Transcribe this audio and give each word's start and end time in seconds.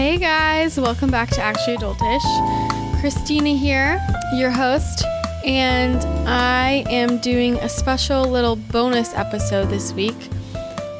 Hey 0.00 0.16
guys, 0.16 0.80
welcome 0.80 1.10
back 1.10 1.28
to 1.32 1.42
Actually 1.42 1.76
Adultish. 1.76 3.00
Christina 3.02 3.50
here, 3.50 4.00
your 4.34 4.50
host, 4.50 5.04
and 5.44 6.02
I 6.26 6.86
am 6.88 7.18
doing 7.18 7.56
a 7.56 7.68
special 7.68 8.24
little 8.24 8.56
bonus 8.56 9.12
episode 9.12 9.66
this 9.66 9.92
week 9.92 10.16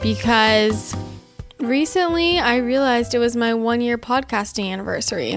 because 0.03 0.95
recently 1.61 2.41
I 2.41 2.57
realized 2.59 3.15
it 3.15 3.21
was 3.21 3.37
my 3.37 3.55
one 3.55 3.81
year 3.81 3.97
podcasting 3.97 4.71
anniversary, 4.71 5.35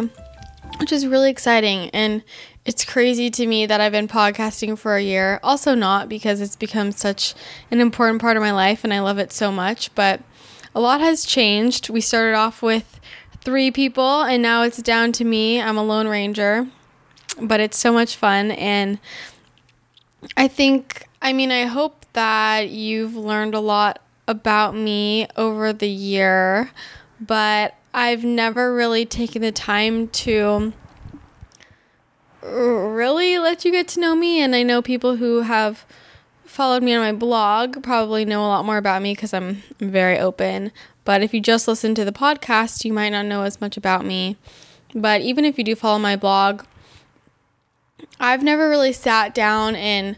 which 0.82 0.92
is 0.92 1.08
really 1.08 1.30
exciting. 1.30 1.90
And 1.92 2.22
it's 2.66 2.84
crazy 2.84 3.30
to 3.30 3.48
me 3.48 3.66
that 3.66 3.80
I've 3.80 3.94
been 3.94 4.10
podcasting 4.10 4.78
for 4.78 4.98
a 4.98 5.02
year. 5.02 5.40
Also, 5.42 5.74
not 5.74 6.10
because 6.10 6.42
it's 6.42 6.58
become 6.58 6.92
such 6.92 7.34
an 7.72 7.80
important 7.80 8.20
part 8.20 8.36
of 8.36 8.44
my 8.44 8.52
life 8.52 8.84
and 8.84 8.94
I 8.94 9.00
love 9.00 9.20
it 9.20 9.32
so 9.32 9.54
much, 9.54 9.96
but 9.96 10.20
a 10.76 10.82
lot 10.82 11.00
has 11.00 11.24
changed. 11.24 11.90
We 11.90 12.02
started 12.02 12.36
off 12.36 12.62
with 12.62 13.00
three 13.44 13.72
people 13.72 14.24
and 14.24 14.42
now 14.42 14.64
it's 14.64 14.82
down 14.82 15.12
to 15.14 15.26
me. 15.26 15.62
I'm 15.62 15.78
a 15.78 15.84
lone 15.84 16.08
ranger, 16.08 16.68
but 17.42 17.60
it's 17.60 17.78
so 17.78 17.92
much 17.92 18.16
fun. 18.16 18.52
And 18.52 19.00
I 20.38 20.48
think, 20.48 21.08
I 21.22 21.34
mean, 21.34 21.52
I 21.52 21.66
hope 21.66 22.06
that 22.14 22.70
you've 22.70 23.16
learned 23.16 23.56
a 23.56 23.60
lot 23.60 24.00
about 24.28 24.76
me 24.76 25.28
over 25.36 25.74
the 25.74 25.90
year, 25.90 26.72
but 27.20 27.76
I've 27.94 28.24
never 28.24 28.74
really 28.74 29.06
taken 29.06 29.42
the 29.42 29.52
time 29.52 30.08
to 30.10 30.74
really 32.42 33.38
let 33.40 33.66
you 33.66 33.72
get 33.72 33.88
to 33.90 34.00
know 34.00 34.16
me. 34.16 34.42
And 34.42 34.56
I 34.56 34.64
know 34.64 34.82
people 34.82 35.18
who 35.18 35.42
have 35.42 35.86
followed 36.54 36.84
me 36.84 36.94
on 36.94 37.02
my 37.02 37.12
blog 37.12 37.82
probably 37.82 38.26
know 38.26 38.46
a 38.46 38.48
lot 38.48 38.64
more 38.64 38.78
about 38.78 39.02
me 39.02 39.14
because 39.14 39.34
I'm 39.34 39.64
very 39.80 40.20
open. 40.20 40.72
But 41.04 41.24
if 41.24 41.34
you 41.34 41.42
just 41.42 41.68
listen 41.68 41.96
to 41.96 42.06
the 42.06 42.12
podcast, 42.12 42.86
you 42.86 42.94
might 42.94 43.10
not 43.10 43.26
know 43.26 43.42
as 43.42 43.60
much 43.60 43.76
about 43.76 44.06
me. 44.06 44.38
But 44.94 45.22
even 45.22 45.46
if 45.46 45.58
you 45.58 45.64
do 45.64 45.76
follow 45.76 45.98
my 45.98 46.16
blog, 46.16 46.64
I've 48.20 48.44
never 48.44 48.70
really 48.70 48.94
sat 48.94 49.34
down 49.34 49.76
and 49.76 50.16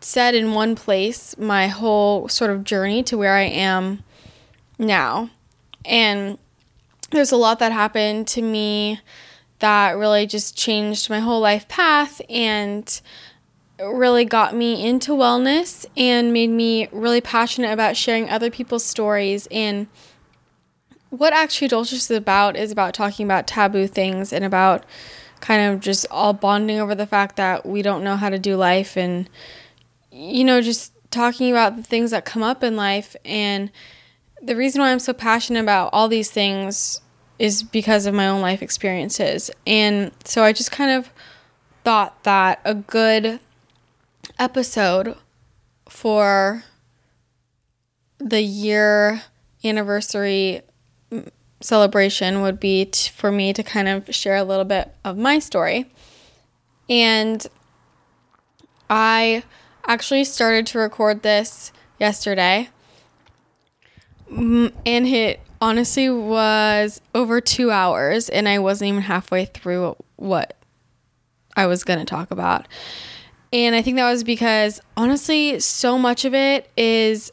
said 0.00 0.34
in 0.34 0.52
one 0.52 0.74
place 0.74 1.34
my 1.38 1.68
whole 1.68 2.28
sort 2.28 2.50
of 2.50 2.62
journey 2.62 3.02
to 3.04 3.16
where 3.16 3.34
I 3.34 3.44
am 3.44 4.04
now. 4.78 5.30
And 5.86 6.36
there's 7.10 7.32
a 7.32 7.36
lot 7.36 7.58
that 7.60 7.72
happened 7.72 8.28
to 8.28 8.42
me 8.42 9.00
that 9.60 9.96
really 9.96 10.26
just 10.26 10.58
changed 10.58 11.08
my 11.08 11.20
whole 11.20 11.40
life 11.40 11.68
path 11.68 12.20
and 12.28 13.00
really 13.94 14.24
got 14.24 14.54
me 14.54 14.86
into 14.86 15.12
wellness 15.12 15.86
and 15.96 16.32
made 16.32 16.50
me 16.50 16.88
really 16.92 17.20
passionate 17.20 17.72
about 17.72 17.96
sharing 17.96 18.28
other 18.28 18.50
people's 18.50 18.84
stories 18.84 19.48
and 19.50 19.86
what 21.10 21.32
actually 21.34 21.68
Adultish 21.68 21.92
is 21.92 22.10
about 22.10 22.56
is 22.56 22.70
about 22.70 22.94
talking 22.94 23.26
about 23.26 23.46
taboo 23.46 23.86
things 23.86 24.32
and 24.32 24.44
about 24.44 24.84
kind 25.40 25.72
of 25.72 25.80
just 25.80 26.06
all 26.10 26.32
bonding 26.32 26.78
over 26.78 26.94
the 26.94 27.06
fact 27.06 27.36
that 27.36 27.66
we 27.66 27.82
don't 27.82 28.04
know 28.04 28.16
how 28.16 28.30
to 28.30 28.38
do 28.38 28.56
life 28.56 28.96
and 28.96 29.28
you 30.10 30.44
know 30.44 30.62
just 30.62 30.92
talking 31.10 31.50
about 31.50 31.76
the 31.76 31.82
things 31.82 32.10
that 32.12 32.24
come 32.24 32.42
up 32.42 32.62
in 32.62 32.76
life 32.76 33.14
and 33.24 33.70
the 34.42 34.56
reason 34.56 34.80
why 34.80 34.90
I'm 34.90 34.98
so 34.98 35.12
passionate 35.12 35.60
about 35.60 35.90
all 35.92 36.08
these 36.08 36.30
things 36.30 37.00
is 37.38 37.62
because 37.62 38.06
of 38.06 38.14
my 38.14 38.28
own 38.28 38.40
life 38.40 38.60
experiences. 38.60 39.50
And 39.66 40.12
so 40.24 40.42
I 40.42 40.52
just 40.52 40.72
kind 40.72 40.90
of 40.90 41.10
thought 41.84 42.22
that 42.24 42.60
a 42.64 42.74
good 42.74 43.40
episode 44.42 45.16
for 45.88 46.64
the 48.18 48.42
year 48.42 49.22
anniversary 49.62 50.62
celebration 51.60 52.42
would 52.42 52.58
be 52.58 52.86
t- 52.86 53.08
for 53.10 53.30
me 53.30 53.52
to 53.52 53.62
kind 53.62 53.86
of 53.86 54.12
share 54.12 54.34
a 54.34 54.42
little 54.42 54.64
bit 54.64 54.92
of 55.04 55.16
my 55.16 55.38
story. 55.38 55.92
And 56.90 57.46
I 58.90 59.44
actually 59.86 60.24
started 60.24 60.66
to 60.68 60.78
record 60.80 61.22
this 61.22 61.72
yesterday. 62.00 62.68
And 64.28 64.72
it 64.84 65.38
honestly 65.60 66.10
was 66.10 67.00
over 67.14 67.40
two 67.40 67.70
hours, 67.70 68.28
and 68.28 68.48
I 68.48 68.58
wasn't 68.58 68.88
even 68.88 69.02
halfway 69.02 69.44
through 69.44 69.94
what 70.16 70.56
I 71.56 71.66
was 71.66 71.84
going 71.84 72.00
to 72.00 72.04
talk 72.04 72.32
about. 72.32 72.66
And 73.52 73.74
I 73.74 73.82
think 73.82 73.96
that 73.96 74.10
was 74.10 74.24
because 74.24 74.80
honestly, 74.96 75.60
so 75.60 75.98
much 75.98 76.24
of 76.24 76.34
it 76.34 76.70
is 76.76 77.30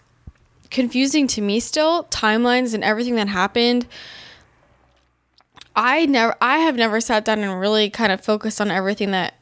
confusing 0.69 1.27
to 1.27 1.41
me 1.41 1.59
still 1.59 2.03
timelines 2.05 2.73
and 2.73 2.83
everything 2.83 3.15
that 3.15 3.27
happened. 3.27 3.87
I 5.75 6.05
never 6.05 6.35
I 6.41 6.57
have 6.59 6.75
never 6.75 6.99
sat 6.99 7.23
down 7.25 7.39
and 7.39 7.59
really 7.59 7.89
kind 7.89 8.11
of 8.11 8.21
focused 8.21 8.59
on 8.59 8.69
everything 8.69 9.11
that 9.11 9.35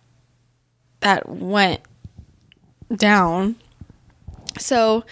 that 1.00 1.28
went 1.28 1.82
down. 2.96 3.56
So 4.60 5.04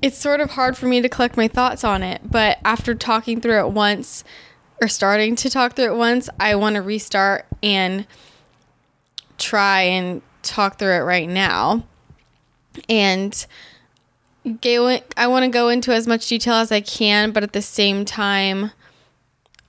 it's 0.00 0.16
sort 0.16 0.40
of 0.40 0.52
hard 0.52 0.76
for 0.76 0.86
me 0.86 1.02
to 1.02 1.08
collect 1.08 1.36
my 1.36 1.48
thoughts 1.48 1.84
on 1.84 2.02
it, 2.02 2.22
but 2.24 2.58
after 2.64 2.94
talking 2.94 3.40
through 3.40 3.58
it 3.58 3.70
once 3.70 4.24
or 4.80 4.88
starting 4.88 5.34
to 5.36 5.50
talk 5.50 5.74
through 5.74 5.92
it 5.92 5.96
once, 5.96 6.30
I 6.38 6.54
want 6.54 6.76
to 6.76 6.82
restart 6.82 7.46
and 7.62 8.06
try 9.38 9.82
and 9.82 10.22
talk 10.42 10.78
through 10.78 10.94
it 10.94 11.00
right 11.00 11.28
now. 11.28 11.84
And 12.88 13.46
I 14.44 15.26
want 15.26 15.44
to 15.44 15.50
go 15.50 15.68
into 15.68 15.92
as 15.92 16.06
much 16.06 16.28
detail 16.28 16.54
as 16.54 16.72
I 16.72 16.80
can, 16.80 17.32
but 17.32 17.42
at 17.42 17.52
the 17.52 17.62
same 17.62 18.04
time, 18.04 18.70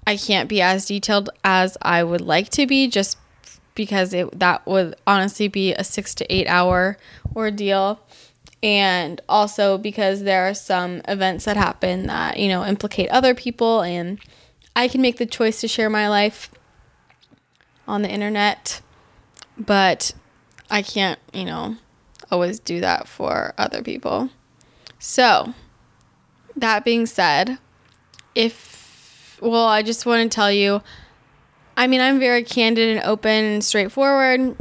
I 0.08 0.18
can't 0.18 0.50
be 0.50 0.62
as 0.62 0.86
detailed 0.86 1.30
as 1.44 1.78
I 1.82 2.04
would 2.04 2.22
like 2.22 2.50
to 2.52 2.66
be 2.66 2.88
just 2.88 3.18
because 3.76 4.14
it 4.14 4.40
that 4.40 4.66
would 4.68 4.96
honestly 5.08 5.48
be 5.48 5.74
a 5.74 5.84
6 5.84 6.16
to 6.16 6.34
8 6.34 6.48
hour 6.48 6.98
ordeal 7.36 8.00
and 8.62 9.22
also 9.30 9.78
because 9.78 10.24
there 10.24 10.50
are 10.50 10.54
some 10.54 11.02
events 11.08 11.46
that 11.46 11.56
happen 11.56 12.08
that 12.08 12.38
you 12.38 12.50
know 12.50 12.66
implicate 12.66 13.10
other 13.10 13.34
people 13.34 13.82
and 13.82 14.20
i 14.76 14.90
can 14.90 15.02
make 15.02 15.16
the 15.16 15.26
choice 15.26 15.62
to 15.62 15.68
share 15.68 15.90
my 15.90 16.10
life 16.10 16.52
on 17.88 18.02
the 18.02 18.10
internet 18.10 18.82
but 19.58 20.14
i 20.70 20.82
can't 20.82 21.20
you 21.34 21.46
know 21.46 21.76
always 22.32 22.60
do 22.60 22.80
that 22.80 23.08
for 23.08 23.54
other 23.58 23.82
people 23.82 24.30
so 25.00 25.54
that 26.56 26.86
being 26.86 27.06
said 27.06 27.58
if 28.36 29.40
well 29.42 29.68
i 29.68 29.82
just 29.82 30.06
want 30.06 30.32
to 30.32 30.34
tell 30.34 30.52
you 30.52 30.82
i 31.78 31.88
mean 31.88 32.02
i'm 32.02 32.20
very 32.20 32.44
candid 32.44 32.96
and 32.96 33.06
open 33.06 33.46
and 33.46 33.64
straightforward 33.64 34.56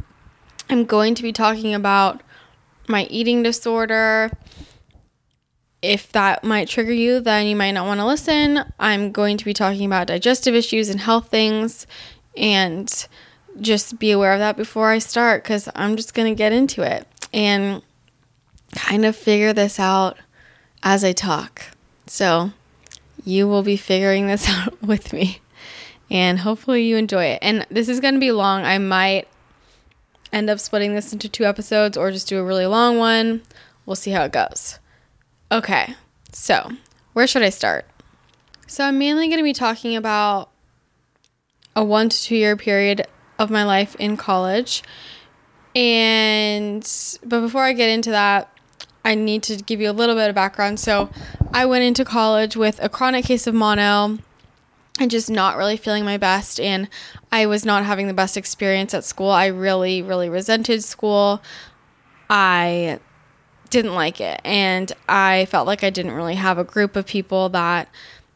i'm 0.70 0.84
going 0.84 1.14
to 1.14 1.22
be 1.22 1.32
talking 1.32 1.74
about 1.74 2.22
my 2.88 3.04
eating 3.04 3.42
disorder. 3.42 4.30
If 5.80 6.10
that 6.12 6.42
might 6.42 6.68
trigger 6.68 6.92
you, 6.92 7.20
then 7.20 7.46
you 7.46 7.54
might 7.54 7.72
not 7.72 7.86
want 7.86 8.00
to 8.00 8.06
listen. 8.06 8.64
I'm 8.78 9.12
going 9.12 9.36
to 9.36 9.44
be 9.44 9.54
talking 9.54 9.86
about 9.86 10.08
digestive 10.08 10.54
issues 10.54 10.88
and 10.88 11.00
health 11.00 11.28
things, 11.28 11.86
and 12.36 13.06
just 13.60 13.98
be 13.98 14.10
aware 14.10 14.32
of 14.32 14.38
that 14.38 14.56
before 14.56 14.90
I 14.90 14.98
start 14.98 15.42
because 15.42 15.68
I'm 15.74 15.96
just 15.96 16.14
going 16.14 16.32
to 16.32 16.36
get 16.36 16.52
into 16.52 16.82
it 16.82 17.06
and 17.32 17.82
kind 18.74 19.04
of 19.04 19.16
figure 19.16 19.52
this 19.52 19.78
out 19.78 20.18
as 20.82 21.04
I 21.04 21.12
talk. 21.12 21.62
So, 22.06 22.52
you 23.24 23.48
will 23.48 23.62
be 23.62 23.76
figuring 23.76 24.26
this 24.26 24.48
out 24.48 24.80
with 24.82 25.12
me, 25.12 25.40
and 26.10 26.38
hopefully, 26.38 26.84
you 26.84 26.96
enjoy 26.96 27.24
it. 27.24 27.38
And 27.42 27.66
this 27.70 27.88
is 27.88 28.00
going 28.00 28.14
to 28.14 28.20
be 28.20 28.32
long. 28.32 28.64
I 28.64 28.78
might 28.78 29.28
end 30.32 30.50
up 30.50 30.60
splitting 30.60 30.94
this 30.94 31.12
into 31.12 31.28
two 31.28 31.44
episodes 31.44 31.96
or 31.96 32.10
just 32.10 32.28
do 32.28 32.38
a 32.38 32.44
really 32.44 32.66
long 32.66 32.98
one. 32.98 33.42
We'll 33.86 33.96
see 33.96 34.10
how 34.10 34.24
it 34.24 34.32
goes. 34.32 34.78
Okay, 35.50 35.94
so 36.32 36.70
where 37.14 37.26
should 37.26 37.42
I 37.42 37.50
start? 37.50 37.86
So, 38.66 38.84
I'm 38.84 38.98
mainly 38.98 39.28
going 39.28 39.38
to 39.38 39.44
be 39.44 39.54
talking 39.54 39.96
about 39.96 40.50
a 41.74 41.84
one 41.84 42.08
to 42.08 42.22
two 42.22 42.36
year 42.36 42.56
period 42.56 43.06
of 43.38 43.50
my 43.50 43.64
life 43.64 43.94
in 43.96 44.16
college. 44.16 44.82
And, 45.74 46.82
but 47.24 47.40
before 47.40 47.62
I 47.62 47.72
get 47.72 47.90
into 47.90 48.10
that, 48.10 48.50
I 49.04 49.14
need 49.14 49.42
to 49.44 49.56
give 49.56 49.80
you 49.80 49.90
a 49.90 49.92
little 49.92 50.14
bit 50.14 50.28
of 50.28 50.34
background. 50.34 50.80
So, 50.80 51.08
I 51.52 51.66
went 51.66 51.84
into 51.84 52.04
college 52.04 52.56
with 52.56 52.78
a 52.82 52.88
chronic 52.88 53.24
case 53.24 53.46
of 53.46 53.54
mono 53.54 54.18
and 55.00 55.10
just 55.10 55.30
not 55.30 55.56
really 55.56 55.76
feeling 55.76 56.04
my 56.04 56.16
best 56.16 56.60
and 56.60 56.88
I 57.30 57.46
was 57.46 57.64
not 57.64 57.84
having 57.84 58.06
the 58.06 58.14
best 58.14 58.36
experience 58.36 58.94
at 58.94 59.04
school. 59.04 59.30
I 59.30 59.46
really 59.46 60.02
really 60.02 60.28
resented 60.28 60.84
school. 60.84 61.42
I 62.28 63.00
didn't 63.70 63.94
like 63.94 64.20
it 64.20 64.40
and 64.44 64.92
I 65.08 65.46
felt 65.46 65.66
like 65.66 65.84
I 65.84 65.90
didn't 65.90 66.12
really 66.12 66.34
have 66.34 66.58
a 66.58 66.64
group 66.64 66.96
of 66.96 67.06
people 67.06 67.48
that 67.50 67.88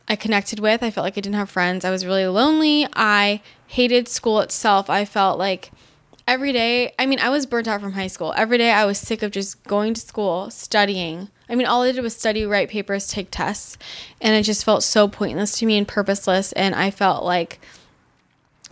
I 0.08 0.16
connected 0.16 0.60
with. 0.60 0.82
I 0.82 0.90
felt 0.90 1.04
like 1.04 1.16
I 1.16 1.20
didn't 1.20 1.36
have 1.36 1.50
friends. 1.50 1.84
I 1.84 1.90
was 1.90 2.04
really 2.04 2.26
lonely. 2.26 2.86
I 2.94 3.40
hated 3.66 4.08
school 4.08 4.40
itself. 4.40 4.90
I 4.90 5.04
felt 5.04 5.38
like 5.38 5.70
every 6.26 6.52
day, 6.52 6.94
I 6.98 7.06
mean, 7.06 7.18
I 7.18 7.30
was 7.30 7.46
burnt 7.46 7.68
out 7.68 7.80
from 7.80 7.92
high 7.92 8.06
school. 8.06 8.34
Every 8.36 8.58
day 8.58 8.70
I 8.70 8.84
was 8.84 8.98
sick 8.98 9.22
of 9.22 9.30
just 9.30 9.62
going 9.64 9.94
to 9.94 10.00
school, 10.00 10.50
studying. 10.50 11.28
I 11.48 11.54
mean, 11.54 11.66
all 11.66 11.82
I 11.82 11.92
did 11.92 12.02
was 12.02 12.16
study, 12.16 12.44
write 12.44 12.68
papers, 12.68 13.08
take 13.08 13.28
tests, 13.30 13.78
and 14.20 14.34
it 14.34 14.42
just 14.42 14.64
felt 14.64 14.82
so 14.82 15.08
pointless 15.08 15.58
to 15.58 15.66
me 15.66 15.76
and 15.76 15.86
purposeless. 15.86 16.52
And 16.52 16.74
I 16.74 16.90
felt 16.90 17.24
like 17.24 17.60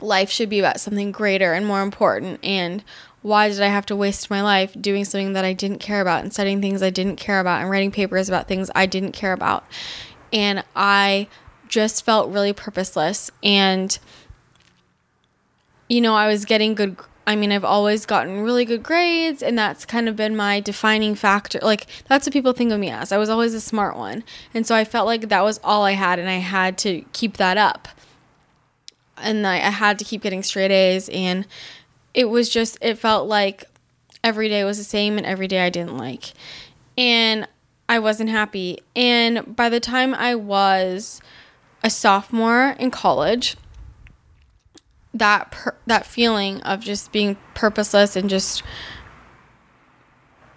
life 0.00 0.30
should 0.30 0.48
be 0.48 0.58
about 0.58 0.80
something 0.80 1.12
greater 1.12 1.52
and 1.52 1.66
more 1.66 1.82
important. 1.82 2.40
And 2.42 2.82
why 3.22 3.50
did 3.50 3.60
I 3.60 3.66
have 3.66 3.86
to 3.86 3.96
waste 3.96 4.30
my 4.30 4.42
life 4.42 4.74
doing 4.80 5.04
something 5.04 5.34
that 5.34 5.44
I 5.44 5.52
didn't 5.52 5.80
care 5.80 6.00
about 6.00 6.22
and 6.22 6.32
studying 6.32 6.62
things 6.62 6.82
I 6.82 6.90
didn't 6.90 7.16
care 7.16 7.40
about 7.40 7.60
and 7.60 7.70
writing 7.70 7.90
papers 7.90 8.28
about 8.28 8.48
things 8.48 8.70
I 8.74 8.86
didn't 8.86 9.12
care 9.12 9.32
about? 9.32 9.64
And 10.32 10.64
I 10.76 11.28
just 11.68 12.04
felt 12.04 12.30
really 12.30 12.52
purposeless. 12.52 13.30
And, 13.42 13.98
you 15.88 16.00
know, 16.00 16.14
I 16.14 16.26
was 16.26 16.44
getting 16.44 16.74
good. 16.74 16.96
I 17.26 17.36
mean, 17.36 17.52
I've 17.52 17.64
always 17.64 18.06
gotten 18.06 18.40
really 18.40 18.64
good 18.64 18.82
grades, 18.82 19.42
and 19.42 19.56
that's 19.56 19.84
kind 19.84 20.08
of 20.08 20.16
been 20.16 20.34
my 20.34 20.58
defining 20.58 21.14
factor. 21.14 21.60
Like, 21.62 21.86
that's 22.08 22.26
what 22.26 22.32
people 22.32 22.52
think 22.52 22.72
of 22.72 22.80
me 22.80 22.90
as. 22.90 23.12
I 23.12 23.18
was 23.18 23.28
always 23.28 23.54
a 23.54 23.60
smart 23.60 23.96
one. 23.96 24.24
And 24.52 24.66
so 24.66 24.74
I 24.74 24.84
felt 24.84 25.06
like 25.06 25.28
that 25.28 25.44
was 25.44 25.60
all 25.62 25.84
I 25.84 25.92
had, 25.92 26.18
and 26.18 26.28
I 26.28 26.38
had 26.38 26.76
to 26.78 27.04
keep 27.12 27.36
that 27.36 27.56
up. 27.56 27.88
And 29.16 29.46
I, 29.46 29.56
I 29.56 29.70
had 29.70 29.98
to 30.00 30.04
keep 30.04 30.22
getting 30.22 30.42
straight 30.42 30.72
A's. 30.72 31.08
And 31.10 31.46
it 32.14 32.24
was 32.24 32.48
just, 32.48 32.78
it 32.80 32.98
felt 32.98 33.28
like 33.28 33.64
every 34.24 34.48
day 34.48 34.64
was 34.64 34.78
the 34.78 34.84
same, 34.84 35.16
and 35.16 35.26
every 35.26 35.46
day 35.46 35.60
I 35.64 35.70
didn't 35.70 35.98
like. 35.98 36.32
And 36.98 37.46
I 37.90 37.98
wasn't 37.98 38.30
happy. 38.30 38.78
And 38.94 39.56
by 39.56 39.68
the 39.68 39.80
time 39.80 40.14
I 40.14 40.36
was 40.36 41.20
a 41.82 41.90
sophomore 41.90 42.76
in 42.78 42.92
college, 42.92 43.56
that 45.12 45.50
per- 45.50 45.76
that 45.86 46.06
feeling 46.06 46.60
of 46.60 46.78
just 46.78 47.10
being 47.10 47.36
purposeless 47.54 48.14
and 48.14 48.30
just 48.30 48.62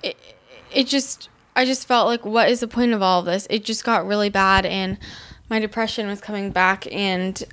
it, 0.04 0.16
it 0.72 0.86
just 0.86 1.30
I 1.56 1.66
just 1.66 1.88
felt 1.88 2.06
like 2.06 2.24
what 2.24 2.50
is 2.50 2.60
the 2.60 2.68
point 2.68 2.94
of 2.94 3.02
all 3.02 3.22
of 3.22 3.26
this? 3.26 3.48
It 3.50 3.66
just 3.66 3.84
got 3.84 4.06
really 4.06 4.30
bad 4.30 4.68
and 4.68 5.00
my 5.50 5.58
depression 5.58 6.06
was 6.06 6.22
coming 6.22 6.52
back 6.52 6.86
and 6.94 7.44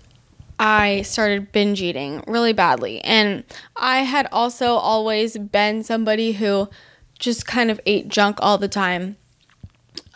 I 0.59 1.01
started 1.03 1.53
binge 1.53 1.81
eating 1.81 2.23
really 2.27 2.53
badly. 2.53 3.01
And 3.01 3.45
I 3.77 4.01
had 4.01 4.29
also 4.31 4.75
always 4.75 5.39
been 5.39 5.83
somebody 5.83 6.33
who 6.33 6.69
just 7.19 7.47
kind 7.47 7.71
of 7.71 7.81
ate 7.87 8.09
junk 8.09 8.37
all 8.43 8.59
the 8.59 8.69
time. 8.69 9.17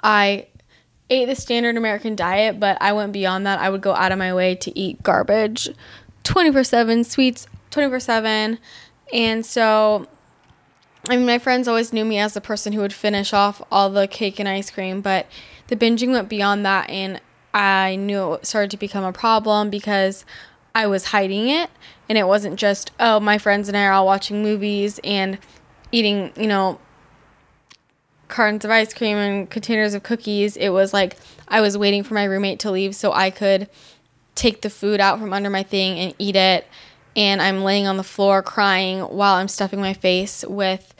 I 0.04 0.46
ate 1.08 1.24
the 1.24 1.34
standard 1.34 1.76
American 1.76 2.14
diet, 2.14 2.60
but 2.60 2.76
I 2.80 2.92
went 2.92 3.12
beyond 3.12 3.46
that. 3.46 3.58
I 3.58 3.70
would 3.70 3.80
go 3.80 3.94
out 3.94 4.12
of 4.12 4.18
my 4.18 4.34
way 4.34 4.54
to 4.56 4.78
eat 4.78 5.02
garbage 5.02 5.70
24 6.24 6.62
7, 6.64 7.04
sweets 7.04 7.46
24 7.70 8.00
7. 8.00 8.58
And 9.12 9.44
so, 9.44 10.06
I 11.08 11.16
mean, 11.16 11.26
my 11.26 11.38
friends 11.38 11.66
always 11.66 11.92
knew 11.92 12.04
me 12.04 12.18
as 12.18 12.34
the 12.34 12.40
person 12.40 12.72
who 12.74 12.80
would 12.80 12.92
finish 12.92 13.32
off 13.32 13.62
all 13.72 13.90
the 13.90 14.06
cake 14.06 14.38
and 14.38 14.48
ice 14.48 14.70
cream, 14.70 15.00
but 15.00 15.26
the 15.68 15.76
binging 15.76 16.10
went 16.10 16.28
beyond 16.28 16.66
that. 16.66 16.90
And 16.90 17.20
I 17.54 17.96
knew 17.96 18.34
it 18.34 18.46
started 18.46 18.70
to 18.72 18.76
become 18.76 19.04
a 19.04 19.12
problem 19.12 19.70
because 19.70 20.24
I 20.74 20.86
was 20.86 21.06
hiding 21.06 21.48
it. 21.48 21.70
And 22.08 22.18
it 22.18 22.26
wasn't 22.26 22.56
just, 22.56 22.90
oh, 23.00 23.20
my 23.20 23.38
friends 23.38 23.68
and 23.68 23.76
I 23.76 23.86
are 23.86 23.92
all 23.92 24.06
watching 24.06 24.42
movies 24.42 25.00
and 25.02 25.38
eating, 25.92 26.32
you 26.36 26.46
know, 26.46 26.78
cartons 28.34 28.64
of 28.64 28.70
ice 28.70 28.92
cream 28.92 29.16
and 29.16 29.48
containers 29.48 29.94
of 29.94 30.02
cookies. 30.02 30.56
It 30.56 30.70
was 30.70 30.92
like 30.92 31.16
I 31.46 31.60
was 31.60 31.78
waiting 31.78 32.02
for 32.02 32.14
my 32.14 32.24
roommate 32.24 32.58
to 32.60 32.70
leave 32.72 32.96
so 32.96 33.12
I 33.12 33.30
could 33.30 33.70
take 34.34 34.62
the 34.62 34.70
food 34.70 35.00
out 35.00 35.20
from 35.20 35.32
under 35.32 35.50
my 35.50 35.62
thing 35.62 36.00
and 36.00 36.14
eat 36.18 36.34
it. 36.34 36.66
And 37.14 37.40
I'm 37.40 37.62
laying 37.62 37.86
on 37.86 37.96
the 37.96 38.02
floor 38.02 38.42
crying 38.42 39.00
while 39.02 39.34
I'm 39.34 39.46
stuffing 39.46 39.80
my 39.80 39.94
face 39.94 40.44
with 40.48 40.94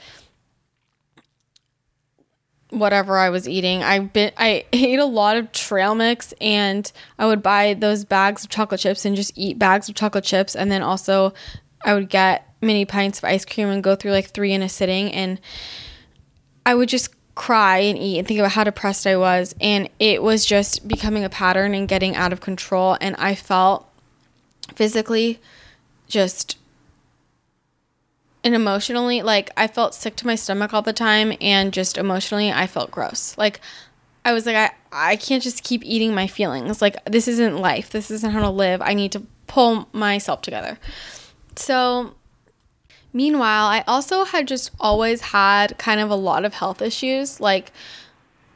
whatever 2.69 3.17
I 3.17 3.29
was 3.29 3.49
eating. 3.49 3.83
I 3.83 3.99
bit 3.99 4.33
I 4.37 4.63
ate 4.73 4.99
a 4.99 5.05
lot 5.05 5.35
of 5.35 5.51
trail 5.51 5.93
mix 5.93 6.33
and 6.39 6.89
I 7.19 7.25
would 7.25 7.43
buy 7.43 7.73
those 7.73 8.05
bags 8.05 8.45
of 8.45 8.49
chocolate 8.49 8.79
chips 8.79 9.03
and 9.03 9.13
just 9.13 9.33
eat 9.35 9.59
bags 9.59 9.89
of 9.89 9.95
chocolate 9.95 10.23
chips 10.23 10.55
and 10.55 10.71
then 10.71 10.81
also 10.81 11.33
I 11.83 11.95
would 11.95 12.09
get 12.09 12.55
mini 12.61 12.85
pints 12.85 13.17
of 13.17 13.25
ice 13.25 13.43
cream 13.43 13.67
and 13.67 13.83
go 13.83 13.93
through 13.93 14.11
like 14.11 14.29
3 14.29 14.53
in 14.53 14.61
a 14.61 14.69
sitting 14.69 15.11
and 15.11 15.41
I 16.65 16.73
would 16.73 16.89
just 16.89 17.11
cry 17.35 17.79
and 17.79 17.97
eat 17.97 18.17
and 18.17 18.27
think 18.27 18.39
about 18.39 18.53
how 18.53 18.63
depressed 18.63 19.05
I 19.05 19.17
was. 19.17 19.53
And 19.61 19.89
it 19.99 20.23
was 20.23 20.45
just 20.45 20.87
becoming 20.87 21.23
a 21.23 21.29
pattern 21.29 21.75
and 21.75 21.87
getting 21.87 22.15
out 22.15 22.33
of 22.33 22.41
control. 22.41 22.97
And 22.99 23.15
I 23.17 23.35
felt 23.35 23.87
physically 24.73 25.39
just 26.07 26.57
and 28.43 28.53
emotionally 28.53 29.23
like 29.23 29.49
I 29.57 29.67
felt 29.67 29.95
sick 29.95 30.15
to 30.17 30.27
my 30.27 30.35
stomach 30.35 30.73
all 30.73 30.83
the 30.83 30.93
time 30.93 31.33
and 31.41 31.73
just 31.73 31.97
emotionally 31.97 32.51
I 32.51 32.67
felt 32.67 32.91
gross. 32.91 33.37
Like 33.37 33.59
I 34.23 34.33
was 34.33 34.45
like 34.45 34.55
I 34.55 34.71
I 34.91 35.15
can't 35.17 35.43
just 35.43 35.63
keep 35.63 35.83
eating 35.83 36.13
my 36.13 36.27
feelings. 36.27 36.81
Like 36.81 36.95
this 37.05 37.27
isn't 37.27 37.57
life. 37.57 37.89
This 37.89 38.09
isn't 38.11 38.31
how 38.31 38.41
to 38.41 38.49
live. 38.49 38.81
I 38.81 38.93
need 38.93 39.11
to 39.13 39.23
pull 39.47 39.89
myself 39.93 40.41
together. 40.41 40.77
So 41.55 42.15
Meanwhile, 43.15 43.67
I 43.67 43.81
also 43.87 44.25
had 44.25 44.45
just 44.45 44.71
always 44.77 45.21
had 45.21 45.77
kind 45.77 46.01
of 46.01 46.09
a 46.09 46.15
lot 46.15 46.43
of 46.43 46.55
health 46.55 46.81
issues, 46.81 47.39
like 47.39 47.71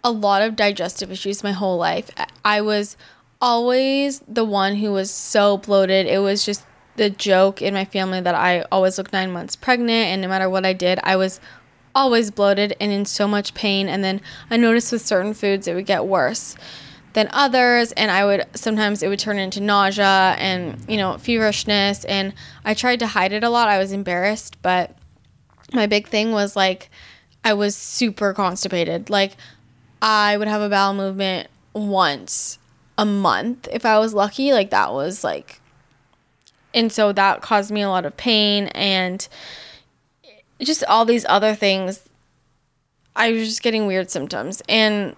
a 0.03 0.11
lot 0.11 0.41
of 0.41 0.57
digestive 0.57 1.09
issues 1.13 1.45
my 1.45 1.53
whole 1.53 1.77
life. 1.77 2.11
I 2.43 2.59
was 2.59 2.97
always 3.39 4.19
the 4.27 4.43
one 4.43 4.75
who 4.75 4.91
was 4.91 5.11
so 5.11 5.55
bloated. 5.55 6.07
It 6.07 6.19
was 6.19 6.45
just 6.45 6.65
the 6.97 7.09
joke 7.09 7.61
in 7.61 7.73
my 7.73 7.85
family 7.85 8.19
that 8.19 8.35
I 8.35 8.65
always 8.69 8.97
looked 8.97 9.13
nine 9.13 9.31
months 9.31 9.55
pregnant, 9.55 10.07
and 10.07 10.21
no 10.21 10.27
matter 10.27 10.49
what 10.49 10.65
I 10.65 10.73
did, 10.73 10.99
I 11.03 11.15
was 11.15 11.39
always 11.95 12.29
bloated 12.29 12.75
and 12.81 12.91
in 12.91 13.05
so 13.05 13.29
much 13.29 13.53
pain. 13.53 13.87
And 13.87 14.03
then 14.03 14.19
I 14.51 14.57
noticed 14.57 14.91
with 14.91 15.05
certain 15.05 15.33
foods, 15.33 15.69
it 15.69 15.73
would 15.73 15.85
get 15.85 16.05
worse 16.05 16.57
than 17.13 17.29
others 17.31 17.91
and 17.93 18.11
I 18.11 18.25
would 18.25 18.45
sometimes 18.55 19.01
it 19.01 19.07
would 19.07 19.19
turn 19.19 19.39
into 19.39 19.59
nausea 19.59 20.35
and 20.37 20.77
you 20.87 20.97
know 20.97 21.17
feverishness 21.17 22.05
and 22.05 22.33
I 22.63 22.73
tried 22.73 22.99
to 22.99 23.07
hide 23.07 23.33
it 23.33 23.43
a 23.43 23.49
lot. 23.49 23.67
I 23.67 23.77
was 23.77 23.91
embarrassed, 23.91 24.61
but 24.61 24.95
my 25.73 25.87
big 25.87 26.07
thing 26.07 26.31
was 26.31 26.55
like 26.55 26.89
I 27.43 27.53
was 27.53 27.75
super 27.75 28.33
constipated. 28.33 29.09
Like 29.09 29.37
I 30.01 30.37
would 30.37 30.47
have 30.47 30.61
a 30.61 30.69
bowel 30.69 30.93
movement 30.93 31.49
once 31.73 32.59
a 32.97 33.05
month 33.05 33.67
if 33.71 33.85
I 33.85 33.97
was 33.99 34.13
lucky. 34.13 34.53
Like 34.53 34.69
that 34.69 34.93
was 34.93 35.23
like 35.23 35.61
and 36.73 36.91
so 36.91 37.11
that 37.11 37.41
caused 37.41 37.71
me 37.71 37.81
a 37.81 37.89
lot 37.89 38.05
of 38.05 38.15
pain 38.17 38.67
and 38.67 39.27
just 40.61 40.83
all 40.85 41.05
these 41.05 41.25
other 41.27 41.55
things. 41.55 42.07
I 43.15 43.31
was 43.31 43.47
just 43.47 43.63
getting 43.63 43.87
weird 43.87 44.11
symptoms 44.11 44.61
and 44.69 45.15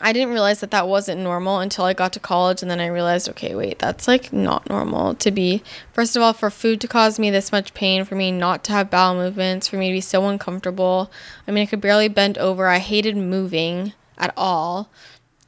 I 0.00 0.12
didn't 0.12 0.32
realize 0.32 0.60
that 0.60 0.70
that 0.70 0.88
wasn't 0.88 1.20
normal 1.20 1.58
until 1.58 1.84
I 1.84 1.92
got 1.92 2.12
to 2.14 2.20
college, 2.20 2.62
and 2.62 2.70
then 2.70 2.80
I 2.80 2.86
realized, 2.86 3.28
okay, 3.28 3.54
wait, 3.54 3.78
that's 3.78 4.08
like 4.08 4.32
not 4.32 4.68
normal 4.70 5.14
to 5.16 5.30
be. 5.30 5.62
First 5.92 6.16
of 6.16 6.22
all, 6.22 6.32
for 6.32 6.50
food 6.50 6.80
to 6.80 6.88
cause 6.88 7.18
me 7.18 7.30
this 7.30 7.52
much 7.52 7.74
pain, 7.74 8.04
for 8.04 8.14
me 8.14 8.32
not 8.32 8.64
to 8.64 8.72
have 8.72 8.90
bowel 8.90 9.14
movements, 9.14 9.68
for 9.68 9.76
me 9.76 9.88
to 9.88 9.94
be 9.94 10.00
so 10.00 10.26
uncomfortable. 10.26 11.10
I 11.46 11.50
mean, 11.50 11.62
I 11.62 11.66
could 11.66 11.80
barely 11.82 12.08
bend 12.08 12.38
over. 12.38 12.66
I 12.66 12.78
hated 12.78 13.16
moving 13.16 13.92
at 14.16 14.32
all. 14.36 14.88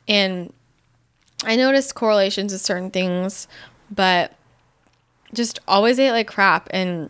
And 0.07 0.53
I 1.45 1.57
noticed 1.57 1.95
correlations 1.95 2.53
with 2.53 2.61
certain 2.61 2.91
things, 2.91 3.49
but 3.91 4.33
just 5.33 5.61
always 5.67 5.99
ate 5.99 6.13
like 6.13 6.29
crap 6.29 6.69
and 6.73 7.09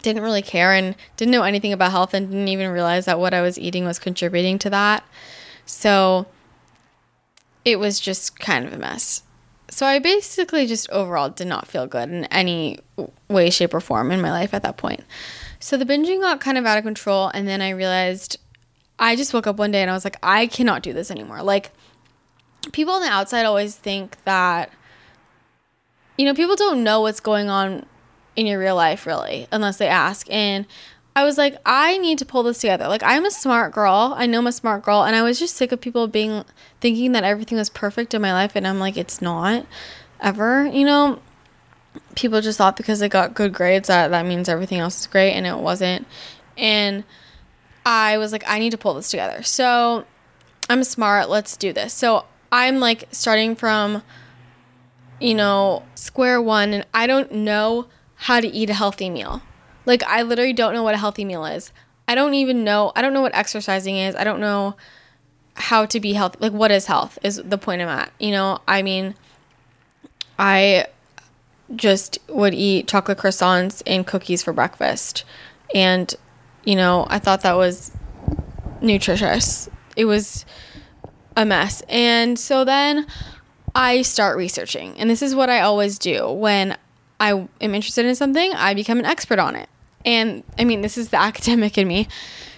didn't 0.00 0.22
really 0.22 0.42
care 0.42 0.72
and 0.72 0.96
didn't 1.16 1.32
know 1.32 1.42
anything 1.42 1.72
about 1.72 1.92
health 1.92 2.14
and 2.14 2.28
didn't 2.28 2.48
even 2.48 2.70
realize 2.70 3.04
that 3.04 3.20
what 3.20 3.34
I 3.34 3.42
was 3.42 3.58
eating 3.58 3.84
was 3.84 3.98
contributing 3.98 4.58
to 4.60 4.70
that. 4.70 5.04
So, 5.64 6.26
it 7.64 7.78
was 7.78 8.00
just 8.00 8.38
kind 8.38 8.66
of 8.66 8.72
a 8.72 8.78
mess. 8.78 9.22
So 9.68 9.86
I 9.86 9.98
basically 9.98 10.66
just 10.66 10.90
overall 10.90 11.30
did 11.30 11.46
not 11.46 11.66
feel 11.66 11.86
good 11.86 12.10
in 12.10 12.26
any 12.26 12.78
way, 13.28 13.48
shape, 13.48 13.72
or 13.72 13.80
form 13.80 14.10
in 14.10 14.20
my 14.20 14.30
life 14.30 14.52
at 14.52 14.62
that 14.64 14.76
point. 14.76 15.02
So 15.60 15.76
the 15.76 15.86
binging 15.86 16.20
got 16.20 16.40
kind 16.40 16.58
of 16.58 16.66
out 16.66 16.76
of 16.76 16.84
control, 16.84 17.30
and 17.32 17.48
then 17.48 17.62
I 17.62 17.70
realized 17.70 18.38
I 18.98 19.16
just 19.16 19.32
woke 19.32 19.46
up 19.46 19.56
one 19.56 19.70
day 19.70 19.80
and 19.80 19.90
I 19.90 19.94
was 19.94 20.04
like, 20.04 20.18
I 20.22 20.46
cannot 20.46 20.82
do 20.82 20.92
this 20.92 21.10
anymore. 21.10 21.42
Like, 21.42 21.70
people 22.72 22.94
on 22.94 23.02
the 23.02 23.08
outside 23.08 23.44
always 23.44 23.74
think 23.74 24.22
that, 24.24 24.70
you 26.18 26.26
know, 26.26 26.34
people 26.34 26.56
don't 26.56 26.84
know 26.84 27.00
what's 27.00 27.20
going 27.20 27.48
on 27.48 27.86
in 28.36 28.46
your 28.46 28.58
real 28.58 28.76
life, 28.76 29.06
really, 29.06 29.46
unless 29.50 29.78
they 29.78 29.88
ask. 29.88 30.30
And 30.30 30.66
I 31.14 31.24
was 31.24 31.36
like, 31.36 31.56
I 31.66 31.98
need 31.98 32.18
to 32.18 32.24
pull 32.24 32.42
this 32.42 32.58
together. 32.58 32.88
Like, 32.88 33.02
I'm 33.02 33.26
a 33.26 33.30
smart 33.30 33.72
girl. 33.72 34.14
I 34.16 34.24
know 34.26 34.38
I'm 34.38 34.46
a 34.46 34.52
smart 34.52 34.82
girl. 34.82 35.02
And 35.02 35.14
I 35.14 35.22
was 35.22 35.38
just 35.38 35.56
sick 35.56 35.70
of 35.70 35.80
people 35.80 36.08
being, 36.08 36.44
thinking 36.80 37.12
that 37.12 37.22
everything 37.22 37.58
was 37.58 37.68
perfect 37.68 38.14
in 38.14 38.22
my 38.22 38.32
life. 38.32 38.56
And 38.56 38.66
I'm 38.66 38.78
like, 38.78 38.96
it's 38.96 39.20
not 39.20 39.66
ever, 40.20 40.64
you 40.64 40.84
know? 40.86 41.20
People 42.14 42.40
just 42.40 42.56
thought 42.56 42.76
because 42.76 43.02
I 43.02 43.08
got 43.08 43.34
good 43.34 43.52
grades 43.52 43.88
that 43.88 44.08
that 44.08 44.24
means 44.24 44.48
everything 44.48 44.78
else 44.78 45.00
is 45.00 45.06
great. 45.06 45.32
And 45.32 45.46
it 45.46 45.58
wasn't. 45.58 46.06
And 46.56 47.04
I 47.84 48.16
was 48.16 48.32
like, 48.32 48.44
I 48.46 48.58
need 48.58 48.70
to 48.70 48.78
pull 48.78 48.94
this 48.94 49.10
together. 49.10 49.42
So 49.42 50.06
I'm 50.70 50.82
smart. 50.82 51.28
Let's 51.28 51.58
do 51.58 51.74
this. 51.74 51.92
So 51.92 52.24
I'm 52.50 52.80
like 52.80 53.08
starting 53.10 53.54
from, 53.54 54.02
you 55.20 55.34
know, 55.34 55.82
square 55.94 56.40
one. 56.40 56.72
And 56.72 56.86
I 56.94 57.06
don't 57.06 57.32
know 57.32 57.88
how 58.14 58.40
to 58.40 58.48
eat 58.48 58.70
a 58.70 58.74
healthy 58.74 59.10
meal. 59.10 59.42
Like 59.86 60.02
I 60.04 60.22
literally 60.22 60.52
don't 60.52 60.74
know 60.74 60.82
what 60.82 60.94
a 60.94 60.98
healthy 60.98 61.24
meal 61.24 61.44
is. 61.44 61.72
I 62.08 62.14
don't 62.14 62.34
even 62.34 62.64
know 62.64 62.92
I 62.94 63.02
don't 63.02 63.12
know 63.12 63.22
what 63.22 63.34
exercising 63.34 63.96
is. 63.96 64.14
I 64.14 64.24
don't 64.24 64.40
know 64.40 64.76
how 65.54 65.86
to 65.86 66.00
be 66.00 66.12
healthy. 66.12 66.38
Like, 66.40 66.52
what 66.52 66.70
is 66.70 66.86
health? 66.86 67.18
Is 67.22 67.40
the 67.44 67.58
point 67.58 67.82
I'm 67.82 67.88
at. 67.88 68.12
You 68.18 68.30
know, 68.30 68.60
I 68.66 68.82
mean, 68.82 69.14
I 70.38 70.86
just 71.74 72.18
would 72.28 72.54
eat 72.54 72.88
chocolate 72.88 73.18
croissants 73.18 73.82
and 73.86 74.06
cookies 74.06 74.42
for 74.42 74.52
breakfast. 74.52 75.24
And, 75.74 76.14
you 76.64 76.76
know, 76.76 77.06
I 77.08 77.18
thought 77.18 77.42
that 77.42 77.56
was 77.56 77.92
nutritious. 78.80 79.68
It 79.96 80.04
was 80.06 80.44
a 81.36 81.44
mess. 81.44 81.82
And 81.88 82.38
so 82.38 82.64
then 82.64 83.06
I 83.74 84.02
start 84.02 84.36
researching. 84.36 84.98
And 84.98 85.08
this 85.08 85.22
is 85.22 85.34
what 85.34 85.50
I 85.50 85.60
always 85.60 85.98
do 85.98 86.30
when 86.30 86.76
I 87.20 87.48
am 87.60 87.74
interested 87.74 88.04
in 88.04 88.14
something, 88.14 88.52
I 88.52 88.74
become 88.74 88.98
an 88.98 89.06
expert 89.06 89.38
on 89.38 89.54
it. 89.54 89.68
And 90.04 90.42
I 90.58 90.64
mean, 90.64 90.80
this 90.80 90.98
is 90.98 91.08
the 91.08 91.16
academic 91.20 91.78
in 91.78 91.88
me. 91.88 92.08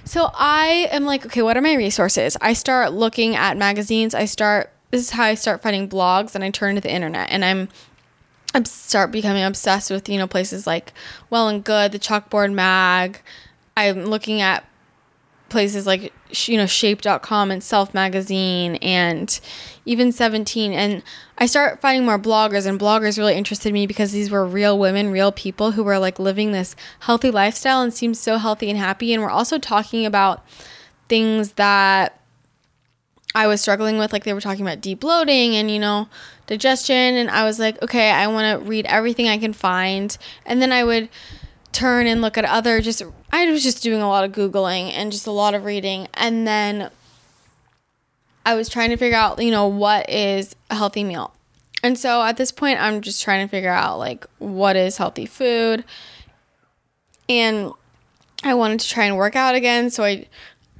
So 0.05 0.31
I 0.35 0.89
am 0.91 1.05
like, 1.05 1.25
okay, 1.27 1.43
what 1.43 1.57
are 1.57 1.63
my 1.63 1.75
resources? 1.75 2.37
I 2.41 2.53
start 2.53 2.93
looking 2.93 3.37
at 3.37 3.57
magazines. 3.57 4.15
I 4.15 4.27
start, 4.27 4.71
this 4.91 5.01
is 5.01 5.11
how 5.11 5.25
I 5.25 5.35
start 5.35 5.63
finding 5.63 5.89
blogs 5.89 6.35
and 6.35 6.45
I 6.45 6.51
turn 6.51 6.75
to 6.75 6.81
the 6.81 6.93
internet 6.93 7.31
and 7.31 7.45
I'm, 7.45 7.69
I 8.55 8.63
start 8.65 9.11
becoming 9.11 9.43
obsessed 9.43 9.91
with, 9.91 10.09
you 10.09 10.19
know, 10.19 10.27
places 10.27 10.67
like 10.67 10.93
Well 11.31 11.49
and 11.49 11.65
Good, 11.65 11.93
the 11.93 11.99
Chalkboard 11.99 12.53
Mag. 12.53 13.21
I'm 13.77 14.05
looking 14.05 14.43
at 14.43 14.65
places 15.49 15.87
like 15.87 16.13
you 16.49 16.57
know 16.57 16.67
shape.com 16.67 17.51
and 17.51 17.63
self 17.63 17.95
magazine 17.95 18.77
and 18.77 19.41
even 19.85 20.13
17 20.13 20.73
and 20.73 21.03
i 21.39 21.47
start 21.47 21.81
finding 21.81 22.05
more 22.05 22.19
bloggers 22.19 22.67
and 22.67 22.79
bloggers 22.79 23.19
really 23.19 23.35
interested 23.35 23.73
me 23.73 23.87
because 23.87 24.13
these 24.13 24.31
were 24.31 24.47
real 24.47 24.79
women 24.79 25.11
real 25.11 25.33
people 25.33 25.73
who 25.73 25.85
were 25.85 25.99
like 25.99 26.19
living 26.19 26.53
this 26.53 26.75
healthy 27.01 27.31
lifestyle 27.31 27.81
and 27.83 27.93
seemed 27.93 28.17
so 28.17 28.39
healthy 28.39 28.69
and 28.71 28.79
happy 28.79 29.13
and 29.13 29.23
we're 29.23 29.31
also 29.31 29.59
talking 29.59 30.07
about 30.07 30.45
things 31.09 31.53
that 31.53 32.21
i 33.35 33.47
was 33.47 33.61
struggling 33.61 33.99
with. 33.99 34.13
Like 34.13 34.25
they 34.25 34.33
were 34.33 34.41
talking 34.41 34.65
about 34.65 34.81
deep 34.81 35.01
bloating 35.01 35.57
and 35.57 35.71
you 35.71 35.79
know 35.79 36.09
digestion 36.47 37.15
and 37.17 37.31
i 37.31 37.45
was 37.45 37.59
like 37.59 37.81
okay 37.83 38.11
i 38.11 38.27
want 38.27 38.61
to 38.61 38.69
read 38.69 38.87
everything 38.87 39.29
i 39.29 39.39
can 39.39 39.53
find. 39.53 40.17
And 40.47 40.63
then 40.63 40.73
i 40.73 40.85
would 40.85 41.09
turn 41.75 42.07
and 42.07 42.23
look 42.23 42.39
at 42.39 42.45
other 42.45 42.81
just 42.81 43.03
I 43.33 43.51
was 43.51 43.63
just 43.63 43.83
doing 43.83 44.01
a 44.01 44.09
lot 44.09 44.25
of 44.25 44.33
googling 44.33 44.93
and 44.93 45.13
just 45.13 45.27
a 45.27 45.33
lot 45.33 45.55
of 45.55 45.65
reading 45.65 46.09
and 46.15 46.47
then 46.47 46.91
I 48.47 48.55
was 48.55 48.69
trying 48.69 48.91
to 48.91 48.97
figure 48.97 49.17
out, 49.17 49.43
you 49.43 49.51
know, 49.51 49.67
what 49.67 50.09
is 50.09 50.55
a 50.71 50.75
healthy 50.75 51.03
meal. 51.03 51.33
And 51.83 51.99
so 51.99 52.23
at 52.23 52.37
this 52.37 52.53
point 52.53 52.81
I'm 52.81 53.01
just 53.01 53.23
trying 53.23 53.47
to 53.47 53.51
figure 53.51 53.73
out 53.73 53.99
like 53.99 54.27
what 54.39 54.77
is 54.77 54.97
healthy 54.97 55.27
food. 55.27 55.85
And 57.29 57.73
I 58.45 58.55
wanted 58.55 58.81
to 58.81 58.89
try 58.89 59.07
and 59.07 59.17
work 59.17 59.35
out 59.35 59.55
again, 59.55 59.91
so 59.91 60.05
I 60.05 60.27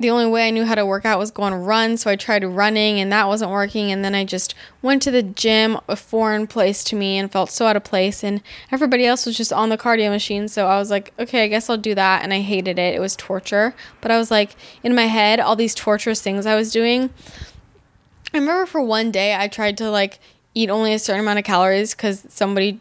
the 0.01 0.11
only 0.11 0.27
way 0.27 0.49
I 0.49 0.51
knew 0.51 0.65
how 0.65 0.75
to 0.75 0.85
work 0.85 1.05
out 1.05 1.21
was 1.21 1.31
go 1.31 1.45
on 1.45 1.53
a 1.53 1.59
run. 1.59 1.97
So 1.97 2.11
I 2.11 2.17
tried 2.17 2.43
running 2.43 2.99
and 2.99 3.13
that 3.13 3.29
wasn't 3.29 3.53
working. 3.53 3.93
And 3.93 4.05
then 4.05 4.15
I 4.15 4.25
just 4.25 4.55
went 4.83 5.03
to 5.03 5.13
the 5.13 5.23
gym, 5.23 5.79
a 5.87 5.95
foreign 5.95 6.49
place 6.49 6.83
to 6.85 6.97
me, 6.97 7.17
and 7.17 7.31
felt 7.31 7.51
so 7.51 7.67
out 7.67 7.77
of 7.77 7.85
place. 7.85 8.25
And 8.25 8.43
everybody 8.73 9.07
else 9.07 9.25
was 9.25 9.37
just 9.37 9.53
on 9.53 9.69
the 9.69 9.79
cardio 9.79 10.11
machine. 10.11 10.49
So 10.49 10.67
I 10.67 10.79
was 10.79 10.91
like, 10.91 11.13
okay, 11.21 11.45
I 11.45 11.49
guess 11.49 11.71
I'll 11.71 11.77
do 11.77 11.95
that. 11.95 12.25
And 12.25 12.35
I 12.35 12.41
hated 12.41 12.77
it. 12.77 12.95
It 12.95 13.01
was 13.01 13.15
torture. 13.15 13.73
But 14.01 14.11
I 14.11 14.19
was 14.19 14.33
like, 14.33 14.57
in 14.83 14.97
my 14.97 15.07
head, 15.07 15.39
all 15.39 15.55
these 15.55 15.77
torturous 15.77 16.21
things 16.21 16.45
I 16.45 16.57
was 16.57 16.73
doing. 16.73 17.11
I 18.33 18.39
remember 18.39 18.67
for 18.67 18.83
one 18.83 19.13
day 19.13 19.37
I 19.37 19.47
tried 19.47 19.77
to 19.79 19.91
like 19.91 20.19
eat 20.55 20.71
only 20.71 20.93
a 20.93 20.99
certain 20.99 21.21
amount 21.21 21.39
of 21.39 21.45
calories 21.45 21.95
because 21.95 22.27
somebody 22.29 22.81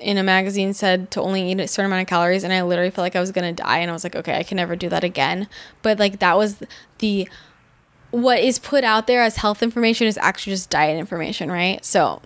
in 0.00 0.18
a 0.18 0.22
magazine 0.22 0.74
said 0.74 1.10
to 1.12 1.20
only 1.20 1.50
eat 1.50 1.60
a 1.60 1.68
certain 1.68 1.86
amount 1.86 2.02
of 2.02 2.08
calories 2.08 2.44
and 2.44 2.52
I 2.52 2.62
literally 2.62 2.90
felt 2.90 3.04
like 3.04 3.16
I 3.16 3.20
was 3.20 3.32
going 3.32 3.54
to 3.54 3.62
die 3.62 3.78
and 3.78 3.90
I 3.90 3.92
was 3.92 4.04
like 4.04 4.16
okay 4.16 4.36
I 4.36 4.42
can 4.42 4.56
never 4.56 4.76
do 4.76 4.88
that 4.88 5.04
again. 5.04 5.48
But 5.82 5.98
like 5.98 6.18
that 6.18 6.36
was 6.36 6.62
the 6.98 7.28
what 8.10 8.40
is 8.40 8.58
put 8.58 8.84
out 8.84 9.06
there 9.06 9.22
as 9.22 9.36
health 9.36 9.62
information 9.62 10.06
is 10.06 10.18
actually 10.18 10.52
just 10.52 10.70
diet 10.70 10.98
information 10.98 11.50
right? 11.50 11.84
So 11.84 12.22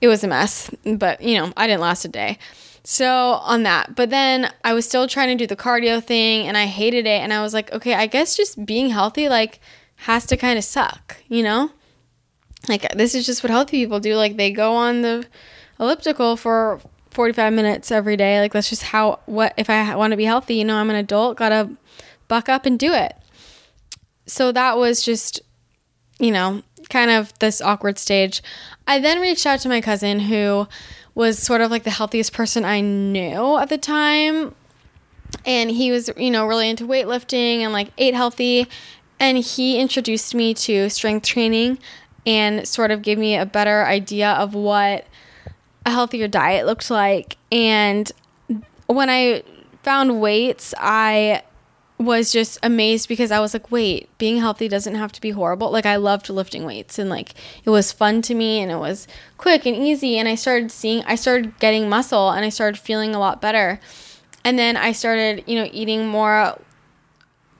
it 0.00 0.08
was 0.08 0.24
a 0.24 0.28
mess 0.28 0.70
but 0.84 1.20
you 1.20 1.38
know 1.38 1.52
I 1.56 1.66
didn't 1.66 1.80
last 1.80 2.04
a 2.04 2.08
day. 2.08 2.38
So 2.84 3.06
on 3.06 3.62
that 3.64 3.94
but 3.94 4.10
then 4.10 4.52
I 4.62 4.72
was 4.72 4.86
still 4.86 5.06
trying 5.06 5.28
to 5.28 5.42
do 5.42 5.46
the 5.46 5.56
cardio 5.56 6.02
thing 6.02 6.46
and 6.46 6.56
I 6.56 6.66
hated 6.66 7.06
it 7.06 7.20
and 7.20 7.32
I 7.32 7.42
was 7.42 7.52
like 7.52 7.72
okay 7.72 7.94
I 7.94 8.06
guess 8.06 8.36
just 8.36 8.64
being 8.64 8.90
healthy 8.90 9.28
like 9.28 9.60
has 9.96 10.26
to 10.26 10.36
kind 10.36 10.58
of 10.58 10.64
suck 10.64 11.16
you 11.28 11.42
know? 11.42 11.70
Like 12.66 12.90
this 12.94 13.14
is 13.14 13.26
just 13.26 13.42
what 13.42 13.50
healthy 13.50 13.82
people 13.82 14.00
do 14.00 14.16
like 14.16 14.38
they 14.38 14.50
go 14.50 14.74
on 14.74 15.02
the 15.02 15.26
elliptical 15.78 16.36
for 16.36 16.80
45 17.14 17.52
minutes 17.52 17.90
every 17.90 18.16
day. 18.16 18.40
Like 18.40 18.52
that's 18.52 18.68
just 18.68 18.82
how 18.82 19.20
what 19.26 19.54
if 19.56 19.70
I 19.70 19.94
want 19.96 20.10
to 20.10 20.16
be 20.16 20.24
healthy, 20.24 20.56
you 20.56 20.64
know, 20.64 20.76
I'm 20.76 20.90
an 20.90 20.96
adult, 20.96 21.36
got 21.36 21.50
to 21.50 21.70
buck 22.28 22.48
up 22.48 22.66
and 22.66 22.78
do 22.78 22.92
it. 22.92 23.16
So 24.26 24.52
that 24.52 24.76
was 24.76 25.02
just 25.02 25.40
you 26.18 26.30
know, 26.30 26.62
kind 26.90 27.10
of 27.10 27.36
this 27.38 27.60
awkward 27.60 27.98
stage. 27.98 28.42
I 28.86 28.98
then 29.00 29.20
reached 29.20 29.46
out 29.46 29.60
to 29.60 29.68
my 29.68 29.80
cousin 29.80 30.20
who 30.20 30.68
was 31.14 31.38
sort 31.38 31.60
of 31.60 31.70
like 31.70 31.84
the 31.84 31.90
healthiest 31.90 32.32
person 32.32 32.64
I 32.64 32.80
knew 32.80 33.58
at 33.58 33.68
the 33.68 33.78
time. 33.78 34.54
And 35.44 35.70
he 35.70 35.90
was, 35.90 36.10
you 36.16 36.30
know, 36.30 36.46
really 36.46 36.70
into 36.70 36.86
weightlifting 36.86 37.60
and 37.60 37.72
like 37.72 37.90
ate 37.98 38.14
healthy. 38.14 38.68
And 39.18 39.38
he 39.38 39.78
introduced 39.78 40.34
me 40.34 40.54
to 40.54 40.88
strength 40.90 41.26
training 41.26 41.78
and 42.26 42.66
sort 42.66 42.90
of 42.90 43.02
gave 43.02 43.18
me 43.18 43.36
a 43.36 43.46
better 43.46 43.84
idea 43.84 44.30
of 44.32 44.54
what 44.54 45.06
a 45.86 45.90
healthier 45.90 46.28
diet 46.28 46.66
looked 46.66 46.90
like. 46.90 47.36
And 47.52 48.10
when 48.86 49.10
I 49.10 49.42
found 49.82 50.20
weights, 50.20 50.74
I 50.78 51.42
was 51.98 52.32
just 52.32 52.58
amazed 52.62 53.08
because 53.08 53.30
I 53.30 53.38
was 53.38 53.54
like, 53.54 53.70
wait, 53.70 54.08
being 54.18 54.38
healthy 54.38 54.68
doesn't 54.68 54.96
have 54.96 55.12
to 55.12 55.20
be 55.20 55.30
horrible. 55.30 55.70
Like, 55.70 55.86
I 55.86 55.96
loved 55.96 56.28
lifting 56.28 56.64
weights 56.64 56.98
and 56.98 57.08
like 57.08 57.34
it 57.64 57.70
was 57.70 57.92
fun 57.92 58.22
to 58.22 58.34
me 58.34 58.60
and 58.60 58.70
it 58.70 58.78
was 58.78 59.06
quick 59.38 59.64
and 59.66 59.76
easy. 59.76 60.18
And 60.18 60.28
I 60.28 60.34
started 60.34 60.70
seeing, 60.70 61.04
I 61.04 61.14
started 61.14 61.58
getting 61.58 61.88
muscle 61.88 62.30
and 62.30 62.44
I 62.44 62.48
started 62.48 62.78
feeling 62.78 63.14
a 63.14 63.18
lot 63.18 63.40
better. 63.40 63.80
And 64.44 64.58
then 64.58 64.76
I 64.76 64.92
started, 64.92 65.44
you 65.46 65.54
know, 65.54 65.68
eating 65.72 66.06
more 66.06 66.58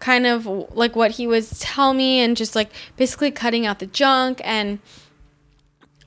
kind 0.01 0.27
of 0.27 0.47
like 0.47 0.97
what 0.97 1.13
he 1.13 1.27
was 1.27 1.59
telling 1.61 1.97
me 1.97 2.21
and 2.21 2.37
just 2.37 2.55
like 2.55 2.71
basically 2.97 3.31
cutting 3.31 3.65
out 3.65 3.79
the 3.79 3.87
junk. 3.87 4.41
And 4.45 4.81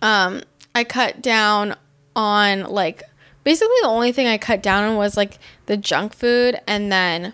um, 0.02 0.44
I 0.76 0.84
cut 0.84 1.22
down 1.22 1.76
on 2.18 2.64
like 2.64 3.04
basically 3.46 3.78
the 3.82 3.88
only 3.88 4.12
thing 4.12 4.28
I 4.28 4.38
cut 4.38 4.62
down 4.62 4.84
on 4.84 4.98
was 4.98 5.16
like 5.16 5.38
the 5.68 5.78
junk 5.78 6.14
food 6.14 6.60
and 6.68 6.92
then 6.92 7.34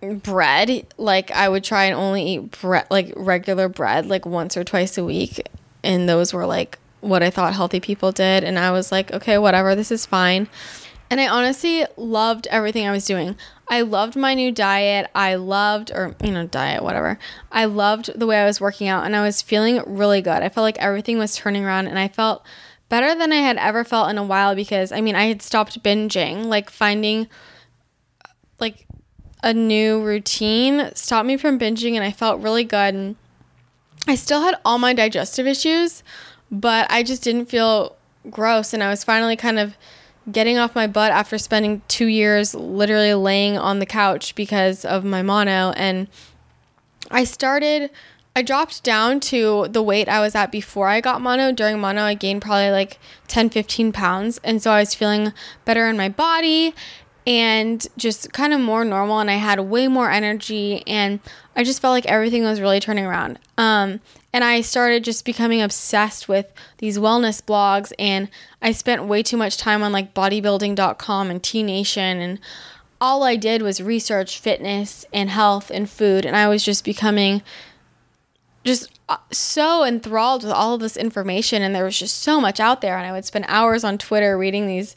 bread. 0.00 0.86
Like 0.96 1.30
I 1.32 1.48
would 1.48 1.64
try 1.64 1.84
and 1.84 1.94
only 1.94 2.34
eat 2.34 2.60
bread 2.62 2.86
like 2.90 3.12
regular 3.16 3.68
bread 3.68 4.06
like 4.06 4.24
once 4.24 4.56
or 4.56 4.64
twice 4.64 4.96
a 4.96 5.04
week 5.04 5.46
and 5.82 6.08
those 6.08 6.32
were 6.32 6.46
like 6.46 6.78
what 7.00 7.22
I 7.22 7.30
thought 7.30 7.54
healthy 7.54 7.80
people 7.80 8.12
did 8.12 8.44
and 8.44 8.58
I 8.58 8.70
was 8.70 8.90
like, 8.90 9.12
okay, 9.12 9.36
whatever, 9.36 9.74
this 9.74 9.90
is 9.90 10.06
fine. 10.06 10.48
And 11.10 11.20
I 11.20 11.28
honestly 11.28 11.86
loved 11.96 12.46
everything 12.48 12.86
I 12.86 12.90
was 12.90 13.06
doing. 13.06 13.36
I 13.66 13.80
loved 13.80 14.14
my 14.14 14.34
new 14.34 14.52
diet. 14.52 15.10
I 15.14 15.36
loved, 15.36 15.90
or, 15.90 16.14
you 16.22 16.30
know, 16.30 16.46
diet, 16.46 16.82
whatever. 16.82 17.18
I 17.50 17.64
loved 17.64 18.18
the 18.18 18.26
way 18.26 18.38
I 18.38 18.44
was 18.44 18.60
working 18.60 18.88
out 18.88 19.04
and 19.04 19.16
I 19.16 19.22
was 19.22 19.40
feeling 19.40 19.82
really 19.86 20.20
good. 20.20 20.42
I 20.42 20.48
felt 20.50 20.64
like 20.64 20.78
everything 20.78 21.18
was 21.18 21.34
turning 21.34 21.64
around 21.64 21.86
and 21.86 21.98
I 21.98 22.08
felt 22.08 22.44
better 22.88 23.14
than 23.14 23.32
I 23.32 23.36
had 23.36 23.56
ever 23.56 23.84
felt 23.84 24.10
in 24.10 24.18
a 24.18 24.24
while 24.24 24.54
because 24.54 24.92
I 24.92 25.00
mean, 25.00 25.14
I 25.14 25.24
had 25.24 25.42
stopped 25.42 25.82
binging, 25.82 26.46
like 26.46 26.70
finding 26.70 27.28
like 28.58 28.86
a 29.42 29.54
new 29.54 30.02
routine 30.02 30.90
stopped 30.94 31.26
me 31.26 31.36
from 31.36 31.58
binging 31.58 31.94
and 31.94 32.04
I 32.04 32.10
felt 32.10 32.42
really 32.42 32.64
good. 32.64 32.94
And 32.94 33.16
I 34.06 34.14
still 34.14 34.42
had 34.42 34.56
all 34.64 34.78
my 34.78 34.94
digestive 34.94 35.46
issues, 35.46 36.02
but 36.50 36.90
I 36.90 37.02
just 37.02 37.22
didn't 37.22 37.46
feel 37.46 37.96
gross. 38.30 38.72
And 38.72 38.82
I 38.82 38.88
was 38.88 39.04
finally 39.04 39.36
kind 39.36 39.58
of 39.58 39.76
getting 40.30 40.58
off 40.58 40.74
my 40.74 40.86
butt 40.86 41.12
after 41.12 41.38
spending 41.38 41.82
2 41.88 42.06
years 42.06 42.54
literally 42.54 43.14
laying 43.14 43.56
on 43.56 43.78
the 43.78 43.86
couch 43.86 44.34
because 44.34 44.84
of 44.84 45.04
my 45.04 45.22
mono. 45.22 45.72
And 45.76 46.08
I 47.10 47.24
started 47.24 47.90
I 48.38 48.42
dropped 48.42 48.84
down 48.84 49.18
to 49.34 49.66
the 49.68 49.82
weight 49.82 50.08
I 50.08 50.20
was 50.20 50.36
at 50.36 50.52
before 50.52 50.86
I 50.86 51.00
got 51.00 51.20
mono. 51.20 51.50
During 51.50 51.80
mono, 51.80 52.02
I 52.02 52.14
gained 52.14 52.40
probably 52.40 52.70
like 52.70 53.00
10, 53.26 53.50
15 53.50 53.90
pounds. 53.90 54.38
And 54.44 54.62
so 54.62 54.70
I 54.70 54.78
was 54.78 54.94
feeling 54.94 55.32
better 55.64 55.88
in 55.88 55.96
my 55.96 56.08
body 56.08 56.72
and 57.26 57.84
just 57.96 58.32
kind 58.32 58.52
of 58.52 58.60
more 58.60 58.84
normal. 58.84 59.18
And 59.18 59.28
I 59.28 59.34
had 59.34 59.58
way 59.58 59.88
more 59.88 60.08
energy. 60.08 60.84
And 60.86 61.18
I 61.56 61.64
just 61.64 61.82
felt 61.82 61.90
like 61.90 62.06
everything 62.06 62.44
was 62.44 62.60
really 62.60 62.78
turning 62.78 63.06
around. 63.06 63.40
Um, 63.56 63.98
and 64.32 64.44
I 64.44 64.60
started 64.60 65.02
just 65.02 65.24
becoming 65.24 65.60
obsessed 65.60 66.28
with 66.28 66.52
these 66.76 66.96
wellness 66.96 67.42
blogs. 67.42 67.92
And 67.98 68.28
I 68.62 68.70
spent 68.70 69.02
way 69.06 69.24
too 69.24 69.36
much 69.36 69.56
time 69.56 69.82
on 69.82 69.90
like 69.90 70.14
bodybuilding.com 70.14 71.28
and 71.28 71.42
T 71.42 71.64
Nation. 71.64 72.20
And 72.20 72.38
all 73.00 73.24
I 73.24 73.34
did 73.34 73.62
was 73.62 73.82
research 73.82 74.38
fitness 74.38 75.04
and 75.12 75.28
health 75.28 75.72
and 75.72 75.90
food. 75.90 76.24
And 76.24 76.36
I 76.36 76.46
was 76.46 76.64
just 76.64 76.84
becoming 76.84 77.42
just 78.64 78.98
uh, 79.08 79.16
so 79.32 79.84
enthralled 79.84 80.42
with 80.42 80.52
all 80.52 80.74
of 80.74 80.80
this 80.80 80.96
information 80.96 81.62
and 81.62 81.74
there 81.74 81.84
was 81.84 81.98
just 81.98 82.18
so 82.18 82.40
much 82.40 82.60
out 82.60 82.80
there 82.80 82.96
and 82.96 83.06
I 83.06 83.12
would 83.12 83.24
spend 83.24 83.46
hours 83.48 83.84
on 83.84 83.98
Twitter 83.98 84.36
reading 84.36 84.66
these 84.66 84.96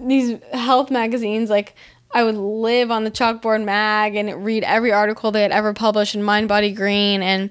these 0.00 0.38
health 0.52 0.90
magazines 0.90 1.50
like 1.50 1.74
I 2.12 2.24
would 2.24 2.36
live 2.36 2.90
on 2.90 3.04
the 3.04 3.10
chalkboard 3.10 3.64
mag 3.64 4.16
and 4.16 4.44
read 4.44 4.64
every 4.64 4.92
article 4.92 5.30
they 5.30 5.42
had 5.42 5.52
ever 5.52 5.74
published 5.74 6.14
in 6.14 6.22
Mind 6.22 6.48
Body 6.48 6.72
Green 6.72 7.22
and 7.22 7.50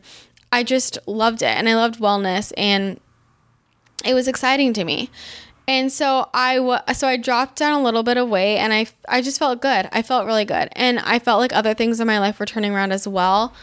I 0.52 0.64
just 0.64 0.98
loved 1.06 1.42
it 1.42 1.48
and 1.48 1.68
I 1.68 1.76
loved 1.76 2.00
wellness 2.00 2.54
and 2.58 3.00
it 4.06 4.14
was 4.14 4.28
exciting 4.28 4.74
to 4.74 4.84
me. 4.84 5.10
And 5.68 5.92
so 5.92 6.30
I 6.34 6.56
w- 6.56 6.80
so 6.94 7.08
I 7.08 7.18
dropped 7.18 7.58
down 7.58 7.82
a 7.82 7.84
little 7.84 8.04
bit 8.04 8.18
of 8.18 8.30
weight 8.30 8.58
and 8.58 8.74
I 8.74 8.88
I 9.10 9.22
just 9.22 9.38
felt 9.38 9.62
good. 9.62 9.90
I 9.92 10.02
felt 10.02 10.26
really 10.26 10.46
good. 10.46 10.70
And 10.72 11.00
I 11.00 11.20
felt 11.20 11.40
like 11.40 11.54
other 11.54 11.74
things 11.74 12.00
in 12.00 12.08
my 12.08 12.20
life 12.20 12.40
were 12.40 12.46
turning 12.46 12.74
around 12.74 12.94
as 12.94 13.08
well. 13.08 13.54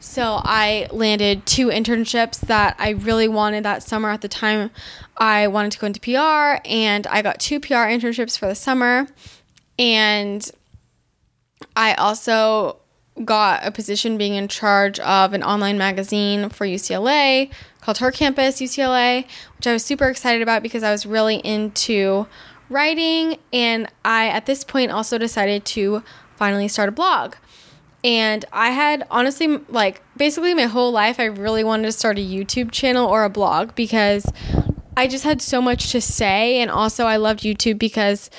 So 0.00 0.40
I 0.42 0.88
landed 0.90 1.44
two 1.44 1.66
internships 1.68 2.40
that 2.40 2.74
I 2.78 2.90
really 2.90 3.28
wanted 3.28 3.64
that 3.64 3.82
summer 3.82 4.10
at 4.10 4.22
the 4.22 4.28
time. 4.28 4.70
I 5.18 5.46
wanted 5.48 5.72
to 5.72 5.78
go 5.78 5.86
into 5.86 6.00
PR 6.00 6.60
and 6.64 7.06
I 7.06 7.20
got 7.20 7.38
two 7.38 7.60
PR 7.60 7.86
internships 7.86 8.38
for 8.38 8.46
the 8.46 8.54
summer. 8.54 9.06
And 9.78 10.50
I 11.76 11.94
also 11.94 12.78
got 13.24 13.64
a 13.64 13.70
position 13.70 14.16
being 14.16 14.34
in 14.34 14.48
charge 14.48 14.98
of 15.00 15.34
an 15.34 15.42
online 15.42 15.76
magazine 15.76 16.48
for 16.48 16.66
UCLA 16.66 17.50
called 17.82 17.98
Her 17.98 18.10
Campus 18.10 18.60
UCLA, 18.60 19.26
which 19.58 19.66
I 19.66 19.72
was 19.74 19.84
super 19.84 20.08
excited 20.08 20.40
about 20.40 20.62
because 20.62 20.82
I 20.82 20.92
was 20.92 21.04
really 21.04 21.36
into 21.36 22.26
writing. 22.70 23.38
And 23.52 23.86
I, 24.02 24.28
at 24.28 24.46
this 24.46 24.64
point, 24.64 24.90
also 24.90 25.18
decided 25.18 25.66
to 25.66 26.02
finally 26.36 26.68
start 26.68 26.88
a 26.88 26.92
blog. 26.92 27.34
And 28.02 28.44
I 28.52 28.70
had 28.70 29.06
honestly, 29.10 29.58
like, 29.68 30.02
basically 30.16 30.54
my 30.54 30.64
whole 30.64 30.90
life, 30.90 31.20
I 31.20 31.26
really 31.26 31.64
wanted 31.64 31.84
to 31.84 31.92
start 31.92 32.18
a 32.18 32.22
YouTube 32.22 32.70
channel 32.70 33.06
or 33.06 33.24
a 33.24 33.30
blog 33.30 33.74
because 33.74 34.26
I 34.96 35.06
just 35.06 35.24
had 35.24 35.42
so 35.42 35.60
much 35.60 35.92
to 35.92 36.00
say. 36.00 36.60
And 36.60 36.70
also, 36.70 37.04
I 37.04 37.16
loved 37.16 37.40
YouTube 37.40 37.78
because 37.78 38.30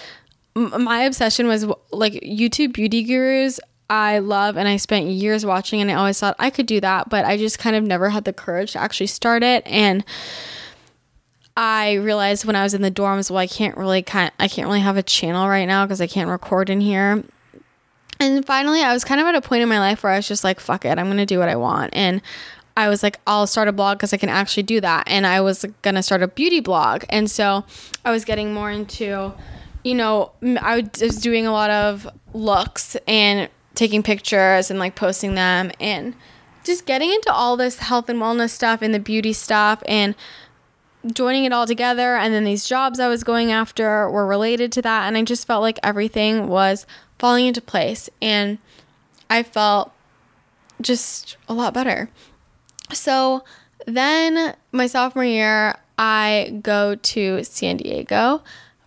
my 0.55 1.03
obsession 1.03 1.47
was 1.47 1.65
like 1.91 2.13
YouTube 2.13 2.73
beauty 2.73 3.03
gurus. 3.03 3.59
I 3.89 4.19
love 4.19 4.55
and 4.57 4.67
I 4.67 4.77
spent 4.77 5.07
years 5.07 5.45
watching 5.45 5.81
and 5.81 5.91
I 5.91 5.95
always 5.95 6.19
thought 6.19 6.35
I 6.39 6.49
could 6.49 6.65
do 6.65 6.79
that, 6.79 7.09
but 7.09 7.25
I 7.25 7.37
just 7.37 7.59
kind 7.59 7.75
of 7.75 7.83
never 7.83 8.09
had 8.09 8.23
the 8.23 8.31
courage 8.31 8.71
to 8.71 8.79
actually 8.79 9.07
start 9.07 9.43
it 9.43 9.63
and 9.65 10.05
I 11.57 11.95
realized 11.95 12.45
when 12.45 12.55
I 12.55 12.63
was 12.63 12.73
in 12.73 12.81
the 12.81 12.91
dorms, 12.91 13.29
well, 13.29 13.37
I 13.37 13.47
can't 13.47 13.75
really 13.75 14.01
kind 14.01 14.31
I 14.39 14.47
can't 14.47 14.67
really 14.67 14.79
have 14.79 14.95
a 14.95 15.03
channel 15.03 15.47
right 15.49 15.65
now 15.65 15.85
because 15.85 15.99
I 15.99 16.07
can't 16.07 16.29
record 16.29 16.69
in 16.69 16.79
here. 16.79 17.23
And 18.21 18.45
finally, 18.45 18.83
I 18.83 18.93
was 18.93 19.03
kind 19.03 19.19
of 19.19 19.25
at 19.25 19.33
a 19.33 19.41
point 19.41 19.63
in 19.63 19.69
my 19.69 19.79
life 19.79 20.03
where 20.03 20.13
I 20.13 20.17
was 20.17 20.27
just 20.27 20.43
like, 20.43 20.59
fuck 20.59 20.85
it, 20.85 20.99
I'm 20.99 21.07
going 21.07 21.17
to 21.17 21.25
do 21.25 21.39
what 21.39 21.49
I 21.49 21.55
want. 21.55 21.89
And 21.93 22.21
I 22.77 22.87
was 22.87 23.01
like, 23.01 23.19
I'll 23.25 23.47
start 23.47 23.67
a 23.67 23.71
blog 23.71 23.97
because 23.97 24.13
I 24.13 24.17
can 24.17 24.29
actually 24.29 24.61
do 24.61 24.79
that. 24.79 25.05
And 25.07 25.25
I 25.25 25.41
was 25.41 25.65
going 25.81 25.95
to 25.95 26.03
start 26.03 26.21
a 26.21 26.27
beauty 26.27 26.59
blog. 26.59 27.03
And 27.09 27.29
so 27.31 27.65
I 28.05 28.11
was 28.11 28.23
getting 28.23 28.53
more 28.53 28.69
into, 28.69 29.33
you 29.83 29.95
know, 29.95 30.33
I 30.61 30.87
was 31.01 31.17
doing 31.17 31.47
a 31.47 31.51
lot 31.51 31.71
of 31.71 32.07
looks 32.33 32.95
and 33.07 33.49
taking 33.73 34.03
pictures 34.03 34.69
and 34.69 34.77
like 34.77 34.93
posting 34.93 35.33
them 35.33 35.71
and 35.79 36.13
just 36.63 36.85
getting 36.85 37.09
into 37.09 37.33
all 37.33 37.57
this 37.57 37.79
health 37.79 38.07
and 38.07 38.19
wellness 38.19 38.51
stuff 38.51 38.83
and 38.83 38.93
the 38.93 38.99
beauty 38.99 39.33
stuff 39.33 39.81
and 39.87 40.13
joining 41.13 41.45
it 41.45 41.51
all 41.51 41.65
together 41.65 42.15
and 42.15 42.31
then 42.31 42.43
these 42.43 42.65
jobs 42.65 42.99
I 42.99 43.07
was 43.07 43.23
going 43.23 43.51
after 43.51 44.07
were 44.11 44.27
related 44.27 44.71
to 44.73 44.83
that 44.83 45.07
and 45.07 45.17
I 45.17 45.23
just 45.23 45.47
felt 45.47 45.63
like 45.63 45.79
everything 45.81 46.47
was 46.47 46.85
falling 47.21 47.45
into 47.45 47.61
place 47.61 48.09
and 48.19 48.57
I 49.29 49.43
felt 49.43 49.91
just 50.81 51.37
a 51.47 51.53
lot 51.53 51.71
better. 51.71 52.09
So 52.93 53.43
then 53.85 54.55
my 54.71 54.87
sophomore 54.87 55.23
year 55.23 55.75
I 55.99 56.59
go 56.63 56.95
to 56.95 57.43
San 57.43 57.77
Diego 57.77 58.41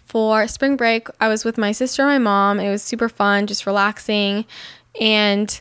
for 0.04 0.48
spring 0.48 0.76
break. 0.76 1.06
I 1.20 1.28
was 1.28 1.44
with 1.44 1.56
my 1.56 1.70
sister 1.70 2.02
and 2.02 2.10
my 2.10 2.18
mom. 2.18 2.58
It 2.58 2.72
was 2.72 2.82
super 2.82 3.08
fun, 3.08 3.46
just 3.46 3.66
relaxing. 3.66 4.46
And 5.00 5.60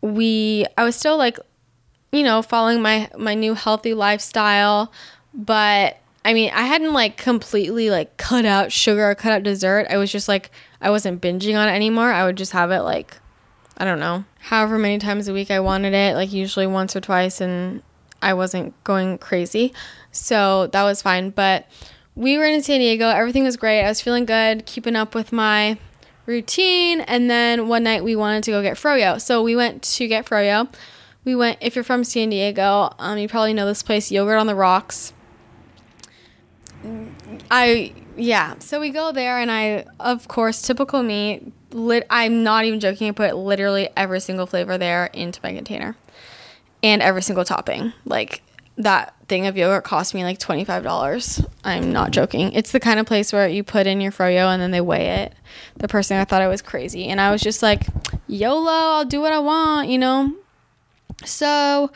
we 0.00 0.64
I 0.78 0.84
was 0.84 0.96
still 0.96 1.18
like, 1.18 1.38
you 2.12 2.22
know, 2.22 2.40
following 2.40 2.80
my 2.80 3.10
my 3.18 3.34
new 3.34 3.52
healthy 3.52 3.92
lifestyle, 3.92 4.90
but 5.34 5.98
I 6.24 6.32
mean, 6.32 6.50
I 6.54 6.62
hadn't 6.62 6.94
like 6.94 7.18
completely 7.18 7.90
like 7.90 8.16
cut 8.16 8.46
out 8.46 8.72
sugar, 8.72 9.10
or 9.10 9.14
cut 9.14 9.32
out 9.32 9.42
dessert. 9.42 9.86
I 9.90 9.98
was 9.98 10.10
just 10.10 10.28
like 10.28 10.50
I 10.80 10.90
wasn't 10.90 11.22
binging 11.22 11.56
on 11.56 11.68
it 11.68 11.72
anymore. 11.72 12.10
I 12.10 12.24
would 12.24 12.36
just 12.36 12.52
have 12.52 12.70
it 12.70 12.80
like 12.80 13.18
I 13.78 13.84
don't 13.84 14.00
know, 14.00 14.24
however 14.38 14.78
many 14.78 14.98
times 14.98 15.28
a 15.28 15.34
week 15.34 15.50
I 15.50 15.60
wanted 15.60 15.92
it, 15.92 16.14
like 16.14 16.32
usually 16.32 16.66
once 16.66 16.96
or 16.96 17.00
twice 17.00 17.42
and 17.42 17.82
I 18.22 18.32
wasn't 18.32 18.72
going 18.84 19.18
crazy. 19.18 19.74
So 20.12 20.68
that 20.68 20.82
was 20.82 21.02
fine, 21.02 21.30
but 21.30 21.66
we 22.14 22.38
were 22.38 22.46
in 22.46 22.62
San 22.62 22.80
Diego. 22.80 23.08
Everything 23.08 23.44
was 23.44 23.58
great. 23.58 23.82
I 23.82 23.88
was 23.88 24.00
feeling 24.00 24.24
good, 24.24 24.64
keeping 24.64 24.96
up 24.96 25.14
with 25.14 25.30
my 25.30 25.78
routine. 26.24 27.02
And 27.02 27.28
then 27.30 27.68
one 27.68 27.84
night 27.84 28.02
we 28.02 28.16
wanted 28.16 28.42
to 28.44 28.50
go 28.52 28.62
get 28.62 28.76
froyo. 28.76 29.20
So 29.20 29.42
we 29.42 29.54
went 29.54 29.82
to 29.82 30.08
get 30.08 30.24
froyo. 30.24 30.72
We 31.24 31.34
went, 31.34 31.58
if 31.60 31.74
you're 31.74 31.84
from 31.84 32.04
San 32.04 32.30
Diego, 32.30 32.94
um, 32.98 33.18
you 33.18 33.28
probably 33.28 33.52
know 33.52 33.66
this 33.66 33.82
place, 33.82 34.10
Yogurt 34.10 34.38
on 34.38 34.46
the 34.46 34.54
Rocks. 34.54 35.12
I, 37.50 37.92
yeah. 38.16 38.54
So 38.58 38.80
we 38.80 38.90
go 38.90 39.12
there, 39.12 39.38
and 39.38 39.50
I, 39.50 39.86
of 40.00 40.28
course, 40.28 40.62
typical 40.62 41.02
me, 41.02 41.52
lit, 41.70 42.06
I'm 42.10 42.42
not 42.42 42.64
even 42.64 42.80
joking, 42.80 43.08
I 43.08 43.12
put 43.12 43.36
literally 43.36 43.88
every 43.96 44.20
single 44.20 44.46
flavor 44.46 44.78
there 44.78 45.06
into 45.06 45.40
my 45.42 45.54
container 45.54 45.96
and 46.82 47.02
every 47.02 47.22
single 47.22 47.44
topping. 47.44 47.92
Like, 48.04 48.42
that 48.78 49.14
thing 49.28 49.46
of 49.46 49.56
yogurt 49.56 49.84
cost 49.84 50.14
me 50.14 50.22
like 50.22 50.38
$25. 50.38 51.48
I'm 51.64 51.92
not 51.92 52.10
joking. 52.10 52.52
It's 52.52 52.72
the 52.72 52.80
kind 52.80 53.00
of 53.00 53.06
place 53.06 53.32
where 53.32 53.48
you 53.48 53.64
put 53.64 53.86
in 53.86 54.00
your 54.00 54.12
froyo 54.12 54.52
and 54.52 54.60
then 54.60 54.70
they 54.70 54.80
weigh 54.80 55.22
it. 55.22 55.34
The 55.76 55.88
person 55.88 56.18
I 56.18 56.24
thought 56.24 56.42
I 56.42 56.48
was 56.48 56.62
crazy. 56.62 57.06
And 57.06 57.20
I 57.20 57.30
was 57.30 57.40
just 57.40 57.62
like, 57.62 57.86
YOLO, 58.28 58.70
I'll 58.70 59.04
do 59.04 59.20
what 59.20 59.32
I 59.32 59.38
want, 59.38 59.88
you 59.88 59.98
know? 59.98 60.32
So 61.24 61.90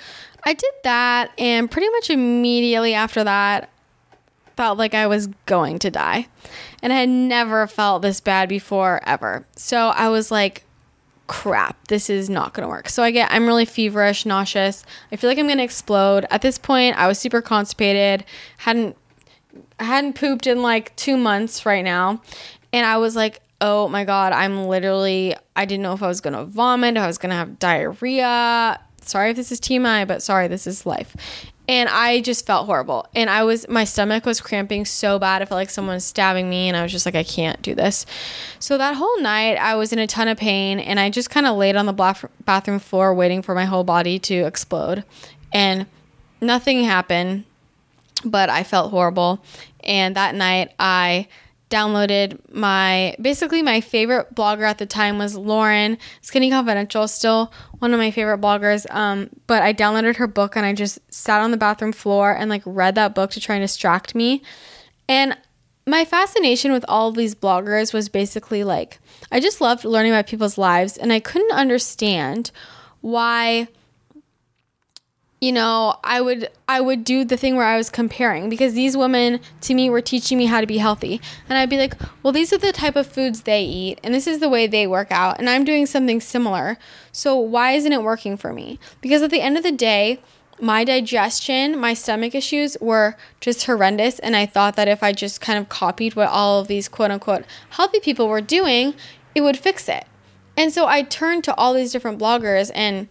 I 0.44 0.54
did 0.54 0.72
that. 0.84 1.32
And 1.38 1.70
pretty 1.70 1.90
much 1.90 2.08
immediately 2.10 2.94
after 2.94 3.24
that, 3.24 3.68
felt 4.60 4.76
like 4.76 4.92
I 4.92 5.06
was 5.06 5.28
going 5.46 5.78
to 5.78 5.90
die. 5.90 6.28
And 6.82 6.92
I 6.92 6.96
had 6.96 7.08
never 7.08 7.66
felt 7.66 8.02
this 8.02 8.20
bad 8.20 8.46
before, 8.46 9.00
ever. 9.06 9.46
So 9.56 9.88
I 9.88 10.10
was 10.10 10.30
like, 10.30 10.64
crap, 11.28 11.88
this 11.88 12.10
is 12.10 12.28
not 12.28 12.52
going 12.52 12.64
to 12.64 12.68
work. 12.68 12.90
So 12.90 13.02
I 13.02 13.10
get, 13.10 13.32
I'm 13.32 13.46
really 13.46 13.64
feverish, 13.64 14.26
nauseous. 14.26 14.84
I 15.10 15.16
feel 15.16 15.30
like 15.30 15.38
I'm 15.38 15.46
going 15.46 15.56
to 15.56 15.64
explode. 15.64 16.26
At 16.30 16.42
this 16.42 16.58
point, 16.58 16.98
I 16.98 17.06
was 17.06 17.18
super 17.18 17.40
constipated, 17.40 18.22
hadn't, 18.58 18.98
I 19.78 19.84
hadn't 19.84 20.16
pooped 20.16 20.46
in 20.46 20.60
like 20.60 20.94
two 20.94 21.16
months 21.16 21.64
right 21.64 21.82
now. 21.82 22.20
And 22.70 22.84
I 22.84 22.98
was 22.98 23.16
like, 23.16 23.40
oh 23.62 23.88
my 23.88 24.04
God, 24.04 24.34
I'm 24.34 24.66
literally, 24.66 25.36
I 25.56 25.64
didn't 25.64 25.84
know 25.84 25.94
if 25.94 26.02
I 26.02 26.06
was 26.06 26.20
going 26.20 26.34
to 26.34 26.44
vomit, 26.44 26.98
I 26.98 27.06
was 27.06 27.16
going 27.16 27.30
to 27.30 27.36
have 27.36 27.58
diarrhea. 27.58 28.78
Sorry 29.00 29.30
if 29.30 29.36
this 29.36 29.50
is 29.52 29.58
TMI, 29.58 30.06
but 30.06 30.22
sorry, 30.22 30.48
this 30.48 30.66
is 30.66 30.84
life 30.84 31.16
and 31.70 31.88
I 31.88 32.20
just 32.20 32.46
felt 32.46 32.66
horrible. 32.66 33.06
And 33.14 33.30
I 33.30 33.44
was 33.44 33.68
my 33.68 33.84
stomach 33.84 34.26
was 34.26 34.40
cramping 34.40 34.84
so 34.84 35.20
bad. 35.20 35.40
I 35.40 35.44
felt 35.44 35.56
like 35.56 35.70
someone 35.70 35.94
was 35.94 36.04
stabbing 36.04 36.50
me 36.50 36.66
and 36.66 36.76
I 36.76 36.82
was 36.82 36.90
just 36.90 37.06
like 37.06 37.14
I 37.14 37.22
can't 37.22 37.62
do 37.62 37.76
this. 37.76 38.06
So 38.58 38.76
that 38.76 38.96
whole 38.96 39.20
night 39.20 39.54
I 39.54 39.76
was 39.76 39.92
in 39.92 40.00
a 40.00 40.06
ton 40.08 40.26
of 40.26 40.36
pain 40.36 40.80
and 40.80 40.98
I 40.98 41.10
just 41.10 41.30
kind 41.30 41.46
of 41.46 41.56
laid 41.56 41.76
on 41.76 41.86
the 41.86 42.28
bathroom 42.44 42.80
floor 42.80 43.14
waiting 43.14 43.40
for 43.40 43.54
my 43.54 43.66
whole 43.66 43.84
body 43.84 44.18
to 44.18 44.34
explode. 44.34 45.04
And 45.52 45.86
nothing 46.40 46.82
happened, 46.82 47.44
but 48.24 48.50
I 48.50 48.64
felt 48.64 48.90
horrible. 48.90 49.40
And 49.84 50.16
that 50.16 50.34
night 50.34 50.74
I 50.80 51.28
downloaded 51.70 52.38
my 52.52 53.16
basically 53.20 53.62
my 53.62 53.80
favorite 53.80 54.34
blogger 54.34 54.68
at 54.68 54.78
the 54.78 54.86
time 54.86 55.18
was 55.18 55.36
Lauren 55.36 55.96
Skinny 56.20 56.50
Confidential, 56.50 57.08
still 57.08 57.52
one 57.78 57.94
of 57.94 57.98
my 57.98 58.10
favorite 58.10 58.40
bloggers. 58.40 58.92
Um, 58.92 59.30
but 59.46 59.62
I 59.62 59.72
downloaded 59.72 60.16
her 60.16 60.26
book 60.26 60.56
and 60.56 60.66
I 60.66 60.74
just 60.74 60.98
sat 61.12 61.40
on 61.40 61.52
the 61.52 61.56
bathroom 61.56 61.92
floor 61.92 62.32
and 62.32 62.50
like 62.50 62.62
read 62.66 62.96
that 62.96 63.14
book 63.14 63.30
to 63.32 63.40
try 63.40 63.54
and 63.56 63.62
distract 63.62 64.14
me. 64.14 64.42
And 65.08 65.36
my 65.86 66.04
fascination 66.04 66.72
with 66.72 66.84
all 66.88 67.08
of 67.08 67.14
these 67.14 67.34
bloggers 67.34 67.94
was 67.94 68.08
basically 68.08 68.64
like 68.64 69.00
I 69.32 69.40
just 69.40 69.60
loved 69.60 69.84
learning 69.84 70.12
about 70.12 70.26
people's 70.26 70.58
lives 70.58 70.96
and 70.96 71.12
I 71.12 71.20
couldn't 71.20 71.52
understand 71.52 72.50
why 73.00 73.68
you 75.40 75.52
know, 75.52 75.98
I 76.04 76.20
would 76.20 76.50
I 76.68 76.82
would 76.82 77.02
do 77.02 77.24
the 77.24 77.36
thing 77.36 77.56
where 77.56 77.64
I 77.64 77.78
was 77.78 77.88
comparing 77.88 78.50
because 78.50 78.74
these 78.74 78.96
women 78.96 79.40
to 79.62 79.74
me 79.74 79.88
were 79.88 80.02
teaching 80.02 80.36
me 80.36 80.46
how 80.46 80.60
to 80.60 80.66
be 80.66 80.76
healthy. 80.76 81.20
And 81.48 81.56
I'd 81.56 81.70
be 81.70 81.78
like, 81.78 81.94
"Well, 82.22 82.32
these 82.32 82.52
are 82.52 82.58
the 82.58 82.72
type 82.72 82.94
of 82.94 83.06
foods 83.06 83.42
they 83.42 83.62
eat 83.62 84.00
and 84.04 84.12
this 84.12 84.26
is 84.26 84.40
the 84.40 84.50
way 84.50 84.66
they 84.66 84.86
work 84.86 85.10
out 85.10 85.38
and 85.38 85.48
I'm 85.48 85.64
doing 85.64 85.86
something 85.86 86.20
similar. 86.20 86.76
So 87.10 87.36
why 87.36 87.72
isn't 87.72 87.92
it 87.92 88.02
working 88.02 88.36
for 88.36 88.52
me?" 88.52 88.78
Because 89.00 89.22
at 89.22 89.30
the 89.30 89.40
end 89.40 89.56
of 89.56 89.62
the 89.62 89.72
day, 89.72 90.20
my 90.60 90.84
digestion, 90.84 91.78
my 91.78 91.94
stomach 91.94 92.34
issues 92.34 92.76
were 92.78 93.16
just 93.40 93.64
horrendous 93.64 94.18
and 94.18 94.36
I 94.36 94.44
thought 94.44 94.76
that 94.76 94.88
if 94.88 95.02
I 95.02 95.12
just 95.12 95.40
kind 95.40 95.58
of 95.58 95.70
copied 95.70 96.16
what 96.16 96.28
all 96.28 96.60
of 96.60 96.68
these 96.68 96.86
quote 96.86 97.10
unquote 97.10 97.44
healthy 97.70 98.00
people 98.00 98.28
were 98.28 98.42
doing, 98.42 98.92
it 99.34 99.40
would 99.40 99.56
fix 99.56 99.88
it. 99.88 100.04
And 100.54 100.70
so 100.70 100.86
I 100.86 101.00
turned 101.02 101.44
to 101.44 101.54
all 101.54 101.72
these 101.72 101.92
different 101.92 102.18
bloggers 102.18 102.70
and 102.74 103.08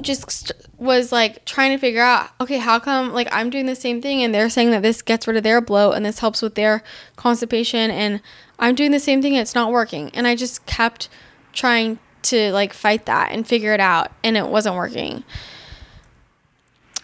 just 0.00 0.52
was 0.78 1.10
like 1.10 1.44
trying 1.44 1.72
to 1.72 1.78
figure 1.78 2.00
out 2.00 2.30
okay 2.40 2.58
how 2.58 2.78
come 2.78 3.12
like 3.12 3.28
i'm 3.32 3.50
doing 3.50 3.66
the 3.66 3.74
same 3.74 4.00
thing 4.00 4.22
and 4.22 4.32
they're 4.32 4.48
saying 4.48 4.70
that 4.70 4.82
this 4.82 5.02
gets 5.02 5.26
rid 5.26 5.36
of 5.36 5.42
their 5.42 5.60
bloat 5.60 5.94
and 5.94 6.06
this 6.06 6.20
helps 6.20 6.40
with 6.42 6.54
their 6.54 6.82
constipation 7.16 7.90
and 7.90 8.20
I'm 8.60 8.74
doing 8.74 8.90
the 8.90 9.00
same 9.00 9.22
thing, 9.22 9.34
it's 9.34 9.54
not 9.54 9.72
working. 9.72 10.10
And 10.12 10.26
I 10.26 10.36
just 10.36 10.66
kept 10.66 11.08
trying 11.52 11.98
to 12.24 12.52
like 12.52 12.74
fight 12.74 13.06
that 13.06 13.32
and 13.32 13.46
figure 13.46 13.72
it 13.72 13.80
out, 13.80 14.12
and 14.22 14.36
it 14.36 14.46
wasn't 14.46 14.76
working. 14.76 15.24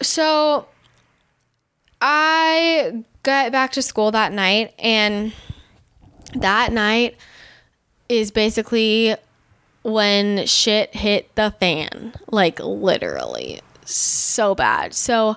So 0.02 0.68
I 2.00 3.02
got 3.22 3.50
back 3.50 3.72
to 3.72 3.82
school 3.82 4.10
that 4.10 4.32
night, 4.32 4.74
and 4.78 5.32
that 6.34 6.72
night 6.72 7.16
is 8.10 8.30
basically 8.30 9.16
when 9.86 10.46
shit 10.46 10.94
hit 10.94 11.32
the 11.36 11.54
fan. 11.60 12.12
Like, 12.28 12.58
literally. 12.58 13.60
So 13.84 14.54
bad. 14.54 14.94
So, 14.94 15.36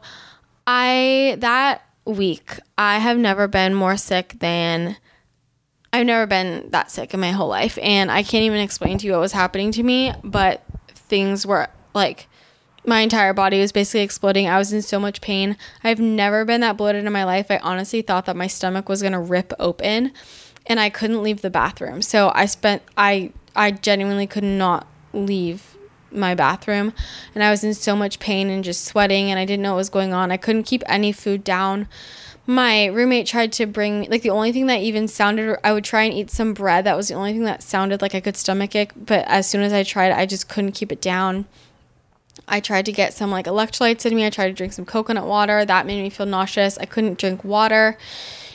I, 0.65 1.38
that 1.39 1.83
week, 2.05 2.59
I 2.77 2.97
have 2.97 3.17
never 3.17 3.47
been 3.47 3.73
more 3.73 3.95
sick 3.95 4.35
than. 4.39 4.97
I've 5.91 6.05
never 6.05 6.27
been 6.27 6.69
that 6.69 6.91
sick 6.91 7.15
in 7.15 7.19
my 7.19 7.31
whole 7.31 7.47
life. 7.47 7.77
And 7.81 8.12
I 8.12 8.21
can't 8.21 8.43
even 8.43 8.59
explain 8.59 8.99
to 8.99 9.07
you 9.07 9.13
what 9.13 9.21
was 9.21 9.31
happening 9.31 9.71
to 9.71 9.81
me, 9.81 10.13
but 10.23 10.63
things 10.93 11.47
were 11.47 11.67
like 11.95 12.27
my 12.85 13.01
entire 13.01 13.33
body 13.33 13.59
was 13.59 13.71
basically 13.71 14.01
exploding. 14.01 14.47
I 14.47 14.57
was 14.57 14.71
in 14.71 14.81
so 14.81 14.99
much 14.99 15.21
pain. 15.21 15.57
I've 15.83 15.99
never 15.99 16.45
been 16.45 16.62
that 16.62 16.77
bloated 16.77 17.05
in 17.05 17.12
my 17.12 17.23
life. 17.23 17.47
I 17.49 17.57
honestly 17.57 18.01
thought 18.01 18.25
that 18.25 18.35
my 18.35 18.47
stomach 18.47 18.88
was 18.88 19.01
going 19.01 19.13
to 19.13 19.19
rip 19.19 19.51
open 19.59 20.12
and 20.65 20.79
I 20.79 20.89
couldn't 20.89 21.23
leave 21.23 21.41
the 21.41 21.49
bathroom. 21.49 22.01
So 22.01 22.31
I 22.35 22.45
spent 22.45 22.83
I 22.95 23.31
I 23.55 23.71
genuinely 23.71 24.27
could 24.27 24.43
not 24.43 24.88
leave 25.13 25.75
my 26.12 26.35
bathroom 26.35 26.93
and 27.35 27.43
I 27.43 27.51
was 27.51 27.63
in 27.63 27.73
so 27.73 27.95
much 27.95 28.19
pain 28.19 28.49
and 28.49 28.63
just 28.63 28.85
sweating 28.85 29.29
and 29.29 29.39
I 29.39 29.45
didn't 29.45 29.63
know 29.63 29.73
what 29.73 29.77
was 29.77 29.89
going 29.89 30.13
on. 30.13 30.31
I 30.31 30.38
couldn't 30.38 30.63
keep 30.63 30.83
any 30.88 31.12
food 31.12 31.43
down. 31.43 31.88
My 32.45 32.88
roommate 32.88 33.27
tried 33.27 33.51
to 33.53 33.67
bring 33.67 34.09
like 34.09 34.23
the 34.23 34.31
only 34.31 34.51
thing 34.51 34.65
that 34.67 34.79
even 34.79 35.07
sounded 35.07 35.57
I 35.63 35.71
would 35.71 35.83
try 35.83 36.03
and 36.03 36.13
eat 36.13 36.31
some 36.31 36.53
bread. 36.53 36.85
That 36.85 36.97
was 36.97 37.09
the 37.09 37.13
only 37.13 37.33
thing 37.33 37.43
that 37.43 37.62
sounded 37.62 38.01
like 38.01 38.15
I 38.15 38.21
could 38.21 38.38
stomach 38.38 38.73
it, 38.75 38.91
but 39.05 39.25
as 39.27 39.47
soon 39.47 39.62
as 39.62 39.73
I 39.73 39.83
tried 39.83 40.12
I 40.12 40.25
just 40.25 40.49
couldn't 40.49 40.71
keep 40.71 40.91
it 40.91 41.01
down. 41.01 41.45
I 42.47 42.59
tried 42.59 42.85
to 42.85 42.91
get 42.91 43.13
some 43.13 43.29
like 43.29 43.45
electrolytes 43.45 44.05
in 44.05 44.15
me. 44.15 44.25
I 44.25 44.31
tried 44.31 44.47
to 44.47 44.53
drink 44.53 44.73
some 44.73 44.85
coconut 44.85 45.27
water. 45.27 45.63
That 45.63 45.85
made 45.85 46.01
me 46.01 46.09
feel 46.09 46.25
nauseous. 46.25 46.77
I 46.79 46.85
couldn't 46.85 47.19
drink 47.19 47.43
water. 47.43 47.97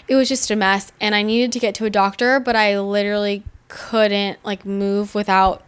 It 0.09 0.16
was 0.16 0.28
just 0.28 0.50
a 0.50 0.57
mess 0.57 0.90
and 1.00 1.14
I 1.14 1.22
needed 1.22 1.52
to 1.52 1.61
get 1.61 1.74
to 1.76 1.85
a 1.85 1.90
doctor, 1.90 2.40
but 2.40 2.57
I 2.57 2.78
literally 2.80 3.44
couldn't 3.68 4.38
like 4.44 4.64
move 4.64 5.14
without 5.14 5.62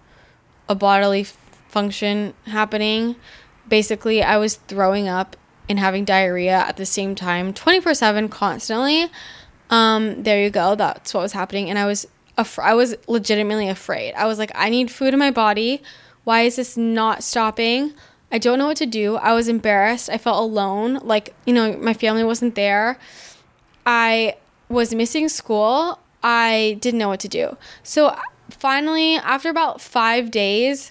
a 0.68 0.74
bodily 0.74 1.26
function 1.68 2.34
happening. 2.46 3.16
Basically, 3.68 4.22
I 4.22 4.36
was 4.36 4.56
throwing 4.56 5.08
up 5.08 5.36
and 5.68 5.78
having 5.78 6.04
diarrhea 6.04 6.56
at 6.56 6.76
the 6.76 6.86
same 6.86 7.14
time 7.14 7.52
24/7 7.52 8.30
constantly. 8.30 9.10
Um 9.70 10.22
there 10.22 10.42
you 10.42 10.50
go. 10.50 10.74
That's 10.74 11.12
what 11.12 11.22
was 11.22 11.32
happening 11.32 11.68
and 11.70 11.78
I 11.78 11.86
was 11.86 12.06
af- 12.38 12.58
I 12.58 12.74
was 12.74 12.94
legitimately 13.08 13.68
afraid. 13.68 14.14
I 14.14 14.26
was 14.26 14.38
like 14.38 14.52
I 14.54 14.70
need 14.70 14.90
food 14.90 15.12
in 15.12 15.18
my 15.18 15.30
body. 15.30 15.82
Why 16.24 16.42
is 16.42 16.56
this 16.56 16.76
not 16.76 17.22
stopping? 17.22 17.94
I 18.32 18.38
don't 18.38 18.58
know 18.58 18.66
what 18.66 18.76
to 18.78 18.86
do. 18.86 19.16
I 19.16 19.32
was 19.34 19.48
embarrassed. 19.48 20.10
I 20.10 20.18
felt 20.18 20.42
alone. 20.42 20.94
Like, 21.02 21.34
you 21.46 21.54
know, 21.54 21.76
my 21.76 21.94
family 21.94 22.24
wasn't 22.24 22.56
there. 22.56 22.98
I 23.84 24.36
was 24.68 24.92
missing 24.94 25.28
school. 25.28 26.00
I 26.28 26.76
didn't 26.80 26.98
know 26.98 27.08
what 27.08 27.20
to 27.20 27.28
do. 27.28 27.56
So 27.84 28.18
finally, 28.50 29.14
after 29.14 29.48
about 29.48 29.80
five 29.80 30.32
days, 30.32 30.90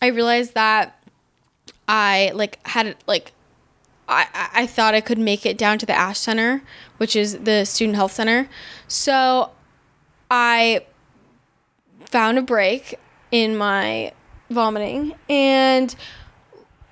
I 0.00 0.06
realized 0.06 0.54
that 0.54 1.04
I 1.86 2.32
like 2.34 2.58
had 2.66 2.96
like 3.06 3.32
I, 4.08 4.48
I 4.54 4.66
thought 4.66 4.94
I 4.94 5.02
could 5.02 5.18
make 5.18 5.44
it 5.44 5.58
down 5.58 5.76
to 5.80 5.84
the 5.84 5.92
Ashe 5.92 6.20
Center, 6.20 6.62
which 6.96 7.14
is 7.14 7.40
the 7.40 7.66
student 7.66 7.96
health 7.96 8.12
center. 8.12 8.48
So 8.86 9.50
I 10.30 10.86
found 12.06 12.38
a 12.38 12.42
break 12.42 12.98
in 13.30 13.54
my 13.54 14.12
vomiting 14.48 15.14
and 15.28 15.94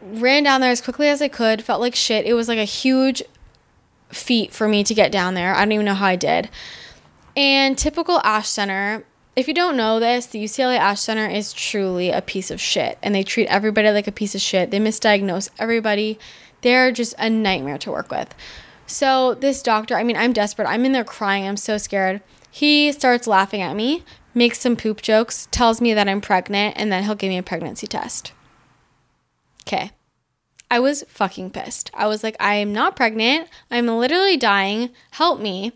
ran 0.03 0.43
down 0.43 0.61
there 0.61 0.71
as 0.71 0.83
quickly 0.83 1.09
as 1.09 1.23
I 1.23 1.29
could. 1.29 1.65
Felt 1.65 1.81
like 1.81 1.95
shit. 1.95 2.27
It 2.27 2.35
was 2.35 2.49
like 2.49 2.59
a 2.59 2.65
huge 2.65 3.23
feat 4.11 4.53
for 4.53 4.69
me 4.69 4.85
to 4.85 4.93
get 4.93 5.11
down 5.11 5.33
there. 5.33 5.55
I 5.55 5.61
don't 5.61 5.73
even 5.73 5.87
know 5.87 5.95
how 5.95 6.05
I 6.05 6.17
did. 6.17 6.51
And 7.37 7.77
typical 7.77 8.19
Ashe 8.25 8.49
Center, 8.49 9.05
if 9.37 9.47
you 9.47 9.53
don't 9.53 9.77
know 9.77 10.01
this, 10.01 10.25
the 10.27 10.43
UCLA 10.43 10.79
Ashe 10.79 11.01
Center 11.01 11.27
is 11.27 11.53
truly 11.53 12.11
a 12.11 12.23
piece 12.23 12.51
of 12.51 12.61
shit. 12.61 12.99
And 13.03 13.15
they 13.15 13.23
treat 13.23 13.47
everybody 13.49 13.91
like 13.91 14.07
a 14.07 14.13
piece 14.13 14.35
of 14.35 14.41
shit. 14.41 14.71
They 14.71 14.81
misdiagnose 14.81 15.51
everybody. 15.59 16.19
They're 16.63 16.91
just 16.91 17.15
a 17.19 17.29
nightmare 17.29 17.79
to 17.79 17.91
work 17.91 18.11
with. 18.11 18.35
So, 18.87 19.35
this 19.35 19.63
doctor, 19.63 19.97
I 19.97 20.05
mean, 20.05 20.17
I'm 20.17 20.33
desperate. 20.33 20.69
I'm 20.69 20.85
in 20.85 20.93
there 20.93 21.05
crying. 21.05 21.47
I'm 21.47 21.57
so 21.57 21.77
scared. 21.77 22.23
He 22.51 22.91
starts 22.93 23.27
laughing 23.27 23.61
at 23.61 23.77
me, 23.77 24.05
makes 24.33 24.61
some 24.61 24.77
poop 24.77 25.03
jokes, 25.03 25.49
tells 25.51 25.81
me 25.81 25.93
that 25.93 26.09
I'm 26.09 26.21
pregnant, 26.21 26.77
and 26.79 26.91
then 26.91 27.03
he'll 27.03 27.17
give 27.17 27.29
me 27.29 27.37
a 27.37 27.43
pregnancy 27.43 27.87
test. 27.87 28.33
Okay. 29.67 29.91
I 30.71 30.81
was 30.81 31.05
fucking 31.09 31.51
pissed. 31.51 31.91
I 31.93 32.07
was 32.07 32.23
like, 32.23 32.37
I 32.41 32.55
am 32.55 32.73
not 32.73 32.97
pregnant. 32.97 33.49
I'm 33.71 33.87
literally 33.89 34.37
dying. 34.37 34.91
Help 35.11 35.41
me. 35.41 35.73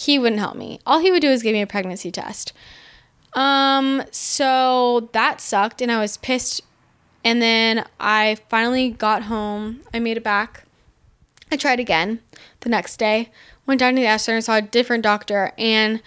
He 0.00 0.18
wouldn't 0.18 0.40
help 0.40 0.56
me. 0.56 0.80
All 0.86 1.00
he 1.00 1.10
would 1.10 1.20
do 1.20 1.28
is 1.28 1.42
give 1.42 1.52
me 1.52 1.60
a 1.60 1.66
pregnancy 1.66 2.10
test. 2.10 2.54
Um, 3.34 4.02
so 4.10 5.10
that 5.12 5.42
sucked 5.42 5.82
and 5.82 5.92
I 5.92 6.00
was 6.00 6.16
pissed. 6.16 6.62
And 7.22 7.42
then 7.42 7.84
I 8.00 8.38
finally 8.48 8.88
got 8.88 9.24
home. 9.24 9.82
I 9.92 9.98
made 9.98 10.16
it 10.16 10.24
back. 10.24 10.64
I 11.52 11.58
tried 11.58 11.80
again 11.80 12.20
the 12.60 12.70
next 12.70 12.96
day. 12.96 13.30
Went 13.66 13.80
down 13.80 13.94
to 13.94 14.00
the 14.00 14.06
Ashe 14.06 14.22
Center, 14.22 14.40
saw 14.40 14.56
a 14.56 14.62
different 14.62 15.02
doctor, 15.02 15.52
and 15.58 16.00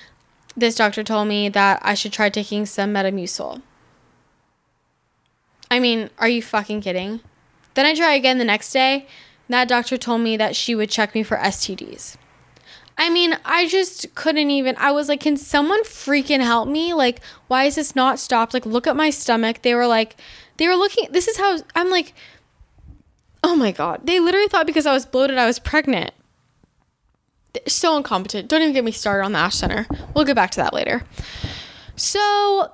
this 0.57 0.73
doctor 0.73 1.03
told 1.03 1.27
me 1.27 1.47
that 1.49 1.79
I 1.83 1.93
should 1.93 2.13
try 2.13 2.29
taking 2.29 2.65
some 2.65 2.95
Metamucil. 2.95 3.61
I 5.69 5.79
mean, 5.79 6.09
are 6.17 6.27
you 6.27 6.41
fucking 6.41 6.81
kidding? 6.81 7.19
Then 7.75 7.85
I 7.85 7.93
try 7.93 8.15
again 8.15 8.39
the 8.39 8.43
next 8.43 8.71
day. 8.71 9.05
That 9.49 9.67
doctor 9.67 9.97
told 9.97 10.21
me 10.21 10.35
that 10.37 10.55
she 10.55 10.73
would 10.73 10.89
check 10.89 11.13
me 11.13 11.21
for 11.21 11.37
STDs. 11.37 12.17
I 12.97 13.09
mean, 13.09 13.37
I 13.43 13.67
just 13.67 14.13
couldn't 14.15 14.51
even. 14.51 14.75
I 14.77 14.91
was 14.91 15.09
like, 15.09 15.21
can 15.21 15.37
someone 15.37 15.83
freaking 15.83 16.41
help 16.41 16.67
me? 16.67 16.93
Like, 16.93 17.21
why 17.47 17.65
is 17.65 17.75
this 17.75 17.95
not 17.95 18.19
stopped? 18.19 18.53
Like, 18.53 18.65
look 18.65 18.87
at 18.87 18.95
my 18.95 19.09
stomach. 19.09 19.61
They 19.61 19.73
were 19.73 19.87
like, 19.87 20.15
they 20.57 20.67
were 20.67 20.75
looking. 20.75 21.07
This 21.11 21.27
is 21.27 21.37
how 21.37 21.59
I'm 21.75 21.89
like, 21.89 22.13
oh 23.43 23.55
my 23.55 23.71
God. 23.71 24.01
They 24.05 24.19
literally 24.19 24.47
thought 24.47 24.67
because 24.67 24.85
I 24.85 24.93
was 24.93 25.05
bloated, 25.05 25.37
I 25.37 25.45
was 25.45 25.59
pregnant. 25.59 26.11
They're 27.53 27.63
so 27.67 27.97
incompetent. 27.97 28.47
Don't 28.49 28.61
even 28.61 28.73
get 28.73 28.83
me 28.83 28.91
started 28.91 29.25
on 29.25 29.31
the 29.31 29.39
Ashe 29.39 29.55
Center. 29.55 29.87
We'll 30.15 30.25
get 30.25 30.35
back 30.35 30.51
to 30.51 30.57
that 30.57 30.73
later. 30.73 31.03
So, 31.95 32.71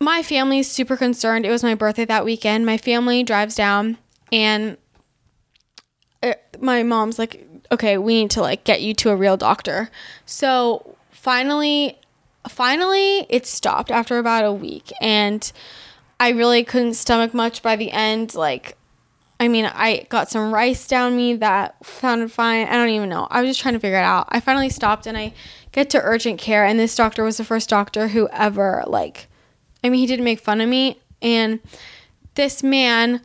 my 0.00 0.22
family 0.22 0.60
is 0.60 0.70
super 0.70 0.96
concerned. 0.96 1.46
It 1.46 1.50
was 1.50 1.62
my 1.62 1.74
birthday 1.74 2.04
that 2.04 2.24
weekend. 2.24 2.66
My 2.66 2.76
family 2.76 3.22
drives 3.22 3.54
down 3.54 3.98
and 4.32 4.76
uh, 6.22 6.34
my 6.60 6.82
mom's 6.82 7.18
like, 7.18 7.46
okay, 7.70 7.98
we 7.98 8.22
need 8.22 8.30
to 8.32 8.40
like 8.40 8.64
get 8.64 8.82
you 8.82 8.94
to 8.94 9.10
a 9.10 9.16
real 9.16 9.36
doctor. 9.36 9.90
So 10.26 10.96
finally, 11.10 11.98
finally, 12.48 13.26
it 13.28 13.46
stopped 13.46 13.90
after 13.90 14.18
about 14.18 14.44
a 14.44 14.52
week, 14.52 14.92
and 15.00 15.50
I 16.18 16.30
really 16.30 16.64
couldn't 16.64 16.94
stomach 16.94 17.34
much 17.34 17.62
by 17.62 17.76
the 17.76 17.90
end. 17.90 18.34
Like, 18.34 18.76
I 19.40 19.48
mean, 19.48 19.64
I 19.66 20.06
got 20.08 20.30
some 20.30 20.52
rice 20.52 20.86
down 20.86 21.16
me 21.16 21.34
that 21.36 21.76
sounded 21.84 22.30
fine. 22.30 22.66
I 22.68 22.72
don't 22.72 22.90
even 22.90 23.08
know. 23.08 23.26
I 23.30 23.40
was 23.40 23.50
just 23.50 23.60
trying 23.60 23.74
to 23.74 23.80
figure 23.80 23.98
it 23.98 24.04
out. 24.04 24.26
I 24.28 24.40
finally 24.40 24.68
stopped 24.68 25.06
and 25.06 25.16
I 25.16 25.32
get 25.72 25.90
to 25.90 26.00
urgent 26.02 26.38
care, 26.38 26.64
and 26.64 26.78
this 26.78 26.94
doctor 26.94 27.24
was 27.24 27.38
the 27.38 27.44
first 27.44 27.68
doctor 27.68 28.08
who 28.08 28.28
ever 28.28 28.84
like. 28.86 29.26
I 29.82 29.88
mean, 29.88 30.00
he 30.00 30.06
didn't 30.06 30.24
make 30.24 30.40
fun 30.40 30.60
of 30.60 30.68
me, 30.68 31.00
and 31.20 31.60
this 32.34 32.62
man 32.62 33.20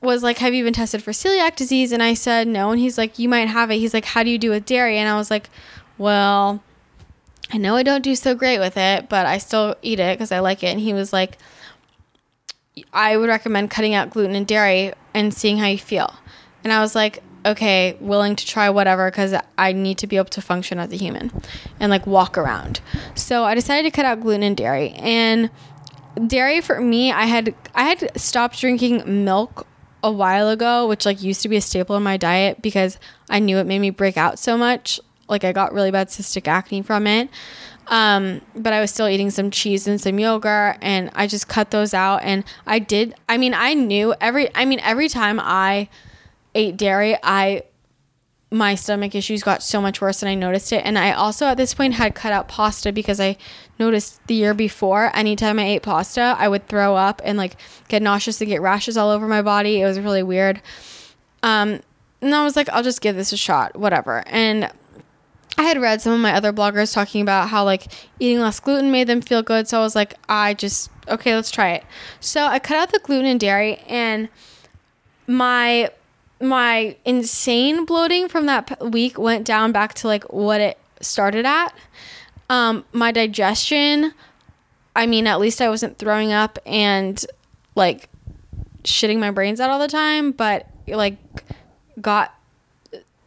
was 0.00 0.22
like, 0.22 0.38
Have 0.38 0.54
you 0.54 0.64
been 0.64 0.72
tested 0.72 1.02
for 1.02 1.12
celiac 1.12 1.56
disease? 1.56 1.92
And 1.92 2.02
I 2.02 2.14
said, 2.14 2.48
No. 2.48 2.70
And 2.70 2.80
he's 2.80 2.98
like, 2.98 3.18
You 3.18 3.28
might 3.28 3.48
have 3.48 3.70
it. 3.70 3.78
He's 3.78 3.94
like, 3.94 4.04
How 4.04 4.22
do 4.22 4.30
you 4.30 4.38
do 4.38 4.50
with 4.50 4.66
dairy? 4.66 4.98
And 4.98 5.08
I 5.08 5.16
was 5.16 5.30
like, 5.30 5.50
Well, 5.98 6.62
I 7.52 7.58
know 7.58 7.76
I 7.76 7.82
don't 7.82 8.02
do 8.02 8.14
so 8.16 8.34
great 8.34 8.58
with 8.58 8.76
it, 8.76 9.08
but 9.08 9.26
I 9.26 9.38
still 9.38 9.76
eat 9.82 10.00
it 10.00 10.18
because 10.18 10.32
I 10.32 10.40
like 10.40 10.62
it. 10.62 10.68
And 10.68 10.80
he 10.80 10.92
was 10.92 11.12
like, 11.12 11.38
I 12.92 13.16
would 13.16 13.28
recommend 13.28 13.70
cutting 13.70 13.94
out 13.94 14.10
gluten 14.10 14.34
and 14.34 14.46
dairy 14.46 14.92
and 15.14 15.32
seeing 15.32 15.58
how 15.58 15.66
you 15.66 15.78
feel. 15.78 16.14
And 16.64 16.72
I 16.72 16.80
was 16.80 16.94
like, 16.94 17.22
okay, 17.46 17.96
willing 18.00 18.34
to 18.34 18.44
try 18.44 18.68
whatever 18.68 19.08
because 19.10 19.34
I 19.56 19.72
need 19.72 19.98
to 19.98 20.06
be 20.06 20.16
able 20.16 20.30
to 20.30 20.42
function 20.42 20.78
as 20.80 20.92
a 20.92 20.96
human 20.96 21.30
and 21.78 21.90
like 21.90 22.06
walk 22.06 22.36
around. 22.36 22.80
So 23.14 23.44
I 23.44 23.54
decided 23.54 23.88
to 23.88 23.94
cut 23.94 24.04
out 24.04 24.20
gluten 24.20 24.42
and 24.42 24.56
dairy. 24.56 24.90
And 24.94 25.50
dairy 26.26 26.60
for 26.60 26.80
me, 26.80 27.12
I 27.12 27.26
had 27.26 27.54
I 27.74 27.84
had 27.84 28.18
stopped 28.20 28.60
drinking 28.60 29.24
milk 29.24 29.66
a 30.06 30.10
while 30.10 30.48
ago, 30.48 30.86
which 30.86 31.04
like 31.04 31.20
used 31.20 31.42
to 31.42 31.48
be 31.48 31.56
a 31.56 31.60
staple 31.60 31.96
in 31.96 32.02
my 32.02 32.16
diet 32.16 32.62
because 32.62 32.96
I 33.28 33.40
knew 33.40 33.58
it 33.58 33.64
made 33.64 33.80
me 33.80 33.90
break 33.90 34.16
out 34.16 34.38
so 34.38 34.56
much. 34.56 35.00
Like 35.28 35.42
I 35.42 35.52
got 35.52 35.74
really 35.74 35.90
bad 35.90 36.08
cystic 36.08 36.46
acne 36.46 36.82
from 36.82 37.08
it. 37.08 37.28
Um, 37.88 38.40
but 38.54 38.72
I 38.72 38.80
was 38.80 38.92
still 38.92 39.08
eating 39.08 39.30
some 39.30 39.50
cheese 39.50 39.88
and 39.88 40.00
some 40.00 40.18
yogurt 40.18 40.78
and 40.80 41.10
I 41.14 41.26
just 41.26 41.48
cut 41.48 41.72
those 41.72 41.92
out 41.92 42.22
and 42.22 42.44
I 42.66 42.78
did 42.78 43.14
I 43.28 43.36
mean 43.36 43.54
I 43.54 43.74
knew 43.74 44.14
every 44.20 44.54
I 44.56 44.64
mean 44.64 44.80
every 44.80 45.08
time 45.08 45.38
I 45.40 45.88
ate 46.54 46.76
dairy 46.76 47.16
I 47.22 47.62
my 48.50 48.74
stomach 48.76 49.14
issues 49.14 49.42
got 49.42 49.62
so 49.62 49.80
much 49.80 50.00
worse 50.00 50.22
and 50.22 50.28
I 50.28 50.34
noticed 50.34 50.72
it. 50.72 50.84
And 50.84 50.98
I 50.98 51.12
also 51.12 51.46
at 51.46 51.56
this 51.56 51.74
point 51.74 51.94
had 51.94 52.14
cut 52.14 52.32
out 52.32 52.48
pasta 52.48 52.92
because 52.92 53.20
I 53.20 53.36
noticed 53.78 54.26
the 54.26 54.34
year 54.34 54.54
before, 54.54 55.10
anytime 55.14 55.58
I 55.58 55.64
ate 55.64 55.82
pasta, 55.82 56.34
I 56.38 56.48
would 56.48 56.66
throw 56.68 56.96
up 56.96 57.20
and 57.24 57.36
like 57.38 57.56
get 57.88 58.02
nauseous 58.02 58.40
and 58.40 58.48
get 58.48 58.60
rashes 58.60 58.96
all 58.96 59.10
over 59.10 59.26
my 59.26 59.42
body. 59.42 59.80
It 59.80 59.84
was 59.84 59.98
really 59.98 60.22
weird. 60.22 60.60
Um, 61.42 61.80
and 62.20 62.34
I 62.34 62.44
was 62.44 62.56
like, 62.56 62.68
I'll 62.70 62.82
just 62.82 63.00
give 63.00 63.16
this 63.16 63.32
a 63.32 63.36
shot, 63.36 63.76
whatever. 63.76 64.24
And 64.26 64.70
I 65.58 65.62
had 65.62 65.80
read 65.80 66.02
some 66.02 66.12
of 66.12 66.20
my 66.20 66.32
other 66.32 66.52
bloggers 66.52 66.92
talking 66.92 67.22
about 67.22 67.48
how 67.48 67.64
like 67.64 67.86
eating 68.18 68.40
less 68.40 68.60
gluten 68.60 68.90
made 68.90 69.06
them 69.06 69.20
feel 69.20 69.42
good. 69.42 69.68
So 69.68 69.78
I 69.78 69.82
was 69.82 69.94
like, 69.94 70.14
I 70.28 70.54
just, 70.54 70.90
okay, 71.08 71.34
let's 71.34 71.50
try 71.50 71.72
it. 71.72 71.84
So 72.20 72.44
I 72.44 72.58
cut 72.58 72.76
out 72.76 72.92
the 72.92 72.98
gluten 72.98 73.26
and 73.26 73.40
dairy 73.40 73.76
and 73.86 74.28
my 75.26 75.90
my 76.38 76.94
insane 77.06 77.86
bloating 77.86 78.28
from 78.28 78.44
that 78.46 78.90
week 78.90 79.18
went 79.18 79.46
down 79.46 79.72
back 79.72 79.94
to 79.94 80.06
like 80.06 80.24
what 80.24 80.60
it 80.60 80.78
started 81.00 81.46
at. 81.46 81.74
Um, 82.48 82.84
my 82.92 83.12
digestion, 83.12 84.12
I 84.94 85.06
mean, 85.06 85.26
at 85.26 85.40
least 85.40 85.60
I 85.60 85.68
wasn't 85.68 85.98
throwing 85.98 86.32
up 86.32 86.58
and 86.64 87.24
like 87.74 88.08
shitting 88.84 89.18
my 89.18 89.30
brains 89.30 89.60
out 89.60 89.70
all 89.70 89.78
the 89.78 89.88
time, 89.88 90.32
but 90.32 90.66
like 90.86 91.16
got 92.00 92.34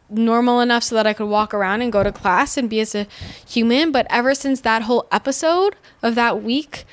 normal 0.08 0.60
enough 0.60 0.82
so 0.82 0.94
that 0.96 1.06
I 1.06 1.12
could 1.12 1.28
walk 1.28 1.54
around 1.54 1.82
and 1.82 1.92
go 1.92 2.02
to 2.02 2.10
class 2.10 2.56
and 2.56 2.68
be 2.68 2.80
as 2.80 2.94
a 2.94 3.06
human. 3.46 3.92
But 3.92 4.06
ever 4.10 4.34
since 4.34 4.62
that 4.62 4.82
whole 4.82 5.06
episode 5.12 5.76
of 6.02 6.14
that 6.14 6.42
week, 6.42 6.84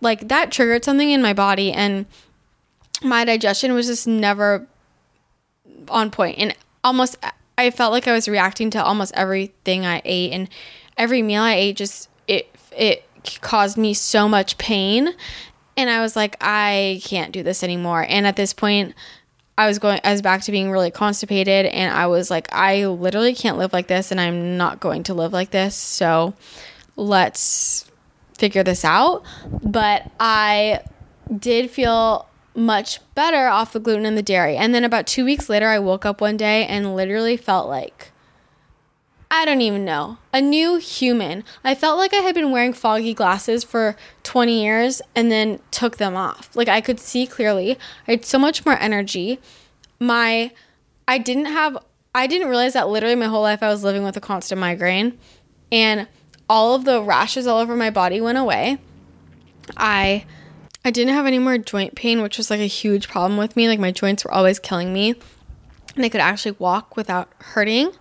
like 0.00 0.28
that 0.28 0.50
triggered 0.52 0.84
something 0.84 1.10
in 1.10 1.22
my 1.22 1.32
body 1.32 1.72
and 1.72 2.06
my 3.02 3.24
digestion 3.24 3.72
was 3.72 3.86
just 3.86 4.06
never 4.06 4.66
on 5.88 6.10
point 6.10 6.38
and 6.38 6.54
almost 6.84 7.16
I 7.56 7.70
felt 7.70 7.92
like 7.92 8.06
I 8.06 8.12
was 8.12 8.28
reacting 8.28 8.70
to 8.70 8.82
almost 8.82 9.12
everything 9.14 9.86
I 9.86 10.02
ate 10.04 10.32
and 10.32 10.48
every 10.98 11.22
meal 11.22 11.42
I 11.42 11.54
ate 11.54 11.76
just 11.76 12.10
it 12.26 12.54
it 12.76 13.04
caused 13.40 13.78
me 13.78 13.94
so 13.94 14.28
much 14.28 14.58
pain. 14.58 15.14
And 15.76 15.88
I 15.88 16.00
was 16.00 16.16
like 16.16 16.36
I 16.40 17.00
can't 17.04 17.32
do 17.32 17.42
this 17.42 17.62
anymore. 17.62 18.04
And 18.06 18.26
at 18.26 18.36
this 18.36 18.52
point 18.52 18.94
I 19.56 19.66
was 19.66 19.78
going 19.78 20.00
I 20.04 20.12
was 20.12 20.20
back 20.22 20.42
to 20.42 20.52
being 20.52 20.70
really 20.70 20.90
constipated 20.90 21.66
and 21.66 21.94
I 21.94 22.06
was 22.08 22.30
like 22.30 22.48
I 22.52 22.86
literally 22.86 23.34
can't 23.34 23.56
live 23.56 23.72
like 23.72 23.86
this 23.86 24.10
and 24.10 24.20
I'm 24.20 24.56
not 24.56 24.80
going 24.80 25.04
to 25.04 25.14
live 25.14 25.32
like 25.32 25.50
this. 25.50 25.74
So 25.74 26.34
let's 26.96 27.90
figure 28.36 28.62
this 28.62 28.84
out. 28.84 29.24
But 29.62 30.10
I 30.20 30.80
did 31.36 31.70
feel 31.70 32.26
much 32.54 33.00
better 33.14 33.46
off 33.46 33.72
the 33.72 33.80
gluten 33.80 34.04
and 34.04 34.18
the 34.18 34.22
dairy. 34.22 34.56
And 34.56 34.74
then 34.74 34.84
about 34.84 35.06
two 35.06 35.24
weeks 35.24 35.48
later, 35.48 35.68
I 35.68 35.78
woke 35.78 36.04
up 36.04 36.20
one 36.20 36.36
day 36.36 36.66
and 36.66 36.96
literally 36.96 37.36
felt 37.36 37.68
like, 37.68 38.10
I 39.30 39.44
don't 39.44 39.60
even 39.60 39.84
know, 39.84 40.16
a 40.32 40.40
new 40.40 40.78
human. 40.78 41.44
I 41.62 41.74
felt 41.74 41.98
like 41.98 42.14
I 42.14 42.18
had 42.18 42.34
been 42.34 42.50
wearing 42.50 42.72
foggy 42.72 43.12
glasses 43.12 43.62
for 43.62 43.94
20 44.22 44.62
years 44.62 45.02
and 45.14 45.30
then 45.30 45.60
took 45.70 45.98
them 45.98 46.16
off. 46.16 46.54
Like 46.56 46.68
I 46.68 46.80
could 46.80 46.98
see 46.98 47.26
clearly. 47.26 47.78
I 48.06 48.12
had 48.12 48.24
so 48.24 48.38
much 48.38 48.64
more 48.64 48.78
energy. 48.78 49.38
My, 50.00 50.50
I 51.06 51.18
didn't 51.18 51.46
have, 51.46 51.76
I 52.14 52.26
didn't 52.26 52.48
realize 52.48 52.72
that 52.72 52.88
literally 52.88 53.16
my 53.16 53.26
whole 53.26 53.42
life 53.42 53.62
I 53.62 53.68
was 53.68 53.84
living 53.84 54.02
with 54.02 54.16
a 54.16 54.20
constant 54.20 54.60
migraine 54.60 55.18
and 55.70 56.08
all 56.48 56.74
of 56.74 56.86
the 56.86 57.02
rashes 57.02 57.46
all 57.46 57.58
over 57.58 57.76
my 57.76 57.90
body 57.90 58.22
went 58.22 58.38
away. 58.38 58.78
I, 59.76 60.24
I 60.86 60.90
didn't 60.90 61.12
have 61.12 61.26
any 61.26 61.38
more 61.38 61.58
joint 61.58 61.94
pain, 61.94 62.22
which 62.22 62.38
was 62.38 62.50
like 62.50 62.60
a 62.60 62.66
huge 62.66 63.08
problem 63.08 63.36
with 63.36 63.56
me. 63.56 63.68
Like 63.68 63.78
my 63.78 63.92
joints 63.92 64.24
were 64.24 64.32
always 64.32 64.58
killing 64.58 64.94
me. 64.94 65.16
And 65.94 66.04
I 66.04 66.08
could 66.08 66.22
actually 66.22 66.56
walk 66.58 66.96
without 66.96 67.30
hurting 67.38 67.92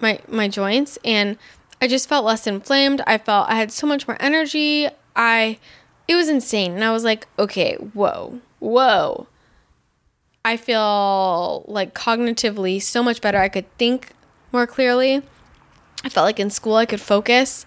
my 0.00 0.20
my 0.28 0.48
joints 0.48 0.98
and 1.04 1.36
I 1.80 1.88
just 1.88 2.08
felt 2.08 2.24
less 2.24 2.46
inflamed. 2.46 3.02
I 3.06 3.18
felt 3.18 3.48
I 3.48 3.56
had 3.56 3.70
so 3.70 3.86
much 3.86 4.08
more 4.08 4.16
energy. 4.20 4.88
I 5.14 5.58
it 6.06 6.14
was 6.14 6.28
insane. 6.28 6.72
And 6.72 6.84
I 6.84 6.92
was 6.92 7.04
like, 7.04 7.26
okay, 7.38 7.76
whoa, 7.76 8.40
whoa. 8.58 9.26
I 10.44 10.56
feel 10.56 11.64
like 11.68 11.94
cognitively 11.94 12.80
so 12.80 13.02
much 13.02 13.20
better. 13.20 13.38
I 13.38 13.48
could 13.48 13.70
think 13.76 14.10
more 14.52 14.66
clearly. 14.66 15.22
I 16.04 16.08
felt 16.08 16.24
like 16.24 16.40
in 16.40 16.50
school 16.50 16.76
I 16.76 16.86
could 16.86 17.00
focus 17.00 17.66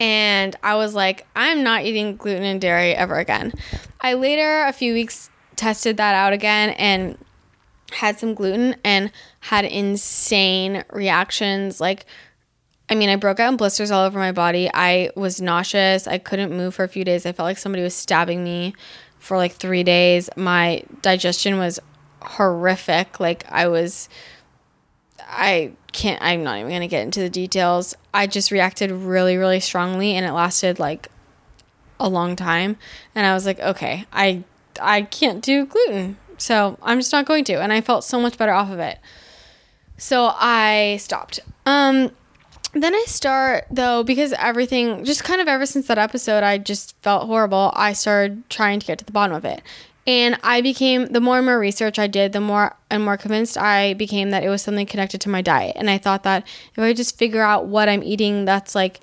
and 0.00 0.56
I 0.62 0.74
was 0.76 0.94
like, 0.94 1.26
I'm 1.34 1.62
not 1.62 1.84
eating 1.84 2.16
gluten 2.16 2.44
and 2.44 2.60
dairy 2.60 2.94
ever 2.94 3.18
again. 3.18 3.52
I 4.00 4.14
later, 4.14 4.64
a 4.64 4.72
few 4.72 4.92
weeks, 4.92 5.30
tested 5.56 5.96
that 5.96 6.14
out 6.14 6.32
again 6.32 6.70
and 6.70 7.18
had 7.92 8.18
some 8.18 8.34
gluten 8.34 8.76
and 8.84 9.10
had 9.40 9.64
insane 9.64 10.84
reactions. 10.92 11.80
Like, 11.80 12.06
I 12.88 12.94
mean, 12.94 13.08
I 13.08 13.16
broke 13.16 13.40
out 13.40 13.50
in 13.50 13.56
blisters 13.56 13.90
all 13.90 14.04
over 14.04 14.18
my 14.18 14.32
body. 14.32 14.70
I 14.72 15.10
was 15.16 15.40
nauseous. 15.40 16.06
I 16.06 16.18
couldn't 16.18 16.56
move 16.56 16.74
for 16.74 16.84
a 16.84 16.88
few 16.88 17.04
days. 17.04 17.24
I 17.24 17.32
felt 17.32 17.46
like 17.46 17.58
somebody 17.58 17.82
was 17.82 17.94
stabbing 17.94 18.44
me 18.44 18.74
for 19.18 19.36
like 19.36 19.52
three 19.52 19.82
days. 19.82 20.28
My 20.36 20.82
digestion 21.00 21.58
was 21.58 21.80
horrific. 22.20 23.20
Like, 23.20 23.44
I 23.50 23.68
was, 23.68 24.08
I 25.20 25.72
can't, 25.92 26.20
I'm 26.22 26.42
not 26.42 26.58
even 26.58 26.70
going 26.70 26.80
to 26.82 26.88
get 26.88 27.02
into 27.02 27.20
the 27.20 27.30
details. 27.30 27.94
I 28.12 28.26
just 28.26 28.50
reacted 28.50 28.90
really, 28.90 29.36
really 29.36 29.60
strongly 29.60 30.14
and 30.14 30.26
it 30.26 30.32
lasted 30.32 30.78
like 30.78 31.08
a 32.00 32.08
long 32.08 32.36
time. 32.36 32.76
And 33.14 33.26
I 33.26 33.34
was 33.34 33.46
like, 33.46 33.60
okay, 33.60 34.06
I, 34.12 34.44
I 34.80 35.02
can't 35.02 35.42
do 35.42 35.66
gluten. 35.66 36.16
So 36.42 36.76
I'm 36.82 36.98
just 36.98 37.12
not 37.12 37.24
going 37.24 37.44
to. 37.44 37.60
And 37.60 37.72
I 37.72 37.80
felt 37.80 38.04
so 38.04 38.20
much 38.20 38.36
better 38.36 38.52
off 38.52 38.70
of 38.70 38.78
it. 38.80 38.98
So 39.96 40.32
I 40.34 40.98
stopped. 41.00 41.40
Um, 41.64 42.10
then 42.72 42.94
I 42.94 43.04
start 43.06 43.66
though 43.70 44.02
because 44.02 44.32
everything 44.38 45.04
just 45.04 45.22
kind 45.24 45.40
of 45.40 45.46
ever 45.46 45.66
since 45.66 45.86
that 45.86 45.98
episode 45.98 46.42
I 46.42 46.58
just 46.58 46.96
felt 47.02 47.26
horrible. 47.26 47.72
I 47.76 47.92
started 47.92 48.48
trying 48.50 48.80
to 48.80 48.86
get 48.86 48.98
to 48.98 49.04
the 49.04 49.12
bottom 49.12 49.36
of 49.36 49.44
it. 49.44 49.62
And 50.04 50.36
I 50.42 50.62
became, 50.62 51.06
the 51.06 51.20
more 51.20 51.36
and 51.36 51.46
more 51.46 51.60
research 51.60 51.96
I 51.96 52.08
did, 52.08 52.32
the 52.32 52.40
more 52.40 52.74
and 52.90 53.04
more 53.04 53.16
convinced 53.16 53.56
I 53.56 53.94
became 53.94 54.30
that 54.30 54.42
it 54.42 54.48
was 54.48 54.60
something 54.60 54.86
connected 54.86 55.20
to 55.20 55.28
my 55.28 55.42
diet. 55.42 55.76
And 55.76 55.88
I 55.88 55.98
thought 55.98 56.24
that 56.24 56.44
if 56.74 56.82
I 56.82 56.92
just 56.92 57.16
figure 57.16 57.42
out 57.42 57.66
what 57.66 57.88
I'm 57.88 58.02
eating 58.02 58.44
that's 58.44 58.74
like 58.74 58.98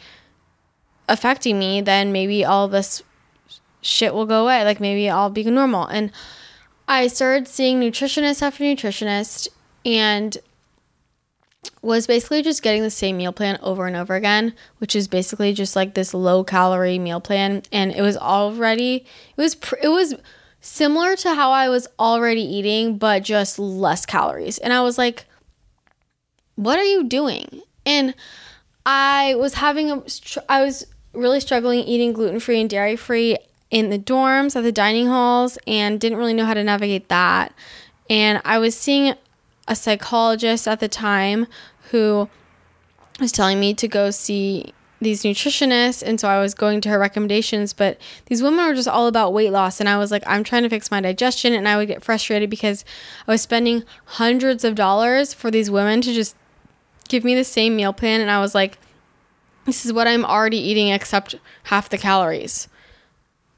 affecting 1.07 1.57
me, 1.57 1.79
then 1.79 2.11
maybe 2.11 2.43
all 2.43 2.67
this 2.67 3.01
shit 3.81 4.13
will 4.13 4.25
go 4.25 4.43
away. 4.43 4.65
Like 4.65 4.81
maybe 4.81 5.09
I'll 5.09 5.29
be 5.29 5.45
normal. 5.45 5.85
And 5.85 6.11
I 6.89 7.07
started 7.07 7.47
seeing 7.47 7.79
nutritionist 7.79 8.41
after 8.41 8.63
nutritionist 8.65 9.47
and 9.85 10.37
was 11.81 12.07
basically 12.07 12.41
just 12.41 12.61
getting 12.61 12.81
the 12.81 12.89
same 12.89 13.15
meal 13.17 13.31
plan 13.31 13.57
over 13.61 13.87
and 13.87 13.95
over 13.95 14.15
again, 14.15 14.53
which 14.79 14.95
is 14.95 15.07
basically 15.07 15.53
just 15.53 15.75
like 15.75 15.93
this 15.93 16.13
low 16.13 16.43
calorie 16.43 16.99
meal 16.99 17.21
plan. 17.21 17.63
And 17.71 17.91
it 17.91 18.01
was 18.01 18.17
already, 18.17 19.05
it 19.37 19.41
was, 19.41 19.55
pr- 19.55 19.75
it 19.81 19.89
was, 19.89 20.15
similar 20.61 21.15
to 21.15 21.33
how 21.35 21.51
I 21.51 21.69
was 21.69 21.87
already 21.97 22.41
eating, 22.41 22.97
but 22.97 23.23
just 23.23 23.59
less 23.59 24.05
calories. 24.05 24.57
And 24.57 24.73
I 24.73 24.81
was 24.81 24.97
like, 24.97 25.25
what 26.55 26.77
are 26.77 26.83
you 26.83 27.05
doing? 27.05 27.61
And 27.85 28.13
I 28.85 29.35
was 29.35 29.55
having 29.55 29.91
a, 29.91 30.03
I 30.49 30.63
was 30.63 30.85
really 31.13 31.39
struggling 31.39 31.79
eating 31.79 32.13
gluten 32.13 32.39
free 32.39 32.59
and 32.59 32.69
dairy 32.69 32.95
free 32.95 33.37
in 33.71 33.89
the 33.89 33.99
dorms 33.99 34.55
at 34.55 34.63
the 34.63 34.71
dining 34.71 35.07
halls 35.07 35.57
and 35.67 35.99
didn't 35.99 36.17
really 36.17 36.33
know 36.33 36.45
how 36.45 36.53
to 36.53 36.63
navigate 36.63 37.09
that. 37.09 37.53
And 38.09 38.41
I 38.43 38.57
was 38.57 38.75
seeing 38.75 39.13
a 39.67 39.75
psychologist 39.75 40.67
at 40.67 40.79
the 40.79 40.87
time 40.87 41.45
who 41.91 42.29
was 43.19 43.31
telling 43.31 43.59
me 43.59 43.73
to 43.75 43.87
go 43.87 44.09
see 44.09 44.73
these 45.01 45.23
nutritionists 45.23 46.03
and 46.05 46.19
so 46.19 46.27
I 46.27 46.41
was 46.41 46.53
going 46.53 46.81
to 46.81 46.89
her 46.89 46.99
recommendations 46.99 47.71
but 47.71 47.97
these 48.25 48.43
women 48.43 48.65
were 48.65 48.73
just 48.73 48.87
all 48.87 49.07
about 49.07 49.31
weight 49.31 49.51
loss 49.51 49.79
and 49.79 49.87
I 49.87 49.97
was 49.97 50.11
like 50.11 50.23
I'm 50.27 50.43
trying 50.43 50.63
to 50.63 50.69
fix 50.69 50.91
my 50.91 50.99
digestion 50.99 51.53
and 51.53 51.69
I 51.69 51.77
would 51.77 51.87
get 51.87 52.03
frustrated 52.03 52.49
because 52.49 52.83
I 53.25 53.31
was 53.31 53.41
spending 53.41 53.85
hundreds 54.05 54.65
of 54.65 54.75
dollars 54.75 55.33
for 55.33 55.49
these 55.49 55.71
women 55.71 56.01
to 56.01 56.13
just 56.13 56.35
give 57.07 57.23
me 57.23 57.33
the 57.33 57.45
same 57.45 57.77
meal 57.77 57.93
plan 57.93 58.19
and 58.19 58.29
I 58.29 58.41
was 58.41 58.53
like 58.53 58.77
this 59.65 59.85
is 59.85 59.93
what 59.93 60.07
I'm 60.07 60.25
already 60.25 60.57
eating 60.57 60.89
except 60.89 61.35
half 61.63 61.87
the 61.87 61.97
calories 61.97 62.67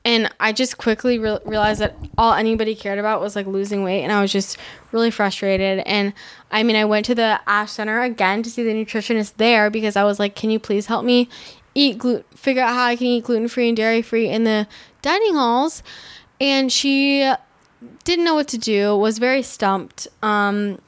and 0.04 0.34
I 0.40 0.52
just 0.52 0.78
quickly 0.78 1.20
re- 1.20 1.40
realized 1.46 1.80
that 1.82 1.96
all 2.18 2.34
anybody 2.34 2.74
cared 2.74 2.98
about 2.98 3.22
was 3.22 3.36
like 3.36 3.46
losing 3.46 3.84
weight, 3.84 4.04
and 4.04 4.12
I 4.12 4.22
was 4.22 4.32
just 4.32 4.58
really 4.92 5.12
frustrated. 5.12 5.80
And 5.86 6.14
I 6.52 6.64
mean, 6.64 6.76
I 6.76 6.86
went 6.86 7.06
to 7.08 7.16
the 7.16 7.40
Ashe 7.46 7.72
Center 7.72 8.02
again 8.02 8.42
to 8.44 8.50
see 8.50 8.64
the 8.64 8.74
nutritionist 8.74 9.34
there 9.38 9.70
because 9.70 9.96
I 9.96 10.04
was 10.04 10.20
like, 10.20 10.36
"Can 10.36 10.50
you 10.50 10.60
please 10.60 10.88
help 10.88 11.06
me 11.06 11.30
eat 11.76 12.00
gluten? 12.00 12.24
Figure 12.36 12.64
out 12.64 12.74
how 12.74 12.86
I 12.86 12.96
can 12.96 13.08
eat 13.08 13.26
gluten 13.26 13.48
free 13.48 13.68
and 13.68 13.78
dairy 13.78 14.02
free 14.02 14.28
in 14.28 14.44
the 14.44 14.68
dining 15.02 15.36
halls?" 15.36 15.84
And 16.40 16.72
she 16.72 17.32
didn't 18.04 18.26
know 18.26 18.36
what 18.36 18.48
to 18.50 18.58
do. 18.58 18.96
Was 18.98 19.20
very 19.20 19.44
stumped. 19.44 20.08
Um, 20.24 20.80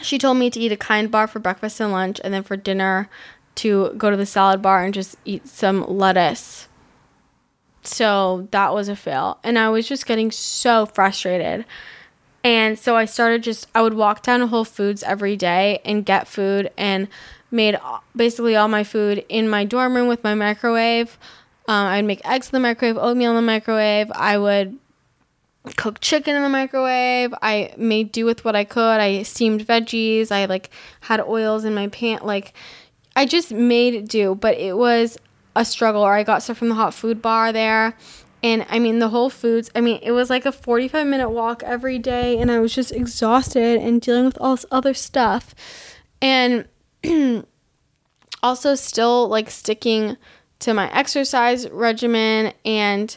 she 0.00 0.18
told 0.18 0.38
me 0.38 0.48
to 0.50 0.60
eat 0.60 0.72
a 0.72 0.76
kind 0.76 1.10
bar 1.10 1.26
for 1.26 1.40
breakfast 1.40 1.80
and 1.80 1.92
lunch, 1.92 2.20
and 2.24 2.32
then 2.32 2.42
for 2.42 2.56
dinner 2.56 3.10
to 3.56 3.92
go 3.98 4.10
to 4.10 4.16
the 4.16 4.26
salad 4.26 4.62
bar 4.62 4.84
and 4.84 4.94
just 4.94 5.16
eat 5.26 5.46
some 5.46 5.86
lettuce 5.86 6.65
so 7.86 8.48
that 8.50 8.74
was 8.74 8.88
a 8.88 8.96
fail. 8.96 9.38
And 9.42 9.58
I 9.58 9.68
was 9.68 9.88
just 9.88 10.06
getting 10.06 10.30
so 10.30 10.86
frustrated. 10.86 11.64
And 12.44 12.78
so 12.78 12.96
I 12.96 13.06
started 13.06 13.42
just, 13.42 13.66
I 13.74 13.82
would 13.82 13.94
walk 13.94 14.22
down 14.22 14.40
to 14.40 14.46
Whole 14.46 14.64
Foods 14.64 15.02
every 15.02 15.36
day 15.36 15.80
and 15.84 16.04
get 16.04 16.28
food 16.28 16.70
and 16.76 17.08
made 17.50 17.78
basically 18.14 18.54
all 18.56 18.68
my 18.68 18.84
food 18.84 19.24
in 19.28 19.48
my 19.48 19.64
dorm 19.64 19.94
room 19.94 20.08
with 20.08 20.22
my 20.22 20.34
microwave. 20.34 21.18
Um, 21.68 21.86
I'd 21.86 22.04
make 22.04 22.24
eggs 22.24 22.46
in 22.48 22.52
the 22.52 22.60
microwave, 22.60 22.96
oatmeal 22.96 23.30
in 23.30 23.36
the 23.36 23.42
microwave. 23.42 24.12
I 24.12 24.38
would 24.38 24.78
cook 25.76 25.98
chicken 26.00 26.36
in 26.36 26.42
the 26.42 26.48
microwave. 26.48 27.34
I 27.42 27.74
made 27.76 28.12
do 28.12 28.24
with 28.24 28.44
what 28.44 28.54
I 28.54 28.64
could. 28.64 29.00
I 29.00 29.22
steamed 29.24 29.66
veggies. 29.66 30.30
I 30.30 30.44
like 30.44 30.70
had 31.00 31.20
oils 31.20 31.64
in 31.64 31.74
my 31.74 31.88
pan. 31.88 32.20
Like 32.22 32.52
I 33.16 33.26
just 33.26 33.50
made 33.50 34.06
do, 34.06 34.34
but 34.36 34.56
it 34.56 34.76
was 34.76 35.18
a 35.56 35.64
struggle. 35.64 36.02
Or 36.02 36.12
I 36.12 36.22
got 36.22 36.42
stuff 36.42 36.58
from 36.58 36.68
the 36.68 36.74
hot 36.74 36.94
food 36.94 37.20
bar 37.20 37.52
there. 37.52 37.96
And 38.42 38.66
I 38.68 38.78
mean, 38.78 38.98
the 38.98 39.08
Whole 39.08 39.30
Foods, 39.30 39.70
I 39.74 39.80
mean, 39.80 39.98
it 40.02 40.12
was 40.12 40.30
like 40.30 40.46
a 40.46 40.52
45 40.52 41.06
minute 41.06 41.30
walk 41.30 41.62
every 41.64 41.98
day. 41.98 42.38
And 42.38 42.50
I 42.50 42.60
was 42.60 42.74
just 42.74 42.92
exhausted 42.92 43.80
and 43.80 44.00
dealing 44.00 44.24
with 44.24 44.38
all 44.40 44.56
this 44.56 44.66
other 44.70 44.94
stuff. 44.94 45.54
And 46.22 46.66
also, 48.42 48.74
still 48.74 49.28
like 49.28 49.50
sticking 49.50 50.16
to 50.60 50.74
my 50.74 50.92
exercise 50.92 51.68
regimen. 51.70 52.52
And 52.64 53.16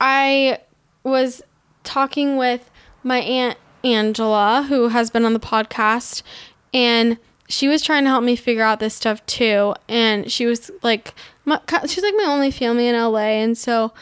I 0.00 0.58
was 1.02 1.42
talking 1.82 2.36
with 2.36 2.70
my 3.02 3.18
aunt 3.18 3.58
Angela, 3.84 4.64
who 4.68 4.88
has 4.88 5.10
been 5.10 5.24
on 5.24 5.34
the 5.34 5.40
podcast, 5.40 6.22
and 6.72 7.18
she 7.54 7.68
was 7.68 7.82
trying 7.82 8.02
to 8.02 8.10
help 8.10 8.24
me 8.24 8.34
figure 8.34 8.64
out 8.64 8.80
this 8.80 8.94
stuff 8.94 9.24
too. 9.26 9.74
And 9.88 10.30
she 10.30 10.44
was 10.44 10.72
like, 10.82 11.14
my, 11.44 11.60
she's 11.86 12.02
like 12.02 12.14
my 12.16 12.24
only 12.26 12.50
family 12.50 12.88
in 12.88 12.96
LA, 12.96 13.38
and 13.42 13.56
so 13.56 13.92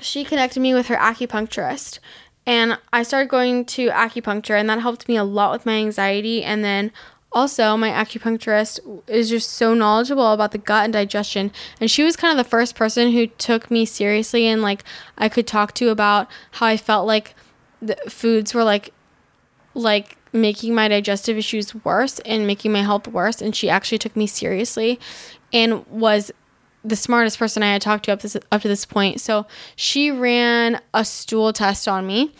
she 0.00 0.24
connected 0.24 0.60
me 0.60 0.72
with 0.72 0.86
her 0.86 0.96
acupuncturist. 0.96 1.98
And 2.46 2.78
I 2.92 3.02
started 3.02 3.28
going 3.28 3.64
to 3.66 3.88
acupuncture, 3.90 4.58
and 4.58 4.70
that 4.70 4.80
helped 4.80 5.08
me 5.08 5.16
a 5.16 5.24
lot 5.24 5.52
with 5.52 5.66
my 5.66 5.74
anxiety. 5.74 6.44
And 6.44 6.64
then 6.64 6.92
also, 7.32 7.76
my 7.76 7.90
acupuncturist 7.90 9.02
is 9.08 9.28
just 9.28 9.50
so 9.50 9.74
knowledgeable 9.74 10.32
about 10.32 10.52
the 10.52 10.58
gut 10.58 10.84
and 10.84 10.92
digestion. 10.92 11.50
And 11.80 11.90
she 11.90 12.04
was 12.04 12.16
kind 12.16 12.38
of 12.38 12.42
the 12.42 12.48
first 12.48 12.74
person 12.74 13.10
who 13.12 13.26
took 13.26 13.70
me 13.70 13.84
seriously 13.84 14.46
and 14.46 14.62
like 14.62 14.82
I 15.18 15.28
could 15.28 15.46
talk 15.46 15.74
to 15.74 15.90
about 15.90 16.30
how 16.52 16.66
I 16.66 16.78
felt 16.78 17.06
like 17.06 17.34
the 17.82 17.96
foods 18.08 18.54
were 18.54 18.64
like 18.64 18.94
like 19.74 20.16
making 20.32 20.74
my 20.74 20.88
digestive 20.88 21.38
issues 21.38 21.74
worse 21.84 22.18
and 22.20 22.46
making 22.46 22.72
my 22.72 22.82
health 22.82 23.08
worse 23.08 23.40
and 23.40 23.54
she 23.56 23.70
actually 23.70 23.98
took 23.98 24.14
me 24.14 24.26
seriously 24.26 24.98
and 25.52 25.86
was 25.86 26.30
the 26.84 26.96
smartest 26.96 27.38
person 27.38 27.62
I 27.62 27.72
had 27.72 27.82
talked 27.82 28.04
to 28.06 28.12
up 28.12 28.20
this 28.20 28.36
up 28.50 28.62
to 28.62 28.68
this 28.68 28.84
point. 28.84 29.20
So 29.20 29.46
she 29.76 30.10
ran 30.10 30.80
a 30.94 31.04
stool 31.04 31.52
test 31.52 31.88
on 31.88 32.06
me 32.06 32.32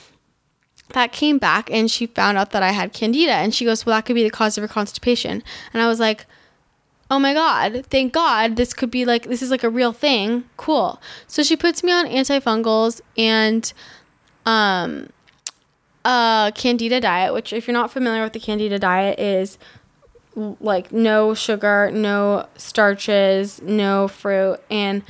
that 0.91 1.12
came 1.12 1.38
back 1.38 1.71
and 1.71 1.91
she 1.91 2.07
found 2.07 2.38
out 2.38 2.51
that 2.53 2.62
I 2.62 2.71
had 2.71 2.93
candida 2.93 3.33
and 3.33 3.55
she 3.55 3.64
goes, 3.64 3.85
"Well, 3.85 3.97
that 3.97 4.07
could 4.07 4.14
be 4.14 4.23
the 4.23 4.31
cause 4.31 4.57
of 4.57 4.62
your 4.62 4.69
constipation." 4.69 5.43
And 5.73 5.83
I 5.83 5.88
was 5.88 6.01
like, 6.01 6.27
"Oh 7.11 7.19
my 7.19 7.35
god, 7.35 7.87
thank 7.91 8.12
God 8.12 8.57
this 8.57 8.73
could 8.73 8.91
be 8.91 9.05
like 9.05 9.25
this 9.25 9.43
is 9.43 9.51
like 9.51 9.64
a 9.64 9.71
real 9.71 9.93
thing. 9.93 10.45
Cool." 10.57 11.01
So 11.27 11.43
she 11.43 11.57
puts 11.57 11.83
me 11.83 11.93
on 11.93 12.07
antifungals 12.07 13.01
and 13.17 13.71
um 14.47 15.11
a 16.05 16.53
candida 16.55 17.01
diet, 17.01 17.35
which 17.35 17.53
if 17.53 17.67
you're 17.67 17.73
not 17.73 17.93
familiar 17.93 18.23
with 18.23 18.33
the 18.33 18.41
candida 18.41 18.79
diet 18.79 19.19
is 19.19 19.59
like 20.35 20.93
no 20.93 21.35
sugar, 21.35 21.91
no 21.93 22.47
starches, 22.57 23.61
no 23.63 24.09
fruit. 24.09 24.59
And 24.71 25.03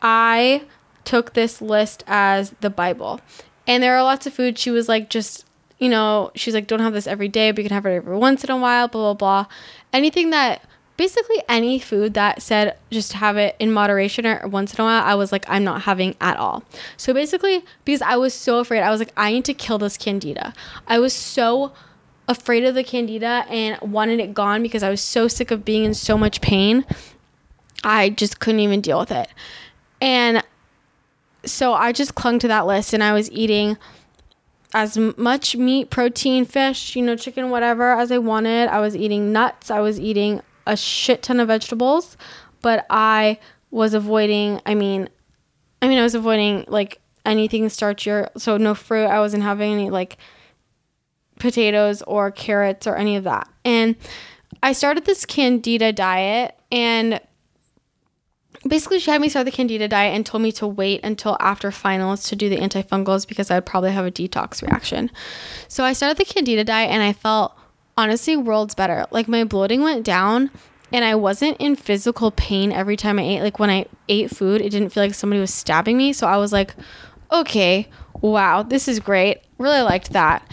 I 0.00 0.64
took 1.04 1.34
this 1.34 1.60
list 1.60 2.04
as 2.06 2.50
the 2.60 2.70
bible. 2.70 3.20
And 3.66 3.82
there 3.82 3.96
are 3.96 4.02
lots 4.02 4.26
of 4.26 4.34
food. 4.34 4.58
She 4.58 4.70
was 4.70 4.88
like, 4.88 5.08
just, 5.08 5.46
you 5.78 5.88
know, 5.88 6.32
she's 6.34 6.54
like, 6.54 6.66
don't 6.66 6.80
have 6.80 6.92
this 6.92 7.06
every 7.06 7.28
day, 7.28 7.52
but 7.52 7.62
you 7.62 7.68
can 7.68 7.74
have 7.74 7.86
it 7.86 7.94
every 7.94 8.16
once 8.16 8.42
in 8.42 8.50
a 8.50 8.56
while, 8.56 8.88
blah, 8.88 9.14
blah, 9.14 9.44
blah. 9.44 9.52
Anything 9.92 10.30
that, 10.30 10.64
basically 11.02 11.42
any 11.48 11.80
food 11.80 12.14
that 12.14 12.40
said 12.40 12.78
just 12.92 13.14
have 13.14 13.36
it 13.36 13.56
in 13.58 13.72
moderation 13.72 14.24
or 14.24 14.46
once 14.46 14.72
in 14.72 14.80
a 14.80 14.84
while, 14.84 15.02
I 15.02 15.16
was 15.16 15.32
like, 15.32 15.44
I'm 15.48 15.64
not 15.64 15.82
having 15.82 16.14
at 16.20 16.36
all. 16.36 16.62
So 16.96 17.12
basically, 17.12 17.64
because 17.84 18.02
I 18.02 18.14
was 18.14 18.32
so 18.32 18.60
afraid, 18.60 18.82
I 18.82 18.90
was 18.90 19.00
like, 19.00 19.12
I 19.16 19.32
need 19.32 19.44
to 19.46 19.54
kill 19.54 19.78
this 19.78 19.96
candida. 19.96 20.54
I 20.86 21.00
was 21.00 21.12
so 21.12 21.72
afraid 22.28 22.62
of 22.62 22.76
the 22.76 22.84
candida 22.84 23.44
and 23.50 23.80
wanted 23.80 24.20
it 24.20 24.32
gone 24.32 24.62
because 24.62 24.84
I 24.84 24.90
was 24.90 25.00
so 25.00 25.26
sick 25.26 25.50
of 25.50 25.64
being 25.64 25.82
in 25.82 25.94
so 25.94 26.16
much 26.16 26.40
pain. 26.40 26.84
I 27.82 28.10
just 28.10 28.38
couldn't 28.38 28.60
even 28.60 28.80
deal 28.80 29.00
with 29.00 29.10
it. 29.10 29.26
And 30.00 30.44
so 31.44 31.74
I 31.74 31.90
just 31.90 32.14
clung 32.14 32.38
to 32.38 32.46
that 32.46 32.64
list 32.64 32.94
and 32.94 33.02
I 33.02 33.12
was 33.12 33.28
eating 33.32 33.76
as 34.72 34.96
much 34.96 35.56
meat, 35.56 35.90
protein, 35.90 36.44
fish, 36.44 36.94
you 36.94 37.02
know, 37.02 37.16
chicken, 37.16 37.50
whatever 37.50 37.90
as 37.90 38.12
I 38.12 38.18
wanted. 38.18 38.68
I 38.68 38.78
was 38.78 38.94
eating 38.94 39.32
nuts. 39.32 39.68
I 39.68 39.80
was 39.80 39.98
eating 39.98 40.42
a 40.66 40.76
shit 40.76 41.22
ton 41.22 41.40
of 41.40 41.48
vegetables, 41.48 42.16
but 42.60 42.86
I 42.90 43.38
was 43.70 43.94
avoiding, 43.94 44.60
I 44.66 44.74
mean, 44.74 45.08
I 45.80 45.88
mean, 45.88 45.98
I 45.98 46.02
was 46.02 46.14
avoiding 46.14 46.64
like 46.68 47.00
anything 47.24 47.66
starchier. 47.66 48.28
So 48.38 48.56
no 48.56 48.74
fruit. 48.74 49.06
I 49.06 49.20
wasn't 49.20 49.42
having 49.42 49.72
any 49.72 49.90
like 49.90 50.16
potatoes 51.38 52.02
or 52.02 52.30
carrots 52.30 52.86
or 52.86 52.96
any 52.96 53.16
of 53.16 53.24
that. 53.24 53.48
And 53.64 53.96
I 54.62 54.72
started 54.72 55.04
this 55.04 55.24
candida 55.24 55.92
diet 55.92 56.56
and 56.70 57.20
basically 58.68 59.00
she 59.00 59.10
had 59.10 59.20
me 59.20 59.28
start 59.28 59.44
the 59.44 59.50
candida 59.50 59.88
diet 59.88 60.14
and 60.14 60.24
told 60.24 60.42
me 60.42 60.52
to 60.52 60.66
wait 60.66 61.00
until 61.02 61.36
after 61.40 61.70
finals 61.72 62.24
to 62.24 62.36
do 62.36 62.48
the 62.48 62.58
antifungals 62.58 63.26
because 63.26 63.50
i'd 63.50 63.66
probably 63.66 63.90
have 63.90 64.06
a 64.06 64.10
detox 64.10 64.62
reaction 64.62 65.10
so 65.68 65.82
i 65.82 65.92
started 65.92 66.16
the 66.16 66.24
candida 66.24 66.62
diet 66.62 66.90
and 66.90 67.02
i 67.02 67.12
felt 67.12 67.56
honestly 67.96 68.36
worlds 68.36 68.74
better. 68.74 69.06
Like 69.10 69.28
my 69.28 69.44
bloating 69.44 69.82
went 69.82 70.04
down 70.04 70.50
and 70.92 71.04
i 71.04 71.14
wasn't 71.14 71.56
in 71.58 71.74
physical 71.74 72.30
pain 72.30 72.72
every 72.72 72.96
time 72.96 73.18
i 73.18 73.22
ate. 73.22 73.42
Like 73.42 73.58
when 73.58 73.70
i 73.70 73.86
ate 74.08 74.30
food 74.30 74.60
it 74.60 74.70
didn't 74.70 74.90
feel 74.90 75.02
like 75.02 75.14
somebody 75.14 75.40
was 75.40 75.52
stabbing 75.52 75.96
me. 75.96 76.12
So 76.12 76.26
i 76.26 76.36
was 76.36 76.52
like 76.52 76.74
okay 77.30 77.88
wow 78.20 78.62
this 78.62 78.88
is 78.88 79.00
great. 79.00 79.40
Really 79.58 79.82
liked 79.82 80.12
that. 80.12 80.46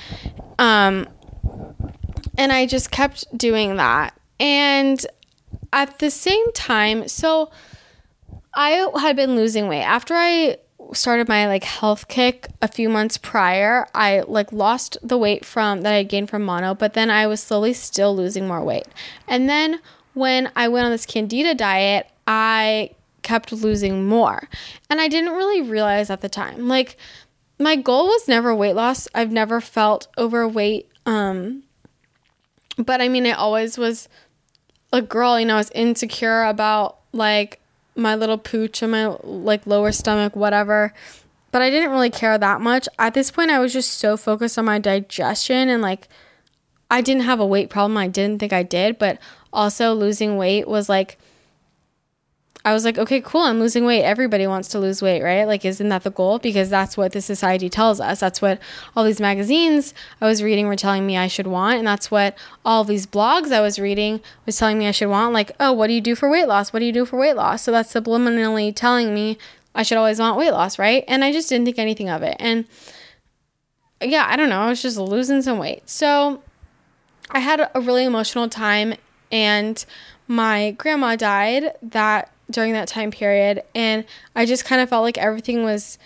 Um 0.58 1.08
and 2.38 2.52
i 2.52 2.66
just 2.66 2.92
kept 2.92 3.26
doing 3.38 3.78
that. 3.78 4.18
And 4.40 5.06
at 5.72 6.00
the 6.00 6.10
same 6.10 6.52
time 6.54 7.08
so 7.08 7.52
I 8.54 8.90
had 9.00 9.16
been 9.16 9.36
losing 9.36 9.68
weight. 9.68 9.84
After 9.84 10.16
I 10.16 10.58
started 10.94 11.28
my 11.28 11.48
like 11.48 11.64
health 11.64 12.08
kick 12.08 12.48
a 12.62 12.68
few 12.68 12.90
months 12.90 13.18
prior. 13.18 13.88
I 13.94 14.24
like 14.28 14.52
lost 14.52 14.98
the 15.04 15.18
weight 15.18 15.46
from 15.46 15.82
that 15.82 15.94
I 15.94 16.04
gained 16.04 16.30
from 16.30 16.44
mono, 16.44 16.74
but 16.74 16.94
then 16.94 17.10
I 17.10 17.28
was 17.28 17.42
slowly 17.42 17.74
still 17.74 18.16
losing 18.16 18.48
more 18.48 18.64
weight. 18.64 18.88
And 19.28 19.50
then 19.50 19.80
when 20.14 20.52
I 20.56 20.68
went 20.68 20.86
on 20.86 20.92
this 20.92 21.06
candida 21.06 21.54
diet, 21.54 22.10
I 22.28 22.92
kept 23.22 23.52
losing 23.52 24.08
more. 24.08 24.48
And 24.90 25.00
I 25.00 25.08
didn't 25.08 25.34
really 25.34 25.62
realize 25.62 26.10
at 26.10 26.22
the 26.22 26.30
time. 26.30 26.68
Like 26.68 26.98
my 27.60 27.76
goal 27.76 28.08
was 28.08 28.28
never 28.28 28.56
weight 28.56 28.74
loss. 28.74 29.08
I've 29.14 29.32
never 29.32 29.62
felt 29.62 30.08
overweight 30.18 30.90
um 31.06 31.64
but 32.78 33.02
I 33.02 33.10
mean 33.10 33.26
I 33.26 33.32
always 33.32 33.78
was 33.78 34.08
a 34.92 35.02
girl, 35.02 35.40
you 35.40 35.46
know, 35.46 35.56
I 35.56 35.58
was 35.58 35.72
insecure 35.72 36.44
about 36.44 37.00
like 37.12 37.60
my 37.96 38.16
little 38.16 38.38
pooch 38.38 38.82
and 38.82 38.92
my 38.92 39.08
like 39.24 39.66
lower 39.68 39.92
stomach, 39.92 40.36
whatever. 40.36 40.94
But 41.52 41.62
I 41.62 41.70
didn't 41.70 41.92
really 41.92 42.12
care 42.12 42.38
that 42.38 42.62
much. 42.62 42.88
At 43.00 43.14
this 43.14 43.32
point, 43.32 43.52
I 43.52 43.60
was 43.60 43.74
just 43.74 43.92
so 43.92 44.18
focused 44.18 44.58
on 44.58 44.66
my 44.66 44.80
digestion 44.80 45.70
and 45.70 45.82
like 45.82 46.08
I 46.92 47.02
didn't 47.02 47.24
have 47.24 47.40
a 47.40 47.46
weight 47.46 47.70
problem. 47.70 47.98
I 47.98 48.08
didn't 48.08 48.40
think 48.40 48.54
I 48.54 48.64
did, 48.64 48.98
but 48.98 49.20
also 49.52 49.94
losing 49.94 50.38
weight 50.38 50.68
was 50.68 50.90
like 50.90 51.18
I 52.66 52.74
was 52.74 52.84
like, 52.84 52.98
okay, 52.98 53.22
cool, 53.22 53.42
I'm 53.42 53.60
losing 53.60 53.86
weight. 53.86 54.04
Everybody 54.04 54.46
wants 54.46 54.68
to 54.70 54.80
lose 54.80 55.02
weight, 55.02 55.24
right? 55.24 55.46
Like, 55.46 55.64
isn't 55.64 55.88
that 55.90 56.04
the 56.04 56.12
goal? 56.12 56.40
Because 56.40 56.70
that's 56.70 56.98
what 56.98 57.14
the 57.14 57.22
society 57.22 57.70
tells 57.70 58.02
us. 58.02 58.20
That's 58.20 58.42
what 58.42 58.60
all 58.98 59.06
these 59.06 59.22
magazines 59.22 59.94
I 60.20 60.26
was 60.26 60.44
reading 60.44 60.68
were 60.68 60.76
telling 60.76 61.08
me 61.08 61.18
I 61.18 61.28
should 61.28 61.48
want. 61.48 61.78
And 61.78 61.88
that's 61.88 62.12
what 62.12 62.38
all 62.66 62.84
these 62.84 63.08
blogs 63.08 63.54
I 63.54 63.62
was 63.62 63.80
reading 63.80 64.20
was 64.46 64.58
telling 64.58 64.78
me 64.78 64.88
I 64.88 64.92
should 64.92 65.08
want. 65.08 65.34
Like, 65.34 65.54
oh, 65.60 65.72
what 65.72 65.88
do 65.88 65.94
you 65.94 66.02
do 66.02 66.16
for 66.16 66.30
weight 66.30 66.50
loss? 66.50 66.74
What 66.74 66.80
do 66.80 66.86
you 66.86 66.92
do 66.92 67.06
for 67.06 67.18
weight 67.18 67.38
loss? 67.38 67.64
So 67.64 67.72
that's 67.72 67.94
subliminally 67.94 68.76
telling 68.76 69.14
me 69.14 69.38
I 69.74 69.84
should 69.84 69.98
always 69.98 70.20
want 70.20 70.38
weight 70.38 70.52
loss, 70.52 70.78
right? 70.78 71.06
And 71.08 71.24
I 71.24 71.32
just 71.32 71.48
didn't 71.48 71.64
think 71.64 71.80
anything 71.80 72.10
of 72.10 72.24
it. 72.24 72.36
And 72.40 72.66
yeah, 74.02 74.28
I 74.30 74.36
don't 74.36 74.50
know. 74.50 74.60
I 74.60 74.68
was 74.70 74.82
just 74.82 74.98
losing 74.98 75.42
some 75.42 75.60
weight. 75.60 75.90
So 75.90 76.44
I 77.32 77.40
had 77.40 77.70
a 77.74 77.80
really 77.80 78.04
emotional 78.04 78.50
time 78.50 78.96
and 79.32 79.86
my 80.28 80.72
grandma 80.72 81.16
died 81.16 81.74
that 81.82 82.32
during 82.50 82.74
that 82.74 82.88
time 82.88 83.12
period 83.12 83.64
and 83.76 84.06
I 84.36 84.46
just 84.46 84.66
kind 84.66 84.82
of 84.82 84.90
felt 84.90 85.04
like 85.04 85.18
everything 85.18 85.64
was 85.64 85.98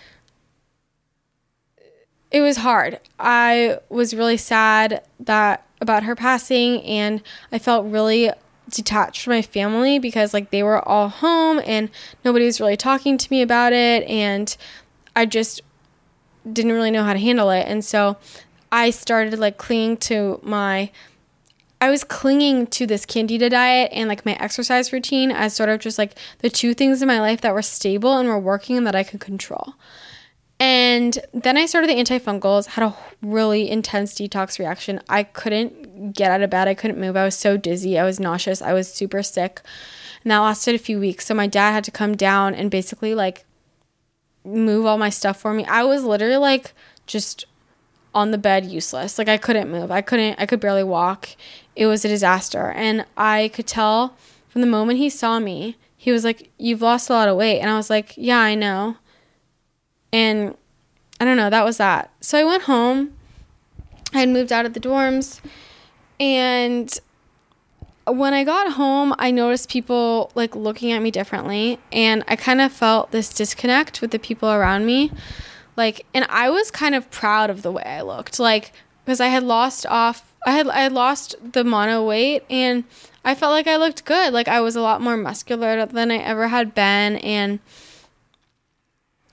it 2.30 2.40
was 2.40 2.56
hard. 2.56 2.98
I 3.20 3.78
was 3.88 4.12
really 4.12 4.36
sad 4.36 5.04
that 5.20 5.64
about 5.80 6.02
her 6.02 6.16
passing 6.16 6.82
and 6.82 7.22
I 7.52 7.60
felt 7.60 7.86
really 7.86 8.30
detached 8.68 9.22
from 9.22 9.34
my 9.34 9.42
family 9.42 10.00
because 10.00 10.34
like 10.34 10.50
they 10.50 10.62
were 10.62 10.86
all 10.86 11.08
home 11.08 11.60
and 11.64 11.90
nobody 12.24 12.46
was 12.46 12.60
really 12.60 12.76
talking 12.76 13.16
to 13.18 13.30
me 13.30 13.40
about 13.40 13.72
it 13.72 14.02
and 14.08 14.56
I 15.14 15.26
just 15.26 15.60
didn't 16.50 16.72
really 16.72 16.90
know 16.90 17.04
how 17.04 17.12
to 17.12 17.18
handle 17.20 17.50
it. 17.50 17.66
And 17.68 17.84
so 17.84 18.16
I 18.72 18.90
started 18.90 19.38
like 19.38 19.56
clinging 19.56 19.98
to 19.98 20.40
my 20.42 20.90
I 21.84 21.90
was 21.90 22.02
clinging 22.02 22.68
to 22.68 22.86
this 22.86 23.04
candida 23.04 23.50
diet 23.50 23.90
and 23.92 24.08
like 24.08 24.24
my 24.24 24.32
exercise 24.40 24.90
routine 24.90 25.30
as 25.30 25.54
sort 25.54 25.68
of 25.68 25.80
just 25.80 25.98
like 25.98 26.14
the 26.38 26.48
two 26.48 26.72
things 26.72 27.02
in 27.02 27.08
my 27.08 27.20
life 27.20 27.42
that 27.42 27.52
were 27.52 27.60
stable 27.60 28.16
and 28.16 28.26
were 28.26 28.38
working 28.38 28.78
and 28.78 28.86
that 28.86 28.94
I 28.94 29.02
could 29.02 29.20
control. 29.20 29.74
And 30.58 31.18
then 31.34 31.58
I 31.58 31.66
started 31.66 31.90
the 31.90 31.96
antifungals, 31.96 32.68
had 32.68 32.84
a 32.84 32.96
really 33.20 33.70
intense 33.70 34.14
detox 34.14 34.58
reaction. 34.58 34.98
I 35.10 35.24
couldn't 35.24 36.12
get 36.12 36.30
out 36.30 36.40
of 36.40 36.48
bed, 36.48 36.68
I 36.68 36.74
couldn't 36.74 36.98
move. 36.98 37.18
I 37.18 37.24
was 37.26 37.36
so 37.36 37.58
dizzy, 37.58 37.98
I 37.98 38.04
was 38.04 38.18
nauseous, 38.18 38.62
I 38.62 38.72
was 38.72 38.90
super 38.90 39.22
sick. 39.22 39.60
And 40.22 40.30
that 40.30 40.38
lasted 40.38 40.74
a 40.74 40.78
few 40.78 40.98
weeks. 40.98 41.26
So 41.26 41.34
my 41.34 41.46
dad 41.46 41.72
had 41.72 41.84
to 41.84 41.90
come 41.90 42.16
down 42.16 42.54
and 42.54 42.70
basically 42.70 43.14
like 43.14 43.44
move 44.42 44.86
all 44.86 44.96
my 44.96 45.10
stuff 45.10 45.38
for 45.38 45.52
me. 45.52 45.66
I 45.66 45.84
was 45.84 46.02
literally 46.02 46.38
like 46.38 46.72
just 47.06 47.44
on 48.14 48.30
the 48.30 48.38
bed 48.38 48.64
useless. 48.64 49.18
Like 49.18 49.28
I 49.28 49.36
couldn't 49.36 49.70
move. 49.70 49.90
I 49.90 50.00
couldn't 50.00 50.36
I 50.38 50.46
could 50.46 50.60
barely 50.60 50.84
walk. 50.84 51.28
It 51.76 51.86
was 51.86 52.04
a 52.04 52.08
disaster. 52.08 52.70
And 52.72 53.04
I 53.16 53.50
could 53.54 53.66
tell 53.66 54.16
from 54.48 54.60
the 54.60 54.66
moment 54.66 54.98
he 54.98 55.10
saw 55.10 55.38
me, 55.38 55.76
he 55.96 56.12
was 56.12 56.24
like, 56.24 56.50
"You've 56.58 56.82
lost 56.82 57.08
a 57.10 57.12
lot 57.12 57.28
of 57.28 57.36
weight." 57.36 57.60
And 57.60 57.70
I 57.70 57.76
was 57.76 57.90
like, 57.90 58.12
"Yeah, 58.16 58.38
I 58.38 58.54
know." 58.54 58.96
And 60.12 60.56
I 61.20 61.24
don't 61.24 61.36
know, 61.36 61.50
that 61.50 61.64
was 61.64 61.78
that. 61.78 62.10
So 62.20 62.38
I 62.38 62.44
went 62.44 62.64
home. 62.64 63.14
I 64.12 64.18
had 64.20 64.28
moved 64.28 64.52
out 64.52 64.66
of 64.66 64.74
the 64.74 64.80
dorms 64.80 65.40
and 66.20 66.96
when 68.06 68.34
I 68.34 68.44
got 68.44 68.72
home, 68.72 69.14
I 69.18 69.30
noticed 69.30 69.70
people 69.70 70.30
like 70.34 70.54
looking 70.54 70.92
at 70.92 71.02
me 71.02 71.10
differently 71.10 71.78
and 71.90 72.22
I 72.28 72.36
kind 72.36 72.60
of 72.60 72.70
felt 72.70 73.10
this 73.10 73.32
disconnect 73.32 74.00
with 74.00 74.10
the 74.10 74.18
people 74.18 74.50
around 74.50 74.86
me 74.86 75.10
like 75.76 76.06
and 76.14 76.26
i 76.28 76.48
was 76.48 76.70
kind 76.70 76.94
of 76.94 77.10
proud 77.10 77.50
of 77.50 77.62
the 77.62 77.72
way 77.72 77.82
i 77.82 78.00
looked 78.00 78.38
like 78.38 78.72
because 79.04 79.20
i 79.20 79.28
had 79.28 79.42
lost 79.42 79.86
off 79.86 80.34
i 80.46 80.52
had 80.52 80.68
i 80.68 80.88
lost 80.88 81.34
the 81.52 81.64
mono 81.64 82.04
weight 82.04 82.42
and 82.48 82.84
i 83.24 83.34
felt 83.34 83.52
like 83.52 83.66
i 83.66 83.76
looked 83.76 84.04
good 84.04 84.32
like 84.32 84.48
i 84.48 84.60
was 84.60 84.76
a 84.76 84.80
lot 84.80 85.00
more 85.00 85.16
muscular 85.16 85.84
than 85.86 86.10
i 86.10 86.16
ever 86.16 86.48
had 86.48 86.74
been 86.74 87.16
and 87.16 87.58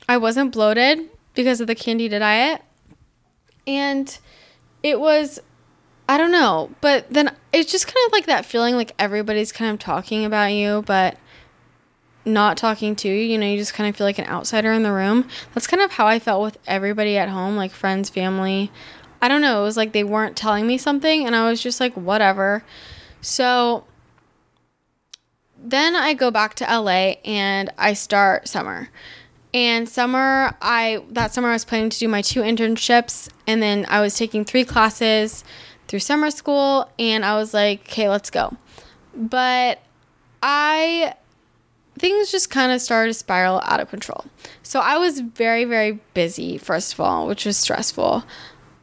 i 0.07 0.17
wasn't 0.17 0.51
bloated 0.51 1.09
because 1.33 1.61
of 1.61 1.67
the 1.67 1.75
candida 1.75 2.19
diet 2.19 2.61
and 3.67 4.19
it 4.83 4.99
was 4.99 5.39
i 6.09 6.17
don't 6.17 6.31
know 6.31 6.69
but 6.81 7.09
then 7.09 7.33
it's 7.53 7.71
just 7.71 7.87
kind 7.87 8.05
of 8.07 8.11
like 8.11 8.25
that 8.25 8.45
feeling 8.45 8.75
like 8.75 8.93
everybody's 8.99 9.51
kind 9.51 9.71
of 9.71 9.79
talking 9.79 10.25
about 10.25 10.47
you 10.47 10.83
but 10.85 11.17
not 12.25 12.57
talking 12.57 12.95
to 12.97 13.07
you. 13.07 13.15
You 13.15 13.37
know, 13.37 13.47
you 13.47 13.57
just 13.57 13.73
kind 13.73 13.89
of 13.89 13.95
feel 13.95 14.05
like 14.05 14.19
an 14.19 14.27
outsider 14.27 14.71
in 14.71 14.83
the 14.83 14.91
room. 14.91 15.27
That's 15.53 15.67
kind 15.67 15.81
of 15.81 15.91
how 15.91 16.07
I 16.07 16.19
felt 16.19 16.43
with 16.43 16.57
everybody 16.67 17.17
at 17.17 17.29
home, 17.29 17.55
like 17.55 17.71
friends, 17.71 18.09
family. 18.09 18.71
I 19.21 19.27
don't 19.27 19.41
know. 19.41 19.61
It 19.61 19.65
was 19.65 19.77
like 19.77 19.91
they 19.91 20.03
weren't 20.03 20.35
telling 20.35 20.65
me 20.65 20.77
something, 20.77 21.25
and 21.25 21.35
I 21.35 21.49
was 21.49 21.61
just 21.61 21.79
like, 21.79 21.93
whatever. 21.93 22.63
So 23.21 23.85
then 25.63 25.95
I 25.95 26.13
go 26.13 26.31
back 26.31 26.55
to 26.55 26.63
LA 26.63 27.15
and 27.23 27.69
I 27.77 27.93
start 27.93 28.47
summer. 28.47 28.89
And 29.53 29.87
summer, 29.87 30.55
I 30.61 31.03
that 31.09 31.33
summer 31.33 31.49
I 31.49 31.53
was 31.53 31.65
planning 31.65 31.89
to 31.89 31.99
do 31.99 32.07
my 32.07 32.21
two 32.21 32.41
internships, 32.41 33.29
and 33.45 33.61
then 33.61 33.85
I 33.89 34.01
was 34.01 34.17
taking 34.17 34.45
three 34.45 34.63
classes 34.63 35.43
through 35.87 35.99
summer 35.99 36.31
school, 36.31 36.89
and 36.97 37.25
I 37.25 37.35
was 37.35 37.53
like, 37.53 37.81
okay, 37.81 38.09
let's 38.09 38.29
go. 38.29 38.55
But 39.13 39.79
I 40.41 41.13
things 41.99 42.31
just 42.31 42.49
kind 42.49 42.71
of 42.71 42.81
started 42.81 43.09
to 43.09 43.13
spiral 43.13 43.61
out 43.65 43.79
of 43.79 43.89
control. 43.89 44.25
So 44.63 44.79
I 44.79 44.97
was 44.97 45.19
very, 45.19 45.65
very 45.65 45.99
busy, 46.13 46.57
first 46.57 46.93
of 46.93 47.01
all, 47.01 47.27
which 47.27 47.45
was 47.45 47.57
stressful. 47.57 48.23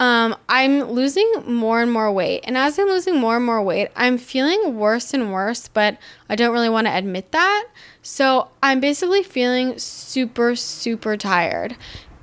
Um, 0.00 0.36
I'm 0.48 0.84
losing 0.84 1.30
more 1.46 1.82
and 1.82 1.90
more 1.90 2.12
weight. 2.12 2.42
And 2.44 2.56
as 2.56 2.78
I'm 2.78 2.86
losing 2.86 3.16
more 3.16 3.36
and 3.36 3.44
more 3.44 3.62
weight, 3.62 3.88
I'm 3.96 4.16
feeling 4.16 4.76
worse 4.76 5.12
and 5.12 5.32
worse, 5.32 5.66
but 5.66 5.98
I 6.28 6.36
don't 6.36 6.52
really 6.52 6.68
want 6.68 6.86
to 6.86 6.96
admit 6.96 7.32
that. 7.32 7.66
So 8.02 8.48
I'm 8.62 8.78
basically 8.78 9.24
feeling 9.24 9.76
super, 9.78 10.54
super 10.54 11.16
tired 11.16 11.76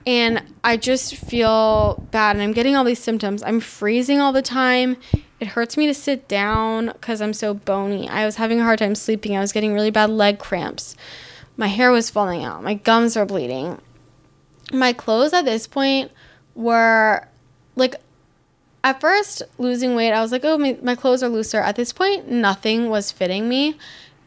and 0.07 0.43
I 0.63 0.77
just 0.77 1.15
feel 1.15 2.05
bad 2.11 2.35
and 2.35 2.43
I'm 2.43 2.53
getting 2.53 2.75
all 2.75 2.83
these 2.83 2.99
symptoms. 2.99 3.41
I'm 3.41 3.59
freezing 3.59 4.19
all 4.19 4.31
the 4.31 4.41
time. 4.41 4.97
It 5.39 5.47
hurts 5.47 5.77
me 5.77 5.87
to 5.87 5.93
sit 5.93 6.27
down 6.27 6.87
because 6.87 7.21
I'm 7.21 7.33
so 7.33 7.53
bony. 7.53 8.07
I 8.07 8.25
was 8.25 8.35
having 8.35 8.59
a 8.61 8.63
hard 8.63 8.79
time 8.79 8.95
sleeping. 8.95 9.35
I 9.35 9.41
was 9.41 9.51
getting 9.51 9.73
really 9.73 9.91
bad 9.91 10.11
leg 10.11 10.37
cramps. 10.37 10.95
My 11.57 11.67
hair 11.67 11.91
was 11.91 12.09
falling 12.09 12.43
out. 12.43 12.63
My 12.63 12.75
gums 12.75 13.17
are 13.17 13.25
bleeding. 13.25 13.81
My 14.71 14.93
clothes 14.93 15.33
at 15.33 15.45
this 15.45 15.67
point 15.67 16.11
were 16.53 17.27
like, 17.75 17.95
at 18.83 19.01
first, 19.01 19.41
losing 19.57 19.95
weight, 19.95 20.11
I 20.11 20.21
was 20.21 20.31
like, 20.31 20.45
oh, 20.45 20.57
my, 20.57 20.77
my 20.81 20.95
clothes 20.95 21.23
are 21.23 21.29
looser. 21.29 21.59
At 21.59 21.75
this 21.75 21.91
point, 21.91 22.29
nothing 22.29 22.89
was 22.89 23.11
fitting 23.11 23.49
me. 23.49 23.77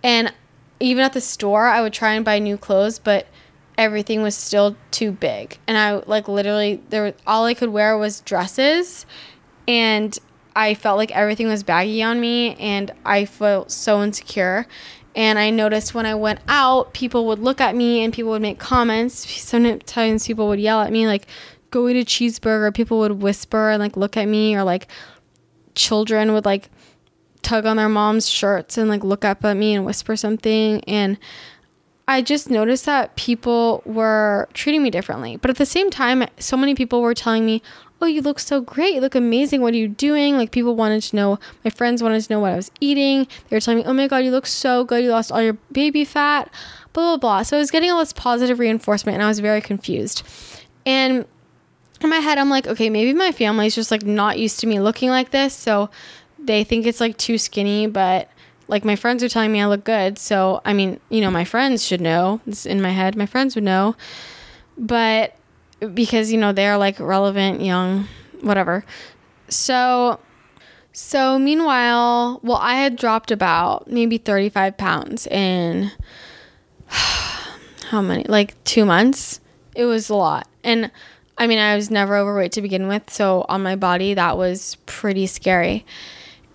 And 0.03 0.32
even 0.80 1.05
at 1.05 1.12
the 1.12 1.20
store, 1.20 1.66
I 1.66 1.80
would 1.80 1.92
try 1.92 2.14
and 2.14 2.24
buy 2.24 2.38
new 2.38 2.57
clothes, 2.57 2.99
but 2.99 3.26
everything 3.76 4.22
was 4.22 4.34
still 4.34 4.76
too 4.90 5.12
big. 5.12 5.59
And 5.66 5.78
I 5.78 6.03
like 6.07 6.28
literally 6.28 6.82
there 6.90 7.05
was, 7.05 7.14
all 7.26 7.44
I 7.44 7.55
could 7.55 7.70
wear 7.70 7.96
was 7.96 8.20
dresses 8.20 9.07
and 9.66 10.18
I 10.57 10.74
felt 10.74 10.99
like 10.99 11.12
everything 11.12 11.46
was 11.46 11.62
baggy 11.62 12.03
on 12.03 12.20
me 12.20 12.57
and 12.57 12.90
I 13.05 13.24
felt 13.24 13.70
so 13.70 14.03
insecure. 14.03 14.66
And 15.14 15.38
I 15.38 15.51
noticed 15.51 15.94
when 15.94 16.07
I 16.07 16.16
went 16.16 16.40
out, 16.49 16.92
people 16.92 17.26
would 17.28 17.38
look 17.38 17.61
at 17.61 17.74
me 17.74 18.05
and 18.05 18.12
people 18.12 18.32
would 18.32 18.42
make 18.42 18.59
comments. 18.59 19.14
Sometimes 19.40 20.26
people 20.26 20.49
would 20.49 20.61
yell 20.61 20.80
at 20.80 20.92
me 20.92 21.07
like 21.07 21.26
go 21.70 21.88
eat 21.88 22.00
a 22.00 22.04
cheeseburger. 22.04 22.74
People 22.74 22.98
would 22.98 23.22
whisper 23.22 23.70
and 23.70 23.80
like 23.80 23.96
look 23.96 24.16
at 24.16 24.26
me 24.26 24.56
or 24.56 24.64
like 24.64 24.88
children 25.74 26.32
would 26.32 26.44
like 26.44 26.70
tug 27.42 27.66
on 27.66 27.76
their 27.76 27.88
mom's 27.88 28.28
shirts 28.28 28.76
and 28.76 28.88
like 28.88 29.04
look 29.04 29.24
up 29.24 29.44
at 29.44 29.56
me 29.56 29.74
and 29.74 29.84
whisper 29.84 30.16
something 30.16 30.82
and 30.88 31.18
I 32.08 32.22
just 32.22 32.48
noticed 32.48 32.86
that 32.86 33.16
people 33.16 33.82
were 33.84 34.48
treating 34.54 34.82
me 34.82 34.88
differently. 34.88 35.36
But 35.36 35.50
at 35.50 35.56
the 35.56 35.66
same 35.66 35.90
time, 35.90 36.24
so 36.38 36.56
many 36.56 36.74
people 36.74 37.02
were 37.02 37.12
telling 37.12 37.44
me, 37.44 37.62
Oh, 38.00 38.06
you 38.06 38.22
look 38.22 38.38
so 38.38 38.60
great. 38.60 38.94
You 38.94 39.00
look 39.00 39.14
amazing. 39.14 39.60
What 39.60 39.74
are 39.74 39.76
you 39.76 39.88
doing? 39.88 40.36
Like, 40.36 40.52
people 40.52 40.74
wanted 40.74 41.02
to 41.02 41.16
know, 41.16 41.38
my 41.64 41.70
friends 41.70 42.00
wanted 42.02 42.22
to 42.22 42.32
know 42.32 42.40
what 42.40 42.52
I 42.52 42.56
was 42.56 42.70
eating. 42.80 43.26
They 43.48 43.56
were 43.56 43.60
telling 43.60 43.80
me, 43.80 43.84
Oh 43.84 43.92
my 43.92 44.08
God, 44.08 44.18
you 44.18 44.30
look 44.30 44.46
so 44.46 44.84
good. 44.84 45.04
You 45.04 45.10
lost 45.10 45.30
all 45.30 45.42
your 45.42 45.58
baby 45.72 46.06
fat, 46.06 46.50
blah, 46.94 47.04
blah, 47.04 47.16
blah. 47.18 47.42
So 47.42 47.58
I 47.58 47.60
was 47.60 47.70
getting 47.70 47.90
all 47.90 47.98
this 47.98 48.14
positive 48.14 48.58
reinforcement 48.58 49.14
and 49.14 49.22
I 49.22 49.28
was 49.28 49.40
very 49.40 49.60
confused. 49.60 50.22
And 50.86 51.26
in 52.01 52.11
my 52.11 52.18
head, 52.18 52.38
I'm 52.38 52.51
like, 52.51 52.66
okay, 52.66 52.90
maybe 52.90 53.12
my 53.12 53.32
family's 53.32 53.74
just 53.74 53.90
like 53.90 54.05
not 54.05 54.38
used 54.38 54.61
to 54.61 54.66
me 54.66 54.80
looking 54.80 55.11
like 55.11 55.30
this. 55.30 55.55
So 55.55 55.90
they 56.38 56.64
think 56.64 56.86
it's 56.86 57.01
like 57.01 57.16
too 57.16 57.38
skinny, 57.38 57.86
but 57.86 58.28
like 58.68 58.84
my 58.84 58.96
friends 58.96 59.24
are 59.24 59.28
telling 59.28 59.51
me 59.51 59.61
I 59.61 59.66
look 59.66 59.84
good. 59.84 60.18
So, 60.18 60.61
I 60.64 60.72
mean, 60.74 61.01
you 61.09 61.20
know, 61.20 61.30
my 61.30 61.44
friends 61.44 61.84
should 61.84 62.01
know. 62.01 62.40
It's 62.46 62.66
in 62.66 62.80
my 62.80 62.90
head. 62.90 63.16
My 63.16 63.26
friends 63.26 63.55
would 63.55 63.64
know. 63.64 63.96
But 64.76 65.34
because, 65.94 66.30
you 66.30 66.38
know, 66.38 66.53
they're 66.53 66.78
like 66.78 67.01
relevant, 67.01 67.62
young, 67.62 68.07
whatever. 68.42 68.84
So, 69.49 70.20
so 70.92 71.38
meanwhile, 71.38 72.40
well, 72.42 72.59
I 72.59 72.74
had 72.74 72.96
dropped 72.96 73.30
about 73.30 73.90
maybe 73.90 74.18
35 74.18 74.76
pounds 74.76 75.26
in 75.26 75.90
how 76.86 78.03
many? 78.03 78.24
Like 78.24 78.62
2 78.64 78.84
months. 78.84 79.40
It 79.74 79.86
was 79.86 80.11
a 80.11 80.14
lot. 80.14 80.46
And 80.62 80.90
I 81.39 81.47
mean, 81.47 81.59
I 81.59 81.76
was 81.76 81.91
never 81.91 82.16
overweight 82.16 82.53
to 82.53 82.62
begin 82.62 82.89
with, 82.89 83.11
so 83.11 83.47
on 83.49 83.62
my 83.62 83.76
body 83.76 84.14
that 84.14 84.36
was 84.36 84.76
pretty 84.86 85.26
scary. 85.26 85.86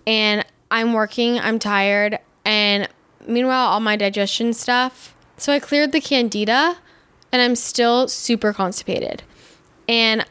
And 0.06 0.46
I'm 0.70 0.94
working, 0.94 1.40
I'm 1.40 1.58
tired, 1.58 2.20
and 2.44 2.90
meanwhile, 3.26 3.68
all 3.70 3.80
my 3.80 3.96
digestion 3.96 4.54
stuff. 4.54 5.16
So 5.38 5.54
I 5.54 5.60
cleared 5.60 5.94
the 5.94 6.02
candida 6.02 6.78
and 7.32 7.42
I'm 7.42 7.56
still 7.56 8.08
super 8.08 8.54
constipated. 8.54 9.24
And 9.88 10.26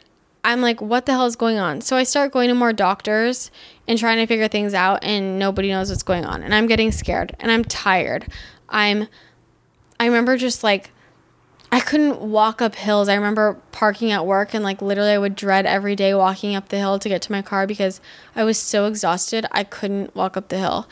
I'm 0.44 0.60
like, 0.60 0.80
what 0.80 1.06
the 1.06 1.12
hell 1.12 1.26
is 1.26 1.36
going 1.36 1.58
on? 1.58 1.80
So 1.80 1.96
I 1.96 2.02
start 2.02 2.32
going 2.32 2.48
to 2.48 2.54
more 2.54 2.72
doctors 2.72 3.50
and 3.88 3.98
trying 3.98 4.18
to 4.18 4.26
figure 4.26 4.48
things 4.48 4.74
out, 4.74 5.02
and 5.02 5.38
nobody 5.38 5.70
knows 5.70 5.90
what's 5.90 6.02
going 6.02 6.24
on. 6.24 6.42
And 6.42 6.54
I'm 6.54 6.66
getting 6.66 6.92
scared 6.92 7.34
and 7.40 7.50
I'm 7.50 7.64
tired. 7.64 8.30
I'm, 8.68 9.08
I 9.98 10.06
remember 10.06 10.36
just 10.36 10.62
like 10.62 10.90
I 11.72 11.80
couldn't 11.80 12.20
walk 12.20 12.60
up 12.60 12.74
hills. 12.74 13.08
I 13.08 13.14
remember 13.14 13.54
parking 13.72 14.10
at 14.10 14.26
work 14.26 14.52
and 14.52 14.62
like 14.62 14.82
literally 14.82 15.12
I 15.12 15.18
would 15.18 15.34
dread 15.34 15.64
every 15.64 15.96
day 15.96 16.12
walking 16.12 16.54
up 16.54 16.68
the 16.68 16.76
hill 16.76 16.98
to 16.98 17.08
get 17.08 17.22
to 17.22 17.32
my 17.32 17.40
car 17.40 17.66
because 17.66 17.98
I 18.36 18.44
was 18.44 18.58
so 18.58 18.84
exhausted. 18.84 19.46
I 19.50 19.64
couldn't 19.64 20.14
walk 20.14 20.36
up 20.36 20.48
the 20.48 20.58
hill. 20.58 20.86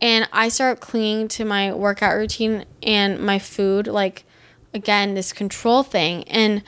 And 0.00 0.28
I 0.32 0.48
started 0.48 0.80
clinging 0.80 1.26
to 1.28 1.44
my 1.44 1.72
workout 1.72 2.16
routine 2.16 2.64
and 2.80 3.18
my 3.18 3.40
food 3.40 3.88
like 3.88 4.24
again 4.72 5.14
this 5.14 5.32
control 5.32 5.82
thing 5.82 6.22
and 6.28 6.62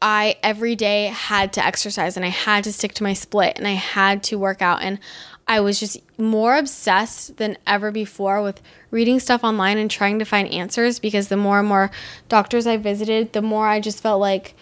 I 0.00 0.36
every 0.42 0.74
day 0.74 1.06
had 1.06 1.52
to 1.52 1.64
exercise 1.64 2.16
and 2.16 2.24
I 2.24 2.30
had 2.30 2.64
to 2.64 2.72
stick 2.72 2.94
to 2.94 3.02
my 3.04 3.12
split 3.12 3.58
and 3.58 3.68
I 3.68 3.72
had 3.72 4.22
to 4.24 4.38
work 4.38 4.62
out 4.62 4.82
and 4.82 4.98
I 5.46 5.60
was 5.60 5.80
just 5.80 5.98
more 6.18 6.56
obsessed 6.56 7.36
than 7.36 7.58
ever 7.66 7.90
before 7.90 8.42
with 8.42 8.62
reading 8.90 9.20
stuff 9.20 9.44
online 9.44 9.78
and 9.78 9.90
trying 9.90 10.18
to 10.18 10.24
find 10.24 10.48
answers 10.48 10.98
because 10.98 11.28
the 11.28 11.36
more 11.36 11.58
and 11.58 11.68
more 11.68 11.90
doctors 12.28 12.66
I 12.66 12.76
visited, 12.76 13.32
the 13.32 13.42
more 13.42 13.66
I 13.66 13.80
just 13.80 14.02
felt 14.02 14.20
like 14.20 14.54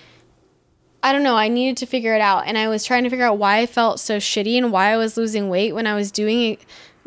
I 1.02 1.12
don't 1.12 1.22
know, 1.22 1.36
I 1.36 1.48
needed 1.48 1.78
to 1.78 1.86
figure 1.86 2.14
it 2.14 2.20
out. 2.20 2.46
And 2.46 2.58
I 2.58 2.68
was 2.68 2.84
trying 2.84 3.04
to 3.04 3.10
figure 3.10 3.24
out 3.24 3.38
why 3.38 3.58
I 3.58 3.66
felt 3.66 4.00
so 4.00 4.18
shitty 4.18 4.58
and 4.58 4.70
why 4.70 4.92
I 4.92 4.96
was 4.98 5.16
losing 5.16 5.48
weight 5.48 5.74
when 5.74 5.86
I 5.86 5.94
was 5.94 6.12
doing 6.12 6.42
it 6.42 6.60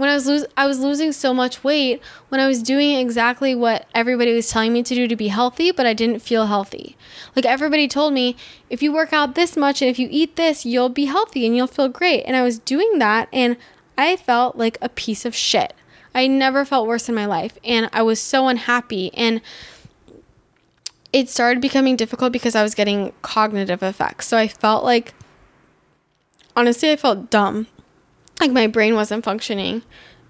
when 0.04 0.10
I 0.10 0.16
was 0.16 0.28
losing 0.28 0.49
I 0.58 0.68
was 0.68 0.80
losing 0.80 1.14
so 1.14 1.34
much 1.34 1.64
weight 1.64 2.01
when 2.28 2.41
I 2.41 2.45
was 2.45 2.62
doing 2.62 2.97
exactly 2.97 3.56
what 3.56 3.88
everybody 3.95 4.34
was 4.34 4.49
telling 4.49 4.74
me 4.74 4.84
to 4.84 4.93
do 4.93 5.08
to 5.08 5.16
be 5.16 5.30
healthy, 5.30 5.72
but 5.72 5.86
I 5.86 5.93
didn't 5.93 6.20
feel 6.20 6.47
healthy. 6.47 6.97
Like 7.38 7.45
everybody 7.45 7.88
told 7.88 8.12
me, 8.12 8.36
if 8.70 8.84
you 8.84 8.91
work 8.91 9.14
out 9.14 9.36
this 9.36 9.56
much 9.56 9.82
and 9.82 9.89
if 9.89 9.97
you 9.97 10.10
eat 10.12 10.36
this, 10.36 10.66
you'll 10.66 10.89
be 10.89 11.06
healthy 11.06 11.45
and 11.45 11.56
you'll 11.56 11.68
feel 11.68 11.88
great. 11.88 12.24
And 12.24 12.36
I 12.36 12.43
was 12.43 12.60
doing 12.60 12.99
that 12.99 13.30
and 13.32 13.56
I 13.97 14.18
felt 14.18 14.58
like 14.58 14.78
a 14.82 14.89
piece 14.89 15.24
of 15.24 15.34
shit. 15.34 15.74
I 16.14 16.28
never 16.28 16.66
felt 16.66 16.86
worse 16.86 17.08
in 17.08 17.16
my 17.16 17.26
life 17.26 17.58
and 17.64 17.89
I 17.93 18.01
was 18.01 18.20
so 18.20 18.49
unhappy 18.49 19.10
and 19.14 19.39
it 21.14 21.30
started 21.30 21.62
becoming 21.62 21.95
difficult 21.95 22.34
because 22.34 22.56
I 22.56 22.64
was 22.64 22.76
getting 22.76 23.14
cognitive 23.22 23.82
effects. 23.82 24.28
So 24.28 24.36
I 24.36 24.49
felt 24.49 24.84
like 24.84 25.14
honestly 26.58 26.91
I 26.91 26.97
felt 26.97 27.30
dumb 27.30 27.68
like 28.39 28.51
my 28.51 28.67
brain 28.67 28.95
wasn't 28.95 29.23
functioning. 29.23 29.84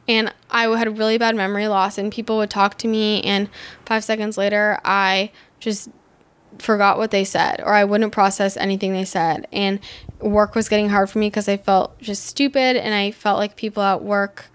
And 0.08 0.34
I 0.50 0.64
had 0.78 0.98
really 0.98 1.18
bad 1.18 1.36
memory 1.36 1.68
loss 1.68 1.98
and 1.98 2.12
people 2.12 2.38
would 2.38 2.50
talk 2.50 2.78
to 2.80 2.88
me 2.88 3.22
and 3.24 3.50
5 3.86 4.04
seconds 4.04 4.38
later 4.38 4.80
I 4.84 5.32
just 5.60 5.90
forgot 6.60 6.98
what 6.98 7.12
they 7.12 7.24
said 7.24 7.62
or 7.62 7.74
I 7.74 7.86
wouldn't 7.86 8.12
process 8.12 8.58
anything 8.58 8.94
they 8.94 9.06
said. 9.06 9.48
And 9.54 9.80
work 10.20 10.56
was 10.56 10.70
getting 10.70 10.90
hard 10.90 11.10
for 11.10 11.20
me 11.20 11.30
because 11.30 11.48
I 11.48 11.58
felt 11.58 11.98
just 12.00 12.26
stupid 12.26 12.76
and 12.76 12.94
I 12.94 13.12
felt 13.12 13.40
like 13.40 13.56
people 13.56 13.84
at 13.84 14.04
work 14.04 14.50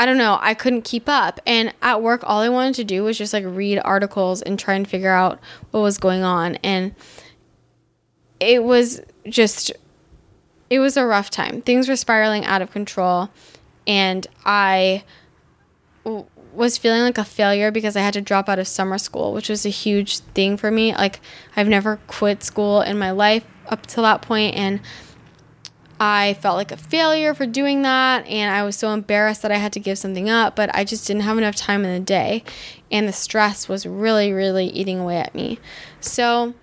I 0.00 0.06
don't 0.06 0.16
know, 0.16 0.38
I 0.40 0.54
couldn't 0.54 0.82
keep 0.82 1.08
up. 1.08 1.40
And 1.44 1.74
at 1.82 2.00
work 2.00 2.20
all 2.22 2.40
I 2.40 2.48
wanted 2.48 2.76
to 2.76 2.84
do 2.84 3.02
was 3.02 3.18
just 3.18 3.32
like 3.32 3.44
read 3.44 3.80
articles 3.84 4.42
and 4.42 4.56
try 4.56 4.74
and 4.74 4.86
figure 4.86 5.10
out 5.10 5.40
what 5.72 5.80
was 5.80 5.98
going 5.98 6.22
on. 6.22 6.54
And 6.56 6.94
it 8.38 8.62
was 8.62 9.00
just 9.28 9.72
it 10.70 10.78
was 10.78 10.96
a 10.96 11.06
rough 11.06 11.30
time. 11.30 11.62
Things 11.62 11.88
were 11.88 11.96
spiraling 11.96 12.44
out 12.44 12.62
of 12.62 12.70
control, 12.70 13.30
and 13.86 14.26
I 14.44 15.04
w- 16.04 16.26
was 16.52 16.78
feeling 16.78 17.02
like 17.02 17.18
a 17.18 17.24
failure 17.24 17.70
because 17.70 17.96
I 17.96 18.00
had 18.00 18.14
to 18.14 18.20
drop 18.20 18.48
out 18.48 18.58
of 18.58 18.68
summer 18.68 18.98
school, 18.98 19.32
which 19.32 19.48
was 19.48 19.64
a 19.64 19.70
huge 19.70 20.18
thing 20.18 20.56
for 20.56 20.70
me. 20.70 20.94
Like, 20.94 21.20
I've 21.56 21.68
never 21.68 21.98
quit 22.06 22.42
school 22.42 22.80
in 22.82 22.98
my 22.98 23.10
life 23.10 23.44
up 23.68 23.86
to 23.86 24.00
that 24.02 24.22
point, 24.22 24.56
and 24.56 24.80
I 26.00 26.34
felt 26.34 26.56
like 26.56 26.70
a 26.70 26.76
failure 26.76 27.34
for 27.34 27.44
doing 27.44 27.82
that, 27.82 28.26
and 28.26 28.54
I 28.54 28.62
was 28.62 28.76
so 28.76 28.90
embarrassed 28.90 29.42
that 29.42 29.50
I 29.50 29.56
had 29.56 29.72
to 29.72 29.80
give 29.80 29.98
something 29.98 30.30
up, 30.30 30.54
but 30.54 30.72
I 30.74 30.84
just 30.84 31.06
didn't 31.06 31.22
have 31.22 31.38
enough 31.38 31.56
time 31.56 31.84
in 31.84 31.92
the 31.92 32.04
day, 32.04 32.44
and 32.90 33.08
the 33.08 33.12
stress 33.12 33.68
was 33.68 33.84
really, 33.84 34.32
really 34.32 34.66
eating 34.66 35.00
away 35.00 35.16
at 35.16 35.34
me. 35.34 35.58
So, 36.00 36.54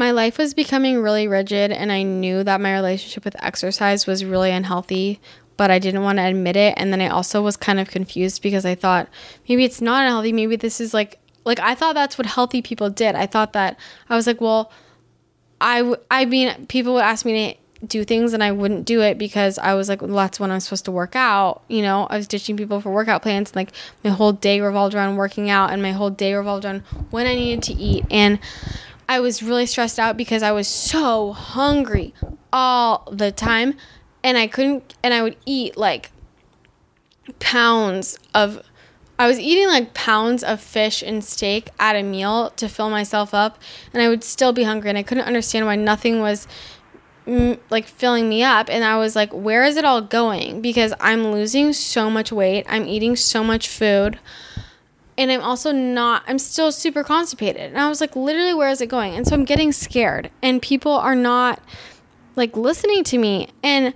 my 0.00 0.12
life 0.12 0.38
was 0.38 0.54
becoming 0.54 0.98
really 1.02 1.28
rigid 1.28 1.70
and 1.70 1.92
I 1.92 2.02
knew 2.02 2.42
that 2.42 2.58
my 2.58 2.72
relationship 2.72 3.22
with 3.22 3.36
exercise 3.44 4.06
was 4.06 4.24
really 4.24 4.50
unhealthy, 4.50 5.20
but 5.58 5.70
I 5.70 5.78
didn't 5.78 6.02
want 6.02 6.16
to 6.16 6.22
admit 6.22 6.56
it. 6.56 6.72
And 6.78 6.90
then 6.90 7.02
I 7.02 7.08
also 7.08 7.42
was 7.42 7.58
kind 7.58 7.78
of 7.78 7.90
confused 7.90 8.40
because 8.40 8.64
I 8.64 8.74
thought 8.74 9.10
maybe 9.46 9.62
it's 9.62 9.82
not 9.82 10.04
unhealthy. 10.04 10.32
Maybe 10.32 10.56
this 10.56 10.80
is 10.80 10.94
like, 10.94 11.18
like 11.44 11.60
I 11.60 11.74
thought 11.74 11.94
that's 11.94 12.16
what 12.16 12.26
healthy 12.26 12.62
people 12.62 12.88
did. 12.88 13.14
I 13.14 13.26
thought 13.26 13.52
that 13.52 13.78
I 14.08 14.16
was 14.16 14.26
like, 14.26 14.40
well, 14.40 14.72
I, 15.60 15.80
w- 15.80 15.98
I 16.10 16.24
mean, 16.24 16.66
people 16.68 16.94
would 16.94 17.04
ask 17.04 17.26
me 17.26 17.52
to 17.80 17.86
do 17.86 18.02
things 18.02 18.32
and 18.32 18.42
I 18.42 18.52
wouldn't 18.52 18.86
do 18.86 19.02
it 19.02 19.18
because 19.18 19.58
I 19.58 19.74
was 19.74 19.90
like, 19.90 20.00
well, 20.00 20.14
that's 20.14 20.40
when 20.40 20.50
I'm 20.50 20.60
supposed 20.60 20.86
to 20.86 20.92
work 20.92 21.14
out. 21.14 21.62
You 21.68 21.82
know, 21.82 22.06
I 22.08 22.16
was 22.16 22.26
ditching 22.26 22.56
people 22.56 22.80
for 22.80 22.90
workout 22.90 23.20
plans. 23.20 23.50
And 23.50 23.56
like 23.56 23.72
my 24.02 24.08
whole 24.08 24.32
day 24.32 24.62
revolved 24.62 24.94
around 24.94 25.16
working 25.16 25.50
out 25.50 25.74
and 25.74 25.82
my 25.82 25.92
whole 25.92 26.08
day 26.08 26.32
revolved 26.32 26.64
around 26.64 26.84
when 27.10 27.26
I 27.26 27.34
needed 27.34 27.62
to 27.64 27.74
eat. 27.74 28.06
And 28.10 28.38
I 29.10 29.18
was 29.18 29.42
really 29.42 29.66
stressed 29.66 29.98
out 29.98 30.16
because 30.16 30.44
I 30.44 30.52
was 30.52 30.68
so 30.68 31.32
hungry 31.32 32.14
all 32.52 33.08
the 33.10 33.32
time 33.32 33.74
and 34.22 34.38
I 34.38 34.46
couldn't 34.46 34.94
and 35.02 35.12
I 35.12 35.20
would 35.20 35.36
eat 35.44 35.76
like 35.76 36.12
pounds 37.40 38.16
of 38.36 38.62
I 39.18 39.26
was 39.26 39.40
eating 39.40 39.66
like 39.66 39.94
pounds 39.94 40.44
of 40.44 40.60
fish 40.60 41.02
and 41.02 41.24
steak 41.24 41.70
at 41.80 41.96
a 41.96 42.04
meal 42.04 42.50
to 42.50 42.68
fill 42.68 42.88
myself 42.88 43.34
up 43.34 43.58
and 43.92 44.00
I 44.00 44.08
would 44.08 44.22
still 44.22 44.52
be 44.52 44.62
hungry 44.62 44.90
and 44.90 44.98
I 44.98 45.02
couldn't 45.02 45.26
understand 45.26 45.66
why 45.66 45.74
nothing 45.74 46.20
was 46.20 46.46
mm, 47.26 47.58
like 47.68 47.88
filling 47.88 48.28
me 48.28 48.44
up 48.44 48.68
and 48.70 48.84
I 48.84 48.96
was 48.96 49.16
like 49.16 49.32
where 49.32 49.64
is 49.64 49.76
it 49.76 49.84
all 49.84 50.02
going? 50.02 50.60
Because 50.60 50.94
I'm 51.00 51.32
losing 51.32 51.72
so 51.72 52.10
much 52.10 52.30
weight 52.30 52.64
I'm 52.68 52.86
eating 52.86 53.16
so 53.16 53.42
much 53.42 53.66
food 53.66 54.20
and 55.20 55.30
I'm 55.30 55.42
also 55.42 55.70
not, 55.70 56.22
I'm 56.26 56.38
still 56.38 56.72
super 56.72 57.04
constipated. 57.04 57.60
And 57.60 57.78
I 57.78 57.90
was 57.90 58.00
like, 58.00 58.16
literally, 58.16 58.54
where 58.54 58.70
is 58.70 58.80
it 58.80 58.86
going? 58.86 59.14
And 59.14 59.26
so 59.26 59.34
I'm 59.34 59.44
getting 59.44 59.70
scared, 59.70 60.30
and 60.42 60.62
people 60.62 60.92
are 60.92 61.14
not 61.14 61.62
like 62.36 62.56
listening 62.56 63.04
to 63.04 63.18
me. 63.18 63.48
And 63.62 63.92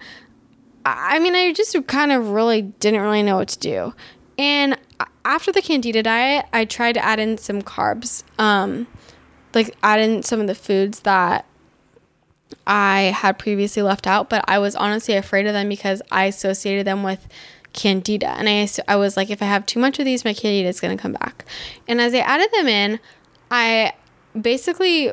I 0.84 1.18
mean, 1.18 1.34
I 1.34 1.54
just 1.54 1.74
kind 1.86 2.12
of 2.12 2.28
really 2.28 2.60
didn't 2.60 3.00
really 3.00 3.22
know 3.22 3.36
what 3.36 3.48
to 3.48 3.58
do. 3.58 3.94
And 4.36 4.78
after 5.24 5.50
the 5.50 5.62
candida 5.62 6.02
diet, 6.02 6.44
I 6.52 6.66
tried 6.66 6.92
to 6.92 7.04
add 7.04 7.18
in 7.18 7.38
some 7.38 7.62
carbs, 7.62 8.22
um, 8.38 8.86
like 9.54 9.74
add 9.82 10.00
in 10.00 10.22
some 10.22 10.42
of 10.42 10.46
the 10.46 10.54
foods 10.54 11.00
that 11.00 11.46
I 12.66 13.14
had 13.16 13.38
previously 13.38 13.82
left 13.82 14.06
out, 14.06 14.28
but 14.28 14.44
I 14.46 14.58
was 14.58 14.76
honestly 14.76 15.14
afraid 15.14 15.46
of 15.46 15.54
them 15.54 15.70
because 15.70 16.02
I 16.12 16.26
associated 16.26 16.86
them 16.86 17.02
with 17.02 17.26
candida. 17.74 18.30
And 18.30 18.48
I, 18.48 18.66
I 18.88 18.96
was 18.96 19.16
like, 19.16 19.28
if 19.28 19.42
I 19.42 19.46
have 19.46 19.66
too 19.66 19.78
much 19.78 19.98
of 19.98 20.06
these, 20.06 20.24
my 20.24 20.32
candida 20.32 20.68
is 20.68 20.80
going 20.80 20.96
to 20.96 21.00
come 21.00 21.12
back. 21.12 21.44
And 21.86 22.00
as 22.00 22.14
I 22.14 22.18
added 22.18 22.50
them 22.52 22.68
in, 22.68 23.00
I 23.50 23.92
basically 24.40 25.12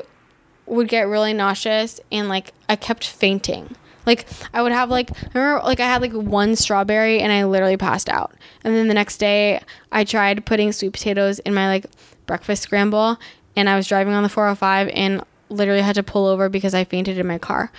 would 0.65 0.87
get 0.87 1.07
really 1.07 1.33
nauseous 1.33 1.99
and 2.11 2.29
like 2.29 2.53
I 2.69 2.75
kept 2.77 3.05
fainting. 3.05 3.75
Like 4.05 4.25
I 4.53 4.61
would 4.61 4.71
have 4.71 4.89
like 4.89 5.11
I 5.11 5.37
remember 5.37 5.63
like 5.65 5.79
I 5.79 5.85
had 5.85 6.01
like 6.01 6.13
one 6.13 6.55
strawberry 6.55 7.19
and 7.19 7.31
I 7.31 7.43
literally 7.43 7.77
passed 7.77 8.09
out. 8.09 8.33
And 8.63 8.73
then 8.73 8.87
the 8.87 8.93
next 8.93 9.17
day 9.17 9.61
I 9.91 10.03
tried 10.03 10.45
putting 10.45 10.71
sweet 10.71 10.93
potatoes 10.93 11.39
in 11.39 11.53
my 11.53 11.67
like 11.67 11.85
breakfast 12.25 12.63
scramble 12.63 13.19
and 13.55 13.69
I 13.69 13.75
was 13.75 13.87
driving 13.87 14.13
on 14.13 14.23
the 14.23 14.29
405 14.29 14.89
and 14.93 15.23
literally 15.49 15.81
had 15.81 15.95
to 15.95 16.03
pull 16.03 16.25
over 16.25 16.47
because 16.49 16.73
I 16.73 16.83
fainted 16.85 17.17
in 17.17 17.27
my 17.27 17.37
car 17.37 17.71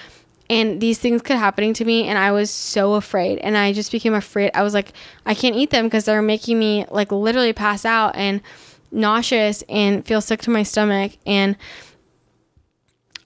and 0.52 0.82
these 0.82 0.98
things 0.98 1.22
kept 1.22 1.40
happening 1.40 1.72
to 1.72 1.84
me 1.84 2.04
and 2.04 2.18
i 2.18 2.30
was 2.30 2.50
so 2.50 2.94
afraid. 2.94 3.38
And 3.38 3.56
i 3.56 3.72
just 3.72 3.90
became 3.90 4.14
afraid. 4.14 4.50
I 4.54 4.62
was 4.62 4.74
like 4.74 4.92
i 5.26 5.34
can't 5.34 5.56
eat 5.56 5.70
them 5.70 5.86
because 5.86 6.04
they're 6.04 6.22
making 6.22 6.58
me 6.58 6.84
like 6.90 7.10
literally 7.10 7.54
pass 7.54 7.84
out 7.84 8.14
and 8.14 8.42
nauseous 8.90 9.64
and 9.68 10.04
feel 10.06 10.20
sick 10.20 10.42
to 10.42 10.50
my 10.50 10.62
stomach. 10.62 11.12
And 11.26 11.56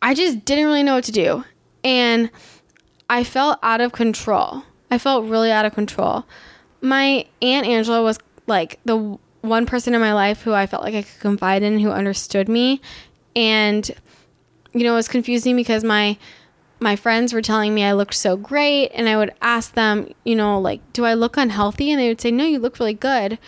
i 0.00 0.14
just 0.14 0.44
didn't 0.44 0.66
really 0.66 0.84
know 0.84 0.94
what 0.94 1.04
to 1.04 1.12
do. 1.12 1.44
And 1.82 2.30
i 3.10 3.24
felt 3.24 3.58
out 3.62 3.80
of 3.80 3.92
control. 3.92 4.62
I 4.90 4.98
felt 4.98 5.26
really 5.26 5.50
out 5.50 5.66
of 5.66 5.74
control. 5.74 6.24
My 6.80 7.26
aunt 7.42 7.66
angela 7.66 8.02
was 8.02 8.18
like 8.46 8.78
the 8.84 9.18
one 9.40 9.66
person 9.66 9.94
in 9.94 10.00
my 10.00 10.12
life 10.12 10.42
who 10.42 10.52
i 10.52 10.66
felt 10.66 10.82
like 10.82 10.94
i 10.94 11.02
could 11.02 11.20
confide 11.20 11.64
in 11.64 11.80
who 11.80 11.90
understood 11.90 12.48
me. 12.48 12.80
And 13.34 13.90
you 14.72 14.84
know 14.84 14.92
it 14.92 14.96
was 15.02 15.08
confusing 15.08 15.56
because 15.56 15.82
my 15.82 16.16
my 16.78 16.96
friends 16.96 17.32
were 17.32 17.42
telling 17.42 17.74
me 17.74 17.84
I 17.84 17.92
looked 17.92 18.14
so 18.14 18.36
great 18.36 18.90
and 18.94 19.08
I 19.08 19.16
would 19.16 19.32
ask 19.40 19.72
them, 19.72 20.12
you 20.24 20.34
know, 20.36 20.60
like, 20.60 20.80
do 20.92 21.04
I 21.04 21.14
look 21.14 21.36
unhealthy? 21.36 21.90
And 21.90 22.00
they 22.00 22.08
would 22.08 22.20
say, 22.20 22.30
no, 22.30 22.44
you 22.44 22.58
look 22.58 22.78
really 22.78 22.94
good. 22.94 23.38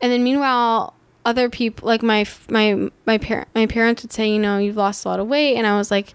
And 0.00 0.12
then 0.12 0.24
meanwhile, 0.24 0.94
other 1.24 1.50
people 1.50 1.86
like 1.86 2.02
my 2.02 2.24
my 2.48 2.90
my 3.04 3.18
parent 3.18 3.48
my 3.54 3.66
parents 3.66 4.02
would 4.02 4.12
say, 4.12 4.30
you 4.30 4.38
know, 4.38 4.56
you've 4.56 4.76
lost 4.76 5.04
a 5.04 5.08
lot 5.08 5.20
of 5.20 5.26
weight 5.26 5.56
and 5.56 5.66
I 5.66 5.76
was 5.76 5.90
like, 5.90 6.14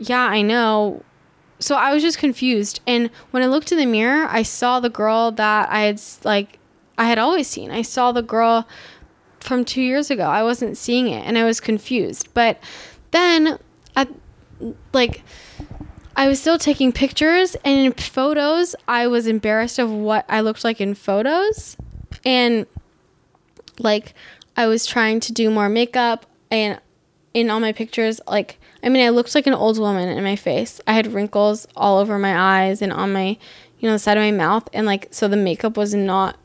yeah, 0.00 0.26
I 0.26 0.42
know. 0.42 1.04
So 1.60 1.76
I 1.76 1.92
was 1.94 2.02
just 2.02 2.18
confused. 2.18 2.80
And 2.86 3.08
when 3.30 3.44
I 3.44 3.46
looked 3.46 3.70
in 3.70 3.78
the 3.78 3.86
mirror, 3.86 4.26
I 4.28 4.42
saw 4.42 4.80
the 4.80 4.90
girl 4.90 5.30
that 5.32 5.70
I 5.70 5.82
had 5.82 6.00
like 6.24 6.58
I 6.98 7.04
had 7.04 7.18
always 7.18 7.46
seen. 7.46 7.70
I 7.70 7.82
saw 7.82 8.10
the 8.10 8.22
girl 8.22 8.66
from 9.38 9.64
2 9.64 9.80
years 9.80 10.10
ago. 10.10 10.24
I 10.24 10.42
wasn't 10.42 10.76
seeing 10.76 11.08
it 11.08 11.24
and 11.24 11.38
I 11.38 11.44
was 11.44 11.60
confused. 11.60 12.28
But 12.34 12.58
then 13.12 13.58
at 13.94 14.08
like 14.92 15.22
I 16.16 16.28
was 16.28 16.40
still 16.40 16.58
taking 16.58 16.92
pictures 16.92 17.56
and 17.64 17.86
in 17.86 17.92
photos 17.92 18.74
I 18.86 19.06
was 19.06 19.26
embarrassed 19.26 19.78
of 19.78 19.90
what 19.90 20.24
I 20.28 20.40
looked 20.40 20.64
like 20.64 20.80
in 20.80 20.94
photos 20.94 21.76
and 22.24 22.66
like 23.78 24.14
I 24.56 24.66
was 24.66 24.86
trying 24.86 25.20
to 25.20 25.32
do 25.32 25.50
more 25.50 25.68
makeup 25.68 26.26
and 26.50 26.80
in 27.34 27.50
all 27.50 27.60
my 27.60 27.72
pictures 27.72 28.20
like 28.26 28.58
I 28.82 28.88
mean 28.88 29.04
I 29.04 29.08
looked 29.08 29.34
like 29.34 29.46
an 29.46 29.54
old 29.54 29.78
woman 29.78 30.08
in 30.08 30.22
my 30.22 30.36
face. 30.36 30.80
I 30.86 30.92
had 30.92 31.12
wrinkles 31.12 31.66
all 31.76 31.98
over 31.98 32.18
my 32.18 32.64
eyes 32.64 32.82
and 32.82 32.92
on 32.92 33.12
my 33.12 33.38
you 33.78 33.88
know 33.88 33.92
the 33.92 33.98
side 33.98 34.16
of 34.16 34.22
my 34.22 34.32
mouth 34.32 34.68
and 34.72 34.86
like 34.86 35.08
so 35.10 35.28
the 35.28 35.36
makeup 35.36 35.76
was 35.76 35.94
not 35.94 36.36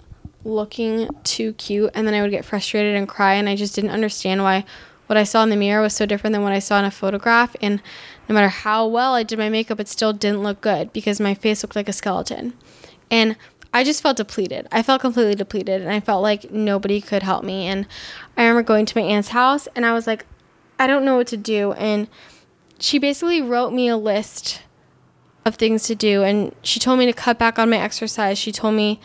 looking 0.46 1.10
too 1.24 1.54
cute 1.54 1.92
and 1.94 2.08
then 2.08 2.14
I 2.14 2.22
would 2.22 2.32
get 2.32 2.46
frustrated 2.46 2.96
and 2.96 3.08
cry 3.08 3.34
and 3.34 3.50
I 3.50 3.56
just 3.56 3.76
didn't 3.76 3.92
understand 3.92 4.42
why 4.42 4.64
what 5.08 5.18
I 5.18 5.24
saw 5.24 5.44
in 5.44 5.50
the 5.50 5.56
mirror 5.56 5.82
was 5.82 5.96
so 5.96 6.06
different 6.06 6.34
than 6.34 6.44
what 6.44 6.54
I 6.54 6.60
saw 6.60 6.80
in 6.80 6.86
a 6.86 6.92
photograph 6.92 7.56
and 7.62 7.82
no 8.30 8.36
matter 8.36 8.50
how 8.50 8.86
well 8.88 9.14
I 9.14 9.24
did 9.24 9.40
my 9.40 9.50
makeup, 9.50 9.80
it 9.80 9.88
still 9.88 10.14
didn't 10.14 10.44
look 10.44 10.62
good 10.62 10.94
because 10.94 11.20
my 11.20 11.34
face 11.34 11.64
looked 11.64 11.76
like 11.76 11.90
a 11.90 11.94
skeleton. 11.94 12.54
And 13.10 13.38
I 13.74 13.84
just 13.84 14.02
felt 14.02 14.18
depleted. 14.18 14.68
I 14.72 14.84
felt 14.84 15.02
completely 15.02 15.36
depleted 15.36 15.82
and 15.82 15.92
I 15.92 16.00
felt 16.00 16.24
like 16.24 16.52
nobody 16.52 17.00
could 17.00 17.24
help 17.24 17.44
me. 17.44 17.68
And 17.68 17.88
I 18.36 18.44
remember 18.44 18.64
going 18.64 18.86
to 18.86 19.00
my 19.00 19.06
aunt's 19.06 19.30
house 19.30 19.68
and 19.76 19.86
I 19.86 19.94
was 19.94 20.08
like, 20.08 20.26
I 20.80 20.88
don't 20.88 21.06
know 21.06 21.16
what 21.16 21.28
to 21.28 21.38
do. 21.38 21.72
And 21.74 22.08
she 22.80 23.00
basically 23.00 23.42
wrote 23.42 23.72
me 23.72 23.88
a 23.88 23.98
list 23.98 24.62
of 25.46 25.56
things 25.56 25.84
to 25.84 25.96
do 25.96 26.24
and 26.24 26.54
she 26.62 26.80
told 26.80 27.00
me 27.00 27.06
to 27.06 27.14
cut 27.14 27.40
back 27.40 27.58
on 27.58 27.70
my 27.70 27.78
exercise. 27.78 28.38
She 28.38 28.52
told 28.52 28.76
me 28.76 29.00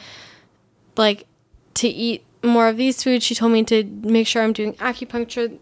like 0.96 1.26
to 1.74 1.88
eat 1.88 2.24
more 2.42 2.68
of 2.68 2.76
these 2.76 3.02
foods. 3.02 3.24
She 3.24 3.34
told 3.34 3.52
me 3.52 3.62
to 3.64 3.84
make 3.84 4.26
sure 4.26 4.42
I'm 4.42 4.52
doing 4.52 4.74
acupuncture 4.74 5.58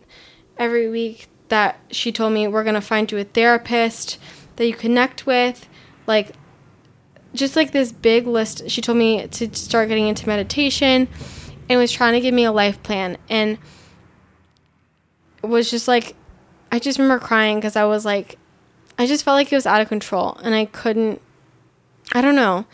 every 0.61 0.89
week. 0.89 1.27
That 1.49 1.81
she 1.91 2.13
told 2.13 2.33
me 2.33 2.47
we're 2.47 2.63
gonna 2.63 2.81
find 2.81 3.11
you 3.11 3.19
a 3.19 3.25
therapist 3.25 4.21
that 4.55 4.69
you 4.69 4.73
connect 4.73 5.27
with. 5.27 5.69
Like 6.07 6.37
just 7.35 7.57
like 7.57 7.73
this 7.73 7.91
big 7.91 8.29
list. 8.29 8.71
She 8.71 8.81
told 8.81 8.99
me 8.99 9.27
to 9.27 9.53
start 9.57 9.89
getting 9.89 10.07
into 10.07 10.29
meditation 10.29 11.09
and 11.69 11.79
was 11.79 11.91
trying 11.91 12.13
to 12.13 12.21
give 12.21 12.35
me 12.35 12.45
a 12.45 12.53
life 12.53 12.81
plan 12.85 13.19
and 13.29 13.59
was 15.43 15.71
just 15.71 15.89
like 15.89 16.15
I 16.71 16.79
just 16.79 16.99
remember 16.99 17.25
crying 17.25 17.57
because 17.57 17.75
I 17.75 17.85
was 17.85 18.05
like 18.05 18.39
I 18.99 19.07
just 19.07 19.25
felt 19.25 19.35
like 19.35 19.53
it 19.53 19.57
was 19.57 19.67
out 19.67 19.81
of 19.81 19.89
control 19.89 20.37
and 20.43 20.55
I 20.55 20.67
couldn't 20.67 21.21
I 22.13 22.21
don't 22.21 22.37
know. 22.37 22.67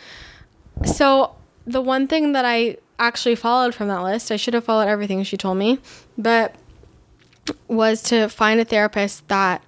So 0.84 1.34
the 1.66 1.80
one 1.80 2.06
thing 2.08 2.32
that 2.32 2.44
I 2.44 2.76
actually 2.98 3.34
followed 3.34 3.74
from 3.74 3.88
that 3.88 4.02
list, 4.02 4.32
I 4.32 4.36
should 4.36 4.54
have 4.54 4.64
followed 4.64 4.88
everything 4.88 5.22
she 5.22 5.36
told 5.36 5.58
me, 5.58 5.78
but 6.16 6.54
was 7.68 8.02
to 8.04 8.28
find 8.28 8.60
a 8.60 8.64
therapist 8.64 9.26
that 9.28 9.62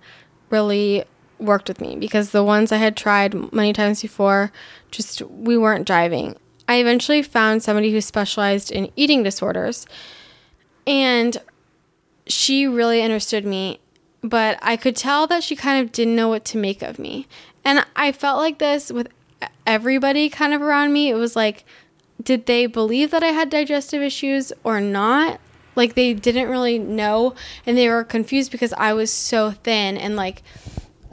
really 0.51 1.05
worked 1.39 1.69
with 1.69 1.81
me 1.81 1.97
because 1.97 2.31
the 2.31 2.45
ones 2.45 2.73
I 2.73 2.79
had 2.79 2.97
tried 2.97 3.53
many 3.53 3.73
times 3.73 4.03
before 4.03 4.51
just 4.91 5.23
we 5.23 5.57
weren't 5.57 5.87
driving. 5.87 6.37
I 6.67 6.77
eventually 6.77 7.23
found 7.23 7.63
somebody 7.63 7.93
who 7.93 8.01
specialized 8.01 8.71
in 8.71 8.91
eating 8.97 9.23
disorders 9.23 9.87
and 10.87 11.37
she 12.27 12.67
really 12.67 13.03
understood 13.03 13.45
me, 13.45 13.81
but 14.23 14.59
I 14.61 14.77
could 14.77 14.97
tell 14.97 15.27
that 15.29 15.43
she 15.43 15.57
kind 15.57 15.85
of 15.85 15.93
didn't 15.93 16.17
know 16.17 16.29
what 16.29 16.45
to 16.47 16.59
make 16.59 16.83
of 16.83 16.99
me. 16.99 17.27
And 17.65 17.85
I 17.97 18.13
felt 18.13 18.39
like 18.39 18.59
this 18.59 18.91
with 18.91 19.09
everybody 19.67 20.29
kind 20.29 20.53
of 20.55 20.63
around 20.63 20.93
me. 20.93 21.11
It 21.11 21.15
was 21.15 21.37
like, 21.37 21.65
did 22.23 22.47
they 22.47 22.67
believe 22.67 23.11
that 23.11 23.23
I 23.23 23.29
had 23.29 23.51
digestive 23.51 24.03
issues 24.03 24.53
or 24.65 24.81
not? 24.81 25.41
Like 25.79 25.95
they 25.95 26.13
didn't 26.13 26.51
really 26.51 26.79
know 26.79 27.35
and 27.65 27.79
they 27.79 27.89
were 27.89 28.05
confused 28.05 28.53
because 28.53 28.75
I 28.75 28.93
was 28.93 29.11
so 29.11 29.53
thin 29.53 29.97
and 29.97 30.17
like 30.17 30.43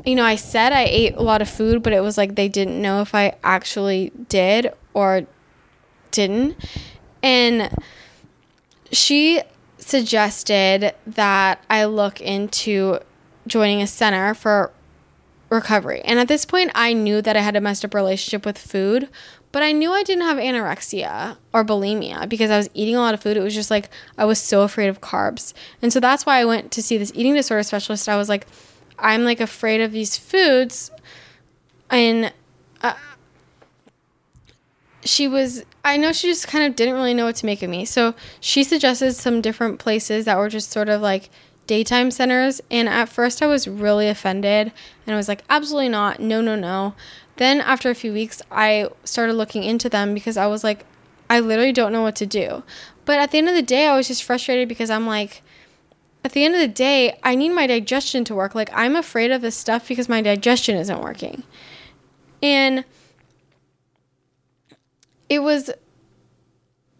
you 0.05 0.15
know, 0.15 0.23
I 0.23 0.35
said 0.35 0.71
I 0.71 0.83
ate 0.83 1.15
a 1.15 1.21
lot 1.21 1.41
of 1.41 1.49
food, 1.49 1.81
but 1.81 1.93
it 1.93 2.01
was 2.01 2.17
like 2.17 2.35
they 2.35 2.47
didn't 2.47 2.79
know 2.79 3.01
if 3.01 3.15
I 3.15 3.37
actually 3.43 4.11
did 4.29 4.71
or 4.93 5.25
didn't. 6.11 6.57
And 7.23 7.75
she 8.91 9.41
suggested 9.77 10.93
that 11.07 11.63
I 11.69 11.85
look 11.85 12.21
into 12.21 12.99
joining 13.47 13.81
a 13.81 13.87
center 13.87 14.33
for 14.33 14.71
recovery. 15.49 16.01
And 16.01 16.19
at 16.19 16.27
this 16.27 16.45
point, 16.45 16.71
I 16.75 16.93
knew 16.93 17.21
that 17.21 17.35
I 17.35 17.41
had 17.41 17.55
a 17.55 17.61
messed 17.61 17.85
up 17.85 17.93
relationship 17.93 18.45
with 18.45 18.57
food, 18.57 19.09
but 19.55 19.63
I 19.63 19.71
knew 19.71 19.93
I 19.93 20.03
didn't 20.03 20.25
have 20.25 20.35
anorexia 20.35 21.37
or 21.53 21.63
bulimia 21.63 22.27
because 22.27 22.51
I 22.51 22.57
was 22.57 22.69
eating 22.73 22.97
a 22.97 22.99
lot 22.99 23.13
of 23.13 23.21
food. 23.21 23.37
It 23.37 23.39
was 23.39 23.55
just 23.55 23.71
like 23.71 23.89
I 24.17 24.25
was 24.25 24.37
so 24.37 24.63
afraid 24.63 24.89
of 24.89 24.99
carbs. 24.99 25.53
And 25.81 25.93
so 25.93 26.01
that's 26.01 26.25
why 26.25 26.41
I 26.41 26.43
went 26.43 26.73
to 26.73 26.83
see 26.83 26.97
this 26.97 27.09
eating 27.15 27.35
disorder 27.35 27.63
specialist. 27.63 28.09
I 28.09 28.17
was 28.17 28.27
like, 28.27 28.47
I'm 28.99 29.23
like 29.23 29.39
afraid 29.39 29.79
of 29.79 29.93
these 29.93 30.17
foods. 30.17 30.91
And 31.89 32.33
uh, 32.81 32.95
she 35.05 35.25
was 35.25 35.63
I 35.85 35.95
know 35.95 36.11
she 36.11 36.27
just 36.27 36.49
kind 36.49 36.65
of 36.65 36.75
didn't 36.75 36.95
really 36.95 37.13
know 37.13 37.23
what 37.23 37.37
to 37.37 37.45
make 37.45 37.63
of 37.63 37.69
me. 37.69 37.85
So 37.85 38.13
she 38.41 38.61
suggested 38.61 39.13
some 39.13 39.39
different 39.39 39.79
places 39.79 40.25
that 40.25 40.37
were 40.37 40.49
just 40.49 40.69
sort 40.69 40.89
of 40.89 40.99
like 40.99 41.29
daytime 41.65 42.11
centers. 42.11 42.59
And 42.69 42.89
at 42.89 43.07
first 43.07 43.41
I 43.41 43.47
was 43.47 43.69
really 43.69 44.09
offended 44.09 44.73
and 45.07 45.13
I 45.13 45.15
was 45.15 45.29
like, 45.29 45.45
absolutely 45.49 45.87
not. 45.87 46.19
No, 46.19 46.41
no, 46.41 46.57
no. 46.57 46.93
Then 47.37 47.61
after 47.61 47.89
a 47.89 47.95
few 47.95 48.13
weeks, 48.13 48.41
I 48.51 48.89
started 49.03 49.33
looking 49.33 49.63
into 49.63 49.89
them 49.89 50.13
because 50.13 50.37
I 50.37 50.47
was 50.47 50.63
like, 50.63 50.85
I 51.29 51.39
literally 51.39 51.73
don't 51.73 51.91
know 51.91 52.01
what 52.01 52.15
to 52.17 52.25
do. 52.25 52.63
But 53.03 53.19
at 53.19 53.31
the 53.31 53.37
end 53.37 53.49
of 53.49 53.55
the 53.55 53.61
day, 53.61 53.87
I 53.87 53.95
was 53.95 54.07
just 54.07 54.23
frustrated 54.23 54.67
because 54.67 54.89
I'm 54.89 55.05
like, 55.05 55.41
at 56.23 56.31
the 56.31 56.43
end 56.43 56.55
of 56.55 56.61
the 56.61 56.67
day, 56.67 57.19
I 57.23 57.35
need 57.35 57.49
my 57.49 57.67
digestion 57.67 58.23
to 58.25 58.35
work. 58.35 58.55
Like, 58.55 58.69
I'm 58.73 58.95
afraid 58.95 59.31
of 59.31 59.41
this 59.41 59.55
stuff 59.55 59.87
because 59.87 60.09
my 60.09 60.21
digestion 60.21 60.75
isn't 60.75 61.01
working. 61.01 61.43
And 62.41 62.83
it 65.29 65.39
was 65.39 65.69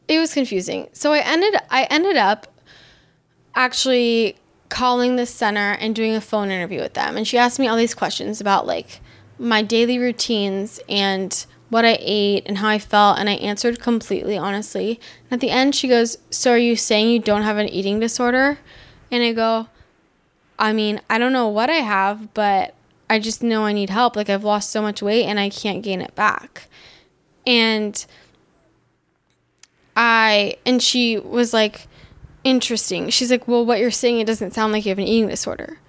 it 0.08 0.20
was 0.20 0.34
confusing. 0.34 0.90
So 0.94 1.14
I 1.14 1.20
ended 1.20 1.56
I 1.70 1.84
ended 1.86 2.18
up 2.18 2.48
actually 3.56 4.36
calling 4.70 5.16
the 5.16 5.26
center 5.26 5.72
and 5.80 5.96
doing 5.96 6.16
a 6.16 6.22
phone 6.22 6.52
interview 6.52 6.82
with 6.82 6.96
them 6.96 7.16
and 7.16 7.28
she 7.28 7.38
asked 7.38 7.60
me 7.60 7.68
all 7.68 7.78
these 7.78 7.94
questions 7.94 8.42
about 8.42 8.66
like 8.66 9.00
my 9.38 9.62
daily 9.62 10.00
routines 10.00 10.80
and 10.88 11.46
what 11.70 11.86
I 11.86 11.98
ate 12.00 12.44
and 12.46 12.60
how 12.60 12.70
I 12.70 12.80
felt 12.80 13.20
and 13.20 13.30
I 13.30 13.34
answered 13.34 13.80
completely 13.80 14.38
honestly. 14.38 15.00
And 15.30 15.38
at 15.38 15.40
the 15.42 15.50
end 15.50 15.76
she 15.76 15.88
goes, 15.88 16.18
"So 16.30 16.52
are 16.52 16.58
you 16.58 16.76
saying 16.76 17.10
you 17.10 17.20
don't 17.20 17.44
have 17.44 17.58
an 17.58 17.68
eating 17.70 18.00
disorder?" 18.00 18.60
And 19.12 19.24
I 19.24 19.34
go, 19.34 19.68
"I 20.58 20.74
mean, 20.74 21.02
I 21.10 21.18
don't 21.18 21.34
know 21.34 21.48
what 21.48 21.70
I 21.70 21.76
have, 21.76 22.34
but 22.34 22.76
I 23.10 23.20
just 23.20 23.44
know 23.44 23.66
I 23.66 23.74
need 23.74 23.90
help. 23.90 24.16
Like 24.16 24.30
I've 24.30 24.44
lost 24.44 24.72
so 24.72 24.82
much 24.82 25.02
weight 25.02 25.26
and 25.26 25.40
I 25.40 25.50
can't 25.50 25.84
gain 25.84 26.02
it 26.02 26.16
back." 26.16 26.68
And 27.48 28.06
I, 29.96 30.58
and 30.66 30.82
she 30.82 31.18
was 31.18 31.54
like, 31.54 31.88
interesting. 32.44 33.10
She's 33.10 33.32
like, 33.32 33.48
well, 33.48 33.66
what 33.66 33.80
you're 33.80 33.92
saying, 33.92 34.20
it 34.20 34.28
doesn't 34.28 34.54
sound 34.54 34.72
like 34.72 34.86
you 34.86 34.90
have 34.90 35.00
an 35.00 35.08
eating 35.08 35.28
disorder. 35.28 35.80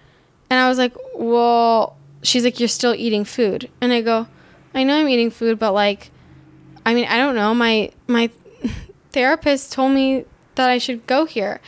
And 0.50 0.58
I 0.58 0.68
was 0.68 0.78
like, 0.78 0.94
well, 1.14 1.96
she's 2.22 2.44
like, 2.44 2.58
you're 2.60 2.68
still 2.68 2.94
eating 2.94 3.24
food. 3.24 3.70
And 3.80 3.92
I 3.92 4.00
go, 4.00 4.26
I 4.74 4.82
know 4.84 4.96
I'm 4.96 5.08
eating 5.08 5.30
food, 5.30 5.58
but 5.58 5.72
like, 5.72 6.10
I 6.84 6.94
mean, 6.94 7.06
I 7.06 7.18
don't 7.18 7.34
know. 7.34 7.54
My, 7.54 7.90
my 8.06 8.30
therapist 9.12 9.72
told 9.72 9.92
me 9.92 10.24
that 10.54 10.70
I 10.70 10.78
should 10.78 11.06
go 11.06 11.24
here. 11.24 11.60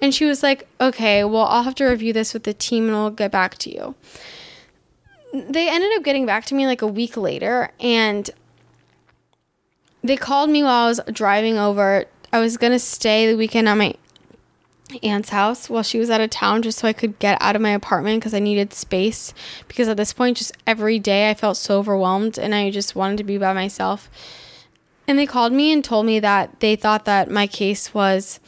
And 0.00 0.14
she 0.14 0.24
was 0.24 0.42
like, 0.42 0.68
okay, 0.80 1.24
well, 1.24 1.44
I'll 1.44 1.62
have 1.62 1.74
to 1.76 1.86
review 1.86 2.12
this 2.12 2.34
with 2.34 2.44
the 2.44 2.54
team 2.54 2.86
and 2.86 2.96
I'll 2.96 3.10
get 3.10 3.30
back 3.30 3.56
to 3.58 3.72
you. 3.72 3.94
They 5.32 5.68
ended 5.68 5.90
up 5.96 6.04
getting 6.04 6.26
back 6.26 6.44
to 6.46 6.54
me 6.54 6.66
like 6.66 6.82
a 6.82 6.86
week 6.86 7.16
later 7.16 7.70
and 7.80 8.28
they 10.02 10.16
called 10.16 10.50
me 10.50 10.62
while 10.62 10.84
I 10.84 10.88
was 10.88 11.00
driving 11.12 11.58
over. 11.58 12.06
I 12.32 12.40
was 12.40 12.56
going 12.56 12.72
to 12.72 12.78
stay 12.78 13.30
the 13.30 13.36
weekend 13.36 13.68
at 13.68 13.74
my 13.74 13.94
aunt's 15.02 15.30
house 15.30 15.68
while 15.68 15.82
she 15.82 15.98
was 15.98 16.10
out 16.10 16.20
of 16.20 16.30
town 16.30 16.62
just 16.62 16.78
so 16.78 16.88
I 16.88 16.92
could 16.92 17.18
get 17.18 17.40
out 17.40 17.56
of 17.56 17.62
my 17.62 17.70
apartment 17.70 18.20
because 18.20 18.34
I 18.34 18.38
needed 18.38 18.72
space. 18.72 19.34
Because 19.68 19.88
at 19.88 19.96
this 19.96 20.12
point, 20.12 20.36
just 20.36 20.56
every 20.66 20.98
day 20.98 21.30
I 21.30 21.34
felt 21.34 21.56
so 21.56 21.78
overwhelmed 21.78 22.38
and 22.38 22.54
I 22.54 22.70
just 22.70 22.94
wanted 22.94 23.18
to 23.18 23.24
be 23.24 23.38
by 23.38 23.52
myself. 23.52 24.10
And 25.08 25.18
they 25.18 25.26
called 25.26 25.52
me 25.52 25.72
and 25.72 25.84
told 25.84 26.06
me 26.06 26.20
that 26.20 26.60
they 26.60 26.76
thought 26.76 27.04
that 27.04 27.30
my 27.30 27.46
case 27.46 27.94
was 27.94 28.40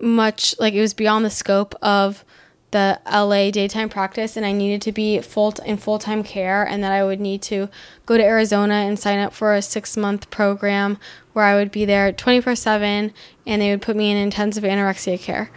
much 0.00 0.54
like 0.58 0.74
it 0.74 0.80
was 0.80 0.94
beyond 0.94 1.24
the 1.24 1.30
scope 1.30 1.74
of 1.80 2.24
the 2.72 3.00
LA 3.08 3.52
daytime 3.52 3.88
practice 3.88 4.36
and 4.36 4.44
I 4.44 4.50
needed 4.50 4.82
to 4.82 4.90
be 4.90 5.20
full 5.20 5.54
in 5.64 5.76
full-time 5.76 6.24
care 6.24 6.66
and 6.66 6.82
that 6.82 6.90
I 6.90 7.04
would 7.04 7.20
need 7.20 7.40
to 7.42 7.68
go 8.04 8.16
to 8.18 8.24
Arizona 8.24 8.74
and 8.74 8.98
sign 8.98 9.20
up 9.20 9.32
for 9.32 9.54
a 9.54 9.60
6-month 9.60 10.28
program 10.30 10.98
where 11.34 11.44
I 11.44 11.54
would 11.54 11.70
be 11.70 11.84
there 11.84 12.12
24/7 12.12 13.12
and 13.46 13.60
they 13.60 13.70
would 13.70 13.82
put 13.82 13.96
me 13.96 14.10
in 14.10 14.16
intensive 14.16 14.64
anorexia 14.64 15.20
care. 15.20 15.50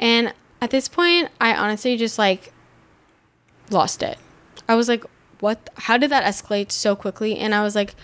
And 0.00 0.32
at 0.62 0.70
this 0.70 0.88
point, 0.88 1.28
I 1.40 1.54
honestly 1.54 1.98
just 1.98 2.18
like 2.18 2.52
lost 3.70 4.02
it. 4.02 4.16
I 4.66 4.74
was 4.74 4.88
like, 4.88 5.04
"What? 5.40 5.68
How 5.76 5.98
did 5.98 6.10
that 6.10 6.24
escalate 6.24 6.72
so 6.72 6.96
quickly?" 6.96 7.36
And 7.36 7.54
I 7.54 7.62
was 7.62 7.74
like, 7.74 7.94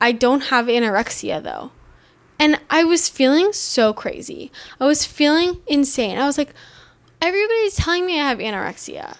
"I 0.00 0.12
don't 0.12 0.44
have 0.44 0.66
anorexia 0.66 1.42
though." 1.42 1.72
And 2.38 2.60
I 2.70 2.84
was 2.84 3.08
feeling 3.08 3.52
so 3.52 3.92
crazy. 3.92 4.52
I 4.78 4.84
was 4.84 5.06
feeling 5.06 5.60
insane. 5.66 6.18
I 6.18 6.26
was 6.26 6.36
like, 6.36 6.52
everybody's 7.22 7.76
telling 7.76 8.04
me 8.04 8.20
I 8.20 8.28
have 8.28 8.38
anorexia. 8.38 9.16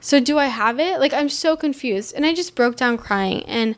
So 0.00 0.20
do 0.20 0.38
I 0.38 0.46
have 0.46 0.78
it? 0.78 1.00
Like 1.00 1.12
I'm 1.12 1.28
so 1.28 1.56
confused. 1.56 2.14
And 2.14 2.24
I 2.24 2.32
just 2.32 2.54
broke 2.54 2.76
down 2.76 2.96
crying 2.96 3.42
and 3.44 3.76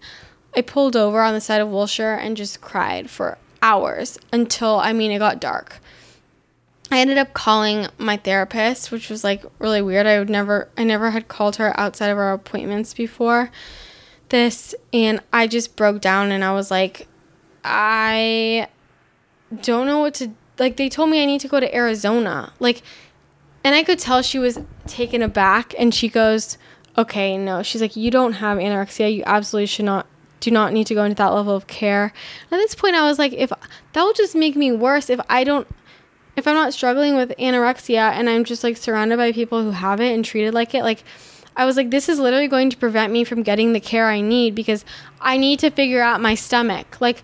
I 0.54 0.60
pulled 0.60 0.96
over 0.96 1.22
on 1.22 1.34
the 1.34 1.40
side 1.40 1.60
of 1.60 1.70
Wilshire 1.70 2.14
and 2.14 2.36
just 2.36 2.60
cried 2.60 3.08
for 3.08 3.38
hours 3.62 4.18
until 4.32 4.78
I 4.80 4.92
mean 4.92 5.10
it 5.10 5.18
got 5.18 5.40
dark. 5.40 5.78
I 6.90 6.98
ended 6.98 7.16
up 7.16 7.32
calling 7.32 7.86
my 7.96 8.18
therapist, 8.18 8.90
which 8.92 9.08
was 9.08 9.24
like 9.24 9.42
really 9.58 9.80
weird. 9.80 10.06
I 10.06 10.18
would 10.18 10.28
never 10.28 10.68
I 10.76 10.84
never 10.84 11.10
had 11.10 11.28
called 11.28 11.56
her 11.56 11.78
outside 11.80 12.08
of 12.08 12.18
our 12.18 12.32
appointments 12.32 12.92
before 12.92 13.50
this 14.28 14.74
and 14.92 15.20
I 15.32 15.46
just 15.46 15.76
broke 15.76 16.00
down 16.00 16.32
and 16.32 16.44
I 16.44 16.52
was 16.52 16.70
like 16.70 17.06
I 17.64 18.68
don't 19.62 19.86
know 19.86 20.00
what 20.00 20.14
to 20.14 20.32
like 20.58 20.76
they 20.76 20.88
told 20.88 21.10
me 21.10 21.22
I 21.22 21.26
need 21.26 21.40
to 21.40 21.48
go 21.48 21.60
to 21.60 21.74
Arizona. 21.74 22.52
Like 22.58 22.82
and 23.64 23.74
I 23.74 23.84
could 23.84 23.98
tell 23.98 24.20
she 24.22 24.38
was 24.38 24.58
taken 24.86 25.22
aback 25.22 25.74
and 25.78 25.94
she 25.94 26.08
goes, 26.08 26.58
Okay, 26.98 27.38
no. 27.38 27.62
She's 27.62 27.80
like, 27.80 27.96
You 27.96 28.10
don't 28.10 28.34
have 28.34 28.58
anorexia. 28.58 29.14
You 29.14 29.22
absolutely 29.24 29.66
should 29.66 29.86
not 29.86 30.06
do 30.42 30.50
not 30.50 30.72
need 30.72 30.86
to 30.88 30.94
go 30.94 31.04
into 31.04 31.14
that 31.14 31.28
level 31.28 31.56
of 31.56 31.66
care. 31.66 32.12
At 32.50 32.56
this 32.56 32.74
point 32.74 32.96
I 32.96 33.08
was 33.08 33.18
like, 33.18 33.32
if 33.32 33.50
that 33.50 34.02
will 34.02 34.12
just 34.12 34.34
make 34.34 34.56
me 34.56 34.72
worse 34.72 35.08
if 35.08 35.20
I 35.30 35.44
don't 35.44 35.66
if 36.36 36.48
I'm 36.48 36.54
not 36.54 36.72
struggling 36.72 37.14
with 37.14 37.30
anorexia 37.38 38.12
and 38.12 38.28
I'm 38.28 38.44
just 38.44 38.64
like 38.64 38.76
surrounded 38.76 39.18
by 39.18 39.32
people 39.32 39.62
who 39.62 39.70
have 39.70 40.00
it 40.00 40.14
and 40.14 40.24
treated 40.24 40.54
like 40.54 40.74
it, 40.74 40.82
like 40.82 41.04
I 41.56 41.66
was 41.66 41.76
like, 41.76 41.90
this 41.90 42.08
is 42.08 42.18
literally 42.18 42.48
going 42.48 42.70
to 42.70 42.76
prevent 42.76 43.12
me 43.12 43.24
from 43.24 43.42
getting 43.42 43.72
the 43.72 43.80
care 43.80 44.08
I 44.08 44.20
need 44.20 44.54
because 44.54 44.84
I 45.20 45.36
need 45.36 45.58
to 45.60 45.70
figure 45.70 46.00
out 46.00 46.20
my 46.20 46.34
stomach. 46.34 47.00
Like, 47.00 47.22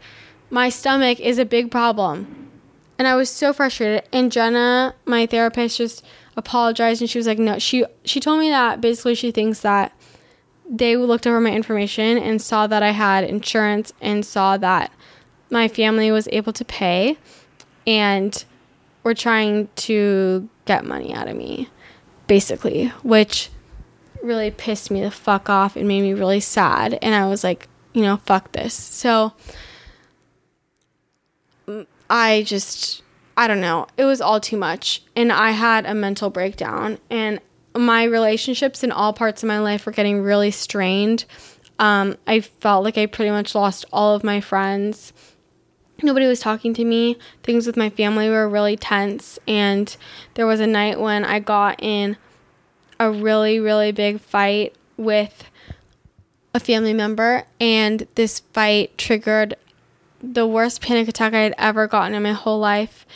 my 0.51 0.69
stomach 0.69 1.19
is 1.21 1.39
a 1.39 1.47
big 1.47 1.71
problem. 1.71 2.51
And 2.99 3.09
I 3.09 3.15
was 3.15 3.31
so 3.31 3.55
frustrated. 3.55 4.07
And 4.13 4.31
Jenna, 4.31 4.95
my 5.07 5.25
therapist, 5.25 5.79
just 5.79 6.05
apologized 6.37 7.01
and 7.01 7.11
she 7.11 7.19
was 7.19 7.27
like, 7.27 7.39
no, 7.39 7.59
she 7.59 7.85
she 8.05 8.21
told 8.21 8.39
me 8.39 8.49
that 8.51 8.81
basically 8.81 9.15
she 9.15 9.31
thinks 9.31 9.61
that 9.61 9.93
they 10.69 10.97
looked 10.97 11.27
over 11.27 11.41
my 11.41 11.51
information 11.51 12.19
and 12.19 12.41
saw 12.41 12.67
that 12.67 12.83
I 12.83 12.91
had 12.91 13.25
insurance 13.25 13.93
and 14.01 14.25
saw 14.25 14.57
that 14.59 14.93
my 15.51 15.67
family 15.69 16.11
was 16.11 16.29
able 16.31 16.53
to 16.53 16.65
pay 16.65 17.17
and 17.87 18.45
were 19.03 19.15
trying 19.15 19.69
to 19.77 20.49
get 20.67 20.85
money 20.85 21.15
out 21.15 21.29
of 21.29 21.37
me, 21.37 21.71
basically, 22.27 22.89
which 23.03 23.49
really 24.23 24.51
pissed 24.51 24.91
me 24.91 25.01
the 25.01 25.11
fuck 25.11 25.49
off 25.49 25.77
and 25.77 25.89
made 25.89 26.03
me 26.03 26.13
really 26.13 26.41
sad. 26.41 26.99
And 27.01 27.15
I 27.15 27.27
was 27.27 27.43
like, 27.43 27.69
you 27.95 28.03
know, 28.03 28.19
fuck 28.19 28.53
this. 28.53 28.75
So 28.75 29.33
mm, 31.67 31.87
I 32.11 32.43
just, 32.43 33.03
I 33.37 33.47
don't 33.47 33.61
know. 33.61 33.87
It 33.97 34.05
was 34.05 34.21
all 34.21 34.41
too 34.41 34.59
much. 34.59 35.03
And 35.17 35.33
I 35.33 35.53
had 35.53 35.87
a 35.87 35.95
mental 35.95 36.29
breakdown. 36.29 36.99
And 37.09 37.41
my 37.77 38.05
relationships 38.05 38.83
in 38.83 38.93
all 38.93 39.13
parts 39.13 39.43
of 39.43 39.47
my 39.47 39.59
life 39.59 39.87
were 39.87 39.93
getting 39.93 40.23
really 40.23 40.51
strained. 40.51 41.25
Um, 41.79 42.17
I 42.27 42.41
felt 42.41 42.85
like 42.85 42.99
I 42.99 43.07
pretty 43.07 43.31
much 43.31 43.55
lost 43.55 43.85
all 43.93 44.15
of 44.15 44.25
my 44.25 44.41
friends. 44.41 45.13
Nobody 46.03 46.27
was 46.27 46.41
talking 46.41 46.75
to 46.75 46.85
me. 46.85 47.19
Things 47.43 47.67
with 47.67 47.77
my 47.77 47.91
family 47.91 48.29
were 48.29 48.49
really 48.49 48.77
tense. 48.77 49.39
And 49.47 49.95
there 50.35 50.47
was 50.47 50.61
a 50.61 50.67
night 50.67 51.01
when 51.01 51.25
I 51.25 51.41
got 51.41 51.83
in 51.83 52.17
a 53.01 53.11
really, 53.11 53.61
really 53.61 53.93
big 53.93 54.21
fight 54.21 54.75
with 54.97 55.45
a 56.55 56.61
family 56.61 56.95
member. 56.95 57.45
And 57.61 58.07
this 58.15 58.41
fight 58.41 58.97
triggered 58.97 59.57
the 60.21 60.47
worst 60.47 60.83
panic 60.83 61.09
attack 61.09 61.35
I 61.35 61.41
had 61.41 61.55
ever 61.59 61.87
gotten 61.87 62.15
in 62.15 62.23
my 62.23 62.33
whole 62.33 62.59
life. 62.59 63.07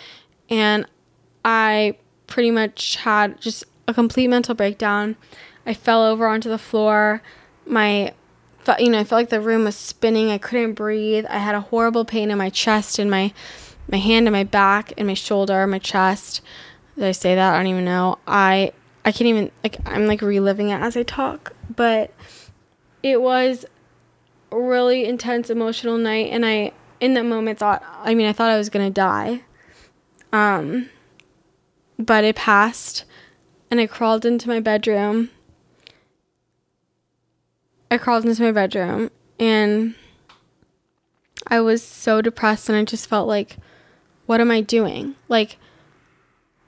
And 0.48 0.86
I 1.44 1.96
pretty 2.26 2.50
much 2.50 2.96
had 2.96 3.40
just 3.40 3.64
a 3.92 3.94
complete 3.94 4.28
mental 4.28 4.54
breakdown. 4.54 5.16
I 5.64 5.74
fell 5.74 6.04
over 6.04 6.26
onto 6.26 6.48
the 6.48 6.58
floor. 6.58 7.22
My, 7.66 8.12
you 8.78 8.90
know, 8.90 8.98
I 8.98 9.04
felt 9.04 9.20
like 9.20 9.30
the 9.30 9.40
room 9.40 9.64
was 9.64 9.76
spinning. 9.76 10.30
I 10.30 10.38
couldn't 10.38 10.74
breathe. 10.74 11.24
I 11.28 11.38
had 11.38 11.54
a 11.54 11.60
horrible 11.60 12.04
pain 12.04 12.30
in 12.30 12.38
my 12.38 12.50
chest 12.50 12.98
and 12.98 13.10
my, 13.10 13.32
my 13.90 13.98
hand 13.98 14.26
and 14.26 14.34
my 14.34 14.44
back 14.44 14.92
and 14.96 15.06
my 15.06 15.14
shoulder, 15.14 15.66
my 15.66 15.78
chest. 15.78 16.40
Did 16.96 17.04
I 17.04 17.12
say 17.12 17.34
that? 17.34 17.54
I 17.54 17.56
don't 17.56 17.68
even 17.68 17.84
know. 17.84 18.18
I, 18.26 18.72
I 19.04 19.12
can't 19.12 19.28
even 19.28 19.50
like. 19.64 19.78
I'm 19.86 20.06
like 20.06 20.22
reliving 20.22 20.68
it 20.68 20.80
as 20.80 20.96
I 20.96 21.02
talk, 21.02 21.54
but 21.74 22.12
it 23.02 23.20
was 23.20 23.64
a 24.52 24.60
really 24.60 25.06
intense 25.06 25.50
emotional 25.50 25.98
night, 25.98 26.30
and 26.30 26.46
I 26.46 26.72
in 27.00 27.14
that 27.14 27.24
moment 27.24 27.58
thought 27.58 27.82
I 28.04 28.14
mean 28.14 28.26
I 28.26 28.32
thought 28.32 28.50
I 28.50 28.56
was 28.56 28.70
to 28.70 28.90
die. 28.90 29.42
Um 30.32 30.88
but 31.98 32.24
it 32.24 32.36
passed 32.36 33.04
and 33.72 33.80
I 33.80 33.86
crawled 33.86 34.26
into 34.26 34.50
my 34.50 34.60
bedroom. 34.60 35.30
I 37.90 37.96
crawled 37.96 38.26
into 38.26 38.42
my 38.42 38.52
bedroom 38.52 39.10
and 39.40 39.94
I 41.46 41.62
was 41.62 41.82
so 41.82 42.20
depressed 42.20 42.68
and 42.68 42.76
I 42.76 42.84
just 42.84 43.08
felt 43.08 43.26
like 43.26 43.56
what 44.26 44.42
am 44.42 44.50
I 44.50 44.60
doing? 44.60 45.14
Like 45.26 45.56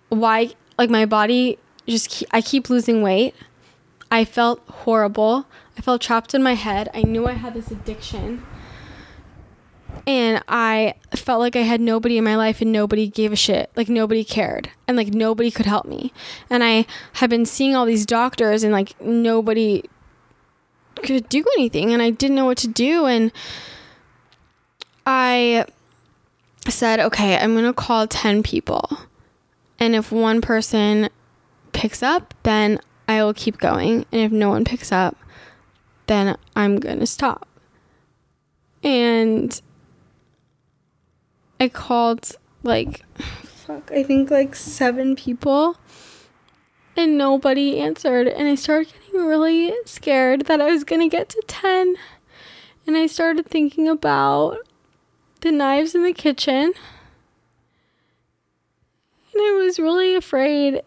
why 0.09 0.55
like 0.79 0.89
my 0.89 1.05
body 1.05 1.59
just 1.87 2.09
keep, 2.09 2.29
I 2.33 2.41
keep 2.41 2.71
losing 2.71 3.03
weight. 3.03 3.35
I 4.11 4.25
felt 4.25 4.63
horrible. 4.67 5.47
I 5.77 5.83
felt 5.83 6.01
trapped 6.01 6.33
in 6.33 6.43
my 6.43 6.55
head. 6.55 6.89
I 6.95 7.03
knew 7.03 7.27
I 7.27 7.33
had 7.33 7.53
this 7.53 7.71
addiction 7.71 8.43
and 10.07 10.43
I 10.49 10.95
felt 11.15 11.41
like 11.41 11.57
I 11.57 11.61
had 11.61 11.81
nobody 11.81 12.19
in 12.19 12.25
my 12.25 12.37
life 12.37 12.61
and 12.61 12.73
nobody 12.73 13.09
gave 13.09 13.33
a 13.33 13.37
shit. 13.37 13.71
Like 13.75 13.89
nobody 13.89 14.23
cared 14.23 14.71
and 14.87 14.97
like 14.97 15.09
nobody 15.09 15.51
could 15.51 15.67
help 15.67 15.87
me. 15.87 16.13
And 16.51 16.63
I 16.63 16.87
had 17.15 17.31
been 17.31 17.47
seeing 17.47 17.75
all 17.75 17.87
these 17.87 18.05
doctors 18.05 18.63
and 18.63 18.73
like 18.73 19.01
nobody 19.01 19.85
could 20.97 21.29
do 21.29 21.45
anything 21.57 21.93
and 21.93 22.03
I 22.03 22.11
didn't 22.11 22.37
know 22.37 22.45
what 22.45 22.59
to 22.59 22.69
do 22.69 23.07
and 23.07 23.33
I 25.07 25.67
said, 26.69 27.01
"Okay, 27.01 27.37
I'm 27.37 27.53
going 27.53 27.65
to 27.65 27.73
call 27.73 28.07
10 28.07 28.43
people. 28.43 28.89
And 29.79 29.95
if 29.95 30.11
one 30.13 30.41
person 30.41 31.09
picks 31.73 32.03
up, 32.03 32.33
then 32.43 32.79
I 33.07 33.23
will 33.23 33.35
keep 33.35 33.59
going. 33.59 34.07
And 34.13 34.21
if 34.21 34.33
no 34.33 34.51
one 34.51 34.65
picks 34.65 34.93
up, 34.93 35.17
then 36.07 36.37
I'm 36.57 36.79
going 36.79 37.01
to 37.01 37.07
stop." 37.07 37.47
And 38.83 39.61
I 41.61 41.69
called 41.69 42.33
like 42.63 43.05
fuck, 43.45 43.91
I 43.93 44.03
think 44.03 44.31
like 44.31 44.55
seven 44.55 45.17
people 45.17 45.77
and 46.97 47.19
nobody 47.19 47.79
answered 47.81 48.29
and 48.29 48.49
I 48.49 48.55
started 48.55 48.93
getting 48.93 49.27
really 49.27 49.73
scared 49.85 50.47
that 50.47 50.61
I 50.61 50.67
was 50.67 50.85
going 50.85 51.01
to 51.01 51.15
get 51.15 51.29
to 51.31 51.43
10 51.47 51.97
and 52.87 52.97
I 52.97 53.07
started 53.07 53.47
thinking 53.47 53.89
about 53.89 54.59
the 55.41 55.53
knives 55.53 55.95
in 55.95 56.05
the 56.05 56.13
kitchen 56.13 56.73
and 59.33 59.43
I 59.43 59.61
was 59.65 59.79
really 59.79 60.15
afraid 60.15 60.83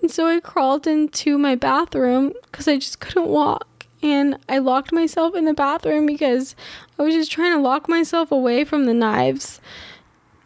and 0.00 0.10
so 0.10 0.26
I 0.26 0.40
crawled 0.40 0.86
into 0.86 1.38
my 1.38 1.54
bathroom 1.54 2.32
cuz 2.52 2.68
I 2.68 2.76
just 2.76 3.00
couldn't 3.00 3.28
walk 3.28 3.86
and 4.02 4.38
I 4.48 4.58
locked 4.58 4.92
myself 4.92 5.34
in 5.34 5.44
the 5.44 5.54
bathroom 5.54 6.06
because 6.06 6.54
I 6.98 7.02
was 7.02 7.14
just 7.14 7.32
trying 7.32 7.52
to 7.52 7.60
lock 7.60 7.88
myself 7.88 8.30
away 8.30 8.64
from 8.64 8.84
the 8.84 8.94
knives 8.94 9.60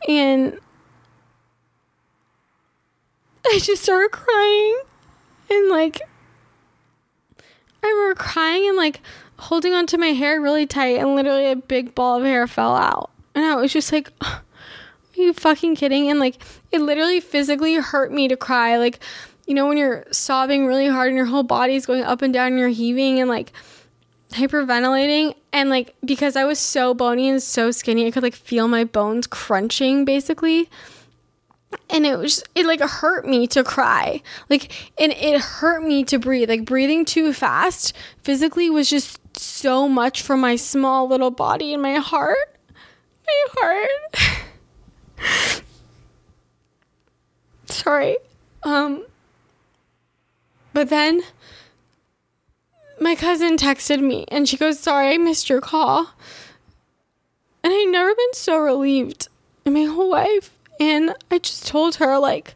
and 0.08 0.58
I 3.46 3.58
just 3.60 3.82
started 3.82 4.10
crying 4.12 4.80
and 5.50 5.68
like 5.68 6.00
I 7.82 7.88
remember 7.88 8.14
crying 8.14 8.68
and 8.68 8.76
like 8.76 9.00
holding 9.38 9.72
onto 9.72 9.96
my 9.96 10.08
hair 10.08 10.40
really 10.40 10.66
tight 10.66 10.98
and 10.98 11.14
literally 11.14 11.50
a 11.50 11.56
big 11.56 11.94
ball 11.94 12.18
of 12.18 12.24
hair 12.24 12.46
fell 12.46 12.76
out. 12.76 13.10
And 13.34 13.44
I 13.44 13.54
was 13.56 13.72
just 13.72 13.90
like, 13.92 14.10
Are 14.20 14.42
you 15.14 15.32
fucking 15.32 15.76
kidding? 15.76 16.10
And 16.10 16.20
like 16.20 16.42
it 16.70 16.80
literally 16.80 17.20
physically 17.20 17.76
hurt 17.76 18.12
me 18.12 18.28
to 18.28 18.36
cry. 18.36 18.76
Like, 18.76 19.00
you 19.46 19.54
know, 19.54 19.66
when 19.66 19.78
you're 19.78 20.04
sobbing 20.12 20.66
really 20.66 20.88
hard 20.88 21.08
and 21.08 21.16
your 21.16 21.26
whole 21.26 21.42
body's 21.42 21.86
going 21.86 22.04
up 22.04 22.22
and 22.22 22.32
down 22.32 22.48
and 22.48 22.58
you're 22.58 22.68
heaving 22.68 23.18
and 23.18 23.28
like 23.28 23.52
hyperventilating 24.30 25.34
and 25.52 25.70
like 25.70 25.94
because 26.04 26.36
I 26.36 26.44
was 26.44 26.58
so 26.58 26.94
bony 26.94 27.28
and 27.28 27.42
so 27.42 27.70
skinny, 27.70 28.06
I 28.06 28.10
could 28.10 28.22
like 28.22 28.34
feel 28.34 28.68
my 28.68 28.84
bones 28.84 29.26
crunching 29.26 30.04
basically. 30.04 30.68
And 31.88 32.04
it 32.04 32.18
was 32.18 32.42
it 32.54 32.66
like 32.66 32.80
hurt 32.80 33.26
me 33.26 33.46
to 33.48 33.64
cry. 33.64 34.22
Like 34.48 34.72
and 34.98 35.12
it 35.12 35.40
hurt 35.40 35.82
me 35.82 36.04
to 36.04 36.18
breathe. 36.18 36.48
Like 36.48 36.64
breathing 36.64 37.04
too 37.04 37.32
fast 37.32 37.96
physically 38.22 38.70
was 38.70 38.88
just 38.88 39.20
so 39.36 39.88
much 39.88 40.22
for 40.22 40.36
my 40.36 40.56
small 40.56 41.08
little 41.08 41.30
body 41.30 41.72
and 41.72 41.82
my 41.82 41.94
heart. 41.94 42.58
My 43.26 43.46
heart. 43.58 44.42
Sorry. 47.66 48.16
Um 48.62 49.04
but 50.72 50.88
then 50.88 51.22
my 53.00 53.14
cousin 53.14 53.56
texted 53.56 54.00
me 54.00 54.26
and 54.28 54.48
she 54.48 54.56
goes, 54.56 54.78
Sorry, 54.78 55.14
I 55.14 55.18
missed 55.18 55.48
your 55.48 55.60
call. 55.60 56.10
And 57.62 57.72
I'd 57.72 57.88
never 57.90 58.14
been 58.14 58.34
so 58.34 58.58
relieved 58.58 59.28
in 59.64 59.72
my 59.72 59.84
whole 59.84 60.10
life. 60.10 60.56
And 60.78 61.14
I 61.30 61.38
just 61.38 61.66
told 61.66 61.96
her, 61.96 62.18
like, 62.18 62.54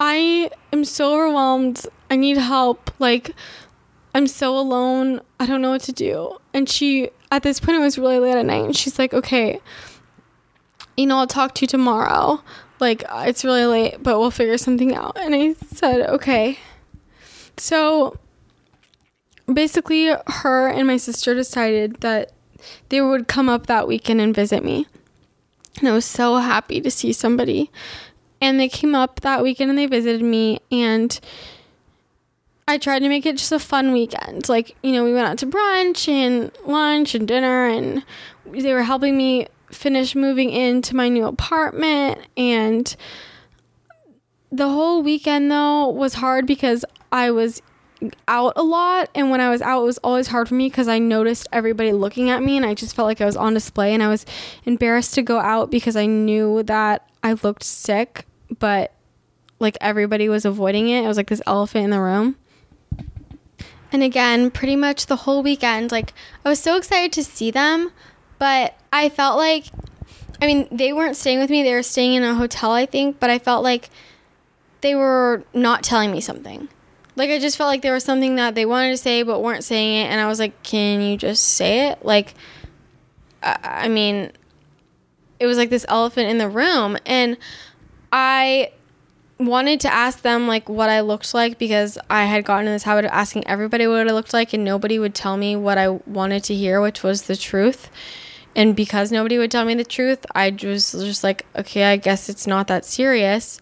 I 0.00 0.50
am 0.72 0.84
so 0.84 1.14
overwhelmed. 1.14 1.86
I 2.10 2.16
need 2.16 2.38
help. 2.38 2.90
Like, 2.98 3.34
I'm 4.14 4.26
so 4.26 4.56
alone. 4.56 5.20
I 5.38 5.46
don't 5.46 5.60
know 5.60 5.70
what 5.70 5.82
to 5.82 5.92
do. 5.92 6.38
And 6.54 6.68
she, 6.68 7.10
at 7.30 7.42
this 7.42 7.60
point, 7.60 7.76
it 7.76 7.80
was 7.80 7.98
really 7.98 8.18
late 8.18 8.36
at 8.36 8.46
night. 8.46 8.64
And 8.64 8.76
she's 8.76 8.98
like, 8.98 9.12
okay, 9.12 9.60
you 10.96 11.06
know, 11.06 11.18
I'll 11.18 11.26
talk 11.26 11.54
to 11.56 11.62
you 11.62 11.68
tomorrow. 11.68 12.42
Like, 12.80 13.04
it's 13.10 13.44
really 13.44 13.66
late, 13.66 14.02
but 14.02 14.18
we'll 14.18 14.30
figure 14.30 14.58
something 14.58 14.94
out. 14.94 15.18
And 15.18 15.34
I 15.34 15.52
said, 15.74 16.08
okay. 16.08 16.58
So 17.58 18.18
basically, 19.52 20.14
her 20.26 20.68
and 20.68 20.86
my 20.86 20.96
sister 20.96 21.34
decided 21.34 22.00
that 22.00 22.32
they 22.88 23.00
would 23.00 23.28
come 23.28 23.48
up 23.48 23.66
that 23.66 23.88
weekend 23.88 24.20
and 24.20 24.34
visit 24.34 24.64
me. 24.64 24.86
And 25.78 25.88
I 25.88 25.92
was 25.92 26.04
so 26.04 26.36
happy 26.36 26.80
to 26.80 26.90
see 26.90 27.12
somebody. 27.12 27.70
And 28.40 28.58
they 28.58 28.68
came 28.68 28.94
up 28.94 29.20
that 29.20 29.42
weekend 29.42 29.70
and 29.70 29.78
they 29.78 29.86
visited 29.86 30.22
me. 30.22 30.60
And 30.70 31.18
I 32.68 32.78
tried 32.78 33.00
to 33.00 33.08
make 33.08 33.26
it 33.26 33.36
just 33.36 33.52
a 33.52 33.58
fun 33.58 33.92
weekend. 33.92 34.48
Like, 34.48 34.76
you 34.82 34.92
know, 34.92 35.04
we 35.04 35.12
went 35.12 35.26
out 35.26 35.38
to 35.38 35.46
brunch 35.46 36.08
and 36.08 36.52
lunch 36.64 37.14
and 37.14 37.26
dinner, 37.26 37.66
and 37.66 38.04
they 38.46 38.72
were 38.72 38.82
helping 38.82 39.16
me 39.16 39.48
finish 39.70 40.14
moving 40.14 40.50
into 40.50 40.94
my 40.94 41.08
new 41.08 41.26
apartment. 41.26 42.18
And 42.36 42.94
the 44.50 44.68
whole 44.68 45.02
weekend, 45.02 45.50
though, 45.50 45.88
was 45.88 46.14
hard 46.14 46.46
because 46.46 46.84
I 47.10 47.30
was 47.30 47.62
out 48.26 48.54
a 48.56 48.62
lot 48.62 49.08
and 49.14 49.30
when 49.30 49.40
I 49.40 49.50
was 49.50 49.62
out 49.62 49.82
it 49.82 49.86
was 49.86 49.98
always 49.98 50.28
hard 50.28 50.48
for 50.48 50.54
me 50.54 50.68
because 50.68 50.88
I 50.88 50.98
noticed 50.98 51.46
everybody 51.52 51.92
looking 51.92 52.30
at 52.30 52.42
me 52.42 52.56
and 52.56 52.66
I 52.66 52.74
just 52.74 52.96
felt 52.96 53.06
like 53.06 53.20
I 53.20 53.26
was 53.26 53.36
on 53.36 53.54
display 53.54 53.94
and 53.94 54.02
I 54.02 54.08
was 54.08 54.26
embarrassed 54.64 55.14
to 55.14 55.22
go 55.22 55.38
out 55.38 55.70
because 55.70 55.96
I 55.96 56.06
knew 56.06 56.62
that 56.64 57.08
I 57.22 57.34
looked 57.34 57.64
sick 57.64 58.26
but 58.58 58.92
like 59.62 59.78
everybody 59.80 60.28
was 60.28 60.44
avoiding 60.44 60.88
it. 60.88 61.04
It 61.04 61.06
was 61.06 61.16
like 61.16 61.28
this 61.28 61.40
elephant 61.46 61.84
in 61.84 61.90
the 61.90 62.00
room. 62.00 62.36
And 63.92 64.02
again, 64.02 64.50
pretty 64.50 64.76
much 64.76 65.06
the 65.06 65.16
whole 65.16 65.42
weekend, 65.42 65.92
like 65.92 66.12
I 66.44 66.48
was 66.48 66.58
so 66.58 66.76
excited 66.76 67.12
to 67.12 67.24
see 67.24 67.50
them, 67.50 67.92
but 68.38 68.74
I 68.92 69.08
felt 69.08 69.38
like 69.38 69.66
I 70.40 70.46
mean, 70.46 70.66
they 70.72 70.92
weren't 70.92 71.16
staying 71.16 71.38
with 71.38 71.50
me. 71.50 71.62
They 71.62 71.72
were 71.72 71.84
staying 71.84 72.14
in 72.14 72.24
a 72.24 72.34
hotel, 72.34 72.72
I 72.72 72.84
think, 72.84 73.20
but 73.20 73.30
I 73.30 73.38
felt 73.38 73.62
like 73.62 73.90
they 74.80 74.96
were 74.96 75.44
not 75.54 75.84
telling 75.84 76.10
me 76.10 76.20
something. 76.20 76.68
Like 77.14 77.30
I 77.30 77.38
just 77.38 77.56
felt 77.56 77.68
like 77.68 77.82
there 77.82 77.92
was 77.92 78.04
something 78.04 78.36
that 78.36 78.54
they 78.54 78.64
wanted 78.64 78.90
to 78.90 78.96
say 78.96 79.22
but 79.22 79.40
weren't 79.40 79.64
saying 79.64 80.06
it 80.06 80.10
and 80.10 80.20
I 80.20 80.26
was 80.26 80.38
like, 80.38 80.62
"Can 80.62 81.00
you 81.00 81.16
just 81.16 81.44
say 81.44 81.88
it?" 81.88 82.04
Like 82.04 82.34
I, 83.42 83.58
I 83.62 83.88
mean, 83.88 84.32
it 85.38 85.46
was 85.46 85.58
like 85.58 85.70
this 85.70 85.84
elephant 85.88 86.30
in 86.30 86.38
the 86.38 86.48
room 86.48 86.96
and 87.04 87.36
I 88.12 88.72
wanted 89.38 89.80
to 89.80 89.92
ask 89.92 90.22
them 90.22 90.46
like 90.46 90.68
what 90.68 90.88
I 90.88 91.00
looked 91.00 91.34
like 91.34 91.58
because 91.58 91.98
I 92.08 92.24
had 92.24 92.44
gotten 92.44 92.66
in 92.66 92.72
this 92.72 92.84
habit 92.84 93.04
of 93.04 93.10
asking 93.10 93.46
everybody 93.46 93.86
what 93.86 94.08
I 94.08 94.12
looked 94.12 94.32
like 94.32 94.52
and 94.52 94.64
nobody 94.64 94.98
would 94.98 95.14
tell 95.14 95.36
me 95.36 95.56
what 95.56 95.78
I 95.78 95.88
wanted 95.88 96.44
to 96.44 96.54
hear, 96.54 96.80
which 96.80 97.02
was 97.02 97.22
the 97.22 97.36
truth. 97.36 97.90
And 98.54 98.76
because 98.76 99.10
nobody 99.10 99.38
would 99.38 99.50
tell 99.50 99.64
me 99.64 99.74
the 99.74 99.84
truth, 99.84 100.26
I 100.34 100.50
was 100.50 100.92
just 100.92 101.24
like, 101.24 101.46
okay, 101.56 101.84
I 101.84 101.96
guess 101.96 102.28
it's 102.28 102.46
not 102.46 102.66
that 102.68 102.84
serious. 102.84 103.60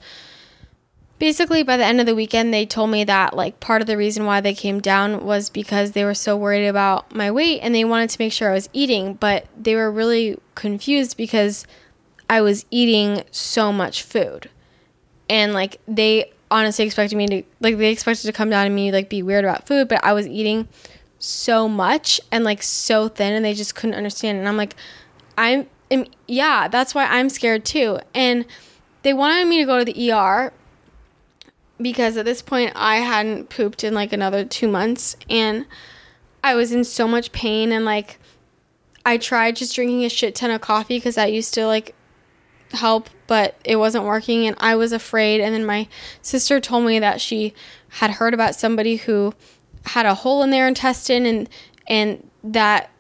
Basically, 1.21 1.63
by 1.63 1.77
the 1.77 1.85
end 1.85 2.01
of 2.01 2.07
the 2.07 2.15
weekend, 2.15 2.53
they 2.53 2.65
told 2.65 2.89
me 2.89 3.05
that 3.05 3.37
like 3.37 3.61
part 3.61 3.83
of 3.83 3.87
the 3.87 3.99
reason 3.99 4.25
why 4.25 4.41
they 4.41 4.55
came 4.55 4.81
down 4.81 5.23
was 5.23 5.51
because 5.51 5.93
they 5.93 6.03
were 6.03 6.15
so 6.15 6.35
worried 6.35 6.67
about 6.67 7.15
my 7.15 7.31
weight 7.31 7.61
and 7.61 7.75
they 7.75 7.85
wanted 7.85 8.09
to 8.11 8.17
make 8.19 8.33
sure 8.33 8.51
I 8.51 8.55
was 8.55 8.71
eating, 8.73 9.15
but 9.15 9.47
they 9.55 9.77
were 9.77 9.93
really 9.93 10.39
confused 10.55 11.19
because 11.19 11.67
I 12.31 12.41
was 12.41 12.65
eating 12.71 13.23
so 13.31 13.71
much 13.71 14.03
food. 14.03 14.49
And 15.29 15.53
like 15.53 15.79
they 15.87 16.33
honestly 16.51 16.87
expected 16.87 17.17
me 17.17 17.27
to 17.27 17.43
like 17.61 17.77
they 17.77 17.93
expected 17.93 18.27
to 18.27 18.33
come 18.33 18.49
down 18.49 18.65
and 18.65 18.75
me 18.75 18.91
like 18.91 19.11
be 19.11 19.23
weird 19.23 19.45
about 19.45 19.69
food 19.69 19.87
but 19.87 20.03
i 20.03 20.13
was 20.13 20.27
eating 20.27 20.67
so 21.21 21.69
much 21.69 22.21
and 22.33 22.43
like 22.43 22.61
so 22.61 23.07
thin 23.07 23.33
and 23.35 23.45
they 23.45 23.55
just 23.55 23.75
couldn't 23.75 23.95
understand. 23.95 24.39
And 24.39 24.49
i'm 24.49 24.57
like 24.57 24.75
i'm 25.37 25.69
am, 25.91 26.07
yeah 26.27 26.67
that's 26.67 26.95
why 26.95 27.05
i'm 27.05 27.29
scared 27.29 27.65
too. 27.65 27.99
And 28.15 28.47
they 29.03 29.13
wanted 29.13 29.47
me 29.47 29.59
to 29.59 29.67
go 29.67 29.79
to 29.79 29.85
the 29.85 30.13
er 30.13 30.53
because 31.81 32.17
at 32.17 32.25
this 32.25 32.43
point 32.43 32.73
i 32.75 32.97
hadn't 32.97 33.49
pooped 33.49 33.85
in 33.85 33.95
like 33.95 34.13
another 34.13 34.45
two 34.45 34.69
months 34.69 35.17
and 35.29 35.67
i 36.43 36.55
was 36.55 36.73
in 36.73 36.85
so 36.85 37.07
much 37.09 37.33
pain 37.33 37.73
and 37.73 37.85
like 37.85 38.19
i 39.05 39.17
tried 39.17 39.57
just 39.57 39.75
drinking 39.75 40.05
a 40.05 40.09
shit 40.09 40.35
ton 40.35 40.51
of 40.51 40.61
coffee 40.61 40.97
because 40.97 41.15
that 41.15 41.33
used 41.33 41.55
to 41.55 41.67
like 41.67 41.95
help, 42.73 43.11
but 43.27 43.57
it 43.65 43.77
wasn't 43.77 44.05
working 44.05 44.47
and 44.47 44.57
I 44.61 44.75
was 44.77 44.93
afraid. 44.93 45.41
And 45.41 45.55
then 45.55 45.65
my 45.65 45.89
sister 46.23 46.61
told 46.61 46.85
me 46.85 46.99
that 46.99 47.21
she 47.21 47.55
had 47.89 48.13
heard 48.13 48.35
about 48.35 48.55
somebody 48.55 48.97
who 48.97 49.35
had 49.85 50.07
a 50.07 50.15
hole 50.15 50.43
in 50.43 50.51
their 50.51 50.69
intestine 50.69 51.27
and 51.27 51.49
and 51.87 52.29
that 52.45 52.91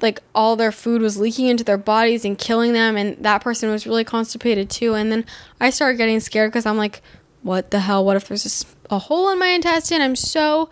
like 0.00 0.20
all 0.34 0.56
their 0.56 0.72
food 0.72 1.02
was 1.02 1.18
leaking 1.18 1.46
into 1.46 1.64
their 1.64 1.78
bodies 1.78 2.24
and 2.24 2.38
killing 2.38 2.72
them 2.72 2.96
and 2.96 3.22
that 3.22 3.42
person 3.42 3.70
was 3.70 3.86
really 3.86 4.04
constipated 4.04 4.70
too 4.70 4.94
and 4.94 5.10
then 5.10 5.24
i 5.60 5.68
started 5.68 5.96
getting 5.96 6.20
scared 6.20 6.50
because 6.50 6.64
i'm 6.64 6.76
like 6.76 7.02
what 7.42 7.70
the 7.70 7.80
hell 7.80 8.04
what 8.04 8.16
if 8.16 8.28
there's 8.28 8.64
a, 8.90 8.94
a 8.94 8.98
hole 8.98 9.30
in 9.30 9.38
my 9.38 9.48
intestine 9.48 10.00
i'm 10.00 10.16
so 10.16 10.68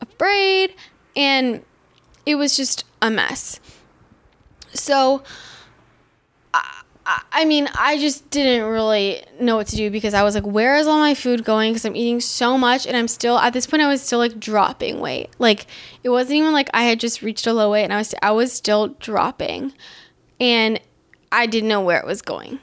afraid 0.00 0.74
and 1.16 1.62
it 2.26 2.34
was 2.34 2.56
just 2.56 2.84
a 3.02 3.10
mess 3.10 3.60
so 4.72 5.22
I 7.32 7.44
mean, 7.44 7.68
I 7.74 7.98
just 7.98 8.30
didn't 8.30 8.68
really 8.68 9.24
know 9.40 9.56
what 9.56 9.66
to 9.68 9.76
do 9.76 9.90
because 9.90 10.14
I 10.14 10.22
was 10.22 10.34
like, 10.34 10.46
where 10.46 10.76
is 10.76 10.86
all 10.86 10.98
my 10.98 11.14
food 11.14 11.44
going? 11.44 11.72
Because 11.72 11.84
I'm 11.84 11.96
eating 11.96 12.20
so 12.20 12.56
much 12.56 12.86
and 12.86 12.96
I'm 12.96 13.08
still, 13.08 13.38
at 13.38 13.52
this 13.52 13.66
point, 13.66 13.82
I 13.82 13.88
was 13.88 14.02
still 14.02 14.18
like 14.18 14.38
dropping 14.38 15.00
weight. 15.00 15.30
Like, 15.38 15.66
it 16.04 16.10
wasn't 16.10 16.36
even 16.36 16.52
like 16.52 16.70
I 16.72 16.84
had 16.84 17.00
just 17.00 17.22
reached 17.22 17.46
a 17.46 17.52
low 17.52 17.72
weight 17.72 17.84
and 17.84 17.92
I 17.92 17.98
was, 17.98 18.14
I 18.22 18.30
was 18.30 18.52
still 18.52 18.88
dropping. 18.88 19.72
And 20.38 20.80
I 21.32 21.46
didn't 21.46 21.68
know 21.68 21.80
where 21.80 21.98
it 21.98 22.06
was 22.06 22.22
going. 22.22 22.60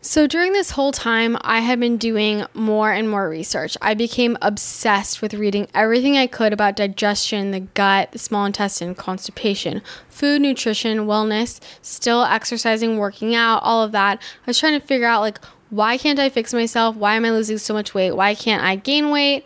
So, 0.00 0.28
during 0.28 0.52
this 0.52 0.70
whole 0.70 0.92
time, 0.92 1.36
I 1.40 1.58
had 1.58 1.80
been 1.80 1.96
doing 1.96 2.46
more 2.54 2.92
and 2.92 3.10
more 3.10 3.28
research. 3.28 3.76
I 3.82 3.94
became 3.94 4.38
obsessed 4.40 5.20
with 5.20 5.34
reading 5.34 5.66
everything 5.74 6.16
I 6.16 6.28
could 6.28 6.52
about 6.52 6.76
digestion, 6.76 7.50
the 7.50 7.60
gut, 7.60 8.12
the 8.12 8.18
small 8.20 8.46
intestine, 8.46 8.94
constipation, 8.94 9.82
food, 10.08 10.40
nutrition, 10.40 10.98
wellness, 11.06 11.58
still 11.82 12.22
exercising, 12.22 12.98
working 12.98 13.34
out, 13.34 13.60
all 13.64 13.82
of 13.82 13.90
that. 13.90 14.22
I 14.22 14.46
was 14.46 14.58
trying 14.60 14.80
to 14.80 14.86
figure 14.86 15.08
out, 15.08 15.20
like, 15.20 15.40
why 15.70 15.98
can't 15.98 16.20
I 16.20 16.28
fix 16.28 16.54
myself? 16.54 16.94
Why 16.94 17.16
am 17.16 17.24
I 17.24 17.32
losing 17.32 17.58
so 17.58 17.74
much 17.74 17.92
weight? 17.92 18.12
Why 18.12 18.36
can't 18.36 18.62
I 18.62 18.76
gain 18.76 19.10
weight? 19.10 19.44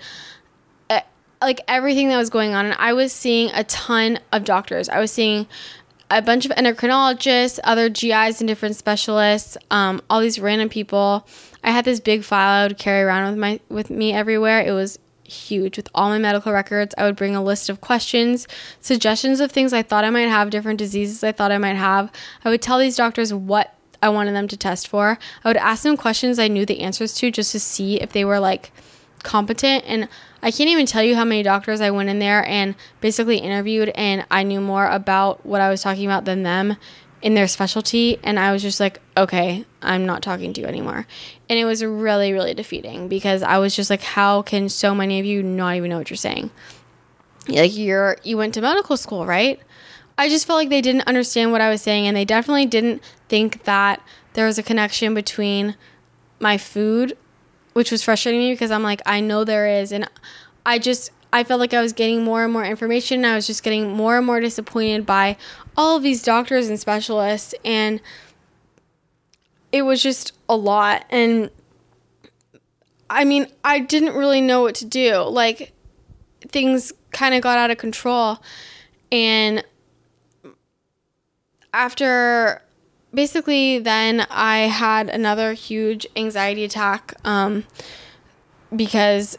Eh, 0.90 1.00
like, 1.40 1.62
everything 1.66 2.08
that 2.10 2.18
was 2.18 2.28
going 2.28 2.52
on. 2.52 2.66
And 2.66 2.76
I 2.78 2.92
was 2.92 3.10
seeing 3.10 3.50
a 3.54 3.64
ton 3.64 4.18
of 4.32 4.44
doctors. 4.44 4.90
I 4.90 5.00
was 5.00 5.10
seeing 5.10 5.46
a 6.16 6.22
bunch 6.22 6.44
of 6.44 6.52
endocrinologists, 6.52 7.58
other 7.64 7.88
GIs 7.88 8.40
and 8.40 8.48
different 8.48 8.76
specialists, 8.76 9.56
um, 9.70 10.02
all 10.10 10.20
these 10.20 10.38
random 10.38 10.68
people. 10.68 11.26
I 11.64 11.70
had 11.70 11.84
this 11.84 12.00
big 12.00 12.24
file 12.24 12.64
I 12.64 12.66
would 12.66 12.78
carry 12.78 13.02
around 13.02 13.30
with 13.30 13.38
my 13.38 13.60
with 13.68 13.90
me 13.90 14.12
everywhere. 14.12 14.60
It 14.60 14.72
was 14.72 14.98
huge 15.24 15.76
with 15.76 15.88
all 15.94 16.10
my 16.10 16.18
medical 16.18 16.52
records. 16.52 16.94
I 16.98 17.04
would 17.04 17.16
bring 17.16 17.34
a 17.34 17.42
list 17.42 17.68
of 17.68 17.80
questions, 17.80 18.46
suggestions 18.80 19.40
of 19.40 19.50
things 19.50 19.72
I 19.72 19.82
thought 19.82 20.04
I 20.04 20.10
might 20.10 20.28
have, 20.28 20.50
different 20.50 20.78
diseases 20.78 21.24
I 21.24 21.32
thought 21.32 21.52
I 21.52 21.58
might 21.58 21.76
have. 21.76 22.12
I 22.44 22.50
would 22.50 22.62
tell 22.62 22.78
these 22.78 22.96
doctors 22.96 23.32
what 23.32 23.74
I 24.02 24.08
wanted 24.08 24.34
them 24.34 24.48
to 24.48 24.56
test 24.56 24.88
for. 24.88 25.18
I 25.44 25.48
would 25.48 25.56
ask 25.56 25.84
them 25.84 25.96
questions 25.96 26.38
I 26.38 26.48
knew 26.48 26.66
the 26.66 26.80
answers 26.80 27.14
to 27.14 27.30
just 27.30 27.52
to 27.52 27.60
see 27.60 28.00
if 28.00 28.12
they 28.12 28.24
were 28.24 28.40
like 28.40 28.72
competent 29.22 29.84
and 29.86 30.08
I 30.42 30.50
can't 30.50 30.68
even 30.68 30.86
tell 30.86 31.02
you 31.02 31.14
how 31.14 31.24
many 31.24 31.42
doctors 31.42 31.80
I 31.80 31.90
went 31.90 32.08
in 32.08 32.18
there 32.18 32.44
and 32.44 32.74
basically 33.00 33.38
interviewed, 33.38 33.90
and 33.90 34.26
I 34.30 34.42
knew 34.42 34.60
more 34.60 34.86
about 34.86 35.46
what 35.46 35.60
I 35.60 35.70
was 35.70 35.82
talking 35.82 36.04
about 36.04 36.24
than 36.24 36.42
them 36.42 36.76
in 37.22 37.34
their 37.34 37.46
specialty. 37.46 38.18
And 38.24 38.38
I 38.38 38.52
was 38.52 38.60
just 38.60 38.80
like, 38.80 39.00
okay, 39.16 39.64
I'm 39.80 40.04
not 40.04 40.22
talking 40.22 40.52
to 40.52 40.60
you 40.60 40.66
anymore. 40.66 41.06
And 41.48 41.58
it 41.58 41.64
was 41.64 41.84
really, 41.84 42.32
really 42.32 42.54
defeating 42.54 43.06
because 43.08 43.42
I 43.42 43.58
was 43.58 43.76
just 43.76 43.88
like, 43.88 44.02
how 44.02 44.42
can 44.42 44.68
so 44.68 44.94
many 44.94 45.20
of 45.20 45.24
you 45.24 45.42
not 45.42 45.76
even 45.76 45.90
know 45.90 45.98
what 45.98 46.10
you're 46.10 46.16
saying? 46.16 46.50
Like, 47.48 47.76
you're, 47.76 48.16
you 48.24 48.36
went 48.36 48.54
to 48.54 48.60
medical 48.60 48.96
school, 48.96 49.24
right? 49.24 49.60
I 50.18 50.28
just 50.28 50.46
felt 50.46 50.58
like 50.58 50.68
they 50.68 50.80
didn't 50.80 51.02
understand 51.02 51.52
what 51.52 51.60
I 51.60 51.70
was 51.70 51.82
saying, 51.82 52.06
and 52.06 52.16
they 52.16 52.24
definitely 52.24 52.66
didn't 52.66 53.02
think 53.28 53.64
that 53.64 54.02
there 54.34 54.46
was 54.46 54.58
a 54.58 54.62
connection 54.62 55.14
between 55.14 55.76
my 56.38 56.58
food 56.58 57.16
which 57.72 57.90
was 57.90 58.02
frustrating 58.02 58.40
me 58.40 58.52
because 58.52 58.70
I'm 58.70 58.82
like, 58.82 59.00
I 59.06 59.20
know 59.20 59.44
there 59.44 59.66
is. 59.66 59.92
And 59.92 60.08
I 60.64 60.78
just, 60.78 61.10
I 61.32 61.44
felt 61.44 61.60
like 61.60 61.74
I 61.74 61.80
was 61.80 61.92
getting 61.92 62.24
more 62.24 62.44
and 62.44 62.52
more 62.52 62.64
information. 62.64 63.18
and 63.18 63.26
I 63.26 63.34
was 63.34 63.46
just 63.46 63.62
getting 63.62 63.92
more 63.92 64.16
and 64.18 64.26
more 64.26 64.40
disappointed 64.40 65.06
by 65.06 65.36
all 65.76 65.96
of 65.96 66.02
these 66.02 66.22
doctors 66.22 66.68
and 66.68 66.78
specialists. 66.78 67.54
And 67.64 68.00
it 69.70 69.82
was 69.82 70.02
just 70.02 70.32
a 70.48 70.56
lot. 70.56 71.04
And 71.10 71.50
I 73.08 73.24
mean, 73.24 73.46
I 73.64 73.78
didn't 73.78 74.14
really 74.14 74.40
know 74.40 74.62
what 74.62 74.74
to 74.76 74.84
do. 74.84 75.16
Like, 75.22 75.72
things 76.48 76.92
kind 77.12 77.34
of 77.34 77.42
got 77.42 77.58
out 77.58 77.70
of 77.70 77.78
control. 77.78 78.42
And 79.10 79.64
after 81.72 82.62
basically, 83.14 83.78
then 83.78 84.26
I 84.30 84.60
had 84.60 85.08
another 85.08 85.52
huge 85.52 86.06
anxiety 86.16 86.64
attack 86.64 87.14
um, 87.24 87.64
because 88.74 89.38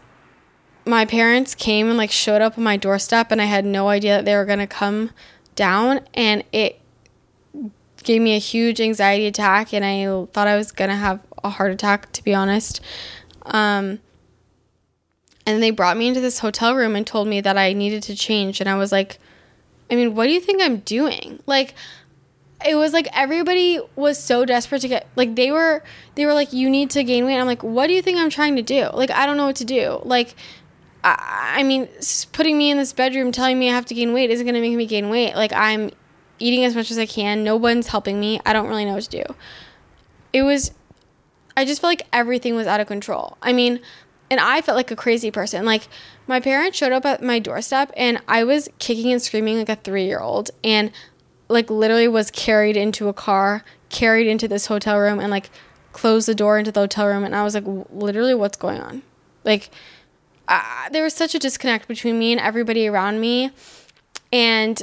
my 0.85 1.05
parents 1.05 1.55
came 1.55 1.87
and 1.87 1.97
like 1.97 2.11
showed 2.11 2.41
up 2.41 2.57
on 2.57 2.63
my 2.63 2.77
doorstep, 2.77 3.31
and 3.31 3.41
I 3.41 3.45
had 3.45 3.65
no 3.65 3.89
idea 3.89 4.17
that 4.17 4.25
they 4.25 4.35
were 4.35 4.45
gonna 4.45 4.67
come 4.67 5.11
down, 5.55 6.01
and 6.13 6.43
it 6.51 6.79
gave 8.03 8.21
me 8.21 8.35
a 8.35 8.39
huge 8.39 8.81
anxiety 8.81 9.27
attack, 9.27 9.73
and 9.73 9.85
I 9.85 10.25
thought 10.33 10.47
I 10.47 10.57
was 10.57 10.71
gonna 10.71 10.97
have 10.97 11.21
a 11.43 11.49
heart 11.49 11.71
attack, 11.71 12.11
to 12.13 12.23
be 12.23 12.33
honest. 12.33 12.81
Um, 13.45 13.99
and 15.45 15.61
they 15.61 15.71
brought 15.71 15.97
me 15.97 16.07
into 16.07 16.21
this 16.21 16.39
hotel 16.39 16.75
room 16.75 16.95
and 16.95 17.05
told 17.05 17.27
me 17.27 17.41
that 17.41 17.57
I 17.57 17.73
needed 17.73 18.03
to 18.03 18.15
change, 18.15 18.59
and 18.59 18.69
I 18.69 18.75
was 18.75 18.91
like, 18.91 19.19
I 19.91 19.95
mean, 19.95 20.15
what 20.15 20.27
do 20.27 20.33
you 20.33 20.39
think 20.39 20.61
I'm 20.61 20.77
doing? 20.77 21.41
Like, 21.45 21.75
it 22.65 22.75
was 22.75 22.93
like 22.93 23.07
everybody 23.13 23.79
was 23.95 24.17
so 24.17 24.45
desperate 24.45 24.81
to 24.81 24.87
get 24.87 25.07
like 25.15 25.35
they 25.35 25.51
were 25.51 25.83
they 26.15 26.25
were 26.25 26.33
like 26.33 26.53
you 26.53 26.69
need 26.69 26.89
to 26.91 27.03
gain 27.03 27.25
weight. 27.25 27.37
I'm 27.37 27.47
like 27.47 27.63
what 27.63 27.87
do 27.87 27.93
you 27.93 28.01
think 28.01 28.17
i'm 28.17 28.29
trying 28.29 28.55
to 28.55 28.61
do? 28.61 28.89
Like 28.93 29.11
i 29.11 29.25
don't 29.25 29.37
know 29.37 29.45
what 29.45 29.55
to 29.57 29.65
do. 29.65 30.01
Like 30.03 30.35
i, 31.03 31.55
I 31.57 31.63
mean 31.63 31.87
putting 32.31 32.57
me 32.57 32.71
in 32.71 32.77
this 32.77 32.93
bedroom 32.93 33.31
telling 33.31 33.59
me 33.59 33.69
i 33.69 33.73
have 33.73 33.85
to 33.85 33.93
gain 33.93 34.13
weight 34.13 34.29
isn't 34.29 34.45
going 34.45 34.55
to 34.55 34.61
make 34.61 34.75
me 34.75 34.85
gain 34.85 35.09
weight. 35.09 35.35
Like 35.35 35.53
i'm 35.53 35.91
eating 36.39 36.65
as 36.65 36.75
much 36.75 36.91
as 36.91 36.97
i 36.97 37.05
can. 37.05 37.43
No 37.43 37.55
one's 37.55 37.87
helping 37.87 38.19
me. 38.19 38.39
I 38.45 38.53
don't 38.53 38.67
really 38.67 38.85
know 38.85 38.93
what 38.93 39.03
to 39.03 39.23
do. 39.23 39.35
It 40.31 40.43
was 40.43 40.71
i 41.55 41.65
just 41.65 41.81
felt 41.81 41.91
like 41.91 42.07
everything 42.11 42.55
was 42.55 42.67
out 42.67 42.79
of 42.79 42.87
control. 42.87 43.37
I 43.41 43.53
mean 43.53 43.79
And 44.29 44.39
I 44.39 44.61
felt 44.61 44.75
like 44.75 44.89
a 44.89 44.95
crazy 44.95 45.31
person. 45.31 45.65
Like 45.65 45.87
my 46.25 46.39
parents 46.39 46.77
showed 46.77 46.91
up 46.91 47.05
at 47.05 47.21
my 47.21 47.39
doorstep 47.39 47.91
and 47.95 48.21
I 48.27 48.43
was 48.43 48.69
kicking 48.79 49.11
and 49.11 49.21
screaming 49.21 49.57
like 49.57 49.69
a 49.69 49.75
3-year-old 49.75 50.51
and 50.63 50.91
like 51.53 51.69
literally 51.69 52.07
was 52.07 52.31
carried 52.31 52.75
into 52.75 53.07
a 53.07 53.13
car, 53.13 53.63
carried 53.89 54.27
into 54.27 54.47
this 54.47 54.65
hotel 54.65 54.99
room 54.99 55.19
and 55.19 55.31
like 55.31 55.49
closed 55.93 56.27
the 56.27 56.35
door 56.35 56.57
into 56.57 56.71
the 56.71 56.81
hotel 56.81 57.07
room 57.07 57.23
and 57.23 57.35
I 57.35 57.43
was 57.43 57.55
like 57.55 57.65
literally 57.91 58.33
what's 58.33 58.57
going 58.57 58.81
on? 58.81 59.03
Like 59.43 59.69
uh, 60.47 60.89
there 60.91 61.03
was 61.03 61.13
such 61.13 61.35
a 61.35 61.39
disconnect 61.39 61.87
between 61.87 62.19
me 62.19 62.31
and 62.31 62.41
everybody 62.41 62.87
around 62.87 63.21
me 63.21 63.51
and 64.31 64.81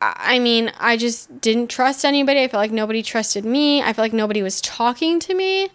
I 0.00 0.38
mean, 0.38 0.72
I 0.78 0.96
just 0.96 1.40
didn't 1.40 1.68
trust 1.68 2.04
anybody. 2.04 2.42
I 2.42 2.48
felt 2.48 2.60
like 2.60 2.70
nobody 2.70 3.02
trusted 3.02 3.44
me. 3.44 3.80
I 3.80 3.92
felt 3.92 4.04
like 4.04 4.12
nobody 4.12 4.42
was 4.42 4.60
talking 4.60 5.18
to 5.20 5.34
me. 5.34 5.70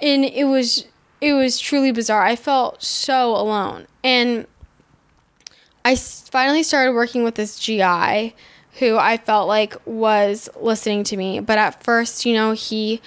And 0.00 0.24
it 0.24 0.44
was 0.44 0.86
it 1.20 1.32
was 1.32 1.58
truly 1.58 1.92
bizarre. 1.92 2.22
I 2.22 2.36
felt 2.36 2.82
so 2.82 3.30
alone. 3.36 3.86
And 4.02 4.46
I 5.84 5.96
finally 5.96 6.62
started 6.62 6.92
working 6.92 7.24
with 7.24 7.36
this 7.36 7.58
GI 7.58 8.34
who 8.78 8.96
I 8.96 9.16
felt 9.16 9.48
like 9.48 9.74
was 9.86 10.48
listening 10.60 11.04
to 11.04 11.16
me. 11.16 11.40
But 11.40 11.58
at 11.58 11.82
first, 11.82 12.24
you 12.24 12.34
know, 12.34 12.52
he 12.52 13.00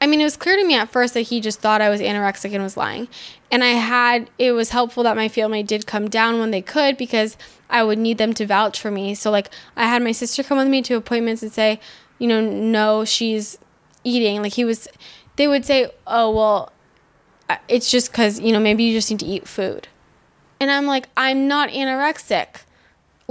I 0.00 0.06
mean, 0.06 0.20
it 0.20 0.24
was 0.24 0.36
clear 0.36 0.56
to 0.56 0.64
me 0.64 0.76
at 0.76 0.90
first 0.90 1.14
that 1.14 1.22
he 1.22 1.40
just 1.40 1.60
thought 1.60 1.80
I 1.80 1.88
was 1.88 2.00
anorexic 2.00 2.52
and 2.52 2.62
was 2.62 2.76
lying. 2.76 3.08
And 3.50 3.64
I 3.64 3.70
had, 3.70 4.30
it 4.38 4.52
was 4.52 4.70
helpful 4.70 5.02
that 5.02 5.16
my 5.16 5.28
family 5.28 5.62
did 5.62 5.86
come 5.86 6.08
down 6.08 6.38
when 6.38 6.50
they 6.50 6.62
could 6.62 6.96
because 6.96 7.36
I 7.68 7.82
would 7.82 7.98
need 7.98 8.18
them 8.18 8.32
to 8.34 8.46
vouch 8.46 8.80
for 8.80 8.90
me. 8.90 9.14
So, 9.14 9.30
like, 9.30 9.50
I 9.76 9.86
had 9.86 10.02
my 10.02 10.12
sister 10.12 10.42
come 10.42 10.58
with 10.58 10.68
me 10.68 10.82
to 10.82 10.94
appointments 10.94 11.42
and 11.42 11.52
say, 11.52 11.80
you 12.18 12.28
know, 12.28 12.40
no, 12.40 13.04
she's 13.04 13.58
eating. 14.04 14.40
Like, 14.40 14.52
he 14.52 14.64
was, 14.64 14.86
they 15.36 15.48
would 15.48 15.64
say, 15.64 15.90
oh, 16.06 16.30
well, 16.30 16.72
it's 17.66 17.90
just 17.90 18.12
because, 18.12 18.38
you 18.38 18.52
know, 18.52 18.60
maybe 18.60 18.84
you 18.84 18.92
just 18.92 19.10
need 19.10 19.20
to 19.20 19.26
eat 19.26 19.48
food. 19.48 19.88
And 20.60 20.70
I'm 20.70 20.86
like, 20.86 21.08
I'm 21.16 21.48
not 21.48 21.70
anorexic. 21.70 22.62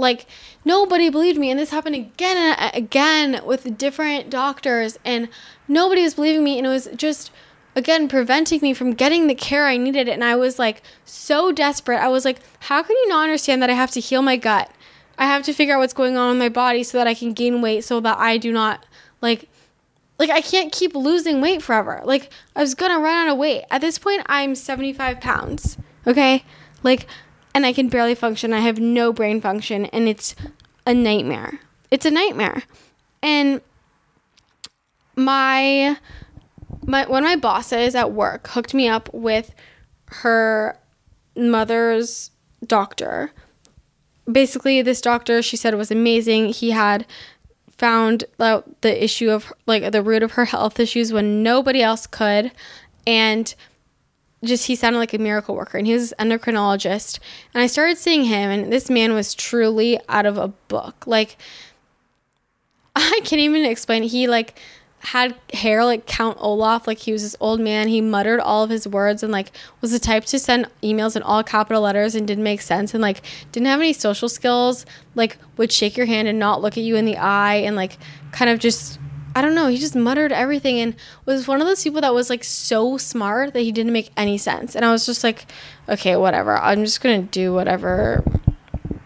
Like 0.00 0.26
nobody 0.64 1.10
believed 1.10 1.38
me, 1.38 1.50
and 1.50 1.58
this 1.58 1.70
happened 1.70 1.96
again 1.96 2.36
and 2.36 2.74
again 2.74 3.44
with 3.44 3.76
different 3.76 4.30
doctors, 4.30 4.96
and 5.04 5.28
nobody 5.66 6.02
was 6.04 6.14
believing 6.14 6.44
me, 6.44 6.56
and 6.56 6.66
it 6.68 6.70
was 6.70 6.88
just 6.94 7.32
again 7.74 8.08
preventing 8.08 8.60
me 8.62 8.74
from 8.74 8.92
getting 8.92 9.26
the 9.26 9.34
care 9.34 9.66
I 9.66 9.76
needed. 9.76 10.08
And 10.08 10.22
I 10.22 10.36
was 10.36 10.56
like 10.56 10.82
so 11.04 11.50
desperate. 11.50 11.98
I 11.98 12.06
was 12.06 12.24
like, 12.24 12.38
how 12.60 12.80
can 12.84 12.96
you 12.96 13.08
not 13.08 13.24
understand 13.24 13.60
that 13.60 13.70
I 13.70 13.74
have 13.74 13.90
to 13.90 14.00
heal 14.00 14.22
my 14.22 14.36
gut? 14.36 14.70
I 15.18 15.26
have 15.26 15.42
to 15.42 15.52
figure 15.52 15.74
out 15.74 15.80
what's 15.80 15.92
going 15.92 16.16
on 16.16 16.30
in 16.30 16.38
my 16.38 16.48
body 16.48 16.84
so 16.84 16.96
that 16.98 17.08
I 17.08 17.14
can 17.14 17.32
gain 17.32 17.60
weight, 17.60 17.82
so 17.82 17.98
that 17.98 18.18
I 18.18 18.38
do 18.38 18.52
not 18.52 18.86
like 19.20 19.48
like 20.16 20.30
I 20.30 20.42
can't 20.42 20.72
keep 20.72 20.94
losing 20.94 21.40
weight 21.40 21.60
forever. 21.60 22.02
Like 22.04 22.30
I 22.54 22.60
was 22.60 22.76
gonna 22.76 23.00
run 23.00 23.26
out 23.26 23.32
of 23.32 23.38
weight. 23.38 23.64
At 23.68 23.80
this 23.80 23.98
point, 23.98 24.22
I'm 24.26 24.54
75 24.54 25.20
pounds. 25.20 25.76
Okay, 26.06 26.44
like 26.84 27.08
and 27.54 27.66
I 27.66 27.72
can 27.72 27.88
barely 27.88 28.14
function. 28.14 28.52
I 28.52 28.60
have 28.60 28.78
no 28.78 29.12
brain 29.12 29.40
function 29.40 29.86
and 29.86 30.08
it's 30.08 30.34
a 30.86 30.94
nightmare. 30.94 31.60
It's 31.90 32.06
a 32.06 32.10
nightmare. 32.10 32.62
And 33.22 33.60
my 35.16 35.96
my 36.86 37.06
one 37.06 37.24
of 37.24 37.28
my 37.28 37.36
bosses 37.36 37.94
at 37.94 38.12
work 38.12 38.48
hooked 38.48 38.74
me 38.74 38.88
up 38.88 39.12
with 39.12 39.54
her 40.06 40.78
mother's 41.36 42.30
doctor. 42.66 43.30
Basically, 44.30 44.82
this 44.82 45.00
doctor 45.00 45.42
she 45.42 45.56
said 45.56 45.74
was 45.74 45.90
amazing. 45.90 46.48
He 46.48 46.70
had 46.70 47.06
found 47.76 48.24
out 48.40 48.80
the 48.80 49.02
issue 49.04 49.30
of 49.30 49.52
like 49.66 49.92
the 49.92 50.02
root 50.02 50.22
of 50.22 50.32
her 50.32 50.44
health 50.44 50.80
issues 50.80 51.12
when 51.12 51.42
nobody 51.42 51.82
else 51.82 52.06
could 52.06 52.50
and 53.06 53.54
just 54.44 54.66
he 54.66 54.76
sounded 54.76 54.98
like 54.98 55.14
a 55.14 55.18
miracle 55.18 55.54
worker 55.54 55.78
and 55.78 55.86
he 55.86 55.92
was 55.92 56.12
an 56.12 56.30
endocrinologist. 56.30 57.18
And 57.54 57.62
i 57.62 57.66
started 57.66 57.98
seeing 57.98 58.24
him 58.24 58.50
and 58.50 58.72
this 58.72 58.88
man 58.88 59.12
was 59.12 59.34
truly 59.34 59.98
out 60.08 60.26
of 60.26 60.36
a 60.36 60.48
book. 60.48 61.06
Like 61.06 61.36
i 62.96 63.20
can't 63.24 63.40
even 63.40 63.64
explain 63.64 64.02
he 64.02 64.28
like 64.28 64.58
had 65.00 65.34
hair 65.52 65.84
like 65.84 66.06
count 66.06 66.36
olaf. 66.40 66.86
Like 66.86 66.98
he 66.98 67.12
was 67.12 67.22
this 67.22 67.36
old 67.40 67.60
man. 67.60 67.88
He 67.88 68.00
muttered 68.00 68.40
all 68.40 68.64
of 68.64 68.70
his 68.70 68.86
words 68.86 69.22
and 69.22 69.32
like 69.32 69.52
was 69.80 69.92
the 69.92 69.98
type 69.98 70.24
to 70.26 70.38
send 70.38 70.66
emails 70.82 71.16
in 71.16 71.22
all 71.22 71.42
capital 71.42 71.82
letters 71.82 72.14
and 72.14 72.26
didn't 72.26 72.44
make 72.44 72.60
sense 72.60 72.94
and 72.94 73.02
like 73.02 73.22
didn't 73.52 73.66
have 73.66 73.80
any 73.80 73.92
social 73.92 74.28
skills 74.28 74.84
like 75.14 75.38
would 75.56 75.72
shake 75.72 75.96
your 75.96 76.06
hand 76.06 76.28
and 76.28 76.38
not 76.38 76.60
look 76.60 76.76
at 76.76 76.84
you 76.84 76.96
in 76.96 77.04
the 77.04 77.16
eye 77.16 77.56
and 77.56 77.76
like 77.76 77.96
kind 78.32 78.50
of 78.50 78.58
just 78.58 78.98
I 79.38 79.40
don't 79.40 79.54
know, 79.54 79.68
he 79.68 79.78
just 79.78 79.94
muttered 79.94 80.32
everything 80.32 80.80
and 80.80 80.96
was 81.24 81.46
one 81.46 81.60
of 81.60 81.68
those 81.68 81.84
people 81.84 82.00
that 82.00 82.12
was 82.12 82.28
like 82.28 82.42
so 82.42 82.96
smart 82.96 83.52
that 83.52 83.60
he 83.60 83.70
didn't 83.70 83.92
make 83.92 84.10
any 84.16 84.36
sense. 84.36 84.74
And 84.74 84.84
I 84.84 84.90
was 84.90 85.06
just 85.06 85.22
like, 85.22 85.46
okay, 85.88 86.16
whatever. 86.16 86.58
I'm 86.58 86.84
just 86.84 87.00
going 87.00 87.22
to 87.22 87.30
do 87.30 87.54
whatever 87.54 88.24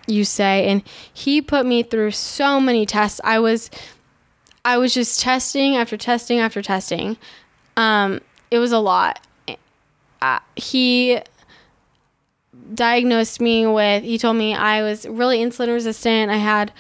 you 0.07 0.24
say. 0.24 0.68
And 0.68 0.83
he 1.12 1.43
put 1.43 1.66
me 1.66 1.83
through 1.83 2.12
so 2.12 2.59
many 2.61 2.87
tests. 2.87 3.20
I 3.22 3.41
was 3.41 3.68
I 4.64 4.78
was 4.78 4.95
just 4.95 5.20
testing 5.20 5.76
after 5.76 5.99
testing 5.99 6.39
after 6.39 6.62
testing. 6.62 7.18
Um, 7.76 8.22
it 8.51 8.59
was 8.59 8.72
a 8.72 8.78
lot. 8.78 9.20
Uh, 10.22 10.39
he 10.57 11.20
diagnosed 12.72 13.39
me 13.39 13.66
with 13.66 14.03
he 14.03 14.16
told 14.16 14.39
me 14.39 14.55
I 14.55 14.80
was 14.80 15.07
really 15.07 15.41
insulin 15.41 15.74
resistant. 15.74 16.30
I 16.30 16.39
had 16.39 16.72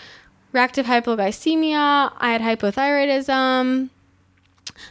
reactive 0.52 0.86
hypoglycemia, 0.86 2.12
I 2.16 2.32
had 2.32 2.40
hypothyroidism. 2.40 3.90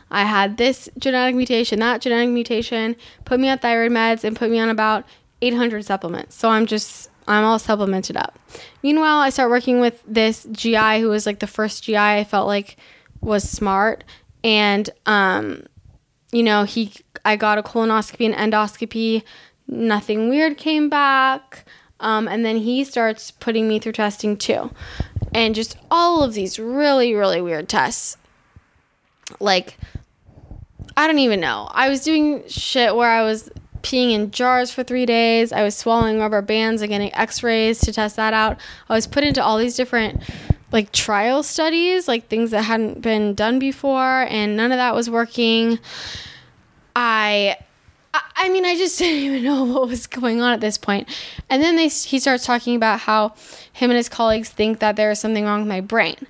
I 0.09 0.23
had 0.23 0.57
this 0.57 0.89
genetic 0.97 1.35
mutation, 1.35 1.79
that 1.79 2.01
genetic 2.01 2.29
mutation, 2.29 2.95
put 3.25 3.39
me 3.39 3.49
on 3.49 3.59
thyroid 3.59 3.91
meds 3.91 4.23
and 4.23 4.35
put 4.35 4.49
me 4.49 4.59
on 4.59 4.69
about 4.69 5.05
800 5.41 5.85
supplements. 5.85 6.35
So 6.35 6.49
I'm 6.49 6.65
just 6.65 7.09
I'm 7.27 7.43
all 7.43 7.59
supplemented 7.59 8.17
up. 8.17 8.37
Meanwhile, 8.83 9.19
I 9.19 9.29
start 9.29 9.49
working 9.49 9.79
with 9.79 10.01
this 10.07 10.47
GI 10.51 10.99
who 10.99 11.09
was 11.09 11.25
like 11.25 11.39
the 11.39 11.47
first 11.47 11.83
GI 11.83 11.95
I 11.95 12.23
felt 12.23 12.47
like 12.47 12.77
was 13.21 13.47
smart 13.47 14.03
and 14.43 14.89
um 15.05 15.63
you 16.31 16.43
know, 16.43 16.63
he 16.63 16.93
I 17.25 17.35
got 17.35 17.57
a 17.57 17.63
colonoscopy 17.63 18.33
and 18.33 18.53
endoscopy, 18.53 19.23
nothing 19.67 20.29
weird 20.29 20.57
came 20.57 20.89
back. 20.89 21.65
Um, 21.99 22.27
and 22.27 22.43
then 22.43 22.57
he 22.57 22.83
starts 22.83 23.29
putting 23.29 23.67
me 23.67 23.77
through 23.77 23.91
testing 23.91 24.35
too 24.35 24.71
and 25.33 25.55
just 25.55 25.77
all 25.89 26.23
of 26.23 26.33
these 26.33 26.59
really, 26.59 27.13
really 27.13 27.41
weird 27.41 27.69
tests. 27.69 28.17
Like, 29.39 29.77
I 30.97 31.07
don't 31.07 31.19
even 31.19 31.39
know. 31.39 31.69
I 31.71 31.89
was 31.89 32.03
doing 32.03 32.47
shit 32.47 32.95
where 32.95 33.09
I 33.09 33.23
was 33.23 33.49
peeing 33.81 34.11
in 34.11 34.31
jars 34.31 34.71
for 34.71 34.83
three 34.83 35.05
days. 35.05 35.51
I 35.51 35.63
was 35.63 35.75
swallowing 35.75 36.19
rubber 36.19 36.41
bands 36.41 36.81
and 36.81 36.89
getting 36.89 37.13
x 37.15 37.43
rays 37.43 37.79
to 37.81 37.93
test 37.93 38.15
that 38.17 38.33
out. 38.33 38.59
I 38.89 38.93
was 38.93 39.07
put 39.07 39.23
into 39.23 39.43
all 39.43 39.57
these 39.57 39.75
different 39.75 40.21
like 40.71 40.91
trial 40.91 41.43
studies, 41.43 42.07
like 42.07 42.27
things 42.27 42.51
that 42.51 42.63
hadn't 42.63 43.01
been 43.01 43.33
done 43.33 43.59
before, 43.59 44.25
and 44.29 44.55
none 44.55 44.71
of 44.71 44.77
that 44.77 44.95
was 44.95 45.09
working. 45.09 45.79
I 46.95 47.57
I 48.13 48.49
mean, 48.49 48.65
I 48.65 48.75
just 48.75 48.97
didn't 48.99 49.23
even 49.23 49.43
know 49.43 49.63
what 49.63 49.87
was 49.87 50.07
going 50.07 50.41
on 50.41 50.53
at 50.53 50.61
this 50.61 50.77
point. 50.77 51.07
And 51.49 51.61
then 51.61 51.75
they, 51.75 51.87
he 51.87 52.19
starts 52.19 52.45
talking 52.45 52.75
about 52.75 53.01
how 53.01 53.35
him 53.71 53.89
and 53.89 53.97
his 53.97 54.09
colleagues 54.09 54.49
think 54.49 54.79
that 54.79 54.95
there 54.95 55.11
is 55.11 55.19
something 55.19 55.45
wrong 55.45 55.61
with 55.61 55.69
my 55.69 55.81
brain 55.81 56.27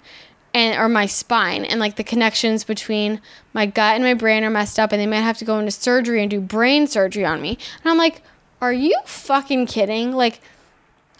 and 0.53 0.77
or 0.77 0.89
my 0.89 1.05
spine 1.05 1.63
and 1.63 1.79
like 1.79 1.95
the 1.95 2.03
connections 2.03 2.63
between 2.63 3.21
my 3.53 3.65
gut 3.65 3.95
and 3.95 4.03
my 4.03 4.13
brain 4.13 4.43
are 4.43 4.49
messed 4.49 4.77
up 4.77 4.91
and 4.91 4.99
they 4.99 5.07
might 5.07 5.21
have 5.21 5.37
to 5.37 5.45
go 5.45 5.57
into 5.59 5.71
surgery 5.71 6.21
and 6.21 6.29
do 6.29 6.41
brain 6.41 6.87
surgery 6.87 7.25
on 7.25 7.41
me. 7.41 7.57
And 7.83 7.91
I'm 7.91 7.97
like, 7.97 8.21
"Are 8.59 8.73
you 8.73 8.99
fucking 9.05 9.67
kidding?" 9.67 10.11
Like 10.11 10.41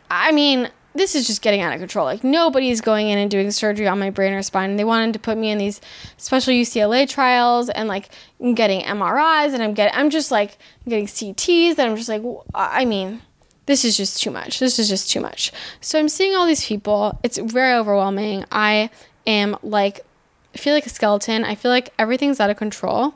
I 0.10 0.34
mean, 0.34 0.70
this 0.94 1.16
is 1.16 1.26
just 1.26 1.42
getting 1.42 1.62
out 1.62 1.74
of 1.74 1.80
control. 1.80 2.06
Like 2.06 2.24
nobody's 2.24 2.82
going 2.82 3.10
in 3.10 3.18
and 3.18 3.32
doing 3.32 3.52
surgery 3.52 3.88
on 3.88 4.00
my 4.00 4.10
brain 4.10 4.34
or 4.34 4.42
spine. 4.42 4.72
And 4.72 4.80
they 4.80 4.84
wanted 4.84 5.14
to 5.14 5.20
put 5.20 5.38
me 5.38 5.50
in 5.50 5.58
these 5.58 5.80
special 6.18 6.54
UCLA 6.54 7.08
trials 7.08 7.70
and 7.70 7.88
like 7.88 8.10
getting 8.54 8.82
MRIs 8.82 9.54
and 9.54 9.64
I'm 9.64 9.74
getting 9.74 9.98
I'm 9.98 10.10
just 10.10 10.32
like 10.32 10.58
getting 10.88 11.08
CTs 11.08 11.72
and 11.72 11.82
I'm 11.82 11.96
just 11.96 12.10
like 12.10 12.24
I 12.54 12.86
mean, 12.86 13.22
this 13.66 13.86
is 13.86 13.96
just 13.96 14.22
too 14.22 14.32
much. 14.32 14.60
This 14.60 14.80
is 14.80 14.90
just 14.90 15.10
too 15.10 15.22
much. 15.22 15.52
So 15.80 15.98
I'm 15.98 16.10
seeing 16.10 16.36
all 16.36 16.46
these 16.46 16.66
people. 16.66 17.20
It's 17.24 17.38
very 17.38 17.74
overwhelming. 17.74 18.46
I 18.52 18.90
am 19.26 19.58
like 19.64 20.06
I 20.54 20.58
feel 20.58 20.74
like 20.74 20.86
a 20.86 20.90
skeleton. 20.90 21.46
I 21.46 21.56
feel 21.56 21.72
like 21.72 21.94
everything's 21.98 22.40
out 22.40 22.50
of 22.50 22.58
control. 22.58 23.14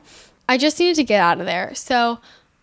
I 0.48 0.56
just 0.56 0.78
needed 0.78 0.96
to 0.96 1.04
get 1.04 1.20
out 1.20 1.40
of 1.40 1.46
there. 1.46 1.74
So 1.74 2.20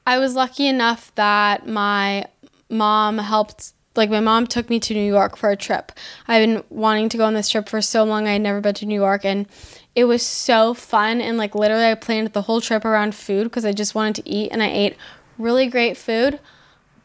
I 0.07 0.17
was 0.17 0.35
lucky 0.35 0.67
enough 0.67 1.13
that 1.15 1.67
my 1.67 2.25
mom 2.69 3.19
helped 3.19 3.73
like 3.95 4.09
my 4.09 4.19
mom 4.19 4.47
took 4.47 4.69
me 4.69 4.79
to 4.79 4.93
New 4.93 5.05
York 5.05 5.35
for 5.37 5.49
a 5.49 5.55
trip. 5.55 5.91
I've 6.27 6.45
been 6.45 6.63
wanting 6.69 7.09
to 7.09 7.17
go 7.17 7.25
on 7.25 7.33
this 7.33 7.49
trip 7.49 7.69
for 7.69 7.81
so 7.81 8.03
long. 8.03 8.27
I 8.27 8.33
had 8.33 8.41
never 8.41 8.61
been 8.61 8.73
to 8.75 8.85
New 8.85 8.99
York 8.99 9.23
and 9.23 9.47
it 9.95 10.05
was 10.05 10.23
so 10.23 10.73
fun 10.73 11.21
and 11.21 11.37
like 11.37 11.53
literally 11.53 11.85
I 11.85 11.95
planned 11.95 12.33
the 12.33 12.43
whole 12.43 12.61
trip 12.61 12.85
around 12.85 13.13
food 13.13 13.45
because 13.45 13.65
I 13.65 13.71
just 13.71 13.93
wanted 13.93 14.23
to 14.23 14.29
eat 14.29 14.51
and 14.51 14.63
I 14.63 14.67
ate 14.67 14.95
really 15.37 15.67
great 15.67 15.97
food, 15.97 16.39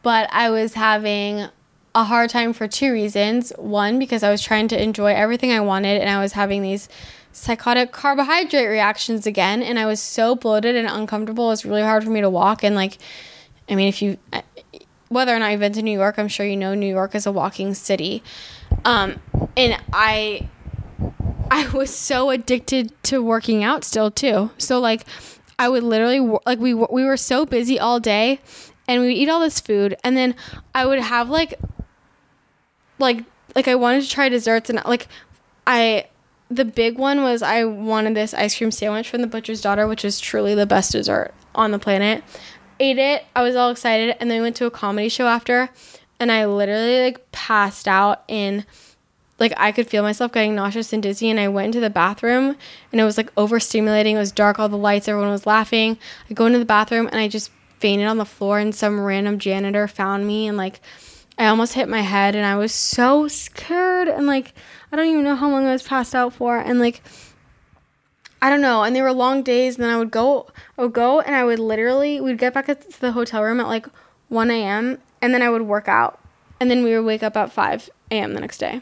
but 0.01 0.27
I 0.31 0.49
was 0.49 0.73
having 0.73 1.47
a 1.93 2.03
hard 2.03 2.29
time 2.29 2.53
for 2.53 2.67
two 2.67 2.91
reasons. 2.91 3.51
One, 3.57 3.99
because 3.99 4.23
I 4.23 4.31
was 4.31 4.41
trying 4.41 4.67
to 4.69 4.81
enjoy 4.81 5.13
everything 5.13 5.51
I 5.51 5.59
wanted 5.59 6.01
and 6.01 6.09
I 6.09 6.21
was 6.21 6.33
having 6.33 6.61
these 6.61 6.89
psychotic 7.31 7.91
carbohydrate 7.91 8.67
reactions 8.67 9.27
again 9.27 9.61
and 9.61 9.77
I 9.77 9.85
was 9.85 10.01
so 10.01 10.35
bloated 10.35 10.75
and 10.75 10.87
uncomfortable. 10.87 11.47
It 11.47 11.51
was 11.51 11.65
really 11.65 11.83
hard 11.83 12.03
for 12.03 12.09
me 12.09 12.21
to 12.21 12.29
walk 12.29 12.63
and 12.63 12.75
like 12.75 12.97
I 13.69 13.75
mean, 13.75 13.87
if 13.87 14.01
you, 14.01 14.17
whether 15.09 15.35
or 15.35 15.39
not 15.39 15.51
you've 15.51 15.59
been 15.59 15.73
to 15.73 15.81
New 15.81 15.97
York, 15.97 16.17
I'm 16.17 16.27
sure 16.27 16.45
you 16.45 16.55
know 16.55 16.73
New 16.73 16.87
York 16.87 17.15
is 17.15 17.25
a 17.25 17.31
walking 17.31 17.73
city. 17.73 18.23
Um, 18.85 19.19
and 19.57 19.77
I, 19.91 20.47
I 21.51 21.67
was 21.69 21.93
so 21.93 22.29
addicted 22.29 22.93
to 23.03 23.21
working 23.21 23.63
out 23.63 23.83
still 23.83 24.11
too. 24.11 24.51
So 24.57 24.79
like, 24.79 25.05
I 25.57 25.67
would 25.67 25.83
literally 25.83 26.21
like 26.45 26.59
we 26.59 26.73
we 26.73 27.03
were 27.03 27.17
so 27.17 27.45
busy 27.45 27.77
all 27.77 27.99
day, 27.99 28.39
and 28.87 29.01
we 29.01 29.07
would 29.07 29.17
eat 29.17 29.29
all 29.29 29.41
this 29.41 29.59
food, 29.59 29.97
and 30.05 30.15
then 30.15 30.35
I 30.73 30.85
would 30.85 30.99
have 30.99 31.29
like, 31.29 31.55
like 32.97 33.25
like 33.55 33.67
I 33.67 33.75
wanted 33.75 34.03
to 34.03 34.09
try 34.09 34.29
desserts, 34.29 34.69
and 34.69 34.81
like 34.85 35.07
I 35.67 36.07
the 36.49 36.65
big 36.65 36.97
one 36.97 37.23
was 37.23 37.41
I 37.41 37.65
wanted 37.65 38.15
this 38.15 38.33
ice 38.33 38.57
cream 38.57 38.71
sandwich 38.71 39.09
from 39.09 39.21
the 39.21 39.27
butcher's 39.27 39.61
daughter, 39.61 39.85
which 39.85 40.05
is 40.05 40.19
truly 40.19 40.55
the 40.55 40.65
best 40.65 40.93
dessert 40.93 41.33
on 41.53 41.71
the 41.71 41.79
planet. 41.79 42.23
Ate 42.79 42.97
it, 42.97 43.25
I 43.35 43.41
was 43.41 43.55
all 43.55 43.71
excited, 43.71 44.15
and 44.19 44.31
then 44.31 44.39
we 44.39 44.43
went 44.43 44.55
to 44.57 44.65
a 44.65 44.71
comedy 44.71 45.09
show 45.09 45.27
after, 45.27 45.69
and 46.19 46.31
I 46.31 46.45
literally 46.45 47.01
like 47.01 47.31
passed 47.31 47.87
out 47.87 48.23
in 48.27 48.65
like 49.39 49.53
I 49.57 49.71
could 49.71 49.87
feel 49.87 50.03
myself 50.03 50.31
getting 50.31 50.55
nauseous 50.55 50.93
and 50.93 51.01
dizzy. 51.01 51.29
And 51.29 51.39
I 51.39 51.47
went 51.47 51.67
into 51.67 51.79
the 51.79 51.89
bathroom 51.89 52.55
and 52.91 53.01
it 53.01 53.03
was 53.03 53.17
like 53.17 53.33
overstimulating. 53.35 54.13
It 54.13 54.17
was 54.17 54.31
dark, 54.31 54.59
all 54.59 54.69
the 54.69 54.77
lights, 54.77 55.07
everyone 55.07 55.31
was 55.31 55.45
laughing. 55.45 55.97
I 56.29 56.33
go 56.33 56.45
into 56.45 56.59
the 56.59 56.65
bathroom 56.65 57.07
and 57.07 57.15
I 57.15 57.27
just 57.27 57.51
fainted 57.79 58.07
on 58.07 58.17
the 58.17 58.25
floor 58.25 58.59
and 58.59 58.75
some 58.75 58.99
random 58.99 59.39
janitor 59.39 59.87
found 59.87 60.27
me 60.27 60.47
and 60.47 60.57
like 60.57 60.81
I 61.37 61.47
almost 61.47 61.73
hit 61.73 61.87
my 61.87 62.01
head. 62.01 62.35
And 62.35 62.45
I 62.45 62.57
was 62.57 62.73
so 62.73 63.27
scared 63.27 64.09
and 64.09 64.27
like 64.27 64.53
I 64.91 64.95
don't 64.95 65.07
even 65.07 65.23
know 65.23 65.35
how 65.35 65.49
long 65.49 65.65
I 65.65 65.71
was 65.71 65.83
passed 65.83 66.13
out 66.13 66.33
for. 66.33 66.57
And 66.57 66.79
like 66.79 67.01
I 68.41 68.49
don't 68.49 68.61
know 68.61 68.83
and 68.83 68.95
they 68.95 69.01
were 69.01 69.11
long 69.11 69.43
days 69.43 69.75
and 69.75 69.83
then 69.83 69.91
I 69.91 69.97
would 69.97 70.11
go 70.11 70.47
I 70.77 70.83
would 70.83 70.93
go 70.93 71.19
and 71.19 71.35
I 71.35 71.43
would 71.43 71.59
literally 71.59 72.21
we'd 72.21 72.37
get 72.37 72.53
back 72.53 72.67
to 72.67 72.77
the 72.99 73.11
hotel 73.11 73.43
room 73.43 73.59
at 73.59 73.67
like 73.67 73.87
1 74.29 74.51
a.m. 74.51 74.97
and 75.21 75.33
then 75.33 75.41
I 75.41 75.49
would 75.49 75.63
work 75.63 75.87
out 75.87 76.19
and 76.59 76.69
then 76.69 76.83
we 76.83 76.95
would 76.95 77.05
wake 77.05 77.23
up 77.23 77.35
at 77.37 77.51
5 77.51 77.89
a.m. 78.11 78.33
the 78.33 78.41
next 78.41 78.57
day. 78.57 78.81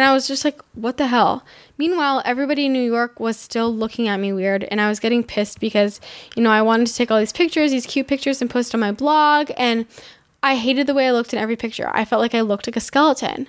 And 0.00 0.08
I 0.08 0.14
was 0.14 0.26
just 0.26 0.46
like, 0.46 0.62
what 0.72 0.96
the 0.96 1.08
hell? 1.08 1.44
Meanwhile, 1.76 2.22
everybody 2.24 2.64
in 2.64 2.72
New 2.72 2.82
York 2.82 3.20
was 3.20 3.36
still 3.36 3.74
looking 3.74 4.08
at 4.08 4.18
me 4.18 4.32
weird. 4.32 4.64
And 4.64 4.80
I 4.80 4.88
was 4.88 4.98
getting 4.98 5.22
pissed 5.22 5.60
because, 5.60 6.00
you 6.34 6.42
know, 6.42 6.50
I 6.50 6.62
wanted 6.62 6.86
to 6.86 6.94
take 6.94 7.10
all 7.10 7.18
these 7.18 7.34
pictures, 7.34 7.70
these 7.70 7.84
cute 7.84 8.08
pictures, 8.08 8.40
and 8.40 8.48
post 8.48 8.72
on 8.72 8.80
my 8.80 8.92
blog. 8.92 9.50
And 9.58 9.84
I 10.42 10.56
hated 10.56 10.86
the 10.86 10.94
way 10.94 11.08
I 11.08 11.10
looked 11.10 11.34
in 11.34 11.38
every 11.38 11.56
picture. 11.56 11.90
I 11.92 12.06
felt 12.06 12.22
like 12.22 12.34
I 12.34 12.40
looked 12.40 12.66
like 12.66 12.76
a 12.76 12.80
skeleton. 12.80 13.48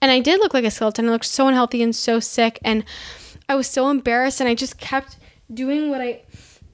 And 0.00 0.12
I 0.12 0.20
did 0.20 0.38
look 0.38 0.54
like 0.54 0.64
a 0.64 0.70
skeleton. 0.70 1.08
I 1.08 1.10
looked 1.10 1.24
so 1.24 1.48
unhealthy 1.48 1.82
and 1.82 1.96
so 1.96 2.20
sick. 2.20 2.60
And 2.62 2.84
I 3.48 3.54
was 3.54 3.66
so 3.66 3.90
embarrassed. 3.90 4.40
And 4.40 4.48
I 4.48 4.54
just 4.54 4.78
kept 4.78 5.18
doing 5.52 5.90
what 5.90 6.00
I, 6.00 6.22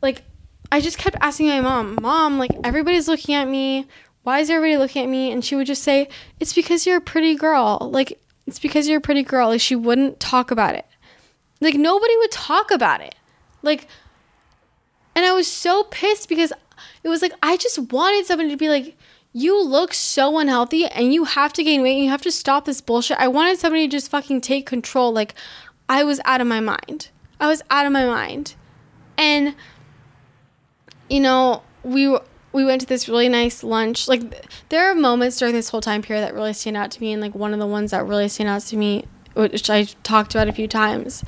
like, 0.02 0.22
I 0.70 0.80
just 0.80 0.98
kept 0.98 1.16
asking 1.20 1.48
my 1.48 1.60
mom, 1.60 1.98
Mom, 2.00 2.38
like, 2.38 2.50
everybody's 2.64 3.08
looking 3.08 3.34
at 3.34 3.48
me. 3.48 3.86
Why 4.22 4.40
is 4.40 4.50
everybody 4.50 4.76
looking 4.76 5.04
at 5.04 5.08
me? 5.08 5.32
And 5.32 5.44
she 5.44 5.56
would 5.56 5.66
just 5.66 5.82
say, 5.82 6.08
It's 6.38 6.52
because 6.52 6.86
you're 6.86 6.98
a 6.98 7.00
pretty 7.00 7.34
girl. 7.34 7.88
Like, 7.90 8.20
it's 8.48 8.58
because 8.58 8.88
you're 8.88 8.98
a 8.98 9.02
pretty 9.02 9.22
girl. 9.22 9.50
Like 9.50 9.60
she 9.60 9.76
wouldn't 9.76 10.18
talk 10.18 10.50
about 10.50 10.74
it. 10.74 10.86
Like 11.60 11.74
nobody 11.74 12.16
would 12.16 12.30
talk 12.30 12.70
about 12.70 13.02
it. 13.02 13.14
Like 13.62 13.86
and 15.14 15.26
I 15.26 15.32
was 15.32 15.46
so 15.46 15.84
pissed 15.84 16.30
because 16.30 16.52
it 17.02 17.08
was 17.10 17.20
like 17.20 17.34
I 17.42 17.58
just 17.58 17.78
wanted 17.92 18.24
somebody 18.24 18.48
to 18.48 18.56
be 18.56 18.70
like 18.70 18.96
you 19.34 19.62
look 19.62 19.92
so 19.92 20.38
unhealthy 20.38 20.86
and 20.86 21.12
you 21.12 21.24
have 21.24 21.52
to 21.52 21.62
gain 21.62 21.82
weight 21.82 21.96
and 21.96 22.04
you 22.04 22.10
have 22.10 22.22
to 22.22 22.32
stop 22.32 22.64
this 22.64 22.80
bullshit. 22.80 23.18
I 23.18 23.28
wanted 23.28 23.58
somebody 23.58 23.86
to 23.86 23.90
just 23.90 24.10
fucking 24.10 24.40
take 24.40 24.64
control. 24.64 25.12
Like 25.12 25.34
I 25.89 26.05
was 26.05 26.20
out 26.24 26.41
of 26.41 26.47
my 26.47 26.61
mind. 26.61 27.11
I 27.41 27.47
was 27.47 27.62
out 27.70 27.86
of 27.86 27.93
my 27.93 28.05
mind. 28.05 28.55
And 29.16 29.55
you 31.09 31.20
know, 31.20 31.62
we 31.82 32.16
we 32.53 32.64
went 32.64 32.80
to 32.80 32.86
this 32.86 33.09
really 33.09 33.28
nice 33.28 33.62
lunch. 33.62 34.09
Like 34.09 34.47
there 34.68 34.91
are 34.91 34.95
moments 34.95 35.39
during 35.39 35.55
this 35.55 35.68
whole 35.68 35.80
time 35.80 36.03
period 36.03 36.22
that 36.22 36.34
really 36.34 36.53
stand 36.53 36.76
out 36.76 36.91
to 36.93 37.01
me, 37.01 37.12
and 37.12 37.22
like 37.22 37.34
one 37.34 37.53
of 37.53 37.59
the 37.59 37.66
ones 37.66 37.91
that 37.91 38.07
really 38.07 38.28
stand 38.28 38.49
out 38.49 38.62
to 38.62 38.76
me, 38.76 39.07
which 39.34 39.68
I 39.70 39.84
talked 40.03 40.34
about 40.34 40.49
a 40.49 40.53
few 40.53 40.68
times. 40.68 41.24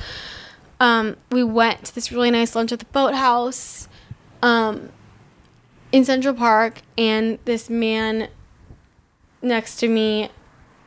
Um, 0.79 1.17
we 1.31 1.45
went 1.45 1.85
to 1.85 1.95
this 1.95 2.11
really 2.11 2.31
nice 2.31 2.57
lunch 2.57 2.73
at 2.73 2.79
the 2.79 2.87
boathouse, 2.87 3.87
um, 4.43 4.91
in 5.93 6.07
Central 6.07 6.35
Park, 6.35 6.81
and 6.97 7.39
this 7.45 7.69
man 7.69 8.29
next 9.43 9.77
to 9.77 9.89
me, 9.89 10.31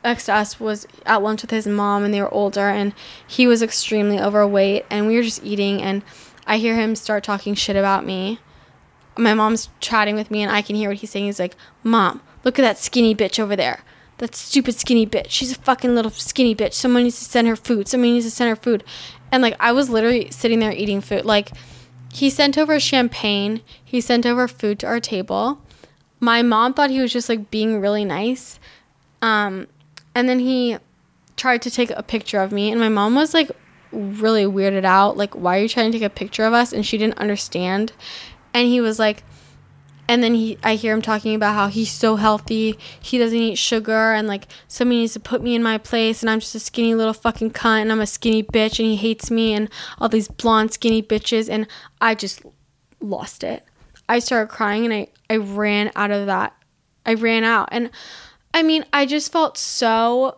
next 0.03 0.25
to 0.25 0.33
us, 0.33 0.59
was 0.59 0.87
at 1.05 1.23
lunch 1.23 1.41
with 1.41 1.51
his 1.51 1.67
mom, 1.67 2.03
and 2.03 2.13
they 2.13 2.21
were 2.21 2.33
older, 2.33 2.69
and 2.69 2.93
he 3.27 3.47
was 3.47 3.61
extremely 3.61 4.19
overweight, 4.19 4.85
and 4.89 5.07
we 5.07 5.15
were 5.15 5.23
just 5.23 5.43
eating, 5.43 5.81
and 5.81 6.03
I 6.45 6.57
hear 6.57 6.75
him 6.75 6.95
start 6.95 7.23
talking 7.23 7.55
shit 7.55 7.75
about 7.75 8.05
me 8.05 8.39
my 9.17 9.33
mom's 9.33 9.69
chatting 9.79 10.15
with 10.15 10.31
me 10.31 10.41
and 10.41 10.51
I 10.51 10.61
can 10.61 10.75
hear 10.75 10.89
what 10.89 10.97
he's 10.97 11.11
saying. 11.11 11.25
He's 11.25 11.39
like, 11.39 11.55
Mom, 11.83 12.21
look 12.43 12.57
at 12.57 12.63
that 12.63 12.77
skinny 12.77 13.15
bitch 13.15 13.39
over 13.39 13.55
there. 13.55 13.83
That 14.17 14.35
stupid 14.35 14.75
skinny 14.75 15.05
bitch. 15.05 15.29
She's 15.29 15.51
a 15.51 15.55
fucking 15.55 15.95
little 15.95 16.11
skinny 16.11 16.55
bitch. 16.55 16.73
Someone 16.73 17.03
needs 17.03 17.19
to 17.19 17.25
send 17.25 17.47
her 17.47 17.55
food. 17.55 17.87
Someone 17.87 18.13
needs 18.13 18.25
to 18.25 18.31
send 18.31 18.49
her 18.49 18.55
food. 18.55 18.83
And 19.31 19.41
like, 19.41 19.55
I 19.59 19.71
was 19.71 19.89
literally 19.89 20.29
sitting 20.31 20.59
there 20.59 20.71
eating 20.71 21.01
food. 21.01 21.25
Like, 21.25 21.51
he 22.11 22.29
sent 22.29 22.57
over 22.57 22.79
champagne, 22.79 23.61
he 23.83 23.99
sent 23.99 24.25
over 24.25 24.47
food 24.47 24.77
to 24.79 24.87
our 24.87 24.99
table. 24.99 25.61
My 26.19 26.43
mom 26.43 26.73
thought 26.73 26.91
he 26.91 27.01
was 27.01 27.11
just 27.11 27.27
like 27.27 27.49
being 27.49 27.81
really 27.81 28.05
nice. 28.05 28.59
Um, 29.21 29.67
and 30.15 30.29
then 30.29 30.39
he 30.39 30.77
tried 31.35 31.61
to 31.63 31.71
take 31.71 31.91
a 31.91 32.03
picture 32.03 32.41
of 32.41 32.51
me, 32.51 32.71
and 32.71 32.79
my 32.79 32.89
mom 32.89 33.15
was 33.15 33.33
like 33.33 33.51
really 33.91 34.45
weirded 34.45 34.85
out. 34.85 35.17
Like, 35.17 35.35
why 35.35 35.57
are 35.57 35.61
you 35.61 35.69
trying 35.69 35.91
to 35.91 35.97
take 35.97 36.05
a 36.05 36.09
picture 36.09 36.43
of 36.45 36.53
us? 36.53 36.73
And 36.73 36.85
she 36.85 36.97
didn't 36.97 37.19
understand 37.19 37.93
and 38.53 38.67
he 38.67 38.79
was 38.79 38.99
like 38.99 39.23
and 40.07 40.21
then 40.21 40.35
he 40.35 40.57
I 40.63 40.75
hear 40.75 40.93
him 40.93 41.01
talking 41.01 41.33
about 41.33 41.55
how 41.55 41.67
he's 41.67 41.91
so 41.91 42.17
healthy, 42.17 42.77
he 42.99 43.17
doesn't 43.17 43.37
eat 43.37 43.57
sugar 43.57 44.13
and 44.13 44.27
like 44.27 44.47
somebody 44.67 44.99
needs 44.99 45.13
to 45.13 45.19
put 45.19 45.41
me 45.41 45.55
in 45.55 45.63
my 45.63 45.77
place 45.77 46.21
and 46.21 46.29
I'm 46.29 46.39
just 46.39 46.55
a 46.55 46.59
skinny 46.59 46.93
little 46.93 47.13
fucking 47.13 47.51
cunt 47.51 47.83
and 47.83 47.91
I'm 47.91 48.01
a 48.01 48.07
skinny 48.07 48.43
bitch 48.43 48.79
and 48.79 48.87
he 48.87 48.95
hates 48.97 49.31
me 49.31 49.53
and 49.53 49.69
all 49.99 50.09
these 50.09 50.27
blonde 50.27 50.73
skinny 50.73 51.01
bitches 51.01 51.49
and 51.49 51.67
I 52.01 52.15
just 52.15 52.41
lost 52.99 53.43
it. 53.43 53.65
I 54.09 54.19
started 54.19 54.49
crying 54.49 54.85
and 54.85 54.93
I 54.93 55.07
I 55.29 55.37
ran 55.37 55.91
out 55.95 56.11
of 56.11 56.27
that. 56.27 56.53
I 57.05 57.15
ran 57.15 57.43
out 57.43 57.69
and 57.71 57.89
I 58.53 58.63
mean, 58.63 58.85
I 58.93 59.05
just 59.05 59.31
felt 59.31 59.57
so 59.57 60.37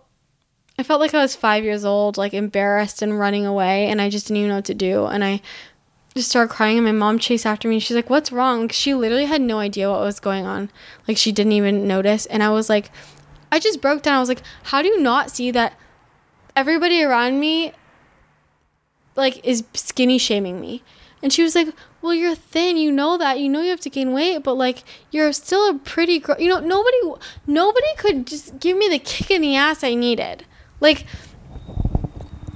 I 0.78 0.84
felt 0.84 1.00
like 1.00 1.14
I 1.14 1.22
was 1.22 1.36
5 1.36 1.64
years 1.64 1.86
old, 1.86 2.18
like 2.18 2.34
embarrassed 2.34 3.02
and 3.02 3.18
running 3.18 3.46
away 3.46 3.88
and 3.88 4.02
I 4.02 4.10
just 4.10 4.28
didn't 4.28 4.38
even 4.38 4.50
know 4.50 4.56
what 4.56 4.66
to 4.66 4.74
do 4.74 5.06
and 5.06 5.24
I 5.24 5.42
just 6.16 6.30
started 6.30 6.54
crying 6.54 6.78
and 6.78 6.86
my 6.86 6.92
mom 6.94 7.20
chased 7.20 7.46
after 7.46 7.68
me. 7.68 7.80
She's 7.80 7.96
like, 7.96 8.10
"What's 8.10 8.32
wrong?" 8.32 8.70
She 8.70 8.94
literally 8.94 9.26
had 9.26 9.42
no 9.42 9.60
idea 9.60 9.90
what 9.90 10.00
was 10.00 10.20
going 10.20 10.46
on. 10.46 10.70
Like 11.08 11.18
she 11.18 11.32
didn't 11.32 11.52
even 11.52 11.88
notice. 11.88 12.26
And 12.28 12.42
I 12.42 12.50
was 12.52 12.70
like, 12.70 12.90
I 13.52 13.60
just 13.60 13.82
broke 13.82 14.02
down. 14.02 14.16
I 14.16 14.20
was 14.20 14.30
like, 14.30 14.44
"How 14.64 14.82
do 14.82 14.88
you 14.88 15.02
not 15.02 15.30
see 15.30 15.52
that 15.52 15.78
everybody 16.56 17.04
around 17.04 17.40
me 17.40 17.74
like 19.16 19.46
is 19.46 19.66
skinny 19.74 20.18
shaming 20.18 20.62
me?" 20.62 20.84
And 21.22 21.34
she 21.34 21.44
was 21.44 21.56
like, 21.56 21.70
"Well, 22.06 22.14
you're 22.14 22.36
thin. 22.36 22.78
You 22.78 22.92
know 22.92 23.18
that. 23.18 23.40
You 23.40 23.50
know 23.50 23.62
you 23.62 23.72
have 23.72 23.82
to 23.82 23.90
gain 23.90 24.14
weight, 24.14 24.44
but 24.44 24.54
like 24.54 24.84
you're 25.12 25.34
still 25.34 25.70
a 25.70 25.74
pretty 25.74 26.20
girl. 26.20 26.38
You 26.40 26.50
know, 26.50 26.60
nobody 26.60 26.98
nobody 27.46 27.88
could 27.98 28.28
just 28.28 28.60
give 28.60 28.78
me 28.78 28.88
the 28.88 29.00
kick 29.00 29.32
in 29.32 29.42
the 29.42 29.56
ass 29.56 29.84
I 29.84 29.96
needed." 29.96 30.46
Like 30.80 31.06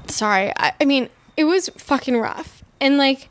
sorry. 0.10 0.52
I, 0.58 0.74
I 0.80 0.86
mean, 0.86 1.10
it 1.38 1.46
was 1.46 1.70
fucking 1.78 2.18
rough 2.18 2.64
and 2.82 2.98
like, 2.98 3.30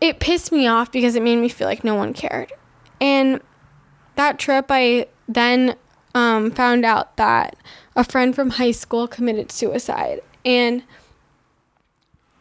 it 0.00 0.20
pissed 0.20 0.52
me 0.52 0.66
off 0.66 0.92
because 0.92 1.14
it 1.14 1.22
made 1.22 1.36
me 1.36 1.48
feel 1.48 1.66
like 1.66 1.84
no 1.84 1.94
one 1.94 2.12
cared. 2.12 2.52
And 3.00 3.40
that 4.14 4.38
trip, 4.38 4.66
I 4.70 5.06
then 5.28 5.76
um, 6.14 6.50
found 6.50 6.84
out 6.84 7.16
that 7.16 7.56
a 7.94 8.04
friend 8.04 8.34
from 8.34 8.50
high 8.50 8.72
school 8.72 9.08
committed 9.08 9.50
suicide. 9.50 10.20
And 10.44 10.82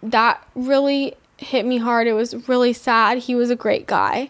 that 0.04 0.46
really 0.54 1.16
hit 1.38 1.66
me 1.66 1.78
hard. 1.78 2.07
It 2.07 2.14
was 2.14 2.48
really 2.48 2.74
sad. 2.74 3.20
He 3.20 3.36
was 3.36 3.49
a 3.49 3.56
great 3.56 3.88
guy. 3.88 4.30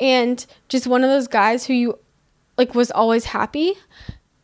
And 0.00 0.44
just 0.68 0.86
one 0.86 1.04
of 1.04 1.10
those 1.10 1.28
guys 1.28 1.66
who 1.66 1.74
you 1.74 1.98
like 2.56 2.74
was 2.74 2.90
always 2.90 3.26
happy 3.26 3.74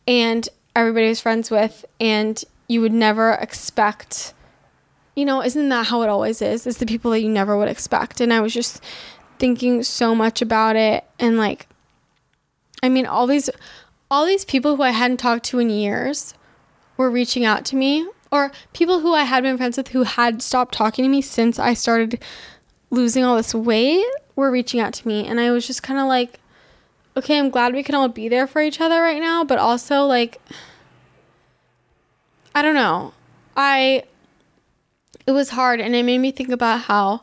and 0.07 0.49
everybody 0.75 1.09
was 1.09 1.21
friends 1.21 1.51
with 1.51 1.85
and 2.01 2.43
you 2.69 2.81
would 2.81 2.93
never 2.93 3.33
expect 3.33 4.35
you 5.15 5.25
know, 5.25 5.43
isn't 5.43 5.69
that 5.71 5.89
how 5.89 6.03
it 6.03 6.09
always 6.09 6.41
is? 6.41 6.65
It's 6.65 6.79
the 6.79 6.87
people 6.87 7.11
that 7.11 7.21
you 7.21 7.29
never 7.29 7.59
would 7.59 7.69
expect. 7.69 8.21
And 8.21 8.33
I 8.33 8.41
was 8.41 8.55
just 8.55 8.81
thinking 9.39 9.83
so 9.83 10.15
much 10.15 10.43
about 10.43 10.77
it 10.77 11.05
and 11.19 11.39
like 11.39 11.69
I 12.83 12.89
mean 12.89 13.07
all 13.07 13.27
these 13.27 13.49
all 14.11 14.27
these 14.27 14.45
people 14.45 14.77
who 14.77 14.83
I 14.83 14.91
hadn't 14.91 15.19
talked 15.19 15.45
to 15.47 15.59
in 15.59 15.71
years 15.71 16.35
were 16.97 17.11
reaching 17.11 17.45
out 17.45 17.65
to 17.67 17.77
me 17.77 18.07
or 18.31 18.53
people 18.73 19.01
who 19.01 19.15
I 19.15 19.25
had 19.25 19.43
been 19.43 19.57
friends 19.57 19.77
with 19.77 19.89
who 19.89 20.03
had 20.03 20.43
stopped 20.43 20.75
talking 20.75 21.05
to 21.05 21.09
me 21.09 21.23
since 21.23 21.59
I 21.59 21.75
started 21.75 22.23
losing 22.91 23.25
all 23.25 23.37
this 23.37 23.55
weight 23.55 24.05
were 24.37 24.51
reaching 24.51 24.81
out 24.81 24.93
to 24.95 25.09
me 25.09 25.27
and 25.27 25.41
I 25.41 25.51
was 25.51 25.67
just 25.67 25.83
kind 25.83 26.01
of 26.01 26.07
like 26.07 26.41
okay, 27.17 27.37
I'm 27.37 27.51
glad 27.51 27.75
we 27.75 27.83
can 27.83 27.97
all 27.97 28.09
be 28.09 28.29
there 28.29 28.47
for 28.47 28.63
each 28.63 28.81
other 28.81 29.03
right 29.03 29.21
now, 29.21 29.43
but 29.43 29.59
also 29.59 30.03
like 30.03 30.41
I 32.55 32.63
don't 32.63 32.75
know. 32.75 33.13
I 33.57 34.05
it 35.27 35.33
was 35.33 35.51
hard 35.51 35.81
and 35.81 35.95
it 35.95 36.05
made 36.05 36.19
me 36.19 36.31
think 36.31 36.51
about 36.51 36.83
how 36.83 37.23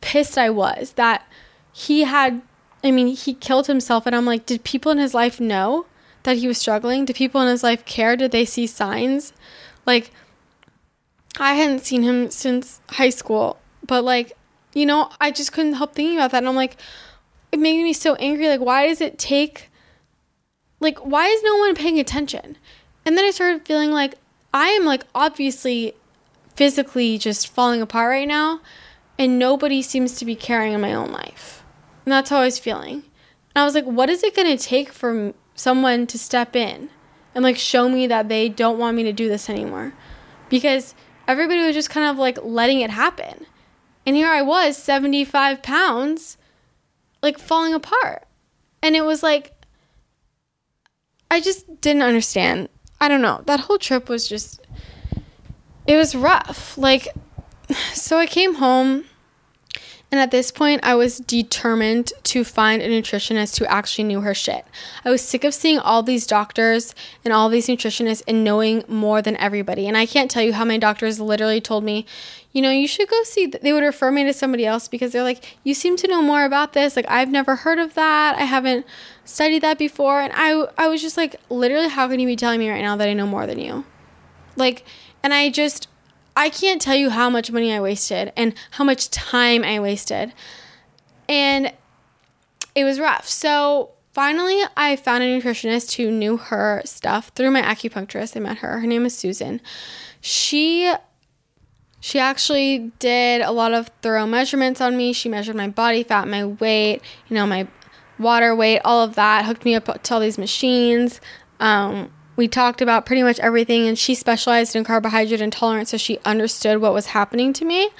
pissed 0.00 0.38
I 0.38 0.50
was 0.50 0.92
that 0.92 1.26
he 1.72 2.02
had 2.04 2.42
I 2.82 2.90
mean, 2.90 3.08
he 3.08 3.34
killed 3.34 3.66
himself 3.66 4.06
and 4.06 4.16
I'm 4.16 4.24
like, 4.24 4.46
did 4.46 4.64
people 4.64 4.90
in 4.90 4.98
his 4.98 5.12
life 5.12 5.38
know 5.38 5.84
that 6.22 6.38
he 6.38 6.46
was 6.46 6.58
struggling? 6.58 7.04
Did 7.04 7.16
people 7.16 7.40
in 7.40 7.48
his 7.48 7.62
life 7.62 7.84
care? 7.84 8.16
Did 8.16 8.32
they 8.32 8.44
see 8.44 8.66
signs? 8.66 9.32
Like 9.86 10.10
I 11.38 11.54
hadn't 11.54 11.84
seen 11.84 12.02
him 12.02 12.30
since 12.30 12.80
high 12.90 13.10
school, 13.10 13.58
but 13.86 14.04
like, 14.04 14.32
you 14.74 14.86
know, 14.86 15.10
I 15.20 15.30
just 15.30 15.52
couldn't 15.52 15.74
help 15.74 15.94
thinking 15.94 16.16
about 16.16 16.32
that 16.32 16.38
and 16.38 16.48
I'm 16.48 16.56
like 16.56 16.76
it 17.52 17.58
made 17.58 17.82
me 17.82 17.92
so 17.92 18.14
angry 18.16 18.48
like 18.48 18.60
why 18.60 18.86
does 18.86 19.00
it 19.00 19.18
take 19.18 19.70
like 20.78 20.98
why 20.98 21.26
is 21.26 21.42
no 21.42 21.56
one 21.56 21.74
paying 21.74 21.98
attention? 21.98 22.56
And 23.04 23.16
then 23.16 23.24
I 23.24 23.30
started 23.30 23.66
feeling 23.66 23.90
like 23.90 24.16
I 24.52 24.68
am 24.68 24.84
like 24.84 25.04
obviously 25.14 25.94
physically 26.54 27.16
just 27.18 27.48
falling 27.48 27.80
apart 27.80 28.10
right 28.10 28.28
now 28.28 28.60
and 29.18 29.38
nobody 29.38 29.82
seems 29.82 30.14
to 30.16 30.24
be 30.24 30.34
caring 30.34 30.72
in 30.72 30.80
my 30.80 30.94
own 30.94 31.12
life. 31.12 31.62
And 32.04 32.12
that's 32.12 32.30
how 32.30 32.38
I 32.38 32.44
was 32.44 32.58
feeling. 32.58 33.02
And 33.54 33.62
I 33.62 33.64
was 33.64 33.74
like, 33.74 33.84
what 33.84 34.08
is 34.08 34.22
it 34.22 34.34
going 34.34 34.56
to 34.56 34.62
take 34.62 34.92
for 34.92 35.34
someone 35.60 36.06
to 36.08 36.18
step 36.18 36.56
in 36.56 36.90
and 37.34 37.44
like 37.44 37.56
show 37.56 37.88
me 37.88 38.06
that 38.06 38.28
they 38.28 38.48
don't 38.48 38.78
want 38.78 38.96
me 38.96 39.02
to 39.04 39.12
do 39.12 39.28
this 39.28 39.50
anymore? 39.50 39.92
Because 40.48 40.94
everybody 41.28 41.60
was 41.60 41.74
just 41.74 41.90
kind 41.90 42.10
of 42.10 42.18
like 42.18 42.38
letting 42.42 42.80
it 42.80 42.90
happen. 42.90 43.46
And 44.06 44.16
here 44.16 44.28
I 44.28 44.42
was, 44.42 44.76
75 44.76 45.62
pounds, 45.62 46.38
like 47.22 47.38
falling 47.38 47.74
apart. 47.74 48.26
And 48.82 48.96
it 48.96 49.04
was 49.04 49.22
like, 49.22 49.52
I 51.30 51.40
just 51.40 51.80
didn't 51.80 52.02
understand. 52.02 52.68
I 53.00 53.08
don't 53.08 53.22
know. 53.22 53.42
That 53.46 53.60
whole 53.60 53.78
trip 53.78 54.08
was 54.08 54.28
just, 54.28 54.66
it 55.86 55.96
was 55.96 56.14
rough. 56.14 56.76
Like, 56.76 57.08
so 57.92 58.18
I 58.18 58.26
came 58.26 58.54
home 58.54 59.04
and 60.12 60.20
at 60.20 60.32
this 60.32 60.50
point, 60.50 60.80
I 60.82 60.96
was 60.96 61.18
determined 61.18 62.12
to 62.24 62.42
find 62.42 62.82
a 62.82 62.88
nutritionist 62.88 63.58
who 63.58 63.64
actually 63.66 64.04
knew 64.04 64.22
her 64.22 64.34
shit. 64.34 64.64
I 65.04 65.10
was 65.10 65.22
sick 65.22 65.44
of 65.44 65.54
seeing 65.54 65.78
all 65.78 66.02
these 66.02 66.26
doctors 66.26 66.96
and 67.24 67.32
all 67.32 67.48
these 67.48 67.68
nutritionists 67.68 68.24
and 68.26 68.42
knowing 68.42 68.82
more 68.88 69.22
than 69.22 69.36
everybody. 69.36 69.86
And 69.86 69.96
I 69.96 70.06
can't 70.06 70.28
tell 70.28 70.42
you 70.42 70.52
how 70.52 70.64
many 70.64 70.80
doctors 70.80 71.20
literally 71.20 71.60
told 71.60 71.84
me, 71.84 72.06
you 72.52 72.60
know, 72.60 72.72
you 72.72 72.88
should 72.88 73.08
go 73.08 73.22
see, 73.22 73.46
they 73.46 73.72
would 73.72 73.84
refer 73.84 74.10
me 74.10 74.24
to 74.24 74.32
somebody 74.32 74.66
else 74.66 74.88
because 74.88 75.12
they're 75.12 75.22
like, 75.22 75.56
you 75.62 75.74
seem 75.74 75.96
to 75.98 76.08
know 76.08 76.22
more 76.22 76.44
about 76.44 76.72
this. 76.72 76.96
Like, 76.96 77.06
I've 77.08 77.30
never 77.30 77.54
heard 77.54 77.78
of 77.78 77.94
that. 77.94 78.34
I 78.36 78.42
haven't 78.42 78.84
studied 79.24 79.62
that 79.62 79.78
before. 79.78 80.20
And 80.20 80.32
I, 80.34 80.66
I 80.76 80.88
was 80.88 81.00
just 81.00 81.16
like, 81.16 81.36
literally, 81.48 81.88
how 81.88 82.08
can 82.08 82.18
you 82.18 82.26
be 82.26 82.34
telling 82.34 82.58
me 82.58 82.68
right 82.68 82.82
now 82.82 82.96
that 82.96 83.08
I 83.08 83.12
know 83.12 83.28
more 83.28 83.46
than 83.46 83.60
you? 83.60 83.84
Like, 84.56 84.84
and 85.22 85.32
I 85.32 85.50
just, 85.50 85.86
I 86.36 86.50
can't 86.50 86.80
tell 86.80 86.96
you 86.96 87.10
how 87.10 87.28
much 87.30 87.50
money 87.50 87.72
I 87.72 87.80
wasted 87.80 88.32
and 88.36 88.54
how 88.72 88.84
much 88.84 89.10
time 89.10 89.64
I 89.64 89.80
wasted. 89.80 90.32
And 91.28 91.72
it 92.74 92.84
was 92.84 93.00
rough. 93.00 93.28
So 93.28 93.90
finally, 94.12 94.62
I 94.76 94.96
found 94.96 95.22
a 95.22 95.26
nutritionist 95.26 95.96
who 95.96 96.10
knew 96.10 96.36
her 96.36 96.82
stuff 96.84 97.28
through 97.34 97.50
my 97.50 97.62
acupuncturist. 97.62 98.36
I 98.36 98.40
met 98.40 98.58
her. 98.58 98.80
Her 98.80 98.86
name 98.86 99.06
is 99.06 99.16
Susan. 99.16 99.60
She 100.20 100.92
she 102.02 102.18
actually 102.18 102.90
did 102.98 103.42
a 103.42 103.52
lot 103.52 103.74
of 103.74 103.88
thorough 104.00 104.26
measurements 104.26 104.80
on 104.80 104.96
me. 104.96 105.12
She 105.12 105.28
measured 105.28 105.56
my 105.56 105.68
body 105.68 106.02
fat, 106.02 106.28
my 106.28 106.46
weight, 106.46 107.02
you 107.28 107.34
know, 107.34 107.46
my 107.46 107.68
water 108.18 108.54
weight, 108.54 108.80
all 108.84 109.04
of 109.04 109.16
that. 109.16 109.44
Hooked 109.44 109.64
me 109.64 109.74
up 109.74 110.02
to 110.02 110.14
all 110.14 110.20
these 110.20 110.38
machines. 110.38 111.20
Um, 111.58 112.10
we 112.40 112.48
talked 112.48 112.80
about 112.80 113.04
pretty 113.04 113.22
much 113.22 113.38
everything 113.40 113.86
and 113.86 113.98
she 113.98 114.14
specialized 114.14 114.74
in 114.74 114.82
carbohydrate 114.82 115.42
intolerance 115.42 115.90
so 115.90 115.98
she 115.98 116.18
understood 116.24 116.78
what 116.80 116.94
was 116.94 117.06
happening 117.08 117.52
to 117.52 117.66
me. 117.66 117.90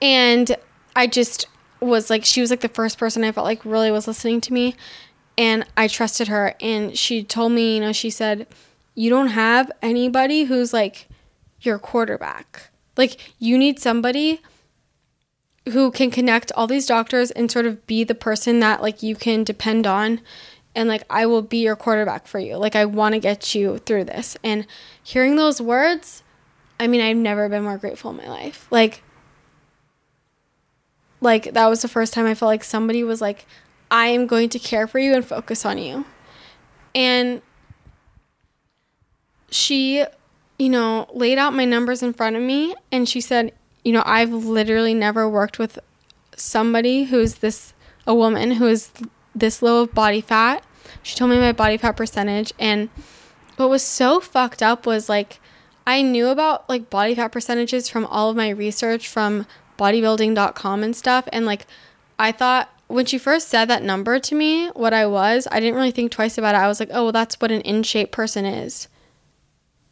And 0.00 0.56
i 0.96 1.06
just 1.06 1.46
was 1.80 2.08
like 2.08 2.24
she 2.24 2.40
was 2.40 2.48
like 2.48 2.60
the 2.60 2.68
first 2.70 2.96
person 2.98 3.22
i 3.22 3.30
felt 3.30 3.44
like 3.44 3.62
really 3.66 3.90
was 3.90 4.08
listening 4.08 4.40
to 4.40 4.54
me 4.54 4.74
and 5.36 5.66
i 5.76 5.86
trusted 5.86 6.28
her. 6.28 6.54
And 6.62 6.96
she 6.96 7.22
told 7.22 7.52
me 7.52 7.74
you 7.74 7.80
know 7.82 7.92
she 7.92 8.08
said 8.08 8.46
you 8.94 9.10
don't 9.10 9.28
have 9.28 9.70
anybody 9.82 10.44
who's 10.44 10.72
like 10.72 11.06
your 11.60 11.78
quarterback. 11.78 12.70
Like 12.96 13.32
you 13.38 13.58
need 13.58 13.78
somebody 13.78 14.40
who 15.66 15.90
can 15.90 16.10
connect 16.10 16.50
all 16.52 16.66
these 16.66 16.86
doctors 16.86 17.30
and 17.32 17.50
sort 17.50 17.66
of 17.66 17.86
be 17.86 18.02
the 18.02 18.14
person 18.14 18.60
that 18.60 18.80
like 18.80 19.02
you 19.02 19.14
can 19.14 19.44
depend 19.44 19.86
on 19.86 20.22
and 20.78 20.88
like 20.88 21.02
I 21.10 21.26
will 21.26 21.42
be 21.42 21.58
your 21.58 21.74
quarterback 21.74 22.28
for 22.28 22.38
you. 22.38 22.56
Like 22.56 22.76
I 22.76 22.84
want 22.84 23.14
to 23.14 23.18
get 23.18 23.52
you 23.52 23.78
through 23.78 24.04
this. 24.04 24.36
And 24.44 24.64
hearing 25.02 25.34
those 25.34 25.60
words, 25.60 26.22
I 26.78 26.86
mean, 26.86 27.00
I've 27.00 27.16
never 27.16 27.48
been 27.48 27.64
more 27.64 27.78
grateful 27.78 28.12
in 28.12 28.16
my 28.16 28.28
life. 28.28 28.68
Like 28.70 29.02
like 31.20 31.52
that 31.52 31.66
was 31.66 31.82
the 31.82 31.88
first 31.88 32.12
time 32.12 32.26
I 32.26 32.36
felt 32.36 32.46
like 32.46 32.62
somebody 32.62 33.02
was 33.02 33.20
like 33.20 33.44
I 33.90 34.06
am 34.06 34.28
going 34.28 34.50
to 34.50 34.60
care 34.60 34.86
for 34.86 35.00
you 35.00 35.14
and 35.14 35.24
focus 35.24 35.66
on 35.66 35.78
you. 35.78 36.04
And 36.94 37.42
she, 39.50 40.04
you 40.60 40.68
know, 40.68 41.08
laid 41.12 41.38
out 41.38 41.54
my 41.54 41.64
numbers 41.64 42.04
in 42.04 42.12
front 42.12 42.36
of 42.36 42.42
me 42.42 42.76
and 42.92 43.08
she 43.08 43.20
said, 43.20 43.52
you 43.84 43.92
know, 43.92 44.04
I've 44.06 44.32
literally 44.32 44.94
never 44.94 45.28
worked 45.28 45.58
with 45.58 45.80
somebody 46.36 47.04
who's 47.04 47.36
this 47.36 47.74
a 48.06 48.14
woman 48.14 48.52
who 48.52 48.68
is 48.68 48.92
this 49.34 49.62
low 49.62 49.82
of 49.82 49.94
body 49.94 50.20
fat 50.20 50.64
she 51.02 51.16
told 51.16 51.30
me 51.30 51.38
my 51.38 51.52
body 51.52 51.76
fat 51.76 51.96
percentage 51.96 52.52
and 52.58 52.88
what 53.56 53.68
was 53.70 53.82
so 53.82 54.20
fucked 54.20 54.62
up 54.62 54.86
was 54.86 55.08
like 55.08 55.40
I 55.86 56.02
knew 56.02 56.28
about 56.28 56.68
like 56.68 56.90
body 56.90 57.14
fat 57.14 57.28
percentages 57.28 57.88
from 57.88 58.04
all 58.06 58.30
of 58.30 58.36
my 58.36 58.50
research 58.50 59.08
from 59.08 59.46
bodybuilding.com 59.78 60.82
and 60.82 60.94
stuff 60.94 61.28
and 61.32 61.46
like 61.46 61.66
I 62.18 62.32
thought 62.32 62.68
when 62.88 63.04
she 63.06 63.18
first 63.18 63.48
said 63.48 63.66
that 63.66 63.82
number 63.82 64.18
to 64.18 64.34
me, 64.34 64.68
what 64.68 64.94
I 64.94 65.06
was, 65.06 65.46
I 65.52 65.60
didn't 65.60 65.76
really 65.76 65.90
think 65.90 66.10
twice 66.10 66.38
about 66.38 66.54
it. 66.54 66.58
I 66.58 66.68
was 66.68 66.80
like, 66.80 66.88
"Oh, 66.90 67.04
well, 67.04 67.12
that's 67.12 67.38
what 67.38 67.52
an 67.52 67.60
in 67.60 67.82
shape 67.82 68.10
person 68.10 68.44
is." 68.44 68.88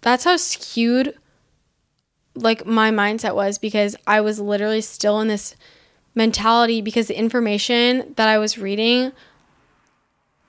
That's 0.01 0.25
how 0.25 0.37
skewed 0.37 1.15
like 2.35 2.67
my 2.67 2.91
mindset 2.91 3.35
was 3.35 3.59
because 3.59 3.97
I 4.07 4.21
was 4.21 4.41
literally 4.41 4.81
still 4.81 5.21
in 5.21 5.29
this 5.29 5.57
mentality 6.17 6.81
because 6.81 7.07
the 7.07 7.17
information 7.17 8.13
that 8.17 8.29
I 8.29 8.39
was 8.39 8.59
reading 8.59 9.13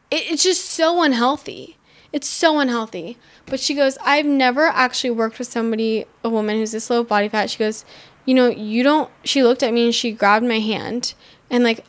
it, 0.10 0.32
it's 0.32 0.44
just 0.44 0.66
so 0.66 1.04
unhealthy. 1.04 1.78
It's 2.14 2.28
so 2.28 2.60
unhealthy. 2.60 3.18
But 3.46 3.60
she 3.60 3.76
goes, 3.76 3.98
I've 4.02 4.26
never 4.26 4.66
actually 4.66 5.12
worked 5.12 5.38
with 5.38 5.48
somebody, 5.48 6.06
a 6.24 6.30
woman 6.30 6.58
who's 6.58 6.72
this 6.72 6.90
low 6.90 7.04
body 7.04 7.30
fat. 7.30 7.50
She 7.50 7.60
goes, 7.60 7.86
you 8.26 8.34
know, 8.34 8.48
you 8.48 8.84
don't. 8.84 9.12
She 9.24 9.44
looked 9.44 9.64
at 9.64 9.74
me 9.74 9.86
and 9.86 9.96
she 9.96 10.12
grabbed 10.12 10.46
my 10.46 10.60
hand 10.60 11.14
and 11.50 11.64
like 11.64 11.86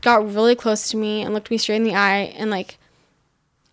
got 0.00 0.32
really 0.32 0.54
close 0.54 0.88
to 0.90 0.96
me 0.96 1.22
and 1.22 1.34
looked 1.34 1.50
me 1.50 1.58
straight 1.58 1.76
in 1.76 1.84
the 1.84 1.94
eye 1.94 2.32
and 2.36 2.50
like 2.50 2.78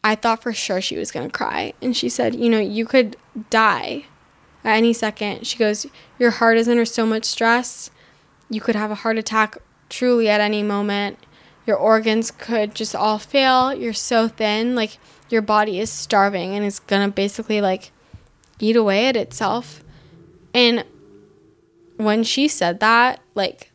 I 0.04 0.16
thought 0.16 0.42
for 0.42 0.54
sure 0.54 0.82
she 0.82 0.98
was 0.98 1.12
gonna 1.12 1.30
cry. 1.30 1.74
And 1.82 1.96
she 1.96 2.10
said, 2.10 2.36
you 2.36 2.50
know, 2.50 2.60
you 2.60 2.86
could 2.86 3.18
die 3.50 4.06
at 4.64 4.78
any 4.78 4.94
second. 4.94 5.48
She 5.48 5.58
goes, 5.58 5.88
your 6.20 6.32
heart 6.32 6.58
is 6.58 6.68
under 6.68 6.86
so 6.86 7.06
much 7.06 7.26
stress. 7.26 7.90
You 8.50 8.62
could 8.62 8.76
have 8.76 8.92
a 8.92 8.96
heart 8.96 9.18
attack 9.18 9.58
truly 9.90 10.30
at 10.30 10.42
any 10.42 10.64
moment 10.64 11.20
your 11.66 11.78
organs 11.78 12.32
could 12.32 12.76
just 12.76 12.96
all 12.96 13.18
fail. 13.18 13.74
You're 13.74 13.94
so 13.94 14.28
thin, 14.28 14.76
like 14.76 14.98
your 15.30 15.42
body 15.42 15.80
is 15.80 15.92
starving 15.92 16.56
and 16.56 16.64
it's 16.64 16.80
gonna 16.80 17.10
basically 17.10 17.62
like 17.62 17.92
eat 18.60 18.76
away 18.76 19.08
at 19.08 19.16
itself. 19.16 19.84
And 20.54 20.86
when 21.98 22.24
she 22.24 22.48
said 22.48 22.80
that, 22.82 23.20
like 23.34 23.72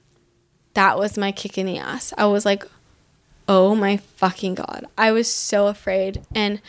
that 0.75 0.99
was 0.99 1.19
my 1.19 1.33
kick 1.33 1.59
in 1.59 1.67
the 1.67 1.79
ass. 1.79 2.15
I 2.17 2.27
was 2.27 2.45
like, 2.45 2.65
oh 3.49 3.75
my 3.75 3.97
fucking 3.97 4.55
god. 4.55 4.87
I 4.97 5.11
was 5.11 5.33
so 5.33 5.67
afraid. 5.67 6.23
And 6.35 6.63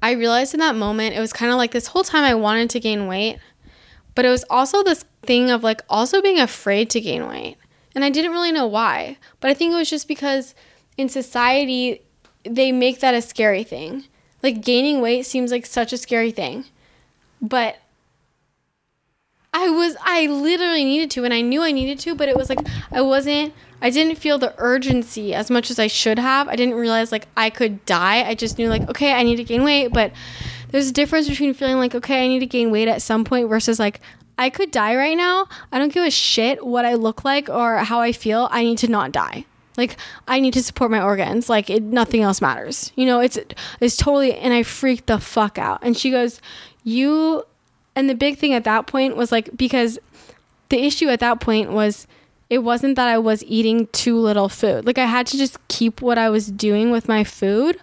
I 0.00 0.12
realized 0.12 0.54
in 0.54 0.60
that 0.60 0.76
moment, 0.76 1.16
it 1.16 1.20
was 1.20 1.32
kind 1.32 1.50
of 1.50 1.58
like 1.58 1.72
this 1.72 1.88
whole 1.88 2.04
time 2.04 2.22
I 2.22 2.34
wanted 2.34 2.70
to 2.70 2.80
gain 2.80 3.08
weight, 3.08 3.40
but 4.14 4.24
it 4.24 4.30
was 4.30 4.44
also 4.48 4.84
this 4.84 5.04
thing 5.26 5.50
of 5.50 5.62
like 5.62 5.82
also 5.88 6.22
being 6.22 6.38
afraid 6.38 6.90
to 6.90 7.00
gain 7.00 7.26
weight. 7.28 7.56
And 7.94 8.04
I 8.04 8.10
didn't 8.10 8.32
really 8.32 8.52
know 8.52 8.66
why, 8.66 9.16
but 9.40 9.50
I 9.50 9.54
think 9.54 9.72
it 9.72 9.76
was 9.76 9.90
just 9.90 10.06
because 10.06 10.54
in 10.96 11.08
society, 11.08 12.02
they 12.44 12.70
make 12.72 13.00
that 13.00 13.14
a 13.14 13.22
scary 13.22 13.64
thing. 13.64 14.04
Like 14.42 14.62
gaining 14.62 15.00
weight 15.00 15.24
seems 15.24 15.50
like 15.50 15.66
such 15.66 15.92
a 15.92 15.98
scary 15.98 16.30
thing. 16.30 16.66
But 17.40 17.76
I 19.52 19.70
was, 19.70 19.96
I 20.02 20.26
literally 20.26 20.84
needed 20.84 21.10
to, 21.12 21.24
and 21.24 21.32
I 21.32 21.40
knew 21.40 21.62
I 21.62 21.72
needed 21.72 21.98
to, 22.00 22.14
but 22.14 22.28
it 22.28 22.36
was 22.36 22.50
like, 22.50 22.58
I 22.92 23.00
wasn't, 23.00 23.54
I 23.80 23.88
didn't 23.88 24.16
feel 24.16 24.36
the 24.38 24.54
urgency 24.58 25.32
as 25.32 25.50
much 25.50 25.70
as 25.70 25.78
I 25.78 25.86
should 25.86 26.18
have. 26.18 26.48
I 26.48 26.56
didn't 26.56 26.74
realize 26.74 27.10
like 27.10 27.26
I 27.36 27.48
could 27.48 27.84
die. 27.86 28.22
I 28.28 28.34
just 28.34 28.58
knew 28.58 28.68
like, 28.68 28.88
okay, 28.90 29.12
I 29.14 29.22
need 29.22 29.36
to 29.36 29.44
gain 29.44 29.64
weight, 29.64 29.88
but 29.88 30.12
there's 30.70 30.90
a 30.90 30.92
difference 30.92 31.28
between 31.28 31.54
feeling 31.54 31.78
like, 31.78 31.94
okay, 31.94 32.24
I 32.24 32.28
need 32.28 32.40
to 32.40 32.46
gain 32.46 32.70
weight 32.70 32.88
at 32.88 33.00
some 33.00 33.24
point 33.24 33.48
versus 33.48 33.78
like, 33.78 34.00
I 34.38 34.50
could 34.50 34.70
die 34.70 34.96
right 34.96 35.16
now. 35.16 35.48
I 35.72 35.78
don't 35.78 35.92
give 35.92 36.04
a 36.04 36.10
shit 36.10 36.64
what 36.66 36.84
I 36.84 36.94
look 36.94 37.24
like 37.24 37.48
or 37.48 37.78
how 37.78 38.00
I 38.00 38.12
feel. 38.12 38.48
I 38.50 38.64
need 38.64 38.78
to 38.78 38.88
not 38.88 39.12
die. 39.12 39.46
Like 39.76 39.96
I 40.26 40.40
need 40.40 40.54
to 40.54 40.62
support 40.62 40.90
my 40.90 41.02
organs. 41.02 41.48
Like 41.48 41.70
it, 41.70 41.82
nothing 41.82 42.22
else 42.22 42.40
matters. 42.40 42.92
You 42.96 43.06
know, 43.06 43.20
it's 43.20 43.38
it's 43.80 43.96
totally. 43.96 44.34
And 44.34 44.52
I 44.52 44.62
freaked 44.62 45.06
the 45.06 45.18
fuck 45.18 45.58
out. 45.58 45.80
And 45.82 45.96
she 45.96 46.10
goes, 46.10 46.40
"You," 46.84 47.44
and 47.94 48.08
the 48.08 48.14
big 48.14 48.38
thing 48.38 48.52
at 48.52 48.64
that 48.64 48.86
point 48.86 49.16
was 49.16 49.32
like 49.32 49.56
because 49.56 49.98
the 50.68 50.84
issue 50.84 51.08
at 51.08 51.20
that 51.20 51.40
point 51.40 51.72
was 51.72 52.06
it 52.48 52.58
wasn't 52.58 52.96
that 52.96 53.08
I 53.08 53.18
was 53.18 53.44
eating 53.44 53.88
too 53.88 54.18
little 54.18 54.48
food. 54.48 54.86
Like 54.86 54.98
I 54.98 55.06
had 55.06 55.26
to 55.28 55.38
just 55.38 55.58
keep 55.68 56.00
what 56.00 56.18
I 56.18 56.30
was 56.30 56.46
doing 56.50 56.90
with 56.90 57.08
my 57.08 57.24
food. 57.24 57.78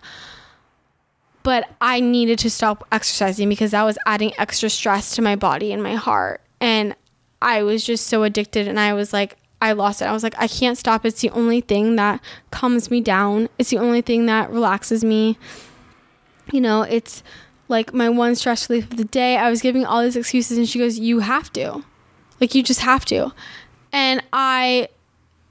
But 1.43 1.69
I 1.81 1.99
needed 1.99 2.39
to 2.39 2.49
stop 2.49 2.87
exercising 2.89 3.49
because 3.49 3.71
that 3.71 3.83
was 3.83 3.97
adding 4.05 4.31
extra 4.37 4.69
stress 4.69 5.13
to 5.15 5.21
my 5.21 5.35
body 5.35 5.73
and 5.73 5.83
my 5.83 5.95
heart. 5.95 6.39
And 6.63 6.95
I 7.41 7.61
was 7.61 7.85
just 7.85 8.07
so 8.07 8.23
addicted 8.23 8.69
and 8.69 8.79
I 8.79 8.93
was 8.93 9.11
like 9.11 9.35
I 9.61 9.73
lost 9.73 10.01
it. 10.01 10.05
I 10.05 10.13
was 10.13 10.23
like 10.23 10.35
I 10.39 10.47
can't 10.47 10.77
stop. 10.77 11.05
It's 11.05 11.19
the 11.19 11.29
only 11.31 11.59
thing 11.59 11.97
that 11.97 12.21
calms 12.51 12.89
me 12.89 13.01
down. 13.01 13.49
It's 13.59 13.69
the 13.69 13.79
only 13.79 14.01
thing 14.01 14.27
that 14.27 14.49
relaxes 14.49 15.03
me. 15.03 15.37
You 16.53 16.61
know, 16.61 16.83
it's 16.83 17.21
like 17.67 17.93
my 17.93 18.07
one 18.07 18.35
stress 18.35 18.69
relief 18.69 18.89
of 18.89 18.97
the 18.97 19.03
day. 19.03 19.35
I 19.35 19.49
was 19.49 19.61
giving 19.61 19.85
all 19.85 20.01
these 20.03 20.15
excuses 20.15 20.57
and 20.57 20.67
she 20.67 20.79
goes, 20.79 20.97
"You 20.97 21.19
have 21.19 21.51
to." 21.53 21.83
Like 22.39 22.55
you 22.55 22.63
just 22.63 22.79
have 22.79 23.03
to. 23.05 23.33
And 23.91 24.23
I 24.31 24.87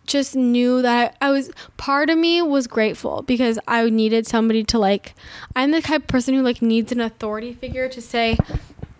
just 0.07 0.35
knew 0.35 0.81
that 0.81 1.17
I 1.21 1.31
was 1.31 1.51
part 1.77 2.09
of 2.09 2.17
me 2.17 2.41
was 2.41 2.67
grateful 2.67 3.23
because 3.23 3.59
I 3.69 3.89
needed 3.91 4.27
somebody 4.27 4.65
to 4.65 4.79
like 4.79 5.15
I'm 5.55 5.73
the 5.73 5.83
type 5.83 6.03
of 6.03 6.09
person 6.09 6.35
who 6.35 6.43
like 6.43 6.63
needs 6.63 6.91
an 6.91 7.01
authority 7.03 7.53
figure 7.53 7.89
to 7.91 8.01
say 8.01 8.39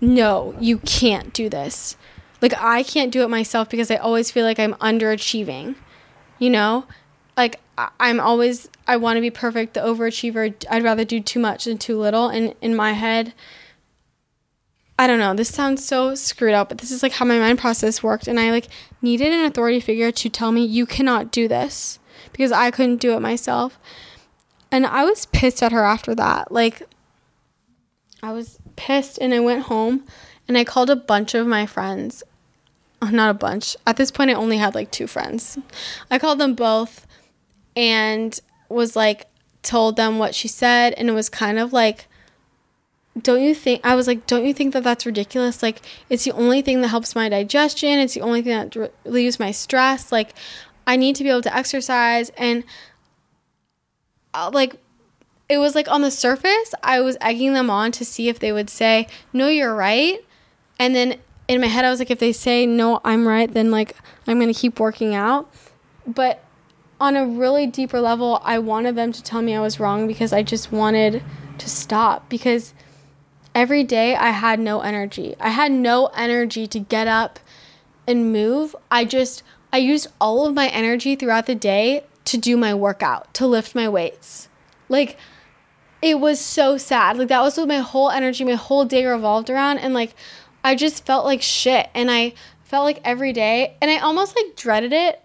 no, 0.03 0.55
you 0.61 0.79
can't 0.79 1.33
do 1.33 1.49
this. 1.49 1.97
Like 2.43 2.55
I 2.59 2.83
can't 2.83 3.13
do 3.13 3.23
it 3.23 3.31
myself 3.31 3.71
because 3.71 3.91
I 3.91 3.97
always 3.97 4.33
feel 4.33 4.45
like 4.45 4.59
I'm 4.59 4.75
underachieving. 4.75 5.77
You 6.39 6.51
know? 6.51 6.87
Like 7.37 7.61
I'm 7.99 8.19
always 8.21 8.69
I 8.87 8.97
want 8.97 9.17
to 9.17 9.21
be 9.21 9.31
perfect, 9.31 9.75
the 9.75 9.81
overachiever. 9.81 10.53
I'd 10.69 10.83
rather 10.83 11.05
do 11.05 11.21
too 11.21 11.39
much 11.39 11.65
than 11.65 11.79
too 11.79 11.99
little 11.99 12.29
and 12.29 12.55
in 12.61 12.75
my 12.75 12.93
head 12.93 13.33
I 14.99 15.07
don't 15.07 15.19
know. 15.19 15.35
This 15.35 15.53
sounds 15.53 15.85
so 15.85 16.15
screwed 16.15 16.55
up, 16.55 16.69
but 16.69 16.79
this 16.79 16.91
is 16.91 17.03
like 17.03 17.13
how 17.13 17.25
my 17.25 17.39
mind 17.39 17.59
process 17.59 18.03
worked. 18.03 18.29
And 18.29 18.39
I 18.39 18.51
like 18.51 18.69
needed 19.01 19.33
an 19.33 19.45
authority 19.45 19.81
figure 19.81 20.13
to 20.13 20.29
tell 20.29 20.53
me, 20.53 20.65
you 20.65 20.85
cannot 20.85 21.33
do 21.33 21.49
this 21.49 21.99
because 22.33 22.53
I 22.53 22.71
couldn't 22.71 23.01
do 23.01 23.15
it 23.15 23.21
myself. 23.21 23.79
And 24.71 24.87
I 24.87 25.05
was 25.05 25.27
pissed 25.27 25.63
at 25.63 25.73
her 25.73 25.83
after 25.83 26.15
that. 26.15 26.53
Like, 26.53 26.83
I 28.23 28.33
was 28.33 28.59
pissed 28.77 29.19
and 29.21 29.33
I 29.35 29.41
went 29.41 29.65
home 29.65 30.05
and 30.49 30.57
I 30.59 30.65
called 30.65 30.91
a 30.91 30.97
bunch 30.97 31.35
of 31.35 31.47
my 31.47 31.67
friends. 31.67 32.23
Oh, 33.01 33.09
not 33.09 33.31
a 33.31 33.35
bunch. 33.35 33.77
At 33.87 33.97
this 33.97 34.11
point, 34.11 34.31
I 34.31 34.35
only 34.35 34.59
had 34.59 34.75
like 34.75 34.91
two 34.91 35.07
friends. 35.07 35.59
I 36.11 36.19
called 36.19 36.39
them 36.39 36.55
both 36.55 37.07
and 37.75 38.39
was 38.69 38.95
like, 38.95 39.27
told 39.63 39.97
them 39.97 40.19
what 40.19 40.35
she 40.35 40.49
said. 40.49 40.95
And 40.95 41.09
it 41.09 41.13
was 41.13 41.29
kind 41.29 41.59
of 41.59 41.73
like, 41.73 42.07
don't 43.21 43.43
you 43.43 43.55
think 43.55 43.81
i 43.85 43.95
was 43.95 44.07
like 44.07 44.27
don't 44.27 44.47
you 44.47 44.55
think 44.55 44.73
that 44.73 44.83
that's 44.83 45.05
ridiculous 45.05 45.63
like 45.63 45.83
it's 46.09 46.25
the 46.25 46.33
only 46.33 46.63
thing 46.63 46.81
that 46.81 46.89
helps 46.89 47.15
my 47.15 47.29
digestion 47.29 47.99
it's 47.99 48.15
the 48.15 48.23
only 48.23 48.41
thing 48.41 48.71
that 48.71 48.91
relieves 49.05 49.39
my 49.39 49.51
stress 49.51 50.11
like 50.11 50.33
i 50.87 50.97
need 50.97 51.15
to 51.15 51.23
be 51.23 51.29
able 51.29 51.43
to 51.43 51.55
exercise 51.55 52.31
and 52.39 52.65
uh, 54.33 54.51
like 54.53 54.77
it 55.53 55.59
was 55.59 55.75
like 55.75 55.89
on 55.89 56.03
the 56.03 56.11
surface 56.11 56.75
i 56.83 57.01
was 57.01 57.17
egging 57.21 57.53
them 57.53 57.71
on 57.71 57.93
to 57.93 58.05
see 58.05 58.29
if 58.29 58.39
they 58.39 58.53
would 58.53 58.71
say 58.71 59.07
no 59.33 59.49
you're 59.49 59.75
right 59.75 60.25
and 60.79 60.95
then 60.95 61.19
in 61.49 61.61
my 61.61 61.67
head 61.67 61.85
i 61.85 61.91
was 61.91 61.99
like 61.99 62.11
if 62.11 62.19
they 62.19 62.33
say 62.33 62.67
no 62.67 63.01
i'm 63.05 63.27
right 63.27 63.53
then 63.55 63.71
like 63.71 63.97
i'm 64.27 64.39
gonna 64.39 64.55
keep 64.55 64.81
working 64.81 65.15
out 65.15 65.53
but 66.07 66.43
on 67.01 67.17
a 67.17 67.27
really 67.27 67.67
deeper 67.67 68.01
level 68.01 68.41
i 68.45 68.59
wanted 68.59 68.97
them 68.97 69.13
to 69.13 69.23
tell 69.23 69.43
me 69.43 69.55
i 69.55 69.61
was 69.61 69.79
wrong 69.79 70.07
because 70.07 70.33
i 70.33 70.43
just 70.43 70.73
wanted 70.73 71.23
to 71.59 71.69
stop 71.69 72.29
because 72.29 72.75
every 73.55 73.85
day 73.85 74.15
I 74.15 74.31
had 74.31 74.61
no 74.61 74.81
energy. 74.81 75.35
I 75.39 75.51
had 75.51 75.73
no 75.73 76.07
energy 76.07 76.67
to 76.69 76.79
get 76.79 77.07
up 77.07 77.39
and 78.07 78.33
move. 78.33 78.75
I 78.91 79.05
just, 79.05 79.43
I 79.73 79.79
used 79.79 80.09
all 80.21 80.47
of 80.47 80.55
my 80.55 80.69
energy 80.69 81.17
throughout 81.17 81.47
the 81.47 81.55
day 81.55 82.05
to 82.25 82.39
do 82.39 82.57
my 82.57 82.75
workout, 82.75 83.33
to 83.35 83.47
lift 83.47 83.75
my 83.75 83.89
weights. 83.89 84.49
Like, 84.89 85.17
it 86.03 86.21
was 86.21 86.41
so 86.41 86.77
sad. 86.77 87.17
Like, 87.17 87.29
that 87.29 87.41
was 87.41 87.57
what 87.57 87.69
my 87.69 87.79
whole 87.79 88.11
energy, 88.11 88.45
my 88.45 88.55
whole 88.55 88.85
day 88.85 89.07
revolved 89.07 89.49
around. 89.49 89.79
And, 89.79 89.95
like, 89.95 90.15
I 90.65 90.75
just 90.75 91.07
felt 91.07 91.25
like 91.25 91.41
shit. 91.41 91.89
And 91.95 92.11
I 92.11 92.35
felt 92.65 92.85
like 92.85 93.01
every 93.05 93.33
day, 93.33 93.77
and 93.81 93.91
I 93.91 93.99
almost 93.99 94.35
like 94.35 94.57
dreaded 94.57 94.93
it. 94.93 95.23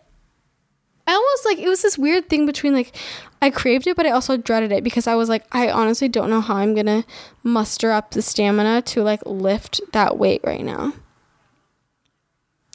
I 1.08 1.14
almost 1.14 1.46
like, 1.46 1.58
it 1.60 1.70
was 1.70 1.82
this 1.82 1.98
weird 1.98 2.28
thing 2.28 2.46
between 2.46 2.74
like, 2.74 2.94
I 3.42 3.50
craved 3.50 3.88
it, 3.88 3.96
but 3.96 4.06
I 4.06 4.12
also 4.12 4.36
dreaded 4.36 4.74
it 4.74 4.84
because 4.84 5.08
I 5.08 5.16
was 5.16 5.30
like, 5.30 5.46
I 5.54 5.70
honestly 5.70 6.10
don't 6.10 6.30
know 6.30 6.42
how 6.42 6.58
I'm 6.58 6.76
gonna 6.76 7.06
muster 7.44 7.92
up 7.92 8.12
the 8.12 8.22
stamina 8.22 8.82
to 8.82 9.04
like 9.04 9.22
lift 9.26 9.80
that 9.94 10.18
weight 10.18 10.42
right 10.44 10.66
now. 10.66 10.92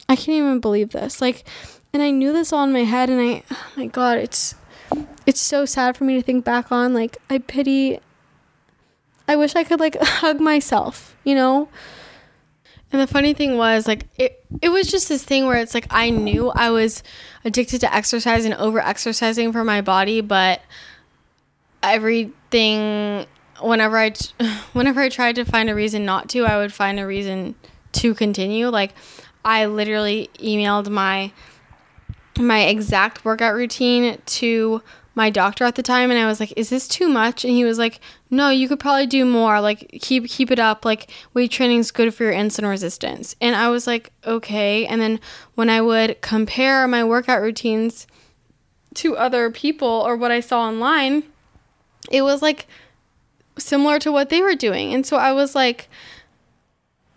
I 0.09 0.15
can't 0.15 0.29
even 0.29 0.59
believe 0.59 0.89
this. 0.89 1.21
Like, 1.21 1.47
and 1.93 2.01
I 2.01 2.09
knew 2.09 2.33
this 2.33 2.51
all 2.51 2.63
in 2.63 2.73
my 2.73 2.85
head, 2.85 3.11
and 3.11 3.21
I, 3.21 3.43
oh 3.51 3.67
my 3.77 3.85
god, 3.85 4.17
it's, 4.17 4.55
it's 5.25 5.41
so 5.41 5.65
sad 5.65 5.97
for 5.97 6.03
me 6.03 6.15
to 6.15 6.21
think 6.21 6.45
back 6.45 6.71
on. 6.71 6.93
Like, 6.93 7.17
I 7.29 7.37
pity. 7.39 7.99
I 9.27 9.35
wish 9.35 9.55
I 9.55 9.63
could 9.63 9.79
like 9.79 9.97
hug 10.01 10.39
myself, 10.39 11.15
you 11.23 11.35
know. 11.35 11.69
And 12.91 13.01
the 13.01 13.07
funny 13.07 13.33
thing 13.33 13.57
was, 13.57 13.87
like, 13.87 14.05
it 14.17 14.45
it 14.61 14.69
was 14.69 14.87
just 14.87 15.09
this 15.09 15.23
thing 15.23 15.45
where 15.45 15.57
it's 15.57 15.73
like 15.73 15.87
I 15.89 16.09
knew 16.09 16.49
I 16.49 16.69
was 16.69 17.03
addicted 17.43 17.79
to 17.81 17.93
exercise 17.93 18.45
and 18.45 18.53
over 18.53 18.79
exercising 18.79 19.51
for 19.51 19.63
my 19.63 19.81
body, 19.81 20.21
but 20.21 20.61
everything 21.81 23.25
whenever 23.61 23.97
I 23.97 24.13
whenever 24.73 25.01
I 25.01 25.09
tried 25.09 25.35
to 25.35 25.45
find 25.45 25.69
a 25.69 25.75
reason 25.75 26.05
not 26.05 26.29
to, 26.29 26.45
I 26.45 26.57
would 26.57 26.73
find 26.73 26.99
a 26.99 27.07
reason 27.07 27.55
to 27.93 28.13
continue. 28.13 28.67
Like 28.67 28.93
I 29.43 29.65
literally 29.65 30.29
emailed 30.39 30.89
my 30.89 31.31
my 32.39 32.61
exact 32.63 33.25
workout 33.25 33.53
routine 33.53 34.19
to 34.25 34.81
my 35.15 35.29
doctor 35.29 35.63
at 35.63 35.75
the 35.75 35.83
time 35.83 36.09
and 36.09 36.19
I 36.19 36.25
was 36.25 36.39
like, 36.39 36.53
"Is 36.55 36.69
this 36.69 36.87
too 36.87 37.07
much?" 37.07 37.43
And 37.43 37.53
he 37.53 37.65
was 37.65 37.77
like, 37.77 37.99
"No, 38.29 38.49
you 38.49 38.67
could 38.67 38.79
probably 38.79 39.05
do 39.05 39.25
more. 39.25 39.61
Like 39.61 39.89
keep 40.01 40.27
keep 40.27 40.49
it 40.51 40.59
up. 40.59 40.85
Like 40.85 41.11
weight 41.33 41.51
training 41.51 41.79
is 41.79 41.91
good 41.91 42.13
for 42.13 42.23
your 42.23 42.33
insulin 42.33 42.69
resistance." 42.69 43.35
And 43.39 43.55
I 43.55 43.69
was 43.69 43.85
like, 43.85 44.11
"Okay." 44.25 44.85
And 44.85 45.01
then 45.01 45.19
when 45.55 45.69
I 45.69 45.81
would 45.81 46.21
compare 46.21 46.87
my 46.87 47.03
workout 47.03 47.41
routines 47.41 48.07
to 48.95 49.17
other 49.17 49.49
people 49.51 49.87
or 49.87 50.15
what 50.15 50.31
I 50.31 50.39
saw 50.39 50.61
online, 50.61 51.23
it 52.11 52.23
was 52.23 52.41
like 52.41 52.67
similar 53.57 53.99
to 53.99 54.11
what 54.11 54.29
they 54.29 54.41
were 54.41 54.55
doing. 54.55 54.93
And 54.93 55.05
so 55.05 55.17
I 55.17 55.31
was 55.31 55.53
like, 55.53 55.89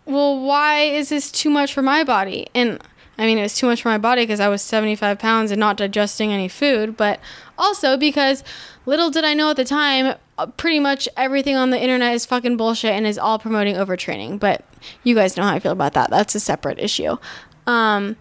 "Well, 0.05 0.39
why 0.39 0.81
is 0.81 1.09
this 1.09 1.31
too 1.31 1.49
much 1.49 1.73
for 1.73 1.81
my 1.81 2.03
body?" 2.03 2.47
And 2.53 2.79
I 3.17 3.25
mean, 3.25 3.37
it 3.37 3.41
was 3.41 3.55
too 3.55 3.65
much 3.65 3.81
for 3.81 3.89
my 3.89 3.97
body 3.97 4.23
because 4.23 4.39
I 4.39 4.47
was 4.47 4.61
75 4.61 5.17
pounds 5.17 5.51
and 5.51 5.59
not 5.59 5.77
digesting 5.77 6.31
any 6.31 6.47
food, 6.47 6.95
but 6.95 7.19
also 7.57 7.97
because 7.97 8.43
little 8.85 9.09
did 9.09 9.25
I 9.25 9.33
know 9.33 9.49
at 9.49 9.55
the 9.55 9.65
time, 9.65 10.15
uh, 10.37 10.45
pretty 10.45 10.79
much 10.79 11.09
everything 11.17 11.55
on 11.55 11.71
the 11.71 11.81
internet 11.81 12.13
is 12.13 12.25
fucking 12.25 12.57
bullshit 12.57 12.91
and 12.91 13.07
is 13.07 13.17
all 13.17 13.39
promoting 13.39 13.75
overtraining. 13.75 14.39
But 14.39 14.63
you 15.03 15.15
guys 15.15 15.35
know 15.35 15.43
how 15.43 15.53
I 15.53 15.59
feel 15.59 15.71
about 15.71 15.93
that. 15.93 16.11
That's 16.11 16.35
a 16.35 16.39
separate 16.39 16.77
issue. 16.79 17.17
Um, 17.65 18.15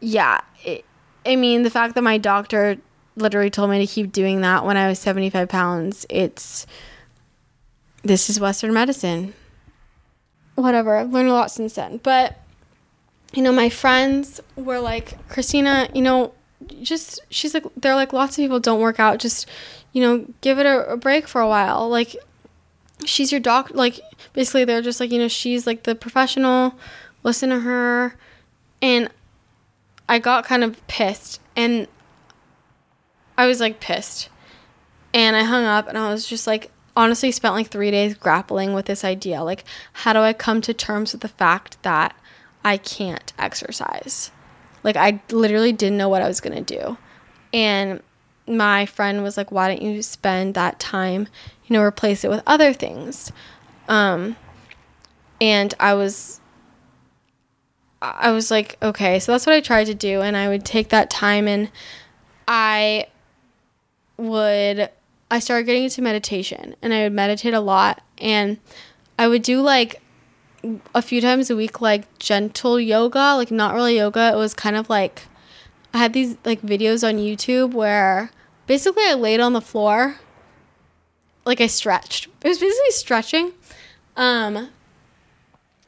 yeah. 0.00 0.40
It, 0.64 0.84
I 1.26 1.34
mean, 1.36 1.62
the 1.62 1.70
fact 1.70 1.96
that 1.96 2.02
my 2.02 2.18
doctor 2.18 2.78
literally 3.16 3.50
told 3.50 3.70
me 3.70 3.84
to 3.84 3.92
keep 3.92 4.12
doing 4.12 4.42
that 4.42 4.64
when 4.64 4.76
I 4.76 4.88
was 4.88 4.98
75 4.98 5.48
pounds, 5.48 6.06
it's. 6.08 6.66
This 8.02 8.28
is 8.28 8.38
Western 8.38 8.74
medicine. 8.74 9.32
Whatever. 10.56 10.98
I've 10.98 11.10
learned 11.10 11.30
a 11.30 11.32
lot 11.32 11.50
since 11.50 11.74
then. 11.74 11.98
But 12.02 12.38
you 13.34 13.42
know, 13.42 13.52
my 13.52 13.68
friends 13.68 14.40
were 14.56 14.78
like, 14.78 15.28
Christina, 15.28 15.88
you 15.94 16.02
know, 16.02 16.32
just, 16.82 17.20
she's 17.30 17.52
like, 17.54 17.64
they're 17.76 17.94
like, 17.94 18.12
lots 18.12 18.38
of 18.38 18.42
people 18.42 18.60
don't 18.60 18.80
work 18.80 19.00
out. 19.00 19.18
Just, 19.18 19.48
you 19.92 20.00
know, 20.00 20.26
give 20.40 20.58
it 20.58 20.66
a, 20.66 20.92
a 20.92 20.96
break 20.96 21.26
for 21.26 21.40
a 21.40 21.48
while. 21.48 21.88
Like, 21.88 22.16
she's 23.04 23.32
your 23.32 23.40
doc. 23.40 23.70
Like, 23.74 24.00
basically, 24.32 24.64
they're 24.64 24.82
just 24.82 25.00
like, 25.00 25.10
you 25.10 25.18
know, 25.18 25.28
she's 25.28 25.66
like 25.66 25.82
the 25.82 25.94
professional. 25.94 26.74
Listen 27.22 27.50
to 27.50 27.60
her. 27.60 28.16
And 28.80 29.10
I 30.08 30.18
got 30.18 30.44
kind 30.44 30.62
of 30.62 30.86
pissed. 30.86 31.40
And 31.56 31.88
I 33.36 33.46
was 33.46 33.60
like 33.60 33.80
pissed. 33.80 34.28
And 35.12 35.36
I 35.36 35.44
hung 35.44 35.64
up 35.64 35.88
and 35.88 35.96
I 35.96 36.10
was 36.10 36.26
just 36.26 36.46
like, 36.46 36.70
honestly, 36.96 37.30
spent 37.30 37.54
like 37.54 37.68
three 37.68 37.90
days 37.90 38.14
grappling 38.14 38.74
with 38.74 38.86
this 38.86 39.04
idea. 39.04 39.42
Like, 39.42 39.64
how 39.92 40.12
do 40.12 40.20
I 40.20 40.32
come 40.32 40.60
to 40.62 40.74
terms 40.74 41.12
with 41.12 41.20
the 41.20 41.28
fact 41.28 41.82
that 41.82 42.16
I 42.64 42.78
can't 42.78 43.32
exercise. 43.38 44.30
Like 44.82 44.96
I 44.96 45.20
literally 45.30 45.72
didn't 45.72 45.98
know 45.98 46.08
what 46.08 46.22
I 46.22 46.28
was 46.28 46.40
going 46.40 46.64
to 46.64 46.78
do. 46.78 46.98
And 47.52 48.02
my 48.46 48.86
friend 48.86 49.22
was 49.22 49.36
like, 49.36 49.52
"Why 49.52 49.68
don't 49.68 49.82
you 49.82 50.02
spend 50.02 50.54
that 50.54 50.78
time, 50.78 51.28
you 51.66 51.74
know, 51.74 51.82
replace 51.82 52.24
it 52.24 52.30
with 52.30 52.42
other 52.46 52.72
things?" 52.72 53.32
Um 53.88 54.36
and 55.40 55.74
I 55.78 55.94
was 55.94 56.40
I 58.02 58.32
was 58.32 58.50
like, 58.50 58.76
"Okay." 58.82 59.18
So 59.18 59.32
that's 59.32 59.46
what 59.46 59.54
I 59.54 59.60
tried 59.60 59.86
to 59.86 59.94
do 59.94 60.20
and 60.20 60.36
I 60.36 60.48
would 60.48 60.64
take 60.64 60.90
that 60.90 61.10
time 61.10 61.48
and 61.48 61.70
I 62.46 63.06
would 64.16 64.90
I 65.30 65.38
started 65.38 65.64
getting 65.64 65.84
into 65.84 66.02
meditation 66.02 66.76
and 66.82 66.92
I 66.92 67.04
would 67.04 67.12
meditate 67.12 67.54
a 67.54 67.60
lot 67.60 68.02
and 68.18 68.58
I 69.18 69.28
would 69.28 69.42
do 69.42 69.62
like 69.62 70.00
a 70.94 71.02
few 71.02 71.20
times 71.20 71.50
a 71.50 71.56
week 71.56 71.80
like 71.80 72.18
gentle 72.18 72.78
yoga, 72.80 73.34
like 73.36 73.50
not 73.50 73.74
really 73.74 73.96
yoga. 73.96 74.32
It 74.32 74.36
was 74.36 74.54
kind 74.54 74.76
of 74.76 74.88
like 74.88 75.22
I 75.92 75.98
had 75.98 76.12
these 76.12 76.36
like 76.44 76.62
videos 76.62 77.06
on 77.06 77.16
YouTube 77.16 77.72
where 77.72 78.30
basically 78.66 79.04
I 79.06 79.14
laid 79.14 79.40
on 79.40 79.52
the 79.52 79.60
floor 79.60 80.16
like 81.44 81.60
I 81.60 81.66
stretched. 81.66 82.28
It 82.42 82.48
was 82.48 82.58
basically 82.58 82.90
stretching. 82.90 83.52
Um 84.16 84.70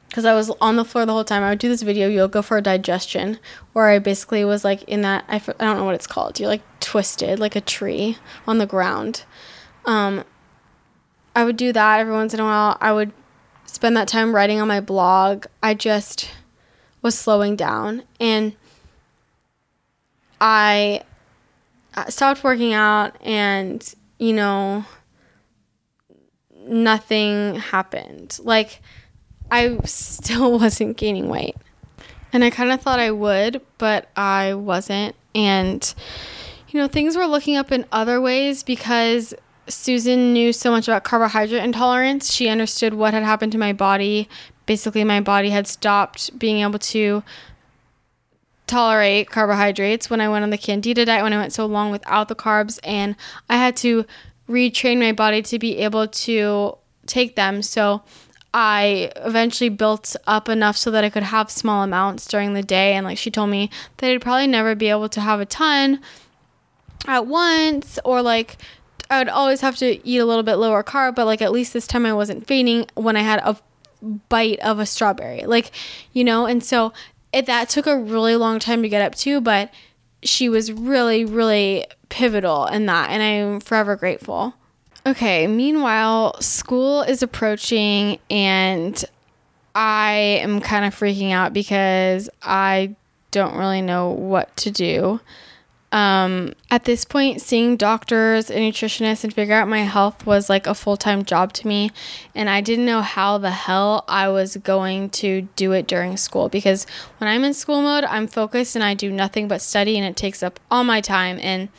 because 0.09 0.24
I 0.24 0.35
was 0.35 0.51
on 0.62 0.77
the 0.77 0.85
floor 0.85 1.05
the 1.05 1.12
whole 1.12 1.24
time. 1.24 1.43
I 1.43 1.51
would 1.51 1.59
do 1.59 1.69
this 1.69 1.82
video, 1.82 2.09
yoga 2.09 2.43
for 2.43 2.59
digestion, 2.62 3.39
where 3.74 3.89
I 3.89 3.98
basically 3.98 4.47
was 4.47 4.65
like 4.65 4.82
in 4.85 5.03
that 5.03 5.24
I, 5.28 5.36
I 5.36 5.65
don't 5.65 5.77
know 5.77 5.85
what 5.85 5.94
it's 5.94 6.07
called. 6.07 6.40
You're 6.40 6.48
like 6.48 6.62
twisted 6.81 7.39
like 7.39 7.55
a 7.55 7.61
tree 7.61 8.16
on 8.47 8.57
the 8.57 8.66
ground. 8.66 9.24
Um, 9.85 10.24
I 11.35 11.44
would 11.44 11.59
do 11.59 11.70
that 11.73 12.01
every 12.01 12.15
once 12.15 12.32
in 12.32 12.40
a 12.40 12.44
while. 12.44 12.78
I 12.81 12.93
would 12.93 13.12
spend 13.67 13.97
that 13.97 14.09
time 14.09 14.35
writing 14.35 14.61
on 14.61 14.69
my 14.69 14.81
blog. 14.81 15.47
I 15.63 15.75
just 15.75 16.31
was 17.03 17.19
slowing 17.19 17.57
down 17.57 18.03
and 18.19 18.55
I 20.41 21.03
stopped 22.09 22.45
working 22.45 22.73
out 22.73 23.17
and 23.23 23.95
you 24.19 24.33
know 24.33 24.85
nothing 26.67 27.57
happened. 27.57 28.39
Like 28.43 28.81
I 29.51 29.79
still 29.85 30.59
wasn't 30.59 30.97
gaining 30.97 31.29
weight. 31.29 31.57
And 32.33 32.45
I 32.45 32.51
kind 32.51 32.71
of 32.71 32.83
thought 32.83 32.99
I 32.99 33.13
would, 33.13 33.63
but 33.79 34.11
I 34.17 34.55
wasn't. 34.55 35.15
And, 35.35 35.95
you 36.69 36.81
know, 36.81 36.89
things 36.89 37.17
were 37.17 37.27
looking 37.27 37.57
up 37.57 37.73
in 37.73 37.87
other 37.93 38.21
ways 38.21 38.63
because 38.63 39.33
Susan 39.69 40.33
knew 40.33 40.53
so 40.53 40.71
much 40.71 40.87
about 40.89 41.05
carbohydrate 41.05 41.63
intolerance. 41.63 42.33
She 42.33 42.49
understood 42.49 42.95
what 42.95 43.15
had 43.15 43.23
happened 43.23 43.53
to 43.53 43.59
my 43.59 43.73
body. 43.73 44.29
Basically, 44.67 45.05
my 45.05 45.21
body 45.21 45.51
had 45.51 45.67
stopped 45.67 46.39
being 46.39 46.61
able 46.61 46.79
to 46.79 47.23
tolerate 48.67 49.31
carbohydrates 49.31 50.11
when 50.11 50.21
I 50.21 50.29
went 50.29 50.43
on 50.43 50.51
the 50.51 50.59
candida 50.59 51.05
diet, 51.05 51.23
when 51.23 51.33
I 51.33 51.39
went 51.39 51.53
so 51.53 51.67
long 51.67 51.91
without 51.91 52.29
the 52.29 52.35
carbs, 52.35 52.81
and 52.83 53.17
I 53.49 53.57
had 53.57 53.77
to 53.79 54.05
retrain 54.49 54.99
my 54.99 55.13
body 55.13 55.43
to 55.43 55.59
be 55.59 55.79
able 55.79 56.09
to 56.09 56.77
take 57.07 57.37
them. 57.37 57.63
So, 57.63 58.03
I 58.59 59.13
eventually 59.17 59.69
built 59.69 60.17
up 60.27 60.49
enough 60.49 60.79
so 60.79 60.91
that 60.91 61.05
I 61.05 61.11
could 61.11 61.25
have 61.25 61.51
small 61.51 61.83
amounts 61.83 62.27
during 62.27 62.55
the 62.55 62.63
day. 62.63 62.95
And 62.95 63.05
like 63.05 63.19
she 63.19 63.31
told 63.31 63.51
me 63.51 63.69
that 63.99 64.11
I'd 64.11 64.23
probably 64.23 64.47
never 64.47 64.75
be 64.75 64.89
able 64.89 65.11
to 65.11 65.21
have 65.21 65.41
a 65.41 65.45
ton 65.45 66.01
at 67.07 67.27
once, 67.27 67.99
or 68.03 68.23
like 68.23 68.57
I 69.10 69.18
would 69.18 69.28
always 69.28 69.60
have 69.60 69.77
to 69.77 70.06
eat 70.06 70.18
a 70.18 70.24
little 70.24 70.43
bit 70.43 70.56
lower 70.56 70.82
carb, 70.82 71.14
but 71.14 71.27
like 71.27 71.43
at 71.43 71.52
least 71.52 71.73
this 71.73 71.86
time 71.86 72.06
I 72.06 72.12
wasn't 72.12 72.47
fainting 72.47 72.86
when 72.94 73.16
I 73.16 73.23
had 73.23 73.40
a 73.40 73.56
bite 74.28 74.59
of 74.60 74.78
a 74.78 74.86
strawberry. 74.86 75.44
Like, 75.47 75.70
you 76.12 76.24
know, 76.24 76.47
and 76.47 76.62
so 76.62 76.93
it, 77.32 77.47
that 77.47 77.68
took 77.68 77.86
a 77.86 77.98
really 77.98 78.36
long 78.36 78.59
time 78.59 78.82
to 78.82 78.89
get 78.89 79.02
up 79.02 79.14
to, 79.16 79.40
but 79.40 79.70
she 80.23 80.48
was 80.48 80.73
really, 80.73 81.24
really 81.24 81.86
pivotal 82.09 82.66
in 82.66 82.86
that. 82.86 83.10
And 83.10 83.23
I'm 83.23 83.60
forever 83.60 83.97
grateful. 83.97 84.55
Okay, 85.06 85.47
meanwhile, 85.47 86.40
school 86.40 87.02
is 87.02 87.23
approaching 87.23 88.18
and 88.28 89.05
I 89.74 90.40
am 90.43 90.60
kind 90.60 90.85
of 90.85 90.98
freaking 90.98 91.31
out 91.31 91.52
because 91.52 92.28
I 92.43 92.97
don't 93.31 93.56
really 93.56 93.82
know 93.82 94.10
what 94.10 94.56
to 94.59 94.70
do. 94.70 95.20
Um, 95.97 96.52
at 96.70 96.85
this 96.85 97.06
point, 97.06 97.40
seeing 97.40 97.78
doctors 97.78 98.51
and 98.51 98.60
nutritionists 98.60 99.24
and 99.24 99.32
figure 99.32 99.55
out 99.55 99.66
my 99.66 99.78
health 99.78 100.27
was 100.27 100.51
like 100.51 100.66
a 100.66 100.74
full 100.74 100.98
time 100.98 101.24
job 101.24 101.55
to 101.55 101.66
me. 101.66 101.90
And 102.35 102.51
I 102.51 102.60
didn't 102.60 102.85
know 102.85 103.01
how 103.01 103.39
the 103.39 103.51
hell 103.51 104.05
I 104.06 104.28
was 104.28 104.59
going 104.59 105.09
to 105.10 105.48
do 105.56 105.73
it 105.73 105.86
during 105.86 106.18
school 106.18 106.51
because 106.51 106.86
when 107.16 107.28
I'm 107.28 107.44
in 107.44 107.55
school 107.55 107.81
mode, 107.81 108.05
I'm 108.05 108.27
focused 108.27 108.77
and 108.77 108.85
I 108.85 108.93
do 108.93 109.10
nothing 109.10 109.48
but 109.48 109.62
study 109.62 109.97
and 109.97 110.06
it 110.06 110.18
takes 110.18 110.43
up 110.43 110.60
all 110.70 110.85
my 110.85 111.01
time. 111.01 111.39
And 111.40 111.70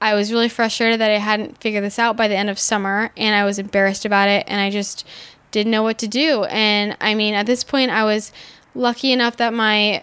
I 0.00 0.14
was 0.14 0.32
really 0.32 0.48
frustrated 0.48 1.00
that 1.00 1.12
I 1.12 1.18
hadn't 1.18 1.58
figured 1.58 1.84
this 1.84 2.00
out 2.00 2.16
by 2.16 2.26
the 2.26 2.36
end 2.36 2.50
of 2.50 2.58
summer 2.58 3.12
and 3.16 3.36
I 3.36 3.44
was 3.44 3.60
embarrassed 3.60 4.04
about 4.04 4.28
it 4.28 4.44
and 4.48 4.60
I 4.60 4.70
just 4.70 5.06
didn't 5.52 5.70
know 5.70 5.84
what 5.84 5.98
to 5.98 6.08
do. 6.08 6.42
And 6.46 6.96
I 7.00 7.14
mean, 7.14 7.34
at 7.34 7.46
this 7.46 7.62
point, 7.62 7.92
I 7.92 8.02
was 8.02 8.32
lucky 8.74 9.12
enough 9.12 9.36
that 9.36 9.54
my 9.54 10.02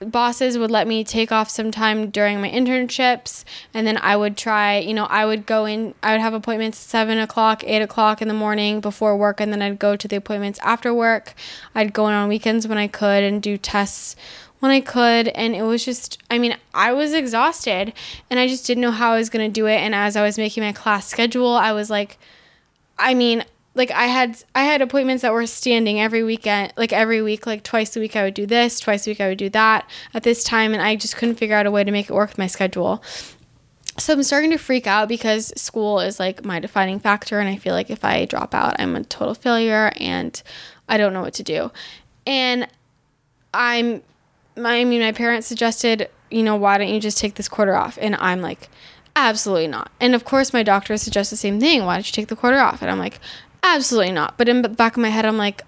bosses 0.00 0.56
would 0.56 0.70
let 0.70 0.86
me 0.86 1.02
take 1.02 1.32
off 1.32 1.50
some 1.50 1.70
time 1.70 2.10
during 2.10 2.40
my 2.40 2.48
internships 2.48 3.44
and 3.74 3.86
then 3.86 3.96
i 3.98 4.16
would 4.16 4.36
try 4.36 4.78
you 4.78 4.94
know 4.94 5.04
i 5.06 5.24
would 5.24 5.44
go 5.44 5.64
in 5.64 5.94
i 6.02 6.12
would 6.12 6.20
have 6.20 6.34
appointments 6.34 6.78
at 6.78 6.88
seven 6.88 7.18
o'clock 7.18 7.64
eight 7.64 7.82
o'clock 7.82 8.22
in 8.22 8.28
the 8.28 8.34
morning 8.34 8.80
before 8.80 9.16
work 9.16 9.40
and 9.40 9.52
then 9.52 9.60
i'd 9.60 9.78
go 9.78 9.96
to 9.96 10.06
the 10.06 10.16
appointments 10.16 10.58
after 10.62 10.94
work 10.94 11.34
i'd 11.74 11.92
go 11.92 12.06
in 12.06 12.14
on 12.14 12.28
weekends 12.28 12.68
when 12.68 12.78
i 12.78 12.86
could 12.86 13.24
and 13.24 13.42
do 13.42 13.56
tests 13.56 14.14
when 14.60 14.70
I 14.70 14.80
could. 14.80 15.28
And 15.28 15.54
it 15.54 15.62
was 15.62 15.84
just, 15.84 16.18
I 16.30 16.38
mean, 16.38 16.56
I 16.74 16.92
was 16.92 17.12
exhausted 17.12 17.92
and 18.30 18.40
I 18.40 18.48
just 18.48 18.66
didn't 18.66 18.82
know 18.82 18.90
how 18.90 19.12
I 19.12 19.18
was 19.18 19.30
going 19.30 19.48
to 19.48 19.52
do 19.52 19.66
it. 19.66 19.76
And 19.76 19.94
as 19.94 20.16
I 20.16 20.22
was 20.22 20.38
making 20.38 20.62
my 20.62 20.72
class 20.72 21.06
schedule, 21.06 21.52
I 21.52 21.72
was 21.72 21.90
like, 21.90 22.18
I 22.98 23.14
mean, 23.14 23.44
like 23.78 23.92
I 23.92 24.06
had 24.06 24.42
I 24.56 24.64
had 24.64 24.82
appointments 24.82 25.22
that 25.22 25.32
were 25.32 25.46
standing 25.46 26.00
every 26.00 26.24
weekend, 26.24 26.74
like 26.76 26.92
every 26.92 27.22
week, 27.22 27.46
like 27.46 27.62
twice 27.62 27.96
a 27.96 28.00
week 28.00 28.16
I 28.16 28.24
would 28.24 28.34
do 28.34 28.44
this, 28.44 28.80
twice 28.80 29.06
a 29.06 29.10
week 29.10 29.20
I 29.20 29.28
would 29.28 29.38
do 29.38 29.48
that 29.50 29.88
at 30.12 30.24
this 30.24 30.42
time, 30.42 30.74
and 30.74 30.82
I 30.82 30.96
just 30.96 31.16
couldn't 31.16 31.36
figure 31.36 31.54
out 31.54 31.64
a 31.64 31.70
way 31.70 31.84
to 31.84 31.92
make 31.92 32.10
it 32.10 32.12
work 32.12 32.30
with 32.30 32.38
my 32.38 32.48
schedule. 32.48 33.02
So 33.96 34.12
I'm 34.12 34.22
starting 34.24 34.50
to 34.50 34.58
freak 34.58 34.86
out 34.86 35.08
because 35.08 35.52
school 35.56 36.00
is 36.00 36.18
like 36.18 36.44
my 36.44 36.58
defining 36.58 36.98
factor, 36.98 37.38
and 37.38 37.48
I 37.48 37.56
feel 37.56 37.72
like 37.72 37.88
if 37.88 38.04
I 38.04 38.24
drop 38.24 38.52
out, 38.52 38.76
I'm 38.80 38.96
a 38.96 39.04
total 39.04 39.34
failure, 39.34 39.92
and 39.96 40.42
I 40.88 40.98
don't 40.98 41.12
know 41.12 41.22
what 41.22 41.34
to 41.34 41.44
do. 41.44 41.70
And 42.26 42.66
I'm 43.54 44.02
my, 44.56 44.80
I 44.80 44.84
mean, 44.84 45.00
my 45.00 45.12
parents 45.12 45.46
suggested, 45.46 46.10
you 46.32 46.42
know, 46.42 46.56
why 46.56 46.78
don't 46.78 46.88
you 46.88 46.98
just 46.98 47.18
take 47.18 47.36
this 47.36 47.48
quarter 47.48 47.76
off? 47.76 47.96
And 48.00 48.16
I'm 48.16 48.42
like, 48.42 48.68
absolutely 49.14 49.68
not. 49.68 49.92
And 50.00 50.16
of 50.16 50.24
course, 50.24 50.52
my 50.52 50.64
doctor 50.64 50.96
suggests 50.96 51.30
the 51.30 51.36
same 51.36 51.60
thing. 51.60 51.84
Why 51.84 51.94
don't 51.94 52.06
you 52.06 52.12
take 52.12 52.26
the 52.26 52.34
quarter 52.34 52.58
off? 52.58 52.82
And 52.82 52.90
I'm 52.90 52.98
like, 52.98 53.20
absolutely 53.62 54.12
not. 54.12 54.38
But 54.38 54.48
in 54.48 54.62
the 54.62 54.68
back 54.68 54.96
of 54.96 55.02
my 55.02 55.08
head, 55.08 55.24
I'm 55.24 55.38
like, 55.38 55.62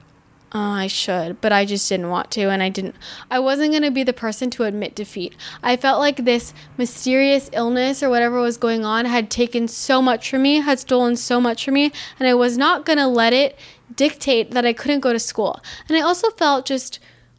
oh, 0.53 0.59
I 0.59 0.89
should, 0.89 1.41
but 1.41 1.53
I 1.53 1.65
just 1.65 1.89
didn't 1.89 2.09
want 2.09 2.31
to. 2.33 2.51
And 2.51 2.63
I 2.63 2.69
didn't, 2.69 2.97
I 3.31 3.39
wasn't 3.39 3.71
going 3.71 3.83
to 3.83 3.91
be 3.91 4.03
the 4.03 4.13
person 4.13 4.51
to 4.51 4.65
admit 4.65 4.95
defeat. 4.95 5.37
I 5.63 5.77
felt 5.77 6.01
like 6.01 6.25
this 6.25 6.53
mysterious 6.77 7.51
illness 7.53 8.03
or 8.03 8.11
whatever 8.11 8.41
was 8.41 8.57
going 8.57 8.85
on 8.85 9.05
had 9.05 9.31
taken 9.31 9.69
so 9.69 10.03
much 10.03 10.29
from 10.29 10.43
me, 10.43 10.57
had 10.57 10.81
stolen 10.81 11.17
so 11.17 11.41
much 11.41 11.65
from 11.65 11.75
me. 11.75 11.93
And 12.19 12.29
I 12.29 12.35
was 12.35 12.59
not 12.59 12.85
going 12.85 12.99
to 12.99 13.07
let 13.07 13.33
it 13.33 13.59
dictate 13.95 14.51
that 14.53 14.67
I 14.67 14.73
couldn't 14.73 15.01
go 15.01 15.13
to 15.13 15.19
school. 15.19 15.61
And 15.89 15.97
I 15.97 16.01
also 16.01 16.31
felt 16.31 16.67
just, 16.67 16.99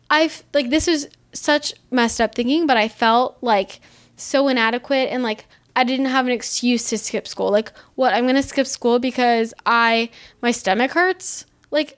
I've, 0.10 0.44
like, 0.54 0.70
this 0.70 0.88
is 0.88 1.10
such 1.34 1.74
messed 1.90 2.22
up 2.22 2.36
thinking, 2.36 2.68
but 2.68 2.78
I 2.78 2.88
felt 2.88 3.38
like 3.42 3.80
so 4.16 4.48
inadequate 4.48 5.10
and 5.10 5.24
like 5.24 5.46
I 5.76 5.84
didn't 5.84 6.08
have 6.08 6.26
an 6.26 6.32
excuse 6.32 6.90
to 6.90 6.98
skip 6.98 7.28
school. 7.28 7.52
Like, 7.52 7.72
what? 7.96 8.14
I'm 8.14 8.24
going 8.24 8.36
to 8.36 8.44
skip 8.44 8.68
school 8.68 9.00
because 9.00 9.54
I 9.66 10.10
my 10.42 10.52
stomach 10.52 10.92
hurts? 10.92 11.46
Like 11.72 11.98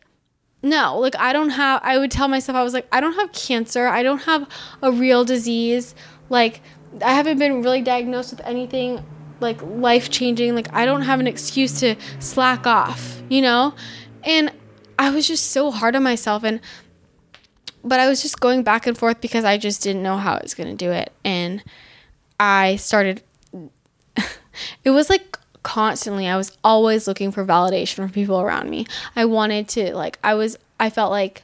no, 0.62 0.98
like 0.98 1.16
I 1.18 1.34
don't 1.34 1.50
have 1.50 1.82
I 1.84 1.98
would 1.98 2.10
tell 2.10 2.28
myself 2.28 2.56
I 2.56 2.64
was 2.64 2.74
like 2.74 2.88
I 2.91 3.02
don't 3.02 3.16
have 3.16 3.32
cancer. 3.34 3.88
I 3.88 4.02
don't 4.02 4.22
have 4.24 4.48
a 4.82 4.91
real 4.91 5.26
disease. 5.26 5.94
Like 6.30 6.62
I 7.02 7.14
haven't 7.14 7.40
been 7.40 7.62
really 7.62 7.82
diagnosed 7.82 8.32
with 8.32 8.41
anything 8.45 9.04
like 9.40 9.62
life-changing. 9.62 10.56
Like 10.56 10.74
I 10.74 10.86
don't 10.86 11.02
have 11.02 11.20
an 11.20 11.28
excuse 11.28 11.80
to 11.82 11.95
slack 12.20 12.66
off, 12.66 13.22
you 13.30 13.41
know? 13.41 13.74
And 14.24 14.52
I 14.98 15.10
was 15.10 15.28
just 15.28 15.52
so 15.52 15.70
hard 15.70 15.95
on 15.95 16.04
myself 16.04 16.44
and 16.44 16.62
but 17.84 18.00
I 18.00 18.08
was 18.08 18.22
just 18.22 18.40
going 18.40 18.64
back 18.64 18.88
and 18.88 18.98
forth 18.98 19.20
because 19.20 19.44
I 19.44 19.58
just 19.58 19.84
didn't 19.84 20.04
know 20.04 20.18
how 20.18 20.36
I 20.36 20.41
was 20.41 20.54
going 20.54 20.70
to 20.70 20.76
do 20.76 20.91
it. 20.91 21.12
And 21.26 21.62
I 22.40 22.78
started, 22.78 23.22
it 24.84 24.91
was 24.91 25.09
like 25.09 25.38
constantly, 25.63 26.27
I 26.27 26.38
was 26.38 26.57
always 26.63 27.07
looking 27.07 27.31
for 27.31 27.45
validation 27.45 27.95
from 27.95 28.09
people 28.09 28.39
around 28.41 28.69
me. 28.69 28.85
I 29.15 29.25
wanted 29.25 29.67
to, 29.69 29.95
like, 29.95 30.19
I 30.23 30.34
was, 30.34 30.57
I 30.80 30.89
felt 30.89 31.11
like 31.11 31.43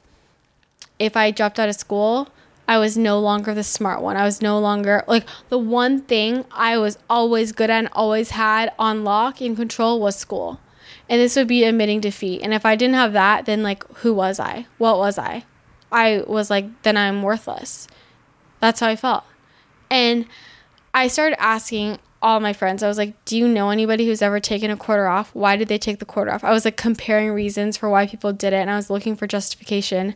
if 0.99 1.15
I 1.15 1.31
dropped 1.31 1.59
out 1.59 1.69
of 1.69 1.75
school, 1.75 2.27
I 2.69 2.77
was 2.77 2.95
no 2.95 3.19
longer 3.19 3.55
the 3.55 3.63
smart 3.63 4.01
one. 4.03 4.15
I 4.15 4.25
was 4.25 4.43
no 4.43 4.59
longer 4.59 5.03
like 5.07 5.25
the 5.49 5.57
one 5.57 6.01
thing 6.01 6.45
I 6.51 6.77
was 6.77 6.99
always 7.09 7.51
good 7.51 7.71
at 7.71 7.79
and 7.79 7.89
always 7.93 8.29
had 8.29 8.71
on 8.77 9.03
lock 9.03 9.41
in 9.41 9.55
control 9.55 9.99
was 9.99 10.15
school. 10.15 10.59
And 11.09 11.19
this 11.19 11.35
would 11.35 11.47
be 11.47 11.63
admitting 11.63 11.99
defeat. 11.99 12.41
And 12.43 12.53
if 12.53 12.67
I 12.67 12.75
didn't 12.75 12.93
have 12.93 13.13
that, 13.13 13.47
then 13.47 13.63
like 13.63 13.83
who 13.97 14.13
was 14.13 14.39
I? 14.39 14.67
What 14.77 14.99
was 14.99 15.17
I? 15.17 15.45
I 15.91 16.23
was 16.27 16.51
like, 16.51 16.83
then 16.83 16.95
I'm 16.95 17.23
worthless. 17.23 17.87
That's 18.59 18.81
how 18.81 18.87
I 18.89 18.95
felt. 18.95 19.23
And 19.89 20.27
I 20.93 21.07
started 21.07 21.41
asking 21.41 21.97
all 22.21 22.39
my 22.39 22.53
friends, 22.53 22.83
I 22.83 22.87
was 22.87 22.97
like, 22.97 23.13
do 23.25 23.37
you 23.37 23.47
know 23.47 23.69
anybody 23.69 24.05
who's 24.05 24.21
ever 24.21 24.39
taken 24.39 24.69
a 24.71 24.77
quarter 24.77 25.07
off? 25.07 25.33
Why 25.33 25.55
did 25.55 25.67
they 25.69 25.77
take 25.77 25.99
the 25.99 26.05
quarter 26.05 26.31
off? 26.31 26.43
I 26.43 26.51
was 26.51 26.65
like 26.65 26.75
comparing 26.75 27.31
reasons 27.31 27.77
for 27.77 27.89
why 27.89 28.07
people 28.07 28.33
did 28.33 28.53
it 28.53 28.57
and 28.57 28.69
I 28.69 28.75
was 28.75 28.89
looking 28.89 29.15
for 29.15 29.27
justification. 29.27 30.15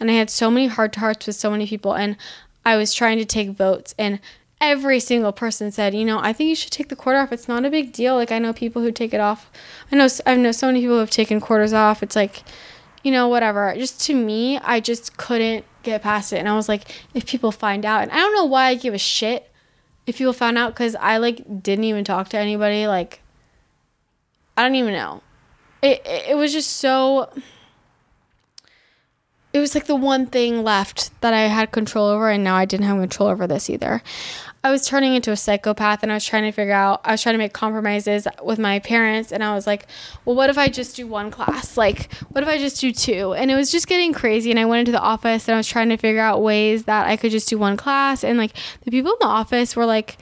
And 0.00 0.10
I 0.10 0.14
had 0.14 0.30
so 0.30 0.50
many 0.50 0.66
heart 0.66 0.92
to 0.94 1.00
hearts 1.00 1.26
with 1.26 1.36
so 1.36 1.50
many 1.50 1.66
people 1.66 1.94
and 1.94 2.16
I 2.64 2.76
was 2.76 2.92
trying 2.92 3.18
to 3.18 3.24
take 3.24 3.50
votes 3.50 3.94
and 3.98 4.18
every 4.60 4.98
single 4.98 5.32
person 5.32 5.70
said, 5.70 5.94
you 5.94 6.04
know, 6.04 6.18
I 6.18 6.32
think 6.32 6.48
you 6.48 6.56
should 6.56 6.72
take 6.72 6.88
the 6.88 6.96
quarter 6.96 7.18
off. 7.18 7.32
It's 7.32 7.48
not 7.48 7.64
a 7.64 7.70
big 7.70 7.92
deal. 7.92 8.16
Like 8.16 8.32
I 8.32 8.38
know 8.38 8.52
people 8.52 8.82
who 8.82 8.90
take 8.90 9.14
it 9.14 9.20
off. 9.20 9.50
I 9.92 9.96
know 9.96 10.08
I 10.26 10.34
know 10.36 10.52
so 10.52 10.66
many 10.66 10.80
people 10.80 10.96
who 10.96 11.00
have 11.00 11.10
taken 11.10 11.40
quarters 11.40 11.72
off. 11.72 12.02
It's 12.02 12.16
like 12.16 12.42
you 13.04 13.12
know, 13.12 13.28
whatever. 13.28 13.72
Just 13.76 14.00
to 14.06 14.14
me, 14.14 14.58
I 14.58 14.80
just 14.80 15.16
couldn't 15.18 15.66
get 15.82 16.02
past 16.02 16.32
it. 16.32 16.38
And 16.38 16.48
I 16.48 16.56
was 16.56 16.68
like, 16.68 16.90
if 17.12 17.26
people 17.26 17.52
find 17.52 17.84
out, 17.84 18.02
and 18.02 18.10
I 18.10 18.16
don't 18.16 18.34
know 18.34 18.46
why 18.46 18.68
I 18.68 18.74
give 18.74 18.94
a 18.94 18.98
shit 18.98 19.52
if 20.06 20.18
people 20.18 20.32
found 20.32 20.58
out 20.58 20.74
because 20.74 20.96
I 20.96 21.18
like 21.18 21.62
didn't 21.62 21.84
even 21.84 22.04
talk 22.04 22.28
to 22.30 22.38
anybody. 22.38 22.86
Like, 22.86 23.20
I 24.56 24.62
don't 24.62 24.74
even 24.74 24.92
know. 24.92 25.22
It 25.82 26.02
it, 26.06 26.30
it 26.30 26.34
was 26.36 26.52
just 26.52 26.76
so. 26.76 27.30
It 29.52 29.60
was 29.60 29.74
like 29.74 29.86
the 29.86 29.94
one 29.94 30.26
thing 30.26 30.64
left 30.64 31.18
that 31.20 31.32
I 31.32 31.42
had 31.42 31.70
control 31.70 32.08
over, 32.08 32.28
and 32.28 32.42
now 32.42 32.56
I 32.56 32.64
didn't 32.64 32.86
have 32.86 32.98
control 32.98 33.28
over 33.28 33.46
this 33.46 33.70
either. 33.70 34.02
I 34.64 34.70
was 34.70 34.86
turning 34.86 35.14
into 35.14 35.30
a 35.30 35.36
psychopath 35.36 36.02
and 36.02 36.10
I 36.10 36.16
was 36.16 36.24
trying 36.24 36.44
to 36.44 36.50
figure 36.50 36.72
out, 36.72 37.02
I 37.04 37.12
was 37.12 37.22
trying 37.22 37.34
to 37.34 37.38
make 37.38 37.52
compromises 37.52 38.26
with 38.42 38.58
my 38.58 38.78
parents. 38.78 39.30
And 39.30 39.44
I 39.44 39.54
was 39.54 39.66
like, 39.66 39.86
well, 40.24 40.34
what 40.34 40.48
if 40.48 40.56
I 40.56 40.68
just 40.68 40.96
do 40.96 41.06
one 41.06 41.30
class? 41.30 41.76
Like, 41.76 42.10
what 42.30 42.42
if 42.42 42.48
I 42.48 42.56
just 42.56 42.80
do 42.80 42.90
two? 42.90 43.34
And 43.34 43.50
it 43.50 43.56
was 43.56 43.70
just 43.70 43.86
getting 43.86 44.14
crazy. 44.14 44.50
And 44.50 44.58
I 44.58 44.64
went 44.64 44.80
into 44.80 44.92
the 44.92 45.00
office 45.00 45.46
and 45.46 45.54
I 45.54 45.58
was 45.58 45.68
trying 45.68 45.90
to 45.90 45.98
figure 45.98 46.22
out 46.22 46.42
ways 46.42 46.84
that 46.84 47.06
I 47.06 47.18
could 47.18 47.30
just 47.30 47.48
do 47.48 47.58
one 47.58 47.76
class. 47.76 48.24
And 48.24 48.38
like, 48.38 48.52
the 48.84 48.90
people 48.90 49.12
in 49.12 49.18
the 49.20 49.26
office 49.26 49.76
were 49.76 49.84
like, 49.84 50.16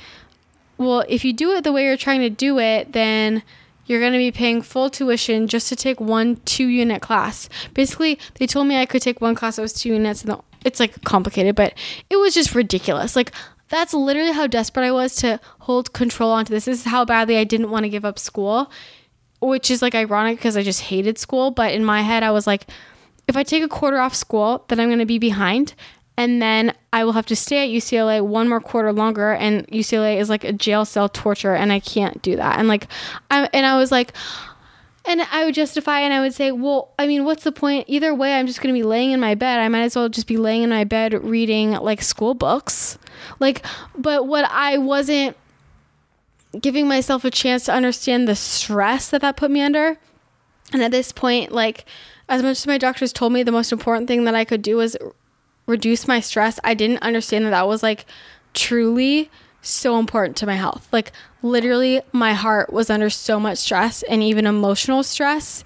well, 0.76 1.04
if 1.08 1.24
you 1.24 1.32
do 1.32 1.52
it 1.52 1.62
the 1.62 1.72
way 1.72 1.84
you're 1.84 1.96
trying 1.96 2.22
to 2.22 2.30
do 2.30 2.58
it, 2.58 2.92
then 2.92 3.44
you're 3.86 4.00
going 4.00 4.12
to 4.12 4.18
be 4.18 4.32
paying 4.32 4.60
full 4.60 4.90
tuition 4.90 5.46
just 5.46 5.68
to 5.68 5.76
take 5.76 6.00
one 6.00 6.36
two 6.44 6.66
unit 6.66 7.00
class. 7.00 7.48
Basically, 7.74 8.18
they 8.34 8.48
told 8.48 8.66
me 8.66 8.76
I 8.76 8.86
could 8.86 9.02
take 9.02 9.20
one 9.20 9.36
class 9.36 9.56
that 9.56 9.62
was 9.62 9.72
two 9.72 9.90
units 9.90 10.22
and 10.22 10.32
the, 10.32 10.40
it's 10.64 10.80
like 10.80 11.02
complicated, 11.04 11.54
but 11.54 11.74
it 12.10 12.16
was 12.16 12.34
just 12.34 12.54
ridiculous. 12.54 13.16
Like 13.16 13.32
that's 13.72 13.94
literally 13.94 14.32
how 14.32 14.46
desperate 14.46 14.84
I 14.84 14.92
was 14.92 15.16
to 15.16 15.40
hold 15.60 15.94
control 15.94 16.30
onto 16.30 16.52
this. 16.52 16.66
This 16.66 16.80
is 16.80 16.84
how 16.84 17.06
badly 17.06 17.38
I 17.38 17.44
didn't 17.44 17.70
want 17.70 17.84
to 17.84 17.88
give 17.88 18.04
up 18.04 18.18
school, 18.18 18.70
which 19.40 19.70
is 19.70 19.80
like 19.80 19.94
ironic 19.94 20.36
because 20.36 20.58
I 20.58 20.62
just 20.62 20.82
hated 20.82 21.16
school. 21.16 21.50
But 21.50 21.72
in 21.72 21.82
my 21.82 22.02
head, 22.02 22.22
I 22.22 22.32
was 22.32 22.46
like, 22.46 22.66
if 23.26 23.34
I 23.34 23.42
take 23.42 23.62
a 23.62 23.68
quarter 23.68 23.98
off 23.98 24.14
school, 24.14 24.66
then 24.68 24.78
I'm 24.78 24.90
going 24.90 24.98
to 24.98 25.06
be 25.06 25.18
behind. 25.18 25.72
And 26.18 26.42
then 26.42 26.74
I 26.92 27.04
will 27.04 27.12
have 27.12 27.24
to 27.26 27.34
stay 27.34 27.64
at 27.64 27.74
UCLA 27.74 28.22
one 28.22 28.46
more 28.46 28.60
quarter 28.60 28.92
longer. 28.92 29.32
And 29.32 29.66
UCLA 29.68 30.18
is 30.18 30.28
like 30.28 30.44
a 30.44 30.52
jail 30.52 30.84
cell 30.84 31.08
torture. 31.08 31.54
And 31.54 31.72
I 31.72 31.80
can't 31.80 32.20
do 32.20 32.36
that. 32.36 32.58
And 32.58 32.68
like, 32.68 32.88
I, 33.30 33.48
and 33.54 33.64
I 33.64 33.78
was 33.78 33.90
like, 33.90 34.12
and 35.04 35.20
I 35.20 35.44
would 35.44 35.54
justify 35.54 36.00
and 36.00 36.14
I 36.14 36.20
would 36.20 36.34
say, 36.34 36.52
well, 36.52 36.92
I 36.98 37.06
mean, 37.06 37.24
what's 37.24 37.44
the 37.44 37.52
point? 37.52 37.86
Either 37.88 38.14
way, 38.14 38.34
I'm 38.34 38.46
just 38.46 38.60
going 38.60 38.72
to 38.72 38.78
be 38.78 38.84
laying 38.84 39.10
in 39.10 39.20
my 39.20 39.34
bed. 39.34 39.58
I 39.58 39.68
might 39.68 39.82
as 39.82 39.96
well 39.96 40.08
just 40.08 40.26
be 40.26 40.36
laying 40.36 40.62
in 40.62 40.70
my 40.70 40.84
bed 40.84 41.12
reading 41.24 41.72
like 41.72 42.02
school 42.02 42.34
books. 42.34 42.98
Like, 43.40 43.64
but 43.96 44.26
what 44.26 44.44
I 44.50 44.78
wasn't 44.78 45.36
giving 46.60 46.86
myself 46.86 47.24
a 47.24 47.30
chance 47.30 47.64
to 47.64 47.72
understand 47.72 48.28
the 48.28 48.36
stress 48.36 49.08
that 49.10 49.22
that 49.22 49.36
put 49.36 49.50
me 49.50 49.60
under. 49.60 49.98
And 50.72 50.82
at 50.82 50.90
this 50.90 51.12
point, 51.12 51.52
like, 51.52 51.84
as 52.28 52.42
much 52.42 52.58
as 52.58 52.66
my 52.66 52.78
doctors 52.78 53.12
told 53.12 53.32
me 53.32 53.42
the 53.42 53.52
most 53.52 53.72
important 53.72 54.08
thing 54.08 54.24
that 54.24 54.34
I 54.34 54.44
could 54.44 54.62
do 54.62 54.76
was 54.76 54.96
reduce 55.66 56.06
my 56.06 56.20
stress, 56.20 56.60
I 56.62 56.74
didn't 56.74 57.02
understand 57.02 57.44
that 57.46 57.50
that 57.50 57.66
was 57.66 57.82
like 57.82 58.06
truly 58.54 59.30
so 59.62 59.98
important 59.98 60.36
to 60.36 60.46
my 60.46 60.56
health. 60.56 60.88
Like 60.92 61.12
literally 61.42 62.02
my 62.12 62.34
heart 62.34 62.72
was 62.72 62.90
under 62.90 63.08
so 63.08 63.40
much 63.40 63.58
stress 63.58 64.02
and 64.02 64.22
even 64.22 64.46
emotional 64.46 65.02
stress. 65.02 65.64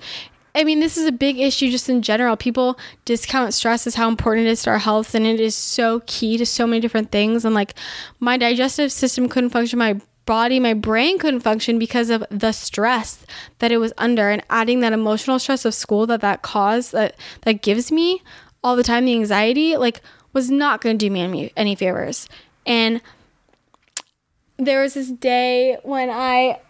I 0.55 0.65
mean, 0.65 0.81
this 0.81 0.97
is 0.97 1.07
a 1.07 1.13
big 1.13 1.39
issue 1.39 1.71
just 1.71 1.91
in 1.91 2.01
general. 2.01 2.35
People 2.37 2.79
discount 3.05 3.53
stress 3.53 3.87
as 3.87 3.97
how 3.97 4.09
important 4.09 4.47
it 4.47 4.51
is 4.51 4.63
to 4.63 4.71
our 4.71 4.79
health, 4.79 5.15
and 5.15 5.27
it 5.27 5.39
is 5.39 5.55
so 5.55 6.01
key 6.07 6.39
to 6.39 6.47
so 6.47 6.67
many 6.67 6.81
different 6.81 7.13
things. 7.13 7.45
And 7.45 7.55
like, 7.55 7.75
my 8.21 8.39
digestive 8.39 8.91
system 8.91 9.29
couldn't 9.29 9.51
function, 9.51 9.79
my 9.79 10.01
body, 10.25 10.59
my 10.59 10.73
brain 10.73 11.19
couldn't 11.19 11.41
function 11.41 11.79
because 11.79 12.09
of 12.09 12.25
the 12.31 12.53
stress 12.53 13.27
that 13.59 13.71
it 13.71 13.77
was 13.77 13.93
under, 13.99 14.31
and 14.31 14.43
adding 14.49 14.81
that 14.81 14.95
emotional 14.95 15.39
stress 15.39 15.67
of 15.67 15.75
school 15.75 16.07
that 16.07 16.23
that 16.23 16.41
caused 16.41 16.93
that 16.93 17.17
that 17.43 17.61
gives 17.61 17.93
me 17.93 18.23
all 18.65 18.77
the 18.77 18.83
time, 18.83 19.05
the 19.05 19.13
anxiety, 19.13 19.77
like, 19.77 20.01
was 20.33 20.51
not 20.51 20.81
going 20.81 20.97
to 20.97 21.07
do 21.07 21.11
me 21.11 21.21
any, 21.21 21.53
any 21.55 21.75
favors. 21.75 22.31
And 22.65 23.03
there 24.59 24.83
was 24.83 24.95
this 24.95 25.11
day 25.11 25.79
when 25.83 26.11
I 26.11 26.61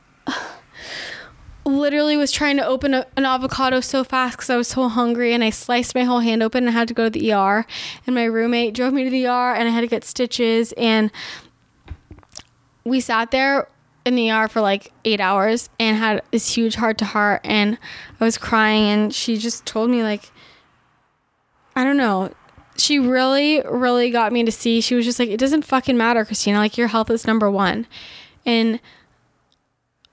literally 1.64 2.16
was 2.16 2.32
trying 2.32 2.56
to 2.56 2.66
open 2.66 2.94
a, 2.94 3.06
an 3.16 3.26
avocado 3.26 3.80
so 3.80 4.04
fast 4.04 4.36
because 4.36 4.50
I 4.50 4.56
was 4.56 4.68
so 4.68 4.88
hungry 4.88 5.32
and 5.32 5.42
I 5.42 5.50
sliced 5.50 5.94
my 5.94 6.04
whole 6.04 6.20
hand 6.20 6.42
open 6.42 6.64
and 6.64 6.70
I 6.70 6.78
had 6.78 6.88
to 6.88 6.94
go 6.94 7.04
to 7.04 7.10
the 7.10 7.32
ER. 7.32 7.66
And 8.06 8.14
my 8.14 8.24
roommate 8.24 8.74
drove 8.74 8.92
me 8.92 9.04
to 9.04 9.10
the 9.10 9.26
ER 9.26 9.54
and 9.54 9.68
I 9.68 9.72
had 9.72 9.80
to 9.82 9.86
get 9.86 10.04
stitches. 10.04 10.72
And 10.76 11.10
we 12.84 13.00
sat 13.00 13.30
there 13.30 13.68
in 14.04 14.14
the 14.14 14.30
ER 14.30 14.48
for 14.48 14.60
like 14.60 14.92
eight 15.04 15.20
hours 15.20 15.68
and 15.80 15.96
had 15.96 16.22
this 16.30 16.54
huge 16.54 16.76
heart 16.76 16.98
to 16.98 17.04
heart. 17.04 17.40
And 17.44 17.78
I 18.20 18.24
was 18.24 18.38
crying 18.38 18.84
and 18.84 19.14
she 19.14 19.36
just 19.36 19.66
told 19.66 19.90
me, 19.90 20.02
like, 20.02 20.30
I 21.74 21.84
don't 21.84 21.96
know, 21.96 22.32
she 22.78 22.98
really, 22.98 23.62
really 23.62 24.10
got 24.10 24.32
me 24.32 24.44
to 24.44 24.52
see. 24.52 24.80
She 24.80 24.94
was 24.94 25.04
just 25.04 25.18
like, 25.18 25.28
it 25.28 25.38
doesn't 25.38 25.64
fucking 25.64 25.96
matter, 25.96 26.24
Christina. 26.24 26.58
Like, 26.58 26.76
your 26.76 26.88
health 26.88 27.10
is 27.10 27.26
number 27.26 27.50
one. 27.50 27.86
And 28.44 28.80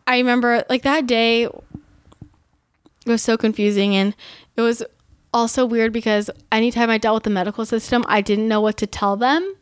I 0.08 0.18
remember, 0.18 0.64
like, 0.70 0.84
that 0.84 1.08
day 1.08 1.48
was 3.06 3.22
so 3.22 3.38
confusing. 3.38 3.96
And 3.96 4.16
it 4.56 4.62
was 4.62 4.84
also 5.34 5.66
weird 5.66 5.94
because 5.94 6.30
anytime 6.52 6.90
I 6.90 6.98
dealt 6.98 7.16
with 7.16 7.24
the 7.24 7.30
medical 7.30 7.66
system, 7.66 8.04
I 8.08 8.22
didn't 8.22 8.48
know 8.48 8.62
what 8.62 8.78
to 8.78 8.88
tell 8.88 9.16
them. 9.16 9.56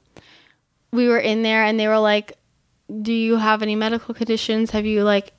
We 0.92 1.08
were 1.08 1.20
in 1.20 1.44
there 1.44 1.64
and 1.64 1.80
they 1.80 1.88
were 1.88 2.00
like, 2.00 2.38
Do 3.02 3.14
you 3.14 3.38
have 3.38 3.62
any 3.62 3.76
medical 3.76 4.14
conditions? 4.14 4.72
Have 4.72 4.86
you, 4.86 5.04
like, 5.04 5.34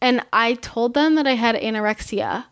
and 0.00 0.24
I 0.32 0.54
told 0.54 0.94
them 0.94 1.14
that 1.14 1.26
I 1.26 1.34
had 1.34 1.56
anorexia 1.56 2.44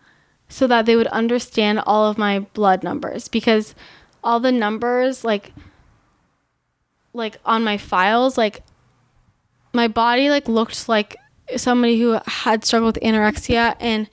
so 0.53 0.67
that 0.67 0.85
they 0.85 0.97
would 0.97 1.07
understand 1.09 1.81
all 1.87 2.11
of 2.11 2.19
my 2.19 2.41
blood 2.41 2.85
numbers 2.85 3.27
because 3.27 3.75
all 4.23 4.39
the 4.39 4.53
numbers 4.53 5.25
like 5.25 5.53
like 7.15 7.39
on 7.47 7.65
my 7.65 7.79
files 7.79 8.37
like 8.37 8.63
my 9.73 9.89
body 9.89 10.29
like 10.29 10.47
looked 10.49 10.91
like 10.91 11.17
somebody 11.57 11.99
who 11.99 12.19
had 12.27 12.65
struggled 12.67 12.97
with 12.97 13.03
anorexia 13.03 13.75
and 13.81 14.11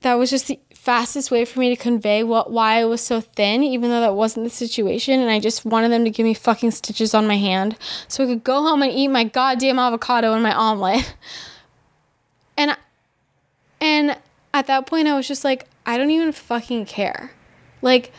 that 0.00 0.14
was 0.14 0.30
just 0.30 0.48
the 0.48 0.58
fastest 0.74 1.30
way 1.30 1.44
for 1.44 1.60
me 1.60 1.68
to 1.68 1.80
convey 1.80 2.24
what 2.24 2.50
why 2.50 2.80
I 2.80 2.84
was 2.86 3.00
so 3.00 3.20
thin 3.20 3.62
even 3.62 3.88
though 3.88 4.00
that 4.00 4.16
wasn't 4.16 4.44
the 4.44 4.50
situation 4.50 5.20
and 5.20 5.30
I 5.30 5.38
just 5.38 5.64
wanted 5.64 5.92
them 5.92 6.04
to 6.04 6.10
give 6.10 6.24
me 6.24 6.34
fucking 6.34 6.72
stitches 6.72 7.14
on 7.14 7.28
my 7.28 7.36
hand 7.36 7.76
so 8.08 8.24
I 8.24 8.26
could 8.26 8.42
go 8.42 8.62
home 8.62 8.82
and 8.82 8.90
eat 8.90 9.08
my 9.08 9.22
goddamn 9.22 9.78
avocado 9.78 10.32
and 10.32 10.42
my 10.42 10.54
omelet. 10.54 11.14
And 12.58 12.76
and 13.80 14.18
at 14.52 14.66
that 14.66 14.86
point 14.86 15.08
I 15.08 15.16
was 15.16 15.28
just 15.28 15.44
like, 15.44 15.66
I 15.86 15.96
don't 15.96 16.10
even 16.10 16.32
fucking 16.32 16.86
care. 16.86 17.32
Like, 17.82 18.12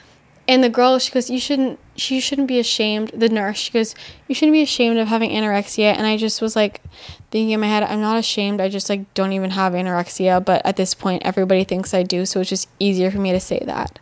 and 0.48 0.64
the 0.64 0.70
girl, 0.70 0.98
she 1.00 1.12
goes, 1.12 1.30
you 1.30 1.40
shouldn't, 1.40 1.80
she 1.96 2.20
shouldn't 2.20 2.48
be 2.48 2.60
ashamed. 2.60 3.12
The 3.14 3.30
nurse, 3.30 3.58
she 3.58 3.72
goes, 3.72 3.96
you 4.28 4.36
shouldn't 4.36 4.54
be 4.54 4.62
ashamed 4.62 4.98
of 4.98 5.08
having 5.08 5.30
anorexia. 5.30 5.96
And 5.96 6.06
I 6.06 6.18
just 6.18 6.42
was 6.42 6.56
like, 6.56 6.82
thinking 7.30 7.52
in 7.52 7.60
my 7.60 7.68
head, 7.68 7.84
I'm 7.84 8.02
not 8.02 8.18
ashamed. 8.18 8.60
I 8.60 8.68
just 8.68 8.90
like 8.90 9.14
don't 9.14 9.34
even 9.34 9.52
have 9.52 9.74
anorexia. 9.74 10.44
But 10.44 10.66
at 10.66 10.76
this 10.76 10.94
point, 10.94 11.22
everybody 11.24 11.64
thinks 11.64 11.94
I 11.94 12.04
do. 12.04 12.26
So 12.26 12.42
it's 12.42 12.50
just 12.50 12.70
easier 12.80 13.12
for 13.12 13.20
me 13.20 13.32
to 13.32 13.40
say 13.40 13.62
that. 13.66 14.00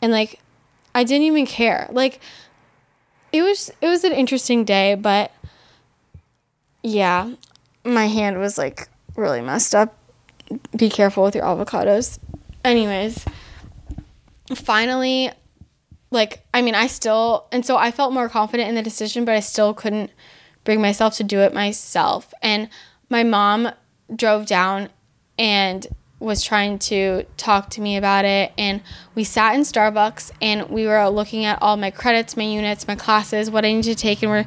And 0.00 0.12
like, 0.12 0.40
I 0.94 1.04
didn't 1.04 1.26
even 1.26 1.46
care. 1.46 1.88
Like, 1.90 2.20
it 3.32 3.42
was, 3.42 3.72
it 3.80 3.88
was 3.88 4.04
an 4.04 4.12
interesting 4.12 4.64
day, 4.64 4.94
but 4.94 5.32
yeah, 6.82 7.32
my 7.82 8.06
hand 8.06 8.38
was 8.38 8.58
like 8.58 8.88
really 9.16 9.40
messed 9.40 9.74
up 9.74 9.96
be 10.76 10.88
careful 10.88 11.24
with 11.24 11.34
your 11.34 11.44
avocados. 11.44 12.18
Anyways, 12.64 13.24
finally, 14.54 15.30
like, 16.10 16.44
I 16.52 16.62
mean, 16.62 16.74
I 16.74 16.86
still, 16.86 17.46
and 17.52 17.64
so 17.64 17.76
I 17.76 17.90
felt 17.90 18.12
more 18.12 18.28
confident 18.28 18.68
in 18.68 18.74
the 18.74 18.82
decision, 18.82 19.24
but 19.24 19.34
I 19.34 19.40
still 19.40 19.74
couldn't 19.74 20.10
bring 20.64 20.80
myself 20.80 21.16
to 21.16 21.24
do 21.24 21.40
it 21.40 21.52
myself. 21.54 22.32
And 22.42 22.68
my 23.08 23.22
mom 23.24 23.70
drove 24.14 24.46
down 24.46 24.90
and 25.38 25.86
was 26.20 26.44
trying 26.44 26.78
to 26.78 27.24
talk 27.36 27.68
to 27.70 27.80
me 27.80 27.96
about 27.96 28.24
it. 28.24 28.52
And 28.56 28.80
we 29.14 29.24
sat 29.24 29.54
in 29.54 29.62
Starbucks 29.62 30.30
and 30.40 30.68
we 30.70 30.86
were 30.86 31.08
looking 31.08 31.44
at 31.44 31.60
all 31.60 31.76
my 31.76 31.90
credits, 31.90 32.36
my 32.36 32.44
units, 32.44 32.86
my 32.86 32.94
classes, 32.94 33.50
what 33.50 33.64
I 33.64 33.72
need 33.72 33.84
to 33.84 33.94
take. 33.94 34.22
And 34.22 34.30
we're, 34.30 34.46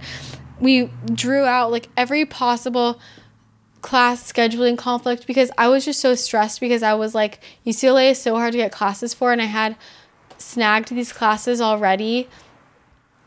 we 0.59 0.89
drew 1.13 1.43
out 1.43 1.71
like 1.71 1.89
every 1.97 2.25
possible 2.25 2.99
class 3.85 4.31
scheduling 4.33 4.75
conflict 4.75 5.27
because 5.27 5.51
I 5.59 5.67
was 5.67 5.85
just 5.85 5.99
so 5.99 6.15
stressed 6.15 6.59
because 6.59 6.81
I 6.81 6.95
was 6.95 7.13
like, 7.13 7.39
UCLA 7.67 8.09
is 8.09 8.19
so 8.19 8.33
hard 8.33 8.53
to 8.53 8.57
get 8.57 8.71
classes 8.71 9.13
for, 9.13 9.31
and 9.31 9.39
I 9.39 9.45
had 9.45 9.77
snagged 10.39 10.89
these 10.89 11.13
classes 11.13 11.61
already. 11.61 12.27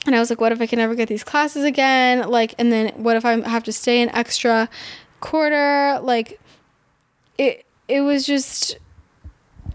And 0.05 0.17
I 0.17 0.19
was 0.19 0.31
like, 0.31 0.41
what 0.41 0.51
if 0.51 0.61
I 0.61 0.67
can 0.67 0.81
never 0.81 0.97
get 0.97 1.09
these 1.09 1.23
classes 1.23 1.63
again? 1.63 2.29
Like, 2.29 2.57
and 2.59 2.73
then 2.73 2.89
what 2.97 3.15
if 3.15 3.25
I 3.25 3.41
have 3.49 3.63
to 3.65 3.73
stay 3.73 4.03
an 4.03 4.09
extra 4.09 4.69
quarter? 5.21 6.01
Like, 6.03 6.41
it 7.39 7.65
it 7.87 8.01
was 8.01 8.27
just 8.27 8.79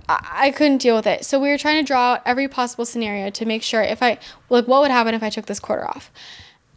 I, 0.10 0.52
couldn't 0.52 0.80
deal 0.80 0.98
with 0.98 1.08
it. 1.08 1.24
So 1.24 1.40
we 1.40 1.48
were 1.48 1.58
trying 1.58 1.82
to 1.82 1.88
draw 1.88 2.16
out 2.16 2.24
every 2.26 2.50
possible 2.50 2.86
scenario 2.86 3.30
to 3.30 3.46
make 3.46 3.64
sure 3.64 3.82
if 3.82 4.04
I 4.04 4.20
like 4.50 4.68
what 4.68 4.82
would 4.82 4.92
happen 4.92 5.14
if 5.14 5.24
I 5.24 5.30
took 5.30 5.46
this 5.46 5.62
quarter 5.62 5.88
off. 5.88 6.12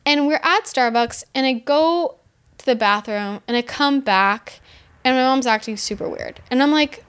And 0.04 0.28
we're 0.28 0.40
at 0.44 0.64
Starbucks 0.64 1.24
and 1.34 1.44
I 1.44 1.54
go 1.54 2.20
the 2.66 2.76
bathroom 2.76 3.40
and 3.48 3.56
I 3.56 3.62
come 3.62 4.00
back 4.00 4.60
and 5.04 5.16
my 5.16 5.22
mom's 5.22 5.46
acting 5.46 5.76
super 5.76 6.08
weird. 6.08 6.40
And 6.50 6.62
I'm 6.62 6.72
like, 6.72 7.04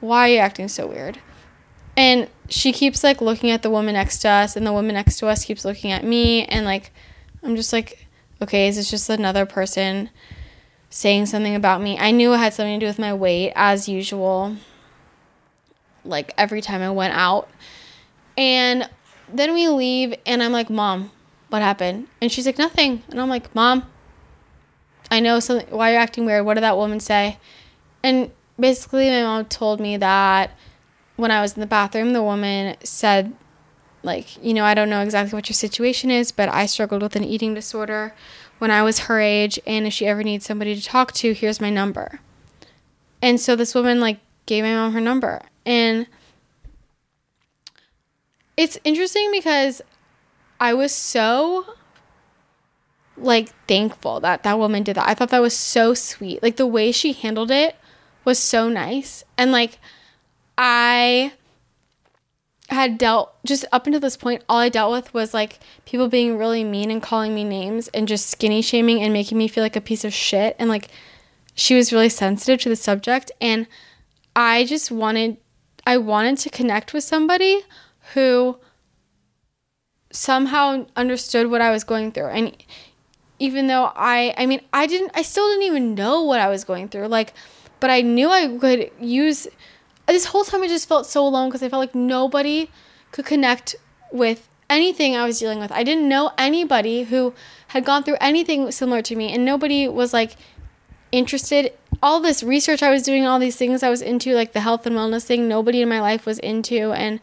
why 0.00 0.28
are 0.28 0.32
you 0.34 0.38
acting 0.38 0.68
so 0.68 0.86
weird? 0.86 1.18
And 1.96 2.28
she 2.48 2.72
keeps 2.72 3.02
like 3.02 3.20
looking 3.22 3.50
at 3.50 3.62
the 3.62 3.70
woman 3.70 3.94
next 3.94 4.18
to 4.18 4.28
us 4.28 4.56
and 4.56 4.66
the 4.66 4.72
woman 4.72 4.94
next 4.94 5.18
to 5.18 5.26
us 5.26 5.44
keeps 5.44 5.64
looking 5.64 5.90
at 5.90 6.04
me 6.04 6.44
and 6.44 6.66
like 6.66 6.92
I'm 7.42 7.56
just 7.56 7.72
like 7.72 8.06
okay, 8.40 8.68
is 8.68 8.76
this 8.76 8.90
just 8.90 9.08
another 9.08 9.46
person 9.46 10.10
saying 10.90 11.26
something 11.26 11.54
about 11.54 11.80
me? 11.80 11.98
I 11.98 12.10
knew 12.10 12.32
it 12.34 12.38
had 12.38 12.54
something 12.54 12.78
to 12.78 12.84
do 12.84 12.88
with 12.88 12.98
my 12.98 13.14
weight, 13.14 13.52
as 13.54 13.88
usual. 13.88 14.56
Like 16.04 16.32
every 16.38 16.60
time 16.60 16.82
I 16.82 16.90
went 16.90 17.14
out. 17.14 17.48
And 18.36 18.88
then 19.32 19.54
we 19.54 19.68
leave, 19.68 20.14
and 20.26 20.42
I'm 20.42 20.52
like, 20.52 20.70
Mom, 20.70 21.10
what 21.48 21.62
happened? 21.62 22.08
And 22.20 22.30
she's 22.30 22.46
like, 22.46 22.58
Nothing. 22.58 23.02
And 23.10 23.20
I'm 23.20 23.28
like, 23.28 23.54
Mom, 23.54 23.86
I 25.10 25.20
know 25.20 25.40
something. 25.40 25.68
Why 25.70 25.92
you're 25.92 26.00
acting 26.00 26.26
weird? 26.26 26.44
What 26.44 26.54
did 26.54 26.62
that 26.62 26.76
woman 26.76 27.00
say? 27.00 27.38
And 28.02 28.30
basically, 28.58 29.08
my 29.10 29.22
mom 29.22 29.44
told 29.46 29.80
me 29.80 29.96
that 29.96 30.50
when 31.16 31.30
I 31.30 31.40
was 31.40 31.54
in 31.54 31.60
the 31.60 31.66
bathroom, 31.66 32.12
the 32.12 32.22
woman 32.22 32.76
said, 32.82 33.34
like, 34.02 34.42
you 34.44 34.54
know, 34.54 34.64
I 34.64 34.74
don't 34.74 34.90
know 34.90 35.02
exactly 35.02 35.36
what 35.36 35.48
your 35.48 35.54
situation 35.54 36.10
is, 36.10 36.30
but 36.32 36.48
I 36.48 36.66
struggled 36.66 37.02
with 37.02 37.16
an 37.16 37.24
eating 37.24 37.54
disorder 37.54 38.14
when 38.58 38.70
I 38.70 38.82
was 38.82 39.00
her 39.00 39.20
age. 39.20 39.58
And 39.66 39.86
if 39.86 39.92
she 39.92 40.06
ever 40.06 40.22
needs 40.22 40.46
somebody 40.46 40.74
to 40.74 40.82
talk 40.82 41.12
to, 41.14 41.34
here's 41.34 41.60
my 41.60 41.70
number. 41.70 42.20
And 43.22 43.40
so 43.40 43.56
this 43.56 43.74
woman, 43.74 44.00
like, 44.00 44.18
gave 44.46 44.64
my 44.64 44.74
mom 44.74 44.92
her 44.92 45.00
number. 45.00 45.42
And 45.64 46.06
it's 48.56 48.78
interesting 48.84 49.30
because 49.32 49.82
I 50.60 50.72
was 50.74 50.92
so 50.92 51.75
like 53.16 53.50
thankful 53.66 54.20
that 54.20 54.42
that 54.42 54.58
woman 54.58 54.82
did 54.82 54.96
that. 54.96 55.08
I 55.08 55.14
thought 55.14 55.30
that 55.30 55.40
was 55.40 55.56
so 55.56 55.94
sweet. 55.94 56.42
Like 56.42 56.56
the 56.56 56.66
way 56.66 56.92
she 56.92 57.12
handled 57.12 57.50
it 57.50 57.76
was 58.24 58.38
so 58.38 58.68
nice. 58.68 59.24
And 59.38 59.52
like 59.52 59.78
I 60.58 61.32
had 62.68 62.98
dealt 62.98 63.32
just 63.44 63.64
up 63.70 63.86
until 63.86 64.00
this 64.00 64.16
point 64.16 64.42
all 64.48 64.58
I 64.58 64.68
dealt 64.68 64.90
with 64.90 65.14
was 65.14 65.32
like 65.32 65.60
people 65.84 66.08
being 66.08 66.36
really 66.36 66.64
mean 66.64 66.90
and 66.90 67.02
calling 67.02 67.34
me 67.34 67.44
names 67.44 67.88
and 67.88 68.08
just 68.08 68.28
skinny 68.28 68.60
shaming 68.60 69.00
and 69.00 69.12
making 69.12 69.38
me 69.38 69.46
feel 69.46 69.62
like 69.62 69.76
a 69.76 69.80
piece 69.80 70.04
of 70.04 70.12
shit 70.12 70.56
and 70.58 70.68
like 70.68 70.88
she 71.54 71.76
was 71.76 71.92
really 71.92 72.08
sensitive 72.08 72.60
to 72.60 72.68
the 72.68 72.74
subject 72.74 73.30
and 73.40 73.68
I 74.34 74.64
just 74.64 74.90
wanted 74.90 75.36
I 75.86 75.98
wanted 75.98 76.38
to 76.38 76.50
connect 76.50 76.92
with 76.92 77.04
somebody 77.04 77.60
who 78.14 78.58
somehow 80.10 80.86
understood 80.96 81.48
what 81.48 81.60
I 81.60 81.70
was 81.70 81.84
going 81.84 82.10
through 82.10 82.26
and 82.26 82.56
even 83.38 83.66
though 83.66 83.92
I 83.94 84.34
I 84.36 84.46
mean 84.46 84.60
I 84.72 84.86
didn't 84.86 85.12
I 85.14 85.22
still 85.22 85.48
didn't 85.48 85.64
even 85.64 85.94
know 85.94 86.22
what 86.22 86.40
I 86.40 86.48
was 86.48 86.64
going 86.64 86.88
through 86.88 87.08
like 87.08 87.34
but 87.80 87.90
I 87.90 88.00
knew 88.00 88.28
I 88.30 88.56
could 88.58 88.90
use 89.00 89.46
this 90.06 90.26
whole 90.26 90.44
time 90.44 90.62
I 90.62 90.68
just 90.68 90.88
felt 90.88 91.06
so 91.06 91.26
alone 91.26 91.48
because 91.48 91.62
I 91.62 91.68
felt 91.68 91.80
like 91.80 91.94
nobody 91.94 92.70
could 93.12 93.26
connect 93.26 93.76
with 94.12 94.48
anything 94.68 95.16
I 95.16 95.24
was 95.24 95.38
dealing 95.38 95.58
with. 95.60 95.70
I 95.72 95.82
didn't 95.84 96.08
know 96.08 96.32
anybody 96.38 97.04
who 97.04 97.34
had 97.68 97.84
gone 97.84 98.02
through 98.02 98.16
anything 98.20 98.70
similar 98.70 99.02
to 99.02 99.16
me 99.16 99.32
and 99.32 99.44
nobody 99.44 99.88
was 99.88 100.12
like 100.12 100.36
interested 101.12 101.72
all 102.02 102.20
this 102.20 102.42
research 102.42 102.82
I 102.82 102.90
was 102.90 103.02
doing 103.02 103.26
all 103.26 103.38
these 103.38 103.56
things 103.56 103.82
I 103.82 103.90
was 103.90 104.02
into 104.02 104.34
like 104.34 104.52
the 104.52 104.60
health 104.60 104.86
and 104.86 104.96
wellness 104.96 105.24
thing 105.24 105.48
nobody 105.48 105.82
in 105.82 105.88
my 105.88 106.00
life 106.00 106.26
was 106.26 106.38
into 106.40 106.92
and 106.92 107.20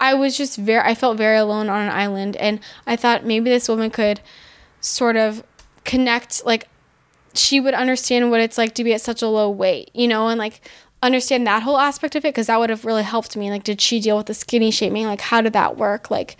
I 0.00 0.14
was 0.14 0.36
just 0.36 0.56
very 0.58 0.80
I 0.80 0.94
felt 0.94 1.16
very 1.16 1.38
alone 1.38 1.68
on 1.68 1.82
an 1.82 1.90
island 1.90 2.36
and 2.36 2.60
I 2.86 2.96
thought 2.96 3.24
maybe 3.24 3.50
this 3.50 3.68
woman 3.68 3.90
could 3.90 4.20
sort 4.80 5.16
of 5.16 5.44
connect 5.84 6.44
like 6.44 6.68
she 7.34 7.60
would 7.60 7.74
understand 7.74 8.30
what 8.30 8.40
it's 8.40 8.58
like 8.58 8.74
to 8.74 8.84
be 8.84 8.94
at 8.94 9.00
such 9.00 9.22
a 9.22 9.28
low 9.28 9.50
weight, 9.50 9.90
you 9.94 10.06
know, 10.06 10.28
and 10.28 10.38
like 10.38 10.60
understand 11.02 11.46
that 11.46 11.62
whole 11.62 11.78
aspect 11.78 12.14
of 12.14 12.24
it 12.24 12.28
because 12.28 12.46
that 12.46 12.58
would 12.60 12.70
have 12.70 12.84
really 12.84 13.02
helped 13.02 13.36
me. 13.36 13.50
Like, 13.50 13.64
did 13.64 13.80
she 13.80 14.00
deal 14.00 14.16
with 14.16 14.26
the 14.26 14.34
skinny 14.34 14.70
shaming? 14.70 15.06
Like, 15.06 15.20
how 15.20 15.40
did 15.40 15.52
that 15.54 15.76
work? 15.76 16.10
Like, 16.10 16.36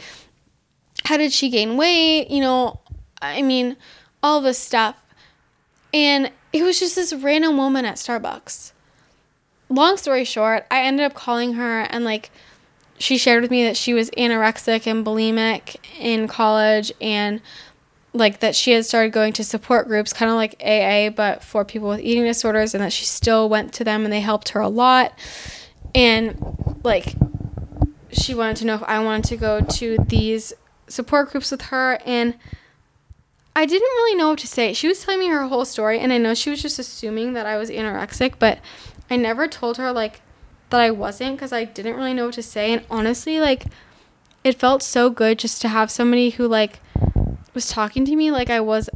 how 1.05 1.17
did 1.17 1.33
she 1.33 1.51
gain 1.51 1.77
weight? 1.77 2.31
You 2.31 2.41
know, 2.41 2.81
I 3.21 3.43
mean, 3.43 3.77
all 4.23 4.41
this 4.41 4.59
stuff. 4.59 4.97
And 5.93 6.31
it 6.53 6.63
was 6.63 6.79
just 6.79 6.95
this 6.95 7.13
random 7.13 7.57
woman 7.57 7.85
at 7.85 7.97
Starbucks. 7.97 8.73
Long 9.69 9.97
story 9.97 10.25
short, 10.25 10.67
I 10.71 10.83
ended 10.83 11.07
up 11.07 11.15
calling 11.15 11.55
her 11.55 11.81
and 11.81 12.05
like 12.05 12.31
she 12.99 13.17
shared 13.17 13.43
with 13.43 13.51
me 13.51 13.65
that 13.65 13.77
she 13.77 13.95
was 13.95 14.11
anorexic 14.11 14.87
and 14.87 15.05
bulimic 15.05 15.77
in 15.99 16.29
college 16.29 16.93
and 17.01 17.41
like 18.15 18.41
that 18.41 18.55
she 18.55 18.73
had 18.73 18.85
started 18.85 19.13
going 19.13 19.33
to 19.35 19.45
support 19.45 19.87
groups, 19.87 20.13
kind 20.13 20.31
of 20.31 20.37
like 20.37 20.55
AA, 20.63 21.11
but 21.11 21.43
for 21.43 21.65
people 21.65 21.89
with 21.89 22.01
eating 22.01 22.25
disorders, 22.25 22.75
and 22.75 22.83
that 22.83 22.93
she 22.93 23.05
still 23.05 23.49
went 23.49 23.73
to 23.75 23.85
them 23.85 24.05
and 24.05 24.13
they 24.13 24.21
helped 24.21 24.51
her 24.51 24.61
a 24.61 24.69
lot. 24.69 25.19
And 25.95 26.81
like, 26.83 27.15
she 28.11 28.35
wanted 28.35 28.57
to 28.57 28.67
know 28.67 28.75
if 28.75 28.83
I 28.83 28.99
wanted 29.01 29.25
to 29.27 29.37
go 29.37 29.61
to 29.61 29.97
these 30.09 30.53
support 30.89 31.31
groups 31.31 31.51
with 31.51 31.63
her. 31.63 31.99
And 32.05 32.35
I 33.57 33.67
didn't 33.67 33.83
really 33.83 34.17
know 34.17 34.31
what 34.31 34.39
to 34.41 34.47
say. 34.47 34.73
She 34.73 34.89
was 34.89 35.03
telling 35.03 35.21
me 35.21 35.29
her 35.29 35.47
whole 35.47 35.65
story, 35.65 35.99
and 35.99 36.13
I 36.13 36.19
know 36.19 36.35
she 36.35 36.51
was 36.51 36.63
just 36.63 36.79
assuming 36.79 37.33
that 37.33 37.47
I 37.47 37.57
was 37.57 37.71
anorexic, 37.71 38.35
but 38.39 38.59
I 39.11 39.17
never 39.17 39.49
told 39.49 39.77
her 39.77 39.93
like 39.93 40.21
that 40.71 40.81
I 40.81 40.91
wasn't 40.91 41.37
because 41.37 41.53
I 41.53 41.65
didn't 41.65 41.97
really 41.97 42.15
know 42.15 42.27
what 42.27 42.35
to 42.35 42.43
say. 42.43 42.73
And 42.73 42.85
honestly, 42.91 43.41
like, 43.41 43.67
it 44.45 44.59
felt 44.59 44.83
so 44.83 45.11
good 45.11 45.39
just 45.39 45.61
to 45.63 45.69
have 45.69 45.91
somebody 45.91 46.31
who 46.31 46.49
like 46.49 46.81
was 47.55 47.69
talking 47.69 48.05
to 48.05 48.17
me 48.17 48.31
like 48.31 48.51
I 48.51 48.61
was 48.61 48.89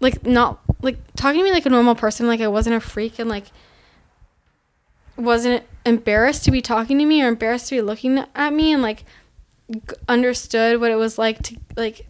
like 0.00 0.26
not 0.26 0.60
like 0.82 0.98
talking 1.14 1.40
to 1.40 1.44
me 1.44 1.52
like 1.52 1.66
a 1.66 1.70
normal 1.70 1.94
person 1.94 2.26
like 2.26 2.40
I 2.40 2.48
wasn't 2.48 2.76
a 2.76 2.80
freak 2.80 3.18
and 3.18 3.28
like 3.28 3.46
wasn't 5.16 5.64
embarrassed 5.84 6.44
to 6.44 6.50
be 6.50 6.62
talking 6.62 6.98
to 6.98 7.04
me 7.04 7.22
or 7.22 7.28
embarrassed 7.28 7.68
to 7.68 7.76
be 7.76 7.82
looking 7.82 8.24
at 8.34 8.52
me 8.52 8.72
and 8.72 8.82
like 8.82 9.04
understood 10.08 10.80
what 10.80 10.90
it 10.90 10.96
was 10.96 11.18
like 11.18 11.42
to 11.42 11.56
like 11.76 12.06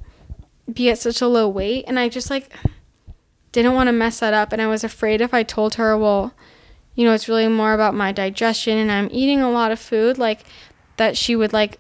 be 0.73 0.91
at 0.91 0.99
such 0.99 1.21
a 1.21 1.27
low 1.27 1.49
weight. 1.49 1.85
And 1.87 1.99
I 1.99 2.09
just 2.09 2.31
like 2.31 2.53
didn't 3.51 3.75
want 3.75 3.89
to 3.89 3.93
mess 3.93 4.21
that 4.21 4.35
up. 4.35 4.53
And 4.53 4.63
I 4.63 4.67
was 4.67 4.85
afraid 4.85 5.21
if 5.21 5.35
I 5.35 5.43
told 5.43 5.75
her 5.75 5.97
well 5.97 6.33
you 6.95 7.07
know 7.07 7.15
it's 7.15 7.29
really 7.29 7.49
more 7.49 7.73
about 7.73 7.95
my 7.95 8.13
digestion 8.13 8.77
and 8.77 8.93
I'm 8.93 9.09
eating 9.11 9.41
a 9.41 9.51
lot 9.51 9.73
of 9.73 9.81
food 9.81 10.19
like 10.19 10.45
that 10.99 11.17
she 11.17 11.35
would 11.35 11.53
like 11.53 11.79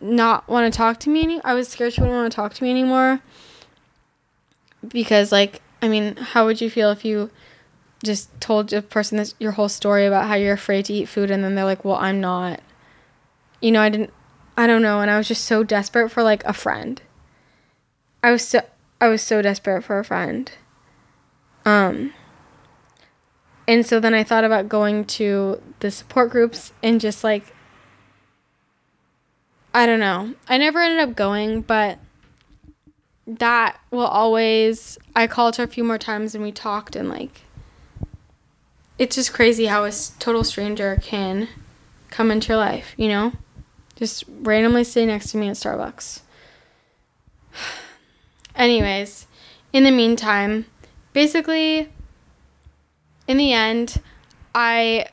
not 0.00 0.48
want 0.48 0.72
to 0.72 0.76
talk 0.76 0.98
to 1.00 1.10
me 1.10 1.22
any 1.22 1.44
I 1.44 1.54
was 1.54 1.68
scared 1.68 1.92
she 1.92 2.00
wouldn't 2.00 2.16
want 2.16 2.32
to 2.32 2.36
talk 2.36 2.54
to 2.54 2.64
me 2.64 2.70
anymore 2.70 3.20
because 4.88 5.30
like 5.32 5.60
I 5.82 5.88
mean, 5.88 6.16
how 6.16 6.46
would 6.46 6.60
you 6.60 6.68
feel 6.68 6.90
if 6.90 7.04
you 7.04 7.30
just 8.04 8.38
told 8.40 8.72
a 8.72 8.82
person 8.82 9.18
this 9.18 9.34
your 9.38 9.52
whole 9.52 9.68
story 9.68 10.06
about 10.06 10.28
how 10.28 10.34
you're 10.34 10.54
afraid 10.54 10.86
to 10.86 10.92
eat 10.92 11.06
food 11.06 11.30
and 11.30 11.42
then 11.42 11.54
they're 11.54 11.64
like, 11.64 11.84
"Well, 11.84 11.96
I'm 11.96 12.20
not." 12.20 12.60
You 13.60 13.72
know, 13.72 13.80
I 13.80 13.88
didn't 13.88 14.12
I 14.56 14.66
don't 14.66 14.82
know, 14.82 15.00
and 15.00 15.10
I 15.10 15.18
was 15.18 15.28
just 15.28 15.44
so 15.44 15.62
desperate 15.62 16.10
for 16.10 16.22
like 16.22 16.44
a 16.44 16.52
friend. 16.52 17.00
I 18.22 18.30
was 18.30 18.46
so 18.46 18.60
I 19.00 19.08
was 19.08 19.22
so 19.22 19.42
desperate 19.42 19.82
for 19.82 19.98
a 19.98 20.04
friend. 20.04 20.50
Um 21.64 22.12
and 23.68 23.86
so 23.86 24.00
then 24.00 24.14
I 24.14 24.24
thought 24.24 24.44
about 24.44 24.68
going 24.68 25.04
to 25.04 25.62
the 25.80 25.90
support 25.90 26.30
groups 26.30 26.72
and 26.82 27.00
just 27.00 27.22
like 27.22 27.54
I 29.72 29.86
don't 29.86 30.00
know. 30.00 30.34
I 30.48 30.58
never 30.58 30.80
ended 30.80 31.00
up 31.00 31.16
going, 31.16 31.62
but 31.62 31.98
that 33.26 33.78
will 33.90 34.06
always 34.06 34.98
I 35.14 35.26
called 35.26 35.56
her 35.56 35.64
a 35.64 35.68
few 35.68 35.84
more 35.84 35.98
times 35.98 36.34
and 36.34 36.42
we 36.42 36.50
talked 36.50 36.96
and 36.96 37.08
like 37.08 37.42
it's 38.98 39.16
just 39.16 39.32
crazy 39.32 39.66
how 39.66 39.84
a 39.84 39.92
total 40.18 40.44
stranger 40.44 40.98
can 41.00 41.48
come 42.10 42.30
into 42.30 42.48
your 42.48 42.58
life, 42.58 42.94
you 42.96 43.08
know? 43.08 43.32
Just 43.96 44.24
randomly 44.28 44.84
sitting 44.84 45.08
next 45.08 45.30
to 45.30 45.38
me 45.38 45.48
at 45.48 45.56
Starbucks. 45.56 46.20
Anyways, 48.54 49.26
in 49.72 49.84
the 49.84 49.90
meantime, 49.90 50.66
basically 51.12 51.88
in 53.26 53.36
the 53.36 53.52
end, 53.52 54.02
I 54.54 55.06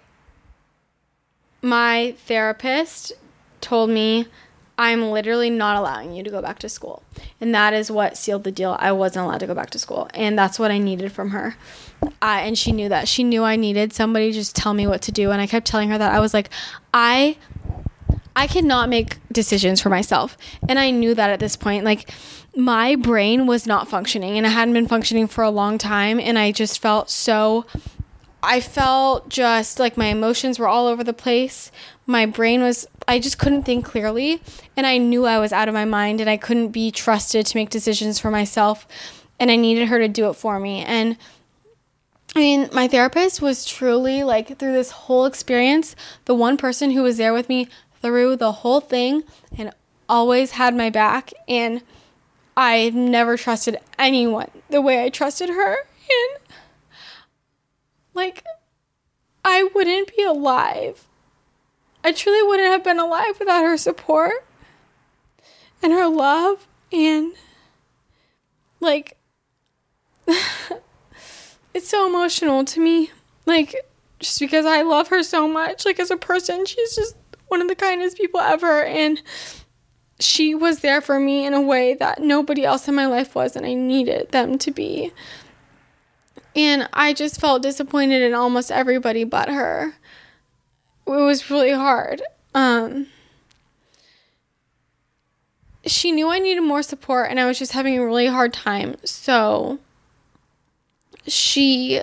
my 1.61 2.15
therapist 2.25 3.13
told 3.61 3.89
me 3.89 4.27
I'm 4.77 5.09
literally 5.09 5.49
not 5.49 5.75
allowing 5.75 6.13
you 6.13 6.23
to 6.23 6.29
go 6.29 6.41
back 6.41 6.59
to 6.59 6.69
school. 6.69 7.01
And 7.41 7.53
that 7.55 7.73
is 7.73 7.89
what 7.89 8.15
sealed 8.15 8.43
the 8.43 8.51
deal. 8.51 8.77
I 8.79 8.91
wasn't 8.91 9.25
allowed 9.25 9.39
to 9.39 9.47
go 9.47 9.55
back 9.55 9.71
to 9.71 9.79
school. 9.79 10.07
And 10.13 10.37
that's 10.37 10.59
what 10.59 10.69
I 10.69 10.77
needed 10.77 11.11
from 11.11 11.31
her. 11.31 11.55
Uh, 12.03 12.39
and 12.41 12.57
she 12.57 12.71
knew 12.71 12.87
that. 12.89 13.07
She 13.07 13.23
knew 13.23 13.43
I 13.43 13.55
needed 13.55 13.91
somebody 13.93 14.31
to 14.31 14.37
just 14.37 14.55
tell 14.55 14.73
me 14.73 14.85
what 14.85 15.01
to 15.03 15.11
do. 15.11 15.31
And 15.31 15.41
I 15.41 15.47
kept 15.47 15.65
telling 15.65 15.89
her 15.89 15.97
that. 15.97 16.13
I 16.13 16.19
was 16.19 16.33
like, 16.33 16.49
I. 16.93 17.37
I 18.35 18.45
cannot 18.45 18.87
make 18.87 19.17
decisions 19.31 19.81
for 19.81 19.89
myself. 19.89 20.37
And 20.69 20.77
I 20.77 20.91
knew 20.91 21.15
that 21.15 21.31
at 21.31 21.39
this 21.39 21.55
point. 21.55 21.83
Like, 21.83 22.11
my 22.55 22.95
brain 22.95 23.47
was 23.47 23.65
not 23.65 23.87
functioning 23.87 24.37
and 24.37 24.45
it 24.45 24.49
hadn't 24.49 24.75
been 24.75 24.87
functioning 24.87 25.25
for 25.25 25.43
a 25.43 25.49
long 25.49 25.79
time. 25.79 26.19
And 26.19 26.37
I 26.37 26.51
just 26.51 26.79
felt 26.79 27.09
so 27.09 27.65
I 28.43 28.61
felt 28.61 29.29
just 29.29 29.79
like 29.79 29.97
my 29.97 30.07
emotions 30.07 30.59
were 30.59 30.67
all 30.67 30.87
over 30.87 31.03
the 31.03 31.13
place. 31.13 31.71
My 32.05 32.25
brain 32.25 32.61
was, 32.61 32.87
I 33.07 33.19
just 33.19 33.39
couldn't 33.39 33.63
think 33.63 33.85
clearly. 33.85 34.41
And 34.75 34.85
I 34.85 34.97
knew 34.97 35.25
I 35.25 35.39
was 35.39 35.53
out 35.53 35.67
of 35.67 35.73
my 35.73 35.85
mind 35.85 36.19
and 36.19 36.29
I 36.29 36.37
couldn't 36.37 36.69
be 36.69 36.91
trusted 36.91 37.45
to 37.45 37.57
make 37.57 37.69
decisions 37.69 38.19
for 38.19 38.29
myself. 38.29 38.87
And 39.39 39.49
I 39.49 39.55
needed 39.55 39.87
her 39.87 39.99
to 39.99 40.07
do 40.07 40.29
it 40.29 40.33
for 40.33 40.59
me. 40.59 40.83
And 40.83 41.17
I 42.35 42.39
mean, 42.39 42.69
my 42.73 42.87
therapist 42.87 43.41
was 43.41 43.65
truly 43.65 44.23
like 44.23 44.59
through 44.59 44.73
this 44.73 44.91
whole 44.91 45.25
experience, 45.25 45.95
the 46.25 46.35
one 46.35 46.57
person 46.57 46.91
who 46.91 47.03
was 47.03 47.17
there 47.17 47.33
with 47.33 47.49
me 47.49 47.67
through 48.01 48.35
the 48.35 48.51
whole 48.51 48.81
thing 48.81 49.23
and 49.57 49.71
always 50.09 50.51
had 50.51 50.75
my 50.75 50.89
back. 50.89 51.31
And 51.47 51.81
I've 52.55 52.95
never 52.95 53.37
trusted 53.37 53.77
anyone 53.97 54.51
the 54.69 54.81
way 54.81 55.03
I 55.03 55.09
trusted 55.09 55.49
her. 55.49 55.77
And 55.77 56.39
like, 58.13 58.43
I 59.45 59.69
wouldn't 59.73 60.15
be 60.15 60.23
alive. 60.23 61.07
I 62.07 62.13
truly 62.13 62.41
wouldn't 62.47 62.71
have 62.71 62.85
been 62.85 62.99
alive 62.99 63.37
without 63.37 63.65
her 63.65 63.75
support 63.75 64.31
and 65.83 65.91
her 65.91 66.07
love. 66.07 66.65
And 66.89 67.33
like, 68.79 69.17
it's 71.73 71.89
so 71.89 72.07
emotional 72.07 72.63
to 72.63 72.79
me. 72.79 73.11
Like, 73.45 73.75
just 74.21 74.39
because 74.39 74.65
I 74.65 74.83
love 74.83 75.09
her 75.09 75.21
so 75.21 75.49
much, 75.49 75.83
like, 75.83 75.99
as 75.99 76.09
a 76.09 76.15
person, 76.15 76.65
she's 76.65 76.95
just 76.95 77.17
one 77.49 77.61
of 77.61 77.67
the 77.67 77.75
kindest 77.75 78.15
people 78.15 78.39
ever. 78.39 78.85
And 78.85 79.21
she 80.17 80.55
was 80.55 80.79
there 80.79 81.01
for 81.01 81.19
me 81.19 81.45
in 81.45 81.53
a 81.53 81.61
way 81.61 81.93
that 81.95 82.21
nobody 82.21 82.63
else 82.63 82.87
in 82.87 82.95
my 82.95 83.07
life 83.07 83.35
was, 83.35 83.57
and 83.57 83.65
I 83.65 83.73
needed 83.73 84.31
them 84.31 84.57
to 84.59 84.71
be. 84.71 85.11
And 86.55 86.87
I 86.93 87.11
just 87.11 87.41
felt 87.41 87.63
disappointed 87.63 88.21
in 88.21 88.33
almost 88.33 88.71
everybody 88.71 89.25
but 89.25 89.49
her. 89.49 89.95
It 91.07 91.11
was 91.11 91.49
really 91.49 91.71
hard. 91.71 92.21
Um, 92.53 93.07
she 95.85 96.11
knew 96.11 96.29
I 96.29 96.39
needed 96.39 96.61
more 96.61 96.83
support, 96.83 97.29
and 97.29 97.39
I 97.39 97.45
was 97.45 97.57
just 97.57 97.71
having 97.71 97.97
a 97.97 98.05
really 98.05 98.27
hard 98.27 98.53
time. 98.53 98.95
So 99.05 99.79
she 101.25 102.01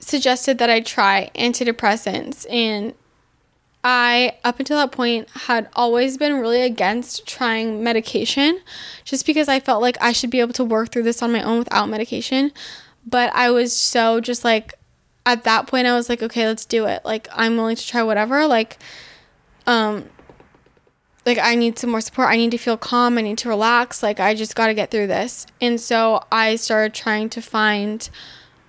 suggested 0.00 0.58
that 0.58 0.68
I 0.68 0.80
try 0.80 1.30
antidepressants, 1.36 2.44
and 2.50 2.94
I, 3.84 4.36
up 4.44 4.58
until 4.58 4.78
that 4.78 4.92
point, 4.92 5.28
had 5.30 5.68
always 5.74 6.16
been 6.16 6.40
really 6.40 6.62
against 6.62 7.26
trying 7.26 7.82
medication 7.82 8.60
just 9.04 9.26
because 9.26 9.48
I 9.48 9.60
felt 9.60 9.82
like 9.82 9.96
I 10.00 10.12
should 10.12 10.30
be 10.30 10.40
able 10.40 10.52
to 10.54 10.64
work 10.64 10.90
through 10.90 11.02
this 11.04 11.22
on 11.22 11.32
my 11.32 11.42
own 11.42 11.58
without 11.58 11.88
medication. 11.88 12.52
But 13.06 13.32
I 13.34 13.50
was 13.50 13.76
so 13.76 14.20
just 14.20 14.44
like, 14.44 14.74
at 15.24 15.44
that 15.44 15.66
point, 15.66 15.86
I 15.86 15.94
was 15.94 16.08
like, 16.08 16.22
okay, 16.22 16.46
let's 16.46 16.64
do 16.64 16.86
it. 16.86 17.04
Like, 17.04 17.28
I'm 17.32 17.56
willing 17.56 17.76
to 17.76 17.86
try 17.86 18.02
whatever. 18.02 18.46
Like, 18.46 18.78
um, 19.66 20.08
like 21.24 21.38
I 21.38 21.54
need 21.54 21.78
some 21.78 21.90
more 21.90 22.00
support. 22.00 22.28
I 22.28 22.36
need 22.36 22.50
to 22.50 22.58
feel 22.58 22.76
calm. 22.76 23.18
I 23.18 23.22
need 23.22 23.38
to 23.38 23.48
relax. 23.48 24.02
Like, 24.02 24.18
I 24.18 24.34
just 24.34 24.56
got 24.56 24.66
to 24.66 24.74
get 24.74 24.90
through 24.90 25.06
this. 25.06 25.46
And 25.60 25.80
so 25.80 26.24
I 26.32 26.56
started 26.56 26.94
trying 26.94 27.28
to 27.30 27.42
find 27.42 28.08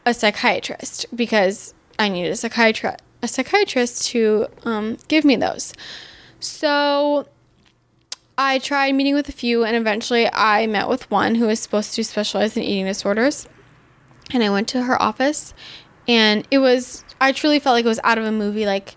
a 0.05 0.13
psychiatrist 0.13 1.05
because 1.15 1.73
I 1.97 2.09
needed 2.09 2.31
a 2.31 2.35
psychiatrist 2.35 2.99
a 3.23 3.27
psychiatrist 3.27 4.05
to 4.09 4.47
um, 4.65 4.97
give 5.07 5.23
me 5.23 5.37
those. 5.37 5.73
So 6.41 7.25
I 8.37 8.59
tried 8.59 8.93
meeting 8.95 9.15
with 9.15 9.29
a 9.29 9.31
few, 9.31 9.63
and 9.63 9.77
eventually 9.77 10.29
I 10.31 10.67
met 10.67 10.89
with 10.89 11.09
one 11.09 11.35
who 11.35 11.47
was 11.47 11.61
supposed 11.61 11.95
to 11.95 12.03
specialize 12.03 12.57
in 12.57 12.63
eating 12.63 12.85
disorders. 12.85 13.47
And 14.31 14.43
I 14.43 14.49
went 14.49 14.67
to 14.69 14.83
her 14.83 15.01
office, 15.01 15.53
and 16.07 16.47
it 16.51 16.59
was, 16.59 17.03
I 17.19 17.31
truly 17.31 17.59
felt 17.59 17.73
like 17.75 17.85
it 17.85 17.89
was 17.89 17.99
out 18.03 18.17
of 18.17 18.25
a 18.25 18.31
movie. 18.31 18.65
Like, 18.65 18.95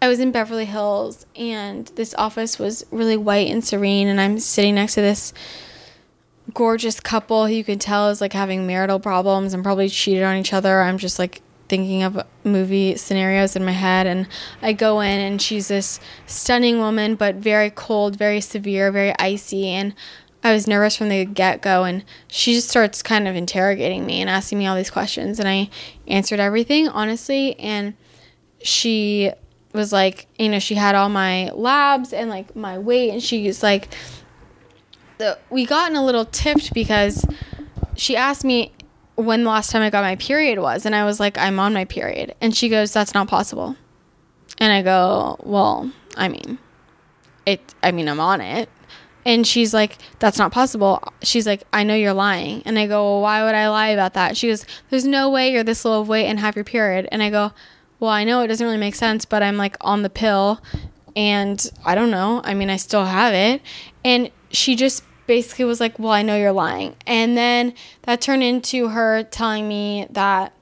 I 0.00 0.08
was 0.08 0.20
in 0.20 0.30
Beverly 0.30 0.64
Hills, 0.64 1.26
and 1.34 1.86
this 1.96 2.14
office 2.14 2.58
was 2.58 2.86
really 2.90 3.16
white 3.16 3.50
and 3.50 3.64
serene, 3.64 4.08
and 4.08 4.20
I'm 4.20 4.38
sitting 4.38 4.76
next 4.76 4.94
to 4.94 5.00
this 5.00 5.32
gorgeous 6.54 7.00
couple 7.00 7.46
who 7.46 7.52
you 7.52 7.64
could 7.64 7.80
tell 7.80 8.08
is 8.10 8.20
like 8.20 8.32
having 8.32 8.66
marital 8.66 9.00
problems 9.00 9.52
and 9.52 9.62
probably 9.62 9.88
cheated 9.88 10.22
on 10.22 10.36
each 10.36 10.52
other. 10.52 10.80
I'm 10.80 10.98
just 10.98 11.18
like 11.18 11.42
thinking 11.68 12.02
of 12.02 12.24
movie 12.44 12.96
scenarios 12.96 13.54
in 13.54 13.64
my 13.64 13.72
head 13.72 14.06
and 14.06 14.26
I 14.62 14.72
go 14.72 15.00
in 15.00 15.20
and 15.20 15.40
she's 15.40 15.68
this 15.68 16.00
stunning 16.26 16.78
woman 16.78 17.14
but 17.14 17.34
very 17.34 17.70
cold, 17.70 18.16
very 18.16 18.40
severe, 18.40 18.90
very 18.90 19.14
icy 19.18 19.68
and 19.68 19.94
I 20.42 20.52
was 20.52 20.66
nervous 20.66 20.96
from 20.96 21.08
the 21.08 21.24
get-go 21.24 21.84
and 21.84 22.04
she 22.28 22.54
just 22.54 22.68
starts 22.68 23.02
kind 23.02 23.26
of 23.26 23.34
interrogating 23.34 24.06
me 24.06 24.20
and 24.20 24.30
asking 24.30 24.58
me 24.58 24.66
all 24.66 24.76
these 24.76 24.90
questions 24.90 25.38
and 25.38 25.48
I 25.48 25.68
answered 26.06 26.40
everything 26.40 26.88
honestly 26.88 27.58
and 27.58 27.94
she 28.62 29.32
was 29.72 29.92
like, 29.92 30.26
you 30.38 30.48
know, 30.48 30.58
she 30.58 30.74
had 30.74 30.94
all 30.94 31.08
my 31.08 31.50
labs 31.50 32.12
and 32.12 32.30
like 32.30 32.54
my 32.54 32.78
weight 32.78 33.10
and 33.10 33.22
she's 33.22 33.62
like 33.62 33.88
the 35.18 35.38
we 35.50 35.64
in 35.64 35.96
a 35.96 36.04
little 36.04 36.24
tipped 36.24 36.72
because 36.72 37.24
she 37.96 38.16
asked 38.16 38.44
me 38.44 38.72
when 39.18 39.42
the 39.42 39.50
last 39.50 39.70
time 39.70 39.82
I 39.82 39.90
got 39.90 40.02
my 40.02 40.16
period 40.16 40.60
was. 40.60 40.86
And 40.86 40.94
I 40.94 41.04
was 41.04 41.18
like, 41.18 41.36
I'm 41.36 41.58
on 41.58 41.74
my 41.74 41.84
period. 41.84 42.34
And 42.40 42.56
she 42.56 42.68
goes, 42.68 42.92
That's 42.92 43.14
not 43.14 43.28
possible. 43.28 43.76
And 44.58 44.72
I 44.72 44.82
go, 44.82 45.36
Well, 45.42 45.92
I 46.16 46.28
mean, 46.28 46.58
it, 47.44 47.74
I 47.82 47.92
mean, 47.92 48.08
I'm 48.08 48.20
on 48.20 48.40
it. 48.40 48.68
And 49.24 49.46
she's 49.46 49.74
like, 49.74 49.98
That's 50.18 50.38
not 50.38 50.52
possible. 50.52 51.02
She's 51.22 51.46
like, 51.46 51.64
I 51.72 51.82
know 51.82 51.94
you're 51.94 52.12
lying. 52.12 52.62
And 52.64 52.78
I 52.78 52.86
go, 52.86 53.04
Well, 53.04 53.22
why 53.22 53.44
would 53.44 53.54
I 53.54 53.68
lie 53.68 53.88
about 53.88 54.14
that? 54.14 54.36
She 54.36 54.48
goes, 54.48 54.64
There's 54.90 55.04
no 55.04 55.30
way 55.30 55.52
you're 55.52 55.64
this 55.64 55.84
low 55.84 56.00
of 56.00 56.08
weight 56.08 56.26
and 56.26 56.38
have 56.38 56.56
your 56.56 56.64
period. 56.64 57.08
And 57.10 57.22
I 57.22 57.30
go, 57.30 57.52
Well, 58.00 58.10
I 58.10 58.24
know 58.24 58.42
it 58.42 58.48
doesn't 58.48 58.64
really 58.64 58.78
make 58.78 58.94
sense, 58.94 59.24
but 59.24 59.42
I'm 59.42 59.56
like 59.56 59.76
on 59.80 60.02
the 60.02 60.10
pill. 60.10 60.60
And 61.16 61.64
I 61.84 61.94
don't 61.94 62.10
know. 62.10 62.40
I 62.44 62.54
mean, 62.54 62.70
I 62.70 62.76
still 62.76 63.04
have 63.04 63.34
it. 63.34 63.60
And 64.04 64.30
she 64.50 64.76
just 64.76 65.02
basically 65.26 65.64
was 65.64 65.80
like, 65.80 65.98
Well, 65.98 66.12
I 66.12 66.22
know 66.22 66.36
you're 66.36 66.52
lying. 66.52 66.96
And 67.06 67.36
then 67.36 67.74
that 68.02 68.20
turned 68.20 68.42
into 68.42 68.88
her 68.88 69.24
telling 69.24 69.68
me 69.68 70.06
that, 70.10 70.52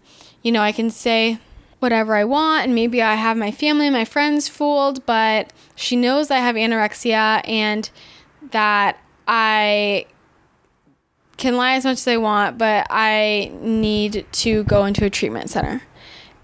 you 0.43 0.53
know, 0.53 0.61
I 0.61 0.73
can 0.73 0.91
say 0.91 1.39
whatever 1.79 2.17
I 2.17 2.25
want 2.25 2.65
and 2.65 2.75
maybe 2.75 3.03
I 3.03 3.15
have 3.15 3.37
my 3.37 3.51
family 3.51 3.87
and 3.87 3.95
my 3.95 4.05
friends 4.05 4.49
fooled, 4.49 5.05
but 5.07 5.53
she 5.75 5.95
knows 5.95 6.31
I 6.31 6.39
have 6.39 6.57
anorexia 6.57 7.47
and 7.47 7.89
that 8.53 8.99
I 9.27 10.07
can 11.37 11.57
lie 11.57 11.75
as 11.75 11.85
much 11.85 11.99
as 11.99 12.09
I 12.09 12.17
want, 12.17 12.59
but 12.59 12.87
I 12.91 13.53
need 13.61 14.27
to 14.33 14.65
go 14.65 14.85
into 14.85 15.05
a 15.05 15.11
treatment 15.11 15.51
center. 15.51 15.83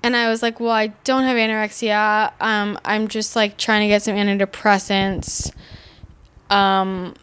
And 0.02 0.16
I 0.16 0.28
was 0.28 0.42
like, 0.42 0.58
well, 0.58 0.72
I 0.72 0.88
don't 1.04 1.22
have 1.22 1.36
anorexia. 1.36 2.32
Um, 2.40 2.78
I'm 2.84 3.08
just 3.08 3.36
like 3.36 3.56
trying 3.56 3.82
to 3.82 3.88
get 3.88 4.02
some 4.02 4.16
antidepressants. 4.16 5.52
Um, 6.50 7.14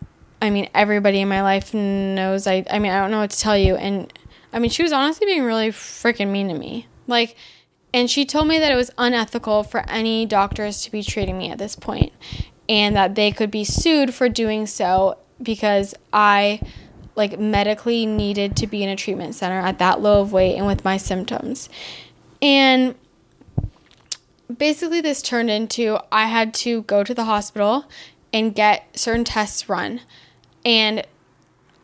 I 0.41 0.49
mean, 0.49 0.69
everybody 0.73 1.19
in 1.19 1.27
my 1.27 1.41
life 1.41 1.73
knows 1.73 2.47
I, 2.47 2.65
I 2.69 2.79
mean, 2.79 2.91
I 2.91 3.01
don't 3.01 3.11
know 3.11 3.19
what 3.19 3.31
to 3.31 3.39
tell 3.39 3.57
you. 3.57 3.75
And 3.75 4.11
I 4.53 4.59
mean, 4.59 4.71
she 4.71 4.81
was 4.81 4.93
honestly 4.93 5.25
being 5.25 5.43
really 5.43 5.69
freaking 5.69 6.29
mean 6.29 6.47
to 6.47 6.53
me. 6.53 6.87
Like, 7.05 7.35
and 7.93 8.09
she 8.09 8.25
told 8.25 8.47
me 8.47 8.59
that 8.59 8.71
it 8.71 8.75
was 8.75 8.91
unethical 8.97 9.63
for 9.63 9.87
any 9.89 10.25
doctors 10.25 10.81
to 10.83 10.91
be 10.91 11.03
treating 11.03 11.37
me 11.37 11.51
at 11.51 11.57
this 11.57 11.75
point 11.75 12.13
and 12.69 12.95
that 12.95 13.15
they 13.15 13.31
could 13.31 13.51
be 13.51 13.65
sued 13.65 14.13
for 14.13 14.29
doing 14.29 14.65
so 14.65 15.17
because 15.41 15.93
I 16.13 16.61
like 17.15 17.37
medically 17.37 18.05
needed 18.05 18.55
to 18.57 18.67
be 18.67 18.83
in 18.83 18.89
a 18.89 18.95
treatment 18.95 19.35
center 19.35 19.59
at 19.59 19.79
that 19.79 19.99
low 19.99 20.21
of 20.21 20.31
weight 20.31 20.55
and 20.55 20.65
with 20.65 20.85
my 20.85 20.95
symptoms. 20.95 21.67
And 22.41 22.95
basically 24.55 25.01
this 25.01 25.21
turned 25.21 25.49
into 25.49 25.99
I 26.11 26.27
had 26.27 26.53
to 26.55 26.83
go 26.83 27.03
to 27.03 27.13
the 27.13 27.25
hospital 27.25 27.85
and 28.31 28.55
get 28.55 28.97
certain 28.97 29.25
tests 29.25 29.67
run 29.67 29.99
and 30.63 31.05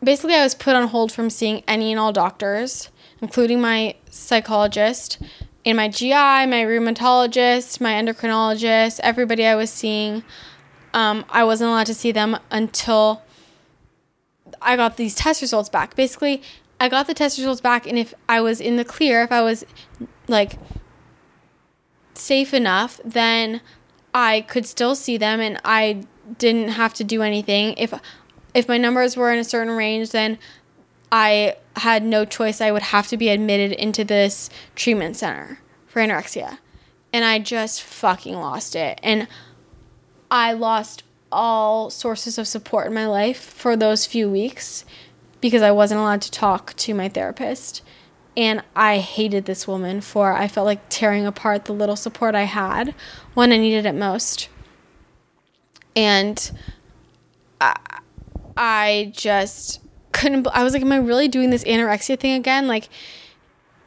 basically, 0.02 0.34
I 0.34 0.42
was 0.42 0.54
put 0.54 0.74
on 0.74 0.88
hold 0.88 1.12
from 1.12 1.30
seeing 1.30 1.62
any 1.66 1.90
and 1.90 2.00
all 2.00 2.12
doctors, 2.12 2.90
including 3.20 3.60
my 3.60 3.96
psychologist 4.10 5.18
and 5.64 5.76
my 5.76 5.88
GI, 5.88 6.10
my 6.10 6.64
rheumatologist, 6.64 7.80
my 7.80 7.92
endocrinologist, 7.92 9.00
everybody 9.02 9.46
I 9.46 9.54
was 9.54 9.70
seeing. 9.70 10.22
Um, 10.96 11.26
I 11.28 11.44
wasn't 11.44 11.68
allowed 11.68 11.86
to 11.88 11.94
see 11.94 12.10
them 12.10 12.38
until 12.50 13.22
I 14.62 14.76
got 14.76 14.96
these 14.96 15.14
test 15.14 15.42
results 15.42 15.68
back. 15.68 15.94
Basically, 15.94 16.42
I 16.80 16.88
got 16.88 17.06
the 17.06 17.12
test 17.12 17.36
results 17.36 17.60
back, 17.60 17.86
and 17.86 17.98
if 17.98 18.14
I 18.30 18.40
was 18.40 18.62
in 18.62 18.76
the 18.76 18.84
clear, 18.84 19.20
if 19.20 19.30
I 19.30 19.42
was 19.42 19.66
like 20.26 20.58
safe 22.14 22.54
enough, 22.54 22.98
then 23.04 23.60
I 24.14 24.40
could 24.40 24.64
still 24.64 24.94
see 24.94 25.18
them 25.18 25.38
and 25.40 25.60
I 25.66 26.04
didn't 26.38 26.70
have 26.70 26.94
to 26.94 27.04
do 27.04 27.20
anything. 27.20 27.74
If 27.76 27.92
if 28.54 28.66
my 28.66 28.78
numbers 28.78 29.18
were 29.18 29.30
in 29.30 29.38
a 29.38 29.44
certain 29.44 29.76
range, 29.76 30.12
then 30.12 30.38
I 31.12 31.56
had 31.76 32.02
no 32.04 32.24
choice. 32.24 32.62
I 32.62 32.72
would 32.72 32.82
have 32.82 33.06
to 33.08 33.18
be 33.18 33.28
admitted 33.28 33.72
into 33.72 34.02
this 34.02 34.48
treatment 34.74 35.16
center 35.16 35.58
for 35.86 36.00
anorexia. 36.00 36.56
And 37.12 37.22
I 37.22 37.38
just 37.38 37.82
fucking 37.82 38.34
lost 38.34 38.74
it. 38.74 38.98
And 39.02 39.28
I 40.30 40.52
lost 40.52 41.02
all 41.30 41.90
sources 41.90 42.38
of 42.38 42.48
support 42.48 42.86
in 42.86 42.94
my 42.94 43.06
life 43.06 43.38
for 43.38 43.76
those 43.76 44.06
few 44.06 44.30
weeks 44.30 44.84
because 45.40 45.62
I 45.62 45.70
wasn't 45.70 46.00
allowed 46.00 46.22
to 46.22 46.30
talk 46.30 46.74
to 46.76 46.94
my 46.94 47.08
therapist. 47.08 47.82
And 48.36 48.62
I 48.74 48.98
hated 48.98 49.46
this 49.46 49.66
woman 49.66 50.00
for 50.00 50.32
I 50.32 50.48
felt 50.48 50.66
like 50.66 50.88
tearing 50.88 51.26
apart 51.26 51.64
the 51.64 51.72
little 51.72 51.96
support 51.96 52.34
I 52.34 52.42
had 52.42 52.94
when 53.34 53.52
I 53.52 53.56
needed 53.56 53.86
it 53.86 53.94
most. 53.94 54.48
And 55.94 56.50
I, 57.60 57.76
I 58.56 59.12
just 59.14 59.80
couldn't. 60.12 60.46
I 60.48 60.64
was 60.64 60.74
like, 60.74 60.82
am 60.82 60.92
I 60.92 60.98
really 60.98 61.28
doing 61.28 61.50
this 61.50 61.64
anorexia 61.64 62.18
thing 62.18 62.34
again? 62.34 62.66
Like, 62.66 62.88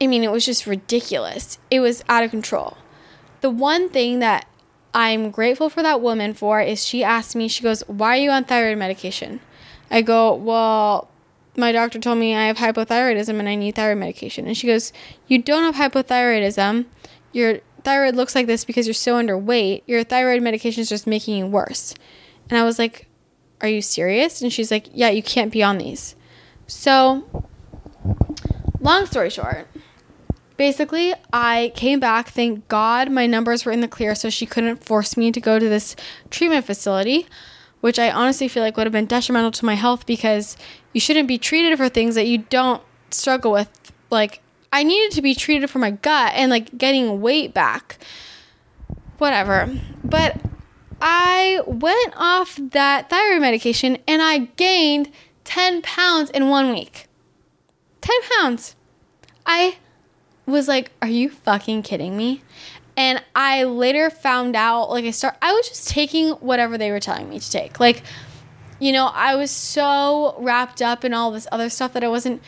I 0.02 0.08
mean, 0.08 0.24
it 0.24 0.32
was 0.32 0.46
just 0.46 0.66
ridiculous. 0.66 1.60
It 1.70 1.80
was 1.80 2.04
out 2.10 2.24
of 2.24 2.32
control. 2.32 2.78
The 3.42 3.50
one 3.52 3.90
thing 3.90 4.20
that 4.20 4.48
I'm 4.94 5.30
grateful 5.30 5.70
for 5.70 5.84
that 5.84 6.02
woman 6.02 6.34
for 6.34 6.62
is 6.62 6.86
she 6.86 7.04
asked 7.04 7.36
me, 7.36 7.48
she 7.48 7.64
goes, 7.64 7.82
Why 7.88 8.18
are 8.18 8.22
you 8.22 8.32
on 8.32 8.44
thyroid 8.44 8.78
medication? 8.78 9.40
I 9.92 10.02
go, 10.02 10.34
Well, 10.34 11.10
my 11.56 11.72
doctor 11.72 12.00
told 12.00 12.18
me 12.18 12.36
I 12.36 12.48
have 12.48 12.58
hypothyroidism 12.58 13.40
and 13.40 13.48
I 13.48 13.56
need 13.56 13.76
thyroid 13.76 13.98
medication. 13.98 14.48
And 14.48 14.58
she 14.58 14.68
goes, 14.68 14.92
You 15.28 15.42
don't 15.42 15.74
have 15.74 15.92
hypothyroidism. 15.92 16.86
Your 17.32 17.60
thyroid 17.84 18.16
looks 18.16 18.34
like 18.34 18.48
this 18.48 18.66
because 18.66 18.88
you're 18.88 18.94
so 18.94 19.16
underweight. 19.16 19.84
Your 19.86 20.04
thyroid 20.04 20.42
medication 20.42 20.82
is 20.82 20.90
just 20.90 21.06
making 21.06 21.38
you 21.38 21.46
worse. 21.46 21.94
And 22.50 22.58
I 22.58 22.64
was 22.64 22.80
like, 22.80 23.08
Are 23.62 23.68
you 23.68 23.82
serious? 23.82 24.42
And 24.42 24.52
she's 24.52 24.72
like, 24.72 24.88
Yeah, 24.92 25.10
you 25.10 25.22
can't 25.22 25.52
be 25.52 25.62
on 25.62 25.78
these. 25.78 26.16
So, 26.66 27.46
long 28.80 29.06
story 29.06 29.30
short, 29.30 29.68
basically, 30.60 31.14
I 31.32 31.72
came 31.74 32.02
back. 32.02 32.28
Thank 32.28 32.68
God 32.68 33.10
my 33.10 33.26
numbers 33.26 33.64
were 33.64 33.72
in 33.72 33.80
the 33.80 33.88
clear, 33.88 34.14
so 34.14 34.30
she 34.30 34.46
couldn't 34.46 34.84
force 34.84 35.16
me 35.16 35.32
to 35.32 35.40
go 35.40 35.58
to 35.58 35.70
this 35.70 35.96
treatment 36.30 36.66
facility, 36.66 37.28
which 37.80 37.98
I 37.98 38.12
honestly 38.12 38.50
feel 38.50 38.62
like 38.62 38.76
would 38.76 38.86
have 38.86 38.92
been 38.92 39.06
detrimental 39.06 39.52
to 39.52 39.66
my 39.66 39.76
health 39.76 40.06
because 40.06 40.58
you 40.92 41.00
shouldn't 41.00 41.30
be 41.30 41.38
treated 41.38 41.78
for 41.78 41.88
things 41.88 42.14
that 42.16 42.28
you 42.28 42.40
don't 42.40 42.84
struggle 43.10 43.54
with. 43.54 43.70
Like, 44.10 44.42
I 44.74 44.84
needed 44.84 45.14
to 45.14 45.22
be 45.22 45.34
treated 45.34 45.70
for 45.70 45.80
my 45.80 45.92
gut 45.92 46.34
and 46.36 46.52
like 46.52 46.78
getting 46.78 47.22
weight 47.22 47.54
back. 47.54 47.98
Whatever. 49.18 49.74
But 50.04 50.42
I 51.02 51.62
went 51.66 52.14
off 52.18 52.60
that 52.72 53.10
thyroid 53.10 53.42
medication 53.42 53.98
and 54.06 54.22
I 54.22 54.40
gained 54.58 55.10
10 55.46 55.84
pounds 55.84 56.30
in 56.32 56.50
one 56.50 56.70
week. 56.74 57.08
10 58.02 58.16
pounds. 58.38 58.76
I 59.46 59.78
was 60.50 60.68
like, 60.68 60.92
are 61.02 61.08
you 61.08 61.30
fucking 61.30 61.84
kidding 61.84 62.18
me? 62.18 62.44
And 62.98 63.24
I 63.34 63.64
later 63.64 64.10
found 64.10 64.56
out, 64.56 64.90
like, 64.90 65.06
I 65.06 65.12
start, 65.12 65.38
I 65.42 65.54
was 65.54 65.70
just 65.70 65.88
taking 65.88 66.32
whatever 66.32 66.78
they 66.78 66.92
were 66.92 67.00
telling 67.00 67.30
me 67.30 67.40
to 67.40 67.52
take. 67.52 67.80
Like, 67.80 68.04
you 68.80 68.92
know, 68.92 69.08
I 69.08 69.36
was 69.36 69.52
so 69.52 70.36
wrapped 70.38 70.82
up 70.82 71.06
in 71.06 71.14
all 71.14 71.32
this 71.32 71.48
other 71.52 71.70
stuff 71.70 71.94
that 71.94 72.04
I 72.04 72.10
wasn't, 72.10 72.42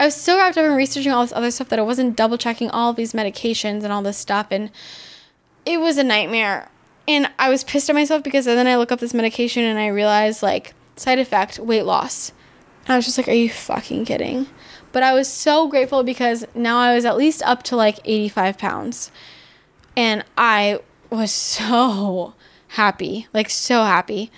I 0.00 0.06
was 0.06 0.16
so 0.16 0.36
wrapped 0.36 0.58
up 0.58 0.64
in 0.64 0.72
researching 0.72 1.12
all 1.12 1.22
this 1.22 1.32
other 1.32 1.50
stuff 1.50 1.68
that 1.68 1.78
I 1.78 1.82
wasn't 1.82 2.16
double 2.16 2.36
checking 2.36 2.70
all 2.70 2.92
these 2.92 3.12
medications 3.12 3.84
and 3.84 3.92
all 3.92 4.02
this 4.02 4.18
stuff. 4.18 4.48
And 4.50 4.70
it 5.64 5.78
was 5.78 5.98
a 5.98 6.04
nightmare. 6.04 6.68
And 7.06 7.30
I 7.38 7.48
was 7.48 7.62
pissed 7.62 7.88
at 7.88 7.94
myself 7.94 8.22
because 8.22 8.44
then 8.44 8.66
I 8.66 8.76
look 8.76 8.90
up 8.90 9.00
this 9.00 9.14
medication 9.14 9.62
and 9.62 9.78
I 9.78 9.88
realized, 9.88 10.42
like, 10.42 10.74
side 10.96 11.18
effect, 11.18 11.58
weight 11.58 11.84
loss. 11.84 12.32
I 12.88 12.96
was 12.96 13.04
just 13.04 13.18
like, 13.18 13.28
are 13.28 13.32
you 13.32 13.50
fucking 13.50 14.04
kidding? 14.04 14.46
But 14.92 15.02
I 15.02 15.14
was 15.14 15.28
so 15.28 15.68
grateful 15.68 16.02
because 16.02 16.44
now 16.54 16.78
I 16.78 16.94
was 16.94 17.04
at 17.04 17.16
least 17.16 17.42
up 17.42 17.62
to 17.64 17.76
like 17.76 17.98
85 18.04 18.58
pounds. 18.58 19.10
And 19.96 20.24
I 20.36 20.80
was 21.10 21.32
so 21.32 22.34
happy, 22.68 23.26
like 23.32 23.50
so 23.50 23.82
happy. 23.84 24.30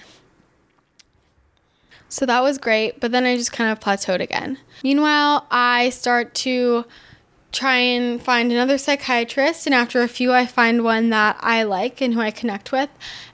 So 2.09 2.27
that 2.27 2.43
was 2.43 2.59
great, 2.59 3.01
but 3.01 3.11
then 3.11 3.25
I 3.25 3.37
just 3.37 3.53
kind 3.53 3.73
of 3.73 3.81
plateaued 3.81 4.21
again. 4.21 4.59
Meanwhile, 4.85 5.47
I 5.51 5.91
start 5.91 6.35
to 6.35 6.85
try 7.51 7.77
and 7.77 8.23
find 8.23 8.53
another 8.53 8.79
psychiatrist, 8.79 9.67
and 9.67 9.75
after 9.75 10.01
a 10.01 10.09
few, 10.09 10.33
I 10.33 10.47
find 10.47 10.85
one 10.85 11.11
that 11.11 11.37
I 11.41 11.63
like 11.63 12.01
and 12.01 12.15
who 12.15 12.21
I 12.21 12.31
connect 12.31 12.71
with. 12.71 12.91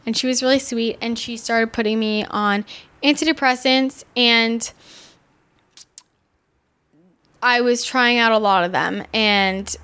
And 0.07 0.17
she 0.17 0.27
was 0.27 0.43
really 0.43 0.59
sweet, 0.59 0.97
and 1.01 1.19
she 1.19 1.37
started 1.37 1.73
putting 1.73 1.99
me 1.99 2.25
on 2.25 2.65
antidepressants 3.03 4.05
and 4.17 4.73
I 7.43 7.61
was 7.61 7.85
trying 7.85 8.19
out 8.19 8.33
a 8.33 8.39
lot 8.39 8.65
of 8.65 8.73
them 8.73 9.05
and 9.13 9.75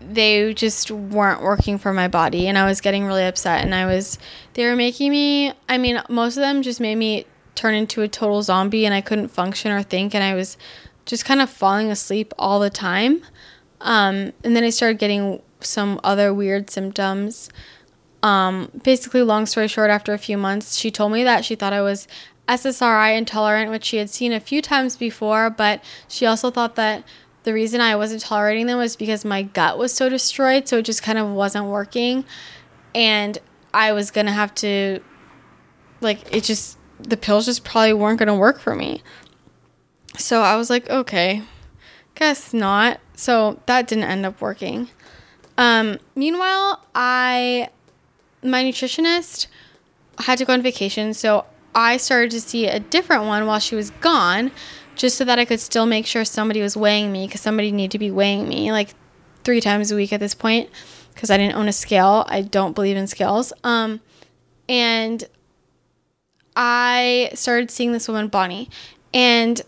they 0.00 0.52
just 0.54 0.90
weren't 0.90 1.42
working 1.42 1.78
for 1.78 1.92
my 1.92 2.08
body 2.08 2.46
and 2.46 2.58
I 2.58 2.66
was 2.66 2.80
getting 2.80 3.04
really 3.04 3.24
upset 3.24 3.64
and 3.64 3.74
I 3.74 3.86
was 3.86 4.18
they 4.52 4.66
were 4.66 4.76
making 4.76 5.10
me 5.10 5.52
I 5.68 5.78
mean 5.78 6.02
most 6.08 6.36
of 6.36 6.42
them 6.42 6.62
just 6.62 6.80
made 6.80 6.96
me 6.96 7.26
turn 7.54 7.74
into 7.74 8.02
a 8.02 8.08
total 8.08 8.42
zombie 8.42 8.84
and 8.84 8.94
I 8.94 9.00
couldn't 9.00 9.28
function 9.28 9.72
or 9.72 9.82
think 9.82 10.14
and 10.14 10.22
I 10.22 10.34
was 10.34 10.58
just 11.04 11.24
kind 11.24 11.40
of 11.40 11.50
falling 11.50 11.90
asleep 11.90 12.32
all 12.38 12.60
the 12.60 12.70
time. 12.70 13.22
Um, 13.80 14.32
and 14.42 14.56
then 14.56 14.64
I 14.64 14.70
started 14.70 14.98
getting 14.98 15.42
some 15.60 16.00
other 16.02 16.32
weird 16.32 16.70
symptoms. 16.70 17.50
Um, 18.22 18.70
basically, 18.82 19.22
long 19.22 19.46
story 19.46 19.68
short, 19.68 19.90
after 19.90 20.14
a 20.14 20.18
few 20.18 20.38
months, 20.38 20.76
she 20.76 20.90
told 20.90 21.12
me 21.12 21.24
that 21.24 21.44
she 21.44 21.54
thought 21.54 21.72
I 21.74 21.82
was 21.82 22.08
SSRI 22.48 23.16
intolerant, 23.16 23.70
which 23.70 23.84
she 23.84 23.96
had 23.96 24.10
seen 24.10 24.32
a 24.32 24.40
few 24.40 24.60
times 24.60 24.96
before, 24.96 25.50
but 25.50 25.82
she 26.08 26.26
also 26.26 26.50
thought 26.50 26.74
that 26.76 27.04
the 27.44 27.54
reason 27.54 27.80
I 27.80 27.96
wasn't 27.96 28.22
tolerating 28.22 28.66
them 28.66 28.78
was 28.78 28.96
because 28.96 29.24
my 29.24 29.42
gut 29.42 29.78
was 29.78 29.92
so 29.92 30.08
destroyed, 30.08 30.68
so 30.68 30.78
it 30.78 30.84
just 30.84 31.02
kind 31.02 31.18
of 31.18 31.30
wasn't 31.30 31.66
working. 31.66 32.24
And 32.94 33.38
I 33.72 33.92
was 33.92 34.10
gonna 34.10 34.32
have 34.32 34.54
to, 34.56 35.00
like, 36.00 36.34
it 36.34 36.44
just, 36.44 36.78
the 36.98 37.16
pills 37.16 37.46
just 37.46 37.64
probably 37.64 37.92
weren't 37.92 38.18
gonna 38.18 38.36
work 38.36 38.58
for 38.58 38.74
me. 38.74 39.02
So 40.16 40.42
I 40.42 40.56
was 40.56 40.70
like, 40.70 40.88
okay, 40.88 41.42
guess 42.14 42.54
not. 42.54 43.00
So 43.14 43.60
that 43.66 43.86
didn't 43.86 44.04
end 44.04 44.24
up 44.26 44.40
working. 44.40 44.90
Um, 45.56 45.98
meanwhile, 46.14 46.84
I, 46.94 47.68
my 48.42 48.62
nutritionist 48.64 49.46
had 50.18 50.38
to 50.38 50.44
go 50.44 50.52
on 50.52 50.62
vacation, 50.62 51.14
so 51.14 51.44
I 51.74 51.96
started 51.96 52.30
to 52.32 52.40
see 52.40 52.66
a 52.66 52.80
different 52.80 53.24
one 53.24 53.46
while 53.46 53.58
she 53.58 53.74
was 53.74 53.90
gone, 53.90 54.50
just 54.94 55.16
so 55.16 55.24
that 55.24 55.38
I 55.38 55.44
could 55.44 55.60
still 55.60 55.86
make 55.86 56.06
sure 56.06 56.24
somebody 56.24 56.60
was 56.60 56.76
weighing 56.76 57.10
me 57.10 57.26
because 57.26 57.40
somebody 57.40 57.72
needed 57.72 57.92
to 57.92 57.98
be 57.98 58.10
weighing 58.10 58.48
me 58.48 58.70
like 58.70 58.90
three 59.42 59.60
times 59.60 59.90
a 59.90 59.96
week 59.96 60.12
at 60.12 60.20
this 60.20 60.34
point 60.34 60.70
because 61.12 61.30
I 61.30 61.36
didn't 61.36 61.56
own 61.56 61.68
a 61.68 61.72
scale. 61.72 62.24
I 62.28 62.42
don't 62.42 62.74
believe 62.74 62.96
in 62.96 63.06
scales. 63.06 63.52
Um, 63.62 64.00
and 64.68 65.24
I 66.56 67.30
started 67.34 67.70
seeing 67.70 67.92
this 67.92 68.08
woman, 68.08 68.28
Bonnie, 68.28 68.70
and 69.12 69.60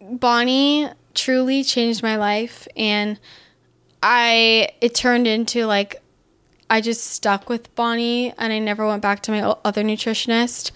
Bonnie 0.00 0.88
truly 1.14 1.64
changed 1.64 2.02
my 2.02 2.16
life 2.16 2.66
and 2.76 3.18
I 4.02 4.70
it 4.80 4.94
turned 4.94 5.26
into 5.26 5.66
like 5.66 6.00
I 6.70 6.80
just 6.80 7.04
stuck 7.04 7.48
with 7.48 7.74
Bonnie 7.74 8.32
and 8.38 8.52
I 8.52 8.60
never 8.60 8.86
went 8.86 9.02
back 9.02 9.20
to 9.22 9.32
my 9.32 9.42
other 9.64 9.82
nutritionist. 9.82 10.70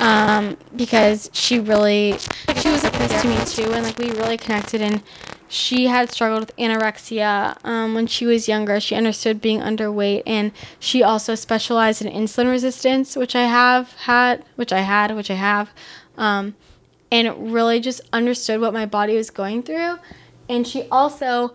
Um, 0.00 0.56
because 0.74 1.30
she 1.32 1.60
really, 1.60 2.18
she 2.56 2.70
was 2.70 2.82
a 2.82 2.90
close 2.90 3.22
to 3.22 3.28
me 3.28 3.38
too, 3.44 3.72
and 3.72 3.84
like 3.84 3.96
we 3.98 4.10
really 4.10 4.36
connected. 4.36 4.80
And 4.80 5.00
she 5.46 5.86
had 5.86 6.10
struggled 6.10 6.40
with 6.40 6.56
anorexia 6.56 7.56
um, 7.64 7.94
when 7.94 8.08
she 8.08 8.26
was 8.26 8.48
younger. 8.48 8.80
She 8.80 8.96
understood 8.96 9.40
being 9.40 9.60
underweight, 9.60 10.24
and 10.26 10.50
she 10.80 11.04
also 11.04 11.36
specialized 11.36 12.02
in 12.02 12.12
insulin 12.12 12.50
resistance, 12.50 13.14
which 13.14 13.36
I 13.36 13.44
have 13.44 13.92
had, 13.92 14.44
which 14.56 14.72
I 14.72 14.80
had, 14.80 15.14
which 15.14 15.30
I 15.30 15.34
have, 15.34 15.70
um, 16.18 16.56
and 17.12 17.52
really 17.52 17.78
just 17.78 18.00
understood 18.12 18.60
what 18.60 18.72
my 18.72 18.86
body 18.86 19.14
was 19.14 19.30
going 19.30 19.62
through. 19.62 19.98
And 20.48 20.66
she 20.66 20.88
also 20.90 21.52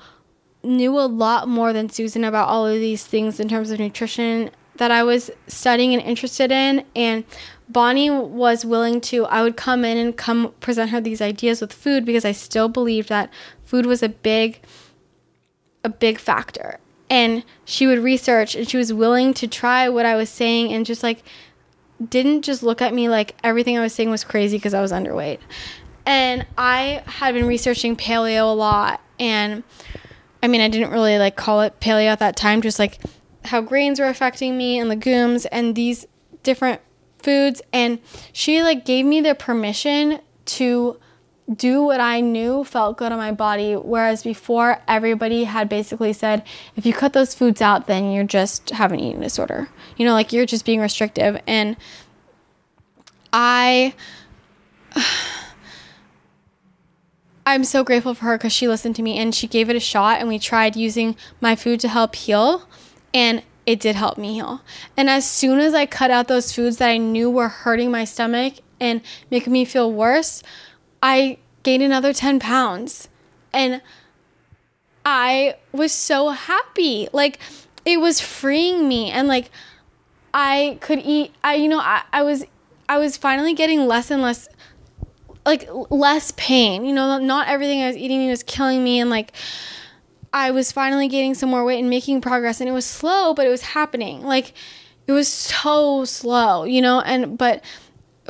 knew 0.66 0.98
a 1.00 1.06
lot 1.06 1.48
more 1.48 1.74
than 1.74 1.90
Susan 1.90 2.24
about 2.24 2.48
all 2.48 2.66
of 2.66 2.76
these 2.76 3.06
things 3.06 3.40
in 3.40 3.48
terms 3.48 3.72
of 3.72 3.80
nutrition 3.80 4.50
that 4.76 4.92
I 4.92 5.04
was 5.04 5.32
studying 5.48 5.94
and 5.94 6.02
interested 6.02 6.52
in. 6.52 6.86
And 6.96 7.24
Bonnie 7.70 8.10
was 8.10 8.66
willing 8.66 9.02
to, 9.02 9.26
I 9.26 9.42
would 9.42 9.58
come 9.58 9.86
in 9.86 9.98
and 9.98 10.16
come 10.16 10.54
present 10.60 10.92
her 10.92 11.02
these 11.02 11.22
ideas 11.22 11.62
with 11.62 11.74
food 11.74 12.06
because 12.06 12.26
I 12.26 12.32
still 12.32 12.68
believed 12.68 13.10
that 13.10 13.32
food 13.64 13.86
was 13.86 14.04
a 14.04 14.10
big, 14.10 14.60
a 15.84 15.90
big 15.90 16.20
factor. 16.20 16.80
And 17.10 17.44
she 17.64 17.88
would 17.88 18.00
research 18.00 18.56
and 18.56 18.68
she 18.68 18.78
was 18.78 18.92
willing 18.92 19.34
to 19.36 19.48
try 19.48 19.88
what 19.90 20.06
I 20.06 20.16
was 20.16 20.30
saying 20.30 20.74
and 20.74 20.86
just 20.86 21.04
like 21.04 21.24
didn't 22.10 22.42
just 22.42 22.62
look 22.62 22.82
at 22.82 22.94
me 22.94 23.08
like 23.08 23.36
everything 23.44 23.78
I 23.78 23.82
was 23.82 23.94
saying 23.94 24.10
was 24.10 24.24
crazy 24.24 24.58
because 24.58 24.74
I 24.74 24.82
was 24.82 24.92
underweight. 24.92 25.40
And 26.06 26.46
I 26.58 27.04
had 27.06 27.34
been 27.34 27.46
researching 27.46 27.96
paleo 27.96 28.52
a 28.52 28.56
lot 28.56 29.02
and 29.20 29.64
I 30.46 30.48
mean, 30.48 30.62
I 30.62 30.68
didn't 30.68 30.92
really 30.92 31.18
like 31.18 31.36
call 31.36 31.62
it 31.62 31.80
paleo 31.80 32.06
at 32.06 32.20
that 32.20 32.36
time, 32.36 32.62
just 32.62 32.78
like 32.78 33.00
how 33.46 33.62
grains 33.62 34.00
were 34.00 34.06
affecting 34.06 34.56
me 34.56 34.78
and 34.78 34.88
legumes 34.88 35.48
and 35.48 35.74
these 35.74 36.06
different 36.44 36.82
foods. 37.18 37.64
And 37.74 37.98
she 38.32 38.62
like 38.62 38.86
gave 38.86 39.08
me 39.08 39.22
the 39.22 39.34
permission 39.34 40.20
to 40.46 41.00
do 41.52 41.82
what 41.82 42.00
I 42.00 42.22
knew 42.22 42.64
felt 42.64 42.96
good 42.96 43.12
on 43.12 43.18
my 43.18 43.32
body. 43.32 43.74
Whereas 43.74 44.22
before, 44.22 44.84
everybody 44.88 45.46
had 45.46 45.68
basically 45.68 46.14
said, 46.14 46.44
if 46.76 46.86
you 46.86 46.94
cut 46.94 47.14
those 47.14 47.34
foods 47.34 47.60
out, 47.60 47.88
then 47.88 48.12
you're 48.12 48.24
just 48.24 48.70
having 48.70 49.00
an 49.00 49.06
eating 49.08 49.22
disorder. 49.22 49.68
You 49.98 50.06
know, 50.06 50.14
like 50.14 50.32
you're 50.32 50.46
just 50.46 50.64
being 50.64 50.80
restrictive. 50.80 51.42
And 51.48 51.76
I. 53.34 53.96
I'm 57.46 57.64
so 57.64 57.84
grateful 57.84 58.16
for 58.16 58.26
her 58.26 58.38
because 58.38 58.54
she 58.54 58.68
listened 58.68 58.96
to 58.96 59.04
me 59.04 59.18
and 59.18 59.34
she 59.34 59.48
gave 59.48 59.70
it 59.70 59.76
a 59.76 59.80
shot 59.80 60.20
and 60.20 60.28
we 60.28 60.40
tried 60.40 60.76
using 60.76 61.16
my 61.40 61.56
food 61.56 61.80
to 61.82 61.88
help 61.88 62.16
heal 62.16 62.68
and 63.14 63.44
it 63.66 63.80
did 63.80 63.96
help 63.96 64.18
me 64.18 64.34
heal. 64.34 64.62
And 64.98 65.10
as 65.10 65.30
soon 65.30 65.60
as 65.60 65.74
I 65.74 65.86
cut 65.86 66.12
out 66.12 66.28
those 66.28 66.54
foods 66.54 66.78
that 66.78 66.90
I 66.90 66.98
knew 66.98 67.30
were 67.30 67.48
hurting 67.48 67.92
my 67.92 68.04
stomach 68.04 68.56
and 68.80 69.02
making 69.30 69.54
me 69.54 69.66
feel 69.66 69.92
worse, 69.92 70.44
I 71.02 71.38
gained 71.64 71.84
another 71.84 72.14
10 72.14 72.40
pounds. 72.40 73.10
And 73.54 73.82
I 75.06 75.56
was 75.72 75.92
so 75.92 76.30
happy. 76.30 77.08
Like 77.14 77.40
it 77.86 78.00
was 78.00 78.20
freeing 78.20 78.88
me 78.88 79.12
and 79.12 79.28
like 79.28 79.52
I 80.34 80.80
could 80.82 81.00
eat 81.00 81.34
I 81.44 81.56
you 81.56 81.70
know 81.70 81.80
I, 81.80 82.02
I 82.12 82.24
was 82.24 82.46
I 82.90 82.98
was 82.98 83.16
finally 83.16 83.54
getting 83.54 83.88
less 83.88 84.12
and 84.12 84.22
less 84.22 84.50
like 85.46 85.70
less 85.90 86.34
pain. 86.36 86.86
You 86.86 86.94
know, 86.94 87.18
not 87.20 87.48
everything 87.48 87.82
I 87.82 87.88
was 87.88 87.98
eating 87.98 88.28
was 88.30 88.44
killing 88.44 88.84
me 88.84 89.00
and 89.00 89.10
like 89.10 89.32
I 90.34 90.52
was 90.52 90.72
finally 90.72 91.08
gaining 91.08 91.34
some 91.34 91.50
more 91.50 91.64
weight 91.64 91.80
and 91.80 91.90
making 91.90 92.22
progress 92.22 92.60
and 92.60 92.70
it 92.70 92.74
was 92.74 92.86
slow, 92.86 93.34
but 93.34 93.46
it 93.46 93.50
was 93.50 93.62
happening. 93.62 94.24
Like 94.24 94.54
it 95.08 95.12
was 95.12 95.28
so 95.28 96.04
slow, 96.06 96.64
you 96.64 96.82
know, 96.82 97.00
and 97.02 97.38
but 97.38 97.64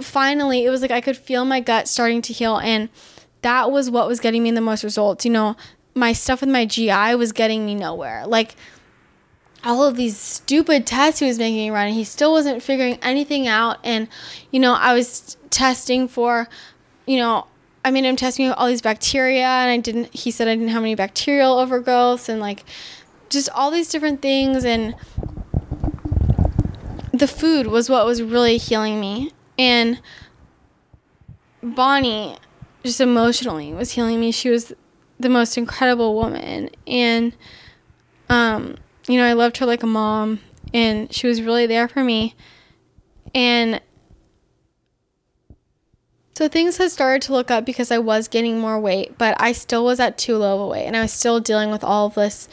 finally 0.01 0.65
it 0.65 0.69
was 0.69 0.81
like 0.81 0.91
I 0.91 1.01
could 1.01 1.17
feel 1.17 1.45
my 1.45 1.61
gut 1.61 1.87
starting 1.87 2.21
to 2.23 2.33
heal 2.33 2.57
and 2.57 2.89
that 3.41 3.71
was 3.71 3.89
what 3.89 4.07
was 4.07 4.19
getting 4.19 4.43
me 4.43 4.51
the 4.51 4.61
most 4.61 4.83
results. 4.83 5.25
You 5.25 5.31
know, 5.31 5.55
my 5.93 6.13
stuff 6.13 6.41
with 6.41 6.49
my 6.49 6.65
GI 6.65 7.15
was 7.15 7.31
getting 7.31 7.65
me 7.65 7.75
nowhere. 7.75 8.27
Like 8.27 8.55
all 9.63 9.83
of 9.83 9.95
these 9.95 10.17
stupid 10.17 10.85
tests 10.85 11.21
he 11.21 11.25
was 11.25 11.39
making 11.39 11.71
run 11.71 11.87
and 11.87 11.95
he 11.95 12.03
still 12.03 12.31
wasn't 12.31 12.61
figuring 12.61 12.99
anything 13.01 13.47
out 13.47 13.77
and 13.83 14.07
you 14.51 14.59
know, 14.59 14.73
I 14.73 14.93
was 14.93 15.37
testing 15.49 16.07
for 16.07 16.47
you 17.05 17.17
know, 17.17 17.47
I 17.83 17.91
mean, 17.91 18.05
I'm 18.05 18.15
testing 18.15 18.51
all 18.51 18.67
these 18.67 18.81
bacteria, 18.81 19.45
and 19.45 19.69
I 19.69 19.77
didn't. 19.77 20.13
He 20.13 20.31
said 20.31 20.47
I 20.47 20.55
didn't 20.55 20.69
have 20.69 20.81
any 20.81 20.95
bacterial 20.95 21.59
overgrowth, 21.59 22.29
and 22.29 22.39
like, 22.39 22.63
just 23.29 23.49
all 23.49 23.69
these 23.69 23.89
different 23.89 24.21
things, 24.21 24.65
and 24.65 24.95
the 27.13 27.27
food 27.27 27.67
was 27.67 27.89
what 27.89 28.05
was 28.05 28.23
really 28.23 28.57
healing 28.57 28.99
me, 28.99 29.31
and 29.57 30.01
Bonnie, 31.61 32.37
just 32.83 32.99
emotionally, 32.99 33.71
was 33.73 33.91
healing 33.91 34.19
me. 34.19 34.31
She 34.31 34.49
was 34.49 34.73
the 35.19 35.29
most 35.29 35.57
incredible 35.57 36.15
woman, 36.15 36.69
and 36.87 37.35
um, 38.29 38.77
you 39.07 39.17
know, 39.17 39.25
I 39.25 39.33
loved 39.33 39.57
her 39.57 39.65
like 39.65 39.83
a 39.83 39.87
mom, 39.87 40.39
and 40.73 41.13
she 41.13 41.27
was 41.27 41.41
really 41.41 41.67
there 41.67 41.87
for 41.87 42.03
me, 42.03 42.33
and 43.35 43.79
so 46.35 46.49
things 46.49 46.77
had 46.77 46.91
started 46.91 47.21
to 47.23 47.31
look 47.31 47.49
up 47.49 47.65
because 47.65 47.91
I 47.91 47.97
was 47.97 48.27
gaining 48.27 48.59
more 48.59 48.77
weight, 48.77 49.17
but 49.17 49.39
I 49.39 49.53
still 49.53 49.85
was 49.85 50.01
at 50.01 50.17
too 50.17 50.37
low 50.37 50.55
of 50.55 50.61
a 50.61 50.67
weight 50.67 50.85
and 50.85 50.95
I 50.95 51.01
was 51.01 51.13
still 51.13 51.39
dealing 51.39 51.71
with 51.71 51.83
all 51.83 52.07
of 52.07 52.15
this 52.15 52.49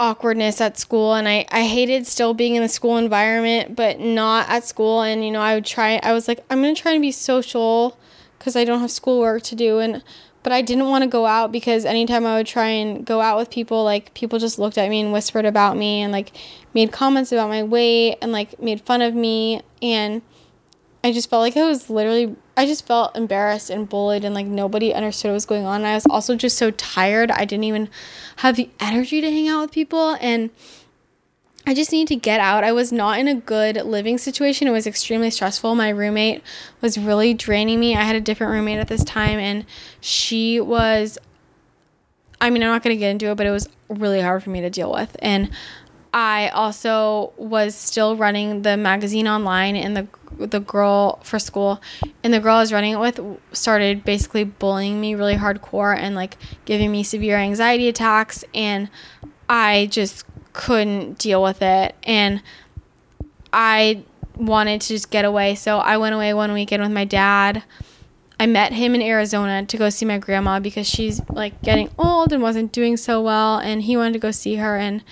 awkwardness 0.00 0.60
at 0.60 0.76
school 0.76 1.14
and 1.14 1.28
I, 1.28 1.46
I 1.52 1.62
hated 1.62 2.08
still 2.08 2.34
being 2.34 2.56
in 2.56 2.62
the 2.62 2.68
school 2.68 2.96
environment 2.96 3.76
but 3.76 4.00
not 4.00 4.48
at 4.48 4.64
school. 4.64 5.02
And 5.02 5.24
you 5.24 5.30
know 5.30 5.40
I 5.40 5.54
would 5.54 5.64
try 5.64 6.00
I 6.02 6.12
was 6.12 6.26
like 6.26 6.44
I'm 6.50 6.60
gonna 6.60 6.74
try 6.74 6.92
and 6.92 7.02
be 7.02 7.12
social 7.12 7.96
because 8.38 8.56
I 8.56 8.64
don't 8.64 8.80
have 8.80 8.90
schoolwork 8.90 9.44
to 9.44 9.54
do 9.54 9.78
and 9.78 10.02
but 10.42 10.52
I 10.52 10.62
didn't 10.62 10.88
want 10.88 11.02
to 11.02 11.08
go 11.08 11.26
out 11.26 11.52
because 11.52 11.84
anytime 11.84 12.26
I 12.26 12.36
would 12.36 12.48
try 12.48 12.66
and 12.66 13.06
go 13.06 13.20
out 13.20 13.38
with 13.38 13.50
people 13.50 13.84
like 13.84 14.12
people 14.14 14.40
just 14.40 14.58
looked 14.58 14.78
at 14.78 14.90
me 14.90 15.00
and 15.00 15.12
whispered 15.12 15.44
about 15.44 15.76
me 15.76 16.00
and 16.02 16.12
like 16.12 16.32
made 16.74 16.90
comments 16.90 17.30
about 17.30 17.48
my 17.48 17.62
weight 17.62 18.18
and 18.20 18.32
like 18.32 18.60
made 18.60 18.80
fun 18.80 19.02
of 19.02 19.14
me. 19.14 19.62
And 19.80 20.22
I 21.04 21.12
just 21.12 21.28
felt 21.28 21.40
like 21.40 21.56
I 21.56 21.66
was 21.66 21.90
literally 21.90 22.36
I 22.56 22.66
just 22.66 22.86
felt 22.86 23.16
embarrassed 23.16 23.70
and 23.70 23.88
bullied 23.88 24.24
and 24.24 24.34
like 24.34 24.46
nobody 24.46 24.94
understood 24.94 25.30
what 25.30 25.34
was 25.34 25.46
going 25.46 25.64
on. 25.64 25.84
I 25.84 25.94
was 25.94 26.06
also 26.06 26.36
just 26.36 26.56
so 26.56 26.70
tired. 26.70 27.30
I 27.30 27.44
didn't 27.44 27.64
even 27.64 27.88
have 28.36 28.56
the 28.56 28.70
energy 28.78 29.20
to 29.20 29.30
hang 29.30 29.48
out 29.48 29.62
with 29.62 29.72
people 29.72 30.16
and 30.20 30.50
I 31.66 31.74
just 31.74 31.92
needed 31.92 32.08
to 32.08 32.16
get 32.16 32.40
out. 32.40 32.64
I 32.64 32.72
was 32.72 32.92
not 32.92 33.20
in 33.20 33.28
a 33.28 33.34
good 33.34 33.76
living 33.76 34.18
situation. 34.18 34.66
It 34.66 34.72
was 34.72 34.86
extremely 34.86 35.30
stressful. 35.30 35.74
My 35.74 35.90
roommate 35.90 36.42
was 36.80 36.98
really 36.98 37.34
draining 37.34 37.78
me. 37.78 37.96
I 37.96 38.02
had 38.02 38.16
a 38.16 38.20
different 38.20 38.52
roommate 38.52 38.78
at 38.78 38.88
this 38.88 39.04
time 39.04 39.38
and 39.38 39.64
she 40.00 40.60
was 40.60 41.18
I 42.40 42.50
mean, 42.50 42.64
I'm 42.64 42.70
not 42.70 42.82
going 42.82 42.96
to 42.96 42.98
get 42.98 43.10
into 43.10 43.30
it, 43.30 43.36
but 43.36 43.46
it 43.46 43.52
was 43.52 43.68
really 43.88 44.20
hard 44.20 44.42
for 44.42 44.50
me 44.50 44.60
to 44.62 44.68
deal 44.68 44.92
with. 44.92 45.16
And 45.20 45.52
I 46.12 46.48
also 46.50 47.32
was 47.36 47.74
still 47.74 48.16
running 48.16 48.62
the 48.62 48.76
magazine 48.76 49.26
online 49.26 49.76
and 49.76 49.96
the 49.96 50.06
the 50.38 50.60
girl 50.60 51.20
for 51.22 51.38
school. 51.38 51.80
And 52.22 52.32
the 52.32 52.40
girl 52.40 52.56
I 52.56 52.60
was 52.60 52.72
running 52.72 52.94
it 52.94 52.98
with 52.98 53.20
started 53.52 54.04
basically 54.04 54.44
bullying 54.44 55.00
me 55.00 55.14
really 55.14 55.36
hardcore 55.36 55.96
and 55.96 56.14
like 56.14 56.36
giving 56.64 56.90
me 56.90 57.02
severe 57.02 57.36
anxiety 57.36 57.88
attacks. 57.88 58.44
And 58.54 58.90
I 59.48 59.88
just 59.90 60.24
couldn't 60.52 61.18
deal 61.18 61.42
with 61.42 61.62
it. 61.62 61.94
And 62.02 62.42
I 63.52 64.04
wanted 64.36 64.80
to 64.82 64.88
just 64.88 65.10
get 65.10 65.24
away. 65.24 65.54
So 65.54 65.78
I 65.78 65.96
went 65.96 66.14
away 66.14 66.34
one 66.34 66.52
weekend 66.52 66.82
with 66.82 66.92
my 66.92 67.04
dad. 67.04 67.62
I 68.40 68.46
met 68.46 68.72
him 68.72 68.94
in 68.94 69.02
Arizona 69.02 69.64
to 69.64 69.76
go 69.76 69.88
see 69.88 70.04
my 70.04 70.18
grandma 70.18 70.58
because 70.58 70.88
she's 70.88 71.20
like 71.28 71.62
getting 71.62 71.90
old 71.96 72.32
and 72.32 72.42
wasn't 72.42 72.72
doing 72.72 72.96
so 72.96 73.22
well. 73.22 73.58
And 73.58 73.82
he 73.82 73.96
wanted 73.96 74.14
to 74.14 74.18
go 74.18 74.30
see 74.30 74.56
her. 74.56 74.76
And 74.76 75.04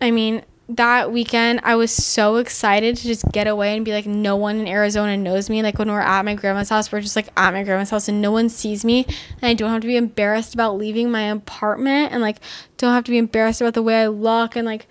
I 0.00 0.10
mean 0.10 0.42
that 0.68 1.10
weekend 1.10 1.60
I 1.64 1.74
was 1.74 1.90
so 1.90 2.36
excited 2.36 2.96
to 2.96 3.02
just 3.02 3.24
get 3.32 3.48
away 3.48 3.74
and 3.74 3.84
be 3.84 3.92
like 3.92 4.06
no 4.06 4.36
one 4.36 4.60
in 4.60 4.68
Arizona 4.68 5.16
knows 5.16 5.50
me. 5.50 5.62
Like 5.62 5.78
when 5.78 5.90
we're 5.90 6.00
at 6.00 6.24
my 6.24 6.34
grandma's 6.34 6.68
house 6.68 6.92
we're 6.92 7.00
just 7.00 7.16
like 7.16 7.28
at 7.36 7.52
my 7.52 7.64
grandma's 7.64 7.90
house 7.90 8.08
and 8.08 8.22
no 8.22 8.30
one 8.30 8.48
sees 8.48 8.84
me. 8.84 9.04
And 9.04 9.50
I 9.50 9.54
don't 9.54 9.70
have 9.70 9.82
to 9.82 9.88
be 9.88 9.96
embarrassed 9.96 10.54
about 10.54 10.76
leaving 10.76 11.10
my 11.10 11.22
apartment 11.22 12.12
and 12.12 12.22
like 12.22 12.36
don't 12.76 12.94
have 12.94 13.04
to 13.04 13.10
be 13.10 13.18
embarrassed 13.18 13.60
about 13.60 13.74
the 13.74 13.82
way 13.82 14.00
I 14.00 14.06
look 14.06 14.54
and 14.54 14.64
like 14.64 14.86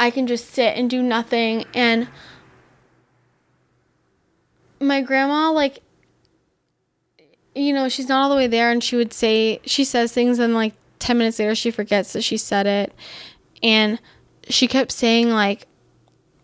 I 0.00 0.10
can 0.10 0.26
just 0.26 0.50
sit 0.50 0.76
and 0.76 0.88
do 0.88 1.02
nothing. 1.02 1.64
And 1.74 2.08
my 4.80 5.00
grandma 5.00 5.50
like 5.50 5.80
you 7.54 7.72
know 7.72 7.88
she's 7.88 8.08
not 8.08 8.22
all 8.22 8.28
the 8.28 8.36
way 8.36 8.46
there 8.46 8.70
and 8.70 8.84
she 8.84 8.96
would 8.96 9.12
say 9.12 9.60
she 9.64 9.84
says 9.84 10.12
things 10.12 10.38
and 10.38 10.54
like 10.54 10.74
10 10.98 11.18
minutes 11.18 11.38
later 11.38 11.54
she 11.54 11.70
forgets 11.70 12.12
that 12.12 12.22
she 12.22 12.36
said 12.36 12.66
it 12.66 12.92
and 13.62 14.00
she 14.48 14.66
kept 14.66 14.92
saying 14.92 15.30
like 15.30 15.66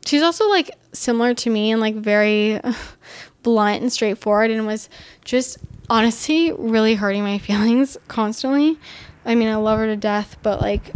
she's 0.04 0.22
also 0.22 0.48
like 0.48 0.70
similar 0.92 1.34
to 1.34 1.50
me 1.50 1.70
and 1.70 1.80
like 1.80 1.94
very 1.94 2.60
blunt 3.42 3.82
and 3.82 3.92
straightforward 3.92 4.50
and 4.50 4.66
was 4.66 4.88
just 5.24 5.58
honestly 5.88 6.52
really 6.52 6.94
hurting 6.94 7.22
my 7.22 7.38
feelings 7.38 7.96
constantly. 8.08 8.78
I 9.24 9.34
mean, 9.34 9.48
I 9.48 9.56
love 9.56 9.78
her 9.78 9.86
to 9.86 9.96
death, 9.96 10.36
but 10.42 10.60
like 10.60 10.92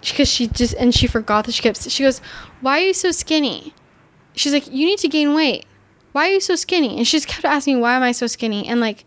because 0.00 0.28
she 0.28 0.46
just 0.46 0.74
and 0.74 0.94
she 0.94 1.06
forgot 1.06 1.46
that 1.46 1.52
she 1.52 1.62
kept 1.62 1.90
she 1.90 2.02
goes, 2.02 2.20
"Why 2.60 2.80
are 2.80 2.86
you 2.86 2.94
so 2.94 3.10
skinny?" 3.10 3.74
She's 4.34 4.52
like, 4.52 4.66
"You 4.66 4.86
need 4.86 4.98
to 5.00 5.08
gain 5.08 5.34
weight. 5.34 5.66
Why 6.12 6.28
are 6.28 6.32
you 6.32 6.40
so 6.40 6.56
skinny?" 6.56 6.96
And 6.96 7.06
she 7.06 7.16
just 7.16 7.28
kept 7.28 7.44
asking, 7.44 7.80
"Why 7.80 7.96
am 7.96 8.02
I 8.02 8.12
so 8.12 8.26
skinny?" 8.26 8.66
And 8.66 8.80
like 8.80 9.04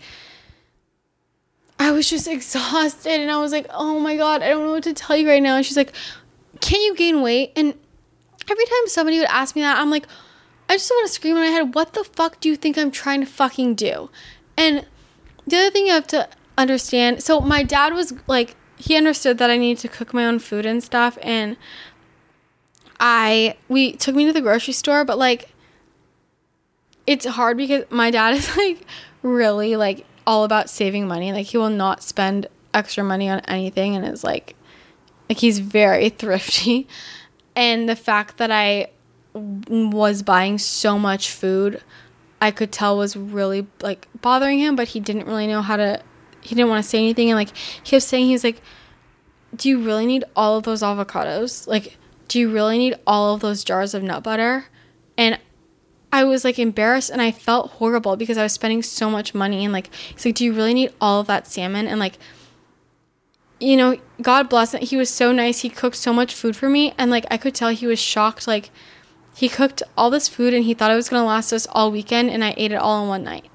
I 1.79 1.91
was 1.91 2.09
just 2.09 2.27
exhausted 2.27 3.19
and 3.19 3.31
I 3.31 3.39
was 3.39 3.51
like, 3.51 3.67
"Oh 3.69 3.99
my 3.99 4.17
god, 4.17 4.43
I 4.43 4.49
don't 4.49 4.65
know 4.65 4.73
what 4.73 4.83
to 4.83 4.93
tell 4.93 5.15
you 5.15 5.27
right 5.27 5.41
now." 5.41 5.55
And 5.55 5.65
she's 5.65 5.77
like, 5.77 5.93
can 6.61 6.81
you 6.81 6.95
gain 6.95 7.21
weight? 7.21 7.51
And 7.55 7.73
every 8.49 8.65
time 8.65 8.87
somebody 8.87 9.17
would 9.19 9.27
ask 9.27 9.55
me 9.55 9.61
that, 9.61 9.79
I'm 9.79 9.89
like, 9.89 10.07
I 10.67 10.75
just 10.75 10.89
want 10.89 11.07
to 11.07 11.13
scream 11.13 11.35
in 11.35 11.43
my 11.43 11.49
head, 11.49 11.73
what 11.75 11.93
the 11.93 12.03
fuck 12.03 12.39
do 12.39 12.49
you 12.49 12.55
think 12.55 12.77
I'm 12.77 12.91
trying 12.91 13.21
to 13.21 13.25
fucking 13.25 13.75
do? 13.75 14.09
And 14.57 14.85
the 15.47 15.57
other 15.57 15.71
thing 15.71 15.87
you 15.87 15.93
have 15.93 16.07
to 16.07 16.29
understand 16.57 17.23
so 17.23 17.39
my 17.39 17.63
dad 17.63 17.93
was 17.93 18.13
like, 18.27 18.55
he 18.77 18.95
understood 18.95 19.37
that 19.39 19.49
I 19.49 19.57
needed 19.57 19.81
to 19.81 19.87
cook 19.87 20.13
my 20.13 20.25
own 20.25 20.39
food 20.39 20.65
and 20.65 20.83
stuff. 20.83 21.17
And 21.21 21.57
I, 22.99 23.55
we 23.67 23.93
took 23.93 24.15
me 24.15 24.25
to 24.25 24.33
the 24.33 24.41
grocery 24.41 24.73
store, 24.73 25.03
but 25.03 25.17
like, 25.17 25.49
it's 27.07 27.25
hard 27.25 27.57
because 27.57 27.85
my 27.89 28.11
dad 28.11 28.35
is 28.35 28.55
like 28.57 28.85
really 29.23 29.75
like 29.75 30.05
all 30.29 30.43
about 30.43 30.69
saving 30.69 31.07
money. 31.07 31.33
Like, 31.33 31.47
he 31.47 31.57
will 31.57 31.71
not 31.71 32.03
spend 32.03 32.45
extra 32.71 33.03
money 33.03 33.27
on 33.27 33.39
anything 33.41 33.95
and 33.95 34.05
is 34.05 34.23
like 34.23 34.55
like 35.27 35.39
he's 35.39 35.59
very 35.59 36.09
thrifty. 36.21 36.87
And 37.55 37.89
the 37.89 37.95
fact 37.95 38.37
that 38.37 38.51
I 38.51 38.91
was 39.33 40.21
buying 40.21 40.59
so 40.59 40.99
much 40.99 41.31
food, 41.31 41.81
I 42.39 42.51
could 42.51 42.71
tell 42.71 42.95
was 42.95 43.17
really 43.17 43.65
like 43.81 44.07
bothering 44.21 44.59
him, 44.59 44.75
but 44.75 44.89
he 44.89 44.99
didn't 44.99 45.25
really 45.25 45.47
know 45.47 45.63
how 45.63 45.77
to 45.77 46.01
he 46.41 46.55
didn't 46.55 46.69
want 46.69 46.83
to 46.83 46.89
say 46.89 46.99
anything 46.99 47.29
and 47.29 47.37
like 47.37 47.55
he 47.83 47.95
was 47.95 48.05
saying 48.05 48.27
he's 48.27 48.45
like 48.45 48.61
do 49.55 49.67
you 49.67 49.83
really 49.83 50.05
need 50.05 50.23
all 50.35 50.57
of 50.57 50.63
those 50.63 50.83
avocados? 50.83 51.67
Like 51.67 51.97
do 52.27 52.39
you 52.39 52.53
really 52.53 52.77
need 52.77 52.95
all 53.07 53.33
of 53.33 53.41
those 53.41 53.63
jars 53.63 53.95
of 53.95 54.03
nut 54.03 54.21
butter? 54.21 54.65
And 55.17 55.39
I 56.11 56.23
was 56.23 56.43
like 56.43 56.57
embarrassed 56.57 57.09
and 57.09 57.21
I 57.21 57.31
felt 57.31 57.71
horrible 57.71 58.15
because 58.15 58.37
I 58.37 58.43
was 58.43 58.53
spending 58.53 58.81
so 58.81 59.09
much 59.09 59.35
money 59.35 59.63
and 59.63 59.71
like 59.71 59.93
he's 59.93 60.25
like, 60.25 60.35
Do 60.35 60.45
you 60.45 60.53
really 60.53 60.73
need 60.73 60.93
all 60.99 61.21
of 61.21 61.27
that 61.27 61.47
salmon? 61.47 61.87
And 61.87 61.99
like 61.99 62.17
you 63.59 63.75
know, 63.75 63.97
God 64.21 64.49
bless 64.49 64.73
him. 64.73 64.81
He 64.81 64.95
was 64.95 65.09
so 65.09 65.31
nice. 65.31 65.61
He 65.61 65.69
cooked 65.69 65.97
so 65.97 66.13
much 66.13 66.33
food 66.33 66.55
for 66.55 66.69
me. 66.69 66.93
And 66.97 67.11
like, 67.11 67.25
I 67.29 67.37
could 67.37 67.53
tell 67.53 67.69
he 67.69 67.87
was 67.87 67.99
shocked. 67.99 68.47
Like, 68.47 68.71
he 69.35 69.49
cooked 69.49 69.83
all 69.97 70.09
this 70.09 70.27
food 70.27 70.53
and 70.53 70.63
he 70.63 70.73
thought 70.73 70.91
it 70.91 70.95
was 70.95 71.09
going 71.09 71.21
to 71.21 71.27
last 71.27 71.51
us 71.51 71.67
all 71.71 71.91
weekend. 71.91 72.29
And 72.29 72.43
I 72.43 72.53
ate 72.57 72.71
it 72.71 72.75
all 72.75 73.03
in 73.03 73.09
one 73.09 73.23
night. 73.23 73.49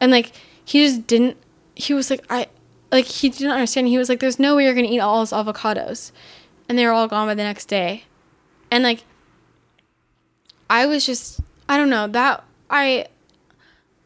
And 0.00 0.12
like, 0.12 0.32
he 0.64 0.84
just 0.84 1.06
didn't, 1.06 1.36
he 1.74 1.94
was 1.94 2.10
like, 2.10 2.24
I, 2.28 2.48
like, 2.92 3.06
he 3.06 3.28
didn't 3.30 3.52
understand. 3.52 3.88
He 3.88 3.98
was 3.98 4.08
like, 4.08 4.20
there's 4.20 4.38
no 4.38 4.56
way 4.56 4.64
you're 4.64 4.74
going 4.74 4.86
to 4.86 4.92
eat 4.92 5.00
all 5.00 5.20
those 5.20 5.32
avocados. 5.32 6.12
And 6.68 6.78
they 6.78 6.84
were 6.84 6.92
all 6.92 7.08
gone 7.08 7.26
by 7.26 7.34
the 7.34 7.42
next 7.42 7.66
day. 7.66 8.04
And 8.70 8.84
like, 8.84 9.04
I 10.68 10.86
was 10.86 11.04
just, 11.04 11.40
I 11.70 11.76
don't 11.76 11.88
know, 11.88 12.08
that, 12.08 12.42
I, 12.68 13.06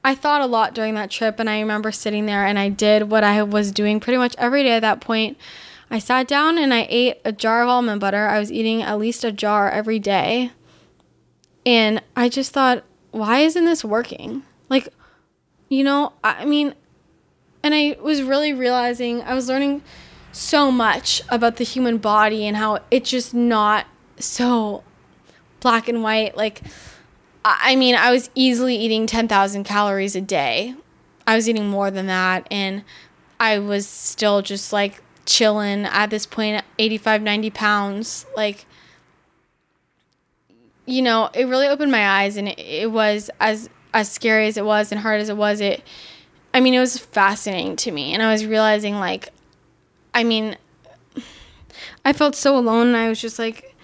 I 0.05 0.15
thought 0.15 0.43
a 0.43 0.47
lot 0.47 0.75
during 0.75 0.97
that 0.97 1.11
trip, 1.11 1.41
and 1.41 1.49
I 1.49 1.61
remember 1.61 1.93
sitting 1.93 2.27
there 2.27 2.45
and 2.45 2.59
I 2.59 2.69
did 2.69 3.11
what 3.11 3.25
I 3.25 3.43
was 3.43 3.73
doing 3.73 4.01
pretty 4.01 4.19
much 4.19 4.35
every 4.37 4.63
day 4.63 4.73
at 4.73 4.81
that 4.81 5.01
point. 5.01 5.39
I 5.91 5.99
sat 5.99 6.29
down 6.29 6.59
and 6.59 6.75
I 6.75 6.87
ate 6.91 7.23
a 7.25 7.33
jar 7.33 7.63
of 7.63 7.71
almond 7.71 8.03
butter. 8.03 8.27
I 8.27 8.39
was 8.39 8.53
eating 8.53 8.83
at 8.83 8.99
least 8.99 9.25
a 9.25 9.33
jar 9.33 9.71
every 9.71 9.99
day. 9.99 10.51
And 11.65 12.03
I 12.15 12.29
just 12.29 12.53
thought, 12.53 12.85
why 13.13 13.39
isn't 13.39 13.65
this 13.65 13.83
working? 13.83 14.43
Like, 14.69 14.91
you 15.71 15.85
know, 15.85 16.13
I 16.23 16.45
mean, 16.45 16.75
and 17.63 17.75
I 17.75 17.97
was 17.99 18.23
really 18.23 18.53
realizing 18.53 19.23
I 19.23 19.33
was 19.33 19.49
learning 19.49 19.81
so 20.33 20.71
much 20.71 21.23
about 21.31 21.57
the 21.57 21.65
human 21.65 21.97
body 21.97 22.47
and 22.47 22.59
how 22.59 22.81
it's 22.91 23.09
just 23.09 23.33
not 23.33 23.87
so 24.19 24.85
black 25.61 25.89
and 25.89 26.03
white. 26.03 26.37
Like, 26.37 26.61
I 27.45 27.77
mean, 27.77 27.95
I 27.95 28.11
was 28.11 28.31
easily 28.35 28.75
eating 28.77 29.07
10,000 29.07 29.65
calories 29.65 30.17
a 30.17 30.21
day. 30.21 30.75
I 31.27 31.37
was 31.37 31.49
eating 31.49 31.69
more 31.69 31.91
than 31.91 32.07
that. 32.07 32.47
And 32.51 32.85
I 33.39 33.59
was 33.59 33.87
still 33.87 34.41
just 34.41 34.73
like 34.73 35.03
chilling 35.27 35.85
at 35.85 36.11
this 36.11 36.25
point, 36.25 36.65
85, 36.79 37.23
90 37.23 37.51
pounds. 37.51 38.27
Like, 38.35 38.65
you 40.87 41.03
know, 41.03 41.31
it 41.35 41.45
really 41.45 41.69
opened 41.69 41.93
my 41.93 42.07
eyes 42.23 42.37
and 42.37 42.49
it, 42.49 42.59
it 42.59 42.91
was 42.91 43.31
as 43.41 43.69
as 43.93 44.11
scary 44.11 44.49
as 44.49 44.57
it 44.57 44.65
was 44.65 44.91
and 44.91 45.01
hard 45.01 45.21
as 45.21 45.29
it 45.29 45.37
was, 45.37 45.61
it 45.61 45.83
I 46.53 46.61
mean, 46.61 46.75
it 46.75 46.81
was 46.81 46.99
fascinating 46.99 47.77
to 47.77 47.91
me 47.91 48.13
and 48.13 48.23
I 48.23 48.31
was 48.31 48.45
realizing 48.47 48.97
like 48.97 49.31
I 50.13 50.25
mean 50.25 50.57
I 52.05 52.13
felt 52.13 52.35
so 52.35 52.57
alone 52.57 52.89
and 52.89 52.97
I 52.97 53.09
was 53.09 53.21
just 53.21 53.39
like 53.39 53.75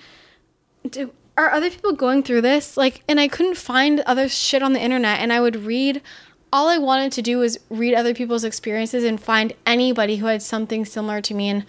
do, 0.89 1.13
are 1.37 1.51
other 1.51 1.71
people 1.71 1.93
going 1.93 2.23
through 2.23 2.43
this? 2.43 2.77
Like 2.77 3.03
and 3.09 3.21
I 3.21 3.29
couldn't 3.29 3.57
find 3.57 4.01
other 4.01 4.29
shit 4.29 4.63
on 4.63 4.73
the 4.73 4.81
internet 4.81 5.21
and 5.21 5.33
I 5.33 5.41
would 5.41 5.57
read 5.57 6.03
all 6.53 6.69
I 6.69 6.79
wanted 6.79 7.13
to 7.13 7.23
do 7.23 7.39
was 7.39 7.59
read 7.69 7.95
other 7.95 8.15
people's 8.15 8.45
experiences 8.45 9.05
and 9.05 9.21
find 9.21 9.53
anybody 9.65 10.17
who 10.17 10.27
had 10.27 10.43
something 10.43 10.85
similar 10.85 11.21
to 11.23 11.35
me 11.35 11.49
and 11.49 11.65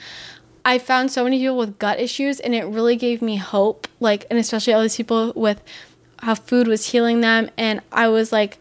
I 0.63 0.77
found 0.77 1.11
so 1.11 1.23
many 1.23 1.39
people 1.39 1.57
with 1.57 1.79
gut 1.79 1.99
issues 1.99 2.39
and 2.39 2.53
it 2.53 2.65
really 2.65 2.95
gave 2.95 3.21
me 3.21 3.37
hope 3.37 3.87
like 3.99 4.25
and 4.29 4.39
especially 4.39 4.73
all 4.73 4.81
these 4.81 4.97
people 4.97 5.33
with 5.35 5.61
how 6.19 6.35
food 6.35 6.67
was 6.67 6.89
healing 6.89 7.21
them 7.21 7.49
and 7.57 7.81
I 7.91 8.07
was 8.09 8.31
like 8.31 8.57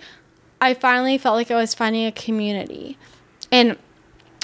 I 0.61 0.75
finally 0.75 1.17
felt 1.17 1.37
like 1.37 1.51
I 1.51 1.57
was 1.57 1.75
finding 1.75 2.05
a 2.07 2.13
community. 2.13 2.99
And 3.51 3.79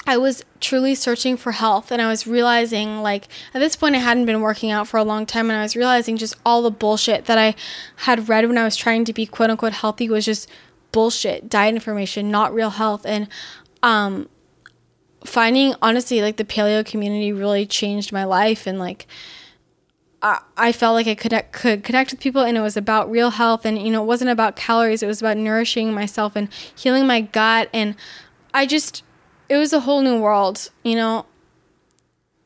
I 0.07 0.16
was 0.16 0.45
truly 0.61 0.95
searching 0.95 1.37
for 1.37 1.53
health 1.53 1.91
and 1.91 2.01
I 2.01 2.09
was 2.09 2.27
realizing 2.27 3.03
like 3.03 3.27
at 3.53 3.59
this 3.59 3.74
point 3.74 3.97
I 3.97 3.99
hadn't 3.99 4.27
been 4.27 4.41
working 4.41 4.70
out 4.70 4.87
for 4.87 4.99
a 4.99 5.05
long 5.05 5.27
time 5.27 5.51
and 5.51 5.59
I 5.59 5.62
was 5.62 5.74
realizing 5.74 6.16
just 6.16 6.37
all 6.47 6.62
the 6.62 6.70
bullshit 6.70 7.24
that 7.24 7.39
I 7.39 7.55
had 7.97 8.28
read 8.28 8.47
when 8.47 8.57
I 8.57 8.65
was 8.65 8.77
trying 8.77 9.05
to 9.07 9.12
be 9.12 9.27
quote 9.27 9.51
unquote 9.51 9.73
healthy 9.73 10.09
was 10.09 10.24
just 10.24 10.49
bullshit, 10.93 11.49
diet 11.49 11.74
information, 11.74 12.31
not 12.31 12.55
real 12.55 12.70
health 12.70 13.05
and 13.05 13.28
um 13.83 14.28
finding 15.24 15.74
honestly 15.83 16.23
like 16.23 16.37
the 16.37 16.45
paleo 16.45 16.87
community 16.87 17.33
really 17.33 17.66
changed 17.66 18.12
my 18.12 18.24
life 18.24 18.66
and 18.66 18.78
like 18.78 19.07
I, 20.23 20.41
I 20.57 20.73
felt 20.73 20.95
like 20.95 21.09
I 21.09 21.16
could 21.16 21.35
could 21.51 21.83
connect 21.83 22.12
with 22.12 22.20
people 22.20 22.43
and 22.43 22.57
it 22.57 22.61
was 22.61 22.77
about 22.77 23.11
real 23.11 23.31
health 23.31 23.66
and 23.66 23.83
you 23.83 23.91
know 23.91 24.03
it 24.03 24.07
wasn't 24.07 24.31
about 24.31 24.55
calories 24.55 25.03
it 25.03 25.07
was 25.07 25.20
about 25.20 25.37
nourishing 25.37 25.93
myself 25.93 26.37
and 26.37 26.49
healing 26.74 27.09
my 27.09 27.23
gut 27.23 27.69
and 27.73 27.97
I 28.55 28.66
just 28.66 29.03
it 29.48 29.56
was 29.56 29.73
a 29.73 29.81
whole 29.81 30.02
new 30.02 30.20
world 30.20 30.70
you 30.82 30.94
know 30.94 31.27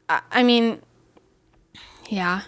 I, 0.09 0.21
I 0.31 0.43
mean 0.43 0.81
yeah 2.09 2.43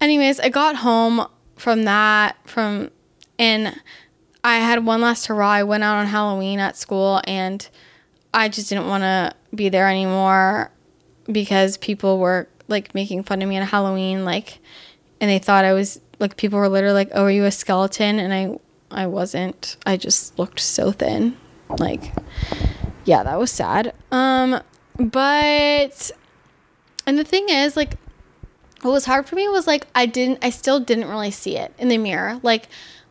anyways 0.00 0.40
I 0.40 0.48
got 0.48 0.76
home 0.76 1.26
from 1.56 1.84
that 1.84 2.36
from 2.44 2.90
and 3.38 3.80
I 4.44 4.58
had 4.58 4.84
one 4.84 5.00
last 5.00 5.26
hurrah 5.26 5.50
I 5.50 5.62
went 5.64 5.82
out 5.82 5.96
on 5.96 6.06
Halloween 6.06 6.58
at 6.58 6.76
school 6.76 7.20
and 7.24 7.68
I 8.32 8.48
just 8.48 8.68
didn't 8.68 8.86
want 8.86 9.02
to 9.02 9.34
be 9.54 9.68
there 9.70 9.88
anymore 9.88 10.70
because 11.30 11.78
people 11.78 12.18
were 12.18 12.48
like 12.68 12.94
making 12.94 13.22
fun 13.22 13.42
of 13.42 13.48
me 13.48 13.56
on 13.56 13.66
Halloween, 13.66 14.24
like, 14.24 14.58
and 15.20 15.30
they 15.30 15.38
thought 15.38 15.64
I 15.64 15.72
was 15.72 16.00
like 16.18 16.36
people 16.36 16.58
were 16.58 16.68
literally 16.68 16.94
like, 16.94 17.10
"Oh, 17.12 17.24
are 17.24 17.30
you 17.30 17.44
a 17.44 17.50
skeleton?" 17.50 18.18
And 18.18 18.32
I, 18.32 18.58
I 18.90 19.06
wasn't. 19.06 19.76
I 19.86 19.96
just 19.96 20.38
looked 20.38 20.60
so 20.60 20.92
thin. 20.92 21.36
Like, 21.78 22.12
yeah, 23.06 23.22
that 23.22 23.38
was 23.38 23.50
sad. 23.50 23.94
Um, 24.10 24.60
but, 24.98 26.10
and 27.06 27.18
the 27.18 27.24
thing 27.24 27.48
is, 27.48 27.76
like, 27.76 27.94
what 28.82 28.90
was 28.90 29.06
hard 29.06 29.26
for 29.26 29.36
me 29.36 29.48
was 29.48 29.66
like 29.66 29.86
I 29.94 30.06
didn't, 30.06 30.40
I 30.42 30.50
still 30.50 30.80
didn't 30.80 31.08
really 31.08 31.30
see 31.30 31.56
it 31.56 31.72
in 31.78 31.88
the 31.88 31.98
mirror. 31.98 32.38
Like, 32.42 32.68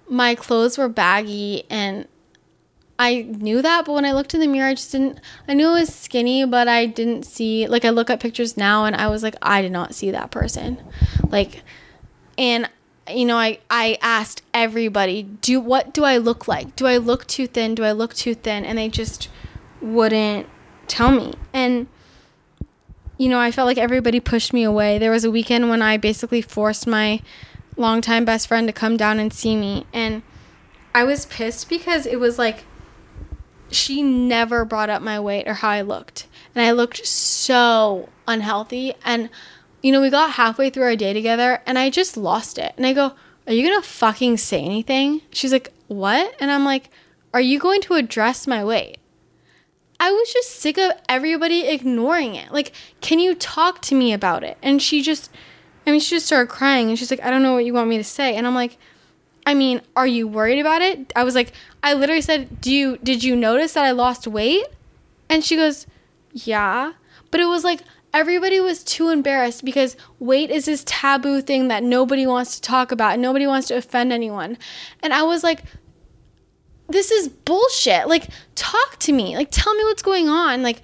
my 0.07 0.35
clothes 0.35 0.77
were 0.77 0.88
baggy 0.88 1.63
and 1.69 2.07
I 2.99 3.23
knew 3.23 3.61
that, 3.61 3.85
but 3.85 3.93
when 3.93 4.05
I 4.05 4.13
looked 4.13 4.34
in 4.34 4.39
the 4.39 4.47
mirror, 4.47 4.69
I 4.69 4.76
just 4.76 4.91
didn't. 4.91 5.19
I 5.47 5.53
knew 5.53 5.69
it 5.69 5.80
was 5.80 5.93
skinny, 5.93 6.45
but 6.45 6.67
I 6.67 6.85
didn't 6.85 7.23
see. 7.23 7.67
Like, 7.67 7.84
I 7.84 7.89
look 7.89 8.09
at 8.09 8.19
pictures 8.19 8.55
now 8.55 8.85
and 8.85 8.95
I 8.95 9.07
was 9.07 9.23
like, 9.23 9.35
I 9.41 9.61
did 9.61 9.72
not 9.72 9.95
see 9.95 10.11
that 10.11 10.31
person. 10.31 10.77
Like, 11.27 11.63
and, 12.38 12.69
you 13.09 13.26
know, 13.26 13.38
I, 13.38 13.59
I 13.69 13.97
asked 14.01 14.43
everybody, 14.53 15.23
do 15.23 15.59
what 15.59 15.93
do 15.93 16.03
I 16.03 16.17
look 16.17 16.47
like? 16.47 16.76
Do 16.76 16.85
I 16.85 16.97
look 16.97 17.26
too 17.27 17.47
thin? 17.47 17.76
Do 17.76 17.84
I 17.84 17.91
look 17.91 18.13
too 18.13 18.35
thin? 18.35 18.63
And 18.63 18.77
they 18.77 18.88
just 18.88 19.30
wouldn't 19.81 20.47
tell 20.88 21.11
me. 21.11 21.34
And, 21.53 21.88
you 23.18 23.30
know, 23.30 23.39
I 23.39 23.52
felt 23.52 23.68
like 23.68 23.77
everybody 23.77 24.19
pushed 24.19 24.53
me 24.53 24.64
away. 24.64 24.97
There 24.97 25.11
was 25.11 25.23
a 25.23 25.31
weekend 25.31 25.69
when 25.69 25.81
I 25.81 25.97
basically 25.97 26.41
forced 26.41 26.88
my 26.88 27.22
longtime 27.77 28.26
best 28.26 28.47
friend 28.47 28.68
to 28.68 28.73
come 28.73 28.97
down 28.97 29.19
and 29.19 29.34
see 29.34 29.56
me. 29.56 29.85
And 29.93 30.23
I 30.93 31.03
was 31.03 31.26
pissed 31.26 31.69
because 31.69 32.06
it 32.06 32.19
was 32.19 32.39
like, 32.39 32.65
she 33.69 34.02
never 34.02 34.64
brought 34.64 34.89
up 34.89 35.02
my 35.02 35.19
weight 35.19 35.47
or 35.47 35.56
how 35.56 35.69
I 35.69 35.81
looked. 35.81 36.27
And 36.53 36.64
I 36.64 36.72
looked 36.72 37.06
so 37.06 38.10
unhealthy. 38.27 38.93
And, 39.03 39.30
you 39.81 39.91
know, 39.91 40.02
we 40.02 40.10
got 40.10 40.31
halfway 40.31 40.69
through 40.69 40.84
our 40.84 40.95
day 40.95 41.14
together 41.14 41.61
and 41.65 41.77
I 41.77 41.89
just 41.89 42.15
lost 42.15 42.57
it. 42.57 42.73
And 42.77 42.85
I 42.85 42.93
go, 42.93 43.14
Are 43.47 43.53
you 43.53 43.68
going 43.68 43.81
to 43.81 43.88
fucking 43.88 44.38
say 44.38 44.64
anything? 44.64 45.22
She's 45.31 45.52
like, 45.52 45.73
What? 45.88 46.34
And 46.39 46.52
I'm 46.52 46.64
like, 46.64 46.89
Are 47.34 47.41
you 47.41 47.60
going 47.60 47.81
to 47.81 47.95
address 47.95 48.47
my 48.47 48.64
weight? 48.64 48.97
I 49.99 50.11
was 50.11 50.31
just 50.31 50.51
sick 50.51 50.77
of 50.77 50.91
everybody 51.07 51.67
ignoring 51.67 52.35
it. 52.35 52.51
Like, 52.51 52.73
can 53.01 53.19
you 53.19 53.35
talk 53.35 53.81
to 53.84 53.95
me 53.95 54.13
about 54.13 54.43
it? 54.43 54.57
And 54.61 54.81
she 54.81 55.01
just, 55.01 55.31
I 55.88 55.91
mean, 55.91 55.99
she 55.99 56.15
just 56.15 56.26
started 56.26 56.49
crying 56.49 56.89
and 56.89 56.99
she's 56.99 57.11
like, 57.11 57.23
I 57.23 57.30
don't 57.30 57.43
know 57.43 57.53
what 57.53 57.65
you 57.65 57.73
want 57.73 57.89
me 57.89 57.97
to 57.97 58.03
say. 58.03 58.35
And 58.35 58.45
I'm 58.45 58.55
like, 58.55 58.77
I 59.45 59.53
mean, 59.53 59.81
are 59.95 60.07
you 60.07 60.27
worried 60.27 60.59
about 60.59 60.81
it? 60.81 61.13
I 61.15 61.23
was 61.23 61.35
like, 61.35 61.53
I 61.84 61.93
literally 61.93 62.22
said, 62.22 62.61
"Do 62.61 62.73
you 62.73 62.97
did 62.97 63.23
you 63.23 63.35
notice 63.35 63.73
that 63.73 63.85
I 63.85 63.91
lost 63.91 64.26
weight?" 64.26 64.65
And 65.30 65.43
she 65.43 65.55
goes, 65.55 65.85
"Yeah." 66.31 66.93
But 67.30 67.41
it 67.41 67.45
was 67.45 67.63
like 67.63 67.81
everybody 68.11 68.59
was 68.59 68.84
too 68.84 69.09
embarrassed 69.09 69.63
because 69.63 69.97
weight 70.19 70.49
is 70.49 70.65
this 70.65 70.84
taboo 70.85 71.41
thing 71.41 71.67
that 71.67 71.84
nobody 71.84 72.26
wants 72.26 72.55
to 72.55 72.61
talk 72.61 72.91
about 72.91 73.13
and 73.13 73.22
nobody 73.22 73.45
wants 73.45 73.67
to 73.67 73.76
offend 73.76 74.11
anyone. 74.11 74.57
And 75.03 75.13
I 75.13 75.23
was 75.23 75.43
like, 75.43 75.63
this 76.88 77.12
is 77.12 77.28
bullshit. 77.28 78.07
Like, 78.07 78.28
talk 78.56 78.98
to 78.99 79.14
me. 79.14 79.36
Like, 79.36 79.49
tell 79.52 79.74
me 79.76 79.84
what's 79.84 80.03
going 80.03 80.30
on. 80.30 80.64
Like, 80.64 80.82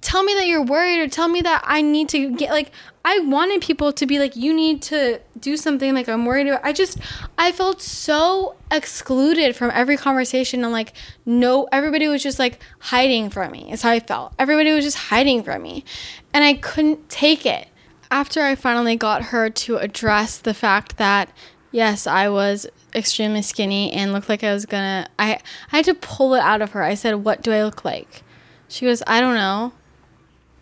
tell 0.00 0.22
me 0.22 0.34
that 0.34 0.46
you're 0.46 0.62
worried 0.62 1.00
or 1.00 1.08
tell 1.08 1.28
me 1.28 1.42
that 1.42 1.62
I 1.64 1.82
need 1.82 2.08
to 2.10 2.34
get 2.34 2.50
like 2.50 2.70
I 3.04 3.18
wanted 3.20 3.62
people 3.62 3.92
to 3.92 4.06
be 4.06 4.18
like 4.18 4.36
you 4.36 4.52
need 4.52 4.82
to 4.82 5.20
do 5.38 5.56
something 5.56 5.94
like 5.94 6.08
I'm 6.08 6.26
worried 6.26 6.48
about 6.48 6.64
I 6.64 6.72
just 6.72 6.98
I 7.38 7.52
felt 7.52 7.82
so 7.82 8.56
excluded 8.70 9.56
from 9.56 9.70
every 9.72 9.96
conversation 9.96 10.64
and 10.64 10.72
like 10.72 10.92
no 11.26 11.68
everybody 11.72 12.08
was 12.08 12.22
just 12.22 12.38
like 12.38 12.60
hiding 12.78 13.30
from 13.30 13.52
me. 13.52 13.70
Is 13.72 13.82
how 13.82 13.90
I 13.90 14.00
felt. 14.00 14.32
Everybody 14.38 14.72
was 14.72 14.84
just 14.84 14.96
hiding 14.96 15.42
from 15.42 15.62
me. 15.62 15.84
And 16.32 16.44
I 16.44 16.54
couldn't 16.54 17.08
take 17.08 17.44
it. 17.44 17.68
After 18.12 18.42
I 18.42 18.56
finally 18.56 18.96
got 18.96 19.26
her 19.26 19.50
to 19.50 19.76
address 19.76 20.38
the 20.38 20.54
fact 20.54 20.96
that 20.96 21.30
yes, 21.70 22.06
I 22.06 22.28
was 22.28 22.66
extremely 22.94 23.42
skinny 23.42 23.92
and 23.92 24.12
looked 24.12 24.28
like 24.28 24.44
I 24.44 24.52
was 24.52 24.66
gonna 24.66 25.08
I 25.18 25.40
I 25.72 25.76
had 25.76 25.84
to 25.86 25.94
pull 25.94 26.34
it 26.34 26.40
out 26.40 26.62
of 26.62 26.72
her. 26.72 26.82
I 26.82 26.94
said, 26.94 27.14
"What 27.16 27.42
do 27.42 27.52
I 27.52 27.62
look 27.64 27.84
like?" 27.84 28.22
She 28.68 28.86
goes, 28.86 29.02
"I 29.06 29.20
don't 29.20 29.34
know." 29.34 29.72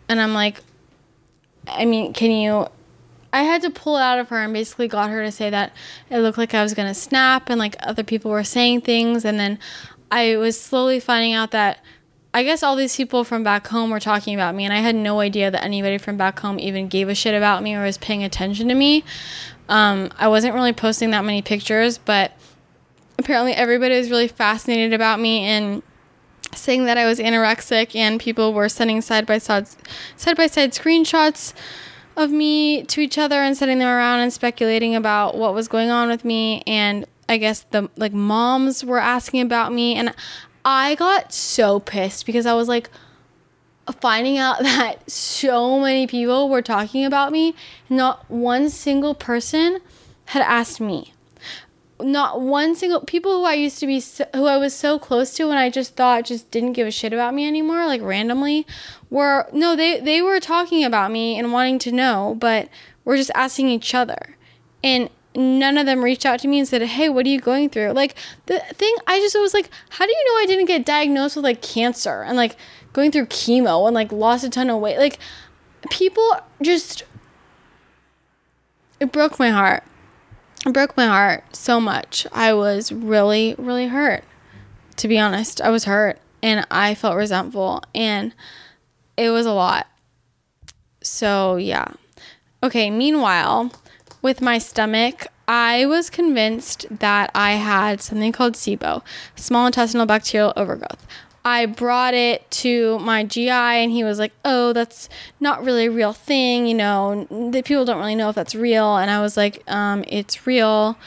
And 0.07 0.19
I'm 0.19 0.33
like, 0.33 0.61
I 1.67 1.85
mean, 1.85 2.13
can 2.13 2.31
you? 2.31 2.67
I 3.31 3.43
had 3.43 3.61
to 3.61 3.69
pull 3.69 3.97
it 3.97 4.01
out 4.01 4.17
of 4.17 4.29
her 4.29 4.37
and 4.37 4.53
basically 4.53 4.87
got 4.87 5.11
her 5.11 5.23
to 5.23 5.31
say 5.31 5.51
that 5.51 5.71
it 6.09 6.17
looked 6.19 6.39
like 6.39 6.53
I 6.55 6.63
was 6.63 6.73
gonna 6.73 6.95
snap 6.95 7.49
and 7.49 7.59
like 7.59 7.75
other 7.81 8.03
people 8.03 8.31
were 8.31 8.43
saying 8.43 8.81
things. 8.81 9.23
And 9.23 9.39
then 9.39 9.59
I 10.11 10.37
was 10.37 10.59
slowly 10.59 10.99
finding 10.99 11.33
out 11.33 11.51
that 11.51 11.79
I 12.33 12.43
guess 12.43 12.61
all 12.61 12.75
these 12.75 12.95
people 12.95 13.23
from 13.23 13.43
back 13.43 13.67
home 13.67 13.89
were 13.89 13.99
talking 13.99 14.35
about 14.35 14.53
me, 14.53 14.63
and 14.63 14.73
I 14.73 14.81
had 14.81 14.95
no 14.95 15.19
idea 15.19 15.49
that 15.49 15.63
anybody 15.63 15.97
from 15.97 16.15
back 16.15 16.39
home 16.39 16.59
even 16.59 16.87
gave 16.87 17.09
a 17.09 17.15
shit 17.15 17.33
about 17.33 17.63
me 17.63 17.73
or 17.73 17.83
was 17.83 17.97
paying 17.97 18.23
attention 18.23 18.67
to 18.67 18.75
me. 18.75 19.03
Um, 19.69 20.09
I 20.17 20.27
wasn't 20.27 20.55
really 20.55 20.73
posting 20.73 21.11
that 21.11 21.23
many 21.23 21.41
pictures, 21.41 21.97
but 21.97 22.33
apparently 23.17 23.53
everybody 23.53 23.95
was 23.95 24.09
really 24.09 24.27
fascinated 24.27 24.93
about 24.93 25.19
me 25.19 25.45
and 25.45 25.83
saying 26.55 26.85
that 26.85 26.97
I 26.97 27.05
was 27.05 27.19
anorexic, 27.19 27.95
and 27.95 28.19
people 28.19 28.53
were 28.53 28.67
sending 28.67 29.01
side 29.01 29.25
by 29.25 29.37
side 29.37 29.67
side 30.17 30.35
by 30.35 30.47
side 30.47 30.71
screenshots 30.71 31.53
of 32.17 32.31
me 32.31 32.83
to 32.83 32.99
each 32.99 33.17
other 33.17 33.35
and 33.35 33.55
sending 33.55 33.79
them 33.79 33.87
around 33.87 34.19
and 34.19 34.33
speculating 34.33 34.95
about 34.95 35.37
what 35.37 35.53
was 35.53 35.67
going 35.67 35.89
on 35.89 36.09
with 36.09 36.25
me. 36.25 36.63
And 36.65 37.05
I 37.29 37.37
guess 37.37 37.61
the 37.69 37.89
like 37.95 38.13
moms 38.13 38.83
were 38.83 38.99
asking 38.99 39.41
about 39.41 39.71
me, 39.71 39.95
and 39.95 40.13
I 40.65 40.95
got 40.95 41.31
so 41.31 41.79
pissed 41.79 42.25
because 42.25 42.47
I 42.47 42.53
was 42.55 42.67
like 42.67 42.89
finding 43.91 44.37
out 44.37 44.59
that 44.63 45.09
so 45.09 45.79
many 45.79 46.07
people 46.07 46.49
were 46.49 46.61
talking 46.61 47.05
about 47.05 47.31
me, 47.31 47.55
not 47.89 48.29
one 48.29 48.69
single 48.69 49.13
person 49.15 49.79
had 50.25 50.41
asked 50.43 50.79
me. 50.79 51.13
not 52.01 52.39
one 52.39 52.75
single 52.75 53.01
people 53.01 53.39
who 53.39 53.45
I 53.45 53.53
used 53.53 53.79
to 53.79 53.87
be 53.87 53.99
so, 53.99 54.25
who 54.33 54.45
I 54.45 54.57
was 54.57 54.73
so 54.73 54.97
close 54.97 55.33
to 55.35 55.49
and 55.49 55.59
I 55.59 55.69
just 55.69 55.95
thought 55.95 56.25
just 56.25 56.49
didn't 56.51 56.73
give 56.73 56.87
a 56.87 56.91
shit 56.91 57.11
about 57.13 57.33
me 57.33 57.45
anymore 57.47 57.85
like 57.85 58.01
randomly 58.01 58.65
were 59.09 59.47
no 59.51 59.75
they 59.75 59.99
they 59.99 60.21
were 60.21 60.39
talking 60.39 60.85
about 60.85 61.11
me 61.11 61.37
and 61.37 61.51
wanting 61.51 61.79
to 61.79 61.91
know 61.91 62.37
but 62.39 62.69
we're 63.03 63.17
just 63.17 63.31
asking 63.35 63.69
each 63.69 63.93
other. 63.93 64.37
And 64.83 65.09
none 65.35 65.77
of 65.77 65.85
them 65.85 66.03
reached 66.03 66.25
out 66.25 66.39
to 66.39 66.47
me 66.47 66.59
and 66.59 66.67
said 66.67 66.81
hey 66.83 67.09
what 67.09 67.25
are 67.25 67.29
you 67.29 67.39
going 67.39 67.69
through? 67.69 67.91
Like 67.91 68.15
the 68.45 68.59
thing 68.73 68.95
I 69.05 69.19
just 69.19 69.35
was 69.37 69.53
like 69.53 69.69
how 69.89 70.05
do 70.05 70.11
you 70.11 70.25
know 70.25 70.41
I 70.41 70.45
didn't 70.47 70.65
get 70.65 70.85
diagnosed 70.85 71.35
with 71.35 71.43
like 71.43 71.61
cancer? 71.61 72.23
And 72.23 72.37
like 72.37 72.55
going 72.93 73.11
through 73.11 73.25
chemo 73.25 73.85
and 73.87 73.95
like 73.95 74.11
lost 74.11 74.43
a 74.43 74.49
ton 74.49 74.69
of 74.69 74.79
weight 74.79 74.97
like 74.97 75.19
people 75.89 76.37
just 76.61 77.03
it 78.99 79.11
broke 79.11 79.39
my 79.39 79.49
heart 79.49 79.83
it 80.65 80.73
broke 80.73 80.97
my 80.97 81.07
heart 81.07 81.55
so 81.55 81.79
much. 81.79 82.27
I 82.33 82.53
was 82.53 82.91
really, 82.91 83.55
really 83.57 83.87
hurt. 83.87 84.23
To 84.97 85.07
be 85.07 85.17
honest, 85.17 85.61
I 85.61 85.69
was 85.69 85.85
hurt 85.85 86.19
and 86.43 86.65
I 86.69 86.95
felt 86.95 87.15
resentful 87.15 87.81
and 87.95 88.33
it 89.15 89.29
was 89.29 89.45
a 89.45 89.53
lot. 89.53 89.87
So, 91.01 91.55
yeah. 91.55 91.87
Okay, 92.61 92.89
meanwhile, 92.89 93.71
with 94.21 94.41
my 94.41 94.57
stomach, 94.57 95.27
I 95.47 95.85
was 95.85 96.09
convinced 96.09 96.85
that 96.91 97.31
I 97.33 97.53
had 97.53 98.01
something 98.01 98.33
called 98.33 98.55
SIBO, 98.55 99.01
small 99.35 99.65
intestinal 99.65 100.05
bacterial 100.05 100.51
overgrowth. 100.57 101.07
I 101.45 101.65
brought 101.65 102.13
it 102.13 102.49
to 102.51 102.99
my 102.99 103.23
GI 103.23 103.49
and 103.49 103.91
he 103.91 104.03
was 104.03 104.19
like, 104.19 104.33
"Oh, 104.43 104.73
that's 104.73 105.09
not 105.39 105.63
really 105.63 105.85
a 105.85 105.91
real 105.91 106.13
thing, 106.13 106.67
you 106.67 106.73
know. 106.73 107.27
The 107.29 107.61
people 107.61 107.85
don't 107.85 107.99
really 107.99 108.15
know 108.15 108.29
if 108.29 108.35
that's 108.35 108.55
real." 108.55 108.97
And 108.97 109.09
I 109.09 109.21
was 109.21 109.37
like, 109.37 109.63
um, 109.67 110.03
"It's 110.07 110.45
real." 110.45 110.97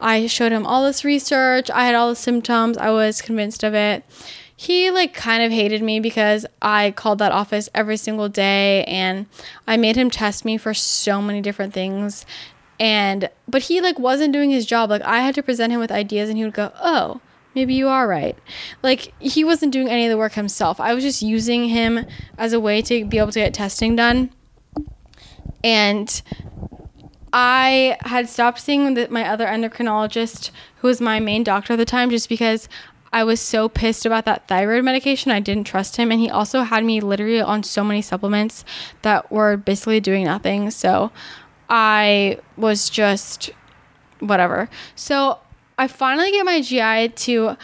I 0.00 0.26
showed 0.26 0.50
him 0.52 0.66
all 0.66 0.84
this 0.84 1.04
research. 1.04 1.70
I 1.70 1.86
had 1.86 1.94
all 1.94 2.08
the 2.08 2.16
symptoms. 2.16 2.76
I 2.76 2.90
was 2.90 3.22
convinced 3.22 3.62
of 3.62 3.74
it. 3.74 4.04
He 4.56 4.90
like 4.90 5.14
kind 5.14 5.42
of 5.42 5.52
hated 5.52 5.82
me 5.82 6.00
because 6.00 6.44
I 6.60 6.92
called 6.92 7.18
that 7.18 7.32
office 7.32 7.68
every 7.74 7.96
single 7.96 8.28
day 8.28 8.84
and 8.84 9.26
I 9.66 9.76
made 9.76 9.96
him 9.96 10.10
test 10.10 10.44
me 10.44 10.56
for 10.56 10.74
so 10.74 11.22
many 11.22 11.40
different 11.40 11.72
things. 11.72 12.26
And 12.78 13.28
but 13.48 13.62
he 13.62 13.80
like 13.80 13.98
wasn't 13.98 14.32
doing 14.32 14.50
his 14.50 14.66
job. 14.66 14.90
Like 14.90 15.02
I 15.02 15.20
had 15.20 15.34
to 15.36 15.42
present 15.42 15.72
him 15.72 15.80
with 15.80 15.92
ideas 15.92 16.28
and 16.28 16.38
he 16.38 16.44
would 16.44 16.54
go, 16.54 16.72
"Oh, 16.80 17.20
maybe 17.54 17.74
you 17.74 17.88
are 17.88 18.08
right. 18.08 18.36
Like 18.82 19.12
he 19.20 19.44
wasn't 19.44 19.72
doing 19.72 19.88
any 19.88 20.06
of 20.06 20.10
the 20.10 20.18
work 20.18 20.32
himself. 20.32 20.80
I 20.80 20.94
was 20.94 21.04
just 21.04 21.22
using 21.22 21.68
him 21.68 22.06
as 22.38 22.52
a 22.52 22.60
way 22.60 22.82
to 22.82 23.04
be 23.04 23.18
able 23.18 23.32
to 23.32 23.40
get 23.40 23.54
testing 23.54 23.96
done. 23.96 24.30
And 25.64 26.22
I 27.32 27.96
had 28.00 28.28
stopped 28.28 28.60
seeing 28.60 28.94
the, 28.94 29.08
my 29.08 29.26
other 29.26 29.46
endocrinologist, 29.46 30.50
who 30.76 30.88
was 30.88 31.00
my 31.00 31.20
main 31.20 31.44
doctor 31.44 31.74
at 31.74 31.76
the 31.76 31.84
time, 31.84 32.10
just 32.10 32.28
because 32.28 32.68
I 33.12 33.24
was 33.24 33.40
so 33.40 33.68
pissed 33.68 34.06
about 34.06 34.24
that 34.24 34.48
thyroid 34.48 34.84
medication. 34.84 35.30
I 35.30 35.40
didn't 35.40 35.64
trust 35.64 35.96
him. 35.96 36.10
And 36.10 36.20
he 36.20 36.30
also 36.30 36.62
had 36.62 36.84
me 36.84 37.00
literally 37.00 37.40
on 37.40 37.62
so 37.62 37.84
many 37.84 38.02
supplements 38.02 38.64
that 39.02 39.30
were 39.30 39.56
basically 39.56 40.00
doing 40.00 40.24
nothing. 40.24 40.70
So 40.70 41.12
I 41.68 42.38
was 42.56 42.90
just 42.90 43.50
whatever. 44.20 44.68
So 44.94 45.38
I 45.82 45.88
finally 45.88 46.30
get 46.30 46.44
my 46.44 46.60
GI 46.60 47.08
to 47.08 47.56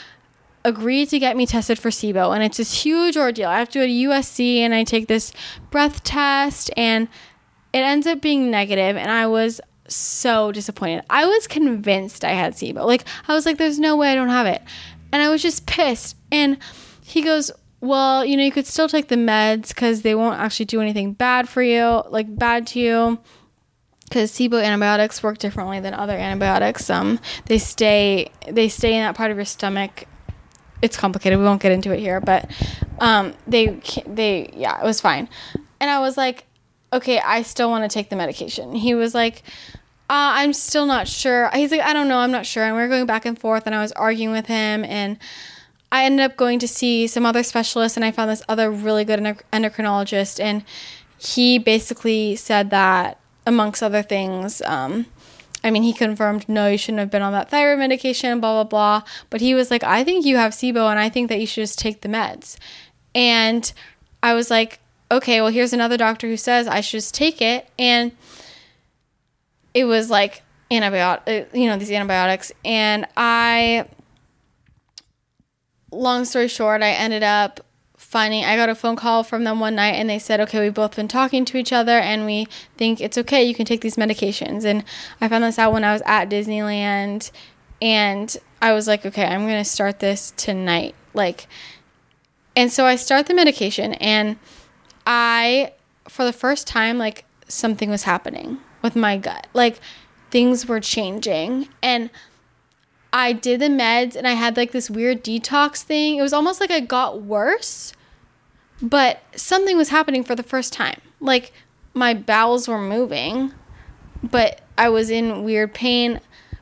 agree 0.64 1.06
to 1.06 1.20
get 1.20 1.36
me 1.36 1.46
tested 1.46 1.78
for 1.78 1.90
SIBO, 1.90 2.34
and 2.34 2.42
it's 2.42 2.56
this 2.56 2.82
huge 2.82 3.16
ordeal. 3.16 3.48
I 3.48 3.60
have 3.60 3.68
to 3.68 3.78
go 3.78 3.86
to 3.86 3.92
USC 3.92 4.56
and 4.56 4.74
I 4.74 4.82
take 4.82 5.06
this 5.06 5.30
breath 5.70 6.02
test, 6.02 6.68
and 6.76 7.06
it 7.72 7.78
ends 7.78 8.08
up 8.08 8.20
being 8.20 8.50
negative, 8.50 8.96
and 8.96 9.08
I 9.08 9.28
was 9.28 9.60
so 9.86 10.50
disappointed. 10.50 11.04
I 11.08 11.26
was 11.26 11.46
convinced 11.46 12.24
I 12.24 12.32
had 12.32 12.54
SIBO. 12.54 12.84
Like 12.84 13.04
I 13.28 13.34
was 13.34 13.46
like, 13.46 13.56
"There's 13.56 13.78
no 13.78 13.96
way 13.96 14.10
I 14.10 14.16
don't 14.16 14.30
have 14.30 14.48
it," 14.48 14.62
and 15.12 15.22
I 15.22 15.28
was 15.28 15.40
just 15.40 15.66
pissed. 15.66 16.16
And 16.32 16.58
he 17.04 17.22
goes, 17.22 17.52
"Well, 17.80 18.24
you 18.24 18.36
know, 18.36 18.42
you 18.42 18.50
could 18.50 18.66
still 18.66 18.88
take 18.88 19.06
the 19.06 19.14
meds 19.14 19.68
because 19.68 20.02
they 20.02 20.16
won't 20.16 20.40
actually 20.40 20.66
do 20.66 20.80
anything 20.80 21.12
bad 21.12 21.48
for 21.48 21.62
you, 21.62 22.02
like 22.10 22.36
bad 22.36 22.66
to 22.68 22.80
you." 22.80 23.18
Because 24.08 24.32
SIBO 24.32 24.62
antibiotics 24.62 25.22
work 25.22 25.38
differently 25.38 25.80
than 25.80 25.94
other 25.94 26.16
antibiotics. 26.16 26.88
Um, 26.90 27.20
they 27.46 27.58
stay 27.58 28.30
they 28.48 28.68
stay 28.68 28.94
in 28.94 29.02
that 29.02 29.14
part 29.14 29.30
of 29.30 29.36
your 29.36 29.44
stomach. 29.44 30.04
It's 30.80 30.96
complicated. 30.96 31.38
We 31.38 31.44
won't 31.44 31.60
get 31.60 31.72
into 31.72 31.92
it 31.92 32.00
here, 32.00 32.20
but 32.20 32.50
um, 33.00 33.34
they 33.46 33.80
they 34.06 34.50
yeah, 34.54 34.80
it 34.80 34.84
was 34.84 35.00
fine. 35.00 35.28
And 35.80 35.90
I 35.90 36.00
was 36.00 36.16
like, 36.16 36.44
okay, 36.92 37.20
I 37.20 37.42
still 37.42 37.70
want 37.70 37.88
to 37.88 37.92
take 37.92 38.10
the 38.10 38.16
medication. 38.16 38.74
He 38.74 38.94
was 38.94 39.14
like, 39.14 39.42
uh, 40.10 40.40
I'm 40.40 40.52
still 40.52 40.86
not 40.86 41.06
sure. 41.06 41.50
He's 41.52 41.70
like, 41.70 41.82
I 41.82 41.92
don't 41.92 42.08
know, 42.08 42.18
I'm 42.18 42.30
not 42.30 42.46
sure. 42.46 42.64
And 42.64 42.74
we 42.74 42.82
were 42.82 42.88
going 42.88 43.06
back 43.06 43.26
and 43.26 43.38
forth, 43.38 43.66
and 43.66 43.74
I 43.74 43.82
was 43.82 43.92
arguing 43.92 44.32
with 44.32 44.46
him, 44.46 44.84
and 44.84 45.18
I 45.92 46.04
ended 46.04 46.24
up 46.24 46.36
going 46.36 46.58
to 46.60 46.68
see 46.68 47.06
some 47.06 47.26
other 47.26 47.42
specialists, 47.42 47.96
and 47.96 48.04
I 48.04 48.10
found 48.10 48.30
this 48.30 48.42
other 48.48 48.70
really 48.70 49.04
good 49.04 49.20
endocrinologist, 49.20 50.40
and 50.40 50.64
he 51.18 51.58
basically 51.58 52.36
said 52.36 52.70
that 52.70 53.17
amongst 53.48 53.82
other 53.82 54.02
things. 54.02 54.60
Um, 54.62 55.06
I 55.64 55.70
mean, 55.70 55.82
he 55.82 55.92
confirmed, 55.92 56.48
no, 56.48 56.68
you 56.68 56.78
shouldn't 56.78 57.00
have 57.00 57.10
been 57.10 57.22
on 57.22 57.32
that 57.32 57.50
thyroid 57.50 57.78
medication, 57.78 58.40
blah, 58.40 58.62
blah, 58.62 58.64
blah. 58.64 59.08
But 59.30 59.40
he 59.40 59.54
was 59.54 59.70
like, 59.70 59.82
I 59.82 60.04
think 60.04 60.24
you 60.24 60.36
have 60.36 60.52
SIBO 60.52 60.88
and 60.88 61.00
I 61.00 61.08
think 61.08 61.30
that 61.30 61.40
you 61.40 61.46
should 61.46 61.62
just 61.62 61.78
take 61.78 62.02
the 62.02 62.08
meds. 62.08 62.58
And 63.14 63.72
I 64.22 64.34
was 64.34 64.50
like, 64.50 64.80
okay, 65.10 65.40
well, 65.40 65.50
here's 65.50 65.72
another 65.72 65.96
doctor 65.96 66.28
who 66.28 66.36
says 66.36 66.68
I 66.68 66.82
should 66.82 66.98
just 66.98 67.14
take 67.14 67.40
it. 67.40 67.68
And 67.78 68.12
it 69.72 69.84
was 69.84 70.10
like 70.10 70.42
antibiotic, 70.70 71.26
uh, 71.26 71.58
you 71.58 71.66
know, 71.66 71.78
these 71.78 71.90
antibiotics. 71.90 72.52
And 72.66 73.06
I, 73.16 73.86
long 75.90 76.26
story 76.26 76.48
short, 76.48 76.82
I 76.82 76.90
ended 76.90 77.22
up 77.22 77.60
finding 78.08 78.42
I 78.42 78.56
got 78.56 78.70
a 78.70 78.74
phone 78.74 78.96
call 78.96 79.22
from 79.22 79.44
them 79.44 79.60
one 79.60 79.74
night 79.74 79.92
and 79.92 80.08
they 80.08 80.18
said, 80.18 80.40
"Okay, 80.40 80.60
we've 80.60 80.72
both 80.72 80.96
been 80.96 81.08
talking 81.08 81.44
to 81.44 81.58
each 81.58 81.72
other 81.72 81.98
and 81.98 82.24
we 82.24 82.48
think 82.78 83.02
it's 83.02 83.18
okay. 83.18 83.44
You 83.44 83.54
can 83.54 83.66
take 83.66 83.82
these 83.82 83.96
medications." 83.96 84.64
And 84.64 84.82
I 85.20 85.28
found 85.28 85.44
this 85.44 85.58
out 85.58 85.74
when 85.74 85.84
I 85.84 85.92
was 85.92 86.02
at 86.06 86.30
Disneyland 86.30 87.30
and 87.82 88.34
I 88.62 88.72
was 88.72 88.88
like, 88.88 89.04
"Okay, 89.04 89.26
I'm 89.26 89.46
going 89.46 89.62
to 89.62 89.70
start 89.70 89.98
this 90.00 90.32
tonight." 90.36 90.94
Like 91.12 91.46
and 92.56 92.72
so 92.72 92.86
I 92.86 92.96
start 92.96 93.26
the 93.26 93.34
medication 93.34 93.94
and 93.94 94.36
I 95.06 95.72
for 96.08 96.24
the 96.24 96.32
first 96.32 96.66
time 96.66 96.98
like 96.98 97.24
something 97.46 97.90
was 97.90 98.04
happening 98.04 98.58
with 98.82 98.96
my 98.96 99.18
gut. 99.18 99.46
Like 99.52 99.80
things 100.30 100.66
were 100.66 100.80
changing 100.80 101.68
and 101.82 102.10
I 103.12 103.32
did 103.32 103.60
the 103.60 103.68
meds 103.68 104.16
and 104.16 104.26
I 104.26 104.32
had 104.32 104.56
like 104.56 104.72
this 104.72 104.90
weird 104.90 105.22
detox 105.24 105.82
thing. 105.82 106.16
It 106.16 106.22
was 106.22 106.32
almost 106.32 106.60
like 106.60 106.70
I 106.70 106.80
got 106.80 107.22
worse, 107.22 107.92
but 108.80 109.22
something 109.34 109.76
was 109.76 109.88
happening 109.88 110.24
for 110.24 110.34
the 110.34 110.42
first 110.42 110.72
time. 110.72 111.00
Like 111.20 111.52
my 111.94 112.14
bowels 112.14 112.68
were 112.68 112.80
moving, 112.80 113.52
but 114.22 114.60
I 114.76 114.88
was 114.88 115.10
in 115.10 115.44
weird 115.44 115.74
pain. 115.74 116.20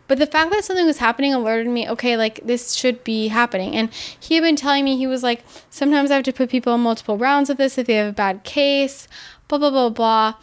But 0.09 0.19
the 0.19 0.27
fact 0.27 0.53
that 0.53 0.65
something 0.65 0.87
was 0.87 0.99
happening 0.99 1.35
alerted 1.35 1.67
me, 1.67 1.89
okay, 1.91 2.17
like 2.17 2.41
this 2.45 2.75
should 2.75 3.03
be 3.03 3.29
happening. 3.29 3.75
And 3.75 3.93
he 3.93 4.37
had 4.37 4.43
been 4.43 4.57
telling 4.57 4.85
me, 4.85 4.97
he 4.97 5.07
was 5.07 5.23
like, 5.23 5.45
sometimes 5.69 6.11
I 6.11 6.15
have 6.15 6.25
to 6.25 6.33
put 6.33 6.49
people 6.49 6.75
in 6.75 6.81
multiple 6.81 7.19
rounds 7.19 7.51
of 7.51 7.57
this 7.57 7.77
if 7.77 7.89
they 7.89 7.95
have 7.95 8.11
a 8.11 8.13
bad 8.13 8.45
case, 8.45 9.09
blah, 9.49 9.59
blah, 9.59 9.71
blah, 9.71 9.89
blah. 9.89 10.35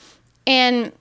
And 0.46 0.92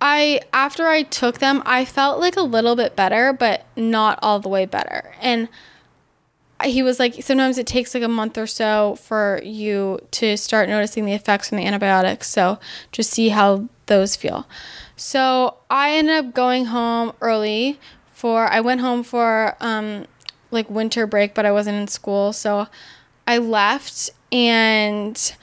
I, 0.00 0.40
after 0.52 0.86
I 0.86 1.02
took 1.02 1.38
them, 1.38 1.62
I 1.66 1.84
felt 1.84 2.20
like 2.20 2.36
a 2.36 2.42
little 2.42 2.76
bit 2.76 2.94
better, 2.94 3.32
but 3.32 3.66
not 3.76 4.20
all 4.22 4.38
the 4.38 4.48
way 4.48 4.64
better. 4.64 5.14
And 5.20 5.48
he 6.64 6.82
was 6.82 6.98
like 6.98 7.22
sometimes 7.22 7.58
it 7.58 7.66
takes 7.66 7.94
like 7.94 8.02
a 8.02 8.08
month 8.08 8.38
or 8.38 8.46
so 8.46 8.96
for 8.96 9.40
you 9.44 9.98
to 10.12 10.36
start 10.36 10.68
noticing 10.68 11.04
the 11.04 11.12
effects 11.12 11.48
from 11.48 11.58
the 11.58 11.66
antibiotics. 11.66 12.28
So 12.28 12.58
just 12.90 13.10
see 13.10 13.28
how 13.30 13.68
those 13.86 14.16
feel. 14.16 14.46
So 14.96 15.56
i 15.70 15.92
ended 15.92 16.24
up 16.24 16.34
going 16.34 16.66
home 16.66 17.12
early 17.20 17.78
for 18.12 18.46
i 18.46 18.60
went 18.60 18.80
home 18.80 19.02
for 19.02 19.56
um 19.60 20.06
like 20.50 20.68
winter 20.70 21.06
break 21.06 21.34
but 21.34 21.46
i 21.46 21.52
wasn't 21.52 21.76
in 21.76 21.88
school. 21.88 22.32
So 22.32 22.66
i 23.26 23.38
left 23.38 24.10
and 24.30 25.34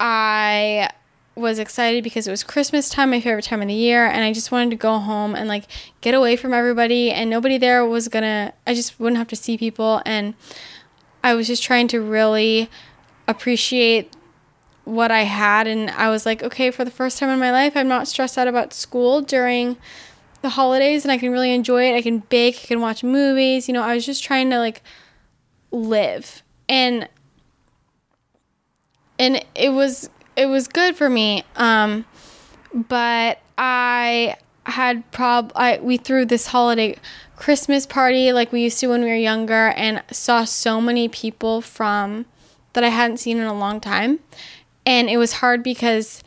i 0.00 0.90
was 1.34 1.58
excited 1.58 2.04
because 2.04 2.26
it 2.26 2.30
was 2.30 2.42
Christmas 2.42 2.90
time, 2.90 3.10
my 3.10 3.20
favorite 3.20 3.44
time 3.44 3.62
of 3.62 3.68
the 3.68 3.74
year, 3.74 4.06
and 4.06 4.22
I 4.22 4.32
just 4.32 4.52
wanted 4.52 4.70
to 4.70 4.76
go 4.76 4.98
home 4.98 5.34
and 5.34 5.48
like 5.48 5.64
get 6.00 6.14
away 6.14 6.36
from 6.36 6.52
everybody 6.52 7.10
and 7.10 7.30
nobody 7.30 7.58
there 7.58 7.84
was 7.86 8.08
gonna 8.08 8.52
I 8.66 8.74
just 8.74 9.00
wouldn't 9.00 9.18
have 9.18 9.28
to 9.28 9.36
see 9.36 9.56
people 9.56 10.02
and 10.04 10.34
I 11.24 11.34
was 11.34 11.46
just 11.46 11.62
trying 11.62 11.88
to 11.88 12.00
really 12.00 12.68
appreciate 13.28 14.14
what 14.84 15.10
I 15.10 15.22
had 15.22 15.66
and 15.66 15.90
I 15.90 16.10
was 16.10 16.26
like, 16.26 16.42
okay, 16.42 16.70
for 16.70 16.84
the 16.84 16.90
first 16.90 17.18
time 17.18 17.30
in 17.30 17.38
my 17.38 17.52
life, 17.52 17.76
I'm 17.76 17.88
not 17.88 18.08
stressed 18.08 18.36
out 18.36 18.48
about 18.48 18.72
school 18.72 19.20
during 19.20 19.76
the 20.42 20.50
holidays 20.50 21.04
and 21.04 21.12
I 21.12 21.18
can 21.18 21.30
really 21.30 21.52
enjoy 21.52 21.88
it. 21.90 21.94
I 21.94 22.02
can 22.02 22.18
bake, 22.18 22.60
I 22.64 22.66
can 22.66 22.80
watch 22.80 23.04
movies, 23.04 23.68
you 23.68 23.74
know, 23.74 23.82
I 23.82 23.94
was 23.94 24.04
just 24.04 24.24
trying 24.24 24.50
to 24.50 24.58
like 24.58 24.82
live. 25.70 26.42
And 26.68 27.08
and 29.18 29.44
it 29.54 29.70
was 29.70 30.10
it 30.36 30.46
was 30.46 30.68
good 30.68 30.96
for 30.96 31.08
me. 31.08 31.44
Um, 31.56 32.04
but 32.72 33.40
I 33.58 34.36
had 34.64 35.10
prob 35.10 35.52
I 35.56 35.78
we 35.82 35.96
threw 35.96 36.24
this 36.24 36.46
holiday 36.46 36.96
Christmas 37.36 37.84
party 37.84 38.32
like 38.32 38.52
we 38.52 38.62
used 38.62 38.78
to 38.78 38.86
when 38.86 39.02
we 39.02 39.08
were 39.08 39.16
younger 39.16 39.68
and 39.70 40.02
saw 40.12 40.44
so 40.44 40.80
many 40.80 41.08
people 41.08 41.60
from 41.60 42.26
that 42.72 42.84
I 42.84 42.88
hadn't 42.88 43.18
seen 43.18 43.38
in 43.38 43.44
a 43.44 43.54
long 43.54 43.80
time. 43.80 44.20
And 44.86 45.10
it 45.10 45.16
was 45.16 45.34
hard 45.34 45.62
because 45.62 46.22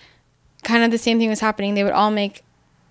kind 0.64 0.84
of 0.84 0.92
the 0.92 0.98
same 0.98 1.20
thing 1.20 1.30
was 1.30 1.40
happening. 1.40 1.74
They 1.74 1.84
would 1.84 1.94
all 1.94 2.12
make 2.12 2.44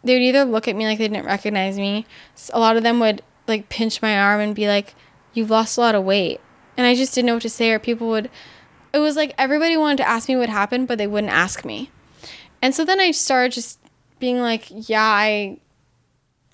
they 0.03 0.15
would 0.15 0.23
either 0.23 0.45
look 0.45 0.69
at 0.69 0.77
me 0.77 0.86
like 0.86 0.99
they 0.99 1.09
didn't 1.09 1.27
recognize 1.27 1.78
me. 1.78 2.07
A 2.53 2.61
lot 2.61 2.77
of 2.77 2.82
them 2.82 3.01
would 3.01 3.23
like 3.47 3.69
pinch 3.69 4.03
my 4.03 4.19
arm 4.19 4.41
and 4.41 4.55
be 4.55 4.66
like, 4.66 4.95
"You've 5.32 5.51
lost 5.51 5.78
a 5.78 5.81
lot 5.81 5.95
of 5.95 6.05
weight." 6.05 6.41
And 6.77 6.86
I 6.86 6.95
just 6.95 7.15
didn't 7.15 7.27
know 7.27 7.35
what 7.35 7.43
to 7.43 7.51
say 7.51 7.70
or 7.70 7.78
people 7.78 8.09
would 8.09 8.31
it 8.95 8.99
was 9.01 9.16
like 9.16 9.35
everybody 9.37 9.77
wanted 9.77 9.97
to 9.99 10.09
ask 10.09 10.29
me 10.29 10.37
what 10.37 10.49
happened, 10.49 10.87
but 10.87 10.99
they 10.99 11.09
wouldn't 11.09 11.33
ask 11.33 11.65
me. 11.65 11.91
And 12.62 12.73
so 12.73 12.85
then 12.85 13.01
I 13.01 13.11
started 13.11 13.53
just 13.53 13.81
being 14.21 14.39
like, 14.39 14.66
yeah, 14.71 15.03
I 15.03 15.59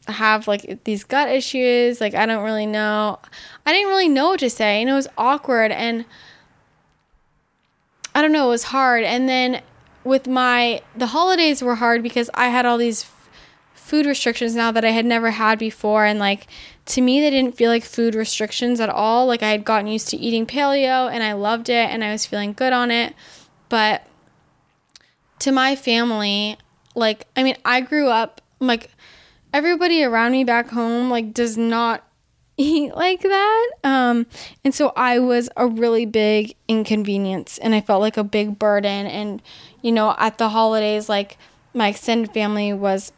have 0.09 0.49
like 0.49 0.83
these 0.85 1.05
gut 1.05 1.29
issues. 1.29 2.01
Like, 2.01 2.15
I 2.15 2.25
don't 2.25 2.43
really 2.43 2.65
know. 2.65 3.19
I 3.67 3.73
didn't 3.75 3.91
really 3.91 4.09
know 4.09 4.31
what 4.31 4.41
to 4.41 4.49
say. 4.49 4.81
And 4.81 4.89
it 4.89 4.95
was 4.95 5.07
awkward. 5.19 5.71
And 5.71 6.07
I 8.15 8.23
don't 8.23 8.33
know, 8.33 8.47
it 8.47 8.51
was 8.51 8.65
hard. 8.65 9.05
And 9.05 9.29
then 9.29 9.61
with 10.03 10.27
my, 10.27 10.81
the 10.97 11.09
holidays 11.09 11.63
were 11.63 11.75
hard 11.75 12.03
because 12.03 12.31
I 12.33 12.49
had 12.49 12.65
all 12.65 12.79
these 12.79 13.05
food 13.75 14.07
restrictions 14.07 14.55
now 14.55 14.73
that 14.73 14.85
I 14.85 14.91
had 14.91 15.05
never 15.05 15.31
had 15.31 15.59
before. 15.59 16.07
And 16.07 16.19
like, 16.19 16.47
to 16.91 17.01
me, 17.01 17.21
they 17.21 17.31
didn't 17.31 17.57
feel 17.57 17.71
like 17.71 17.85
food 17.85 18.17
restrictions 18.17 18.81
at 18.81 18.89
all. 18.89 19.27
Like, 19.27 19.43
I 19.45 19.51
had 19.51 19.65
gotten 19.65 19.87
used 19.87 20.09
to 20.09 20.17
eating 20.17 20.45
paleo 20.45 21.11
and 21.11 21.23
I 21.23 21.35
loved 21.35 21.69
it 21.69 21.89
and 21.89 22.03
I 22.03 22.11
was 22.11 22.27
feeling 22.27 22.53
good 22.53 22.73
on 22.73 22.91
it. 22.91 23.15
But 23.69 24.03
to 25.39 25.53
my 25.53 25.77
family, 25.77 26.59
like, 26.97 27.29
I 27.37 27.45
mean, 27.45 27.57
I 27.65 27.81
grew 27.81 28.09
up, 28.09 28.41
like, 28.59 28.91
everybody 29.55 30.03
around 30.03 30.33
me 30.33 30.43
back 30.43 30.71
home, 30.71 31.11
like, 31.11 31.33
does 31.33 31.57
not 31.57 32.05
eat 32.57 32.95
like 32.97 33.23
that. 33.23 33.71
Um, 33.85 34.27
and 34.65 34.75
so 34.75 34.93
I 34.97 35.21
was 35.21 35.49
a 35.57 35.69
really 35.69 36.07
big 36.07 36.57
inconvenience 36.67 37.57
and 37.59 37.73
I 37.73 37.81
felt 37.81 38.01
like 38.01 38.17
a 38.17 38.25
big 38.25 38.59
burden. 38.59 39.07
And, 39.07 39.41
you 39.81 39.93
know, 39.93 40.17
at 40.19 40.39
the 40.39 40.49
holidays, 40.49 41.09
like, 41.09 41.39
my 41.73 41.89
extended 41.89 42.35
family 42.35 42.73
was 42.73 43.13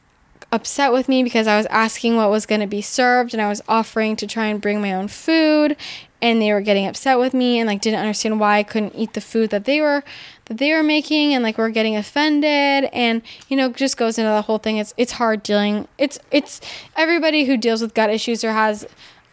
upset 0.53 0.93
with 0.93 1.09
me 1.09 1.25
because 1.25 1.47
I 1.47 1.57
was 1.57 1.67
asking 1.67 2.17
what 2.17 2.31
was 2.31 2.45
going 2.45 2.61
to 2.61 2.67
be 2.67 2.83
served 2.83 3.33
and 3.33 3.41
I 3.43 3.49
was 3.49 3.63
offering 3.67 4.17
to 4.17 4.27
try 4.27 4.47
and 4.47 4.61
bring 4.61 4.83
my 4.83 4.93
own 4.93 5.09
food 5.09 5.77
and 6.21 6.41
they 6.41 6.53
were 6.53 6.61
getting 6.61 6.87
upset 6.87 7.19
with 7.19 7.35
me 7.35 7.59
and 7.59 7.67
like 7.67 7.81
didn't 7.81 7.99
understand 7.99 8.39
why 8.39 8.59
I 8.59 8.63
couldn't 8.63 8.95
eat 8.95 9.15
the 9.15 9.21
food 9.21 9.51
that 9.51 9.65
they 9.65 9.81
were 9.81 10.05
that 10.45 10.59
they 10.59 10.73
were 10.73 10.83
making 10.83 11.35
and 11.35 11.43
like 11.43 11.57
were 11.59 11.71
getting 11.71 11.97
offended. 11.97 12.89
And 12.93 13.23
you 13.49 13.57
know 13.57 13.71
just 13.73 13.97
goes 13.97 14.19
into 14.19 14.31
the 14.31 14.43
whole 14.43 14.59
thing. 14.59 14.77
It's 14.77 14.95
it's 14.97 15.13
hard 15.13 15.43
dealing 15.43 15.89
it's 15.99 16.19
it's 16.31 16.61
everybody 16.97 17.47
who 17.47 17.57
deals 17.57 17.81
with 17.83 17.95
gut 17.95 18.11
issues 18.11 18.45
or 18.45 18.53
has 18.53 18.87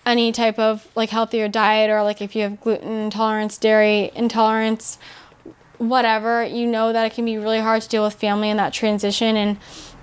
any 0.05 0.31
type 0.31 0.57
of 0.57 0.87
like 0.95 1.09
healthier 1.09 1.47
diet 1.47 1.89
or 1.89 2.01
like 2.01 2.21
if 2.21 2.35
you 2.35 2.43
have 2.43 2.59
gluten 2.61 2.91
intolerance 2.91 3.57
dairy 3.57 4.09
intolerance 4.15 4.97
whatever 5.77 6.43
you 6.43 6.65
know 6.65 6.91
that 6.93 7.05
it 7.05 7.13
can 7.13 7.25
be 7.25 7.37
really 7.37 7.59
hard 7.59 7.81
to 7.81 7.89
deal 7.89 8.03
with 8.03 8.13
family 8.13 8.49
in 8.49 8.57
that 8.57 8.73
transition 8.73 9.35
and 9.35 9.57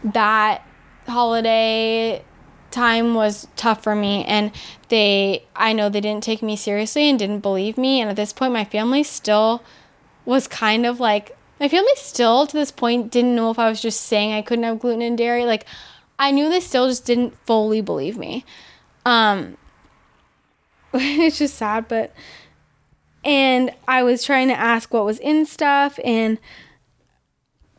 that 0.05 0.63
holiday 1.07 2.23
time 2.71 3.15
was 3.15 3.49
tough 3.57 3.83
for 3.83 3.95
me 3.95 4.25
and 4.25 4.53
they 4.89 5.45
I 5.55 5.73
know 5.73 5.89
they 5.89 6.01
didn't 6.01 6.25
take 6.25 6.43
me 6.43 6.57
seriously 6.57 7.09
and 7.09 7.19
didn't 7.19 7.41
believe 7.41 7.79
me 7.79 8.01
and 8.01 8.11
at 8.11 8.17
this 8.17 8.33
point 8.33 8.53
my 8.53 8.65
family 8.65 9.03
still 9.03 9.63
was 10.27 10.47
kind 10.47 10.85
of 10.85 11.01
like 11.01 11.37
my 11.59 11.69
family 11.69 11.93
still 11.95 12.47
to 12.47 12.57
this 12.57 12.71
point 12.71 13.11
didn't 13.11 13.35
know 13.35 13.51
if 13.51 13.59
I 13.59 13.69
was 13.69 13.81
just 13.81 14.03
saying 14.03 14.33
I 14.33 14.43
couldn't 14.43 14.65
have 14.65 14.81
gluten 14.81 15.03
and 15.03 15.17
dairy. 15.17 15.47
Like 15.47 15.65
I 16.19 16.31
knew 16.31 16.51
they 16.51 16.61
still 16.61 16.89
just 16.89 17.07
didn't 17.07 17.35
fully 17.47 17.81
believe 17.81 18.19
me. 18.19 18.45
Um 19.05 19.57
it's 20.93 21.39
just 21.39 21.55
sad 21.55 21.89
but 21.89 22.13
and 23.25 23.73
I 23.89 24.03
was 24.03 24.23
trying 24.23 24.49
to 24.49 24.59
ask 24.59 24.93
what 24.93 25.05
was 25.05 25.19
in 25.19 25.47
stuff 25.47 25.99
and 26.05 26.39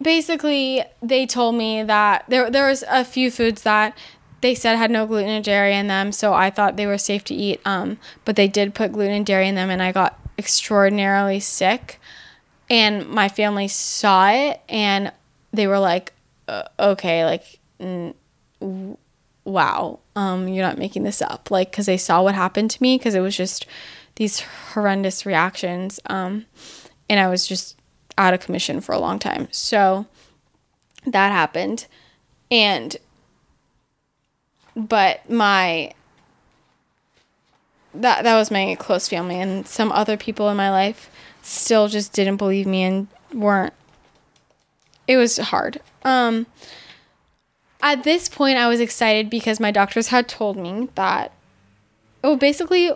basically 0.01 0.83
they 1.01 1.25
told 1.25 1.55
me 1.55 1.83
that 1.83 2.25
there 2.27 2.49
there 2.49 2.67
was 2.67 2.83
a 2.89 3.03
few 3.03 3.31
foods 3.31 3.63
that 3.63 3.97
they 4.41 4.53
said 4.53 4.75
had 4.75 4.91
no 4.91 5.05
gluten 5.07 5.29
and 5.29 5.43
dairy 5.43 5.75
in 5.75 5.87
them, 5.87 6.11
so 6.11 6.33
I 6.33 6.49
thought 6.49 6.75
they 6.77 6.85
were 6.85 6.97
safe 6.97 7.23
to 7.25 7.33
eat. 7.33 7.59
Um, 7.65 7.97
but 8.23 8.35
they 8.35 8.47
did 8.47 8.75
put 8.75 8.91
gluten 8.91 9.13
and 9.15 9.25
dairy 9.25 9.47
in 9.47 9.55
them, 9.55 9.69
and 9.69 9.81
I 9.81 9.91
got 9.91 10.19
extraordinarily 10.37 11.39
sick. 11.39 11.99
And 12.69 13.07
my 13.07 13.29
family 13.29 13.67
saw 13.67 14.29
it, 14.29 14.61
and 14.69 15.11
they 15.51 15.65
were 15.67 15.79
like, 15.79 16.13
uh, 16.47 16.63
"Okay, 16.79 17.25
like, 17.25 17.59
n- 17.79 18.13
w- 18.59 18.97
wow, 19.45 19.99
um, 20.15 20.47
you're 20.47 20.65
not 20.65 20.77
making 20.77 21.03
this 21.03 21.21
up." 21.21 21.49
Like, 21.49 21.71
because 21.71 21.85
they 21.87 21.97
saw 21.97 22.21
what 22.21 22.35
happened 22.35 22.69
to 22.71 22.83
me, 22.83 22.97
because 22.97 23.15
it 23.15 23.21
was 23.21 23.35
just 23.35 23.65
these 24.15 24.41
horrendous 24.73 25.25
reactions, 25.25 25.99
um, 26.07 26.45
and 27.09 27.19
I 27.19 27.27
was 27.27 27.47
just 27.47 27.75
out 28.17 28.33
of 28.33 28.39
commission 28.39 28.81
for 28.81 28.93
a 28.93 28.99
long 28.99 29.19
time. 29.19 29.47
So 29.51 30.05
that 31.05 31.31
happened. 31.31 31.87
And 32.49 32.95
but 34.75 35.29
my 35.29 35.91
that 37.93 38.23
that 38.23 38.35
was 38.35 38.51
my 38.51 38.75
close 38.79 39.09
family 39.09 39.39
and 39.39 39.67
some 39.67 39.91
other 39.91 40.17
people 40.17 40.49
in 40.49 40.57
my 40.57 40.69
life 40.69 41.09
still 41.41 41.87
just 41.87 42.13
didn't 42.13 42.37
believe 42.37 42.67
me 42.67 42.83
and 42.83 43.07
weren't 43.33 43.73
it 45.07 45.17
was 45.17 45.37
hard. 45.37 45.81
Um 46.03 46.45
at 47.81 48.03
this 48.03 48.29
point 48.29 48.57
I 48.57 48.67
was 48.67 48.79
excited 48.79 49.29
because 49.29 49.59
my 49.59 49.71
doctors 49.71 50.09
had 50.09 50.27
told 50.27 50.57
me 50.57 50.89
that 50.95 51.31
oh 52.23 52.35
basically 52.35 52.91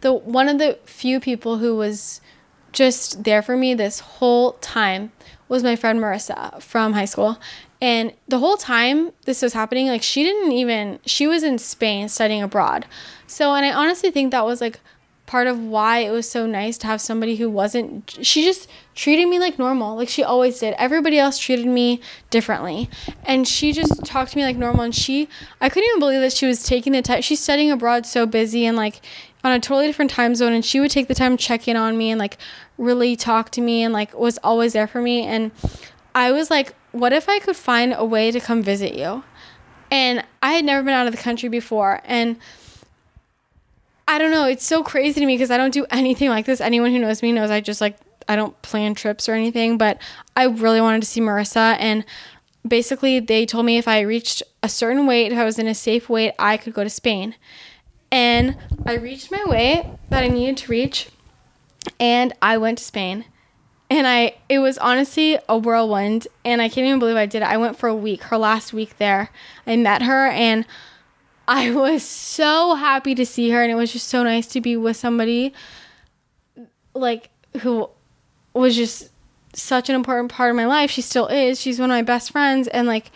the 0.00 0.12
one 0.12 0.48
of 0.48 0.58
the 0.58 0.78
few 0.84 1.20
people 1.20 1.58
who 1.58 1.76
was 1.76 2.20
just 2.76 3.24
there 3.24 3.40
for 3.40 3.56
me 3.56 3.72
this 3.72 4.00
whole 4.00 4.52
time 4.60 5.10
was 5.48 5.62
my 5.62 5.74
friend 5.74 5.98
Marissa 5.98 6.62
from 6.62 6.92
high 6.92 7.06
school. 7.06 7.38
And 7.80 8.12
the 8.28 8.38
whole 8.38 8.56
time 8.58 9.12
this 9.24 9.40
was 9.40 9.54
happening, 9.54 9.88
like 9.88 10.02
she 10.02 10.22
didn't 10.22 10.52
even, 10.52 10.98
she 11.06 11.26
was 11.26 11.42
in 11.42 11.58
Spain 11.58 12.08
studying 12.08 12.42
abroad. 12.42 12.84
So, 13.26 13.54
and 13.54 13.64
I 13.64 13.72
honestly 13.72 14.10
think 14.10 14.30
that 14.30 14.44
was 14.44 14.60
like 14.60 14.78
part 15.24 15.46
of 15.46 15.58
why 15.58 16.00
it 16.00 16.10
was 16.10 16.28
so 16.28 16.46
nice 16.46 16.76
to 16.78 16.86
have 16.86 17.00
somebody 17.00 17.36
who 17.36 17.48
wasn't, 17.48 18.18
she 18.22 18.44
just 18.44 18.68
treated 18.94 19.26
me 19.26 19.38
like 19.38 19.58
normal, 19.58 19.96
like 19.96 20.08
she 20.08 20.22
always 20.22 20.60
did. 20.60 20.74
Everybody 20.78 21.18
else 21.18 21.38
treated 21.38 21.66
me 21.66 22.00
differently. 22.28 22.90
And 23.24 23.48
she 23.48 23.72
just 23.72 24.04
talked 24.04 24.32
to 24.32 24.36
me 24.36 24.44
like 24.44 24.56
normal. 24.56 24.82
And 24.82 24.94
she, 24.94 25.28
I 25.62 25.70
couldn't 25.70 25.88
even 25.88 26.00
believe 26.00 26.20
that 26.20 26.32
she 26.34 26.46
was 26.46 26.62
taking 26.62 26.92
the 26.92 27.02
time, 27.02 27.22
she's 27.22 27.40
studying 27.40 27.70
abroad 27.70 28.04
so 28.04 28.26
busy 28.26 28.66
and 28.66 28.76
like 28.76 29.00
on 29.46 29.52
a 29.52 29.60
totally 29.60 29.86
different 29.86 30.10
time 30.10 30.34
zone. 30.34 30.52
And 30.52 30.64
she 30.64 30.80
would 30.80 30.90
take 30.90 31.08
the 31.08 31.14
time 31.14 31.36
to 31.36 31.42
check 31.42 31.68
in 31.68 31.76
on 31.76 31.96
me 31.96 32.10
and 32.10 32.18
like 32.18 32.36
really 32.76 33.16
talk 33.16 33.50
to 33.52 33.60
me 33.60 33.82
and 33.82 33.94
like 33.94 34.12
was 34.12 34.38
always 34.38 34.72
there 34.72 34.86
for 34.86 35.00
me. 35.00 35.22
And 35.22 35.52
I 36.14 36.32
was 36.32 36.50
like, 36.50 36.74
what 36.92 37.12
if 37.12 37.28
I 37.28 37.38
could 37.38 37.56
find 37.56 37.94
a 37.96 38.04
way 38.04 38.30
to 38.30 38.40
come 38.40 38.62
visit 38.62 38.94
you? 38.94 39.22
And 39.90 40.24
I 40.42 40.52
had 40.52 40.64
never 40.64 40.82
been 40.82 40.94
out 40.94 41.06
of 41.06 41.14
the 41.14 41.22
country 41.22 41.48
before. 41.48 42.00
And 42.04 42.36
I 44.08 44.18
don't 44.18 44.30
know, 44.30 44.46
it's 44.46 44.64
so 44.64 44.82
crazy 44.82 45.20
to 45.20 45.26
me 45.26 45.34
because 45.34 45.50
I 45.50 45.56
don't 45.56 45.72
do 45.72 45.86
anything 45.90 46.28
like 46.28 46.46
this. 46.46 46.60
Anyone 46.60 46.90
who 46.90 46.98
knows 46.98 47.22
me 47.22 47.32
knows 47.32 47.50
I 47.50 47.60
just 47.60 47.80
like, 47.80 47.96
I 48.28 48.34
don't 48.34 48.60
plan 48.62 48.94
trips 48.94 49.28
or 49.28 49.34
anything, 49.34 49.78
but 49.78 50.00
I 50.34 50.44
really 50.44 50.80
wanted 50.80 51.02
to 51.02 51.06
see 51.06 51.20
Marissa. 51.20 51.76
And 51.78 52.04
basically, 52.66 53.20
they 53.20 53.46
told 53.46 53.66
me 53.66 53.78
if 53.78 53.86
I 53.86 54.00
reached 54.00 54.42
a 54.62 54.68
certain 54.68 55.06
weight, 55.06 55.32
if 55.32 55.38
I 55.38 55.44
was 55.44 55.58
in 55.58 55.66
a 55.66 55.74
safe 55.74 56.08
weight, 56.08 56.32
I 56.38 56.56
could 56.56 56.74
go 56.74 56.82
to 56.82 56.90
Spain. 56.90 57.34
And 58.10 58.56
I 58.84 58.94
reached 58.94 59.30
my 59.30 59.42
weight 59.46 59.84
that 60.10 60.22
I 60.22 60.28
needed 60.28 60.56
to 60.58 60.70
reach, 60.70 61.08
and 61.98 62.32
I 62.40 62.56
went 62.58 62.78
to 62.78 62.84
Spain 62.84 63.24
and 63.88 64.06
I 64.06 64.34
it 64.48 64.58
was 64.58 64.78
honestly 64.78 65.38
a 65.48 65.56
whirlwind 65.56 66.26
and 66.44 66.60
I 66.60 66.68
can't 66.68 66.86
even 66.86 66.98
believe 66.98 67.16
I 67.16 67.26
did 67.26 67.42
it. 67.42 67.48
I 67.48 67.56
went 67.56 67.78
for 67.78 67.88
a 67.88 67.94
week, 67.94 68.24
her 68.24 68.38
last 68.38 68.72
week 68.72 68.98
there. 68.98 69.30
I 69.66 69.76
met 69.76 70.02
her 70.02 70.28
and 70.28 70.66
I 71.46 71.70
was 71.74 72.02
so 72.02 72.74
happy 72.74 73.14
to 73.14 73.26
see 73.26 73.50
her 73.50 73.62
and 73.62 73.70
it 73.70 73.76
was 73.76 73.92
just 73.92 74.08
so 74.08 74.22
nice 74.22 74.46
to 74.48 74.60
be 74.60 74.76
with 74.76 74.96
somebody 74.96 75.52
like 76.94 77.30
who 77.60 77.88
was 78.54 78.74
just 78.74 79.10
such 79.52 79.88
an 79.88 79.94
important 79.94 80.32
part 80.32 80.50
of 80.50 80.56
my 80.56 80.66
life. 80.66 80.90
She 80.90 81.02
still 81.02 81.28
is. 81.28 81.60
She's 81.60 81.78
one 81.78 81.90
of 81.90 81.94
my 81.94 82.02
best 82.02 82.32
friends 82.32 82.68
and 82.68 82.86
like 82.86 83.10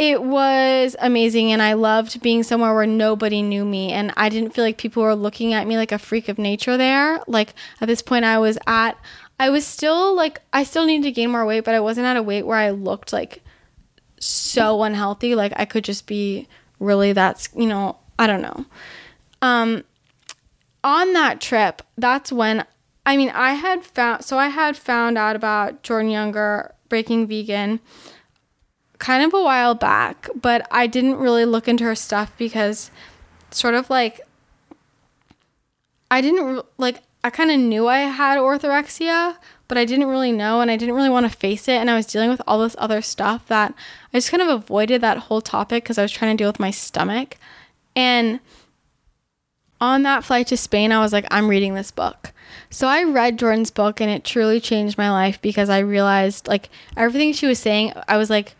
it 0.00 0.22
was 0.22 0.96
amazing 0.98 1.52
and 1.52 1.60
I 1.60 1.74
loved 1.74 2.22
being 2.22 2.42
somewhere 2.42 2.74
where 2.74 2.86
nobody 2.86 3.42
knew 3.42 3.66
me 3.66 3.92
and 3.92 4.14
I 4.16 4.30
didn't 4.30 4.54
feel 4.54 4.64
like 4.64 4.78
people 4.78 5.02
were 5.02 5.14
looking 5.14 5.52
at 5.52 5.66
me 5.66 5.76
like 5.76 5.92
a 5.92 5.98
freak 5.98 6.30
of 6.30 6.38
nature 6.38 6.78
there. 6.78 7.20
Like 7.26 7.52
at 7.82 7.86
this 7.86 8.00
point 8.00 8.24
I 8.24 8.38
was 8.38 8.56
at 8.66 8.96
I 9.38 9.50
was 9.50 9.66
still 9.66 10.14
like 10.16 10.40
I 10.54 10.64
still 10.64 10.86
needed 10.86 11.02
to 11.02 11.12
gain 11.12 11.30
more 11.30 11.44
weight, 11.44 11.64
but 11.64 11.74
I 11.74 11.80
wasn't 11.80 12.06
at 12.06 12.16
a 12.16 12.22
weight 12.22 12.46
where 12.46 12.56
I 12.56 12.70
looked 12.70 13.12
like 13.12 13.42
so 14.18 14.82
unhealthy. 14.84 15.34
Like 15.34 15.52
I 15.56 15.66
could 15.66 15.84
just 15.84 16.06
be 16.06 16.48
really 16.78 17.12
that's, 17.12 17.50
you 17.54 17.66
know, 17.66 17.98
I 18.18 18.26
don't 18.26 18.40
know. 18.40 18.64
Um 19.42 19.84
on 20.82 21.12
that 21.12 21.42
trip, 21.42 21.82
that's 21.98 22.32
when 22.32 22.64
I 23.04 23.18
mean, 23.18 23.28
I 23.28 23.52
had 23.52 23.84
found 23.84 24.24
so 24.24 24.38
I 24.38 24.48
had 24.48 24.78
found 24.78 25.18
out 25.18 25.36
about 25.36 25.82
Jordan 25.82 26.10
Younger 26.10 26.74
breaking 26.88 27.26
vegan 27.26 27.80
kind 29.00 29.24
of 29.24 29.34
a 29.34 29.42
while 29.42 29.74
back, 29.74 30.28
but 30.40 30.68
I 30.70 30.86
didn't 30.86 31.16
really 31.16 31.44
look 31.44 31.66
into 31.66 31.82
her 31.84 31.96
stuff 31.96 32.32
because 32.38 32.92
sort 33.50 33.74
of 33.74 33.90
like 33.90 34.20
I 36.10 36.20
didn't 36.20 36.64
like 36.78 37.02
I 37.24 37.30
kind 37.30 37.50
of 37.50 37.58
knew 37.58 37.88
I 37.88 38.00
had 38.00 38.38
orthorexia, 38.38 39.36
but 39.68 39.76
I 39.76 39.84
didn't 39.84 40.06
really 40.06 40.32
know 40.32 40.60
and 40.60 40.70
I 40.70 40.76
didn't 40.76 40.94
really 40.94 41.08
want 41.08 41.28
to 41.28 41.36
face 41.36 41.66
it 41.66 41.76
and 41.76 41.90
I 41.90 41.96
was 41.96 42.06
dealing 42.06 42.30
with 42.30 42.42
all 42.46 42.60
this 42.60 42.76
other 42.78 43.02
stuff 43.02 43.46
that 43.48 43.74
I 44.12 44.18
just 44.18 44.30
kind 44.30 44.42
of 44.42 44.48
avoided 44.48 45.00
that 45.00 45.18
whole 45.18 45.40
topic 45.40 45.84
cuz 45.84 45.98
I 45.98 46.02
was 46.02 46.12
trying 46.12 46.36
to 46.36 46.40
deal 46.40 46.48
with 46.48 46.60
my 46.60 46.70
stomach. 46.70 47.38
And 47.96 48.38
on 49.80 50.02
that 50.02 50.24
flight 50.24 50.46
to 50.48 50.58
Spain, 50.58 50.92
I 50.92 51.00
was 51.00 51.12
like 51.12 51.26
I'm 51.30 51.48
reading 51.48 51.74
this 51.74 51.90
book. 51.90 52.32
So 52.68 52.86
I 52.86 53.02
read 53.02 53.38
Jordan's 53.38 53.70
book 53.70 53.98
and 53.98 54.10
it 54.10 54.24
truly 54.24 54.60
changed 54.60 54.98
my 54.98 55.10
life 55.10 55.40
because 55.40 55.70
I 55.70 55.78
realized 55.78 56.48
like 56.48 56.68
everything 56.98 57.32
she 57.32 57.46
was 57.46 57.58
saying, 57.58 57.94
I 58.06 58.18
was 58.18 58.28
like 58.28 58.54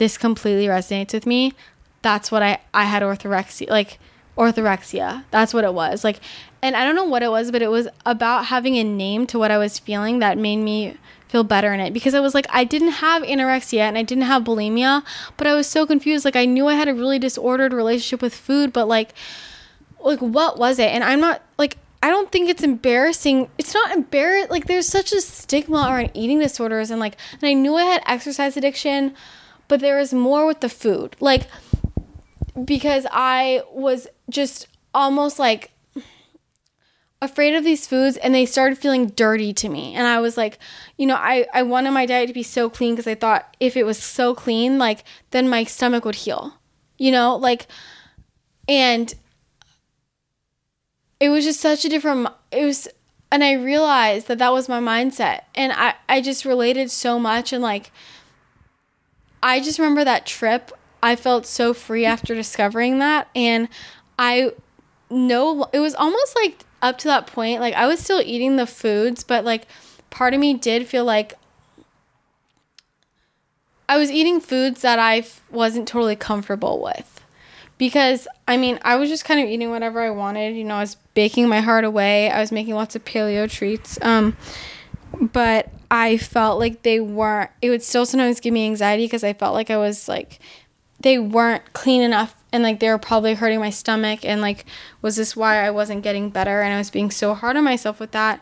this 0.00 0.16
completely 0.16 0.66
resonates 0.66 1.12
with 1.12 1.26
me. 1.26 1.52
That's 2.00 2.32
what 2.32 2.42
I 2.42 2.58
I 2.72 2.84
had 2.84 3.02
orthorexia 3.02 3.68
like 3.68 3.98
orthorexia. 4.36 5.24
That's 5.30 5.52
what 5.52 5.62
it 5.62 5.74
was. 5.74 6.02
Like 6.02 6.20
and 6.62 6.74
I 6.74 6.84
don't 6.84 6.96
know 6.96 7.04
what 7.04 7.22
it 7.22 7.30
was, 7.30 7.50
but 7.52 7.60
it 7.60 7.70
was 7.70 7.86
about 8.06 8.46
having 8.46 8.76
a 8.76 8.82
name 8.82 9.26
to 9.28 9.38
what 9.38 9.50
I 9.50 9.58
was 9.58 9.78
feeling 9.78 10.18
that 10.18 10.38
made 10.38 10.56
me 10.56 10.96
feel 11.28 11.44
better 11.44 11.72
in 11.72 11.80
it 11.80 11.92
because 11.92 12.14
I 12.14 12.20
was 12.20 12.34
like 12.34 12.46
I 12.48 12.64
didn't 12.64 12.92
have 12.92 13.22
anorexia 13.22 13.80
and 13.80 13.98
I 13.98 14.02
didn't 14.02 14.24
have 14.24 14.42
bulimia, 14.42 15.04
but 15.36 15.46
I 15.46 15.54
was 15.54 15.66
so 15.66 15.86
confused 15.86 16.24
like 16.24 16.34
I 16.34 16.46
knew 16.46 16.66
I 16.66 16.74
had 16.74 16.88
a 16.88 16.94
really 16.94 17.18
disordered 17.18 17.74
relationship 17.74 18.22
with 18.22 18.34
food, 18.34 18.72
but 18.72 18.88
like 18.88 19.12
like 20.00 20.20
what 20.20 20.58
was 20.58 20.78
it? 20.78 20.88
And 20.88 21.04
I'm 21.04 21.20
not 21.20 21.42
like 21.58 21.76
I 22.02 22.08
don't 22.08 22.32
think 22.32 22.48
it's 22.48 22.62
embarrassing. 22.62 23.50
It's 23.58 23.74
not 23.74 23.92
embarrassing. 23.92 24.50
Like 24.50 24.64
there's 24.64 24.88
such 24.88 25.12
a 25.12 25.20
stigma 25.20 25.86
around 25.90 26.10
eating 26.14 26.38
disorders 26.38 26.90
and 26.90 27.00
like 27.00 27.18
and 27.34 27.44
I 27.44 27.52
knew 27.52 27.76
I 27.76 27.84
had 27.84 28.02
exercise 28.06 28.56
addiction, 28.56 29.14
but 29.70 29.80
there 29.80 29.96
was 29.96 30.12
more 30.12 30.44
with 30.46 30.60
the 30.60 30.68
food. 30.68 31.16
Like 31.20 31.48
because 32.62 33.06
I 33.10 33.62
was 33.72 34.08
just 34.28 34.66
almost 34.92 35.38
like 35.38 35.70
afraid 37.22 37.54
of 37.54 37.64
these 37.64 37.86
foods 37.86 38.16
and 38.16 38.34
they 38.34 38.44
started 38.44 38.76
feeling 38.76 39.06
dirty 39.06 39.52
to 39.52 39.68
me. 39.68 39.94
And 39.94 40.06
i 40.06 40.20
was 40.20 40.36
like 40.36 40.58
you 40.96 41.06
know 41.06 41.16
i, 41.16 41.46
I 41.54 41.62
wanted 41.62 41.90
my 41.92 42.06
diet 42.06 42.28
to 42.28 42.34
be 42.34 42.42
so 42.42 42.70
clean 42.70 42.94
because 42.94 43.06
i 43.06 43.14
thought 43.14 43.56
if 43.60 43.76
it 43.76 43.84
was 43.84 43.98
so 43.98 44.34
clean 44.34 44.78
like 44.78 45.04
then 45.30 45.48
my 45.48 45.64
stomach 45.64 46.04
would 46.04 46.14
heal 46.14 46.54
you 47.00 47.10
know? 47.10 47.34
Like 47.34 47.66
and 48.68 49.12
it 51.18 51.30
was 51.30 51.44
just 51.44 51.60
such 51.60 51.84
a 51.84 51.88
different 51.88 52.28
it 52.52 52.64
was 52.64 52.86
and 53.32 53.42
i 53.42 53.52
realized 53.52 54.28
that 54.28 54.38
that 54.38 54.52
was 54.52 54.68
my 54.68 54.80
mindset. 54.80 55.42
And 55.54 55.72
i 55.72 55.94
i 56.08 56.20
just 56.20 56.44
related 56.44 56.90
so 56.90 57.18
much 57.18 57.52
and 57.52 57.62
like 57.62 57.90
i 59.42 59.60
just 59.60 59.78
remember 59.78 60.04
that 60.04 60.26
trip 60.26 60.72
i 61.02 61.16
felt 61.16 61.46
so 61.46 61.72
free 61.74 62.04
after 62.04 62.34
discovering 62.34 62.98
that 62.98 63.28
and 63.34 63.68
i 64.18 64.50
know 65.10 65.68
it 65.72 65.80
was 65.80 65.94
almost 65.94 66.36
like 66.36 66.64
up 66.82 66.98
to 66.98 67.08
that 67.08 67.26
point 67.26 67.60
like 67.60 67.74
i 67.74 67.86
was 67.86 68.00
still 68.00 68.20
eating 68.24 68.56
the 68.56 68.66
foods 68.66 69.22
but 69.24 69.44
like 69.44 69.66
part 70.08 70.34
of 70.34 70.40
me 70.40 70.54
did 70.54 70.86
feel 70.86 71.04
like 71.04 71.34
i 73.88 73.96
was 73.96 74.10
eating 74.10 74.40
foods 74.40 74.82
that 74.82 74.98
I 74.98 75.18
f- 75.18 75.42
wasn't 75.50 75.88
totally 75.88 76.16
comfortable 76.16 76.80
with 76.80 77.20
because 77.80 78.28
I 78.46 78.58
mean, 78.58 78.78
I 78.82 78.96
was 78.96 79.08
just 79.08 79.24
kind 79.24 79.40
of 79.40 79.48
eating 79.48 79.70
whatever 79.70 80.02
I 80.02 80.10
wanted. 80.10 80.54
You 80.54 80.64
know, 80.64 80.74
I 80.74 80.80
was 80.80 80.96
baking 81.14 81.48
my 81.48 81.60
heart 81.60 81.84
away. 81.84 82.30
I 82.30 82.38
was 82.38 82.52
making 82.52 82.74
lots 82.74 82.94
of 82.94 83.04
paleo 83.06 83.50
treats. 83.50 83.98
Um, 84.02 84.36
but 85.18 85.72
I 85.90 86.16
felt 86.16 86.58
like 86.58 86.82
they 86.82 87.00
weren't. 87.00 87.50
It 87.60 87.70
would 87.70 87.82
still 87.82 88.06
sometimes 88.06 88.40
give 88.40 88.54
me 88.54 88.66
anxiety 88.66 89.06
because 89.06 89.24
I 89.24 89.32
felt 89.32 89.54
like 89.54 89.70
I 89.70 89.76
was 89.76 90.08
like 90.08 90.38
they 91.00 91.18
weren't 91.18 91.72
clean 91.72 92.02
enough 92.02 92.34
and 92.52 92.62
like 92.62 92.78
they 92.78 92.88
were 92.88 92.98
probably 92.98 93.34
hurting 93.34 93.58
my 93.58 93.70
stomach 93.70 94.24
and 94.24 94.40
like 94.40 94.66
was 95.00 95.16
this 95.16 95.34
why 95.34 95.64
I 95.64 95.70
wasn't 95.70 96.02
getting 96.02 96.28
better 96.28 96.60
and 96.60 96.74
I 96.74 96.78
was 96.78 96.90
being 96.90 97.10
so 97.10 97.34
hard 97.34 97.56
on 97.56 97.64
myself 97.64 97.98
with 97.98 98.12
that. 98.12 98.40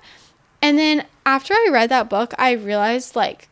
And 0.60 0.78
then 0.78 1.06
after 1.24 1.54
I 1.54 1.68
read 1.70 1.88
that 1.90 2.10
book, 2.10 2.34
I 2.36 2.52
realized 2.52 3.14
like 3.14 3.48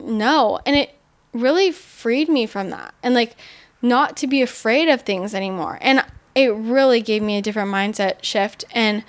no, 0.00 0.58
and 0.66 0.74
it 0.74 0.94
really 1.32 1.70
freed 1.70 2.28
me 2.28 2.46
from 2.46 2.70
that. 2.70 2.94
And 3.02 3.14
like 3.14 3.36
not 3.80 4.16
to 4.18 4.26
be 4.26 4.42
afraid 4.42 4.88
of 4.88 5.02
things 5.02 5.34
anymore. 5.34 5.78
And 5.80 6.04
it 6.34 6.48
really 6.54 7.02
gave 7.02 7.22
me 7.22 7.36
a 7.36 7.42
different 7.42 7.70
mindset 7.70 8.22
shift. 8.22 8.64
And 8.72 9.04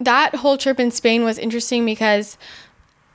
that 0.00 0.34
whole 0.36 0.56
trip 0.56 0.80
in 0.80 0.90
Spain 0.90 1.24
was 1.24 1.38
interesting 1.38 1.84
because 1.84 2.38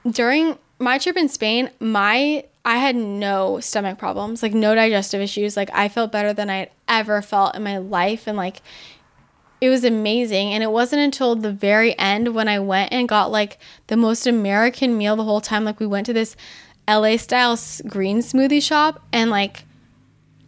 during 0.09 0.57
my 0.79 0.97
trip 0.97 1.17
in 1.17 1.27
Spain, 1.27 1.71
my 1.79 2.45
I 2.63 2.77
had 2.77 2.95
no 2.95 3.59
stomach 3.59 3.99
problems, 3.99 4.41
like 4.41 4.53
no 4.53 4.73
digestive 4.73 5.21
issues. 5.21 5.55
Like 5.55 5.69
I 5.73 5.87
felt 5.87 6.11
better 6.11 6.33
than 6.33 6.49
I 6.49 6.57
had 6.57 6.71
ever 6.87 7.21
felt 7.21 7.55
in 7.55 7.63
my 7.63 7.77
life. 7.77 8.27
And 8.27 8.37
like 8.37 8.61
it 9.61 9.69
was 9.69 9.83
amazing. 9.83 10.51
And 10.51 10.63
it 10.63 10.71
wasn't 10.71 11.01
until 11.01 11.35
the 11.35 11.51
very 11.51 11.97
end 11.97 12.33
when 12.33 12.47
I 12.47 12.59
went 12.59 12.91
and 12.91 13.07
got 13.07 13.31
like 13.31 13.59
the 13.87 13.95
most 13.95 14.25
American 14.25 14.97
meal 14.97 15.15
the 15.15 15.23
whole 15.23 15.41
time. 15.41 15.63
Like 15.63 15.79
we 15.79 15.85
went 15.85 16.07
to 16.07 16.13
this 16.13 16.35
LA 16.87 17.17
style 17.17 17.57
green 17.87 18.19
smoothie 18.19 18.63
shop. 18.63 19.01
And 19.13 19.29
like 19.29 19.63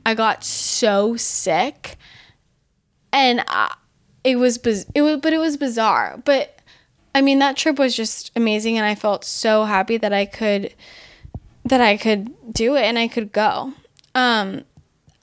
I 0.05 0.15
got 0.15 0.43
so 0.43 1.15
sick. 1.17 1.97
And 3.13 3.43
I, 3.47 3.75
it 4.27 4.35
was 4.35 4.57
it 4.93 5.01
was 5.01 5.17
but 5.21 5.31
it 5.31 5.37
was 5.37 5.55
bizarre. 5.55 6.21
But 6.25 6.59
I 7.15 7.21
mean 7.21 7.39
that 7.39 7.55
trip 7.55 7.79
was 7.79 7.95
just 7.95 8.29
amazing 8.35 8.77
and 8.77 8.85
I 8.85 8.93
felt 8.93 9.23
so 9.23 9.63
happy 9.63 9.95
that 9.97 10.11
I 10.11 10.25
could 10.25 10.73
that 11.63 11.79
I 11.79 11.95
could 11.95 12.53
do 12.53 12.75
it 12.75 12.83
and 12.83 12.99
I 12.99 13.07
could 13.07 13.31
go. 13.31 13.73
Um 14.13 14.65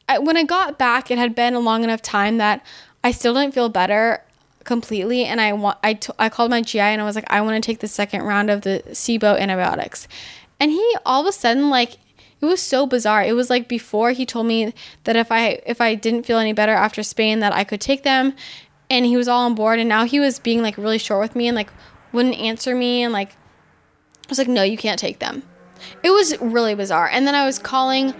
I, 0.08 0.18
when 0.18 0.38
I 0.38 0.44
got 0.44 0.78
back 0.78 1.10
it 1.10 1.18
had 1.18 1.34
been 1.34 1.52
a 1.52 1.60
long 1.60 1.84
enough 1.84 2.00
time 2.00 2.38
that 2.38 2.64
I 3.02 3.10
still 3.10 3.34
didn't 3.34 3.52
feel 3.52 3.68
better 3.68 4.24
completely 4.64 5.26
and 5.26 5.38
I 5.38 5.52
want 5.52 5.76
I, 5.82 5.94
t- 5.94 6.12
I 6.18 6.30
called 6.30 6.50
my 6.50 6.62
GI 6.62 6.80
and 6.80 7.02
I 7.02 7.04
was 7.04 7.14
like 7.14 7.30
I 7.30 7.42
want 7.42 7.62
to 7.62 7.66
take 7.66 7.80
the 7.80 7.88
second 7.88 8.22
round 8.22 8.48
of 8.48 8.62
the 8.62 8.82
SIBO 8.88 9.38
antibiotics. 9.38 10.08
And 10.58 10.70
he 10.70 10.96
all 11.04 11.20
of 11.20 11.26
a 11.26 11.32
sudden 11.32 11.68
like 11.68 11.98
it 12.40 12.46
was 12.46 12.60
so 12.60 12.86
bizarre. 12.86 13.22
It 13.22 13.34
was 13.34 13.48
like 13.48 13.68
before 13.68 14.12
he 14.12 14.26
told 14.26 14.46
me 14.46 14.72
that 15.04 15.16
if 15.16 15.30
I 15.30 15.60
if 15.66 15.80
I 15.80 15.94
didn't 15.94 16.24
feel 16.24 16.38
any 16.38 16.52
better 16.52 16.72
after 16.72 17.02
Spain 17.02 17.40
that 17.40 17.54
I 17.54 17.64
could 17.64 17.80
take 17.80 18.02
them 18.02 18.34
and 18.90 19.04
he 19.06 19.16
was 19.16 19.28
all 19.28 19.46
on 19.46 19.54
board 19.54 19.78
and 19.78 19.88
now 19.88 20.04
he 20.04 20.20
was 20.20 20.38
being 20.38 20.62
like 20.62 20.76
really 20.76 20.98
short 20.98 21.20
with 21.20 21.36
me 21.36 21.48
and 21.48 21.54
like 21.54 21.70
wouldn't 22.12 22.36
answer 22.36 22.74
me 22.74 23.02
and 23.02 23.12
like 23.12 23.30
I 23.30 24.28
was 24.28 24.38
like 24.38 24.48
no, 24.48 24.62
you 24.62 24.76
can't 24.76 24.98
take 24.98 25.18
them. 25.18 25.42
It 26.02 26.10
was 26.10 26.38
really 26.40 26.74
bizarre. 26.74 27.08
And 27.08 27.26
then 27.26 27.34
I 27.34 27.44
was 27.44 27.58
calling 27.58 28.14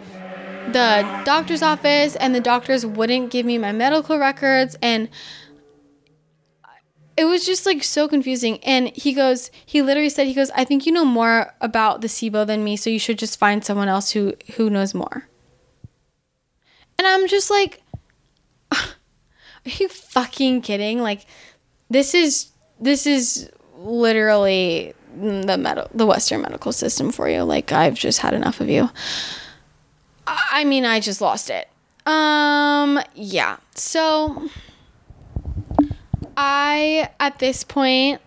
the 0.73 1.23
doctor's 1.25 1.63
office 1.63 2.17
and 2.17 2.35
the 2.35 2.41
doctors 2.41 2.85
wouldn't 2.85 3.31
give 3.31 3.47
me 3.47 3.59
my 3.59 3.73
medical 3.73 4.19
records 4.19 4.77
and 4.83 5.09
it 7.17 7.25
was 7.27 7.47
just 7.47 7.65
like 7.65 7.85
so 7.85 8.09
confusing. 8.09 8.59
And 8.65 8.89
he 8.89 9.13
goes, 9.13 9.51
he 9.65 9.83
literally 9.83 10.09
said, 10.09 10.27
he 10.27 10.35
goes, 10.35 10.51
I 10.51 10.65
think 10.65 10.87
you 10.87 10.93
know 10.93 11.05
more 11.05 11.55
about 11.61 12.01
the 12.01 12.09
SIBO 12.09 12.47
than 12.47 12.65
me, 12.65 12.77
so 12.77 12.91
you 12.91 12.99
should 12.99 13.19
just 13.19 13.39
find 13.39 13.65
someone 13.65 13.89
else 13.89 14.11
who 14.11 14.35
who 14.57 14.69
knows 14.71 14.95
more. 14.95 15.29
And 16.99 17.07
I'm 17.07 17.29
just 17.29 17.51
like, 17.51 17.83
are 19.67 19.71
you 19.71 19.89
fucking 19.89 20.63
kidding? 20.63 21.01
Like, 21.01 21.27
this 21.91 22.15
is 22.15 22.51
this 22.81 23.07
is 23.07 23.51
literally 23.77 24.95
the 25.17 25.57
med- 25.57 25.89
the 25.95 26.07
Western 26.07 26.43
medical 26.43 26.73
system 26.73 27.11
for 27.13 27.29
you. 27.29 27.43
Like, 27.43 27.73
I've 27.73 27.95
just 27.95 28.21
had 28.21 28.35
enough 28.35 28.61
of 28.61 28.69
you. 28.69 28.91
I 30.27 30.65
mean, 30.65 30.85
I 30.85 31.01
just 31.01 31.21
lost 31.21 31.51
it. 31.51 31.69
Um, 32.07 33.01
yeah. 33.15 33.57
So 33.75 34.49
I 36.37 37.11
at 37.19 37.39
this 37.39 37.65
point 37.65 38.21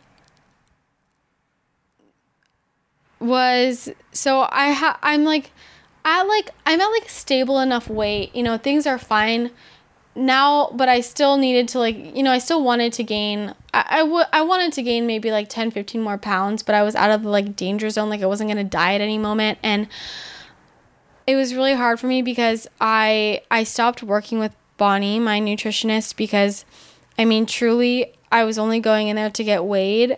was 3.20 3.90
so 4.12 4.48
I 4.52 4.72
ha 4.72 4.98
I'm 5.02 5.24
like 5.24 5.52
at 6.06 6.24
like 6.24 6.52
I'm 6.66 6.80
at 6.80 6.88
like 6.88 7.10
stable 7.10 7.60
enough 7.60 7.90
weight. 7.90 8.36
You 8.36 8.44
know, 8.44 8.58
things 8.58 8.88
are 8.88 8.98
fine 8.98 9.52
now, 10.18 10.70
but 10.74 10.90
I 10.90 11.02
still 11.02 11.38
needed 11.38 11.68
to 11.70 11.80
like, 11.80 12.16
you 12.16 12.24
know, 12.24 12.32
I 12.32 12.40
still 12.40 12.64
wanted 12.64 12.94
to 12.94 13.04
gain 13.04 13.54
I, 13.74 13.86
I, 13.90 13.98
w- 14.00 14.26
I 14.34 14.42
wanted 14.42 14.74
to 14.74 14.82
gain 14.82 15.06
maybe 15.06 15.32
like 15.32 15.50
10 15.50 15.72
15 15.72 16.02
more 16.02 16.18
pounds, 16.18 16.64
but 16.64 16.76
I 16.76 16.84
was 16.84 16.96
out 16.96 17.12
of 17.12 17.24
the 17.24 17.30
like 17.30 17.56
danger 17.56 17.90
zone. 17.90 18.10
Like 18.10 18.22
I 18.22 18.26
wasn't 18.26 18.50
going 18.50 18.58
to 18.58 18.70
die 18.70 18.96
at 18.96 19.02
any 19.02 19.18
moment. 19.18 19.60
And 19.62 19.88
it 21.28 21.36
was 21.36 21.54
really 21.54 21.76
hard 21.76 22.00
for 22.00 22.08
me 22.08 22.22
because 22.22 22.68
I 22.82 23.42
I 23.52 23.64
stopped 23.64 24.02
working 24.02 24.40
with 24.40 24.56
Bonnie, 24.78 25.20
my 25.20 25.40
nutritionist 25.40 26.16
because 26.16 26.66
I 27.20 27.26
mean, 27.26 27.46
truly, 27.46 28.14
I 28.32 28.44
was 28.44 28.58
only 28.58 28.80
going 28.80 29.08
in 29.10 29.16
there 29.16 29.30
to 29.30 29.44
get 29.44 29.66
weighed. 29.66 30.18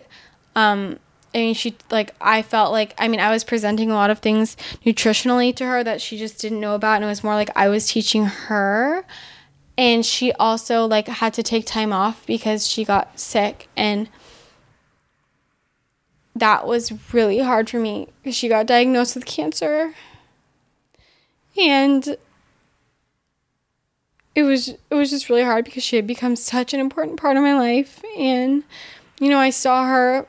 Um, 0.56 0.98
I 1.34 1.38
mean, 1.38 1.54
she 1.54 1.76
like 1.90 2.14
I 2.20 2.42
felt 2.42 2.72
like 2.72 2.94
I 2.98 3.08
mean 3.08 3.20
I 3.20 3.30
was 3.30 3.44
presenting 3.44 3.90
a 3.90 3.94
lot 3.94 4.10
of 4.10 4.20
things 4.20 4.56
nutritionally 4.84 5.54
to 5.56 5.66
her 5.66 5.84
that 5.84 6.00
she 6.00 6.16
just 6.18 6.40
didn't 6.40 6.60
know 6.60 6.74
about, 6.74 6.96
and 6.96 7.04
it 7.04 7.08
was 7.08 7.22
more 7.24 7.34
like 7.34 7.50
I 7.54 7.68
was 7.68 7.86
teaching 7.88 8.24
her, 8.24 9.04
and 9.80 10.04
she 10.04 10.30
also 10.32 10.84
like 10.84 11.08
had 11.08 11.32
to 11.32 11.42
take 11.42 11.64
time 11.64 11.90
off 11.90 12.26
because 12.26 12.68
she 12.68 12.84
got 12.84 13.18
sick, 13.18 13.66
and 13.74 14.10
that 16.36 16.66
was 16.66 16.92
really 17.14 17.38
hard 17.38 17.70
for 17.70 17.78
me 17.78 18.08
because 18.22 18.36
she 18.36 18.46
got 18.46 18.66
diagnosed 18.66 19.14
with 19.14 19.24
cancer. 19.24 19.94
And 21.58 22.18
it 24.34 24.42
was 24.42 24.68
it 24.68 24.94
was 24.94 25.08
just 25.08 25.30
really 25.30 25.44
hard 25.44 25.64
because 25.64 25.82
she 25.82 25.96
had 25.96 26.06
become 26.06 26.36
such 26.36 26.74
an 26.74 26.80
important 26.80 27.18
part 27.18 27.38
of 27.38 27.42
my 27.42 27.54
life 27.54 28.02
and 28.18 28.62
you 29.18 29.30
know, 29.30 29.38
I 29.38 29.48
saw 29.48 29.86
her 29.86 30.26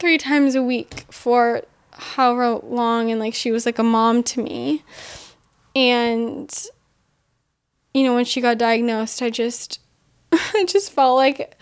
3 0.00 0.18
times 0.18 0.54
a 0.54 0.62
week 0.62 1.06
for 1.10 1.62
however 1.92 2.60
long 2.62 3.10
and 3.10 3.18
like 3.18 3.34
she 3.34 3.50
was 3.50 3.64
like 3.64 3.78
a 3.78 3.82
mom 3.82 4.22
to 4.24 4.42
me. 4.42 4.84
And 5.74 6.54
you 7.96 8.04
know, 8.04 8.14
when 8.14 8.26
she 8.26 8.42
got 8.42 8.58
diagnosed, 8.58 9.22
I 9.22 9.30
just 9.30 9.80
I 10.32 10.66
just 10.68 10.92
felt 10.92 11.16
like 11.16 11.56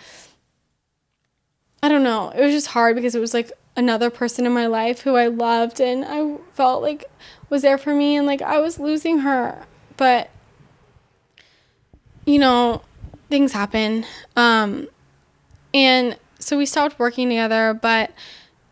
I 1.80 1.88
don't 1.88 2.02
know. 2.02 2.30
It 2.30 2.42
was 2.42 2.52
just 2.52 2.66
hard 2.68 2.96
because 2.96 3.14
it 3.14 3.20
was 3.20 3.32
like 3.32 3.52
another 3.76 4.10
person 4.10 4.44
in 4.44 4.52
my 4.52 4.66
life 4.66 5.02
who 5.02 5.14
I 5.14 5.28
loved 5.28 5.80
and 5.80 6.04
I 6.04 6.38
felt 6.52 6.82
like 6.82 7.04
was 7.50 7.62
there 7.62 7.78
for 7.78 7.94
me 7.94 8.16
and 8.16 8.26
like 8.26 8.42
I 8.42 8.58
was 8.58 8.80
losing 8.80 9.18
her. 9.18 9.64
But 9.96 10.28
you 12.26 12.40
know, 12.40 12.82
things 13.30 13.52
happen. 13.52 14.04
Um 14.34 14.88
and 15.72 16.18
so 16.40 16.58
we 16.58 16.66
stopped 16.66 16.98
working 16.98 17.28
together, 17.28 17.78
but 17.80 18.10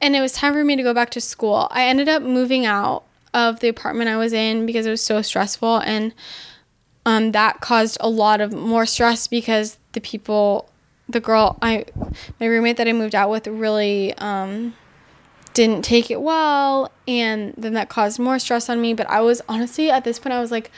and 0.00 0.16
it 0.16 0.20
was 0.20 0.32
time 0.32 0.52
for 0.52 0.64
me 0.64 0.74
to 0.74 0.82
go 0.82 0.92
back 0.92 1.10
to 1.10 1.20
school. 1.20 1.68
I 1.70 1.84
ended 1.84 2.08
up 2.08 2.24
moving 2.24 2.66
out 2.66 3.04
of 3.32 3.60
the 3.60 3.68
apartment 3.68 4.10
I 4.10 4.16
was 4.16 4.32
in 4.32 4.66
because 4.66 4.84
it 4.84 4.90
was 4.90 5.04
so 5.04 5.22
stressful 5.22 5.76
and 5.78 6.12
um, 7.04 7.32
that 7.32 7.60
caused 7.60 7.96
a 8.00 8.08
lot 8.08 8.40
of 8.40 8.52
more 8.52 8.86
stress 8.86 9.26
because 9.26 9.78
the 9.92 10.00
people 10.00 10.68
the 11.08 11.20
girl 11.20 11.58
I 11.60 11.86
my 12.40 12.46
roommate 12.46 12.76
that 12.76 12.88
I 12.88 12.92
moved 12.92 13.14
out 13.14 13.30
with 13.30 13.46
really 13.46 14.14
um, 14.18 14.74
didn't 15.52 15.84
take 15.84 16.10
it 16.10 16.22
well 16.22 16.90
and 17.06 17.54
then 17.56 17.74
that 17.74 17.88
caused 17.88 18.18
more 18.18 18.38
stress 18.38 18.68
on 18.68 18.80
me 18.80 18.94
but 18.94 19.08
I 19.08 19.20
was 19.20 19.42
honestly 19.48 19.90
at 19.90 20.04
this 20.04 20.18
point 20.18 20.32
I 20.32 20.40
was 20.40 20.50
like 20.50 20.70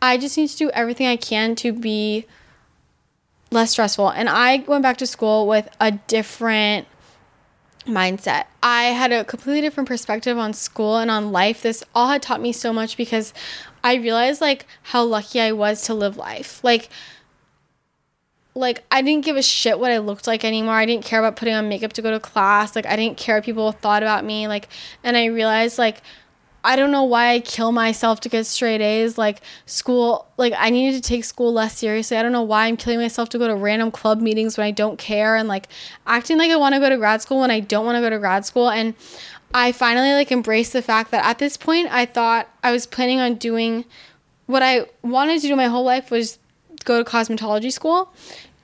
I 0.00 0.18
just 0.18 0.36
need 0.36 0.48
to 0.48 0.56
do 0.56 0.70
everything 0.70 1.06
I 1.06 1.16
can 1.16 1.54
to 1.56 1.72
be 1.72 2.26
less 3.50 3.70
stressful 3.70 4.10
and 4.10 4.28
I 4.28 4.64
went 4.66 4.82
back 4.82 4.96
to 4.98 5.06
school 5.06 5.46
with 5.46 5.68
a 5.80 5.92
different 5.92 6.88
mindset. 7.86 8.46
I 8.62 8.84
had 8.84 9.12
a 9.12 9.24
completely 9.24 9.60
different 9.60 9.88
perspective 9.88 10.36
on 10.36 10.52
school 10.52 10.96
and 10.96 11.10
on 11.10 11.32
life. 11.32 11.62
This 11.62 11.84
all 11.94 12.08
had 12.08 12.22
taught 12.22 12.40
me 12.40 12.52
so 12.52 12.72
much 12.72 12.96
because 12.96 13.32
I 13.86 13.94
realized 13.94 14.40
like 14.40 14.66
how 14.82 15.04
lucky 15.04 15.40
I 15.40 15.52
was 15.52 15.82
to 15.82 15.94
live 15.94 16.16
life. 16.16 16.58
Like 16.64 16.88
like 18.56 18.82
I 18.90 19.00
didn't 19.00 19.24
give 19.24 19.36
a 19.36 19.42
shit 19.42 19.78
what 19.78 19.92
I 19.92 19.98
looked 19.98 20.26
like 20.26 20.44
anymore. 20.44 20.74
I 20.74 20.86
didn't 20.86 21.04
care 21.04 21.20
about 21.20 21.36
putting 21.36 21.54
on 21.54 21.68
makeup 21.68 21.92
to 21.92 22.02
go 22.02 22.10
to 22.10 22.18
class. 22.18 22.74
Like 22.74 22.84
I 22.84 22.96
didn't 22.96 23.16
care 23.16 23.36
what 23.36 23.44
people 23.44 23.70
thought 23.70 24.02
about 24.02 24.24
me. 24.24 24.48
Like 24.48 24.68
and 25.04 25.16
I 25.16 25.26
realized 25.26 25.78
like 25.78 26.02
I 26.64 26.74
don't 26.74 26.90
know 26.90 27.04
why 27.04 27.28
I 27.28 27.38
kill 27.38 27.70
myself 27.70 28.18
to 28.22 28.28
get 28.28 28.44
straight 28.44 28.80
A's. 28.80 29.16
Like 29.16 29.40
school, 29.66 30.26
like 30.36 30.52
I 30.58 30.70
needed 30.70 31.00
to 31.00 31.08
take 31.08 31.24
school 31.24 31.52
less 31.52 31.78
seriously. 31.78 32.16
I 32.16 32.24
don't 32.24 32.32
know 32.32 32.42
why 32.42 32.66
I'm 32.66 32.76
killing 32.76 32.98
myself 32.98 33.28
to 33.28 33.38
go 33.38 33.46
to 33.46 33.54
random 33.54 33.92
club 33.92 34.20
meetings 34.20 34.58
when 34.58 34.66
I 34.66 34.72
don't 34.72 34.98
care 34.98 35.36
and 35.36 35.46
like 35.46 35.68
acting 36.08 36.38
like 36.38 36.50
I 36.50 36.56
want 36.56 36.74
to 36.74 36.80
go 36.80 36.88
to 36.88 36.96
grad 36.96 37.22
school 37.22 37.38
when 37.38 37.52
I 37.52 37.60
don't 37.60 37.86
want 37.86 37.94
to 37.94 38.00
go 38.00 38.10
to 38.10 38.18
grad 38.18 38.44
school. 38.46 38.68
And 38.68 38.94
I 39.54 39.72
finally 39.72 40.12
like 40.12 40.30
embraced 40.30 40.72
the 40.72 40.82
fact 40.82 41.10
that 41.12 41.24
at 41.24 41.38
this 41.38 41.56
point 41.56 41.88
I 41.90 42.04
thought 42.06 42.48
I 42.62 42.72
was 42.72 42.86
planning 42.86 43.20
on 43.20 43.36
doing 43.36 43.84
what 44.46 44.62
I 44.62 44.86
wanted 45.02 45.40
to 45.40 45.48
do 45.48 45.56
my 45.56 45.66
whole 45.66 45.84
life 45.84 46.10
was 46.10 46.38
go 46.84 47.02
to 47.02 47.10
cosmetology 47.10 47.72
school. 47.72 48.12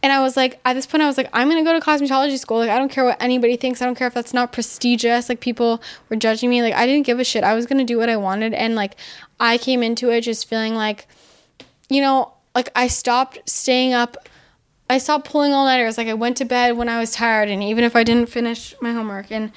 And 0.02 0.12
I 0.12 0.20
was 0.20 0.36
like, 0.36 0.58
at 0.64 0.72
this 0.72 0.84
point, 0.84 1.02
I 1.02 1.06
was 1.06 1.16
like, 1.16 1.28
I'm 1.32 1.48
gonna 1.48 1.62
go 1.62 1.78
to 1.78 1.84
cosmetology 1.84 2.36
school. 2.36 2.58
Like, 2.58 2.70
I 2.70 2.78
don't 2.78 2.90
care 2.90 3.04
what 3.04 3.22
anybody 3.22 3.56
thinks. 3.56 3.80
I 3.80 3.84
don't 3.84 3.94
care 3.94 4.08
if 4.08 4.14
that's 4.14 4.34
not 4.34 4.50
prestigious. 4.50 5.28
Like, 5.28 5.38
people 5.38 5.80
were 6.08 6.16
judging 6.16 6.50
me. 6.50 6.60
Like, 6.60 6.74
I 6.74 6.86
didn't 6.86 7.06
give 7.06 7.20
a 7.20 7.24
shit. 7.24 7.44
I 7.44 7.54
was 7.54 7.66
gonna 7.66 7.84
do 7.84 7.98
what 7.98 8.08
I 8.08 8.16
wanted. 8.16 8.52
And 8.52 8.74
like, 8.74 8.96
I 9.38 9.58
came 9.58 9.80
into 9.82 10.10
it 10.10 10.22
just 10.22 10.48
feeling 10.48 10.74
like, 10.74 11.06
you 11.88 12.00
know, 12.00 12.32
like 12.54 12.68
I 12.74 12.88
stopped 12.88 13.38
staying 13.48 13.92
up. 13.92 14.28
I 14.90 14.98
stopped 14.98 15.28
pulling 15.28 15.52
all 15.52 15.64
nighters. 15.64 15.96
Like, 15.96 16.08
I 16.08 16.14
went 16.14 16.36
to 16.38 16.44
bed 16.44 16.76
when 16.76 16.88
I 16.88 16.98
was 16.98 17.12
tired, 17.12 17.48
and 17.48 17.62
even 17.62 17.84
if 17.84 17.94
I 17.94 18.02
didn't 18.02 18.28
finish 18.28 18.74
my 18.80 18.92
homework, 18.92 19.30
and 19.30 19.52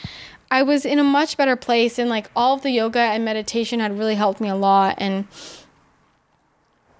I 0.51 0.63
was 0.63 0.85
in 0.85 0.99
a 0.99 1.03
much 1.03 1.37
better 1.37 1.55
place. 1.55 1.99
And 1.99 2.09
like, 2.09 2.29
all 2.35 2.55
of 2.55 2.61
the 2.61 2.71
yoga 2.71 2.99
and 2.99 3.25
meditation 3.25 3.79
had 3.79 3.97
really 3.97 4.15
helped 4.15 4.39
me 4.39 4.49
a 4.49 4.55
lot. 4.55 4.95
And 4.97 5.27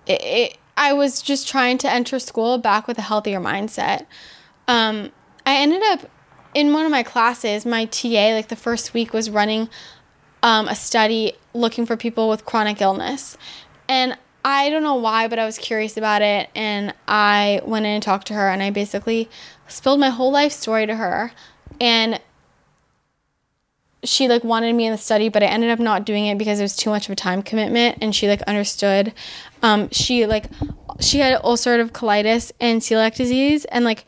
it, 0.08 0.22
it 0.22 0.58
I 0.78 0.94
was 0.94 1.22
just 1.22 1.48
trying 1.48 1.78
to 1.80 1.90
enter 1.90 2.20
school 2.20 2.58
back 2.58 2.88
with 2.88 2.98
a 2.98 3.02
healthier 3.02 3.40
mindset. 3.40 4.06
Um, 4.68 5.12
I 5.46 5.56
ended 5.58 5.82
up 5.84 6.10
in 6.54 6.74
one 6.74 6.86
of 6.86 6.92
my 6.92 7.04
classes, 7.04 7.66
my 7.66 7.86
TA, 7.86 8.34
like 8.34 8.48
the 8.50 8.56
first 8.56 8.94
week, 8.94 9.14
was 9.14 9.30
running 9.30 9.70
um, 10.44 10.68
a 10.68 10.76
study 10.76 11.34
looking 11.54 11.86
for 11.86 11.96
people 11.98 12.30
with 12.30 12.46
chronic 12.46 12.82
illness. 12.82 13.38
And 13.88 14.18
I 14.44 14.70
don't 14.70 14.84
know 14.84 14.96
why, 14.96 15.28
but 15.28 15.40
I 15.40 15.46
was 15.46 15.58
curious 15.58 15.98
about 15.98 16.22
it. 16.22 16.50
And 16.56 16.94
I 17.08 17.62
went 17.66 17.86
in 17.86 17.94
and 17.94 18.04
talked 18.04 18.28
to 18.28 18.34
her, 18.34 18.50
and 18.50 18.62
I 18.62 18.70
basically 18.70 19.30
spilled 19.68 20.00
my 20.00 20.10
whole 20.10 20.32
life 20.32 20.52
story 20.52 20.86
to 20.86 20.96
her. 20.96 21.32
And 21.80 22.20
she 24.06 24.28
like 24.28 24.44
wanted 24.44 24.74
me 24.74 24.86
in 24.86 24.92
the 24.92 24.98
study 24.98 25.30
but 25.30 25.44
i 25.44 25.46
ended 25.46 25.70
up 25.70 25.80
not 25.80 26.06
doing 26.06 26.28
it 26.28 26.38
because 26.38 26.60
it 26.60 26.64
was 26.64 26.76
too 26.76 26.90
much 26.90 27.08
of 27.08 27.12
a 27.12 27.16
time 27.16 27.42
commitment 27.42 27.98
and 28.02 28.16
she 28.16 28.28
like 28.28 28.42
understood 28.44 29.14
um, 29.62 29.90
she 29.92 30.26
like 30.26 30.46
she 31.00 31.20
had 31.20 31.42
ulcerative 31.42 31.92
colitis 31.92 32.52
and 32.60 32.82
celiac 32.82 33.16
disease 33.16 33.66
and 33.66 33.84
like 33.84 34.06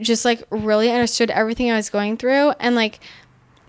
just 0.00 0.24
like 0.24 0.42
really 0.50 0.90
understood 0.90 1.30
everything 1.30 1.70
i 1.70 1.76
was 1.76 1.90
going 1.90 2.16
through 2.16 2.50
and 2.60 2.74
like 2.74 3.00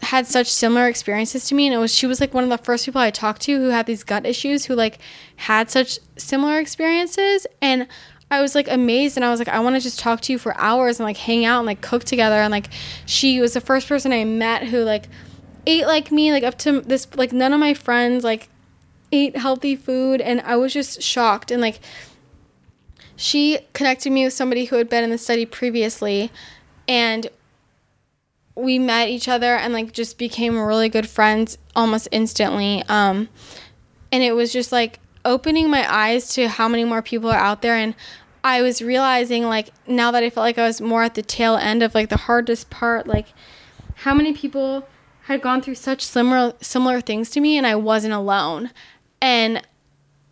had 0.01 0.27
such 0.27 0.47
similar 0.47 0.87
experiences 0.87 1.45
to 1.47 1.55
me. 1.55 1.67
And 1.67 1.75
it 1.75 1.77
was 1.77 1.93
she 1.93 2.07
was 2.07 2.19
like 2.21 2.33
one 2.33 2.43
of 2.43 2.49
the 2.49 2.57
first 2.57 2.85
people 2.85 3.01
i 3.01 3.11
talked 3.11 3.41
to 3.43 3.57
who 3.57 3.69
had 3.69 3.85
these 3.85 4.03
gut 4.03 4.25
issues 4.25 4.65
who 4.65 4.75
like 4.75 4.99
had 5.35 5.69
such 5.69 5.99
similar 6.17 6.59
experiences. 6.59 7.45
And 7.61 7.87
I 8.31 8.41
was 8.41 8.53
like 8.53 8.69
amazed 8.69 9.17
and 9.17 9.25
I 9.25 9.31
was 9.31 9.39
like, 9.39 9.47
I 9.47 9.59
want 9.59 9.75
to 9.75 9.81
just 9.81 9.99
talk 9.99 10.21
to 10.21 10.31
you 10.31 10.37
for 10.37 10.55
hours 10.57 10.99
and 10.99 11.05
like 11.05 11.17
hang 11.17 11.45
out 11.45 11.59
and 11.59 11.65
like 11.65 11.81
cook 11.81 12.03
together. 12.03 12.35
And 12.35 12.51
like, 12.51 12.67
she 13.05 13.41
was 13.41 13.53
the 13.53 13.61
first 13.61 13.87
person 13.87 14.11
I 14.11 14.23
met 14.23 14.65
who 14.65 14.83
like 14.83 15.09
ate 15.65 15.87
like 15.87 16.11
me, 16.11 16.31
like 16.31 16.43
up 16.43 16.57
to 16.59 16.81
this, 16.81 17.07
like, 17.15 17.33
none 17.33 17.53
of 17.53 17.59
my 17.59 17.73
friends 17.73 18.23
like 18.23 18.49
ate 19.11 19.35
healthy 19.35 19.75
food. 19.75 20.21
And 20.21 20.41
I 20.41 20.57
was 20.57 20.73
just 20.73 21.01
shocked. 21.01 21.49
And 21.49 21.61
like, 21.61 21.79
she 23.15 23.59
connected 23.73 24.11
me 24.11 24.25
with 24.25 24.33
somebody 24.33 24.65
who 24.65 24.75
had 24.75 24.89
been 24.89 25.03
in 25.03 25.09
the 25.09 25.17
study 25.17 25.45
previously. 25.45 26.31
And 26.87 27.27
we 28.55 28.77
met 28.77 29.09
each 29.09 29.27
other 29.27 29.55
and 29.55 29.73
like 29.73 29.91
just 29.91 30.17
became 30.17 30.57
really 30.57 30.89
good 30.89 31.09
friends 31.09 31.57
almost 31.75 32.07
instantly. 32.11 32.83
Um, 32.89 33.29
and 34.11 34.21
it 34.21 34.33
was 34.33 34.53
just 34.53 34.71
like 34.71 34.99
opening 35.25 35.69
my 35.69 35.91
eyes 35.91 36.33
to 36.33 36.47
how 36.47 36.67
many 36.67 36.83
more 36.83 37.01
people 37.01 37.29
are 37.29 37.39
out 37.39 37.61
there 37.61 37.75
and 37.75 37.95
I 38.43 38.61
was 38.61 38.81
realizing 38.81 39.43
like 39.43 39.69
now 39.87 40.11
that 40.11 40.23
I 40.23 40.29
felt 40.29 40.45
like 40.45 40.57
I 40.57 40.67
was 40.67 40.81
more 40.81 41.03
at 41.03 41.15
the 41.15 41.21
tail 41.21 41.55
end 41.55 41.83
of 41.83 41.93
like 41.93 42.09
the 42.09 42.17
hardest 42.17 42.69
part 42.69 43.07
like 43.07 43.27
how 43.95 44.13
many 44.13 44.33
people 44.33 44.87
had 45.23 45.41
gone 45.41 45.61
through 45.61 45.75
such 45.75 46.03
similar 46.03 46.53
similar 46.59 47.01
things 47.01 47.29
to 47.29 47.39
me 47.39 47.57
and 47.57 47.67
I 47.67 47.75
wasn't 47.75 48.13
alone. 48.13 48.71
And 49.21 49.61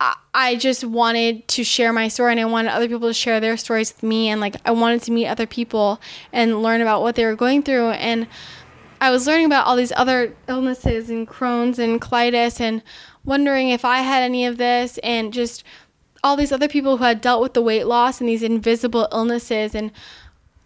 I, 0.00 0.16
I 0.34 0.56
just 0.56 0.82
wanted 0.82 1.46
to 1.48 1.62
share 1.62 1.92
my 1.92 2.08
story 2.08 2.32
and 2.32 2.40
I 2.40 2.46
wanted 2.46 2.72
other 2.72 2.88
people 2.88 3.08
to 3.08 3.14
share 3.14 3.38
their 3.38 3.56
stories 3.56 3.92
with 3.92 4.02
me 4.02 4.28
and 4.28 4.40
like 4.40 4.56
I 4.64 4.72
wanted 4.72 5.02
to 5.02 5.12
meet 5.12 5.28
other 5.28 5.46
people 5.46 6.00
and 6.32 6.62
learn 6.62 6.80
about 6.80 7.02
what 7.02 7.14
they 7.14 7.24
were 7.24 7.36
going 7.36 7.62
through. 7.62 7.90
And 7.90 8.26
I 9.00 9.10
was 9.10 9.26
learning 9.26 9.46
about 9.46 9.66
all 9.66 9.76
these 9.76 9.92
other 9.92 10.34
illnesses 10.48 11.10
and 11.10 11.28
Crohn's 11.28 11.78
and 11.78 12.00
colitis 12.00 12.60
and 12.60 12.82
wondering 13.24 13.68
if 13.68 13.84
I 13.84 13.98
had 13.98 14.22
any 14.22 14.46
of 14.46 14.56
this 14.56 14.98
and 14.98 15.32
just 15.32 15.62
all 16.22 16.36
these 16.36 16.52
other 16.52 16.68
people 16.68 16.96
who 16.96 17.04
had 17.04 17.20
dealt 17.20 17.42
with 17.42 17.54
the 17.54 17.62
weight 17.62 17.84
loss 17.84 18.20
and 18.20 18.28
these 18.28 18.42
invisible 18.42 19.08
illnesses. 19.12 19.74
And 19.74 19.92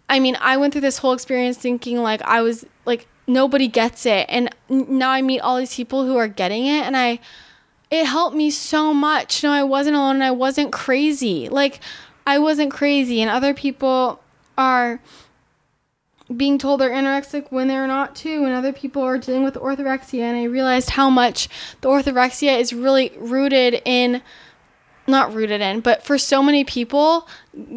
I 0.09 0.19
mean, 0.19 0.37
I 0.41 0.57
went 0.57 0.73
through 0.73 0.81
this 0.81 0.99
whole 0.99 1.13
experience 1.13 1.57
thinking 1.57 1.97
like 1.97 2.21
I 2.23 2.41
was 2.41 2.65
like 2.85 3.07
nobody 3.27 3.67
gets 3.67 4.05
it. 4.05 4.25
And 4.29 4.53
now 4.69 5.11
I 5.11 5.21
meet 5.21 5.39
all 5.39 5.57
these 5.57 5.75
people 5.75 6.05
who 6.05 6.17
are 6.17 6.27
getting 6.27 6.65
it 6.65 6.83
and 6.85 6.97
I 6.97 7.19
it 7.91 8.05
helped 8.05 8.35
me 8.35 8.49
so 8.49 8.93
much. 8.93 9.43
No, 9.43 9.51
I 9.51 9.63
wasn't 9.63 9.95
alone 9.95 10.15
and 10.15 10.23
I 10.23 10.31
wasn't 10.31 10.71
crazy. 10.71 11.47
Like 11.49 11.79
I 12.25 12.39
wasn't 12.39 12.71
crazy. 12.71 13.21
And 13.21 13.29
other 13.29 13.53
people 13.53 14.19
are 14.57 14.99
being 16.35 16.57
told 16.57 16.79
they're 16.79 16.89
anorexic 16.89 17.51
when 17.51 17.67
they're 17.67 17.87
not 17.87 18.15
too. 18.15 18.45
And 18.45 18.53
other 18.53 18.73
people 18.73 19.03
are 19.03 19.17
dealing 19.17 19.43
with 19.43 19.55
orthorexia. 19.55 20.21
And 20.21 20.37
i 20.37 20.43
realized 20.43 20.91
how 20.91 21.09
much 21.09 21.47
the 21.81 21.89
orthorexia 21.89 22.59
is 22.59 22.73
really 22.73 23.11
rooted 23.17 23.81
in 23.85 24.21
not 25.07 25.33
rooted 25.33 25.61
in 25.61 25.79
but 25.81 26.03
for 26.03 26.17
so 26.17 26.41
many 26.41 26.63
people 26.63 27.27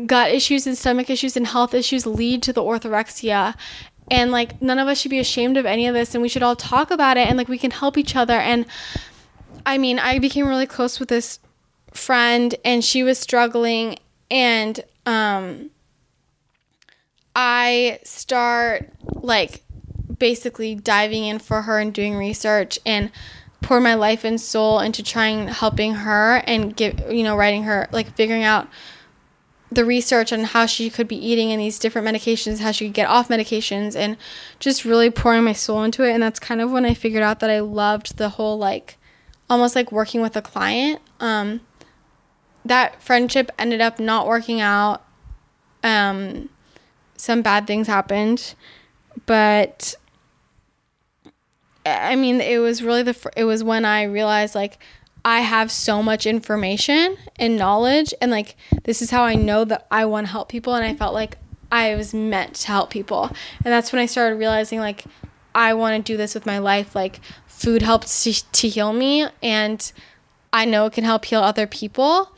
gut 0.06 0.30
issues 0.30 0.66
and 0.66 0.76
stomach 0.76 1.10
issues 1.10 1.36
and 1.36 1.46
health 1.46 1.74
issues 1.74 2.06
lead 2.06 2.42
to 2.42 2.52
the 2.52 2.62
orthorexia. 2.62 3.54
And 4.08 4.30
like 4.30 4.62
none 4.62 4.78
of 4.78 4.86
us 4.86 5.00
should 5.00 5.10
be 5.10 5.18
ashamed 5.18 5.56
of 5.56 5.66
any 5.66 5.86
of 5.86 5.94
this 5.94 6.14
and 6.14 6.22
we 6.22 6.28
should 6.28 6.42
all 6.42 6.56
talk 6.56 6.90
about 6.90 7.16
it 7.16 7.26
and 7.26 7.36
like 7.36 7.48
we 7.48 7.58
can 7.58 7.72
help 7.72 7.98
each 7.98 8.14
other. 8.16 8.34
And 8.34 8.66
i 9.64 9.78
mean 9.78 9.98
i 9.98 10.18
became 10.18 10.46
really 10.46 10.66
close 10.66 11.00
with 11.00 11.08
this 11.08 11.40
friend 11.92 12.54
and 12.64 12.84
she 12.84 13.02
was 13.02 13.18
struggling 13.18 13.98
and 14.30 14.84
um 15.06 15.70
I 17.36 18.00
start 18.02 18.90
like 19.12 19.62
basically 20.18 20.74
diving 20.74 21.24
in 21.26 21.38
for 21.38 21.62
her 21.62 21.78
and 21.78 21.92
doing 21.92 22.16
research 22.16 22.78
and 22.86 23.10
pour 23.62 23.80
my 23.80 23.94
life 23.94 24.24
and 24.24 24.40
soul 24.40 24.80
into 24.80 25.02
trying 25.02 25.48
helping 25.48 25.94
her 25.94 26.36
and 26.46 26.76
give 26.76 27.00
you 27.10 27.22
know 27.22 27.36
writing 27.36 27.64
her 27.64 27.88
like 27.92 28.14
figuring 28.14 28.44
out 28.44 28.68
the 29.70 29.84
research 29.84 30.32
on 30.32 30.44
how 30.44 30.64
she 30.64 30.88
could 30.88 31.08
be 31.08 31.16
eating 31.16 31.50
and 31.50 31.60
these 31.60 31.78
different 31.78 32.06
medications 32.06 32.60
how 32.60 32.70
she 32.70 32.86
could 32.86 32.94
get 32.94 33.08
off 33.08 33.28
medications 33.28 33.96
and 33.96 34.16
just 34.60 34.84
really 34.84 35.10
pouring 35.10 35.42
my 35.42 35.52
soul 35.52 35.82
into 35.82 36.04
it. 36.04 36.12
And 36.12 36.22
that's 36.22 36.38
kind 36.38 36.60
of 36.60 36.70
when 36.70 36.84
i 36.84 36.94
figured 36.94 37.22
out 37.22 37.40
that 37.40 37.50
i 37.50 37.60
loved 37.60 38.18
the 38.18 38.30
whole 38.30 38.56
like 38.58 38.96
almost 39.50 39.74
like 39.74 39.90
working 39.90 40.20
with 40.20 40.36
a 40.36 40.42
client. 40.42 41.00
Um, 41.20 41.60
that 42.64 43.02
friendship 43.02 43.50
ended 43.58 43.80
up 43.80 44.00
not 44.00 44.26
working 44.26 44.60
out. 44.60 45.04
Um, 45.82 46.48
some 47.16 47.42
bad 47.42 47.66
things 47.66 47.86
happened 47.86 48.54
but 49.24 49.94
I 51.86 52.16
mean, 52.16 52.40
it 52.40 52.58
was 52.58 52.82
really 52.82 53.02
the 53.02 53.14
fir- 53.14 53.32
it 53.36 53.44
was 53.44 53.62
when 53.62 53.84
I 53.84 54.04
realized 54.04 54.54
like 54.54 54.78
I 55.24 55.40
have 55.40 55.70
so 55.72 56.02
much 56.02 56.26
information 56.26 57.16
and 57.36 57.56
knowledge 57.56 58.12
and 58.20 58.30
like 58.30 58.56
this 58.84 59.02
is 59.02 59.10
how 59.10 59.24
I 59.24 59.34
know 59.34 59.64
that 59.64 59.86
I 59.90 60.04
want 60.04 60.26
to 60.26 60.32
help 60.32 60.48
people 60.48 60.74
and 60.74 60.84
I 60.84 60.94
felt 60.94 61.14
like 61.14 61.38
I 61.70 61.94
was 61.96 62.14
meant 62.14 62.54
to 62.56 62.68
help 62.68 62.90
people. 62.90 63.24
And 63.64 63.72
that's 63.72 63.92
when 63.92 64.00
I 64.00 64.06
started 64.06 64.36
realizing 64.36 64.80
like 64.80 65.04
I 65.54 65.74
want 65.74 66.04
to 66.04 66.12
do 66.12 66.16
this 66.16 66.34
with 66.34 66.46
my 66.46 66.58
life 66.58 66.94
like 66.94 67.20
food 67.46 67.82
helps 67.82 68.24
to, 68.24 68.52
to 68.52 68.68
heal 68.68 68.92
me 68.92 69.26
and 69.42 69.92
I 70.52 70.64
know 70.64 70.86
it 70.86 70.92
can 70.92 71.04
help 71.04 71.24
heal 71.24 71.40
other 71.40 71.66
people. 71.66 72.30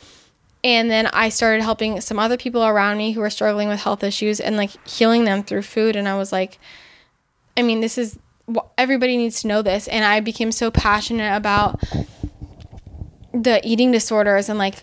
And 0.64 0.90
then 0.90 1.06
I 1.08 1.28
started 1.28 1.62
helping 1.62 2.00
some 2.00 2.18
other 2.18 2.36
people 2.36 2.64
around 2.64 2.98
me 2.98 3.12
who 3.12 3.20
were 3.20 3.30
struggling 3.30 3.68
with 3.68 3.80
health 3.80 4.02
issues 4.02 4.40
and 4.40 4.56
like 4.56 4.70
healing 4.88 5.24
them 5.24 5.42
through 5.42 5.62
food 5.62 5.94
and 5.94 6.08
I 6.08 6.16
was 6.16 6.32
like 6.32 6.58
I 7.56 7.62
mean, 7.62 7.80
this 7.80 7.98
is 7.98 8.18
everybody 8.76 9.16
needs 9.16 9.42
to 9.42 9.48
know 9.48 9.62
this 9.62 9.88
and 9.88 10.04
i 10.04 10.20
became 10.20 10.52
so 10.52 10.70
passionate 10.70 11.36
about 11.36 11.82
the 13.32 13.60
eating 13.62 13.92
disorders 13.92 14.48
and 14.48 14.58
like 14.58 14.82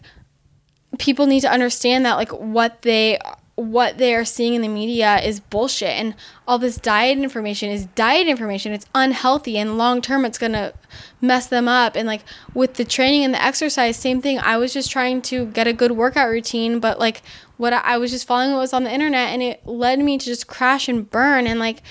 people 0.97 1.25
need 1.25 1.41
to 1.41 1.51
understand 1.51 2.05
that 2.05 2.15
like 2.15 2.31
what 2.31 2.81
they 2.83 3.19
what 3.55 3.97
they 3.97 4.13
are 4.13 4.25
seeing 4.25 4.53
in 4.53 4.61
the 4.61 4.67
media 4.67 5.17
is 5.21 5.39
bullshit 5.39 5.89
and 5.89 6.13
all 6.45 6.59
this 6.59 6.75
diet 6.75 7.17
information 7.17 7.69
is 7.71 7.85
diet 7.87 8.27
information. 8.27 8.73
It's 8.73 8.85
unhealthy 8.93 9.57
and 9.57 9.77
long 9.77 10.01
term 10.01 10.25
it's 10.25 10.37
going 10.37 10.51
to 10.51 10.73
mess 11.21 11.47
them 11.47 11.67
up 11.67 11.95
and 11.95 12.05
like 12.05 12.21
with 12.53 12.73
the 12.73 12.83
training 12.83 13.23
and 13.23 13.33
the 13.33 13.41
exercise 13.41 13.95
same 13.95 14.21
thing. 14.21 14.39
I 14.39 14.57
was 14.57 14.73
just 14.73 14.91
trying 14.91 15.21
to 15.23 15.45
get 15.45 15.67
a 15.67 15.73
good 15.73 15.93
workout 15.93 16.29
routine 16.29 16.79
but 16.79 16.99
like 16.99 17.21
what 17.55 17.71
i, 17.71 17.79
I 17.79 17.97
was 17.97 18.11
just 18.11 18.27
following 18.27 18.51
what 18.51 18.59
was 18.59 18.73
on 18.73 18.83
the 18.83 18.93
internet 18.93 19.29
and 19.29 19.41
it 19.41 19.65
led 19.65 19.99
me 19.99 20.17
to 20.17 20.25
just 20.25 20.47
crash 20.47 20.89
and 20.89 21.09
burn 21.09 21.47
and 21.47 21.57
like 21.57 21.81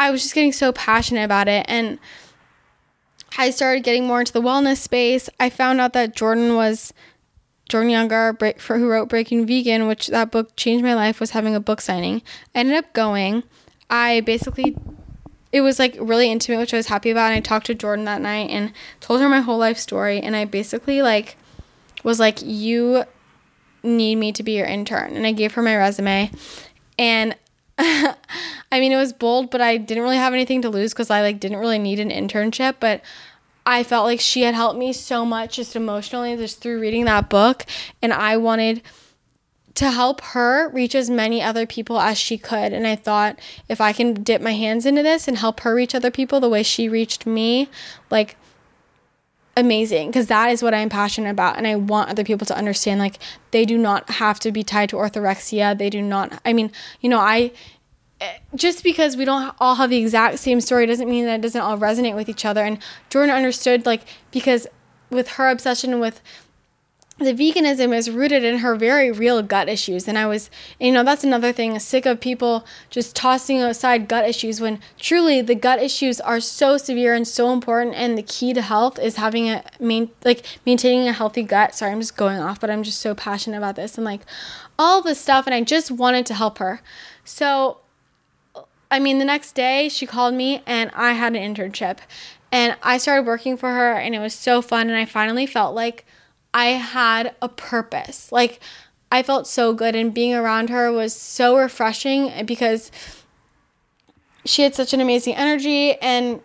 I 0.00 0.10
was 0.10 0.22
just 0.22 0.34
getting 0.34 0.52
so 0.52 0.72
passionate 0.72 1.24
about 1.24 1.46
it. 1.46 1.66
And 1.68 1.98
I 3.36 3.50
started 3.50 3.84
getting 3.84 4.06
more 4.06 4.20
into 4.20 4.32
the 4.32 4.40
wellness 4.40 4.78
space. 4.78 5.28
I 5.38 5.50
found 5.50 5.78
out 5.78 5.92
that 5.92 6.16
Jordan 6.16 6.54
was 6.54 6.94
Jordan 7.68 7.90
Younger, 7.90 8.34
who 8.66 8.88
wrote 8.88 9.10
Breaking 9.10 9.46
Vegan, 9.46 9.86
which 9.86 10.06
that 10.06 10.30
book 10.30 10.56
changed 10.56 10.82
my 10.82 10.94
life, 10.94 11.20
was 11.20 11.30
having 11.30 11.54
a 11.54 11.60
book 11.60 11.82
signing. 11.82 12.22
I 12.54 12.60
ended 12.60 12.76
up 12.76 12.90
going. 12.94 13.42
I 13.90 14.22
basically, 14.22 14.74
it 15.52 15.60
was 15.60 15.78
like 15.78 15.98
really 16.00 16.30
intimate, 16.30 16.60
which 16.60 16.72
I 16.72 16.78
was 16.78 16.86
happy 16.86 17.10
about. 17.10 17.26
And 17.26 17.36
I 17.36 17.40
talked 17.40 17.66
to 17.66 17.74
Jordan 17.74 18.06
that 18.06 18.22
night 18.22 18.48
and 18.48 18.72
told 19.00 19.20
her 19.20 19.28
my 19.28 19.40
whole 19.40 19.58
life 19.58 19.76
story. 19.76 20.18
And 20.18 20.34
I 20.34 20.46
basically 20.46 21.02
like 21.02 21.36
was 22.04 22.18
like, 22.18 22.40
you 22.40 23.04
need 23.82 24.16
me 24.16 24.32
to 24.32 24.42
be 24.42 24.52
your 24.52 24.66
intern. 24.66 25.14
And 25.14 25.26
I 25.26 25.32
gave 25.32 25.52
her 25.52 25.62
my 25.62 25.76
resume. 25.76 26.30
And 26.98 27.36
I 28.72 28.78
mean, 28.78 28.92
it 28.92 28.96
was 28.96 29.12
bold, 29.12 29.50
but 29.50 29.60
I 29.60 29.78
didn't 29.78 30.02
really 30.02 30.16
have 30.16 30.34
anything 30.34 30.62
to 30.62 30.68
lose 30.68 30.92
because 30.92 31.10
I 31.10 31.22
like 31.22 31.40
didn't 31.40 31.58
really 31.58 31.78
need 31.78 31.98
an 31.98 32.10
internship. 32.10 32.76
But 32.78 33.00
I 33.64 33.82
felt 33.82 34.04
like 34.04 34.20
she 34.20 34.42
had 34.42 34.54
helped 34.54 34.78
me 34.78 34.92
so 34.92 35.24
much 35.24 35.56
just 35.56 35.74
emotionally 35.74 36.36
just 36.36 36.60
through 36.60 36.80
reading 36.80 37.06
that 37.06 37.30
book, 37.30 37.64
and 38.02 38.12
I 38.12 38.36
wanted 38.36 38.82
to 39.76 39.90
help 39.90 40.20
her 40.20 40.68
reach 40.70 40.94
as 40.94 41.08
many 41.08 41.40
other 41.40 41.64
people 41.64 41.98
as 41.98 42.18
she 42.18 42.36
could. 42.36 42.72
And 42.72 42.86
I 42.86 42.96
thought 42.96 43.38
if 43.68 43.80
I 43.80 43.92
can 43.92 44.14
dip 44.14 44.42
my 44.42 44.52
hands 44.52 44.84
into 44.84 45.02
this 45.02 45.26
and 45.26 45.38
help 45.38 45.60
her 45.60 45.74
reach 45.74 45.94
other 45.94 46.10
people 46.10 46.38
the 46.38 46.48
way 46.48 46.62
she 46.62 46.88
reached 46.88 47.24
me, 47.24 47.68
like 48.10 48.36
amazing 49.56 50.08
because 50.08 50.28
that 50.28 50.50
is 50.50 50.62
what 50.62 50.74
I'm 50.74 50.88
passionate 50.88 51.30
about 51.30 51.56
and 51.56 51.66
I 51.66 51.76
want 51.76 52.08
other 52.08 52.24
people 52.24 52.46
to 52.46 52.56
understand 52.56 53.00
like 53.00 53.18
they 53.50 53.64
do 53.64 53.76
not 53.76 54.08
have 54.08 54.38
to 54.40 54.52
be 54.52 54.62
tied 54.62 54.88
to 54.90 54.96
orthorexia. 54.96 55.76
They 55.76 55.90
do 55.90 56.00
not 56.02 56.40
I 56.44 56.52
mean 56.52 56.70
you 57.00 57.08
know 57.08 57.18
I 57.18 57.52
eh, 58.20 58.38
just 58.54 58.84
because 58.84 59.16
we 59.16 59.24
don't 59.24 59.54
all 59.58 59.74
have 59.74 59.90
the 59.90 59.98
exact 59.98 60.38
same 60.38 60.60
story 60.60 60.86
doesn't 60.86 61.08
mean 61.08 61.24
that 61.26 61.36
it 61.36 61.42
doesn't 61.42 61.60
all 61.60 61.78
resonate 61.78 62.14
with 62.14 62.28
each 62.28 62.44
other. 62.44 62.62
And 62.62 62.78
Jordan 63.10 63.34
understood 63.34 63.86
like 63.86 64.02
because 64.30 64.66
with 65.10 65.28
her 65.30 65.50
obsession 65.50 65.98
with 65.98 66.20
the 67.20 67.34
veganism 67.34 67.94
is 67.94 68.10
rooted 68.10 68.42
in 68.42 68.58
her 68.58 68.74
very 68.74 69.12
real 69.12 69.42
gut 69.42 69.68
issues. 69.68 70.08
And 70.08 70.16
i 70.16 70.26
was 70.26 70.50
you 70.78 70.90
know 70.90 71.04
that's 71.04 71.22
another 71.22 71.52
thing 71.52 71.78
sick 71.78 72.06
of 72.06 72.20
people 72.20 72.64
just 72.88 73.14
tossing 73.14 73.62
aside 73.62 74.08
gut 74.08 74.28
issues 74.28 74.60
when 74.60 74.80
truly 74.98 75.42
the 75.42 75.54
gut 75.54 75.80
issues 75.80 76.20
are 76.20 76.40
so 76.40 76.76
severe 76.78 77.14
and 77.14 77.28
so 77.28 77.52
important. 77.52 77.94
And 77.94 78.16
the 78.16 78.22
key 78.22 78.54
to 78.54 78.62
health 78.62 78.98
is 78.98 79.16
having 79.16 79.48
a 79.50 79.62
main 79.78 80.10
like 80.24 80.46
maintaining 80.64 81.08
a 81.08 81.12
healthy 81.12 81.42
gut. 81.42 81.74
Sorry 81.74 81.92
i'm 81.92 82.00
just 82.00 82.16
going 82.16 82.38
off 82.38 82.58
but 82.58 82.70
i'm 82.70 82.82
just 82.82 83.00
so 83.00 83.14
passionate 83.14 83.58
about 83.58 83.76
this 83.76 83.96
and 83.98 84.04
like 84.04 84.22
all 84.78 85.02
this 85.02 85.20
stuff. 85.20 85.46
And 85.46 85.54
i 85.54 85.62
just 85.62 85.90
wanted 85.90 86.24
to 86.26 86.34
help 86.34 86.58
her. 86.58 86.80
So 87.24 87.78
i 88.90 88.98
mean 88.98 89.18
the 89.18 89.24
next 89.24 89.52
day 89.52 89.88
she 89.88 90.06
called 90.06 90.34
me 90.34 90.62
and 90.66 90.90
i 90.94 91.12
had 91.12 91.36
an 91.36 91.54
internship. 91.54 91.98
And 92.50 92.76
i 92.82 92.96
started 92.96 93.26
working 93.26 93.58
for 93.58 93.68
her 93.68 93.92
and 93.92 94.14
it 94.14 94.20
was 94.20 94.34
so 94.34 94.62
fun. 94.62 94.88
And 94.88 94.96
i 94.96 95.04
finally 95.04 95.44
felt 95.46 95.74
like 95.74 96.06
I 96.52 96.66
had 96.66 97.34
a 97.40 97.48
purpose. 97.48 98.32
Like 98.32 98.60
I 99.12 99.22
felt 99.22 99.46
so 99.46 99.72
good 99.72 99.94
and 99.94 100.14
being 100.14 100.34
around 100.34 100.70
her 100.70 100.92
was 100.92 101.14
so 101.14 101.56
refreshing 101.56 102.30
eh, 102.30 102.42
because 102.42 102.90
she 104.44 104.62
had 104.62 104.74
such 104.74 104.92
an 104.92 105.00
amazing 105.00 105.34
energy 105.34 105.94
and 106.00 106.40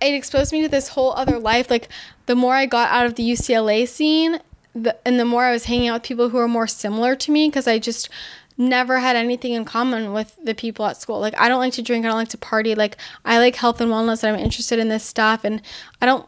it 0.00 0.14
exposed 0.14 0.52
me 0.52 0.62
to 0.62 0.68
this 0.68 0.88
whole 0.88 1.12
other 1.12 1.38
life. 1.38 1.70
Like 1.70 1.88
the 2.26 2.34
more 2.34 2.54
I 2.54 2.66
got 2.66 2.90
out 2.90 3.06
of 3.06 3.16
the 3.16 3.28
UCLA 3.28 3.86
scene, 3.86 4.40
the, 4.74 4.96
and 5.06 5.18
the 5.18 5.24
more 5.24 5.44
I 5.44 5.52
was 5.52 5.64
hanging 5.64 5.88
out 5.88 5.94
with 5.94 6.02
people 6.04 6.28
who 6.28 6.38
were 6.38 6.48
more 6.48 6.66
similar 6.66 7.16
to 7.16 7.32
me 7.32 7.48
because 7.48 7.66
I 7.66 7.78
just 7.78 8.08
never 8.56 8.98
had 8.98 9.16
anything 9.16 9.52
in 9.52 9.64
common 9.64 10.12
with 10.12 10.38
the 10.42 10.54
people 10.54 10.84
at 10.86 11.00
school. 11.00 11.18
Like 11.18 11.38
I 11.38 11.48
don't 11.48 11.58
like 11.58 11.72
to 11.74 11.82
drink, 11.82 12.04
I 12.04 12.08
don't 12.08 12.16
like 12.16 12.28
to 12.28 12.38
party. 12.38 12.74
Like 12.74 12.96
I 13.24 13.38
like 13.38 13.56
health 13.56 13.80
and 13.80 13.90
wellness 13.90 14.22
and 14.22 14.34
I'm 14.34 14.42
interested 14.42 14.78
in 14.78 14.88
this 14.88 15.04
stuff 15.04 15.44
and 15.44 15.60
I 16.00 16.06
don't 16.06 16.26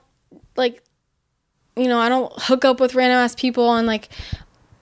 like 0.57 0.82
you 1.77 1.89
know, 1.89 1.99
I 1.99 2.09
don't 2.09 2.33
hook 2.37 2.65
up 2.65 2.81
with 2.81 2.95
random 2.95 3.19
ass 3.19 3.35
people 3.35 3.75
and 3.75 3.87
like 3.87 4.09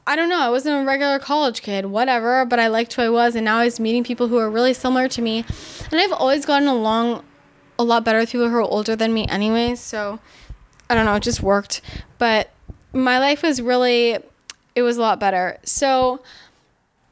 I 0.06 0.16
don't 0.16 0.28
know, 0.28 0.40
I 0.40 0.50
wasn't 0.50 0.82
a 0.82 0.84
regular 0.84 1.18
college 1.20 1.62
kid, 1.62 1.86
whatever, 1.86 2.44
but 2.44 2.58
I 2.58 2.66
liked 2.66 2.94
who 2.94 3.02
I 3.02 3.10
was 3.10 3.36
and 3.36 3.44
now 3.44 3.58
I 3.58 3.66
was 3.66 3.78
meeting 3.78 4.02
people 4.02 4.28
who 4.28 4.38
are 4.38 4.50
really 4.50 4.74
similar 4.74 5.08
to 5.08 5.22
me. 5.22 5.44
And 5.92 6.00
I've 6.00 6.12
always 6.12 6.44
gotten 6.44 6.66
along 6.66 7.24
a 7.78 7.84
lot 7.84 8.04
better 8.04 8.18
with 8.18 8.32
people 8.32 8.48
who 8.48 8.56
are 8.56 8.62
older 8.62 8.96
than 8.96 9.14
me 9.14 9.26
anyways, 9.28 9.78
so 9.78 10.18
I 10.88 10.94
don't 10.94 11.04
know, 11.04 11.14
it 11.14 11.22
just 11.22 11.42
worked. 11.42 11.80
But 12.18 12.50
my 12.92 13.18
life 13.18 13.42
was 13.42 13.62
really 13.62 14.18
it 14.74 14.82
was 14.82 14.96
a 14.96 15.00
lot 15.00 15.20
better. 15.20 15.58
So 15.62 16.22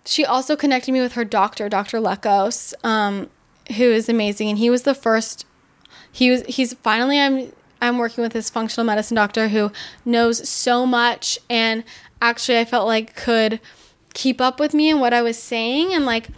she 0.04 0.24
also 0.24 0.56
connected 0.56 0.92
me 0.92 1.00
with 1.00 1.12
her 1.12 1.24
doctor, 1.24 1.68
Dr. 1.68 1.98
Lekos, 1.98 2.72
um, 2.84 3.28
who 3.76 3.84
is 3.84 4.08
amazing 4.08 4.48
and 4.48 4.58
he 4.58 4.70
was 4.70 4.82
the 4.82 4.94
first 4.94 5.44
he 6.10 6.30
was 6.30 6.42
he's 6.46 6.74
finally 6.74 7.20
I'm 7.20 7.52
I'm 7.80 7.98
working 7.98 8.22
with 8.22 8.32
this 8.32 8.50
functional 8.50 8.84
medicine 8.86 9.14
doctor 9.14 9.48
who 9.48 9.72
knows 10.04 10.48
so 10.48 10.86
much 10.86 11.38
and 11.48 11.84
actually 12.20 12.58
I 12.58 12.64
felt 12.64 12.86
like 12.86 13.16
could 13.16 13.60
keep 14.14 14.40
up 14.40 14.58
with 14.58 14.74
me 14.74 14.90
and 14.90 15.00
what 15.00 15.14
I 15.14 15.22
was 15.22 15.40
saying 15.40 15.92
and 15.92 16.04
like 16.04 16.28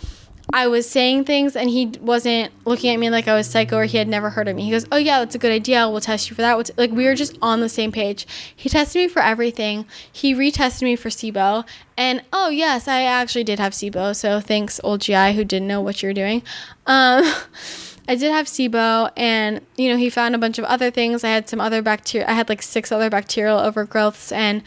I 0.52 0.66
was 0.66 0.88
saying 0.88 1.24
things 1.24 1.54
and 1.54 1.70
he 1.70 1.86
wasn't 2.00 2.52
looking 2.66 2.92
at 2.92 2.98
me 2.98 3.08
like 3.08 3.28
I 3.28 3.34
was 3.34 3.46
psycho 3.46 3.76
or 3.76 3.84
he 3.84 3.98
had 3.98 4.08
never 4.08 4.30
heard 4.30 4.48
of 4.48 4.56
me. 4.56 4.64
He 4.64 4.70
goes, 4.70 4.84
"Oh 4.90 4.96
yeah, 4.96 5.20
that's 5.20 5.34
a 5.34 5.38
good 5.38 5.52
idea. 5.52 5.88
We'll 5.88 6.00
test 6.00 6.28
you 6.28 6.34
for 6.34 6.42
that." 6.42 6.76
Like 6.76 6.90
we 6.90 7.04
were 7.04 7.14
just 7.14 7.38
on 7.40 7.60
the 7.60 7.68
same 7.68 7.92
page. 7.92 8.26
He 8.54 8.68
tested 8.68 9.02
me 9.02 9.08
for 9.08 9.22
everything. 9.22 9.86
He 10.10 10.34
retested 10.34 10.82
me 10.82 10.96
for 10.96 11.08
SIBO, 11.08 11.64
and 11.96 12.22
oh 12.32 12.48
yes, 12.48 12.88
I 12.88 13.02
actually 13.02 13.44
did 13.44 13.60
have 13.60 13.72
SIBO. 13.72 14.14
So 14.16 14.40
thanks, 14.40 14.80
old 14.82 15.02
GI, 15.02 15.34
who 15.34 15.44
didn't 15.44 15.68
know 15.68 15.80
what 15.80 16.02
you 16.02 16.08
were 16.08 16.14
doing. 16.14 16.42
Um, 16.86 17.32
I 18.10 18.16
did 18.16 18.32
have 18.32 18.46
SIBO, 18.46 19.12
and 19.16 19.64
you 19.76 19.88
know 19.88 19.96
he 19.96 20.10
found 20.10 20.34
a 20.34 20.38
bunch 20.38 20.58
of 20.58 20.64
other 20.64 20.90
things. 20.90 21.22
I 21.22 21.28
had 21.28 21.48
some 21.48 21.60
other 21.60 21.80
bacteria. 21.80 22.28
I 22.28 22.32
had 22.32 22.48
like 22.48 22.60
six 22.60 22.90
other 22.90 23.08
bacterial 23.08 23.56
overgrowths 23.56 24.32
and 24.32 24.64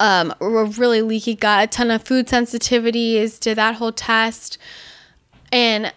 um, 0.00 0.34
a 0.40 0.64
really 0.64 1.00
leaky 1.00 1.36
gut, 1.36 1.62
a 1.62 1.66
ton 1.68 1.92
of 1.92 2.02
food 2.02 2.26
sensitivities. 2.26 3.38
Did 3.38 3.58
that 3.58 3.76
whole 3.76 3.92
test, 3.92 4.58
and 5.52 5.94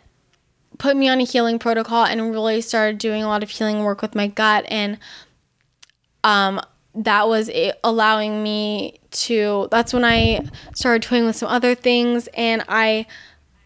put 0.78 0.96
me 0.96 1.10
on 1.10 1.22
a 1.22 1.24
healing 1.24 1.58
protocol, 1.58 2.06
and 2.06 2.30
really 2.30 2.62
started 2.62 3.00
doing 3.00 3.24
a 3.24 3.28
lot 3.28 3.42
of 3.42 3.50
healing 3.50 3.84
work 3.84 4.04
with 4.04 4.14
my 4.14 4.28
gut, 4.28 4.66
and 4.68 5.00
um, 6.24 6.62
that 6.94 7.28
was 7.28 7.50
allowing 7.84 8.44
me 8.44 9.00
to. 9.10 9.68
That's 9.72 9.92
when 9.92 10.06
I 10.06 10.48
started 10.76 11.02
toying 11.02 11.26
with 11.26 11.36
some 11.36 11.50
other 11.50 11.74
things, 11.74 12.30
and 12.36 12.64
I 12.70 13.08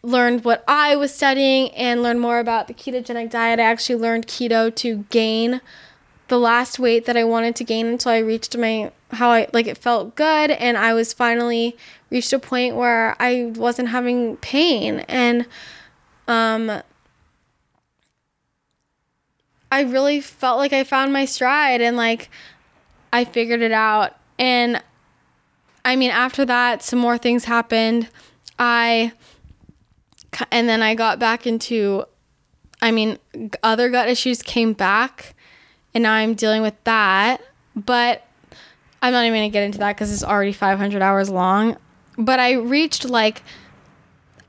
learned 0.04 0.44
what 0.44 0.64
I 0.68 0.96
was 0.98 1.14
studying 1.14 1.70
and 1.72 2.04
learned 2.04 2.20
more 2.20 2.40
about 2.40 2.68
the 2.68 2.74
ketogenic 2.74 3.30
diet. 3.30 3.60
I 3.60 3.64
actually 3.64 3.96
learned 3.96 4.28
keto 4.28 4.74
to 4.76 5.06
gain 5.10 5.62
the 6.28 6.38
last 6.38 6.78
weight 6.78 7.06
that 7.06 7.16
I 7.16 7.24
wanted 7.24 7.56
to 7.58 7.64
gain 7.64 7.86
until 7.88 8.12
I 8.12 8.20
reached 8.20 8.58
my 8.58 8.92
how 9.12 9.30
I 9.30 9.48
like 9.54 9.68
it 9.68 9.78
felt 9.78 10.16
good 10.16 10.52
and 10.52 10.78
I 10.78 10.94
was 10.94 11.14
finally 11.14 11.78
reached 12.10 12.34
a 12.34 12.40
point 12.40 12.76
where 12.76 13.16
I 13.20 13.52
wasn't 13.56 13.90
having 13.90 14.38
pain 14.38 15.02
and 15.02 15.46
um 16.28 16.82
I 19.72 19.82
really 19.82 20.22
felt 20.22 20.58
like 20.58 20.74
I 20.74 20.84
found 20.84 21.14
my 21.14 21.26
stride 21.26 21.82
and 21.82 21.98
like 21.98 22.30
I 23.12 23.26
figured 23.26 23.62
it 23.62 23.72
out 23.72 24.18
and 24.40 24.82
I 25.86 25.96
mean 25.96 26.12
after 26.12 26.46
that 26.46 26.82
some 26.82 27.00
more 27.00 27.18
things 27.18 27.46
happened. 27.46 28.10
I 28.58 29.12
and 30.52 30.68
then 30.68 30.82
I 30.82 30.96
got 30.96 31.20
back 31.20 31.46
into 31.48 32.06
I 32.82 32.92
mean 32.92 33.18
other 33.62 33.90
gut 33.90 34.10
issues 34.10 34.42
came 34.42 34.74
back 34.74 35.36
and 35.94 36.04
now 36.04 36.14
I'm 36.14 36.34
dealing 36.34 36.62
with 36.62 36.82
that. 36.84 37.42
But 37.76 38.26
I'm 39.02 39.12
not 39.14 39.26
even 39.26 39.40
gonna 39.40 39.50
get 39.50 39.64
into 39.64 39.80
that 39.80 39.96
because 39.96 40.12
it's 40.12 40.24
already 40.24 40.54
500 40.54 41.02
hours 41.02 41.30
long. 41.30 41.78
But 42.18 42.40
I 42.40 42.54
reached 42.54 43.06
like 43.06 43.44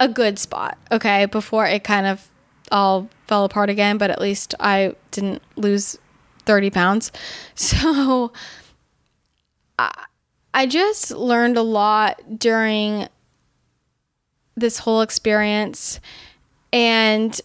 a 0.00 0.08
good 0.08 0.38
spot, 0.38 0.76
okay, 0.90 1.26
before 1.26 1.66
it 1.66 1.84
kind 1.84 2.06
of 2.06 2.28
all 2.70 3.08
fell 3.26 3.44
apart 3.44 3.70
again. 3.70 3.98
But 3.98 4.10
at 4.10 4.20
least 4.20 4.54
I 4.60 4.94
didn't 5.10 5.42
lose 5.56 5.98
30 6.46 6.70
pounds. 6.70 7.12
So 7.56 8.32
I, 9.78 10.04
I 10.52 10.66
just 10.66 11.10
learned 11.10 11.56
a 11.56 11.62
lot 11.62 12.38
during 12.38 13.08
this 14.56 14.78
whole 14.78 15.00
experience. 15.00 16.00
And 16.72 17.40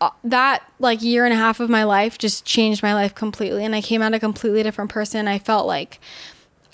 uh, 0.00 0.10
that 0.24 0.62
like 0.78 1.02
year 1.02 1.24
and 1.24 1.32
a 1.32 1.36
half 1.36 1.60
of 1.60 1.70
my 1.70 1.84
life 1.84 2.18
just 2.18 2.44
changed 2.44 2.82
my 2.82 2.94
life 2.94 3.14
completely. 3.14 3.64
And 3.64 3.74
i 3.74 3.80
came 3.80 4.02
out 4.02 4.14
a 4.14 4.20
completely 4.20 4.62
different 4.62 4.90
person. 4.90 5.28
I 5.28 5.38
felt 5.38 5.66
like 5.66 6.00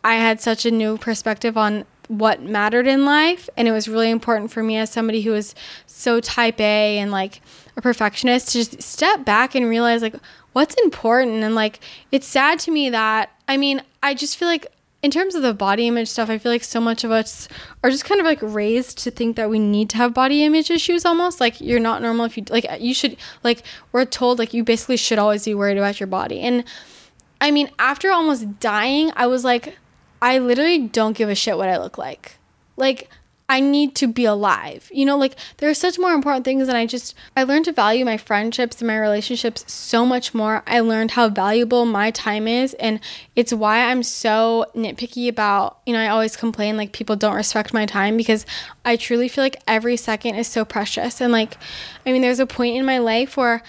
i 0.05 0.15
had 0.15 0.41
such 0.41 0.65
a 0.65 0.71
new 0.71 0.97
perspective 0.97 1.57
on 1.57 1.85
what 2.09 2.43
mattered 2.43 2.87
in 2.87 3.05
life. 3.05 3.49
And 3.57 3.69
it 3.69 3.73
was 3.73 3.87
really 3.87 4.11
important 4.11 4.51
for 4.51 4.63
me 4.63 4.77
as 4.79 4.91
somebody 4.91 5.23
who 5.23 5.33
was 5.33 5.55
so 5.87 6.21
type 6.21 6.59
a 6.61 6.99
and 6.99 7.11
like 7.11 7.43
a 7.77 7.83
perfectionist 7.83 8.49
to 8.49 8.53
just 8.55 8.83
step 8.83 9.25
back 9.25 9.55
and 9.55 9.69
realize 9.69 10.03
like 10.03 10.17
what's 10.53 10.75
important? 10.83 11.45
And 11.45 11.55
like 11.55 11.81
it's 12.11 12.27
sad 12.27 12.59
to 12.61 12.71
me 12.71 12.91
that 12.91 13.31
i 13.47 13.57
mean 13.57 13.83
i 14.03 14.15
just 14.15 14.37
feel 14.37 14.49
like 14.49 14.67
in 15.01 15.11
terms 15.13 15.35
of 15.35 15.43
the 15.43 15.55
body 15.55 15.87
image 15.87 16.09
stuff, 16.09 16.29
I 16.29 16.39
feel 16.39 16.51
like 16.51 16.65
so 16.65 16.81
much 16.81 17.05
of 17.05 17.13
us 17.13 17.47
are 17.85 17.91
just 17.91 18.05
kind 18.05 18.21
of 18.21 18.27
like 18.27 18.41
raised 18.43 18.99
to 18.99 19.11
think 19.11 19.37
that 19.37 19.49
we 19.49 19.59
need 19.59 19.91
to 19.91 19.97
have 19.97 20.13
body 20.13 20.43
image 20.43 20.71
issues 20.71 21.05
almost. 21.05 21.41
Like 21.41 21.61
you're 21.61 21.79
not 21.79 22.03
normal 22.03 22.25
if 22.25 22.37
you 22.37 22.45
like 22.51 22.67
you 22.81 22.95
should 22.95 23.17
like 23.45 23.63
we're 23.93 24.05
told 24.05 24.39
like 24.39 24.53
you 24.53 24.65
basically 24.65 24.97
should 24.97 25.19
always 25.19 25.45
be 25.45 25.55
worried 25.55 25.79
about 25.79 26.01
your 26.01 26.09
body. 26.09 26.41
And 26.41 26.65
I 27.41 27.53
mean, 27.53 27.71
after 27.79 28.11
almost 28.11 28.59
dying, 28.59 29.13
I 29.15 29.29
was 29.29 29.45
like 29.45 29.79
I 30.21 30.39
literally 30.39 30.89
don't 30.89 31.17
give 31.17 31.29
a 31.29 31.35
shit 31.37 31.57
what 31.57 31.69
I 31.69 31.79
look 31.79 31.97
like. 31.97 32.37
Like 32.77 33.09
I 33.51 33.61
need 33.61 33.95
to 33.97 34.07
be 34.07 34.27
alive. 34.27 34.91
You 34.93 35.07
know, 35.07 35.17
like 35.17 35.35
there 35.57 35.71
are 35.71 35.75
such 35.75 35.99
more 35.99 36.13
important 36.13 36.45
things 36.45 36.69
and 36.69 36.77
I 36.77 36.85
just 36.85 37.15
I 37.35 37.45
learned 37.45 37.65
to 37.65 37.73
value 37.73 38.05
my 38.05 38.19
friendships 38.19 38.81
and 38.81 38.87
my 38.87 38.99
relationships 38.99 39.65
so 39.73 40.05
much 40.05 40.35
more. 40.35 40.63
I 40.67 40.81
learned 40.81 41.13
how 41.13 41.31
valuable 41.31 41.87
my 41.87 42.11
time 42.11 42.47
is 42.47 42.75
and 42.75 43.01
it's 43.37 43.53
why 43.53 43.87
I'm 43.87 44.03
so 44.03 44.67
nitpicky 44.75 45.29
about, 45.29 45.79
you 45.87 45.95
know, 45.95 46.01
I 46.01 46.09
always 46.09 46.37
complain 46.37 46.77
like 46.77 46.93
people 46.93 47.17
don't 47.17 47.35
respect 47.35 47.73
my 47.73 47.87
time 47.87 48.19
because 48.19 48.45
I 48.85 48.97
truly 48.97 49.29
feel 49.29 49.45
like 49.45 49.63
every 49.67 49.97
second 49.97 50.35
is 50.35 50.47
so 50.47 50.67
precious 50.67 51.23
and 51.23 51.33
like 51.33 51.57
I 52.05 52.13
mean 52.13 52.21
there's 52.21 52.41
a 52.41 52.47
point 52.47 52.77
in 52.77 52.85
my 52.85 52.99
life 52.99 53.39
where 53.39 53.63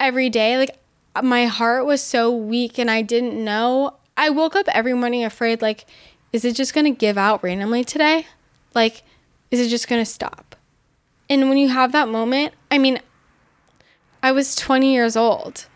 every 0.00 0.28
day 0.28 0.58
like 0.58 0.76
my 1.22 1.46
heart 1.46 1.86
was 1.86 2.02
so 2.02 2.34
weak 2.34 2.78
and 2.78 2.90
I 2.90 3.02
didn't 3.02 3.42
know. 3.44 3.94
I 4.16 4.30
woke 4.30 4.56
up 4.56 4.66
every 4.68 4.94
morning 4.94 5.22
afraid 5.22 5.62
like 5.62 5.86
is 6.32 6.44
it 6.44 6.56
just 6.56 6.74
going 6.74 6.84
to 6.84 6.90
give 6.90 7.16
out 7.16 7.42
randomly 7.42 7.84
today? 7.84 8.26
Like, 8.74 9.02
is 9.50 9.60
it 9.60 9.68
just 9.68 9.88
going 9.88 10.00
to 10.00 10.10
stop? 10.10 10.56
And 11.30 11.48
when 11.48 11.58
you 11.58 11.68
have 11.68 11.92
that 11.92 12.08
moment, 12.08 12.54
I 12.70 12.78
mean, 12.78 13.00
I 14.22 14.32
was 14.32 14.54
20 14.54 14.92
years 14.92 15.16
old 15.16 15.66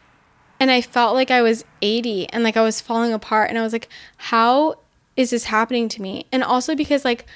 and 0.59 0.71
I 0.71 0.81
felt 0.81 1.15
like 1.15 1.31
I 1.31 1.43
was 1.43 1.65
80 1.83 2.29
and 2.31 2.43
like 2.43 2.57
I 2.57 2.63
was 2.63 2.81
falling 2.81 3.13
apart. 3.13 3.51
And 3.51 3.59
I 3.59 3.63
was 3.63 3.73
like, 3.73 3.89
how 4.17 4.77
is 5.17 5.31
this 5.31 5.45
happening 5.45 5.89
to 5.91 6.03
me? 6.03 6.27
And 6.33 6.43
also 6.43 6.75
because 6.75 7.05
like 7.05 7.27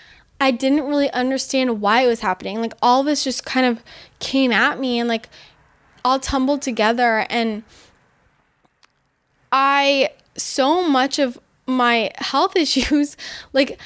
I 0.41 0.51
didn't 0.51 0.85
really 0.85 1.10
understand 1.10 1.81
why 1.81 2.02
it 2.02 2.07
was 2.07 2.20
happening. 2.20 2.60
Like 2.60 2.75
all 2.83 3.02
this 3.02 3.25
just 3.25 3.44
kind 3.44 3.67
of 3.67 3.83
came 4.18 4.52
at 4.52 4.78
me 4.78 4.99
and 4.99 5.09
like 5.09 5.28
all 6.05 6.20
tumbled 6.20 6.62
together. 6.62 7.26
And 7.28 7.65
I, 9.51 10.10
so 10.36 10.89
much 10.89 11.18
of 11.18 11.39
my 11.67 12.12
health 12.17 12.55
issues, 12.57 13.17
like, 13.52 13.81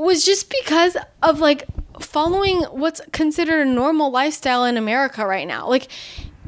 was 0.00 0.24
just 0.24 0.50
because 0.50 0.96
of 1.22 1.40
like 1.40 1.66
following 2.00 2.62
what's 2.64 3.00
considered 3.12 3.66
a 3.66 3.70
normal 3.70 4.10
lifestyle 4.10 4.64
in 4.64 4.76
America 4.76 5.26
right 5.26 5.46
now. 5.46 5.68
Like 5.68 5.88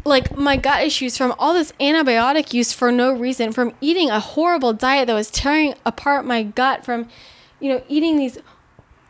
like 0.05 0.37
my 0.37 0.57
gut 0.57 0.83
issues 0.83 1.17
from 1.17 1.33
all 1.39 1.55
this 1.55 1.73
antibiotic 1.79 2.53
use 2.53 2.73
for 2.73 2.91
no 2.91 3.13
reason, 3.13 3.53
from 3.53 3.73
eating 3.81 4.11
a 4.11 4.19
horrible 4.19 4.73
diet 4.73 5.07
that 5.07 5.15
was 5.15 5.31
tearing 5.31 5.75
apart 5.87 6.25
my 6.25 6.43
gut, 6.43 6.85
from 6.85 7.09
you 7.61 7.69
know, 7.69 7.83
eating 7.89 8.17
these 8.17 8.39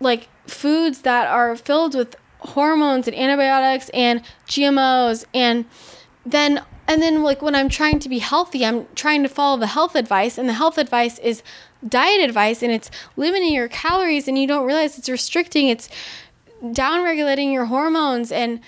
like 0.00 0.28
foods 0.46 1.02
that 1.02 1.28
are 1.28 1.56
filled 1.56 1.94
with 1.94 2.16
hormones 2.40 3.06
and 3.06 3.16
antibiotics 3.16 3.88
and 3.90 4.20
GMOs 4.48 5.24
and 5.32 5.64
then 6.26 6.62
and 6.88 7.00
then 7.00 7.22
like 7.22 7.40
when 7.40 7.54
I'm 7.54 7.68
trying 7.68 8.00
to 8.00 8.08
be 8.08 8.18
healthy, 8.18 8.66
I'm 8.66 8.86
trying 8.94 9.22
to 9.22 9.28
follow 9.28 9.58
the 9.58 9.68
health 9.68 9.94
advice 9.94 10.36
and 10.36 10.48
the 10.48 10.54
health 10.54 10.78
advice 10.78 11.18
is 11.20 11.42
diet 11.86 12.20
advice 12.20 12.62
and 12.62 12.72
it's 12.72 12.90
limiting 13.16 13.52
your 13.52 13.68
calories 13.68 14.28
and 14.28 14.38
you 14.38 14.46
don't 14.46 14.66
realize 14.66 14.98
it's 14.98 15.08
restricting, 15.08 15.68
it's 15.68 15.88
down 16.72 17.02
regulating 17.04 17.52
your 17.52 17.66
hormones 17.66 18.30
and 18.30 18.60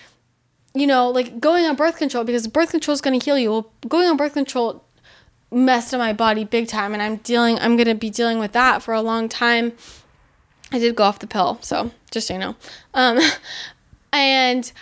you 0.76 0.88
know, 0.88 1.08
like 1.08 1.38
going 1.38 1.64
on 1.64 1.76
birth 1.76 1.96
control 1.96 2.24
because 2.24 2.48
birth 2.48 2.70
control 2.70 2.92
is 2.92 3.00
going 3.00 3.18
to 3.18 3.24
heal 3.24 3.38
you. 3.38 3.50
Well, 3.50 3.70
going 3.88 4.08
on 4.08 4.16
birth 4.16 4.32
control 4.32 4.84
messed 5.52 5.94
up 5.94 5.98
my 5.98 6.12
body 6.12 6.44
big 6.44 6.66
time 6.66 6.92
and 6.92 7.02
I'm 7.02 7.16
dealing 7.16 7.58
I'm 7.60 7.76
going 7.76 7.86
to 7.86 7.94
be 7.94 8.10
dealing 8.10 8.40
with 8.40 8.52
that 8.52 8.82
for 8.82 8.92
a 8.92 9.00
long 9.00 9.28
time. 9.28 9.72
I 10.72 10.80
did 10.80 10.96
go 10.96 11.04
off 11.04 11.20
the 11.20 11.28
pill, 11.28 11.58
so 11.60 11.92
just 12.10 12.26
so 12.26 12.34
you 12.34 12.40
know. 12.40 12.56
Um 12.92 13.20
and 14.12 14.72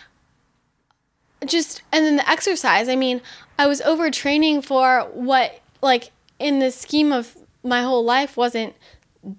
just 1.47 1.83
and 1.93 2.05
then 2.05 2.17
the 2.17 2.28
exercise. 2.28 2.89
I 2.89 2.97
mean, 2.97 3.20
I 3.59 3.67
was 3.67 3.81
overtraining 3.83 4.65
for 4.65 5.02
what 5.12 5.61
like 5.83 6.11
in 6.39 6.59
the 6.59 6.70
scheme 6.70 7.12
of 7.12 7.36
my 7.62 7.82
whole 7.82 8.05
life 8.05 8.36
wasn't 8.36 8.74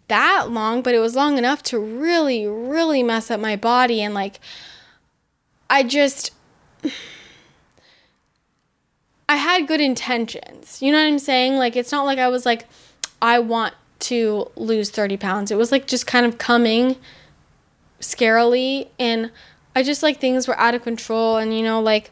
that 0.08 0.50
long, 0.50 0.82
but 0.82 0.96
it 0.96 1.00
was 1.00 1.16
long 1.16 1.38
enough 1.38 1.62
to 1.64 1.80
really, 1.80 2.48
really 2.48 3.04
mess 3.04 3.30
up 3.30 3.40
my 3.40 3.56
body. 3.56 4.02
And 4.02 4.14
like, 4.14 4.40
I 5.70 5.84
just, 5.84 6.32
I 9.28 9.36
had 9.36 9.68
good 9.68 9.82
intentions. 9.82 10.82
You 10.82 10.92
know 10.92 11.00
what 11.00 11.08
I'm 11.08 11.20
saying? 11.20 11.56
Like, 11.56 11.76
it's 11.76 11.92
not 11.92 12.06
like 12.06 12.20
I 12.20 12.30
was 12.30 12.46
like, 12.46 12.66
I 13.22 13.40
want 13.40 13.74
to 14.00 14.50
lose 14.56 14.90
30 14.90 15.18
pounds. 15.18 15.52
It 15.52 15.58
was 15.58 15.72
like 15.72 15.88
just 15.88 16.08
kind 16.08 16.26
of 16.26 16.38
coming 16.38 16.96
scarily. 18.00 18.90
And 19.00 19.32
I 19.76 19.84
just 19.84 20.04
like 20.04 20.20
things 20.20 20.48
were 20.48 20.58
out 20.58 20.76
of 20.76 20.84
control. 20.84 21.38
And, 21.38 21.58
you 21.58 21.64
know, 21.64 21.82
like, 21.82 22.12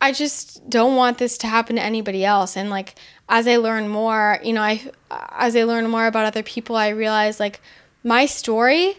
I 0.00 0.12
just 0.12 0.68
don't 0.68 0.96
want 0.96 1.18
this 1.18 1.36
to 1.38 1.46
happen 1.46 1.76
to 1.76 1.82
anybody 1.82 2.24
else. 2.24 2.56
And 2.56 2.70
like 2.70 2.94
as 3.28 3.46
I 3.46 3.56
learn 3.56 3.88
more, 3.88 4.38
you 4.42 4.52
know, 4.52 4.62
I 4.62 4.82
as 5.10 5.54
I 5.54 5.64
learn 5.64 5.88
more 5.88 6.06
about 6.06 6.26
other 6.26 6.42
people, 6.42 6.76
I 6.76 6.88
realize 6.88 7.38
like 7.38 7.60
my 8.02 8.26
story, 8.26 8.96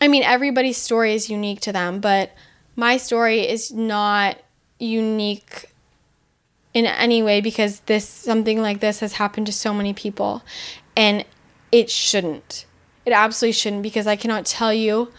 I 0.00 0.08
mean 0.08 0.22
everybody's 0.22 0.76
story 0.76 1.14
is 1.14 1.28
unique 1.28 1.60
to 1.62 1.72
them, 1.72 2.00
but 2.00 2.30
my 2.76 2.96
story 2.96 3.48
is 3.48 3.72
not 3.72 4.38
unique 4.78 5.66
in 6.74 6.86
any 6.86 7.22
way 7.22 7.40
because 7.40 7.80
this 7.80 8.08
something 8.08 8.62
like 8.62 8.80
this 8.80 9.00
has 9.00 9.14
happened 9.14 9.46
to 9.46 9.52
so 9.52 9.74
many 9.74 9.92
people 9.92 10.42
and 10.96 11.24
it 11.70 11.90
shouldn't. 11.90 12.66
It 13.04 13.12
absolutely 13.12 13.52
shouldn't 13.52 13.82
because 13.82 14.06
I 14.06 14.16
cannot 14.16 14.46
tell 14.46 14.72
you 14.72 15.12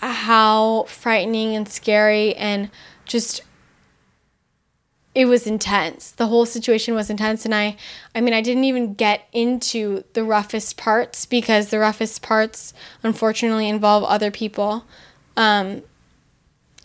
how 0.00 0.84
frightening 0.84 1.56
and 1.56 1.68
scary 1.68 2.34
and 2.34 2.70
just 3.08 3.42
it 5.14 5.26
was 5.26 5.48
intense. 5.48 6.12
The 6.12 6.28
whole 6.28 6.46
situation 6.46 6.94
was 6.94 7.10
intense 7.10 7.44
and 7.44 7.54
I 7.54 7.76
I 8.14 8.20
mean 8.20 8.34
I 8.34 8.40
didn't 8.40 8.64
even 8.64 8.94
get 8.94 9.26
into 9.32 10.04
the 10.12 10.22
roughest 10.22 10.76
parts 10.76 11.26
because 11.26 11.70
the 11.70 11.80
roughest 11.80 12.22
parts 12.22 12.72
unfortunately 13.02 13.68
involve 13.68 14.04
other 14.04 14.30
people. 14.30 14.84
Um 15.36 15.82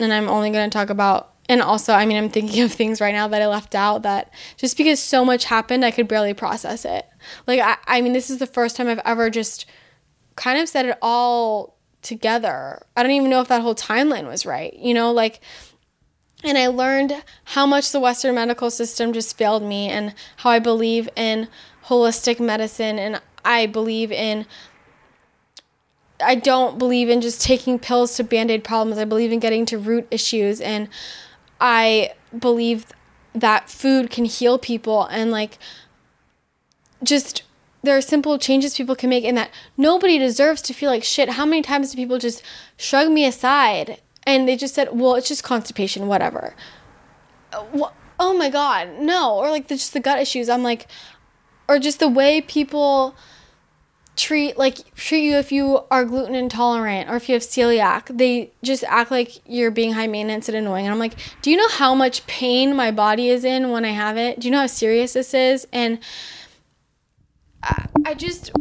and 0.00 0.12
I'm 0.12 0.28
only 0.28 0.50
going 0.50 0.68
to 0.68 0.76
talk 0.76 0.90
about 0.90 1.32
and 1.48 1.62
also 1.62 1.92
I 1.92 2.06
mean 2.06 2.16
I'm 2.16 2.30
thinking 2.30 2.62
of 2.64 2.72
things 2.72 3.00
right 3.00 3.14
now 3.14 3.28
that 3.28 3.40
I 3.40 3.46
left 3.46 3.76
out 3.76 4.02
that 4.02 4.32
just 4.56 4.76
because 4.76 4.98
so 4.98 5.24
much 5.24 5.44
happened 5.44 5.84
I 5.84 5.92
could 5.92 6.08
barely 6.08 6.34
process 6.34 6.84
it. 6.84 7.06
Like 7.46 7.60
I 7.60 7.76
I 7.86 8.00
mean 8.00 8.14
this 8.14 8.30
is 8.30 8.38
the 8.38 8.46
first 8.46 8.74
time 8.74 8.88
I've 8.88 9.00
ever 9.04 9.30
just 9.30 9.66
kind 10.34 10.58
of 10.58 10.68
said 10.68 10.86
it 10.86 10.98
all 11.00 11.76
together. 12.02 12.84
I 12.96 13.02
don't 13.02 13.12
even 13.12 13.30
know 13.30 13.40
if 13.40 13.48
that 13.48 13.62
whole 13.62 13.74
timeline 13.74 14.26
was 14.26 14.44
right. 14.44 14.74
You 14.74 14.94
know, 14.94 15.12
like 15.12 15.40
and 16.44 16.58
I 16.58 16.66
learned 16.66 17.22
how 17.44 17.66
much 17.66 17.90
the 17.90 18.00
Western 18.00 18.34
medical 18.34 18.70
system 18.70 19.12
just 19.12 19.36
failed 19.36 19.62
me 19.62 19.88
and 19.88 20.14
how 20.38 20.50
I 20.50 20.58
believe 20.58 21.08
in 21.16 21.48
holistic 21.86 22.38
medicine 22.38 22.98
and 22.98 23.20
I 23.44 23.66
believe 23.66 24.12
in 24.12 24.46
I 26.24 26.36
don't 26.36 26.78
believe 26.78 27.08
in 27.08 27.20
just 27.20 27.42
taking 27.42 27.78
pills 27.78 28.16
to 28.16 28.24
band 28.24 28.50
aid 28.50 28.62
problems. 28.62 28.98
I 28.98 29.04
believe 29.04 29.32
in 29.32 29.40
getting 29.40 29.66
to 29.66 29.78
root 29.78 30.06
issues 30.10 30.60
and 30.60 30.88
I 31.60 32.12
believe 32.38 32.86
that 33.34 33.68
food 33.68 34.10
can 34.10 34.24
heal 34.24 34.58
people 34.58 35.06
and 35.06 35.30
like 35.30 35.58
just 37.02 37.42
there 37.82 37.96
are 37.96 38.00
simple 38.00 38.38
changes 38.38 38.76
people 38.76 38.96
can 38.96 39.10
make 39.10 39.24
and 39.24 39.36
that 39.36 39.50
nobody 39.76 40.18
deserves 40.18 40.62
to 40.62 40.72
feel 40.72 40.90
like 40.90 41.04
shit. 41.04 41.30
How 41.30 41.44
many 41.44 41.62
times 41.62 41.90
do 41.90 41.96
people 41.96 42.18
just 42.18 42.42
shrug 42.76 43.10
me 43.10 43.26
aside 43.26 44.00
and 44.26 44.48
they 44.48 44.56
just 44.56 44.74
said, 44.74 44.88
"Well, 44.92 45.14
it's 45.14 45.28
just 45.28 45.42
constipation, 45.42 46.06
whatever." 46.06 46.54
Uh, 47.52 47.90
oh 48.18 48.36
my 48.36 48.50
god, 48.50 48.98
no. 48.98 49.36
Or 49.36 49.50
like 49.50 49.68
the, 49.68 49.74
just 49.74 49.92
the 49.92 50.00
gut 50.00 50.18
issues. 50.18 50.48
I'm 50.48 50.62
like 50.62 50.88
or 51.68 51.78
just 51.78 52.00
the 52.00 52.08
way 52.08 52.40
people 52.40 53.14
treat 54.16 54.56
like 54.56 54.94
treat 54.94 55.24
you 55.24 55.36
if 55.36 55.50
you 55.50 55.80
are 55.90 56.04
gluten 56.04 56.36
intolerant 56.36 57.10
or 57.10 57.16
if 57.16 57.28
you 57.28 57.32
have 57.32 57.42
celiac 57.42 58.16
they 58.16 58.52
just 58.62 58.84
act 58.84 59.10
like 59.10 59.40
you're 59.44 59.72
being 59.72 59.92
high 59.92 60.06
maintenance 60.06 60.48
and 60.48 60.56
annoying 60.56 60.86
and 60.86 60.92
i'm 60.92 61.00
like 61.00 61.14
do 61.42 61.50
you 61.50 61.56
know 61.56 61.68
how 61.70 61.96
much 61.96 62.24
pain 62.28 62.76
my 62.76 62.92
body 62.92 63.28
is 63.28 63.44
in 63.44 63.70
when 63.70 63.84
i 63.84 63.88
have 63.88 64.16
it 64.16 64.38
do 64.38 64.46
you 64.46 64.52
know 64.52 64.60
how 64.60 64.66
serious 64.68 65.14
this 65.14 65.34
is 65.34 65.66
and 65.72 65.98
i, 67.64 67.86
I 68.04 68.14
just 68.14 68.52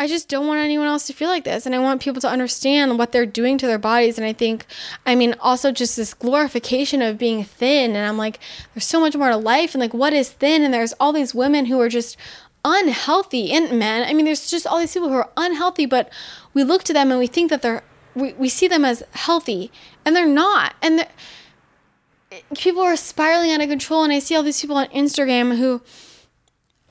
I 0.00 0.06
just 0.06 0.30
don't 0.30 0.46
want 0.46 0.60
anyone 0.60 0.86
else 0.86 1.06
to 1.08 1.12
feel 1.12 1.28
like 1.28 1.44
this. 1.44 1.66
And 1.66 1.74
I 1.74 1.78
want 1.78 2.00
people 2.00 2.22
to 2.22 2.28
understand 2.28 2.98
what 2.98 3.12
they're 3.12 3.26
doing 3.26 3.58
to 3.58 3.66
their 3.66 3.78
bodies. 3.78 4.16
And 4.16 4.26
I 4.26 4.32
think, 4.32 4.64
I 5.04 5.14
mean, 5.14 5.34
also 5.40 5.72
just 5.72 5.94
this 5.94 6.14
glorification 6.14 7.02
of 7.02 7.18
being 7.18 7.44
thin. 7.44 7.94
And 7.94 8.06
I'm 8.06 8.16
like, 8.16 8.40
there's 8.72 8.86
so 8.86 8.98
much 8.98 9.14
more 9.14 9.28
to 9.28 9.36
life. 9.36 9.74
And 9.74 9.80
like, 9.82 9.92
what 9.92 10.14
is 10.14 10.30
thin? 10.30 10.62
And 10.62 10.72
there's 10.72 10.94
all 10.98 11.12
these 11.12 11.34
women 11.34 11.66
who 11.66 11.78
are 11.82 11.90
just 11.90 12.16
unhealthy 12.64 13.52
and 13.52 13.78
men. 13.78 14.08
I 14.08 14.14
mean, 14.14 14.24
there's 14.24 14.50
just 14.50 14.66
all 14.66 14.78
these 14.78 14.94
people 14.94 15.10
who 15.10 15.16
are 15.16 15.30
unhealthy, 15.36 15.84
but 15.84 16.10
we 16.54 16.64
look 16.64 16.82
to 16.84 16.94
them 16.94 17.10
and 17.10 17.20
we 17.20 17.26
think 17.26 17.50
that 17.50 17.60
they're, 17.60 17.82
we, 18.14 18.32
we 18.32 18.48
see 18.48 18.68
them 18.68 18.86
as 18.86 19.02
healthy 19.12 19.70
and 20.06 20.16
they're 20.16 20.24
not. 20.26 20.76
And 20.80 21.00
they're, 21.00 22.40
people 22.56 22.80
are 22.80 22.96
spiraling 22.96 23.52
out 23.52 23.60
of 23.60 23.68
control. 23.68 24.02
And 24.02 24.14
I 24.14 24.18
see 24.18 24.34
all 24.34 24.42
these 24.42 24.62
people 24.62 24.78
on 24.78 24.86
Instagram 24.86 25.58
who, 25.58 25.82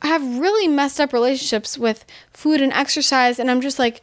have 0.02 0.40
really 0.40 0.68
messed 0.68 1.00
up 1.00 1.14
relationships 1.14 1.78
with 1.78 2.06
food 2.32 2.62
and 2.62 2.72
exercise 2.74 3.40
and 3.40 3.52
I'm 3.52 3.62
just 3.62 3.80
like 3.80 4.02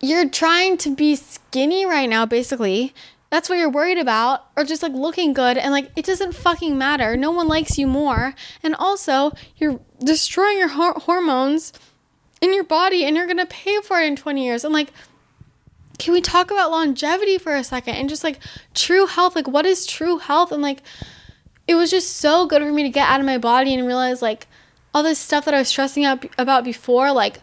you're 0.00 0.28
trying 0.28 0.76
to 0.78 0.94
be 0.94 1.16
skinny 1.16 1.86
right 1.86 2.08
now 2.08 2.26
basically. 2.26 2.94
That's 3.30 3.48
what 3.48 3.56
you're 3.58 3.70
worried 3.70 3.98
about 3.98 4.46
or 4.56 4.64
just 4.64 4.82
like 4.82 4.92
looking 4.92 5.32
good 5.32 5.56
and 5.56 5.72
like 5.72 5.90
it 5.96 6.04
doesn't 6.04 6.34
fucking 6.34 6.76
matter. 6.76 7.16
No 7.16 7.30
one 7.30 7.48
likes 7.48 7.78
you 7.78 7.86
more 7.86 8.34
and 8.62 8.74
also 8.74 9.32
you're 9.56 9.80
destroying 10.02 10.58
your 10.58 10.68
hor- 10.68 10.94
hormones 10.94 11.72
in 12.40 12.52
your 12.52 12.64
body 12.64 13.04
and 13.04 13.16
you're 13.16 13.26
going 13.26 13.38
to 13.38 13.46
pay 13.46 13.80
for 13.80 14.00
it 14.00 14.06
in 14.06 14.16
20 14.16 14.44
years. 14.44 14.64
And 14.64 14.74
like 14.74 14.92
can 15.98 16.12
we 16.12 16.20
talk 16.20 16.50
about 16.50 16.70
longevity 16.70 17.38
for 17.38 17.54
a 17.54 17.64
second 17.64 17.94
and 17.94 18.08
just 18.08 18.24
like 18.24 18.38
true 18.74 19.06
health? 19.06 19.36
Like 19.36 19.48
what 19.48 19.66
is 19.66 19.86
true 19.86 20.18
health 20.18 20.52
and 20.52 20.62
like 20.62 20.82
it 21.66 21.74
was 21.74 21.90
just 21.90 22.16
so 22.16 22.46
good 22.46 22.62
for 22.62 22.72
me 22.72 22.82
to 22.82 22.88
get 22.88 23.08
out 23.08 23.20
of 23.20 23.26
my 23.26 23.38
body 23.38 23.74
and 23.74 23.86
realize 23.86 24.20
like 24.20 24.46
all 24.94 25.02
this 25.02 25.18
stuff 25.18 25.44
that 25.44 25.54
I 25.54 25.58
was 25.58 25.68
stressing 25.68 26.04
out 26.04 26.24
about 26.38 26.64
before, 26.64 27.12
like, 27.12 27.40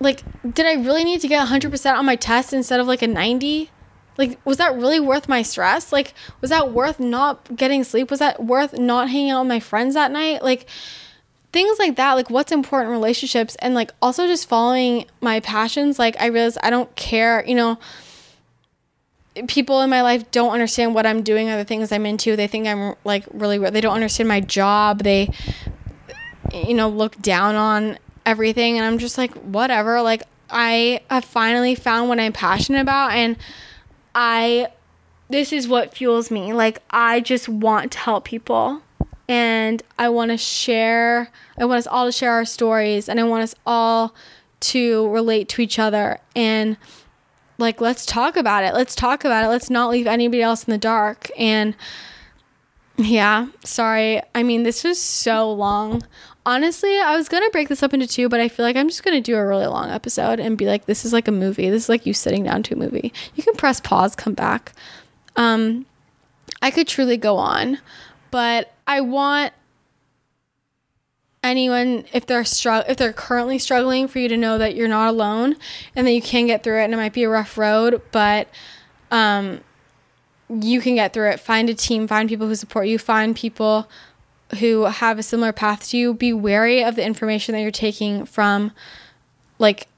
like, 0.00 0.22
did 0.54 0.66
I 0.66 0.74
really 0.74 1.04
need 1.04 1.20
to 1.22 1.28
get 1.28 1.46
100% 1.48 1.94
on 1.94 2.04
my 2.04 2.16
test 2.16 2.52
instead 2.52 2.80
of 2.80 2.86
like 2.86 3.02
a 3.02 3.06
90? 3.06 3.70
Like, 4.18 4.38
was 4.44 4.58
that 4.58 4.74
really 4.74 5.00
worth 5.00 5.28
my 5.28 5.42
stress? 5.42 5.92
Like, 5.92 6.14
was 6.40 6.50
that 6.50 6.72
worth 6.72 7.00
not 7.00 7.56
getting 7.56 7.84
sleep? 7.84 8.10
Was 8.10 8.20
that 8.20 8.42
worth 8.42 8.78
not 8.78 9.08
hanging 9.10 9.30
out 9.30 9.42
with 9.42 9.48
my 9.48 9.60
friends 9.60 9.94
that 9.94 10.10
night? 10.10 10.42
Like, 10.42 10.66
things 11.52 11.78
like 11.78 11.96
that. 11.96 12.14
Like, 12.14 12.30
what's 12.30 12.52
important 12.52 12.90
relationships 12.90 13.56
and 13.60 13.74
like 13.74 13.90
also 14.02 14.26
just 14.26 14.48
following 14.48 15.06
my 15.20 15.40
passions. 15.40 15.98
Like, 15.98 16.20
I 16.20 16.26
realized 16.26 16.58
I 16.62 16.70
don't 16.70 16.94
care, 16.96 17.44
you 17.46 17.54
know 17.54 17.78
people 19.48 19.82
in 19.82 19.90
my 19.90 20.00
life 20.00 20.30
don't 20.30 20.52
understand 20.52 20.94
what 20.94 21.04
I'm 21.04 21.22
doing 21.22 21.50
or 21.50 21.56
the 21.58 21.64
things 21.64 21.92
I'm 21.92 22.06
into. 22.06 22.36
They 22.36 22.46
think 22.46 22.66
I'm 22.66 22.94
like 23.04 23.26
really 23.32 23.58
they 23.58 23.82
don't 23.82 23.94
understand 23.94 24.28
my 24.28 24.40
job. 24.40 25.02
They 25.02 25.30
you 26.52 26.74
know, 26.74 26.88
look 26.88 27.20
down 27.20 27.54
on 27.54 27.98
everything. 28.24 28.76
And 28.76 28.84
I'm 28.84 28.98
just 28.98 29.16
like, 29.18 29.32
whatever. 29.34 30.02
Like, 30.02 30.22
I 30.50 31.00
have 31.10 31.24
finally 31.24 31.74
found 31.74 32.08
what 32.08 32.20
I'm 32.20 32.32
passionate 32.32 32.80
about. 32.80 33.12
And 33.12 33.36
I, 34.14 34.68
this 35.28 35.52
is 35.52 35.68
what 35.68 35.94
fuels 35.94 36.30
me. 36.30 36.52
Like, 36.52 36.82
I 36.90 37.20
just 37.20 37.48
want 37.48 37.92
to 37.92 37.98
help 37.98 38.24
people. 38.24 38.82
And 39.28 39.82
I 39.98 40.08
want 40.08 40.30
to 40.30 40.36
share, 40.36 41.30
I 41.58 41.64
want 41.64 41.78
us 41.78 41.86
all 41.86 42.06
to 42.06 42.12
share 42.12 42.32
our 42.32 42.44
stories. 42.44 43.08
And 43.08 43.18
I 43.18 43.24
want 43.24 43.42
us 43.42 43.54
all 43.66 44.14
to 44.60 45.08
relate 45.10 45.48
to 45.50 45.62
each 45.62 45.78
other. 45.78 46.18
And, 46.34 46.76
like, 47.58 47.80
let's 47.80 48.04
talk 48.04 48.36
about 48.36 48.64
it. 48.64 48.74
Let's 48.74 48.94
talk 48.94 49.24
about 49.24 49.44
it. 49.44 49.48
Let's 49.48 49.70
not 49.70 49.90
leave 49.90 50.06
anybody 50.06 50.42
else 50.42 50.64
in 50.64 50.70
the 50.70 50.78
dark. 50.78 51.30
And, 51.38 51.74
yeah, 52.96 53.48
sorry. 53.64 54.22
I 54.34 54.42
mean, 54.42 54.62
this 54.62 54.84
was 54.84 55.00
so 55.00 55.52
long 55.52 56.02
honestly, 56.46 56.98
I 56.98 57.16
was 57.16 57.28
gonna 57.28 57.50
break 57.50 57.68
this 57.68 57.82
up 57.82 57.92
into 57.92 58.06
two, 58.06 58.28
but 58.28 58.40
I 58.40 58.48
feel 58.48 58.64
like 58.64 58.76
I'm 58.76 58.88
just 58.88 59.02
gonna 59.02 59.20
do 59.20 59.36
a 59.36 59.44
really 59.44 59.66
long 59.66 59.90
episode 59.90 60.40
and 60.40 60.56
be 60.56 60.66
like, 60.66 60.86
this 60.86 61.04
is 61.04 61.12
like 61.12 61.28
a 61.28 61.32
movie. 61.32 61.68
This 61.68 61.84
is 61.84 61.88
like 61.88 62.06
you 62.06 62.14
sitting 62.14 62.44
down 62.44 62.62
to 62.64 62.74
a 62.74 62.78
movie. 62.78 63.12
You 63.34 63.42
can 63.42 63.54
press 63.54 63.80
pause, 63.80 64.14
come 64.14 64.32
back. 64.32 64.72
Um, 65.34 65.84
I 66.62 66.70
could 66.70 66.88
truly 66.88 67.16
go 67.16 67.36
on, 67.36 67.78
but 68.30 68.72
I 68.86 69.02
want 69.02 69.52
anyone 71.42 72.04
if 72.12 72.26
they're 72.26 72.44
str- 72.44 72.86
if 72.88 72.96
they're 72.96 73.12
currently 73.12 73.58
struggling 73.58 74.08
for 74.08 74.20
you 74.20 74.28
to 74.28 74.36
know 74.36 74.56
that 74.58 74.74
you're 74.74 74.88
not 74.88 75.08
alone 75.08 75.56
and 75.94 76.06
that 76.06 76.12
you 76.12 76.22
can 76.22 76.46
get 76.46 76.62
through 76.62 76.80
it 76.80 76.84
and 76.84 76.94
it 76.94 76.96
might 76.96 77.12
be 77.12 77.24
a 77.24 77.28
rough 77.28 77.58
road, 77.58 78.00
but 78.12 78.48
um, 79.10 79.60
you 80.48 80.80
can 80.80 80.94
get 80.94 81.12
through 81.12 81.30
it. 81.30 81.40
Find 81.40 81.68
a 81.68 81.74
team, 81.74 82.06
find 82.06 82.28
people 82.28 82.46
who 82.46 82.54
support 82.54 82.86
you, 82.86 82.98
find 82.98 83.34
people 83.34 83.88
who 84.60 84.84
have 84.84 85.18
a 85.18 85.22
similar 85.22 85.52
path 85.52 85.88
to 85.88 85.96
you, 85.96 86.14
be 86.14 86.32
wary 86.32 86.84
of 86.84 86.96
the 86.96 87.04
information 87.04 87.54
that 87.54 87.60
you're 87.60 87.70
taking 87.70 88.24
from 88.24 88.72
like 89.58 89.88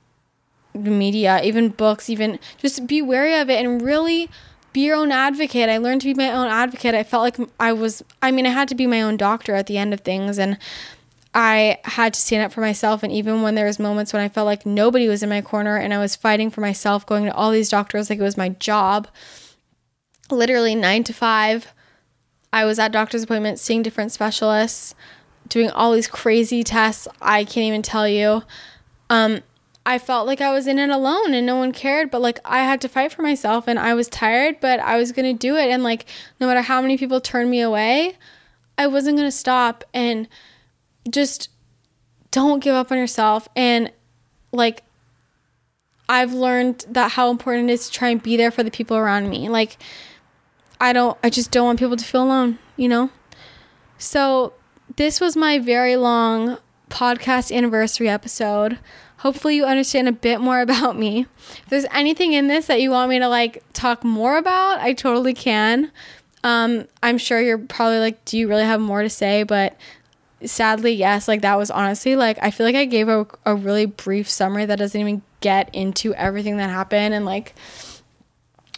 media, 0.74 1.40
even 1.42 1.68
books, 1.70 2.08
even 2.08 2.38
just 2.56 2.86
be 2.86 3.02
wary 3.02 3.34
of 3.34 3.50
it 3.50 3.64
and 3.64 3.82
really 3.82 4.28
be 4.72 4.80
your 4.86 4.96
own 4.96 5.12
advocate. 5.12 5.68
I 5.68 5.78
learned 5.78 6.02
to 6.02 6.06
be 6.06 6.14
my 6.14 6.32
own 6.32 6.48
advocate. 6.48 6.94
I 6.94 7.02
felt 7.02 7.22
like 7.22 7.50
I 7.58 7.72
was, 7.72 8.02
I 8.22 8.30
mean, 8.30 8.46
I 8.46 8.50
had 8.50 8.68
to 8.68 8.74
be 8.74 8.86
my 8.86 9.02
own 9.02 9.16
doctor 9.16 9.54
at 9.54 9.66
the 9.66 9.78
end 9.78 9.92
of 9.92 10.00
things. 10.00 10.38
And 10.38 10.58
I 11.34 11.78
had 11.84 12.14
to 12.14 12.20
stand 12.20 12.44
up 12.44 12.52
for 12.52 12.60
myself. 12.60 13.02
And 13.02 13.12
even 13.12 13.42
when 13.42 13.54
there 13.54 13.66
was 13.66 13.78
moments 13.78 14.12
when 14.12 14.22
I 14.22 14.28
felt 14.28 14.46
like 14.46 14.66
nobody 14.66 15.08
was 15.08 15.22
in 15.22 15.28
my 15.28 15.42
corner 15.42 15.76
and 15.76 15.92
I 15.92 15.98
was 15.98 16.16
fighting 16.16 16.50
for 16.50 16.60
myself, 16.60 17.06
going 17.06 17.24
to 17.24 17.34
all 17.34 17.50
these 17.50 17.68
doctors 17.68 18.10
like 18.10 18.18
it 18.18 18.22
was 18.22 18.36
my 18.36 18.50
job, 18.50 19.08
literally 20.30 20.74
nine 20.74 21.04
to 21.04 21.12
five, 21.12 21.72
I 22.52 22.64
was 22.64 22.78
at 22.78 22.92
doctor's 22.92 23.22
appointments, 23.22 23.62
seeing 23.62 23.82
different 23.82 24.12
specialists, 24.12 24.94
doing 25.48 25.70
all 25.70 25.92
these 25.92 26.08
crazy 26.08 26.62
tests. 26.62 27.08
I 27.20 27.44
can't 27.44 27.66
even 27.66 27.82
tell 27.82 28.08
you. 28.08 28.42
Um, 29.10 29.42
I 29.88 29.98
felt 29.98 30.26
like 30.26 30.42
I 30.42 30.52
was 30.52 30.66
in 30.66 30.78
it 30.78 30.90
alone 30.90 31.32
and 31.32 31.46
no 31.46 31.56
one 31.56 31.72
cared, 31.72 32.10
but 32.10 32.20
like 32.20 32.40
I 32.44 32.58
had 32.58 32.80
to 32.82 32.88
fight 32.88 33.10
for 33.10 33.22
myself 33.22 33.66
and 33.66 33.78
I 33.78 33.94
was 33.94 34.06
tired, 34.08 34.60
but 34.60 34.80
I 34.80 34.98
was 34.98 35.12
to 35.32 35.38
do 35.38 35.56
it. 35.56 35.70
And 35.70 35.82
like, 35.82 36.04
no 36.40 36.46
matter 36.46 36.60
how 36.60 36.82
many 36.82 36.98
people 36.98 37.20
turned 37.20 37.50
me 37.50 37.62
away, 37.62 38.18
I 38.76 38.86
wasn't 38.86 39.16
to 39.30 39.36
stop 39.36 39.84
and 39.94 40.28
just 41.08 41.48
don't 42.30 42.62
give 42.62 42.74
up 42.74 42.92
on 42.92 42.98
yourself. 42.98 43.48
And 43.56 43.90
like, 44.52 44.82
I've 46.06 46.34
learned 46.34 46.84
that 46.90 47.12
how 47.12 47.30
important 47.30 47.70
it 47.70 47.72
is 47.72 47.86
to 47.86 47.92
try 47.92 48.08
and 48.10 48.22
be 48.22 48.36
there 48.36 48.50
for 48.50 48.62
the 48.62 48.70
people 48.70 48.96
around 48.96 49.30
me. 49.30 49.48
Like, 49.48 49.78
I 50.80 50.92
don't, 50.92 51.18
I 51.22 51.30
just 51.30 51.50
don't 51.50 51.66
want 51.66 51.78
people 51.78 51.96
to 51.96 52.04
feel 52.04 52.22
alone, 52.22 52.58
you 52.76 52.88
know? 52.88 53.10
So, 53.98 54.52
this 54.96 55.20
was 55.20 55.36
my 55.36 55.58
very 55.58 55.96
long 55.96 56.58
podcast 56.88 57.54
anniversary 57.54 58.08
episode. 58.08 58.78
Hopefully, 59.18 59.56
you 59.56 59.64
understand 59.64 60.08
a 60.08 60.12
bit 60.12 60.40
more 60.40 60.60
about 60.62 60.98
me. 60.98 61.26
If 61.48 61.66
there's 61.68 61.86
anything 61.92 62.32
in 62.32 62.48
this 62.48 62.66
that 62.66 62.80
you 62.80 62.90
want 62.90 63.10
me 63.10 63.18
to 63.18 63.28
like 63.28 63.62
talk 63.72 64.04
more 64.04 64.36
about, 64.36 64.80
I 64.80 64.92
totally 64.92 65.34
can. 65.34 65.90
Um, 66.44 66.86
I'm 67.02 67.18
sure 67.18 67.40
you're 67.40 67.58
probably 67.58 67.98
like, 67.98 68.24
do 68.24 68.38
you 68.38 68.48
really 68.48 68.64
have 68.64 68.80
more 68.80 69.02
to 69.02 69.10
say? 69.10 69.42
But 69.42 69.76
sadly, 70.44 70.92
yes, 70.92 71.26
like 71.26 71.42
that 71.42 71.58
was 71.58 71.70
honestly 71.70 72.16
like, 72.16 72.38
I 72.40 72.50
feel 72.50 72.64
like 72.64 72.76
I 72.76 72.84
gave 72.84 73.08
a, 73.08 73.26
a 73.44 73.54
really 73.54 73.86
brief 73.86 74.30
summary 74.30 74.64
that 74.66 74.78
doesn't 74.78 75.00
even 75.00 75.22
get 75.40 75.74
into 75.74 76.14
everything 76.14 76.56
that 76.58 76.70
happened. 76.70 77.14
And 77.14 77.24
like, 77.24 77.54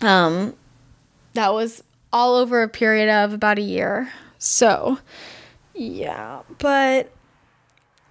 um, 0.01 0.55
that 1.35 1.53
was 1.53 1.83
all 2.13 2.37
over 2.37 2.63
a 2.63 2.69
period 2.69 3.09
of 3.09 3.33
about 3.33 3.59
a 3.59 3.63
year. 3.63 4.11
So, 4.39 4.99
yeah, 5.75 6.43
but 6.59 7.13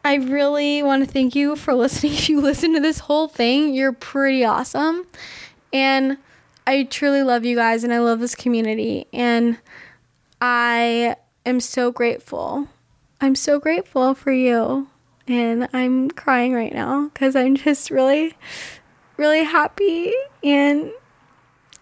I 0.04 0.16
really 0.16 0.82
want 0.82 1.06
to 1.06 1.12
thank 1.12 1.36
you 1.36 1.56
for 1.56 1.74
listening. 1.74 2.14
If 2.20 2.30
you 2.30 2.42
listen 2.42 2.74
to 2.74 2.80
this 2.80 3.00
whole 3.00 3.28
thing, 3.28 3.74
you're 3.74 3.94
pretty 3.94 4.46
awesome. 4.46 5.06
And 5.74 6.18
I 6.66 6.84
truly 6.84 7.24
love 7.24 7.46
you 7.46 7.56
guys 7.56 7.84
and 7.84 7.94
I 7.94 8.00
love 8.00 8.20
this 8.20 8.36
community. 8.36 9.08
And 9.12 9.58
I 10.42 11.16
am 11.46 11.60
so 11.60 11.92
grateful. 11.92 12.68
I'm 13.22 13.36
so 13.36 13.60
grateful 13.60 14.14
for 14.14 14.32
you. 14.32 14.88
And 15.28 15.68
I'm 15.74 16.10
crying 16.10 16.54
right 16.54 16.74
now 16.74 17.10
because 17.10 17.36
I'm 17.36 17.56
just 17.56 17.92
really, 17.92 18.34
really 19.18 19.44
happy. 19.44 20.14
And 20.44 20.92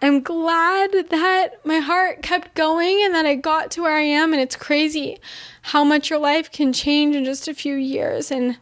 I'm 0.02 0.22
glad 0.22 0.92
that 1.10 1.66
my 1.66 1.80
heart 1.80 2.22
kept 2.22 2.54
going 2.54 3.02
and 3.04 3.16
that 3.16 3.26
I 3.26 3.36
got 3.36 3.72
to 3.72 3.82
where 3.82 3.96
I 3.96 4.02
am. 4.02 4.32
And 4.32 4.42
it's 4.42 4.56
crazy 4.56 5.18
how 5.64 5.84
much 5.84 6.10
your 6.10 6.20
life 6.20 6.52
can 6.52 6.72
change 6.72 7.16
in 7.16 7.26
just 7.26 7.48
a 7.48 7.54
few 7.54 7.76
years. 7.76 8.30
And 8.30 8.58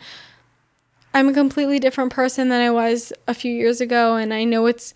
I'm 1.14 1.30
a 1.30 1.34
completely 1.34 1.80
different 1.80 2.14
person 2.14 2.50
than 2.50 2.62
I 2.62 2.72
was 2.72 3.12
a 3.28 3.34
few 3.34 3.54
years 3.54 3.82
ago. 3.82 4.16
And 4.16 4.34
I 4.34 4.46
know 4.46 4.66
it's 4.66 4.94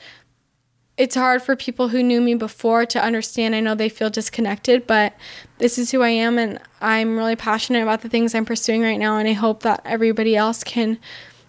it's 0.98 1.16
hard 1.16 1.42
for 1.42 1.56
people 1.56 1.88
who 1.88 2.03
knew 2.03 2.19
me 2.19 2.35
before 2.35 2.85
to 2.85 3.01
understand. 3.01 3.56
I 3.56 3.61
know 3.61 3.74
they 3.74 3.88
feel 3.88 4.09
disconnected, 4.09 4.85
but 4.85 5.16
this 5.58 5.77
is 5.77 5.92
who 5.92 6.01
I 6.01 6.09
am 6.09 6.38
and 6.38 6.59
I'm 6.82 7.16
really 7.16 7.38
passionate 7.38 7.82
about 7.82 8.01
the 8.01 8.09
things 8.09 8.35
I'm 8.35 8.43
pursuing 8.43 8.82
right 8.82 9.00
now 9.00 9.18
and 9.18 9.26
I 9.26 9.32
hope 9.32 9.64
that 9.64 9.82
everybody 9.85 10.35
else 10.35 10.61
can, 10.61 11.00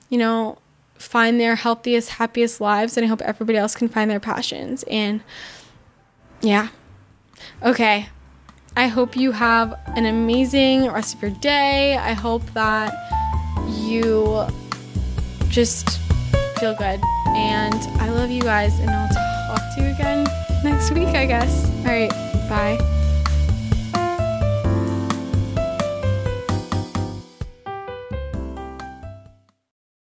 you 0.08 0.18
know, 0.18 0.58
find 1.00 1.40
their 1.40 1.56
healthiest, 1.56 2.10
happiest 2.10 2.60
lives 2.60 2.96
and 2.96 3.04
I 3.04 3.08
hope 3.08 3.22
everybody 3.22 3.58
else 3.58 3.74
can 3.74 3.88
find 3.88 4.10
their 4.10 4.20
passions 4.20 4.84
and 4.84 5.22
yeah. 6.42 6.68
Okay. 7.62 8.08
I 8.76 8.86
hope 8.86 9.16
you 9.16 9.32
have 9.32 9.78
an 9.96 10.06
amazing 10.06 10.90
rest 10.90 11.16
of 11.16 11.22
your 11.22 11.32
day. 11.32 11.96
I 11.96 12.12
hope 12.12 12.44
that 12.52 12.94
you 13.68 14.46
just 15.48 15.98
feel 16.58 16.74
good. 16.74 17.00
And 17.28 17.74
I 18.00 18.10
love 18.10 18.30
you 18.30 18.42
guys 18.42 18.78
and 18.78 18.90
I'll 18.90 19.08
talk 19.08 19.74
to 19.76 19.82
you 19.82 19.94
again 19.94 20.26
next 20.62 20.92
week, 20.92 21.08
I 21.08 21.26
guess. 21.26 21.68
All 21.78 21.84
right, 21.86 22.10
bye. 22.48 22.99